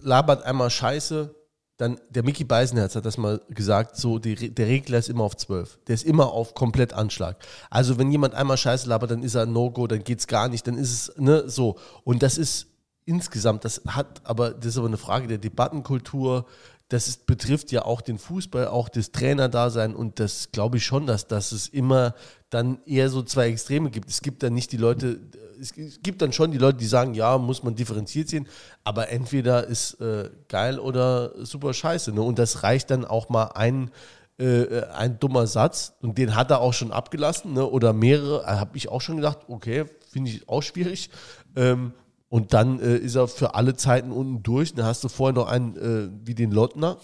labert 0.00 0.42
einmal 0.42 0.70
Scheiße, 0.70 1.34
dann 1.76 2.00
der 2.08 2.22
Mickey 2.22 2.44
Beisenherz 2.44 2.94
hat 2.94 3.04
das 3.04 3.18
mal 3.18 3.40
gesagt, 3.48 3.96
so 3.96 4.18
die, 4.18 4.54
der 4.54 4.66
Regler 4.66 4.98
ist 4.98 5.08
immer 5.08 5.24
auf 5.24 5.36
12. 5.36 5.80
Der 5.86 5.94
ist 5.94 6.04
immer 6.04 6.32
auf 6.32 6.54
komplett 6.54 6.92
Anschlag. 6.92 7.36
Also 7.68 7.98
wenn 7.98 8.12
jemand 8.12 8.34
einmal 8.34 8.56
Scheiße 8.56 8.88
labert, 8.88 9.10
dann 9.10 9.22
ist 9.22 9.34
er 9.34 9.42
ein 9.42 9.52
No-Go, 9.52 9.86
dann 9.88 10.04
geht's 10.04 10.26
gar 10.28 10.48
nicht, 10.48 10.66
dann 10.66 10.78
ist 10.78 10.92
es 10.92 11.12
ne 11.16 11.48
so 11.48 11.78
und 12.04 12.22
das 12.22 12.38
ist 12.38 12.68
insgesamt, 13.06 13.64
das 13.64 13.82
hat 13.86 14.22
aber, 14.24 14.50
das 14.50 14.66
ist 14.66 14.78
aber 14.78 14.88
eine 14.88 14.96
Frage 14.96 15.26
der 15.26 15.38
Debattenkultur, 15.38 16.46
das 16.88 17.08
ist, 17.08 17.26
betrifft 17.26 17.72
ja 17.72 17.84
auch 17.84 18.00
den 18.00 18.18
Fußball, 18.18 18.68
auch 18.68 18.88
das 18.88 19.10
Trainerdasein 19.10 19.94
und 19.94 20.20
das 20.20 20.50
glaube 20.52 20.76
ich 20.76 20.84
schon, 20.84 21.06
dass, 21.06 21.26
dass 21.26 21.52
es 21.52 21.68
immer 21.68 22.14
dann 22.50 22.78
eher 22.86 23.08
so 23.08 23.22
zwei 23.22 23.48
Extreme 23.48 23.90
gibt. 23.90 24.10
Es 24.10 24.20
gibt 24.20 24.42
dann 24.42 24.54
nicht 24.54 24.70
die 24.70 24.76
Leute, 24.76 25.20
es 25.60 25.72
gibt 25.74 26.20
dann 26.20 26.32
schon 26.32 26.50
die 26.50 26.58
Leute, 26.58 26.78
die 26.78 26.86
sagen, 26.86 27.14
ja, 27.14 27.38
muss 27.38 27.62
man 27.62 27.74
differenziert 27.74 28.28
sehen, 28.28 28.46
aber 28.84 29.08
entweder 29.08 29.66
ist 29.66 30.00
äh, 30.00 30.30
geil 30.48 30.78
oder 30.78 31.32
super 31.44 31.72
scheiße. 31.72 32.12
Ne? 32.12 32.22
Und 32.22 32.38
das 32.38 32.62
reicht 32.62 32.90
dann 32.90 33.04
auch 33.04 33.28
mal 33.28 33.46
ein, 33.54 33.90
äh, 34.38 34.82
ein 34.92 35.18
dummer 35.18 35.46
Satz 35.46 35.94
und 36.02 36.18
den 36.18 36.36
hat 36.36 36.50
er 36.50 36.60
auch 36.60 36.74
schon 36.74 36.92
abgelassen 36.92 37.54
ne? 37.54 37.66
oder 37.66 37.92
mehrere, 37.92 38.46
habe 38.46 38.76
ich 38.76 38.88
auch 38.88 39.00
schon 39.00 39.16
gedacht, 39.16 39.38
okay, 39.48 39.86
finde 40.12 40.30
ich 40.30 40.48
auch 40.48 40.62
schwierig. 40.62 41.10
Ähm, 41.56 41.92
und 42.34 42.52
dann 42.52 42.80
äh, 42.80 42.96
ist 42.96 43.14
er 43.14 43.28
für 43.28 43.54
alle 43.54 43.76
Zeiten 43.76 44.10
unten 44.10 44.42
durch. 44.42 44.74
Dann 44.74 44.86
hast 44.86 45.04
du 45.04 45.08
vorher 45.08 45.32
noch 45.34 45.46
einen 45.46 45.76
äh, 45.76 46.10
wie 46.26 46.34
den 46.34 46.50
Lottner. 46.50 46.96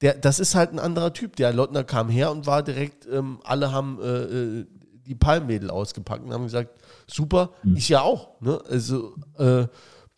der, 0.00 0.14
das 0.14 0.40
ist 0.40 0.54
halt 0.54 0.72
ein 0.72 0.78
anderer 0.78 1.12
Typ. 1.12 1.36
Der 1.36 1.52
Lottner 1.52 1.84
kam 1.84 2.08
her 2.08 2.30
und 2.30 2.46
war 2.46 2.62
direkt, 2.62 3.06
ähm, 3.12 3.40
alle 3.44 3.72
haben 3.72 4.00
äh, 4.00 4.06
äh 4.06 4.66
die 5.06 5.14
Palmmädel 5.14 5.68
ausgepackt 5.68 6.24
und 6.24 6.32
haben 6.32 6.44
gesagt, 6.44 6.80
super, 7.06 7.50
mhm. 7.62 7.76
ich 7.76 7.90
ja 7.90 8.00
auch. 8.00 8.40
Ne? 8.40 8.58
Also 8.66 9.14
äh, 9.36 9.66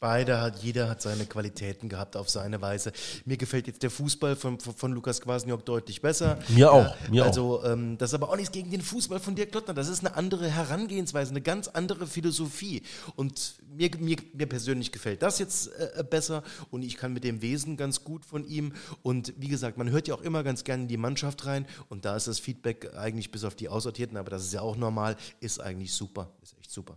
Beide 0.07 0.41
hat, 0.41 0.63
jeder 0.63 0.89
hat 0.89 1.03
seine 1.03 1.27
Qualitäten 1.27 1.89
gehabt 1.89 2.17
auf 2.17 2.31
seine 2.31 2.63
Weise. 2.63 2.93
Mir 3.25 3.37
gefällt 3.37 3.67
jetzt 3.67 3.83
der 3.83 3.91
Fußball 3.91 4.37
von, 4.37 4.61
von, 4.61 4.73
von 4.73 4.93
Lukas 4.93 5.21
Kwasniok 5.21 5.67
deutlich 5.67 6.01
besser. 6.01 6.39
Mir 6.47 6.71
auch. 6.71 6.95
Mir 7.11 7.25
also, 7.25 7.65
Ähm, 7.65 7.99
das 7.99 8.11
ist 8.11 8.15
aber 8.15 8.29
auch 8.29 8.37
nichts 8.37 8.53
gegen 8.53 8.71
den 8.71 8.83
Fußball 8.83 9.19
von 9.19 9.35
Dirk 9.35 9.51
Klottner. 9.51 9.75
Das 9.75 9.89
ist 9.89 10.07
eine 10.07 10.15
andere 10.15 10.49
Herangehensweise, 10.49 11.31
eine 11.31 11.41
ganz 11.41 11.67
andere 11.67 12.07
Philosophie. 12.07 12.85
Und 13.17 13.57
mir, 13.77 13.91
mir, 13.99 14.17
mir 14.33 14.47
persönlich 14.47 14.93
gefällt 14.93 15.23
das 15.23 15.41
jetzt 15.41 15.73
äh, 15.73 16.05
besser 16.09 16.45
und 16.71 16.83
ich 16.83 16.97
kann 16.97 17.13
mit 17.13 17.25
dem 17.25 17.43
Wesen 17.43 17.77
ganz 17.77 18.05
gut 18.05 18.25
von 18.25 18.47
ihm. 18.47 18.75
Und 19.03 19.35
wie 19.39 19.49
gesagt, 19.49 19.77
man 19.77 19.91
hört 19.91 20.07
ja 20.07 20.15
auch 20.15 20.23
immer 20.23 20.45
ganz 20.45 20.63
gerne 20.63 20.85
in 20.85 20.89
die 20.89 20.99
Mannschaft 20.99 21.47
rein 21.47 21.67
und 21.89 22.05
da 22.05 22.15
ist 22.15 22.29
das 22.29 22.39
Feedback 22.39 22.95
eigentlich 22.97 23.33
bis 23.33 23.43
auf 23.43 23.57
die 23.57 23.69
Aussortierten, 23.69 24.17
aber 24.17 24.31
das 24.31 24.45
ist 24.45 24.53
ja 24.53 24.61
auch 24.61 24.77
normal, 24.77 25.17
ist 25.41 25.59
eigentlich 25.61 25.93
super. 25.93 26.31
Ist 26.45 26.57
echt 26.61 26.71
super. 26.71 26.97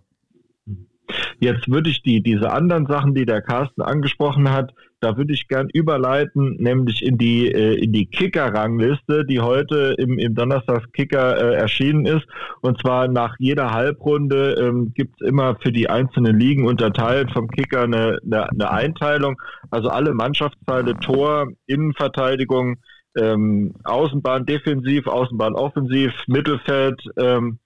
Jetzt 1.40 1.70
würde 1.70 1.90
ich 1.90 2.02
die, 2.02 2.22
diese 2.22 2.52
anderen 2.52 2.86
Sachen, 2.88 3.14
die 3.14 3.26
der 3.26 3.42
Carsten 3.42 3.82
angesprochen 3.82 4.52
hat, 4.52 4.74
da 5.02 5.16
würde 5.16 5.34
ich 5.34 5.48
gern 5.48 5.70
überleiten, 5.70 6.58
nämlich 6.60 7.06
in 7.06 7.18
die, 7.18 7.50
äh, 7.50 7.76
in 7.76 7.94
die 7.94 8.08
Kicker-Rangliste, 8.08 9.26
die 9.26 9.40
heute 9.40 9.96
im, 9.98 10.20
im 10.20 10.36
Donnerstags-Kicker 10.36 11.38
äh, 11.38 11.56
erschienen 11.56 12.06
ist. 12.06 12.26
Und 12.62 12.82
zwar 12.82 13.08
nach 13.08 13.36
jeder 13.40 13.72
Halbrunde 13.72 14.56
ähm, 14.60 14.94
gibt 14.94 15.22
es 15.22 15.28
immer 15.28 15.56
für 15.62 15.72
die 15.72 15.90
einzelnen 15.90 16.38
Ligen 16.38 16.66
unterteilt 16.66 17.32
vom 17.32 17.48
Kicker 17.48 17.84
eine, 17.84 18.20
eine, 18.26 18.52
eine 18.52 18.72
Einteilung. 18.72 19.42
Also 19.72 19.88
alle 19.88 20.14
Mannschaftsteile, 20.14 20.98
Tor, 21.00 21.48
Innenverteidigung, 21.66 22.76
ähm, 23.18 23.76
Außenbahn 23.86 24.46
defensiv, 24.46 25.08
Außenbahn 25.08 25.56
offensiv, 25.56 26.12
Mittelfeld, 26.28 27.02
ähm, 27.18 27.60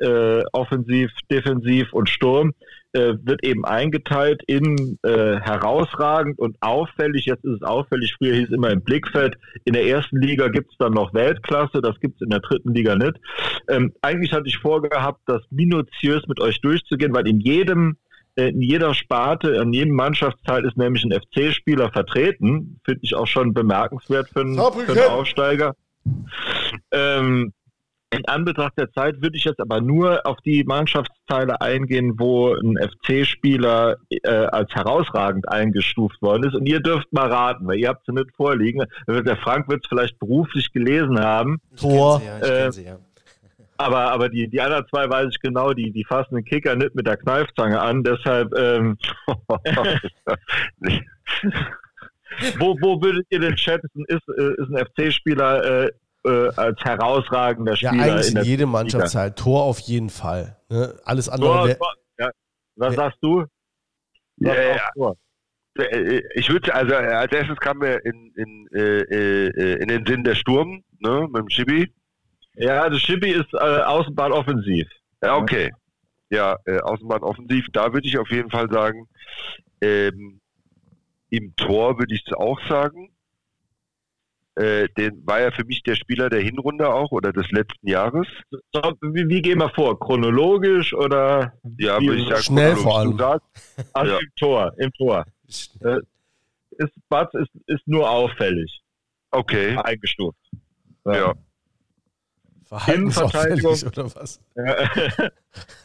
äh, 0.00 0.42
offensiv, 0.52 1.10
defensiv 1.30 1.92
und 1.92 2.08
Sturm 2.08 2.52
äh, 2.92 3.14
wird 3.22 3.44
eben 3.44 3.64
eingeteilt 3.64 4.42
in 4.46 4.98
äh, 5.02 5.38
herausragend 5.40 6.38
und 6.38 6.56
auffällig. 6.60 7.26
Jetzt 7.26 7.44
ist 7.44 7.56
es 7.56 7.62
auffällig, 7.62 8.14
früher 8.18 8.34
hieß 8.34 8.48
es 8.48 8.54
immer 8.54 8.70
im 8.70 8.82
Blickfeld. 8.82 9.36
In 9.64 9.74
der 9.74 9.86
ersten 9.86 10.20
Liga 10.20 10.48
gibt 10.48 10.72
es 10.72 10.78
dann 10.78 10.92
noch 10.92 11.14
Weltklasse, 11.14 11.80
das 11.80 12.00
gibt 12.00 12.16
es 12.16 12.22
in 12.22 12.30
der 12.30 12.40
dritten 12.40 12.74
Liga 12.74 12.96
nicht. 12.96 13.14
Ähm, 13.68 13.92
eigentlich 14.02 14.32
hatte 14.32 14.48
ich 14.48 14.58
vorgehabt, 14.58 15.20
das 15.26 15.42
minutiös 15.50 16.26
mit 16.26 16.40
euch 16.40 16.60
durchzugehen, 16.60 17.14
weil 17.14 17.28
in 17.28 17.40
jedem 17.40 17.96
äh, 18.36 18.48
in 18.48 18.62
jeder 18.62 18.94
Sparte, 18.94 19.60
an 19.60 19.72
jedem 19.72 19.94
Mannschaftsteil 19.94 20.64
ist 20.64 20.76
nämlich 20.76 21.04
ein 21.04 21.12
FC-Spieler 21.12 21.90
vertreten. 21.90 22.80
Finde 22.84 23.00
ich 23.02 23.14
auch 23.14 23.26
schon 23.26 23.52
bemerkenswert 23.52 24.28
für 24.30 24.40
einen, 24.40 24.56
für 24.56 24.92
einen 24.92 25.10
Aufsteiger. 25.10 25.74
Ähm, 26.90 27.52
in 28.12 28.26
Anbetracht 28.26 28.76
der 28.76 28.90
Zeit 28.92 29.22
würde 29.22 29.36
ich 29.36 29.44
jetzt 29.44 29.60
aber 29.60 29.80
nur 29.80 30.26
auf 30.26 30.38
die 30.44 30.64
Mannschaftsteile 30.64 31.60
eingehen, 31.60 32.14
wo 32.18 32.52
ein 32.54 32.76
FC-Spieler 32.76 33.98
äh, 34.10 34.28
als 34.28 34.74
herausragend 34.74 35.48
eingestuft 35.48 36.20
worden 36.20 36.48
ist. 36.48 36.54
Und 36.54 36.66
ihr 36.66 36.80
dürft 36.80 37.12
mal 37.12 37.30
raten, 37.30 37.68
weil 37.68 37.78
ihr 37.78 37.88
habt 37.88 38.04
sie 38.06 38.12
nicht 38.12 38.34
vorliegen. 38.34 38.84
Der 39.06 39.36
Frank 39.36 39.68
wird 39.68 39.84
es 39.84 39.88
vielleicht 39.88 40.18
beruflich 40.18 40.72
gelesen 40.72 41.20
haben. 41.20 41.60
Tor. 41.76 42.20
Ja, 42.24 42.38
äh, 42.38 42.70
ja. 42.82 42.98
Aber, 43.76 44.10
aber 44.10 44.28
die, 44.28 44.48
die 44.48 44.60
anderen 44.60 44.86
zwei 44.90 45.08
weiß 45.08 45.28
ich 45.30 45.40
genau, 45.40 45.72
die, 45.72 45.92
die 45.92 46.04
fassen 46.04 46.34
den 46.34 46.44
Kicker 46.44 46.74
nicht 46.74 46.94
mit 46.94 47.06
der 47.06 47.16
Kneifzange 47.16 47.80
an. 47.80 48.02
Deshalb, 48.02 48.52
ähm, 48.54 48.98
wo, 52.58 52.76
wo 52.80 53.00
würdet 53.00 53.26
ihr 53.30 53.38
denn 53.38 53.56
schätzen, 53.56 54.04
ist, 54.08 54.28
äh, 54.36 54.54
ist 54.58 54.68
ein 54.68 54.84
FC-Spieler 54.84 55.84
äh, 55.84 55.92
äh, 56.24 56.48
als 56.56 56.80
herausragender 56.82 57.76
Spieler. 57.76 57.94
Ja, 57.94 58.14
eigentlich 58.14 58.30
in, 58.30 58.36
in 58.38 58.44
jede 58.44 58.66
Mannschaftszeit. 58.66 59.36
Tor 59.36 59.62
auf 59.62 59.80
jeden 59.80 60.10
Fall. 60.10 60.56
Ne? 60.68 60.94
Alles 61.04 61.28
andere. 61.28 61.76
Tor, 61.76 61.94
ja. 62.18 62.30
Was 62.76 62.94
sagst 62.94 63.18
du? 63.22 63.44
Was 64.36 64.56
ja, 64.56 64.76
ja. 64.94 65.12
Äh, 65.78 66.22
ich 66.34 66.50
würde, 66.50 66.74
also 66.74 66.92
äh, 66.92 66.96
als 66.96 67.32
erstes 67.32 67.56
kam 67.58 67.78
mir 67.78 68.04
in, 68.04 68.32
in, 68.34 68.68
äh, 68.74 69.76
in 69.76 69.88
den 69.88 70.04
Sinn 70.06 70.24
der 70.24 70.34
Sturm, 70.34 70.82
ne, 70.98 71.28
mit 71.30 71.42
dem 71.42 71.50
Schibi. 71.50 71.92
Ja, 72.54 72.88
der 72.88 72.98
Schibi 72.98 73.30
ist 73.30 73.52
äh, 73.54 73.58
Außenbahn 73.58 74.32
offensiv. 74.32 74.88
Ja, 75.22 75.36
okay. 75.36 75.72
Ja, 76.30 76.56
äh, 76.64 76.80
Außenbahn 76.80 77.22
offensiv, 77.22 77.66
da 77.72 77.92
würde 77.92 78.06
ich 78.06 78.18
auf 78.18 78.30
jeden 78.30 78.50
Fall 78.50 78.70
sagen, 78.70 79.08
ähm, 79.80 80.40
im 81.30 81.54
Tor 81.56 81.98
würde 81.98 82.14
ich 82.14 82.24
es 82.26 82.32
auch 82.32 82.60
sagen 82.68 83.10
äh, 84.56 84.88
den 84.96 85.26
war 85.26 85.40
ja 85.40 85.50
für 85.50 85.64
mich 85.64 85.82
der 85.82 85.94
Spieler 85.94 86.28
der 86.28 86.40
Hinrunde 86.40 86.92
auch 86.92 87.12
oder 87.12 87.32
des 87.32 87.50
letzten 87.50 87.88
Jahres. 87.88 88.26
So, 88.72 88.82
wie, 89.00 89.28
wie, 89.28 89.42
gehen 89.42 89.58
wir 89.58 89.70
vor? 89.70 89.98
Chronologisch 89.98 90.92
oder? 90.92 91.54
Ja, 91.78 92.00
würde 92.00 92.16
ich 92.16 92.28
sagen, 92.28 92.42
schnell 92.42 92.76
vor 92.76 92.98
allem. 92.98 93.20
Also 93.92 94.12
ja. 94.12 94.18
im 94.18 94.28
Tor, 94.36 94.72
im 94.78 94.92
Tor. 94.92 95.24
Äh, 95.80 95.98
ist, 96.72 96.92
Batz 97.08 97.32
ist, 97.34 97.50
ist 97.66 97.86
nur 97.86 98.08
auffällig. 98.08 98.82
Okay. 99.30 99.76
Eingestuft. 99.76 100.38
Ja. 101.04 101.14
ja. 101.14 101.34
Innenverteidigung 102.86 103.76
oder 103.84 104.14
was? 104.14 104.40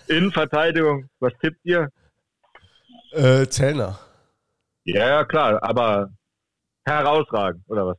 Innenverteidigung, 0.08 1.10
was 1.20 1.34
tippt 1.42 1.60
ihr? 1.64 1.92
Äh, 3.12 3.48
Zellner. 3.48 4.00
Ja, 4.84 5.08
ja, 5.08 5.26
klar, 5.26 5.64
aber 5.64 6.12
herausragend, 6.86 7.64
oder 7.68 7.88
was? 7.88 7.98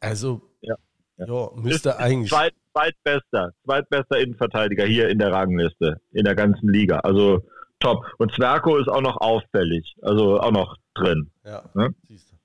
Also, 0.00 0.42
ja, 0.60 0.74
ja. 1.18 1.26
Jo, 1.26 1.52
müsste 1.56 1.90
ist 1.90 1.96
eigentlich. 1.96 2.30
Zweit, 2.30 2.54
zweitbester, 2.72 3.52
zweitbester 3.64 4.18
Innenverteidiger 4.18 4.84
hier 4.84 5.08
in 5.08 5.18
der 5.18 5.32
Rangliste, 5.32 6.00
in 6.12 6.24
der 6.24 6.34
ganzen 6.34 6.68
Liga. 6.68 7.00
Also 7.00 7.42
top. 7.80 8.04
Und 8.18 8.32
Zwerko 8.34 8.76
ist 8.76 8.88
auch 8.88 9.00
noch 9.00 9.16
auffällig, 9.18 9.96
also 10.02 10.40
auch 10.40 10.50
noch 10.50 10.76
drin. 10.94 11.30
Ja, 11.44 11.64
ne? 11.74 11.94
siehst 12.08 12.32
du. 12.32 12.36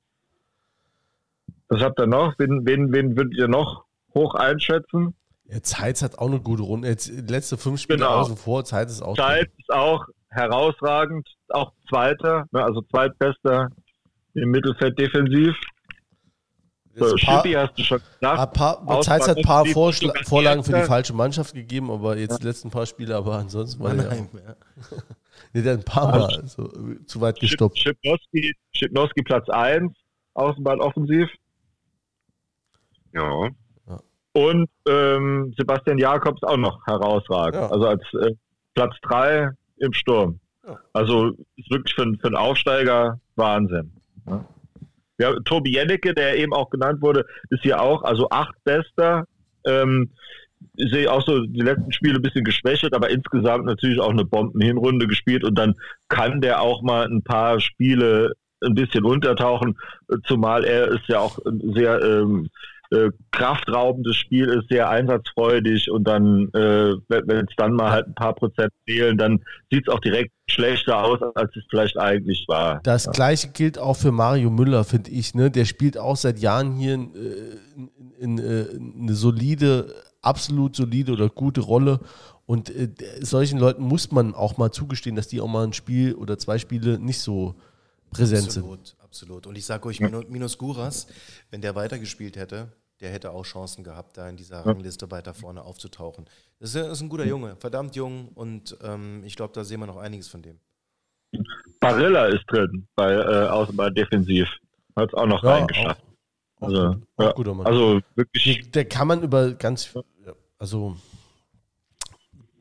Was 1.70 1.82
habt 1.82 2.00
ihr 2.00 2.08
noch? 2.08 2.38
Wen, 2.38 2.66
wen, 2.66 2.94
wen 2.94 3.16
würdet 3.16 3.34
ihr 3.38 3.48
noch 3.48 3.86
hoch 4.14 4.36
einschätzen? 4.36 5.16
Ja, 5.46 5.62
Zeitz 5.62 6.02
hat 6.02 6.18
auch 6.18 6.28
eine 6.28 6.40
gute 6.40 6.64
Runde. 6.64 6.88
Jetzt 6.88 7.10
letzte 7.30 7.58
fünf 7.58 7.80
Spiele 7.80 8.00
genau. 8.00 8.20
außen 8.20 8.38
vor, 8.38 8.64
Zeit 8.64 8.90
ist 8.90 9.02
auch. 9.02 9.16
Zeit 9.16 9.48
drin. 9.48 9.54
ist 9.58 9.74
auch 9.74 10.06
herausragend, 10.30 11.28
auch 11.50 11.74
Zweiter, 11.90 12.46
ne, 12.52 12.64
also 12.64 12.82
zweitbester 12.84 13.70
im 14.34 14.52
Mittelfeld 14.52 14.98
defensiv. 14.98 15.56
So, 16.96 17.18
Schippi 17.18 17.54
hast 17.54 17.78
du 17.78 17.84
schon 17.84 18.00
gesagt. 18.00 18.54
Paar, 18.54 19.02
Zeit 19.02 19.28
hat 19.28 19.38
ein 19.38 19.44
paar 19.44 19.66
Vorschla 19.66 20.14
Vorlagen 20.26 20.64
für 20.64 20.74
die 20.74 20.84
falsche 20.84 21.14
Mannschaft 21.14 21.54
gegeben, 21.54 21.90
aber 21.90 22.18
jetzt 22.18 22.32
ja. 22.32 22.38
die 22.40 22.48
letzten 22.48 22.70
paar 22.70 22.86
Spiele, 22.86 23.16
aber 23.16 23.36
ansonsten 23.36 23.82
war 23.82 23.94
Nein, 23.94 24.28
ja. 24.34 24.56
nee, 25.54 25.62
der 25.62 25.74
ein 25.74 25.84
paar 25.84 26.12
Mal 26.12 26.44
so, 26.46 26.70
zu 27.06 27.22
weit 27.22 27.40
gestoppt. 27.40 27.78
Schipnowski, 27.78 28.54
Schipnowski 28.74 29.22
Platz 29.24 29.48
1, 29.50 29.94
Außenbahn 30.34 30.82
offensiv. 30.82 31.30
Ja. 33.14 33.50
Und 34.34 34.70
ähm, 34.88 35.54
Sebastian 35.58 35.98
Jakobs 35.98 36.42
auch 36.44 36.58
noch 36.58 36.86
herausragend. 36.88 37.62
Ja. 37.62 37.70
Also 37.70 37.88
als 37.88 38.02
äh, 38.14 38.34
Platz 38.74 38.96
3 39.04 39.50
im 39.78 39.94
Sturm. 39.94 40.40
Also 40.94 41.32
ist 41.56 41.70
wirklich 41.70 41.94
für, 41.96 42.04
für 42.20 42.28
einen 42.28 42.36
Aufsteiger 42.36 43.20
Wahnsinn. 43.36 43.92
Ja. 44.28 44.46
Ja, 45.22 45.34
Tobi 45.46 45.74
Jennecke, 45.74 46.14
der 46.14 46.38
eben 46.38 46.54
auch 46.54 46.70
genannt 46.70 47.02
wurde, 47.02 47.26
ist 47.50 47.62
hier 47.64 47.82
auch, 47.82 48.04
also 48.04 48.30
acht 48.30 48.56
Bester. 48.64 49.26
Ähm, 49.66 50.10
ich 50.76 50.92
sehe 50.92 51.12
auch 51.12 51.24
so 51.26 51.46
die 51.46 51.62
letzten 51.62 51.92
Spiele 51.92 52.16
ein 52.16 52.22
bisschen 52.22 52.44
geschwächelt, 52.44 52.94
aber 52.94 53.10
insgesamt 53.10 53.66
natürlich 53.66 54.00
auch 54.00 54.10
eine 54.10 54.26
Bombenhinrunde 54.26 55.08
gespielt 55.08 55.44
und 55.44 55.56
dann 55.56 55.76
kann 56.08 56.42
der 56.42 56.62
auch 56.62 56.82
mal 56.82 57.06
ein 57.06 57.24
paar 57.24 57.60
Spiele 57.60 58.34
ein 58.64 58.76
bisschen 58.76 59.06
untertauchen, 59.06 59.78
zumal 60.26 60.64
er 60.64 60.88
ist 60.90 61.08
ja 61.08 61.20
auch 61.20 61.40
sehr 61.74 62.02
ähm, 62.04 62.50
äh, 62.92 63.10
kraftraubendes 63.32 64.16
Spiel 64.18 64.48
ist, 64.50 64.70
sehr 64.70 64.90
einsatzfreudig 64.90 65.90
und 65.90 66.04
dann, 66.04 66.50
äh, 66.54 66.94
wenn 67.08 67.48
es 67.48 67.56
dann 67.56 67.74
mal 67.74 67.92
halt 67.92 68.08
ein 68.08 68.16
paar 68.16 68.36
Prozent 68.36 68.72
fehlen, 68.86 69.18
dann 69.18 69.40
sieht 69.72 69.88
es 69.88 69.94
auch 69.94 70.00
direkt 70.00 70.32
schlechter 70.50 71.04
aus, 71.04 71.20
als 71.36 71.56
es 71.56 71.64
vielleicht 71.70 71.98
eigentlich 71.98 72.46
war. 72.48 72.82
Das 72.84 73.06
ja. 73.06 73.12
gleiche 73.12 73.50
gilt 73.50 73.80
auch 73.80 73.96
für 73.96 74.12
Mario 74.12 74.50
Müller, 74.50 74.84
finde 74.84 75.12
ich. 75.12 75.34
Ne? 75.34 75.50
Der 75.50 75.66
spielt 75.66 75.98
auch 75.98 76.18
seit 76.18 76.40
Jahren 76.40 76.76
hier 76.76 76.96
äh, 76.96 76.98
in, 77.76 77.90
in, 78.20 78.38
äh, 78.40 78.66
eine 79.02 79.14
solide, 79.14 79.94
absolut 80.22 80.76
solide 80.76 81.14
oder 81.14 81.30
gute 81.30 81.62
Rolle. 81.62 82.02
Und 82.46 82.76
äh, 82.76 82.90
solchen 83.22 83.58
Leuten 83.58 83.84
muss 83.84 84.12
man 84.12 84.36
auch 84.36 84.58
mal 84.58 84.72
zugestehen, 84.72 85.16
dass 85.16 85.30
die 85.30 85.40
auch 85.40 85.48
mal 85.48 85.64
ein 85.64 85.74
Spiel 85.74 86.14
oder 86.16 86.38
zwei 86.38 86.58
Spiele 86.58 87.00
nicht 87.00 87.20
so 87.20 87.56
präsent 88.10 88.48
absolut, 88.48 88.88
sind. 88.88 88.98
Absolut. 89.02 89.48
Und 89.48 89.58
ich 89.58 89.66
sage 89.66 89.88
euch, 89.88 90.02
Minus 90.02 90.58
Guras, 90.58 91.08
wenn 91.50 91.62
der 91.62 91.76
weitergespielt 91.76 92.36
hätte, 92.36 92.74
der 93.02 93.12
hätte 93.12 93.32
auch 93.32 93.44
Chancen 93.44 93.84
gehabt, 93.84 94.18
da 94.18 94.30
in 94.30 94.38
dieser 94.38 94.66
Rangliste 94.66 95.10
weiter 95.12 95.34
vorne 95.34 95.64
aufzutauchen. 95.64 96.26
Das 96.60 96.76
ist, 96.76 97.02
ein 97.02 97.10
guter 97.10 97.26
Junge, 97.26 97.56
verdammt 97.58 97.96
jung 97.96 98.30
und 98.30 98.78
ähm, 98.84 99.24
ich 99.26 99.36
glaube, 99.36 99.54
da 99.54 99.64
sehen 99.64 99.80
wir 99.80 99.88
noch 99.88 99.98
einiges 99.98 100.28
von 100.28 100.42
dem. 100.42 100.60
Barilla 101.80 102.26
ist 102.28 102.44
drin 102.48 102.88
bei 102.96 103.12
äh, 103.14 103.48
Außenbahn 103.48 103.94
defensiv. 103.96 104.48
Hat 104.96 105.10
es 105.10 105.14
auch 105.14 105.26
noch 105.26 105.44
ja, 105.44 105.56
reingeschafft. 105.56 106.04
Also, 106.60 106.96
ja, 107.18 107.32
guter 107.32 107.56
Mann. 107.56 107.66
also 107.66 108.02
wirklich. 108.16 108.70
Der 108.72 108.86
kann 108.86 109.08
man 109.08 109.24
über 109.24 109.52
ganz, 109.54 109.98
also 110.60 110.96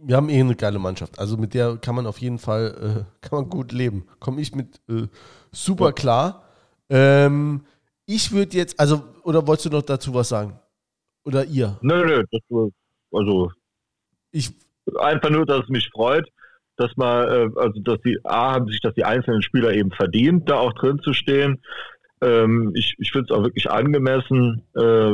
wir 0.03 0.17
haben 0.17 0.31
eh 0.31 0.41
eine 0.41 0.57
geile 0.57 0.79
Mannschaft. 0.79 1.19
Also 1.19 1.37
mit 1.37 1.53
der 1.53 1.77
kann 1.77 1.95
man 1.95 2.07
auf 2.07 2.19
jeden 2.19 2.39
Fall, 2.39 3.05
äh, 3.05 3.05
kann 3.21 3.41
man 3.41 3.51
gut 3.51 3.73
leben. 3.73 4.07
Komme 4.19 4.41
ich 4.41 4.55
mit 4.55 4.81
äh, 4.89 5.07
super 5.53 5.93
klar. 5.93 6.45
Ähm, 6.89 7.65
ich 8.07 8.33
würde 8.33 8.57
jetzt, 8.57 8.81
also, 8.81 9.05
oder 9.31 9.47
wolltest 9.47 9.67
du 9.67 9.71
noch 9.71 9.83
dazu 9.83 10.13
was 10.13 10.29
sagen? 10.29 10.59
Oder 11.25 11.45
ihr? 11.45 11.79
Nö, 11.83 12.05
nö, 12.05 12.25
das, 12.33 12.43
also 13.13 13.53
ich 14.33 14.51
einfach 14.99 15.31
nur, 15.31 15.47
dass 15.47 15.63
es 15.63 15.69
mich 15.69 15.89
freut, 15.93 16.29
dass 16.77 16.91
man, 16.97 17.29
äh, 17.29 17.49
also 17.57 17.81
dass 17.81 18.01
die 18.01 18.19
A 18.25 18.55
haben 18.55 18.67
sich, 18.67 18.81
dass 18.81 18.95
die 18.95 19.05
einzelnen 19.05 19.43
Spieler 19.43 19.73
eben 19.73 19.93
verdient, 19.93 20.49
da 20.49 20.57
auch 20.57 20.73
drin 20.73 20.99
zu 20.99 21.13
stehen. 21.13 21.63
Ähm, 22.21 22.73
ich 22.75 22.95
ich 22.99 23.13
finde 23.13 23.33
es 23.33 23.39
auch 23.39 23.45
wirklich 23.45 23.71
angemessen. 23.71 24.63
Äh, 24.75 25.13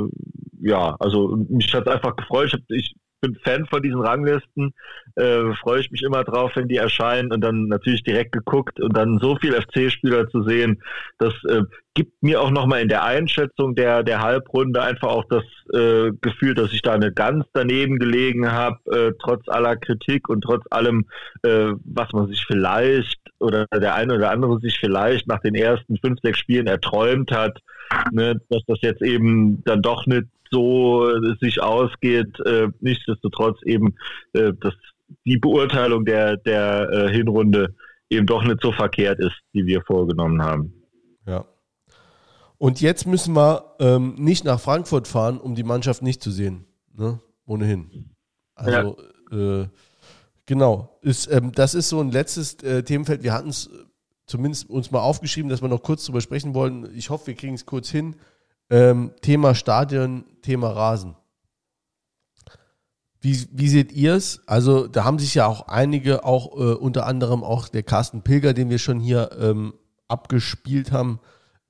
ja, 0.62 0.96
also 0.98 1.36
mich 1.48 1.72
hat 1.74 1.86
einfach 1.86 2.16
gefreut. 2.16 2.46
Ich, 2.46 2.54
hab, 2.54 2.60
ich 2.70 2.94
bin 3.26 3.38
Fan 3.44 3.66
von 3.66 3.82
diesen 3.82 4.00
Ranglisten, 4.00 4.72
äh, 5.16 5.52
freue 5.60 5.80
ich 5.80 5.90
mich 5.90 6.02
immer 6.02 6.24
drauf, 6.24 6.52
wenn 6.54 6.68
die 6.68 6.76
erscheinen 6.76 7.32
und 7.32 7.40
dann 7.40 7.68
natürlich 7.68 8.02
direkt 8.02 8.32
geguckt 8.32 8.80
und 8.80 8.96
dann 8.96 9.18
so 9.18 9.36
viel 9.36 9.52
FC-Spieler 9.52 10.28
zu 10.28 10.42
sehen, 10.42 10.82
das 11.18 11.34
äh, 11.48 11.62
gibt 11.94 12.22
mir 12.22 12.42
auch 12.42 12.50
nochmal 12.50 12.82
in 12.82 12.88
der 12.88 13.04
Einschätzung 13.04 13.74
der, 13.74 14.02
der 14.02 14.20
Halbrunde 14.20 14.82
einfach 14.82 15.08
auch 15.08 15.24
das 15.30 15.44
äh, 15.72 16.12
Gefühl, 16.20 16.54
dass 16.54 16.72
ich 16.72 16.82
da 16.82 16.92
eine 16.92 17.12
ganz 17.12 17.46
daneben 17.54 17.98
gelegen 17.98 18.52
habe, 18.52 18.78
äh, 18.92 19.12
trotz 19.18 19.48
aller 19.48 19.76
Kritik 19.76 20.28
und 20.28 20.42
trotz 20.42 20.62
allem, 20.70 21.06
äh, 21.42 21.72
was 21.84 22.12
man 22.12 22.28
sich 22.28 22.44
vielleicht 22.46 23.18
oder 23.40 23.66
der 23.66 23.94
eine 23.94 24.14
oder 24.14 24.30
andere 24.30 24.58
sich 24.60 24.78
vielleicht 24.78 25.26
nach 25.26 25.40
den 25.40 25.54
ersten 25.54 25.98
fünf, 25.98 26.20
sechs 26.22 26.38
Spielen 26.38 26.66
erträumt 26.66 27.30
hat, 27.30 27.58
ne, 28.12 28.40
dass 28.48 28.62
das 28.66 28.78
jetzt 28.82 29.02
eben 29.02 29.62
dann 29.64 29.82
doch 29.82 30.06
nicht 30.06 30.26
so 30.50 31.08
sich 31.40 31.62
ausgeht. 31.62 32.38
Äh, 32.40 32.68
nichtsdestotrotz 32.80 33.62
eben, 33.64 33.94
äh, 34.32 34.52
dass 34.60 34.74
die 35.24 35.38
Beurteilung 35.38 36.04
der, 36.04 36.36
der 36.36 36.88
äh, 36.90 37.12
Hinrunde 37.12 37.74
eben 38.10 38.26
doch 38.26 38.44
nicht 38.44 38.60
so 38.62 38.72
verkehrt 38.72 39.18
ist, 39.18 39.36
die 39.52 39.66
wir 39.66 39.82
vorgenommen 39.82 40.42
haben. 40.42 40.72
Ja. 41.26 41.44
Und 42.58 42.80
jetzt 42.80 43.06
müssen 43.06 43.34
wir 43.34 43.74
ähm, 43.80 44.14
nicht 44.16 44.44
nach 44.44 44.60
Frankfurt 44.60 45.08
fahren, 45.08 45.38
um 45.38 45.54
die 45.54 45.64
Mannschaft 45.64 46.02
nicht 46.02 46.22
zu 46.22 46.30
sehen. 46.30 46.64
Ne? 46.94 47.20
Ohnehin. 47.44 48.10
Also, 48.54 48.96
ja. 49.30 49.62
äh, 49.62 49.68
genau. 50.46 50.98
Ist, 51.02 51.30
ähm, 51.30 51.52
das 51.52 51.74
ist 51.74 51.88
so 51.88 52.00
ein 52.00 52.10
letztes 52.10 52.54
äh, 52.62 52.82
Themenfeld. 52.82 53.22
Wir 53.22 53.32
hatten 53.32 53.48
es 53.48 53.70
zumindest 54.26 54.68
uns 54.70 54.90
mal 54.90 55.00
aufgeschrieben, 55.00 55.48
dass 55.48 55.62
wir 55.62 55.68
noch 55.68 55.82
kurz 55.82 56.04
drüber 56.04 56.20
sprechen 56.20 56.54
wollen. 56.54 56.88
Ich 56.94 57.10
hoffe, 57.10 57.28
wir 57.28 57.34
kriegen 57.34 57.54
es 57.54 57.66
kurz 57.66 57.88
hin. 57.88 58.16
Ähm, 58.70 59.12
Thema 59.20 59.54
Stadion, 59.54 60.24
Thema 60.42 60.70
Rasen. 60.70 61.16
Wie, 63.20 63.46
wie 63.52 63.68
seht 63.68 63.92
ihr 63.92 64.14
es? 64.14 64.40
Also, 64.46 64.86
da 64.86 65.04
haben 65.04 65.18
sich 65.18 65.34
ja 65.34 65.46
auch 65.46 65.68
einige, 65.68 66.24
auch 66.24 66.56
äh, 66.56 66.74
unter 66.74 67.06
anderem 67.06 67.42
auch 67.42 67.68
der 67.68 67.82
Carsten 67.82 68.22
Pilger, 68.22 68.52
den 68.52 68.70
wir 68.70 68.78
schon 68.78 69.00
hier 69.00 69.30
ähm, 69.40 69.74
abgespielt 70.08 70.92
haben, 70.92 71.20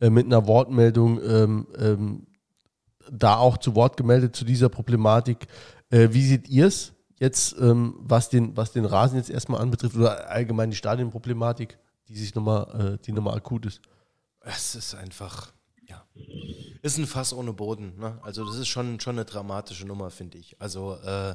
äh, 0.01 0.11
mit 0.11 0.27
einer 0.27 0.47
Wortmeldung 0.47 1.21
ähm, 1.23 1.67
ähm 1.79 2.27
da 3.11 3.37
auch 3.37 3.59
zu 3.59 3.77
Wort 3.77 3.97
gemeldet 3.97 4.35
zu 4.35 4.45
dieser 4.45 4.69
Problematik. 4.69 5.47
Äh, 5.91 6.09
wie 6.11 6.27
seht 6.27 6.49
ihr 6.49 6.67
es 6.67 6.93
jetzt, 7.19 7.57
ähm, 7.59 7.95
was, 7.99 8.29
den, 8.29 8.57
was 8.57 8.73
den 8.73 8.85
Rasen 8.85 9.17
jetzt 9.17 9.31
erstmal 9.31 9.61
anbetrifft 9.61 9.97
oder 9.97 10.31
allgemein 10.31 10.71
die 10.71 10.77
Stadionproblematik, 10.77 11.79
die 12.09 12.17
sich 12.17 12.35
nochmal, 12.35 12.95
äh, 12.95 13.05
die 13.05 13.13
nochmal 13.13 13.37
akut 13.37 13.67
ist? 13.67 13.81
Es 14.41 14.75
ist 14.75 14.95
einfach 14.95 15.53
ja. 15.89 16.05
Ist 16.83 16.99
ein 16.99 17.07
Fass 17.07 17.33
ohne 17.33 17.53
Boden. 17.53 17.99
Ne? 17.99 18.19
Also 18.23 18.45
das 18.45 18.57
ist 18.57 18.69
schon, 18.69 19.01
schon 19.01 19.17
eine 19.17 19.25
dramatische 19.25 19.87
Nummer, 19.87 20.11
finde 20.11 20.39
ich. 20.39 20.61
Also 20.61 20.97
äh, 21.05 21.35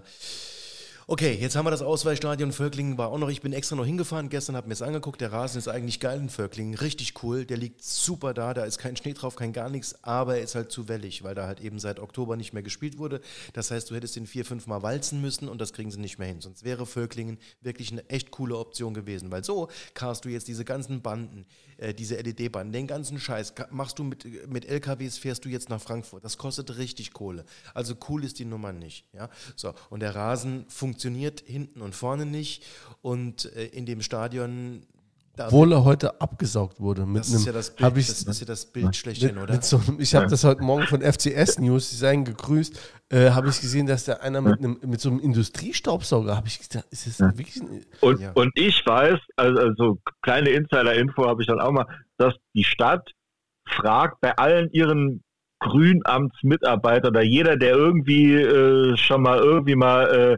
Okay, 1.07 1.35
jetzt 1.39 1.55
haben 1.55 1.65
wir 1.65 1.71
das 1.71 1.81
Ausweichstadion. 1.81 2.51
Völklingen 2.51 2.97
war 2.97 3.09
auch 3.09 3.17
noch, 3.17 3.29
ich 3.29 3.41
bin 3.41 3.53
extra 3.53 3.75
noch 3.75 3.85
hingefahren. 3.85 4.29
Gestern 4.29 4.55
habe 4.55 4.67
mir 4.67 4.73
es 4.73 4.83
angeguckt. 4.83 5.19
Der 5.19 5.31
Rasen 5.31 5.57
ist 5.57 5.67
eigentlich 5.67 5.99
geil 5.99 6.19
in 6.19 6.29
Völklingen. 6.29 6.75
Richtig 6.75 7.23
cool. 7.23 7.43
Der 7.43 7.57
liegt 7.57 7.83
super 7.83 8.35
da. 8.35 8.53
Da 8.53 8.65
ist 8.65 8.77
kein 8.77 8.95
Schnee 8.95 9.13
drauf, 9.13 9.35
kein 9.35 9.51
gar 9.51 9.69
nichts. 9.69 10.03
Aber 10.03 10.37
er 10.37 10.43
ist 10.43 10.53
halt 10.53 10.71
zu 10.71 10.87
wellig, 10.87 11.23
weil 11.23 11.33
da 11.33 11.47
halt 11.47 11.59
eben 11.59 11.79
seit 11.79 11.99
Oktober 11.99 12.37
nicht 12.37 12.53
mehr 12.53 12.61
gespielt 12.61 12.99
wurde. 12.99 13.19
Das 13.53 13.71
heißt, 13.71 13.89
du 13.89 13.95
hättest 13.95 14.15
den 14.15 14.27
vier, 14.27 14.45
fünf 14.45 14.67
Mal 14.67 14.83
walzen 14.83 15.21
müssen 15.21 15.49
und 15.49 15.59
das 15.59 15.73
kriegen 15.73 15.89
sie 15.89 15.99
nicht 15.99 16.19
mehr 16.19 16.27
hin. 16.27 16.39
Sonst 16.39 16.63
wäre 16.63 16.85
Völklingen 16.85 17.39
wirklich 17.61 17.91
eine 17.91 18.07
echt 18.09 18.29
coole 18.29 18.55
Option 18.55 18.93
gewesen. 18.93 19.31
Weil 19.31 19.43
so 19.43 19.69
karst 19.95 20.25
du 20.25 20.29
jetzt 20.29 20.47
diese 20.47 20.65
ganzen 20.65 21.01
Banden, 21.01 21.47
äh, 21.81 21.93
diese 21.93 22.15
LED-Banden, 22.15 22.71
den 22.71 22.87
ganzen 22.87 23.19
Scheiß, 23.19 23.53
machst 23.69 23.99
du 23.99 24.03
mit, 24.03 24.49
mit 24.49 24.65
LKWs, 24.65 25.17
fährst 25.17 25.45
du 25.45 25.49
jetzt 25.49 25.69
nach 25.69 25.81
Frankfurt. 25.81 26.23
Das 26.23 26.37
kostet 26.37 26.77
richtig 26.77 27.11
Kohle. 27.13 27.43
Also 27.73 27.95
cool 28.07 28.23
ist 28.23 28.39
die 28.39 28.45
Nummer 28.45 28.71
nicht. 28.71 29.05
Ja? 29.13 29.29
So, 29.55 29.73
und 29.89 29.99
der 29.99 30.15
Rasen 30.15 30.65
funktioniert 30.69 31.01
funktioniert 31.01 31.43
hinten 31.45 31.81
und 31.81 31.95
vorne 31.95 32.25
nicht. 32.25 32.63
Und 33.01 33.45
äh, 33.55 33.65
in 33.67 33.85
dem 33.85 34.01
Stadion 34.01 34.85
obwohl 35.37 35.71
er 35.71 35.83
heute 35.83 36.19
abgesaugt 36.19 36.79
wurde. 36.79 37.05
Mit 37.05 37.21
das, 37.21 37.33
ist 37.33 37.45
ja 37.45 37.51
das, 37.51 37.75
Bild, 37.75 37.97
ich, 37.97 38.07
das 38.07 38.21
ist 38.21 38.39
ja 38.41 38.45
das 38.47 38.65
Bild 38.65 38.95
schlechthin, 38.95 39.35
mit, 39.35 39.43
oder? 39.43 39.53
Mit 39.53 39.63
so, 39.63 39.81
ich 39.97 40.15
habe 40.15 40.27
das 40.27 40.43
heute 40.43 40.63
Morgen 40.63 40.83
von 40.83 41.01
FCS 41.01 41.59
News, 41.59 41.89
die 41.89 41.95
seien 41.95 42.25
gegrüßt, 42.25 42.79
äh, 43.09 43.31
habe 43.31 43.49
ich 43.49 43.61
gesehen, 43.61 43.87
dass 43.87 44.05
da 44.05 44.13
einer 44.13 44.41
mit, 44.41 44.59
einem, 44.59 44.79
mit 44.85 44.99
so 44.99 45.09
einem 45.09 45.19
Industriestaubsauger, 45.19 46.35
habe 46.35 46.47
ich 46.47 46.59
gedacht, 46.59 46.85
ist 46.91 47.07
das 47.07 47.19
wirklich 47.37 47.61
ein, 47.61 47.85
und, 48.01 48.19
ja. 48.19 48.31
und 48.33 48.51
ich 48.55 48.85
weiß, 48.85 49.19
also, 49.37 49.59
also 49.59 49.97
kleine 50.21 50.49
Insider-Info 50.49 51.25
habe 51.25 51.41
ich 51.41 51.47
dann 51.47 51.59
auch 51.59 51.71
mal, 51.71 51.87
dass 52.17 52.33
die 52.53 52.63
Stadt 52.63 53.09
fragt 53.67 54.19
bei 54.21 54.37
allen 54.37 54.69
ihren 54.71 55.23
Grünamtsmitarbeitern 55.59 57.11
oder 57.11 57.23
jeder, 57.23 57.55
der 57.55 57.75
irgendwie 57.75 58.33
äh, 58.33 58.97
schon 58.97 59.21
mal 59.21 59.37
irgendwie 59.37 59.75
mal 59.75 60.37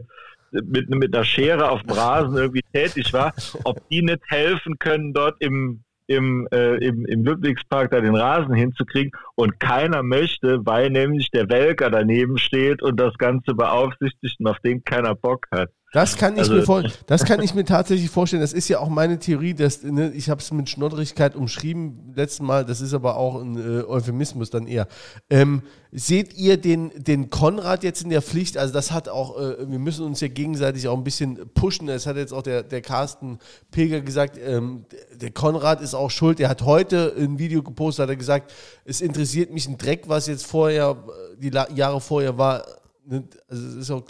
mit, 0.54 0.88
mit 0.90 1.14
einer 1.14 1.24
Schere 1.24 1.70
auf 1.70 1.82
dem 1.82 1.92
Rasen 1.92 2.36
irgendwie 2.36 2.64
tätig 2.72 3.12
war, 3.12 3.34
ob 3.64 3.86
die 3.88 4.02
nicht 4.02 4.22
helfen 4.28 4.78
können, 4.78 5.12
dort 5.12 5.36
im, 5.40 5.82
im, 6.06 6.46
äh, 6.52 6.76
im, 6.84 7.04
im 7.06 7.24
Ludwigspark 7.24 7.90
da 7.90 8.00
den 8.00 8.14
Rasen 8.14 8.54
hinzukriegen. 8.54 9.12
Und 9.34 9.58
keiner 9.58 10.02
möchte, 10.02 10.64
weil 10.64 10.90
nämlich 10.90 11.30
der 11.30 11.48
Welker 11.48 11.90
daneben 11.90 12.38
steht 12.38 12.82
und 12.82 12.98
das 12.98 13.16
Ganze 13.18 13.54
beaufsichtigt 13.54 14.38
und 14.40 14.46
auf 14.46 14.58
den 14.60 14.84
keiner 14.84 15.14
Bock 15.14 15.46
hat. 15.50 15.70
Das 15.94 16.16
kann, 16.16 16.34
ich 16.34 16.40
also, 16.40 16.54
mir 16.54 16.62
vor, 16.64 16.82
das 17.06 17.24
kann 17.24 17.40
ich 17.40 17.54
mir 17.54 17.64
tatsächlich 17.64 18.10
vorstellen. 18.10 18.42
Das 18.42 18.52
ist 18.52 18.66
ja 18.66 18.80
auch 18.80 18.88
meine 18.88 19.20
Theorie, 19.20 19.54
dass 19.54 19.84
ne, 19.84 20.10
ich 20.10 20.28
habe 20.28 20.40
es 20.40 20.50
mit 20.50 20.68
Schnoddrigkeit 20.68 21.36
umschrieben 21.36 22.12
letzten 22.16 22.44
Mal. 22.44 22.64
Das 22.64 22.80
ist 22.80 22.94
aber 22.94 23.16
auch 23.16 23.40
ein 23.40 23.56
äh, 23.56 23.84
Euphemismus 23.84 24.50
dann 24.50 24.66
eher. 24.66 24.88
Ähm, 25.30 25.62
seht 25.92 26.34
ihr 26.34 26.56
den, 26.56 26.90
den 26.96 27.30
Konrad 27.30 27.84
jetzt 27.84 28.02
in 28.02 28.10
der 28.10 28.22
Pflicht? 28.22 28.58
Also 28.58 28.74
das 28.74 28.90
hat 28.90 29.08
auch, 29.08 29.38
äh, 29.38 29.70
wir 29.70 29.78
müssen 29.78 30.04
uns 30.04 30.20
ja 30.20 30.26
gegenseitig 30.26 30.88
auch 30.88 30.96
ein 30.96 31.04
bisschen 31.04 31.38
pushen. 31.54 31.86
Das 31.86 32.08
hat 32.08 32.16
jetzt 32.16 32.32
auch 32.32 32.42
der, 32.42 32.64
der 32.64 32.80
Carsten 32.80 33.38
Pilger 33.70 34.00
gesagt. 34.00 34.36
Ähm, 34.36 34.86
der 35.14 35.30
Konrad 35.30 35.80
ist 35.80 35.94
auch 35.94 36.10
schuld. 36.10 36.40
Der 36.40 36.48
hat 36.48 36.62
heute 36.62 37.14
ein 37.16 37.38
Video 37.38 37.62
gepostet, 37.62 38.02
hat 38.02 38.10
er 38.10 38.16
gesagt, 38.16 38.52
es 38.84 39.00
interessiert 39.00 39.52
mich 39.52 39.68
ein 39.68 39.78
Dreck, 39.78 40.08
was 40.08 40.26
jetzt 40.26 40.44
vorher, 40.44 41.04
die 41.38 41.52
Jahre 41.76 42.00
vorher 42.00 42.36
war. 42.36 42.66
Ne, 43.06 43.22
also 43.48 43.64
es 43.68 43.74
ist 43.76 43.90
auch 43.92 44.02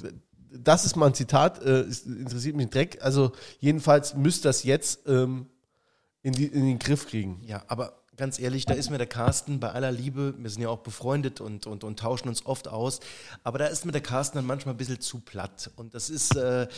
das 0.57 0.85
ist 0.85 0.97
mal 0.97 1.07
ein 1.07 1.15
Zitat, 1.15 1.63
äh, 1.63 1.83
interessiert 2.07 2.57
mich 2.57 2.71
Dreck. 2.71 2.99
Also 3.03 3.33
jedenfalls 3.61 4.15
müsst 4.15 4.45
das 4.45 4.65
jetzt 4.65 5.01
ähm, 5.07 5.47
in, 6.23 6.33
die, 6.33 6.47
in 6.47 6.67
den 6.67 6.79
Griff 6.79 7.09
kriegen. 7.09 7.41
Ja, 7.45 7.65
aber 7.69 8.05
ganz 8.17 8.39
ehrlich, 8.39 8.65
da 8.65 8.75
ist 8.75 8.91
mir 8.91 8.99
der 8.99 9.07
Carsten 9.07 9.61
bei 9.61 9.71
aller 9.71 9.93
Liebe, 9.93 10.35
wir 10.39 10.51
sind 10.51 10.63
ja 10.63 10.69
auch 10.69 10.79
befreundet 10.79 11.41
und, 11.41 11.67
und, 11.67 11.85
und 11.85 11.99
tauschen 11.99 12.29
uns 12.29 12.47
oft 12.47 12.69
aus, 12.69 13.01
aber 13.43 13.59
da 13.59 13.67
ist 13.67 13.85
mir 13.85 13.93
der 13.93 14.01
Carsten 14.01 14.39
dann 14.39 14.47
manchmal 14.47 14.75
ein 14.75 14.79
bisschen 14.79 15.01
zu 15.01 15.21
platt. 15.21 15.71
Und 15.77 15.95
das 15.95 16.11
ist, 16.11 16.37
äh, 16.37 16.69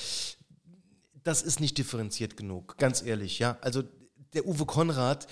das 1.23 1.43
ist 1.43 1.61
nicht 1.61 1.77
differenziert 1.79 2.37
genug, 2.37 2.77
ganz 2.79 3.03
ehrlich, 3.03 3.39
ja. 3.39 3.59
Also 3.61 3.83
der 4.35 4.47
Uwe 4.47 4.67
Konrad, 4.67 5.27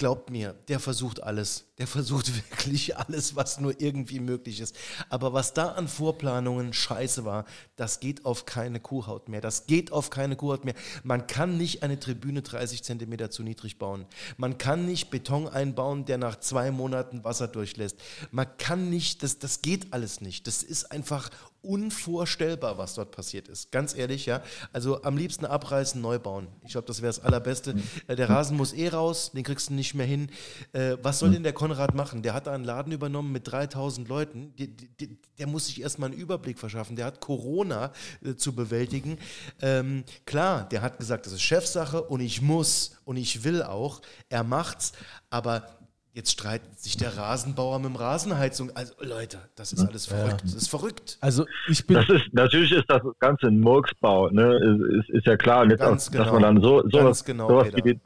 glaubt 0.00 0.30
mir, 0.30 0.54
der 0.68 0.80
versucht 0.80 1.22
alles. 1.22 1.66
Der 1.78 1.86
versucht 1.86 2.34
wirklich 2.50 2.96
alles, 2.96 3.36
was 3.36 3.60
nur 3.60 3.80
irgendwie 3.80 4.18
möglich 4.18 4.58
ist. 4.60 4.74
Aber 5.10 5.34
was 5.34 5.52
da 5.52 5.72
an 5.72 5.88
Vorplanungen 5.88 6.72
scheiße 6.72 7.24
war, 7.26 7.44
das 7.76 8.00
geht 8.00 8.24
auf 8.24 8.46
keine 8.46 8.80
Kuhhaut 8.80 9.28
mehr. 9.28 9.42
Das 9.42 9.66
geht 9.66 9.92
auf 9.92 10.08
keine 10.08 10.36
Kuhhaut 10.36 10.64
mehr. 10.64 10.74
Man 11.04 11.26
kann 11.26 11.58
nicht 11.58 11.82
eine 11.82 12.00
Tribüne 12.00 12.40
30 12.40 12.82
Zentimeter 12.82 13.30
zu 13.30 13.42
niedrig 13.42 13.78
bauen. 13.78 14.06
Man 14.38 14.56
kann 14.56 14.86
nicht 14.86 15.10
Beton 15.10 15.46
einbauen, 15.46 16.06
der 16.06 16.16
nach 16.16 16.40
zwei 16.40 16.70
Monaten 16.70 17.22
Wasser 17.22 17.46
durchlässt. 17.46 17.98
Man 18.30 18.46
kann 18.56 18.88
nicht, 18.88 19.22
das, 19.22 19.38
das 19.38 19.60
geht 19.60 19.92
alles 19.92 20.22
nicht. 20.22 20.46
Das 20.46 20.62
ist 20.62 20.90
einfach 20.90 21.30
unvorstellbar, 21.62 22.78
was 22.78 22.94
dort 22.94 23.10
passiert 23.10 23.48
ist. 23.48 23.70
Ganz 23.72 23.94
ehrlich, 23.94 24.26
ja. 24.26 24.42
Also 24.72 25.02
am 25.02 25.16
liebsten 25.16 25.44
abreißen, 25.44 26.00
neu 26.00 26.18
bauen. 26.18 26.48
Ich 26.64 26.72
glaube, 26.72 26.86
das 26.86 27.02
wäre 27.02 27.12
das 27.12 27.22
Allerbeste. 27.22 27.74
Äh, 28.06 28.16
der 28.16 28.30
Rasen 28.30 28.56
muss 28.56 28.72
eh 28.72 28.88
raus, 28.88 29.32
den 29.32 29.42
kriegst 29.42 29.70
du 29.70 29.74
nicht 29.74 29.94
mehr 29.94 30.06
hin. 30.06 30.30
Äh, 30.72 30.96
was 31.02 31.18
soll 31.18 31.30
denn 31.30 31.42
der 31.42 31.52
Konrad 31.52 31.94
machen? 31.94 32.22
Der 32.22 32.34
hat 32.34 32.48
einen 32.48 32.64
Laden 32.64 32.92
übernommen 32.92 33.32
mit 33.32 33.50
3000 33.50 34.08
Leuten. 34.08 34.54
Die, 34.56 34.76
die, 34.76 35.18
der 35.38 35.46
muss 35.46 35.66
sich 35.66 35.80
erstmal 35.80 36.10
einen 36.10 36.18
Überblick 36.18 36.58
verschaffen. 36.58 36.96
Der 36.96 37.06
hat 37.06 37.20
Corona 37.20 37.92
äh, 38.24 38.34
zu 38.34 38.54
bewältigen. 38.54 39.18
Ähm, 39.60 40.04
klar, 40.24 40.68
der 40.68 40.82
hat 40.82 40.98
gesagt, 40.98 41.26
das 41.26 41.32
ist 41.32 41.42
Chefsache 41.42 42.02
und 42.02 42.20
ich 42.20 42.40
muss 42.42 42.92
und 43.04 43.16
ich 43.16 43.44
will 43.44 43.62
auch. 43.62 44.00
Er 44.28 44.44
macht's, 44.44 44.92
aber 45.30 45.79
Jetzt 46.12 46.32
streitet 46.32 46.80
sich 46.80 46.96
der 46.96 47.16
Rasenbauer 47.16 47.78
mit 47.78 47.90
dem 47.90 47.96
Rasenheizung. 47.96 48.70
Also 48.74 48.94
Leute, 49.00 49.38
das 49.54 49.72
ist 49.72 49.86
alles 49.86 50.06
verrückt. 50.06 50.42
Das 50.42 50.54
ist 50.54 50.68
verrückt. 50.68 51.18
Also 51.20 51.46
ich 51.68 51.86
bin. 51.86 51.96
Das 51.96 52.08
ist, 52.08 52.32
natürlich 52.32 52.72
ist 52.72 52.86
das 52.88 53.02
Ganze 53.20 53.46
ein 53.46 53.60
Murksbau, 53.60 54.28
ne? 54.30 54.56
Ist, 54.56 55.08
ist, 55.08 55.10
ist 55.18 55.26
ja 55.26 55.36
klar. 55.36 55.62
Und 55.62 55.70
jetzt 55.70 55.80
Ganz 55.80 56.08
auch, 56.08 56.12
genau. 56.12 56.24
Dass 56.24 56.32
man 56.32 56.42
dann 56.42 56.62
so, 56.62 56.82
sowas, 56.88 56.92
Ganz 56.92 57.24
genau, 57.24 57.48
sowas 57.48 57.68
wie 57.74 57.82
den, 57.82 58.00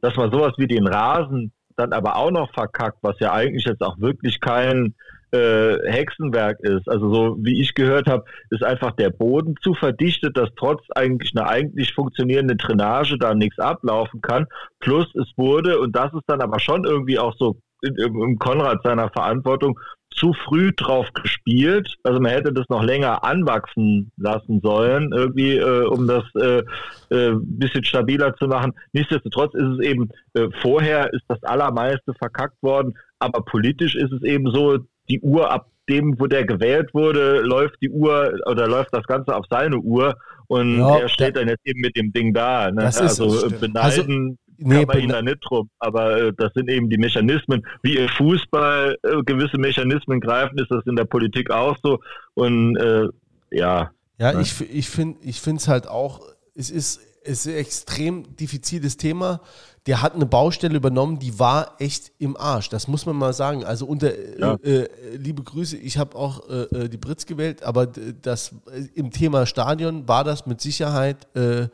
dass 0.00 0.16
man 0.16 0.30
sowas 0.30 0.54
wie 0.56 0.66
den 0.66 0.86
Rasen 0.86 1.52
dann 1.76 1.92
aber 1.92 2.16
auch 2.16 2.30
noch 2.30 2.52
verkackt, 2.54 2.98
was 3.02 3.18
ja 3.20 3.32
eigentlich 3.32 3.64
jetzt 3.64 3.82
auch 3.82 3.98
wirklich 3.98 4.40
kein 4.40 4.94
äh, 5.32 5.78
Hexenwerk 5.90 6.60
ist. 6.60 6.88
Also 6.88 7.12
so 7.12 7.36
wie 7.40 7.60
ich 7.60 7.74
gehört 7.74 8.08
habe, 8.08 8.24
ist 8.50 8.62
einfach 8.62 8.92
der 8.92 9.10
Boden 9.10 9.54
zu 9.62 9.74
verdichtet, 9.74 10.36
dass 10.36 10.50
trotz 10.56 10.82
eigentlich 10.94 11.32
einer 11.36 11.48
eigentlich 11.48 11.94
funktionierenden 11.94 12.58
Drainage 12.58 13.18
da 13.18 13.34
nichts 13.34 13.58
ablaufen 13.58 14.20
kann. 14.20 14.46
Plus 14.80 15.06
es 15.14 15.30
wurde, 15.36 15.80
und 15.80 15.94
das 15.96 16.12
ist 16.12 16.24
dann 16.26 16.40
aber 16.40 16.60
schon 16.60 16.84
irgendwie 16.84 17.18
auch 17.18 17.34
so 17.36 17.56
im, 17.82 18.38
Konrad 18.38 18.82
seiner 18.82 19.10
Verantwortung, 19.10 19.78
zu 20.14 20.32
früh 20.32 20.72
drauf 20.74 21.06
gespielt. 21.12 21.94
Also 22.02 22.20
man 22.20 22.32
hätte 22.32 22.52
das 22.52 22.66
noch 22.70 22.82
länger 22.82 23.22
anwachsen 23.22 24.10
lassen 24.16 24.60
sollen, 24.62 25.12
irgendwie, 25.12 25.56
äh, 25.56 25.84
um 25.84 26.06
das 26.06 26.24
äh, 26.36 26.62
äh, 27.10 27.32
ein 27.32 27.58
bisschen 27.58 27.84
stabiler 27.84 28.34
zu 28.36 28.46
machen. 28.46 28.72
Nichtsdestotrotz 28.92 29.54
ist 29.54 29.78
es 29.78 29.80
eben, 29.80 30.08
äh, 30.32 30.48
vorher 30.62 31.12
ist 31.12 31.24
das 31.28 31.42
Allermeiste 31.42 32.14
verkackt 32.14 32.62
worden, 32.62 32.96
aber 33.18 33.42
politisch 33.42 33.94
ist 33.94 34.12
es 34.12 34.22
eben 34.22 34.50
so, 34.50 34.78
die 35.08 35.20
Uhr 35.20 35.50
ab 35.50 35.66
dem, 35.88 36.18
wo 36.18 36.26
der 36.26 36.44
gewählt 36.44 36.92
wurde, 36.94 37.40
läuft 37.42 37.76
die 37.80 37.90
Uhr 37.90 38.34
oder 38.46 38.66
läuft 38.66 38.92
das 38.92 39.04
Ganze 39.04 39.34
auf 39.36 39.44
seine 39.48 39.78
Uhr 39.78 40.16
und 40.48 40.78
Ja, 40.78 40.98
er 40.98 41.08
steht 41.08 41.36
da- 41.36 41.40
dann 41.40 41.48
jetzt 41.48 41.64
eben 41.66 41.80
mit 41.80 41.96
dem 41.96 42.12
Ding 42.12 42.34
da. 42.34 42.70
Ne? 42.70 42.84
Also 42.86 43.46
äh, 43.46 43.50
beneiden 43.50 44.38
Nee, 44.58 44.86
kann 44.86 44.86
man 44.86 44.98
ihn 45.00 45.08
da 45.10 45.20
nicht 45.20 45.38
drum. 45.42 45.68
Aber 45.80 46.16
äh, 46.18 46.32
das 46.34 46.50
sind 46.54 46.70
eben 46.70 46.88
die 46.88 46.96
Mechanismen. 46.96 47.62
Wie 47.82 47.96
im 47.98 48.08
Fußball 48.08 48.96
äh, 49.02 49.22
gewisse 49.26 49.58
Mechanismen 49.58 50.18
greifen, 50.18 50.58
ist 50.58 50.70
das 50.70 50.82
in 50.86 50.96
der 50.96 51.04
Politik 51.04 51.50
auch 51.50 51.76
so. 51.82 51.98
Und 52.34 52.74
äh, 52.76 53.02
ja, 53.50 53.90
Ja, 54.18 54.32
Ja. 54.32 54.40
ich, 54.40 54.54
ich 54.74 54.88
finde 54.88 55.18
es 55.58 55.68
halt 55.68 55.86
auch, 55.86 56.20
es 56.54 56.70
ist, 56.70 57.00
ist 57.26 57.46
ein 57.46 57.54
extrem 57.54 58.36
diffiziles 58.36 58.96
Thema. 58.96 59.40
Der 59.86 60.02
hat 60.02 60.14
eine 60.14 60.26
Baustelle 60.26 60.76
übernommen, 60.76 61.18
die 61.18 61.38
war 61.38 61.76
echt 61.78 62.12
im 62.18 62.36
Arsch. 62.36 62.68
Das 62.68 62.88
muss 62.88 63.06
man 63.06 63.16
mal 63.16 63.32
sagen. 63.32 63.64
Also 63.64 63.86
unter 63.86 64.12
Ja. 64.38 64.54
äh, 64.62 64.82
äh, 64.82 65.16
liebe 65.16 65.42
Grüße, 65.42 65.76
ich 65.76 65.98
habe 65.98 66.16
auch 66.16 66.48
äh, 66.48 66.62
äh, 66.62 66.88
die 66.88 66.96
Britz 66.96 67.26
gewählt, 67.26 67.62
aber 67.62 67.86
das 67.86 68.52
äh, 68.72 68.86
im 68.94 69.10
Thema 69.10 69.46
Stadion 69.46 70.08
war 70.08 70.24
das 70.24 70.46
mit 70.46 70.60
Sicherheit 70.60 71.28
äh, 71.36 71.68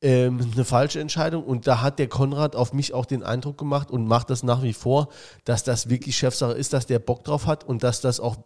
ähm, 0.00 0.38
eine 0.54 0.64
falsche 0.64 1.00
Entscheidung 1.00 1.42
und 1.42 1.66
da 1.66 1.82
hat 1.82 1.98
der 1.98 2.06
Konrad 2.08 2.54
auf 2.54 2.72
mich 2.72 2.94
auch 2.94 3.04
den 3.04 3.24
Eindruck 3.24 3.58
gemacht 3.58 3.90
und 3.90 4.06
macht 4.06 4.30
das 4.30 4.44
nach 4.44 4.62
wie 4.62 4.72
vor, 4.72 5.08
dass 5.44 5.64
das 5.64 5.88
wirklich 5.88 6.16
Chefsache 6.16 6.52
ist, 6.52 6.72
dass 6.72 6.86
der 6.86 7.00
Bock 7.00 7.24
drauf 7.24 7.46
hat 7.46 7.64
und 7.64 7.82
dass 7.82 8.00
das 8.00 8.20
auch, 8.20 8.36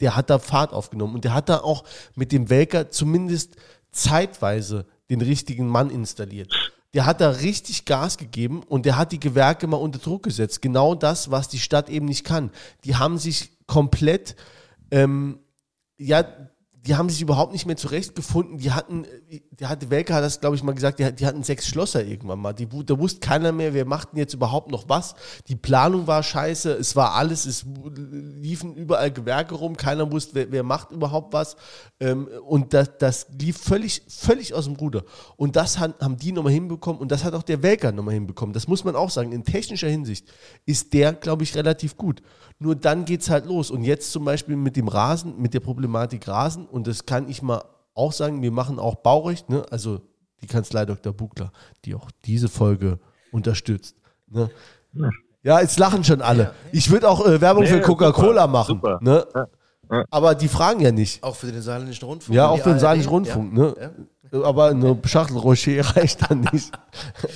der 0.00 0.14
hat 0.14 0.30
da 0.30 0.38
Fahrt 0.38 0.72
aufgenommen 0.72 1.16
und 1.16 1.24
der 1.24 1.34
hat 1.34 1.48
da 1.48 1.58
auch 1.58 1.82
mit 2.14 2.30
dem 2.30 2.50
Welker 2.50 2.90
zumindest 2.90 3.56
zeitweise 3.90 4.86
den 5.10 5.20
richtigen 5.20 5.68
Mann 5.68 5.90
installiert. 5.90 6.52
Der 6.94 7.06
hat 7.06 7.20
da 7.20 7.30
richtig 7.30 7.86
Gas 7.86 8.18
gegeben 8.18 8.62
und 8.62 8.84
der 8.84 8.96
hat 8.96 9.12
die 9.12 9.20
Gewerke 9.20 9.66
mal 9.66 9.78
unter 9.78 9.98
Druck 9.98 10.24
gesetzt. 10.24 10.60
Genau 10.60 10.94
das, 10.94 11.30
was 11.30 11.48
die 11.48 11.58
Stadt 11.58 11.88
eben 11.88 12.06
nicht 12.06 12.24
kann. 12.24 12.50
Die 12.84 12.96
haben 12.96 13.18
sich 13.18 13.50
komplett 13.66 14.36
ähm, 14.90 15.38
ja, 15.96 16.24
die 16.84 16.96
haben 16.96 17.08
sich 17.08 17.22
überhaupt 17.22 17.52
nicht 17.52 17.64
mehr 17.64 17.76
zurechtgefunden. 17.76 18.58
Die 18.58 18.72
hatten, 18.72 19.06
der 19.52 19.68
hatte 19.68 19.88
Welke 19.90 20.14
hat 20.14 20.24
das, 20.24 20.40
glaube 20.40 20.56
ich, 20.56 20.64
mal 20.64 20.74
gesagt, 20.74 20.98
die, 20.98 21.12
die 21.12 21.26
hatten 21.26 21.44
sechs 21.44 21.68
Schlosser 21.68 22.04
irgendwann 22.04 22.40
mal. 22.40 22.52
Die, 22.52 22.68
da 22.68 22.98
wusste 22.98 23.20
keiner 23.20 23.52
mehr, 23.52 23.72
wer 23.72 23.84
macht 23.84 24.12
denn 24.12 24.18
jetzt 24.18 24.34
überhaupt 24.34 24.72
noch 24.72 24.88
was. 24.88 25.14
Die 25.46 25.54
Planung 25.54 26.08
war 26.08 26.24
scheiße, 26.24 26.72
es 26.72 26.96
war 26.96 27.14
alles, 27.14 27.46
es 27.46 27.64
liefen 27.94 28.74
überall 28.74 29.12
Gewerke 29.12 29.54
rum, 29.54 29.76
keiner 29.76 30.10
wusste, 30.10 30.34
wer, 30.34 30.50
wer 30.50 30.62
macht 30.64 30.90
überhaupt 30.90 31.32
was. 31.32 31.56
Ähm, 32.00 32.28
und 32.46 32.74
das, 32.74 32.90
das 32.98 33.26
lief 33.38 33.58
völlig, 33.58 34.02
völlig 34.08 34.52
aus 34.52 34.64
dem 34.64 34.74
Ruder. 34.74 35.04
Und 35.36 35.54
das 35.54 35.78
haben 35.78 36.16
die 36.16 36.32
nochmal 36.32 36.52
hinbekommen 36.52 37.00
und 37.00 37.12
das 37.12 37.22
hat 37.22 37.34
auch 37.34 37.44
der 37.44 37.62
Welker 37.62 37.92
nochmal 37.92 38.14
hinbekommen. 38.14 38.52
Das 38.52 38.66
muss 38.66 38.82
man 38.82 38.96
auch 38.96 39.10
sagen. 39.10 39.30
In 39.30 39.44
technischer 39.44 39.88
Hinsicht 39.88 40.26
ist 40.66 40.92
der, 40.94 41.12
glaube 41.12 41.44
ich, 41.44 41.54
relativ 41.54 41.96
gut. 41.96 42.22
Nur 42.62 42.76
dann 42.76 43.04
geht 43.04 43.22
es 43.22 43.30
halt 43.30 43.46
los. 43.46 43.70
Und 43.72 43.82
jetzt 43.82 44.12
zum 44.12 44.24
Beispiel 44.24 44.54
mit 44.54 44.76
dem 44.76 44.86
Rasen, 44.86 45.34
mit 45.40 45.52
der 45.52 45.60
Problematik 45.60 46.28
Rasen, 46.28 46.66
und 46.66 46.86
das 46.86 47.06
kann 47.06 47.28
ich 47.28 47.42
mal 47.42 47.64
auch 47.94 48.12
sagen, 48.12 48.40
wir 48.40 48.52
machen 48.52 48.78
auch 48.78 48.94
Baurecht, 48.94 49.50
ne? 49.50 49.64
also 49.70 50.00
die 50.40 50.46
Kanzlei 50.46 50.86
Dr. 50.86 51.12
Bugler, 51.12 51.50
die 51.84 51.94
auch 51.94 52.08
diese 52.24 52.48
Folge 52.48 53.00
unterstützt. 53.32 53.96
Ne? 54.28 54.48
Ja, 55.42 55.60
jetzt 55.60 55.78
lachen 55.78 56.04
schon 56.04 56.22
alle. 56.22 56.54
Ich 56.70 56.88
würde 56.90 57.08
auch 57.08 57.26
äh, 57.26 57.40
Werbung 57.40 57.64
Nee, 57.64 57.70
für 57.70 57.80
Coca-Cola 57.80 58.46
machen. 58.46 58.76
super. 58.76 58.98
Ne? 59.02 59.26
Ja. 59.34 60.04
Aber 60.10 60.34
die 60.36 60.48
fragen 60.48 60.80
ja 60.80 60.92
nicht. 60.92 61.22
Auch 61.22 61.34
für 61.34 61.50
den 61.50 61.62
saarländischen 61.62 62.06
Rundfunk. 62.06 62.34
Ja, 62.34 62.48
auch 62.48 62.60
für 62.60 62.70
den 62.70 62.78
Saarländischen 62.78 63.10
Rundfunk. 63.12 63.52
Ne? 63.52 63.74
Aber 64.30 64.66
eine 64.70 64.98
Schachtel 65.04 65.36
Rocher 65.36 65.80
reicht 65.96 66.30
dann 66.30 66.48
nicht. 66.52 66.72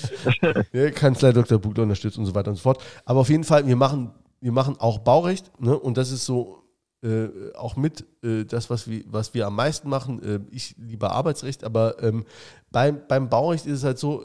ja, 0.72 0.90
Kanzlei 0.92 1.32
Dr. 1.32 1.58
Bugler 1.58 1.82
unterstützt 1.82 2.16
und 2.16 2.26
so 2.26 2.34
weiter 2.34 2.50
und 2.50 2.56
so 2.56 2.62
fort. 2.62 2.82
Aber 3.04 3.20
auf 3.20 3.28
jeden 3.28 3.44
Fall, 3.44 3.66
wir 3.66 3.76
machen, 3.76 4.12
wir 4.40 4.52
machen 4.52 4.76
auch 4.78 4.98
Baurecht. 4.98 5.50
Ne? 5.60 5.78
Und 5.78 5.96
das 5.96 6.10
ist 6.10 6.24
so 6.24 6.62
äh, 7.02 7.52
auch 7.54 7.76
mit 7.76 8.04
äh, 8.22 8.44
das, 8.44 8.70
was 8.70 8.88
wir, 8.88 9.04
was 9.06 9.34
wir 9.34 9.46
am 9.46 9.54
meisten 9.54 9.88
machen. 9.88 10.22
Äh, 10.22 10.40
ich 10.50 10.76
lieber 10.78 11.12
Arbeitsrecht, 11.12 11.64
aber 11.64 12.02
ähm, 12.02 12.24
beim, 12.70 13.06
beim 13.06 13.28
Baurecht 13.28 13.66
ist 13.66 13.78
es 13.78 13.84
halt 13.84 13.98
so, 13.98 14.24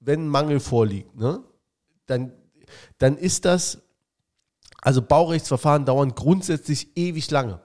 wenn 0.00 0.28
Mangel 0.28 0.60
vorliegt, 0.60 1.14
ne? 1.16 1.42
dann, 2.06 2.32
dann 2.98 3.16
ist 3.16 3.44
das, 3.44 3.78
also 4.80 5.02
Baurechtsverfahren 5.02 5.84
dauern 5.84 6.14
grundsätzlich 6.14 6.96
ewig 6.96 7.30
lange. 7.30 7.60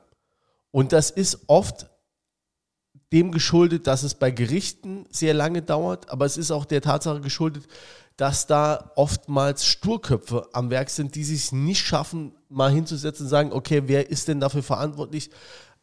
Und 0.72 0.92
das 0.92 1.10
ist 1.10 1.46
oft 1.48 1.90
dem 3.14 3.32
geschuldet, 3.32 3.88
dass 3.88 4.04
es 4.04 4.16
bei 4.16 4.32
Gerichten 4.32 5.06
sehr 5.10 5.34
lange 5.34 5.62
dauert, 5.62 6.10
aber 6.10 6.26
es 6.26 6.38
ist 6.38 6.52
auch 6.52 6.66
der 6.66 6.82
Tatsache 6.82 7.22
geschuldet, 7.22 7.68
dass 8.18 8.48
da 8.48 8.92
oftmals 8.96 9.66
Sturköpfe 9.66 10.50
am 10.52 10.72
Werk 10.72 10.90
sind, 10.90 11.16
die 11.16 11.24
sich 11.24 11.52
nicht 11.52 11.86
schaffen, 11.86 12.34
mal 12.50 12.72
hinzusetzen 12.72 13.26
und 13.26 13.30
sagen, 13.30 13.52
okay, 13.54 13.84
wer 13.86 14.10
ist 14.10 14.28
denn 14.28 14.40
dafür 14.40 14.64
verantwortlich? 14.64 15.30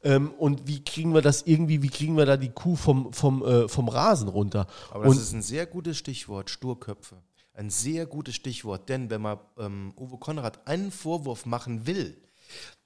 Ähm, 0.03 0.33
und 0.33 0.67
wie 0.67 0.85
kriegen 0.85 1.15
wir 1.15 1.23
das 1.23 1.43
irgendwie, 1.43 1.81
wie 1.83 1.89
kriegen 1.89 2.17
wir 2.17 2.27
da 2.27 2.37
die 2.37 2.51
Kuh 2.51 2.77
vom, 2.77 3.13
vom, 3.13 3.45
äh, 3.45 3.69
vom 3.69 3.89
Rasen 3.89 4.29
runter? 4.29 4.67
Aber 4.91 5.05
das 5.05 5.15
und 5.15 5.23
ist 5.23 5.33
ein 5.33 5.43
sehr 5.43 5.67
gutes 5.67 5.97
Stichwort, 5.97 6.51
Sturköpfe. 6.51 7.17
Ein 7.55 7.71
sehr 7.71 8.05
gutes 8.05 8.35
Stichwort, 8.35 8.89
denn 8.89 9.11
wenn 9.11 9.23
man 9.23 9.39
ähm, 9.57 9.95
Uwe 9.97 10.19
Konrad 10.19 10.67
einen 10.67 10.91
Vorwurf 10.91 11.47
machen 11.47 11.87
will, 11.87 12.21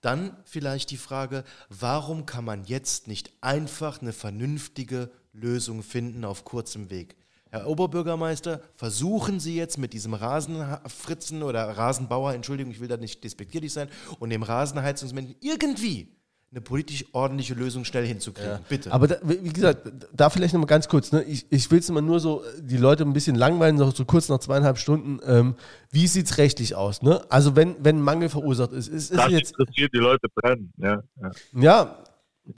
dann 0.03 0.37
vielleicht 0.45 0.91
die 0.91 0.99
Frage, 0.99 1.43
warum 1.71 2.27
kann 2.27 2.45
man 2.45 2.65
jetzt 2.65 3.09
nicht 3.09 3.33
einfach 3.41 4.03
eine 4.03 4.13
vernünftige 4.13 5.11
Lösung 5.33 5.83
finden 5.83 6.25
auf 6.25 6.45
kurzem 6.45 6.91
Weg? 6.91 7.17
Herr 7.51 7.67
Oberbürgermeister, 7.67 8.61
versuchen 8.75 9.41
Sie 9.41 9.57
jetzt 9.57 9.79
mit 9.79 9.93
diesem 9.93 10.15
Rasenfritzen 10.15 11.43
oder 11.43 11.65
Rasenbauer, 11.65 12.35
Entschuldigung, 12.35 12.73
ich 12.73 12.81
will 12.81 12.89
da 12.89 12.97
nicht 12.97 13.25
despektierlich 13.25 13.73
sein, 13.73 13.89
und 14.19 14.31
dem 14.31 14.43
Rasenheizungsmenschen 14.43 15.37
irgendwie 15.41 16.09
eine 16.51 16.63
politisch 16.63 17.05
ordentliche 17.13 17.53
Lösung 17.53 17.85
schnell 17.85 18.07
hinzukriegen. 18.07 18.59
Bitte. 18.69 18.91
Aber 18.91 19.07
da, 19.07 19.17
wie 19.23 19.53
gesagt, 19.53 19.93
da 20.13 20.31
vielleicht 20.31 20.55
nochmal 20.55 20.67
ganz 20.67 20.89
kurz, 20.89 21.13
ne? 21.13 21.23
ich, 21.25 21.47
ich 21.51 21.71
will 21.71 21.79
es 21.79 21.89
immer 21.91 22.01
nur 22.01 22.21
so, 22.21 22.43
die 22.59 22.79
Leute 22.79 23.05
ein 23.05 23.13
bisschen 23.13 23.37
langweilen, 23.37 23.77
so, 23.77 23.91
so 23.91 24.07
kurz 24.07 24.31
nach 24.31 24.39
zweieinhalb 24.39 24.79
Stunden. 24.79 25.21
Ähm, 25.27 25.57
wie 25.91 26.07
sieht 26.07 26.27
es 26.27 26.39
rechtlich 26.39 26.75
aus? 26.75 27.03
Ne? 27.03 27.21
Also 27.29 27.55
wenn, 27.55 27.77
wenn 27.85 28.01
Mangel 28.01 28.31
verursacht 28.31 28.73
ist, 28.73 28.89
ist, 28.89 29.11
ist 29.11 29.19
das 29.19 29.31
jetzt, 29.31 29.59
interessiert 29.59 29.93
die 29.93 29.99
Leute 29.99 30.27
brennen. 30.35 30.73
Ja, 30.79 31.03
ja. 31.21 31.31
ja, 31.53 32.05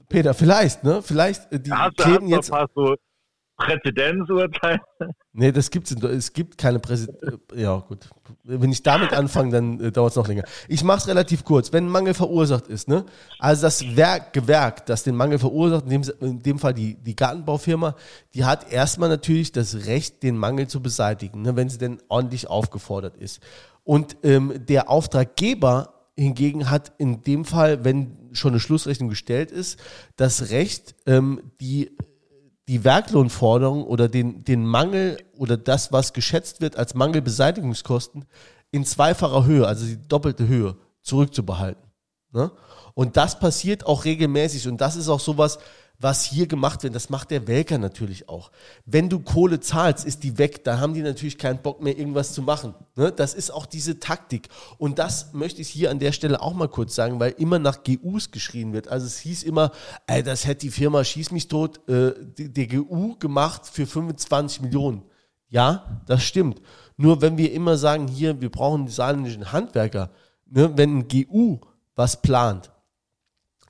Peter, 0.07 0.33
vielleicht, 0.33 0.85
ne? 0.85 1.01
Vielleicht, 1.01 1.51
äh, 1.51 1.59
die 1.59 1.69
du, 1.69 2.03
kleben 2.03 2.27
jetzt, 2.27 2.49
ein 2.51 2.59
paar 2.59 2.69
so 2.73 2.95
Präzedenzurteile? 3.61 4.79
nee, 5.33 5.51
das 5.51 5.69
gibt 5.69 5.91
es, 5.91 6.03
es 6.03 6.33
gibt 6.33 6.57
keine 6.57 6.79
Präsident, 6.79 7.17
ja 7.55 7.77
gut, 7.77 8.09
wenn 8.43 8.71
ich 8.71 8.83
damit 8.83 9.13
anfange, 9.13 9.51
dann 9.51 9.79
äh, 9.79 9.91
dauert 9.91 10.11
es 10.11 10.15
noch 10.15 10.27
länger. 10.27 10.43
Ich 10.67 10.83
mache 10.83 10.99
es 10.99 11.07
relativ 11.07 11.43
kurz, 11.43 11.71
wenn 11.71 11.87
Mangel 11.87 12.13
verursacht 12.13 12.67
ist, 12.67 12.87
ne? 12.87 13.05
also 13.39 13.63
das 13.63 13.95
Werk, 13.95 14.33
Gewerk, 14.33 14.85
das 14.85 15.03
den 15.03 15.15
Mangel 15.15 15.39
verursacht, 15.39 15.85
in 15.85 15.89
dem, 15.89 16.03
in 16.21 16.43
dem 16.43 16.59
Fall 16.59 16.73
die, 16.73 16.95
die 16.95 17.15
Gartenbaufirma, 17.15 17.95
die 18.33 18.45
hat 18.45 18.71
erstmal 18.71 19.09
natürlich 19.09 19.51
das 19.51 19.85
Recht, 19.85 20.23
den 20.23 20.37
Mangel 20.37 20.67
zu 20.67 20.81
beseitigen, 20.81 21.41
ne? 21.41 21.55
wenn 21.55 21.69
sie 21.69 21.77
denn 21.77 22.01
ordentlich 22.07 22.49
aufgefordert 22.49 23.17
ist. 23.17 23.41
Und 23.83 24.17
ähm, 24.23 24.53
der 24.67 24.89
Auftraggeber 24.89 25.93
hingegen 26.15 26.69
hat 26.69 26.93
in 26.97 27.23
dem 27.23 27.45
Fall, 27.45 27.83
wenn 27.83 28.17
schon 28.33 28.51
eine 28.51 28.59
Schlussrechnung 28.59 29.09
gestellt 29.09 29.51
ist, 29.51 29.79
das 30.15 30.51
Recht, 30.51 30.95
ähm, 31.05 31.41
die 31.59 31.91
die 32.71 32.85
Werklohnforderung 32.85 33.83
oder 33.83 34.07
den, 34.07 34.45
den 34.45 34.65
Mangel 34.65 35.17
oder 35.37 35.57
das, 35.57 35.91
was 35.91 36.13
geschätzt 36.13 36.61
wird 36.61 36.77
als 36.77 36.93
Mangelbeseitigungskosten, 36.93 38.23
in 38.71 38.85
zweifacher 38.85 39.43
Höhe, 39.43 39.67
also 39.67 39.85
die 39.85 39.97
doppelte 40.07 40.47
Höhe, 40.47 40.77
zurückzubehalten. 41.01 41.83
Ne? 42.31 42.49
Und 42.93 43.17
das 43.17 43.37
passiert 43.37 43.85
auch 43.85 44.05
regelmäßig 44.05 44.69
und 44.69 44.79
das 44.79 44.95
ist 44.95 45.09
auch 45.09 45.19
sowas, 45.19 45.59
was 46.01 46.23
hier 46.23 46.47
gemacht 46.47 46.81
wird, 46.83 46.95
das 46.95 47.09
macht 47.09 47.29
der 47.29 47.47
Welker 47.47 47.77
natürlich 47.77 48.27
auch. 48.27 48.51
Wenn 48.85 49.07
du 49.07 49.19
Kohle 49.19 49.59
zahlst, 49.59 50.05
ist 50.05 50.23
die 50.23 50.37
weg, 50.37 50.63
dann 50.63 50.79
haben 50.79 50.93
die 50.93 51.01
natürlich 51.01 51.37
keinen 51.37 51.61
Bock 51.61 51.81
mehr, 51.81 51.97
irgendwas 51.97 52.33
zu 52.33 52.41
machen. 52.41 52.73
Ne? 52.95 53.11
Das 53.11 53.33
ist 53.33 53.51
auch 53.51 53.65
diese 53.65 53.99
Taktik. 53.99 54.49
Und 54.77 54.99
das 54.99 55.33
möchte 55.33 55.61
ich 55.61 55.69
hier 55.69 55.91
an 55.91 55.99
der 55.99 56.11
Stelle 56.11 56.41
auch 56.41 56.53
mal 56.53 56.67
kurz 56.67 56.95
sagen, 56.95 57.19
weil 57.19 57.31
immer 57.37 57.59
nach 57.59 57.83
GUs 57.83 58.31
geschrien 58.31 58.73
wird. 58.73 58.87
Also 58.87 59.05
es 59.05 59.19
hieß 59.19 59.43
immer, 59.43 59.71
ey, 60.07 60.23
das 60.23 60.45
hätte 60.45 60.61
die 60.61 60.71
Firma 60.71 61.03
Schieß 61.03 61.31
mich 61.31 61.47
tot, 61.47 61.87
äh, 61.87 62.13
der 62.37 62.67
GU 62.67 63.15
gemacht 63.17 63.67
für 63.71 63.85
25 63.85 64.61
Millionen. 64.61 65.03
Ja, 65.49 66.01
das 66.07 66.23
stimmt. 66.23 66.61
Nur 66.97 67.21
wenn 67.21 67.37
wir 67.37 67.51
immer 67.51 67.77
sagen, 67.77 68.07
hier, 68.07 68.41
wir 68.41 68.49
brauchen 68.49 68.85
die 68.85 68.91
saarländischen 68.91 69.51
Handwerker, 69.51 70.09
ne, 70.45 70.71
wenn 70.77 70.99
ein 70.99 71.07
GU 71.07 71.59
was 71.95 72.21
plant, 72.21 72.71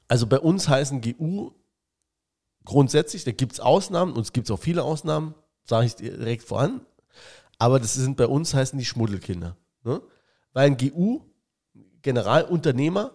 also 0.08 0.28
bei 0.28 0.40
uns 0.40 0.68
heißen 0.68 1.02
GU 1.02 1.52
grundsätzlich, 2.66 3.24
da 3.24 3.32
gibt 3.32 3.54
es 3.54 3.60
Ausnahmen 3.60 4.14
und 4.14 4.22
es 4.22 4.34
gibt 4.34 4.50
auch 4.52 4.60
viele 4.60 4.84
Ausnahmen, 4.84 5.36
sage 5.64 5.86
ich 5.88 5.96
direkt 5.96 6.44
voran, 6.44 6.82
aber 7.58 7.80
das 7.80 7.94
sind 7.94 8.18
bei 8.18 8.28
uns 8.28 8.54
heißen 8.54 8.78
die 8.78 8.86
Schmuddelkinder. 8.86 9.56
Ne? 9.84 10.02
Weil 10.54 10.68
ein 10.68 10.78
GU, 10.78 11.22
Generalunternehmer, 12.02 13.12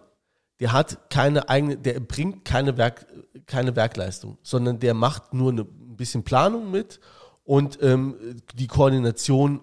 der 0.59 0.71
hat 0.71 1.09
keine 1.09 1.49
eigene, 1.49 1.77
der 1.77 1.99
bringt 1.99 2.45
keine, 2.45 2.77
Werk, 2.77 3.05
keine 3.45 3.75
Werkleistung, 3.75 4.37
sondern 4.41 4.79
der 4.79 4.93
macht 4.93 5.33
nur 5.33 5.51
eine, 5.51 5.61
ein 5.61 5.97
bisschen 5.97 6.23
Planung 6.23 6.71
mit 6.71 6.99
und 7.43 7.81
ähm, 7.81 8.41
die 8.55 8.67
Koordination 8.67 9.61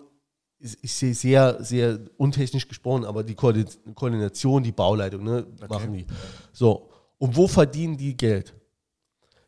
ich 0.81 0.95
sehe 0.95 1.15
sehr, 1.15 1.63
sehr 1.63 2.01
untechnisch 2.17 2.67
gesprochen, 2.69 3.05
aber 3.05 3.23
die 3.23 3.35
Koordination, 3.35 4.63
die 4.63 4.73
Bauleitung, 4.73 5.25
ne, 5.25 5.47
okay. 5.57 5.67
machen 5.69 5.93
die. 5.93 6.07
So. 6.53 6.91
Und 7.19 7.37
wo 7.37 7.47
verdienen 7.47 7.97
die 7.97 8.17
Geld? 8.17 8.55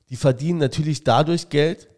Die 0.09 0.17
verdienen 0.17 0.59
natürlich 0.59 1.05
dadurch 1.05 1.49
Geld, 1.49 1.89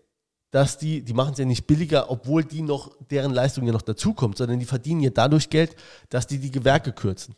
dass 0.50 0.78
die, 0.78 1.02
die 1.02 1.12
machen 1.12 1.32
es 1.32 1.38
ja 1.38 1.44
nicht 1.44 1.66
billiger, 1.66 2.10
obwohl 2.10 2.42
die 2.42 2.62
noch, 2.62 2.96
deren 3.10 3.32
Leistung 3.32 3.66
ja 3.66 3.72
noch 3.72 3.82
dazukommt, 3.82 4.38
sondern 4.38 4.58
die 4.58 4.64
verdienen 4.64 5.02
ja 5.02 5.10
dadurch 5.10 5.50
Geld, 5.50 5.76
dass 6.08 6.26
die 6.26 6.38
die 6.38 6.50
Gewerke 6.50 6.92
kürzen. 6.92 7.34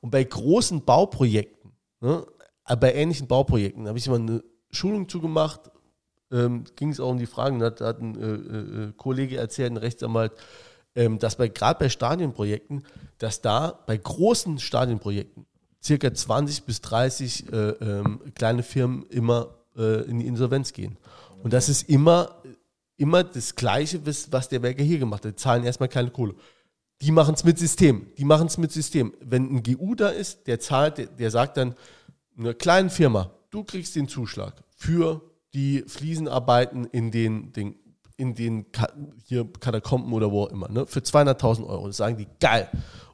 Und 0.00 0.10
bei 0.10 0.22
großen 0.22 0.84
Bauprojekten, 0.84 1.72
ne, 2.00 2.24
äh, 2.66 2.76
bei 2.76 2.94
ähnlichen 2.94 3.26
Bauprojekten, 3.26 3.88
habe 3.88 3.98
ich 3.98 4.08
mal 4.08 4.20
eine 4.20 4.42
Schulung 4.70 5.08
zugemacht, 5.08 5.70
ähm, 6.30 6.64
ging 6.76 6.90
es 6.90 7.00
auch 7.00 7.10
um 7.10 7.18
die 7.18 7.26
Fragen, 7.26 7.58
da 7.58 7.66
hat, 7.66 7.80
hat 7.80 8.00
ein 8.00 8.16
äh, 8.16 8.88
äh, 8.88 8.92
Kollege 8.96 9.36
erzählt, 9.36 9.72
ein 9.72 9.76
Rechtsanwalt, 9.76 10.32
ähm, 10.94 11.18
dass 11.18 11.36
bei 11.36 11.48
gerade 11.48 11.78
bei 11.78 11.88
Stadienprojekten, 11.88 12.84
dass 13.18 13.40
da 13.40 13.80
bei 13.86 13.96
großen 13.96 14.58
Stadienprojekten 14.58 15.46
circa 15.82 16.12
20 16.14 16.64
bis 16.64 16.80
30 16.80 17.52
äh, 17.52 17.56
ähm, 17.56 18.20
kleine 18.34 18.62
Firmen 18.62 19.04
immer 19.08 19.61
äh, 19.76 20.02
in 20.02 20.18
die 20.18 20.26
Insolvenz 20.26 20.72
gehen. 20.72 20.96
Und 21.42 21.52
das 21.52 21.68
ist 21.68 21.88
immer, 21.88 22.42
immer 22.96 23.24
das 23.24 23.54
Gleiche, 23.54 24.00
was 24.04 24.48
der 24.48 24.62
Werker 24.62 24.82
hier 24.82 24.98
gemacht 24.98 25.24
hat. 25.24 25.32
Die 25.32 25.36
zahlen 25.36 25.64
erstmal 25.64 25.88
keine 25.88 26.10
Kohle. 26.10 26.34
Die 27.00 27.10
machen 27.10 27.34
es 27.34 27.42
mit 27.44 27.58
System. 27.58 28.06
Die 28.16 28.24
machen 28.24 28.46
es 28.46 28.58
mit 28.58 28.70
System. 28.70 29.12
Wenn 29.20 29.56
ein 29.56 29.62
GU 29.62 29.94
da 29.94 30.08
ist, 30.08 30.46
der 30.46 30.60
zahlt, 30.60 30.98
der, 30.98 31.06
der 31.06 31.30
sagt 31.30 31.56
dann 31.56 31.74
einer 32.38 32.54
kleinen 32.54 32.90
Firma, 32.90 33.30
du 33.50 33.64
kriegst 33.64 33.96
den 33.96 34.08
Zuschlag 34.08 34.62
für 34.76 35.20
die 35.52 35.84
Fliesenarbeiten 35.86 36.86
in 36.86 37.10
den, 37.10 37.52
den 37.52 37.74
in 38.16 38.34
den 38.34 38.66
hier 39.24 39.50
Katakomben 39.58 40.12
oder 40.12 40.30
wo 40.30 40.44
auch 40.44 40.50
immer, 40.50 40.68
ne, 40.68 40.86
für 40.86 41.00
200.000 41.00 41.66
Euro. 41.66 41.88
Das 41.88 41.96
sagen 41.96 42.16
die, 42.16 42.28
geil, 42.40 42.68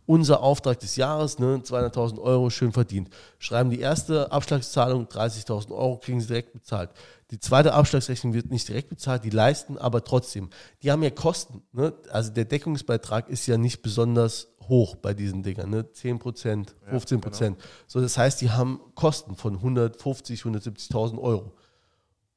unser 0.08 0.42
Auftrag 0.42 0.80
des 0.80 0.96
Jahres, 0.96 1.38
ne, 1.38 1.60
200.000 1.62 2.18
Euro, 2.18 2.48
schön 2.48 2.72
verdient. 2.72 3.10
Schreiben 3.38 3.68
die 3.68 3.78
erste 3.78 4.32
Abschlagszahlung, 4.32 5.04
30.000 5.04 5.70
Euro, 5.70 5.98
kriegen 5.98 6.18
sie 6.18 6.28
direkt 6.28 6.54
bezahlt. 6.54 6.88
Die 7.30 7.38
zweite 7.38 7.74
Abschlagsrechnung 7.74 8.32
wird 8.32 8.50
nicht 8.50 8.66
direkt 8.66 8.88
bezahlt, 8.88 9.22
die 9.24 9.30
leisten 9.30 9.76
aber 9.76 10.02
trotzdem. 10.02 10.48
Die 10.82 10.90
haben 10.90 11.02
ja 11.02 11.10
Kosten. 11.10 11.62
Ne? 11.72 11.92
Also 12.10 12.32
der 12.32 12.46
Deckungsbeitrag 12.46 13.28
ist 13.28 13.46
ja 13.46 13.58
nicht 13.58 13.82
besonders 13.82 14.48
hoch 14.62 14.96
bei 14.96 15.12
diesen 15.12 15.42
Dingern, 15.42 15.68
ne? 15.68 15.92
10 15.92 16.18
Prozent, 16.18 16.74
15 16.88 17.20
Prozent. 17.20 17.58
Ja, 17.58 17.62
genau. 17.62 17.84
So, 17.86 18.00
das 18.00 18.16
heißt, 18.16 18.40
die 18.40 18.50
haben 18.50 18.80
Kosten 18.94 19.36
von 19.36 19.56
150, 19.56 20.40
170.000 20.40 21.18
Euro. 21.20 21.52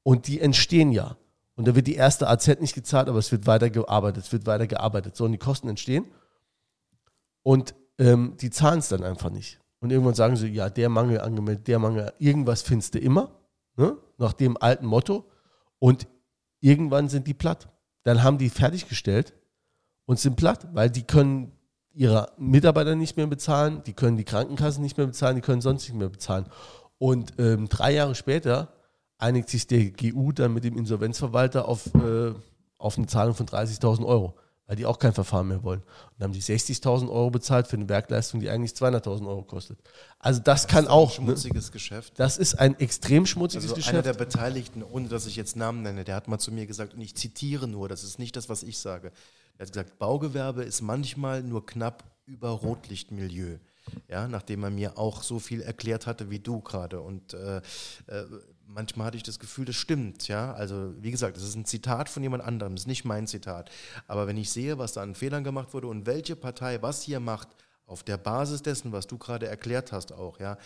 Und 0.03 0.27
die 0.27 0.41
entstehen 0.41 0.91
ja. 0.91 1.15
Und 1.55 1.69
da 1.69 1.75
wird 1.75 1.87
die 1.87 1.95
erste 1.95 2.27
AZ 2.27 2.47
nicht 2.59 2.75
gezahlt, 2.75 3.07
aber 3.07 3.19
es 3.19 3.31
wird 3.31 3.47
weiter 3.47 3.69
gearbeitet, 3.69 4.25
es 4.25 4.31
wird 4.33 4.45
weiter 4.45 4.67
gearbeitet. 4.67 5.15
So, 5.15 5.23
und 5.23 5.31
die 5.31 5.37
Kosten 5.37 5.69
entstehen. 5.69 6.05
Und 7.43 7.75
ähm, 7.97 8.35
die 8.39 8.49
zahlen 8.49 8.79
es 8.79 8.89
dann 8.89 9.03
einfach 9.03 9.29
nicht. 9.29 9.59
Und 9.79 9.91
irgendwann 9.91 10.13
sagen 10.13 10.35
sie, 10.35 10.47
ja, 10.47 10.69
der 10.69 10.89
Mangel 10.89 11.21
angemeldet, 11.21 11.67
der 11.67 11.79
Mangel, 11.79 12.13
irgendwas 12.19 12.61
findest 12.61 12.93
du 12.93 12.99
immer, 12.99 13.31
ne? 13.77 13.97
nach 14.17 14.33
dem 14.33 14.57
alten 14.57 14.85
Motto. 14.85 15.29
Und 15.79 16.07
irgendwann 16.59 17.09
sind 17.09 17.27
die 17.27 17.33
platt. 17.33 17.69
Dann 18.03 18.23
haben 18.23 18.37
die 18.37 18.49
fertiggestellt 18.49 19.33
und 20.05 20.19
sind 20.19 20.35
platt, 20.35 20.67
weil 20.73 20.89
die 20.89 21.03
können 21.03 21.51
ihre 21.93 22.31
Mitarbeiter 22.37 22.95
nicht 22.95 23.17
mehr 23.17 23.27
bezahlen, 23.27 23.83
die 23.85 23.93
können 23.93 24.17
die 24.17 24.23
Krankenkassen 24.23 24.81
nicht 24.81 24.97
mehr 24.97 25.07
bezahlen, 25.07 25.35
die 25.35 25.41
können 25.41 25.61
sonst 25.61 25.87
nicht 25.87 25.97
mehr 25.97 26.09
bezahlen. 26.09 26.45
Und 26.97 27.33
ähm, 27.39 27.67
drei 27.67 27.93
Jahre 27.93 28.15
später 28.15 28.73
einigt 29.17 29.49
sich 29.49 29.67
der 29.67 29.91
GU 29.91 30.31
dann 30.31 30.53
mit 30.53 30.63
dem 30.63 30.77
Insolvenzverwalter 30.77 31.67
auf, 31.67 31.93
äh, 31.95 32.33
auf 32.77 32.97
eine 32.97 33.07
Zahlung 33.07 33.35
von 33.35 33.45
30.000 33.45 34.05
Euro, 34.05 34.35
weil 34.67 34.75
die 34.75 34.85
auch 34.85 34.99
kein 34.99 35.13
Verfahren 35.13 35.47
mehr 35.47 35.63
wollen. 35.63 35.81
Und 35.81 35.87
dann 36.19 36.29
haben 36.29 36.33
die 36.33 36.41
60.000 36.41 37.09
Euro 37.09 37.29
bezahlt 37.29 37.67
für 37.67 37.75
eine 37.75 37.89
Werkleistung, 37.89 38.39
die 38.39 38.49
eigentlich 38.49 38.71
200.000 38.71 39.27
Euro 39.27 39.43
kostet. 39.43 39.79
Also 40.19 40.39
das, 40.39 40.63
das 40.63 40.67
kann 40.67 40.87
auch. 40.87 41.17
Ein 41.17 41.25
ne? 41.25 41.31
schmutziges 41.31 41.65
ne? 41.67 41.71
Geschäft. 41.71 42.13
Das 42.17 42.37
ist 42.37 42.55
ein 42.55 42.79
extrem 42.79 43.25
schmutziges 43.25 43.65
also 43.65 43.75
Geschäft. 43.75 43.93
Einer 43.93 44.03
der 44.03 44.13
Beteiligten, 44.13 44.83
ohne 44.83 45.07
dass 45.07 45.25
ich 45.25 45.35
jetzt 45.35 45.55
Namen 45.55 45.81
nenne, 45.81 46.03
der 46.03 46.15
hat 46.15 46.27
mal 46.27 46.39
zu 46.39 46.51
mir 46.51 46.65
gesagt, 46.65 46.93
und 46.93 47.01
ich 47.01 47.15
zitiere 47.15 47.67
nur, 47.67 47.89
das 47.89 48.03
ist 48.03 48.19
nicht 48.19 48.35
das, 48.35 48.49
was 48.49 48.63
ich 48.63 48.77
sage. 48.77 49.11
Er 49.57 49.65
hat 49.65 49.73
gesagt, 49.73 49.99
Baugewerbe 49.99 50.63
ist 50.63 50.81
manchmal 50.81 51.43
nur 51.43 51.65
knapp 51.65 52.03
über 52.25 52.49
Rotlichtmilieu 52.49 53.57
ja, 54.07 54.27
nachdem 54.27 54.63
er 54.63 54.69
mir 54.69 54.97
auch 54.97 55.23
so 55.23 55.39
viel 55.39 55.61
erklärt 55.61 56.07
hatte 56.07 56.29
wie 56.29 56.39
du 56.39 56.61
gerade. 56.61 57.01
Und 57.01 57.33
äh, 57.33 57.57
äh, 57.57 57.61
manchmal 58.73 59.07
hatte 59.07 59.17
ich 59.17 59.23
das 59.23 59.39
Gefühl, 59.39 59.65
das 59.65 59.75
stimmt, 59.75 60.27
ja. 60.27 60.53
Also 60.53 60.93
wie 60.99 61.11
gesagt, 61.11 61.37
das 61.37 61.43
ist 61.43 61.55
ein 61.55 61.65
Zitat 61.65 62.09
von 62.09 62.23
jemand 62.23 62.43
anderem, 62.43 62.75
das 62.75 62.83
ist 62.83 62.87
nicht 62.87 63.05
mein 63.05 63.27
Zitat. 63.27 63.69
Aber 64.07 64.27
wenn 64.27 64.37
ich 64.37 64.49
sehe, 64.49 64.77
was 64.77 64.93
da 64.93 65.01
an 65.01 65.15
Fehlern 65.15 65.43
gemacht 65.43 65.73
wurde 65.73 65.87
und 65.87 66.05
welche 66.05 66.35
Partei 66.35 66.81
was 66.81 67.01
hier 67.01 67.19
macht, 67.19 67.49
auf 67.85 68.03
der 68.03 68.17
Basis 68.17 68.61
dessen, 68.61 68.93
was 68.93 69.05
du 69.05 69.17
gerade 69.17 69.47
erklärt 69.47 69.91
hast, 69.91 70.13
auch, 70.13 70.39
ja, 70.39 70.57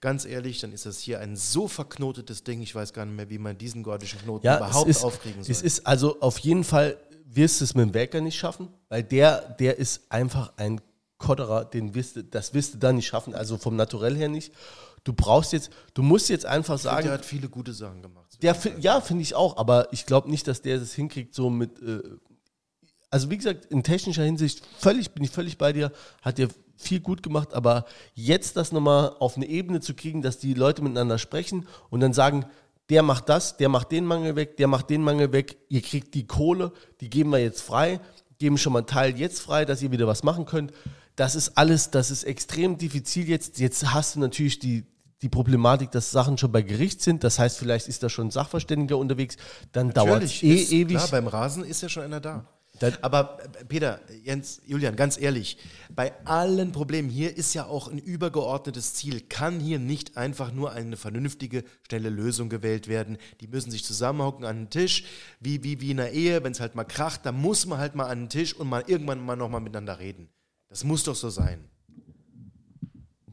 ganz 0.00 0.24
ehrlich, 0.24 0.60
dann 0.60 0.72
ist 0.72 0.86
das 0.86 1.00
hier 1.00 1.18
ein 1.18 1.34
so 1.34 1.66
verknotetes 1.66 2.44
Ding, 2.44 2.62
ich 2.62 2.72
weiß 2.72 2.92
gar 2.92 3.04
nicht 3.04 3.16
mehr, 3.16 3.30
wie 3.30 3.38
man 3.38 3.58
diesen 3.58 3.82
gordischen 3.82 4.20
Knoten 4.20 4.46
ja, 4.46 4.58
überhaupt 4.58 4.88
ist, 4.88 5.02
aufkriegen 5.02 5.42
soll. 5.42 5.50
Es 5.50 5.62
ist 5.62 5.86
also 5.86 6.20
auf 6.20 6.38
jeden 6.38 6.62
Fall 6.62 6.96
wirst 7.24 7.60
du 7.60 7.64
es 7.64 7.74
mit 7.74 7.88
dem 7.88 7.94
Wecker 7.94 8.20
nicht 8.20 8.38
schaffen, 8.38 8.68
weil 8.88 9.02
der, 9.02 9.40
der 9.58 9.78
ist 9.78 10.10
einfach 10.10 10.52
ein 10.56 10.80
Kotterer, 11.18 11.64
den 11.64 11.94
wirst 11.96 12.18
das 12.30 12.54
wirst 12.54 12.74
du 12.74 12.78
dann 12.78 12.96
nicht 12.96 13.08
schaffen, 13.08 13.34
also 13.34 13.58
vom 13.58 13.74
Naturell 13.74 14.16
her 14.16 14.28
nicht. 14.28 14.54
Du 15.04 15.12
brauchst 15.12 15.52
jetzt, 15.52 15.70
du 15.94 16.02
musst 16.02 16.28
jetzt 16.28 16.46
einfach 16.46 16.76
ich 16.76 16.82
sagen. 16.82 16.96
Find, 16.96 17.06
der 17.06 17.18
hat 17.18 17.24
viele 17.24 17.48
gute 17.48 17.72
Sachen 17.72 18.02
gemacht. 18.02 18.26
Der, 18.42 18.56
ja, 18.80 19.00
finde 19.00 19.22
ich 19.22 19.34
auch, 19.34 19.56
aber 19.56 19.92
ich 19.92 20.06
glaube 20.06 20.30
nicht, 20.30 20.46
dass 20.46 20.62
der 20.62 20.78
das 20.78 20.92
hinkriegt, 20.92 21.34
so 21.34 21.50
mit. 21.50 21.80
Äh, 21.82 22.02
also, 23.10 23.30
wie 23.30 23.38
gesagt, 23.38 23.66
in 23.66 23.82
technischer 23.82 24.22
Hinsicht 24.22 24.62
völlig, 24.78 25.12
bin 25.12 25.24
ich 25.24 25.30
völlig 25.30 25.56
bei 25.56 25.72
dir, 25.72 25.92
hat 26.20 26.36
der 26.36 26.48
viel 26.76 27.00
gut 27.00 27.22
gemacht, 27.22 27.54
aber 27.54 27.86
jetzt 28.14 28.56
das 28.56 28.70
nochmal 28.70 29.16
auf 29.18 29.36
eine 29.36 29.46
Ebene 29.46 29.80
zu 29.80 29.94
kriegen, 29.94 30.22
dass 30.22 30.38
die 30.38 30.54
Leute 30.54 30.82
miteinander 30.82 31.18
sprechen 31.18 31.66
und 31.90 32.00
dann 32.00 32.12
sagen, 32.12 32.44
der 32.90 33.02
macht 33.02 33.28
das, 33.28 33.56
der 33.56 33.68
macht 33.68 33.92
den 33.92 34.04
Mangel 34.04 34.36
weg, 34.36 34.56
der 34.58 34.68
macht 34.68 34.90
den 34.90 35.02
Mangel 35.02 35.32
weg, 35.32 35.56
ihr 35.68 35.82
kriegt 35.82 36.14
die 36.14 36.26
Kohle, 36.26 36.72
die 37.00 37.10
geben 37.10 37.30
wir 37.30 37.38
jetzt 37.38 37.62
frei, 37.62 37.98
geben 38.38 38.58
schon 38.58 38.74
mal 38.74 38.80
einen 38.80 38.86
Teil 38.86 39.18
jetzt 39.18 39.40
frei, 39.40 39.64
dass 39.64 39.82
ihr 39.82 39.90
wieder 39.90 40.06
was 40.06 40.22
machen 40.22 40.44
könnt 40.44 40.72
das 41.18 41.34
ist 41.34 41.58
alles, 41.58 41.90
das 41.90 42.12
ist 42.12 42.22
extrem 42.22 42.78
diffizil 42.78 43.28
jetzt. 43.28 43.58
Jetzt 43.58 43.92
hast 43.92 44.14
du 44.14 44.20
natürlich 44.20 44.60
die, 44.60 44.84
die 45.20 45.28
Problematik, 45.28 45.90
dass 45.90 46.12
Sachen 46.12 46.38
schon 46.38 46.52
bei 46.52 46.62
Gericht 46.62 47.02
sind. 47.02 47.24
Das 47.24 47.40
heißt, 47.40 47.58
vielleicht 47.58 47.88
ist 47.88 48.04
da 48.04 48.08
schon 48.08 48.28
ein 48.28 48.30
Sachverständiger 48.30 48.96
unterwegs. 48.96 49.36
Dann 49.72 49.90
dauert 49.90 50.22
es 50.22 50.42
eh 50.44 50.54
ist, 50.54 50.70
ewig. 50.70 50.96
Klar, 50.96 51.08
beim 51.10 51.26
Rasen 51.26 51.64
ist 51.64 51.82
ja 51.82 51.88
schon 51.88 52.04
einer 52.04 52.20
da. 52.20 52.46
Das 52.78 53.02
Aber 53.02 53.38
äh, 53.42 53.64
Peter, 53.64 53.98
Jens, 54.22 54.60
Julian, 54.64 54.94
ganz 54.94 55.20
ehrlich, 55.20 55.58
bei 55.92 56.12
allen 56.24 56.70
Problemen 56.70 57.08
hier 57.08 57.36
ist 57.36 57.52
ja 57.52 57.66
auch 57.66 57.88
ein 57.88 57.98
übergeordnetes 57.98 58.94
Ziel. 58.94 59.20
Kann 59.20 59.58
hier 59.58 59.80
nicht 59.80 60.16
einfach 60.16 60.52
nur 60.52 60.70
eine 60.70 60.96
vernünftige, 60.96 61.64
schnelle 61.88 62.10
Lösung 62.10 62.48
gewählt 62.48 62.86
werden? 62.86 63.18
Die 63.40 63.48
müssen 63.48 63.72
sich 63.72 63.84
zusammenhocken 63.84 64.44
an 64.44 64.56
den 64.56 64.70
Tisch, 64.70 65.02
wie, 65.40 65.64
wie, 65.64 65.80
wie 65.80 65.90
in 65.90 65.98
einer 65.98 66.10
Ehe, 66.10 66.44
wenn 66.44 66.52
es 66.52 66.60
halt 66.60 66.76
mal 66.76 66.84
kracht, 66.84 67.26
da 67.26 67.32
muss 67.32 67.66
man 67.66 67.80
halt 67.80 67.96
mal 67.96 68.06
an 68.06 68.20
den 68.20 68.28
Tisch 68.28 68.54
und 68.54 68.68
mal 68.68 68.84
irgendwann 68.86 69.18
mal 69.26 69.34
nochmal 69.34 69.60
miteinander 69.60 69.98
reden. 69.98 70.28
Das 70.68 70.84
muss 70.84 71.04
doch 71.04 71.14
so 71.14 71.30
sein. 71.30 71.64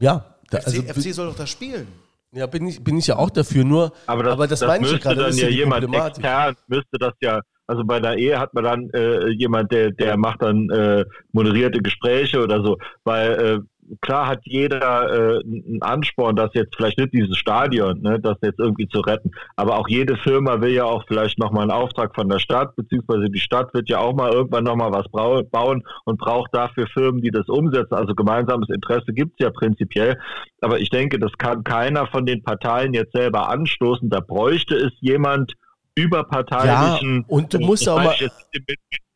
Ja. 0.00 0.36
Da, 0.50 0.60
FC, 0.60 0.66
also, 0.66 0.82
FC 0.82 1.14
soll 1.14 1.26
doch 1.26 1.36
da 1.36 1.46
spielen. 1.46 1.86
Ja, 2.32 2.46
bin 2.46 2.66
ich, 2.66 2.82
bin 2.82 2.98
ich 2.98 3.06
ja 3.06 3.16
auch 3.16 3.30
dafür, 3.30 3.64
nur, 3.64 3.92
aber 4.06 4.22
das, 4.24 4.32
aber 4.32 4.46
das, 4.46 4.60
das 4.60 4.68
meine 4.68 4.86
ich 4.86 5.00
gerade, 5.00 5.22
dann 5.22 5.36
ja 5.36 5.48
jemand 5.48 5.94
extern, 5.94 6.54
müsste 6.66 6.98
das 6.98 7.14
ja, 7.20 7.40
also 7.66 7.82
bei 7.84 7.98
der 7.98 8.16
Ehe 8.16 8.38
hat 8.38 8.52
man 8.52 8.64
dann 8.64 8.90
äh, 8.90 9.28
jemand, 9.30 9.72
der, 9.72 9.90
der 9.90 10.16
macht 10.16 10.42
dann 10.42 10.68
äh, 10.70 11.04
moderierte 11.32 11.80
Gespräche 11.80 12.42
oder 12.42 12.62
so, 12.62 12.76
weil 13.04 13.32
äh, 13.32 13.58
klar 14.00 14.26
hat 14.26 14.40
jeder 14.44 15.38
äh, 15.38 15.40
einen 15.42 15.82
Ansporn, 15.82 16.36
das 16.36 16.50
jetzt 16.54 16.76
vielleicht 16.76 16.98
nicht 16.98 17.12
dieses 17.12 17.36
Stadion, 17.36 18.00
ne, 18.02 18.18
das 18.20 18.36
jetzt 18.42 18.58
irgendwie 18.58 18.88
zu 18.88 19.00
retten. 19.00 19.30
Aber 19.56 19.78
auch 19.78 19.88
jede 19.88 20.16
Firma 20.16 20.60
will 20.60 20.72
ja 20.72 20.84
auch 20.84 21.04
vielleicht 21.06 21.38
nochmal 21.38 21.62
einen 21.62 21.70
Auftrag 21.70 22.14
von 22.14 22.28
der 22.28 22.38
Stadt, 22.38 22.74
beziehungsweise 22.76 23.30
die 23.30 23.40
Stadt 23.40 23.72
wird 23.74 23.88
ja 23.88 23.98
auch 23.98 24.14
mal 24.14 24.32
irgendwann 24.32 24.64
nochmal 24.64 24.92
was 24.92 25.06
bauen 25.10 25.82
und 26.04 26.18
braucht 26.18 26.54
dafür 26.54 26.86
Firmen, 26.88 27.22
die 27.22 27.30
das 27.30 27.48
umsetzen. 27.48 27.94
Also 27.94 28.14
gemeinsames 28.14 28.68
Interesse 28.68 29.12
gibt 29.12 29.40
es 29.40 29.44
ja 29.44 29.50
prinzipiell. 29.50 30.18
Aber 30.60 30.78
ich 30.78 30.90
denke, 30.90 31.18
das 31.18 31.32
kann 31.38 31.64
keiner 31.64 32.06
von 32.06 32.26
den 32.26 32.42
Parteien 32.42 32.94
jetzt 32.94 33.12
selber 33.12 33.48
anstoßen. 33.48 34.10
Da 34.10 34.20
bräuchte 34.20 34.76
es 34.76 34.92
jemand 35.00 35.54
überparteilichen. 35.94 37.18
Ja, 37.20 37.24
und 37.28 37.54
du 37.54 37.58
musst 37.60 37.88
auch 37.88 38.02
mal. 38.02 38.14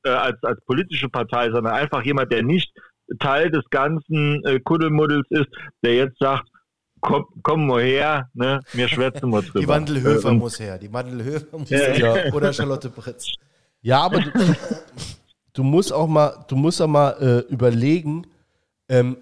Äh, 0.02 0.08
als, 0.08 0.42
als 0.42 0.58
politische 0.64 1.10
Partei, 1.10 1.50
sondern 1.50 1.74
einfach 1.74 2.02
jemand, 2.02 2.32
der 2.32 2.42
nicht 2.42 2.72
Teil 3.18 3.50
des 3.50 3.64
ganzen 3.70 4.44
äh, 4.44 4.60
Kuddelmuddels 4.60 5.26
ist, 5.30 5.48
der 5.82 5.94
jetzt 5.94 6.18
sagt, 6.18 6.48
komm, 7.00 7.26
komm 7.42 7.66
mal 7.66 7.82
her, 7.82 8.28
ne? 8.34 8.60
wir 8.72 8.88
schwätzen 8.88 9.30
mal 9.30 9.42
drüber. 9.42 9.60
Die 9.60 9.68
Wandelhöfer 9.68 10.30
äh, 10.30 10.34
muss 10.34 10.60
her, 10.60 10.78
die 10.78 10.92
Wandelhöfer 10.92 11.58
muss 11.58 11.70
her. 11.70 11.98
Ja. 11.98 12.32
Oder 12.32 12.52
Charlotte 12.52 12.90
Pritz. 12.90 13.32
Ja, 13.82 14.02
aber 14.02 14.20
du, 14.20 14.30
du, 15.54 15.62
musst 15.62 15.92
auch 15.92 16.06
mal, 16.06 16.44
du 16.48 16.56
musst 16.56 16.80
auch 16.82 16.88
mal 16.88 17.44
äh, 17.48 17.52
überlegen, 17.52 18.26
ähm, 18.88 19.16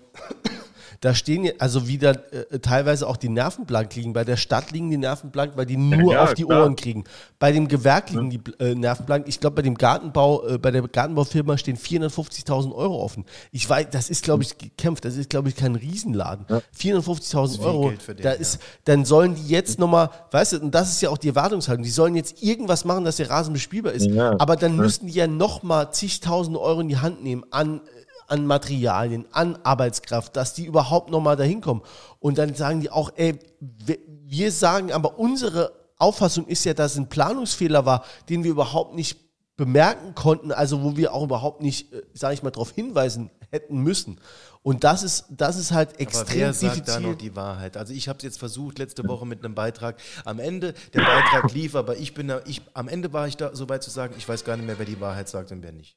da 1.00 1.14
stehen 1.14 1.44
ja, 1.44 1.52
also 1.58 1.86
wieder 1.86 2.32
äh, 2.32 2.58
teilweise 2.58 3.06
auch 3.06 3.16
die 3.16 3.28
Nerven 3.28 3.66
blank 3.66 3.94
liegen. 3.94 4.12
Bei 4.12 4.24
der 4.24 4.36
Stadt 4.36 4.72
liegen 4.72 4.90
die 4.90 4.96
Nerven 4.96 5.30
blank, 5.30 5.52
weil 5.54 5.66
die 5.66 5.76
nur 5.76 6.12
ja, 6.12 6.24
auf 6.24 6.34
die 6.34 6.42
klar. 6.44 6.62
Ohren 6.62 6.74
kriegen. 6.74 7.04
Bei 7.38 7.52
dem 7.52 7.68
Gewerk 7.68 8.10
liegen 8.10 8.30
die 8.30 8.40
äh, 8.58 8.74
Nerven 8.74 9.06
blank. 9.06 9.28
Ich 9.28 9.38
glaube, 9.38 9.56
bei 9.56 9.62
dem 9.62 9.76
Gartenbau, 9.76 10.46
äh, 10.46 10.58
bei 10.58 10.72
der 10.72 10.82
Gartenbaufirma 10.82 11.56
stehen 11.56 11.76
450.000 11.76 12.74
Euro 12.74 13.00
offen. 13.00 13.24
Ich 13.52 13.68
weiß, 13.68 13.88
das 13.92 14.10
ist, 14.10 14.24
glaube 14.24 14.42
ich, 14.42 14.58
gekämpft. 14.58 15.04
Das 15.04 15.16
ist, 15.16 15.30
glaube 15.30 15.48
ich, 15.48 15.56
kein 15.56 15.76
Riesenladen. 15.76 16.46
Ja. 16.48 16.62
450.000 16.76 17.60
Euro. 17.60 17.90
Den, 17.90 18.16
da 18.22 18.32
ist, 18.32 18.54
ja. 18.54 18.60
dann 18.84 19.04
sollen 19.04 19.36
die 19.36 19.46
jetzt 19.46 19.78
nochmal, 19.78 20.10
weißt 20.32 20.54
du, 20.54 20.60
und 20.60 20.74
das 20.74 20.90
ist 20.90 21.00
ja 21.00 21.10
auch 21.10 21.18
die 21.18 21.28
Erwartungshaltung. 21.28 21.84
Die 21.84 21.90
sollen 21.90 22.16
jetzt 22.16 22.42
irgendwas 22.42 22.84
machen, 22.84 23.04
dass 23.04 23.16
der 23.16 23.30
Rasen 23.30 23.52
bespielbar 23.52 23.92
ist. 23.92 24.10
Aber 24.18 24.56
dann 24.56 24.74
müssten 24.74 25.06
die 25.06 25.14
ja 25.14 25.28
nochmal 25.28 25.92
zigtausend 25.92 26.56
Euro 26.56 26.80
in 26.80 26.88
die 26.88 26.98
Hand 26.98 27.22
nehmen 27.22 27.44
an 27.50 27.80
an 28.28 28.46
Materialien, 28.46 29.26
an 29.32 29.58
Arbeitskraft, 29.64 30.36
dass 30.36 30.54
die 30.54 30.64
überhaupt 30.64 31.10
nochmal 31.10 31.36
dahin 31.36 31.60
kommen. 31.60 31.82
Und 32.20 32.38
dann 32.38 32.54
sagen 32.54 32.80
die 32.80 32.90
auch, 32.90 33.10
ey, 33.16 33.38
wir 33.60 34.52
sagen, 34.52 34.92
aber 34.92 35.18
unsere 35.18 35.72
Auffassung 35.96 36.46
ist 36.46 36.64
ja, 36.64 36.74
dass 36.74 36.96
ein 36.96 37.08
Planungsfehler 37.08 37.84
war, 37.86 38.04
den 38.28 38.44
wir 38.44 38.50
überhaupt 38.50 38.94
nicht 38.94 39.18
bemerken 39.56 40.14
konnten, 40.14 40.52
also 40.52 40.82
wo 40.84 40.96
wir 40.96 41.12
auch 41.12 41.24
überhaupt 41.24 41.60
nicht, 41.60 41.92
äh, 41.92 42.02
sage 42.14 42.34
ich 42.34 42.42
mal, 42.42 42.50
darauf 42.50 42.70
hinweisen 42.70 43.30
hätten 43.50 43.78
müssen. 43.78 44.20
Und 44.62 44.84
das 44.84 45.02
ist, 45.02 45.26
das 45.30 45.56
ist 45.56 45.72
halt 45.72 45.98
extrem 45.98 46.26
Aber 46.26 46.34
wer 46.34 46.52
sagt 46.54 46.76
diffizil. 46.76 46.94
da 46.94 47.00
noch 47.00 47.16
die 47.16 47.34
Wahrheit? 47.34 47.76
Also 47.76 47.92
ich 47.92 48.08
habe 48.08 48.18
es 48.18 48.22
jetzt 48.22 48.38
versucht 48.38 48.78
letzte 48.78 49.06
Woche 49.08 49.26
mit 49.26 49.44
einem 49.44 49.54
Beitrag. 49.54 49.96
Am 50.24 50.38
Ende 50.38 50.74
der 50.94 51.00
Beitrag 51.00 51.52
lief, 51.54 51.74
aber 51.74 51.96
ich 51.96 52.14
bin 52.14 52.28
da, 52.28 52.40
ich, 52.46 52.62
am 52.74 52.86
Ende 52.86 53.12
war 53.12 53.26
ich 53.26 53.36
da 53.36 53.54
so 53.54 53.68
weit 53.68 53.82
zu 53.82 53.90
sagen, 53.90 54.14
ich 54.16 54.28
weiß 54.28 54.44
gar 54.44 54.56
nicht 54.56 54.66
mehr, 54.66 54.78
wer 54.78 54.86
die 54.86 55.00
Wahrheit 55.00 55.28
sagt 55.28 55.50
und 55.50 55.62
wer 55.62 55.72
nicht. 55.72 55.96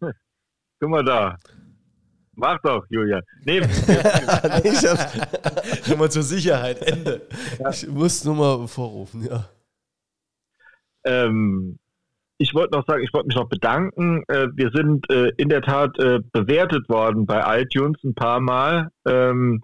Guck 0.80 0.90
mal 0.90 1.04
da. 1.04 1.38
Mach 2.34 2.58
doch, 2.62 2.84
Julian. 2.88 3.22
Nee. 3.44 3.58
ich 4.64 4.86
hab's. 4.86 5.88
Nur 5.88 5.98
mal 5.98 6.10
zur 6.10 6.22
Sicherheit. 6.22 6.80
Ende. 6.82 7.26
Ja. 7.58 7.70
Ich 7.70 7.88
muss 7.88 8.24
nur 8.24 8.36
mal 8.36 8.68
vorrufen, 8.68 9.24
ja. 9.24 9.48
Ähm, 11.04 11.78
ich 12.38 12.54
wollte 12.54 12.76
noch 12.76 12.86
sagen, 12.86 13.02
ich 13.02 13.12
wollte 13.12 13.26
mich 13.26 13.36
noch 13.36 13.48
bedanken. 13.48 14.22
Äh, 14.28 14.46
wir 14.54 14.70
sind 14.72 15.10
äh, 15.10 15.32
in 15.36 15.48
der 15.48 15.62
Tat 15.62 15.98
äh, 15.98 16.20
bewertet 16.32 16.88
worden 16.88 17.26
bei 17.26 17.60
iTunes 17.60 17.96
ein 18.04 18.14
paar 18.14 18.38
Mal. 18.38 18.90
Ähm, 19.04 19.60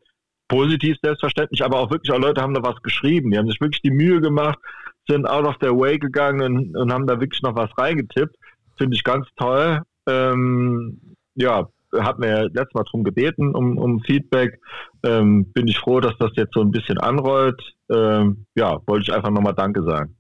positiv 0.48 0.96
selbstverständlich, 1.00 1.64
aber 1.64 1.78
auch 1.78 1.90
wirklich 1.90 2.12
auch 2.12 2.18
Leute 2.18 2.42
haben 2.42 2.54
da 2.54 2.62
was 2.62 2.82
geschrieben. 2.82 3.30
Die 3.30 3.38
haben 3.38 3.48
sich 3.48 3.60
wirklich 3.60 3.82
die 3.82 3.92
Mühe 3.92 4.20
gemacht, 4.20 4.58
sind 5.08 5.26
out 5.26 5.46
of 5.46 5.58
their 5.58 5.78
way 5.78 5.98
gegangen 5.98 6.42
und, 6.42 6.76
und 6.76 6.92
haben 6.92 7.06
da 7.06 7.20
wirklich 7.20 7.42
noch 7.42 7.54
was 7.54 7.70
reingetippt. 7.78 8.34
Finde 8.76 8.96
ich 8.96 9.04
ganz 9.04 9.28
toll. 9.36 9.82
Ähm, 10.06 11.00
ja, 11.34 11.68
hat 12.00 12.18
mir 12.18 12.44
letztes 12.52 12.74
Mal 12.74 12.84
darum 12.84 13.04
gebeten, 13.04 13.54
um, 13.54 13.78
um 13.78 14.00
Feedback. 14.00 14.60
Ähm, 15.04 15.52
bin 15.52 15.68
ich 15.68 15.78
froh, 15.78 16.00
dass 16.00 16.16
das 16.18 16.30
jetzt 16.34 16.54
so 16.54 16.60
ein 16.60 16.70
bisschen 16.70 16.98
anrollt. 16.98 17.60
Ähm, 17.90 18.46
ja, 18.54 18.80
wollte 18.86 19.04
ich 19.04 19.12
einfach 19.12 19.30
nochmal 19.30 19.54
Danke 19.54 19.82
sagen. 19.82 20.16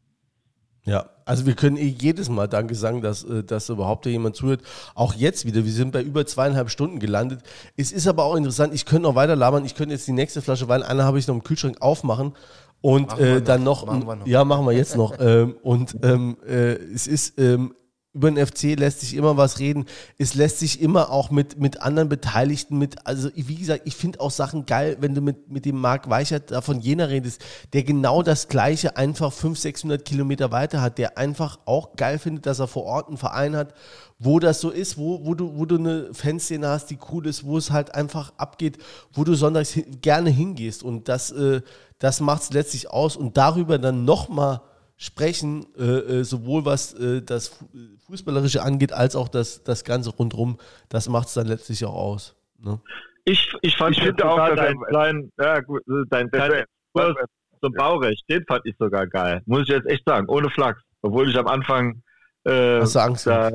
Ja, 0.86 1.06
also 1.24 1.46
wir 1.46 1.54
können 1.54 1.78
eh 1.78 1.96
jedes 1.98 2.28
Mal 2.28 2.46
Danke 2.46 2.74
sagen, 2.74 3.00
dass, 3.00 3.24
äh, 3.24 3.42
dass 3.42 3.70
überhaupt 3.70 4.04
jemand 4.06 4.36
zuhört. 4.36 4.60
Auch 4.94 5.14
jetzt 5.14 5.46
wieder, 5.46 5.64
wir 5.64 5.72
sind 5.72 5.92
bei 5.92 6.02
über 6.02 6.26
zweieinhalb 6.26 6.68
Stunden 6.68 6.98
gelandet. 6.98 7.40
Es 7.76 7.90
ist 7.90 8.06
aber 8.06 8.24
auch 8.24 8.36
interessant, 8.36 8.74
ich 8.74 8.84
könnte 8.84 9.04
noch 9.04 9.14
weiter 9.14 9.34
labern, 9.34 9.64
ich 9.64 9.74
könnte 9.74 9.94
jetzt 9.94 10.06
die 10.06 10.12
nächste 10.12 10.42
Flasche 10.42 10.68
Wein, 10.68 10.82
eine 10.82 11.04
habe 11.04 11.18
ich 11.18 11.26
noch 11.26 11.34
im 11.34 11.42
Kühlschrank 11.42 11.80
aufmachen 11.80 12.34
und 12.82 13.18
äh, 13.18 13.40
dann 13.40 13.64
noch, 13.64 13.86
machen 13.86 14.18
noch, 14.18 14.26
ja, 14.26 14.44
machen 14.44 14.66
wir 14.66 14.72
jetzt 14.72 14.96
noch. 14.96 15.14
ähm, 15.18 15.56
und 15.62 15.96
ähm, 16.02 16.36
äh, 16.46 16.74
es 16.74 17.06
ist 17.06 17.40
ähm, 17.40 17.74
über 18.14 18.30
den 18.30 18.46
FC 18.46 18.78
lässt 18.78 19.00
sich 19.00 19.16
immer 19.16 19.36
was 19.36 19.58
reden. 19.58 19.86
Es 20.18 20.34
lässt 20.34 20.60
sich 20.60 20.80
immer 20.80 21.10
auch 21.10 21.30
mit, 21.30 21.58
mit 21.58 21.82
anderen 21.82 22.08
Beteiligten, 22.08 22.78
mit, 22.78 23.06
also 23.06 23.28
wie 23.34 23.56
gesagt, 23.56 23.82
ich 23.86 23.96
finde 23.96 24.20
auch 24.20 24.30
Sachen 24.30 24.66
geil, 24.66 24.96
wenn 25.00 25.16
du 25.16 25.20
mit, 25.20 25.50
mit 25.50 25.64
dem 25.64 25.80
Marc 25.80 26.08
Weichert 26.08 26.52
da 26.52 26.60
von 26.60 26.80
Jena 26.80 27.06
redest, 27.06 27.44
der 27.72 27.82
genau 27.82 28.22
das 28.22 28.46
Gleiche 28.46 28.96
einfach 28.96 29.32
500, 29.32 29.62
600 29.62 30.04
Kilometer 30.04 30.52
weiter 30.52 30.80
hat, 30.80 30.98
der 30.98 31.18
einfach 31.18 31.58
auch 31.66 31.96
geil 31.96 32.20
findet, 32.20 32.46
dass 32.46 32.60
er 32.60 32.68
vor 32.68 32.84
Ort 32.84 33.08
einen 33.08 33.18
Verein 33.18 33.56
hat, 33.56 33.74
wo 34.20 34.38
das 34.38 34.60
so 34.60 34.70
ist, 34.70 34.96
wo, 34.96 35.24
wo, 35.26 35.34
du, 35.34 35.56
wo 35.56 35.66
du 35.66 35.76
eine 35.76 36.14
Fanszene 36.14 36.68
hast, 36.68 36.90
die 36.90 36.98
cool 37.10 37.26
ist, 37.26 37.44
wo 37.44 37.58
es 37.58 37.72
halt 37.72 37.96
einfach 37.96 38.32
abgeht, 38.36 38.78
wo 39.12 39.24
du 39.24 39.34
sonntags 39.34 39.76
gerne 40.00 40.30
hingehst 40.30 40.84
und 40.84 41.08
das, 41.08 41.32
äh, 41.32 41.62
das 41.98 42.20
macht 42.20 42.42
es 42.42 42.52
letztlich 42.52 42.88
aus 42.90 43.16
und 43.16 43.36
darüber 43.36 43.78
dann 43.78 44.04
nochmal 44.04 44.60
sprechen, 44.96 45.66
äh, 45.76 45.82
äh, 45.82 46.24
sowohl 46.24 46.64
was 46.64 46.94
äh, 46.94 47.22
das 47.22 47.64
Fußballerische 48.06 48.62
angeht, 48.62 48.92
als 48.92 49.16
auch 49.16 49.28
das, 49.28 49.64
das 49.64 49.84
Ganze 49.84 50.10
rundherum. 50.10 50.58
Das 50.88 51.08
macht 51.08 51.28
es 51.28 51.34
dann 51.34 51.46
letztlich 51.46 51.84
auch 51.84 51.94
aus. 51.94 52.36
Ne? 52.58 52.80
Ich, 53.24 53.52
ich 53.62 53.76
fand 53.76 53.96
ich 53.96 54.02
finde 54.02 54.28
auch 54.28 54.54
dein, 54.54 54.76
dein, 54.90 55.32
ja, 55.38 55.60
gut, 55.60 55.82
dein 56.10 56.30
kleinen 56.30 56.64
Kurs 56.92 57.14
zum 57.60 57.72
Baurecht, 57.72 58.22
den 58.28 58.44
fand 58.46 58.60
ich 58.66 58.76
sogar 58.78 59.06
geil. 59.06 59.42
Muss 59.46 59.62
ich 59.62 59.68
jetzt 59.68 59.86
echt 59.86 60.04
sagen, 60.06 60.28
ohne 60.28 60.50
Flachs. 60.50 60.80
Obwohl 61.00 61.28
ich 61.28 61.36
am 61.36 61.46
Anfang 61.46 62.02
äh, 62.44 62.80
Hast 62.80 62.94
du 62.94 63.00
Angst 63.00 63.26
da 63.26 63.50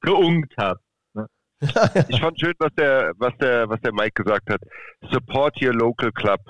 geungt 0.00 0.52
habe. 0.56 0.80
Ne? 1.14 1.26
ich 2.08 2.20
fand 2.20 2.38
schön, 2.40 2.54
was 2.58 2.72
der, 2.76 3.12
was 3.16 3.32
der, 3.38 3.68
was 3.68 3.80
der 3.80 3.92
Mike 3.92 4.22
gesagt 4.22 4.50
hat. 4.50 4.60
Support 5.10 5.60
your 5.62 5.74
local 5.74 6.10
club. 6.12 6.40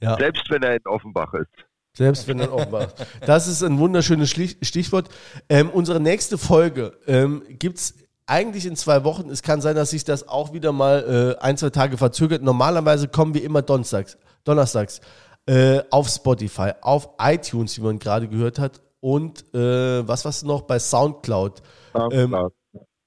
Ja. 0.00 0.16
Selbst 0.16 0.48
wenn 0.50 0.62
er 0.62 0.74
in 0.74 0.86
Offenbach 0.86 1.32
ist. 1.34 1.65
Selbst 1.96 2.28
wenn 2.28 2.38
dann 2.38 2.50
Offenbach. 2.50 2.88
Das 3.24 3.48
ist 3.48 3.62
ein 3.62 3.78
wunderschönes 3.78 4.28
Stichwort. 4.28 5.08
Ähm, 5.48 5.70
unsere 5.70 5.98
nächste 5.98 6.36
Folge 6.36 6.92
ähm, 7.06 7.42
gibt 7.48 7.78
es 7.78 7.94
eigentlich 8.26 8.66
in 8.66 8.76
zwei 8.76 9.04
Wochen. 9.04 9.30
Es 9.30 9.42
kann 9.42 9.62
sein, 9.62 9.76
dass 9.76 9.90
sich 9.90 10.04
das 10.04 10.28
auch 10.28 10.52
wieder 10.52 10.72
mal 10.72 11.36
äh, 11.38 11.42
ein, 11.42 11.56
zwei 11.56 11.70
Tage 11.70 11.96
verzögert. 11.96 12.42
Normalerweise 12.42 13.08
kommen 13.08 13.32
wir 13.32 13.42
immer 13.42 13.62
donnerstags, 13.62 14.18
donnerstags 14.44 15.00
äh, 15.46 15.80
auf 15.90 16.08
Spotify, 16.08 16.72
auf 16.82 17.08
iTunes, 17.18 17.78
wie 17.78 17.82
man 17.82 17.98
gerade 17.98 18.28
gehört 18.28 18.58
hat. 18.58 18.82
Und 19.00 19.54
äh, 19.54 20.06
was 20.06 20.24
was 20.24 20.42
noch 20.42 20.62
bei 20.62 20.78
Soundcloud. 20.78 21.62
Soundcloud. 21.92 22.12
Ähm, 22.12 22.36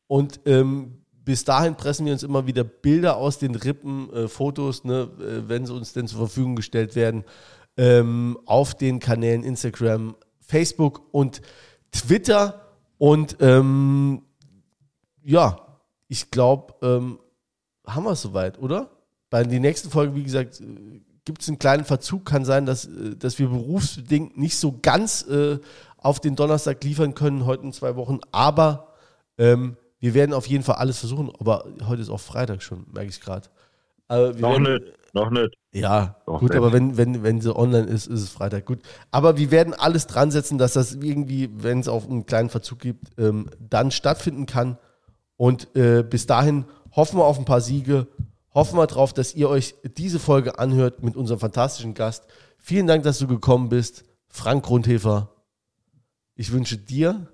und 0.07 0.39
ähm, 0.45 1.03
bis 1.11 1.43
dahin 1.43 1.75
pressen 1.75 2.07
wir 2.07 2.13
uns 2.13 2.23
immer 2.23 2.47
wieder 2.47 2.63
Bilder 2.63 3.17
aus 3.17 3.37
den 3.37 3.53
Rippen, 3.53 4.11
äh, 4.13 4.27
Fotos, 4.27 4.83
ne, 4.83 5.09
äh, 5.19 5.47
wenn 5.47 5.67
sie 5.67 5.73
uns 5.73 5.93
denn 5.93 6.07
zur 6.07 6.17
Verfügung 6.17 6.55
gestellt 6.55 6.95
werden 6.95 7.23
ähm, 7.80 8.38
auf 8.45 8.75
den 8.75 8.99
Kanälen 8.99 9.43
Instagram, 9.43 10.16
Facebook 10.41 11.01
und 11.11 11.41
Twitter. 11.91 12.66
Und 12.98 13.38
ähm, 13.40 14.24
ja, 15.24 15.80
ich 16.09 16.30
glaube, 16.30 16.74
ähm, 16.82 17.19
haben 17.88 18.03
wir 18.03 18.11
es 18.11 18.22
soweit, 18.22 18.59
oder? 18.59 18.91
Bei 19.30 19.43
der 19.43 19.61
nächsten 19.61 19.90
Folge, 19.90 20.14
wie 20.16 20.24
gesagt, 20.24 20.59
äh, 20.59 20.99
gibt 21.24 21.41
es 21.41 21.48
einen 21.48 21.58
kleinen 21.58 21.85
Verzug. 21.85 22.25
Kann 22.25 22.43
sein, 22.43 22.66
dass, 22.66 22.85
äh, 22.85 23.16
dass 23.16 23.40
wir 23.40 23.48
berufsbedingt 23.48 24.38
nicht 24.38 24.58
so 24.58 24.77
ganz 24.82 25.25
äh, 25.27 25.59
auf 25.95 26.19
den 26.19 26.35
Donnerstag 26.35 26.83
liefern 26.83 27.16
können, 27.16 27.45
heute 27.45 27.64
in 27.64 27.72
zwei 27.72 27.95
Wochen. 27.95 28.19
Aber 28.33 28.93
ähm, 29.38 29.77
wir 29.99 30.14
werden 30.14 30.33
auf 30.33 30.48
jeden 30.48 30.66
Fall 30.66 30.75
alles 30.75 30.99
versuchen. 30.99 31.32
Aber 31.40 31.66
heute 31.88 32.01
ist 32.01 32.09
auch 32.09 32.19
Freitag 32.19 32.61
schon, 32.61 32.88
merke 32.91 33.09
ich 33.09 33.22
gerade. 33.22 33.48
Noch 34.09 34.17
werden, 34.17 34.64
nicht. 34.64 35.14
Noch 35.14 35.30
nicht. 35.30 35.58
Ja, 35.72 36.15
Doch, 36.25 36.39
gut, 36.39 36.56
aber 36.56 36.73
wenn, 36.73 36.98
wenn, 36.98 37.22
wenn 37.22 37.41
sie 37.41 37.56
online 37.56 37.85
ist, 37.85 38.07
ist 38.07 38.22
es 38.22 38.30
Freitag. 38.30 38.65
Gut. 38.65 38.80
Aber 39.11 39.38
wir 39.38 39.51
werden 39.51 39.75
alles 39.75 40.07
dran 40.07 40.31
setzen, 40.31 40.57
dass 40.57 40.73
das 40.73 40.95
irgendwie, 40.95 41.49
wenn 41.53 41.80
es 41.80 41.88
auch 41.88 42.09
einen 42.09 42.25
kleinen 42.25 42.49
Verzug 42.49 42.80
gibt, 42.80 43.19
ähm, 43.19 43.49
dann 43.59 43.91
stattfinden 43.91 44.48
kann. 44.48 44.80
Und 45.38 45.75
äh, 45.75 46.03
bis 46.03 46.25
dahin 46.25 46.65
hoffen 46.91 47.19
wir 47.19 47.25
auf 47.25 47.38
ein 47.38 47.45
paar 47.45 47.61
Siege. 47.61 48.07
Hoffen 48.53 48.77
wir 48.77 48.88
darauf, 48.88 49.14
dass 49.14 49.35
ihr 49.35 49.48
euch 49.48 49.75
diese 49.98 50.17
Folge 50.17 50.57
anhört 50.57 51.03
mit 51.03 51.15
unserem 51.15 51.39
fantastischen 51.39 51.93
Gast. 51.93 52.23
Vielen 52.57 52.88
Dank, 52.88 53.03
dass 53.03 53.19
du 53.19 53.27
gekommen 53.27 53.69
bist, 53.69 54.06
Frank 54.27 54.65
Grundhefer. 54.65 55.30
Ich 56.33 56.51
wünsche 56.51 56.77
dir 56.77 57.27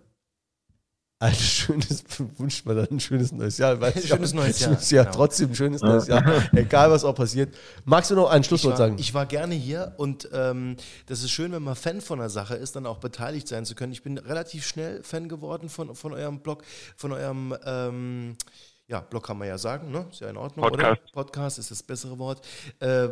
ein 1.25 1.35
schönes, 1.35 2.03
wünscht 2.37 2.65
man 2.65 2.77
dann 2.77 2.87
ein 2.91 2.99
schönes 2.99 3.31
neues 3.31 3.57
Jahr. 3.57 3.81
Ich 3.95 4.07
schönes 4.07 4.31
auch. 4.31 4.35
neues 4.35 4.59
Jahr, 4.59 4.69
Schönes 4.71 4.89
Jahr, 4.91 5.05
genau. 5.05 5.17
trotzdem 5.17 5.49
ein 5.49 5.55
schönes 5.55 5.81
neues 5.81 6.07
Jahr. 6.07 6.23
Egal, 6.53 6.91
was 6.91 7.03
auch 7.03 7.15
passiert. 7.15 7.55
Magst 7.83 8.11
du 8.11 8.15
noch 8.15 8.29
ein 8.29 8.41
Ich 8.41 8.47
Schlusswort 8.47 8.73
war, 8.73 8.77
sagen? 8.77 8.97
ich 8.97 9.13
war 9.13 9.25
gerne 9.25 9.55
hier 9.55 9.93
und 9.97 10.29
ähm, 10.33 10.75
das 11.05 11.23
ist 11.23 11.31
schön, 11.31 11.51
wenn 11.51 11.63
man 11.63 11.75
Fan 11.75 12.01
von 12.01 12.19
einer 12.19 12.29
Sache 12.29 12.55
ist, 12.55 12.75
dann 12.75 12.85
auch 12.85 12.97
beteiligt 12.97 13.47
sein 13.47 13.65
zu 13.65 13.75
können. 13.75 13.91
Ich 13.93 14.03
bin 14.03 14.17
relativ 14.17 14.65
schnell 14.65 15.03
Fan 15.03 15.29
geworden 15.29 15.69
von, 15.69 15.95
von 15.95 16.13
eurem 16.13 16.39
Blog, 16.39 16.63
von 16.95 17.11
eurem 17.11 17.55
ähm, 17.65 18.35
ja, 18.87 18.99
Blog 18.99 19.25
kann 19.25 19.37
man 19.37 19.47
ja 19.47 19.57
sagen, 19.57 19.91
ne? 19.91 20.05
Ist 20.11 20.21
ja 20.21 20.29
in 20.29 20.37
Ordnung, 20.37 20.69
Podcast. 20.69 21.01
oder? 21.01 21.11
Podcast 21.11 21.59
ist 21.59 21.71
das 21.71 21.81
bessere 21.81 22.19
Wort. 22.19 22.45
Äh, 22.79 23.09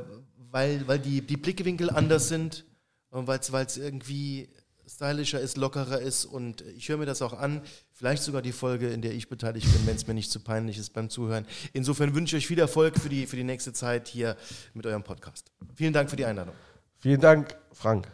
weil 0.52 0.88
weil 0.88 1.00
die, 1.00 1.22
die 1.22 1.38
Blickwinkel 1.38 1.90
anders 1.90 2.28
sind 2.28 2.66
und 3.10 3.28
weil 3.28 3.40
es 3.40 3.78
irgendwie 3.78 4.50
stylischer 4.88 5.40
ist, 5.40 5.58
lockerer 5.58 6.00
ist 6.00 6.26
und 6.26 6.62
ich 6.62 6.90
höre 6.90 6.98
mir 6.98 7.06
das 7.06 7.22
auch 7.22 7.34
an. 7.34 7.62
Vielleicht 7.96 8.24
sogar 8.24 8.42
die 8.42 8.52
Folge, 8.52 8.90
in 8.90 9.02
der 9.02 9.14
ich 9.14 9.30
beteiligt 9.30 9.72
bin, 9.72 9.86
wenn 9.86 9.96
es 9.96 10.08
mir 10.08 10.16
nicht 10.16 10.32
zu 10.32 10.40
peinlich 10.40 10.80
ist 10.80 10.94
beim 10.94 11.10
Zuhören. 11.10 11.46
Insofern 11.74 12.16
wünsche 12.16 12.36
ich 12.36 12.44
euch 12.44 12.48
viel 12.48 12.60
Erfolg 12.60 13.00
für 13.00 13.08
die, 13.08 13.28
für 13.28 13.36
die 13.36 13.44
nächste 13.44 13.72
Zeit 13.72 14.08
hier 14.08 14.36
mit 14.74 14.86
eurem 14.88 15.04
Podcast. 15.04 15.52
Vielen 15.76 15.94
Dank 15.94 16.10
für 16.10 16.16
die 16.16 16.26
Einladung. 16.26 16.56
Vielen 16.98 17.22
Dank, 17.22 17.56
Frank. 17.72 18.08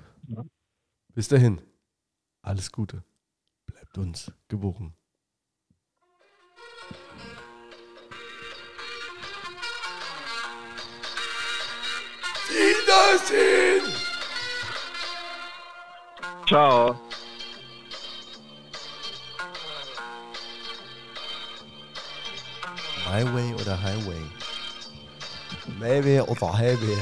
Bis 1.14 1.30
dahin. 1.30 1.62
Alles 2.42 2.72
Gute. 2.72 3.04
Bleibt 3.66 3.98
uns 3.98 4.32
gewogen. 4.50 4.94
Wiedersehen! 12.50 13.84
Ciao. 16.48 17.09
My 23.12 23.24
Way 23.24 23.56
oder 23.56 23.76
Highway? 23.82 24.22
Maybe 25.80 26.22
oder 26.22 26.54
Highway. 26.56 26.98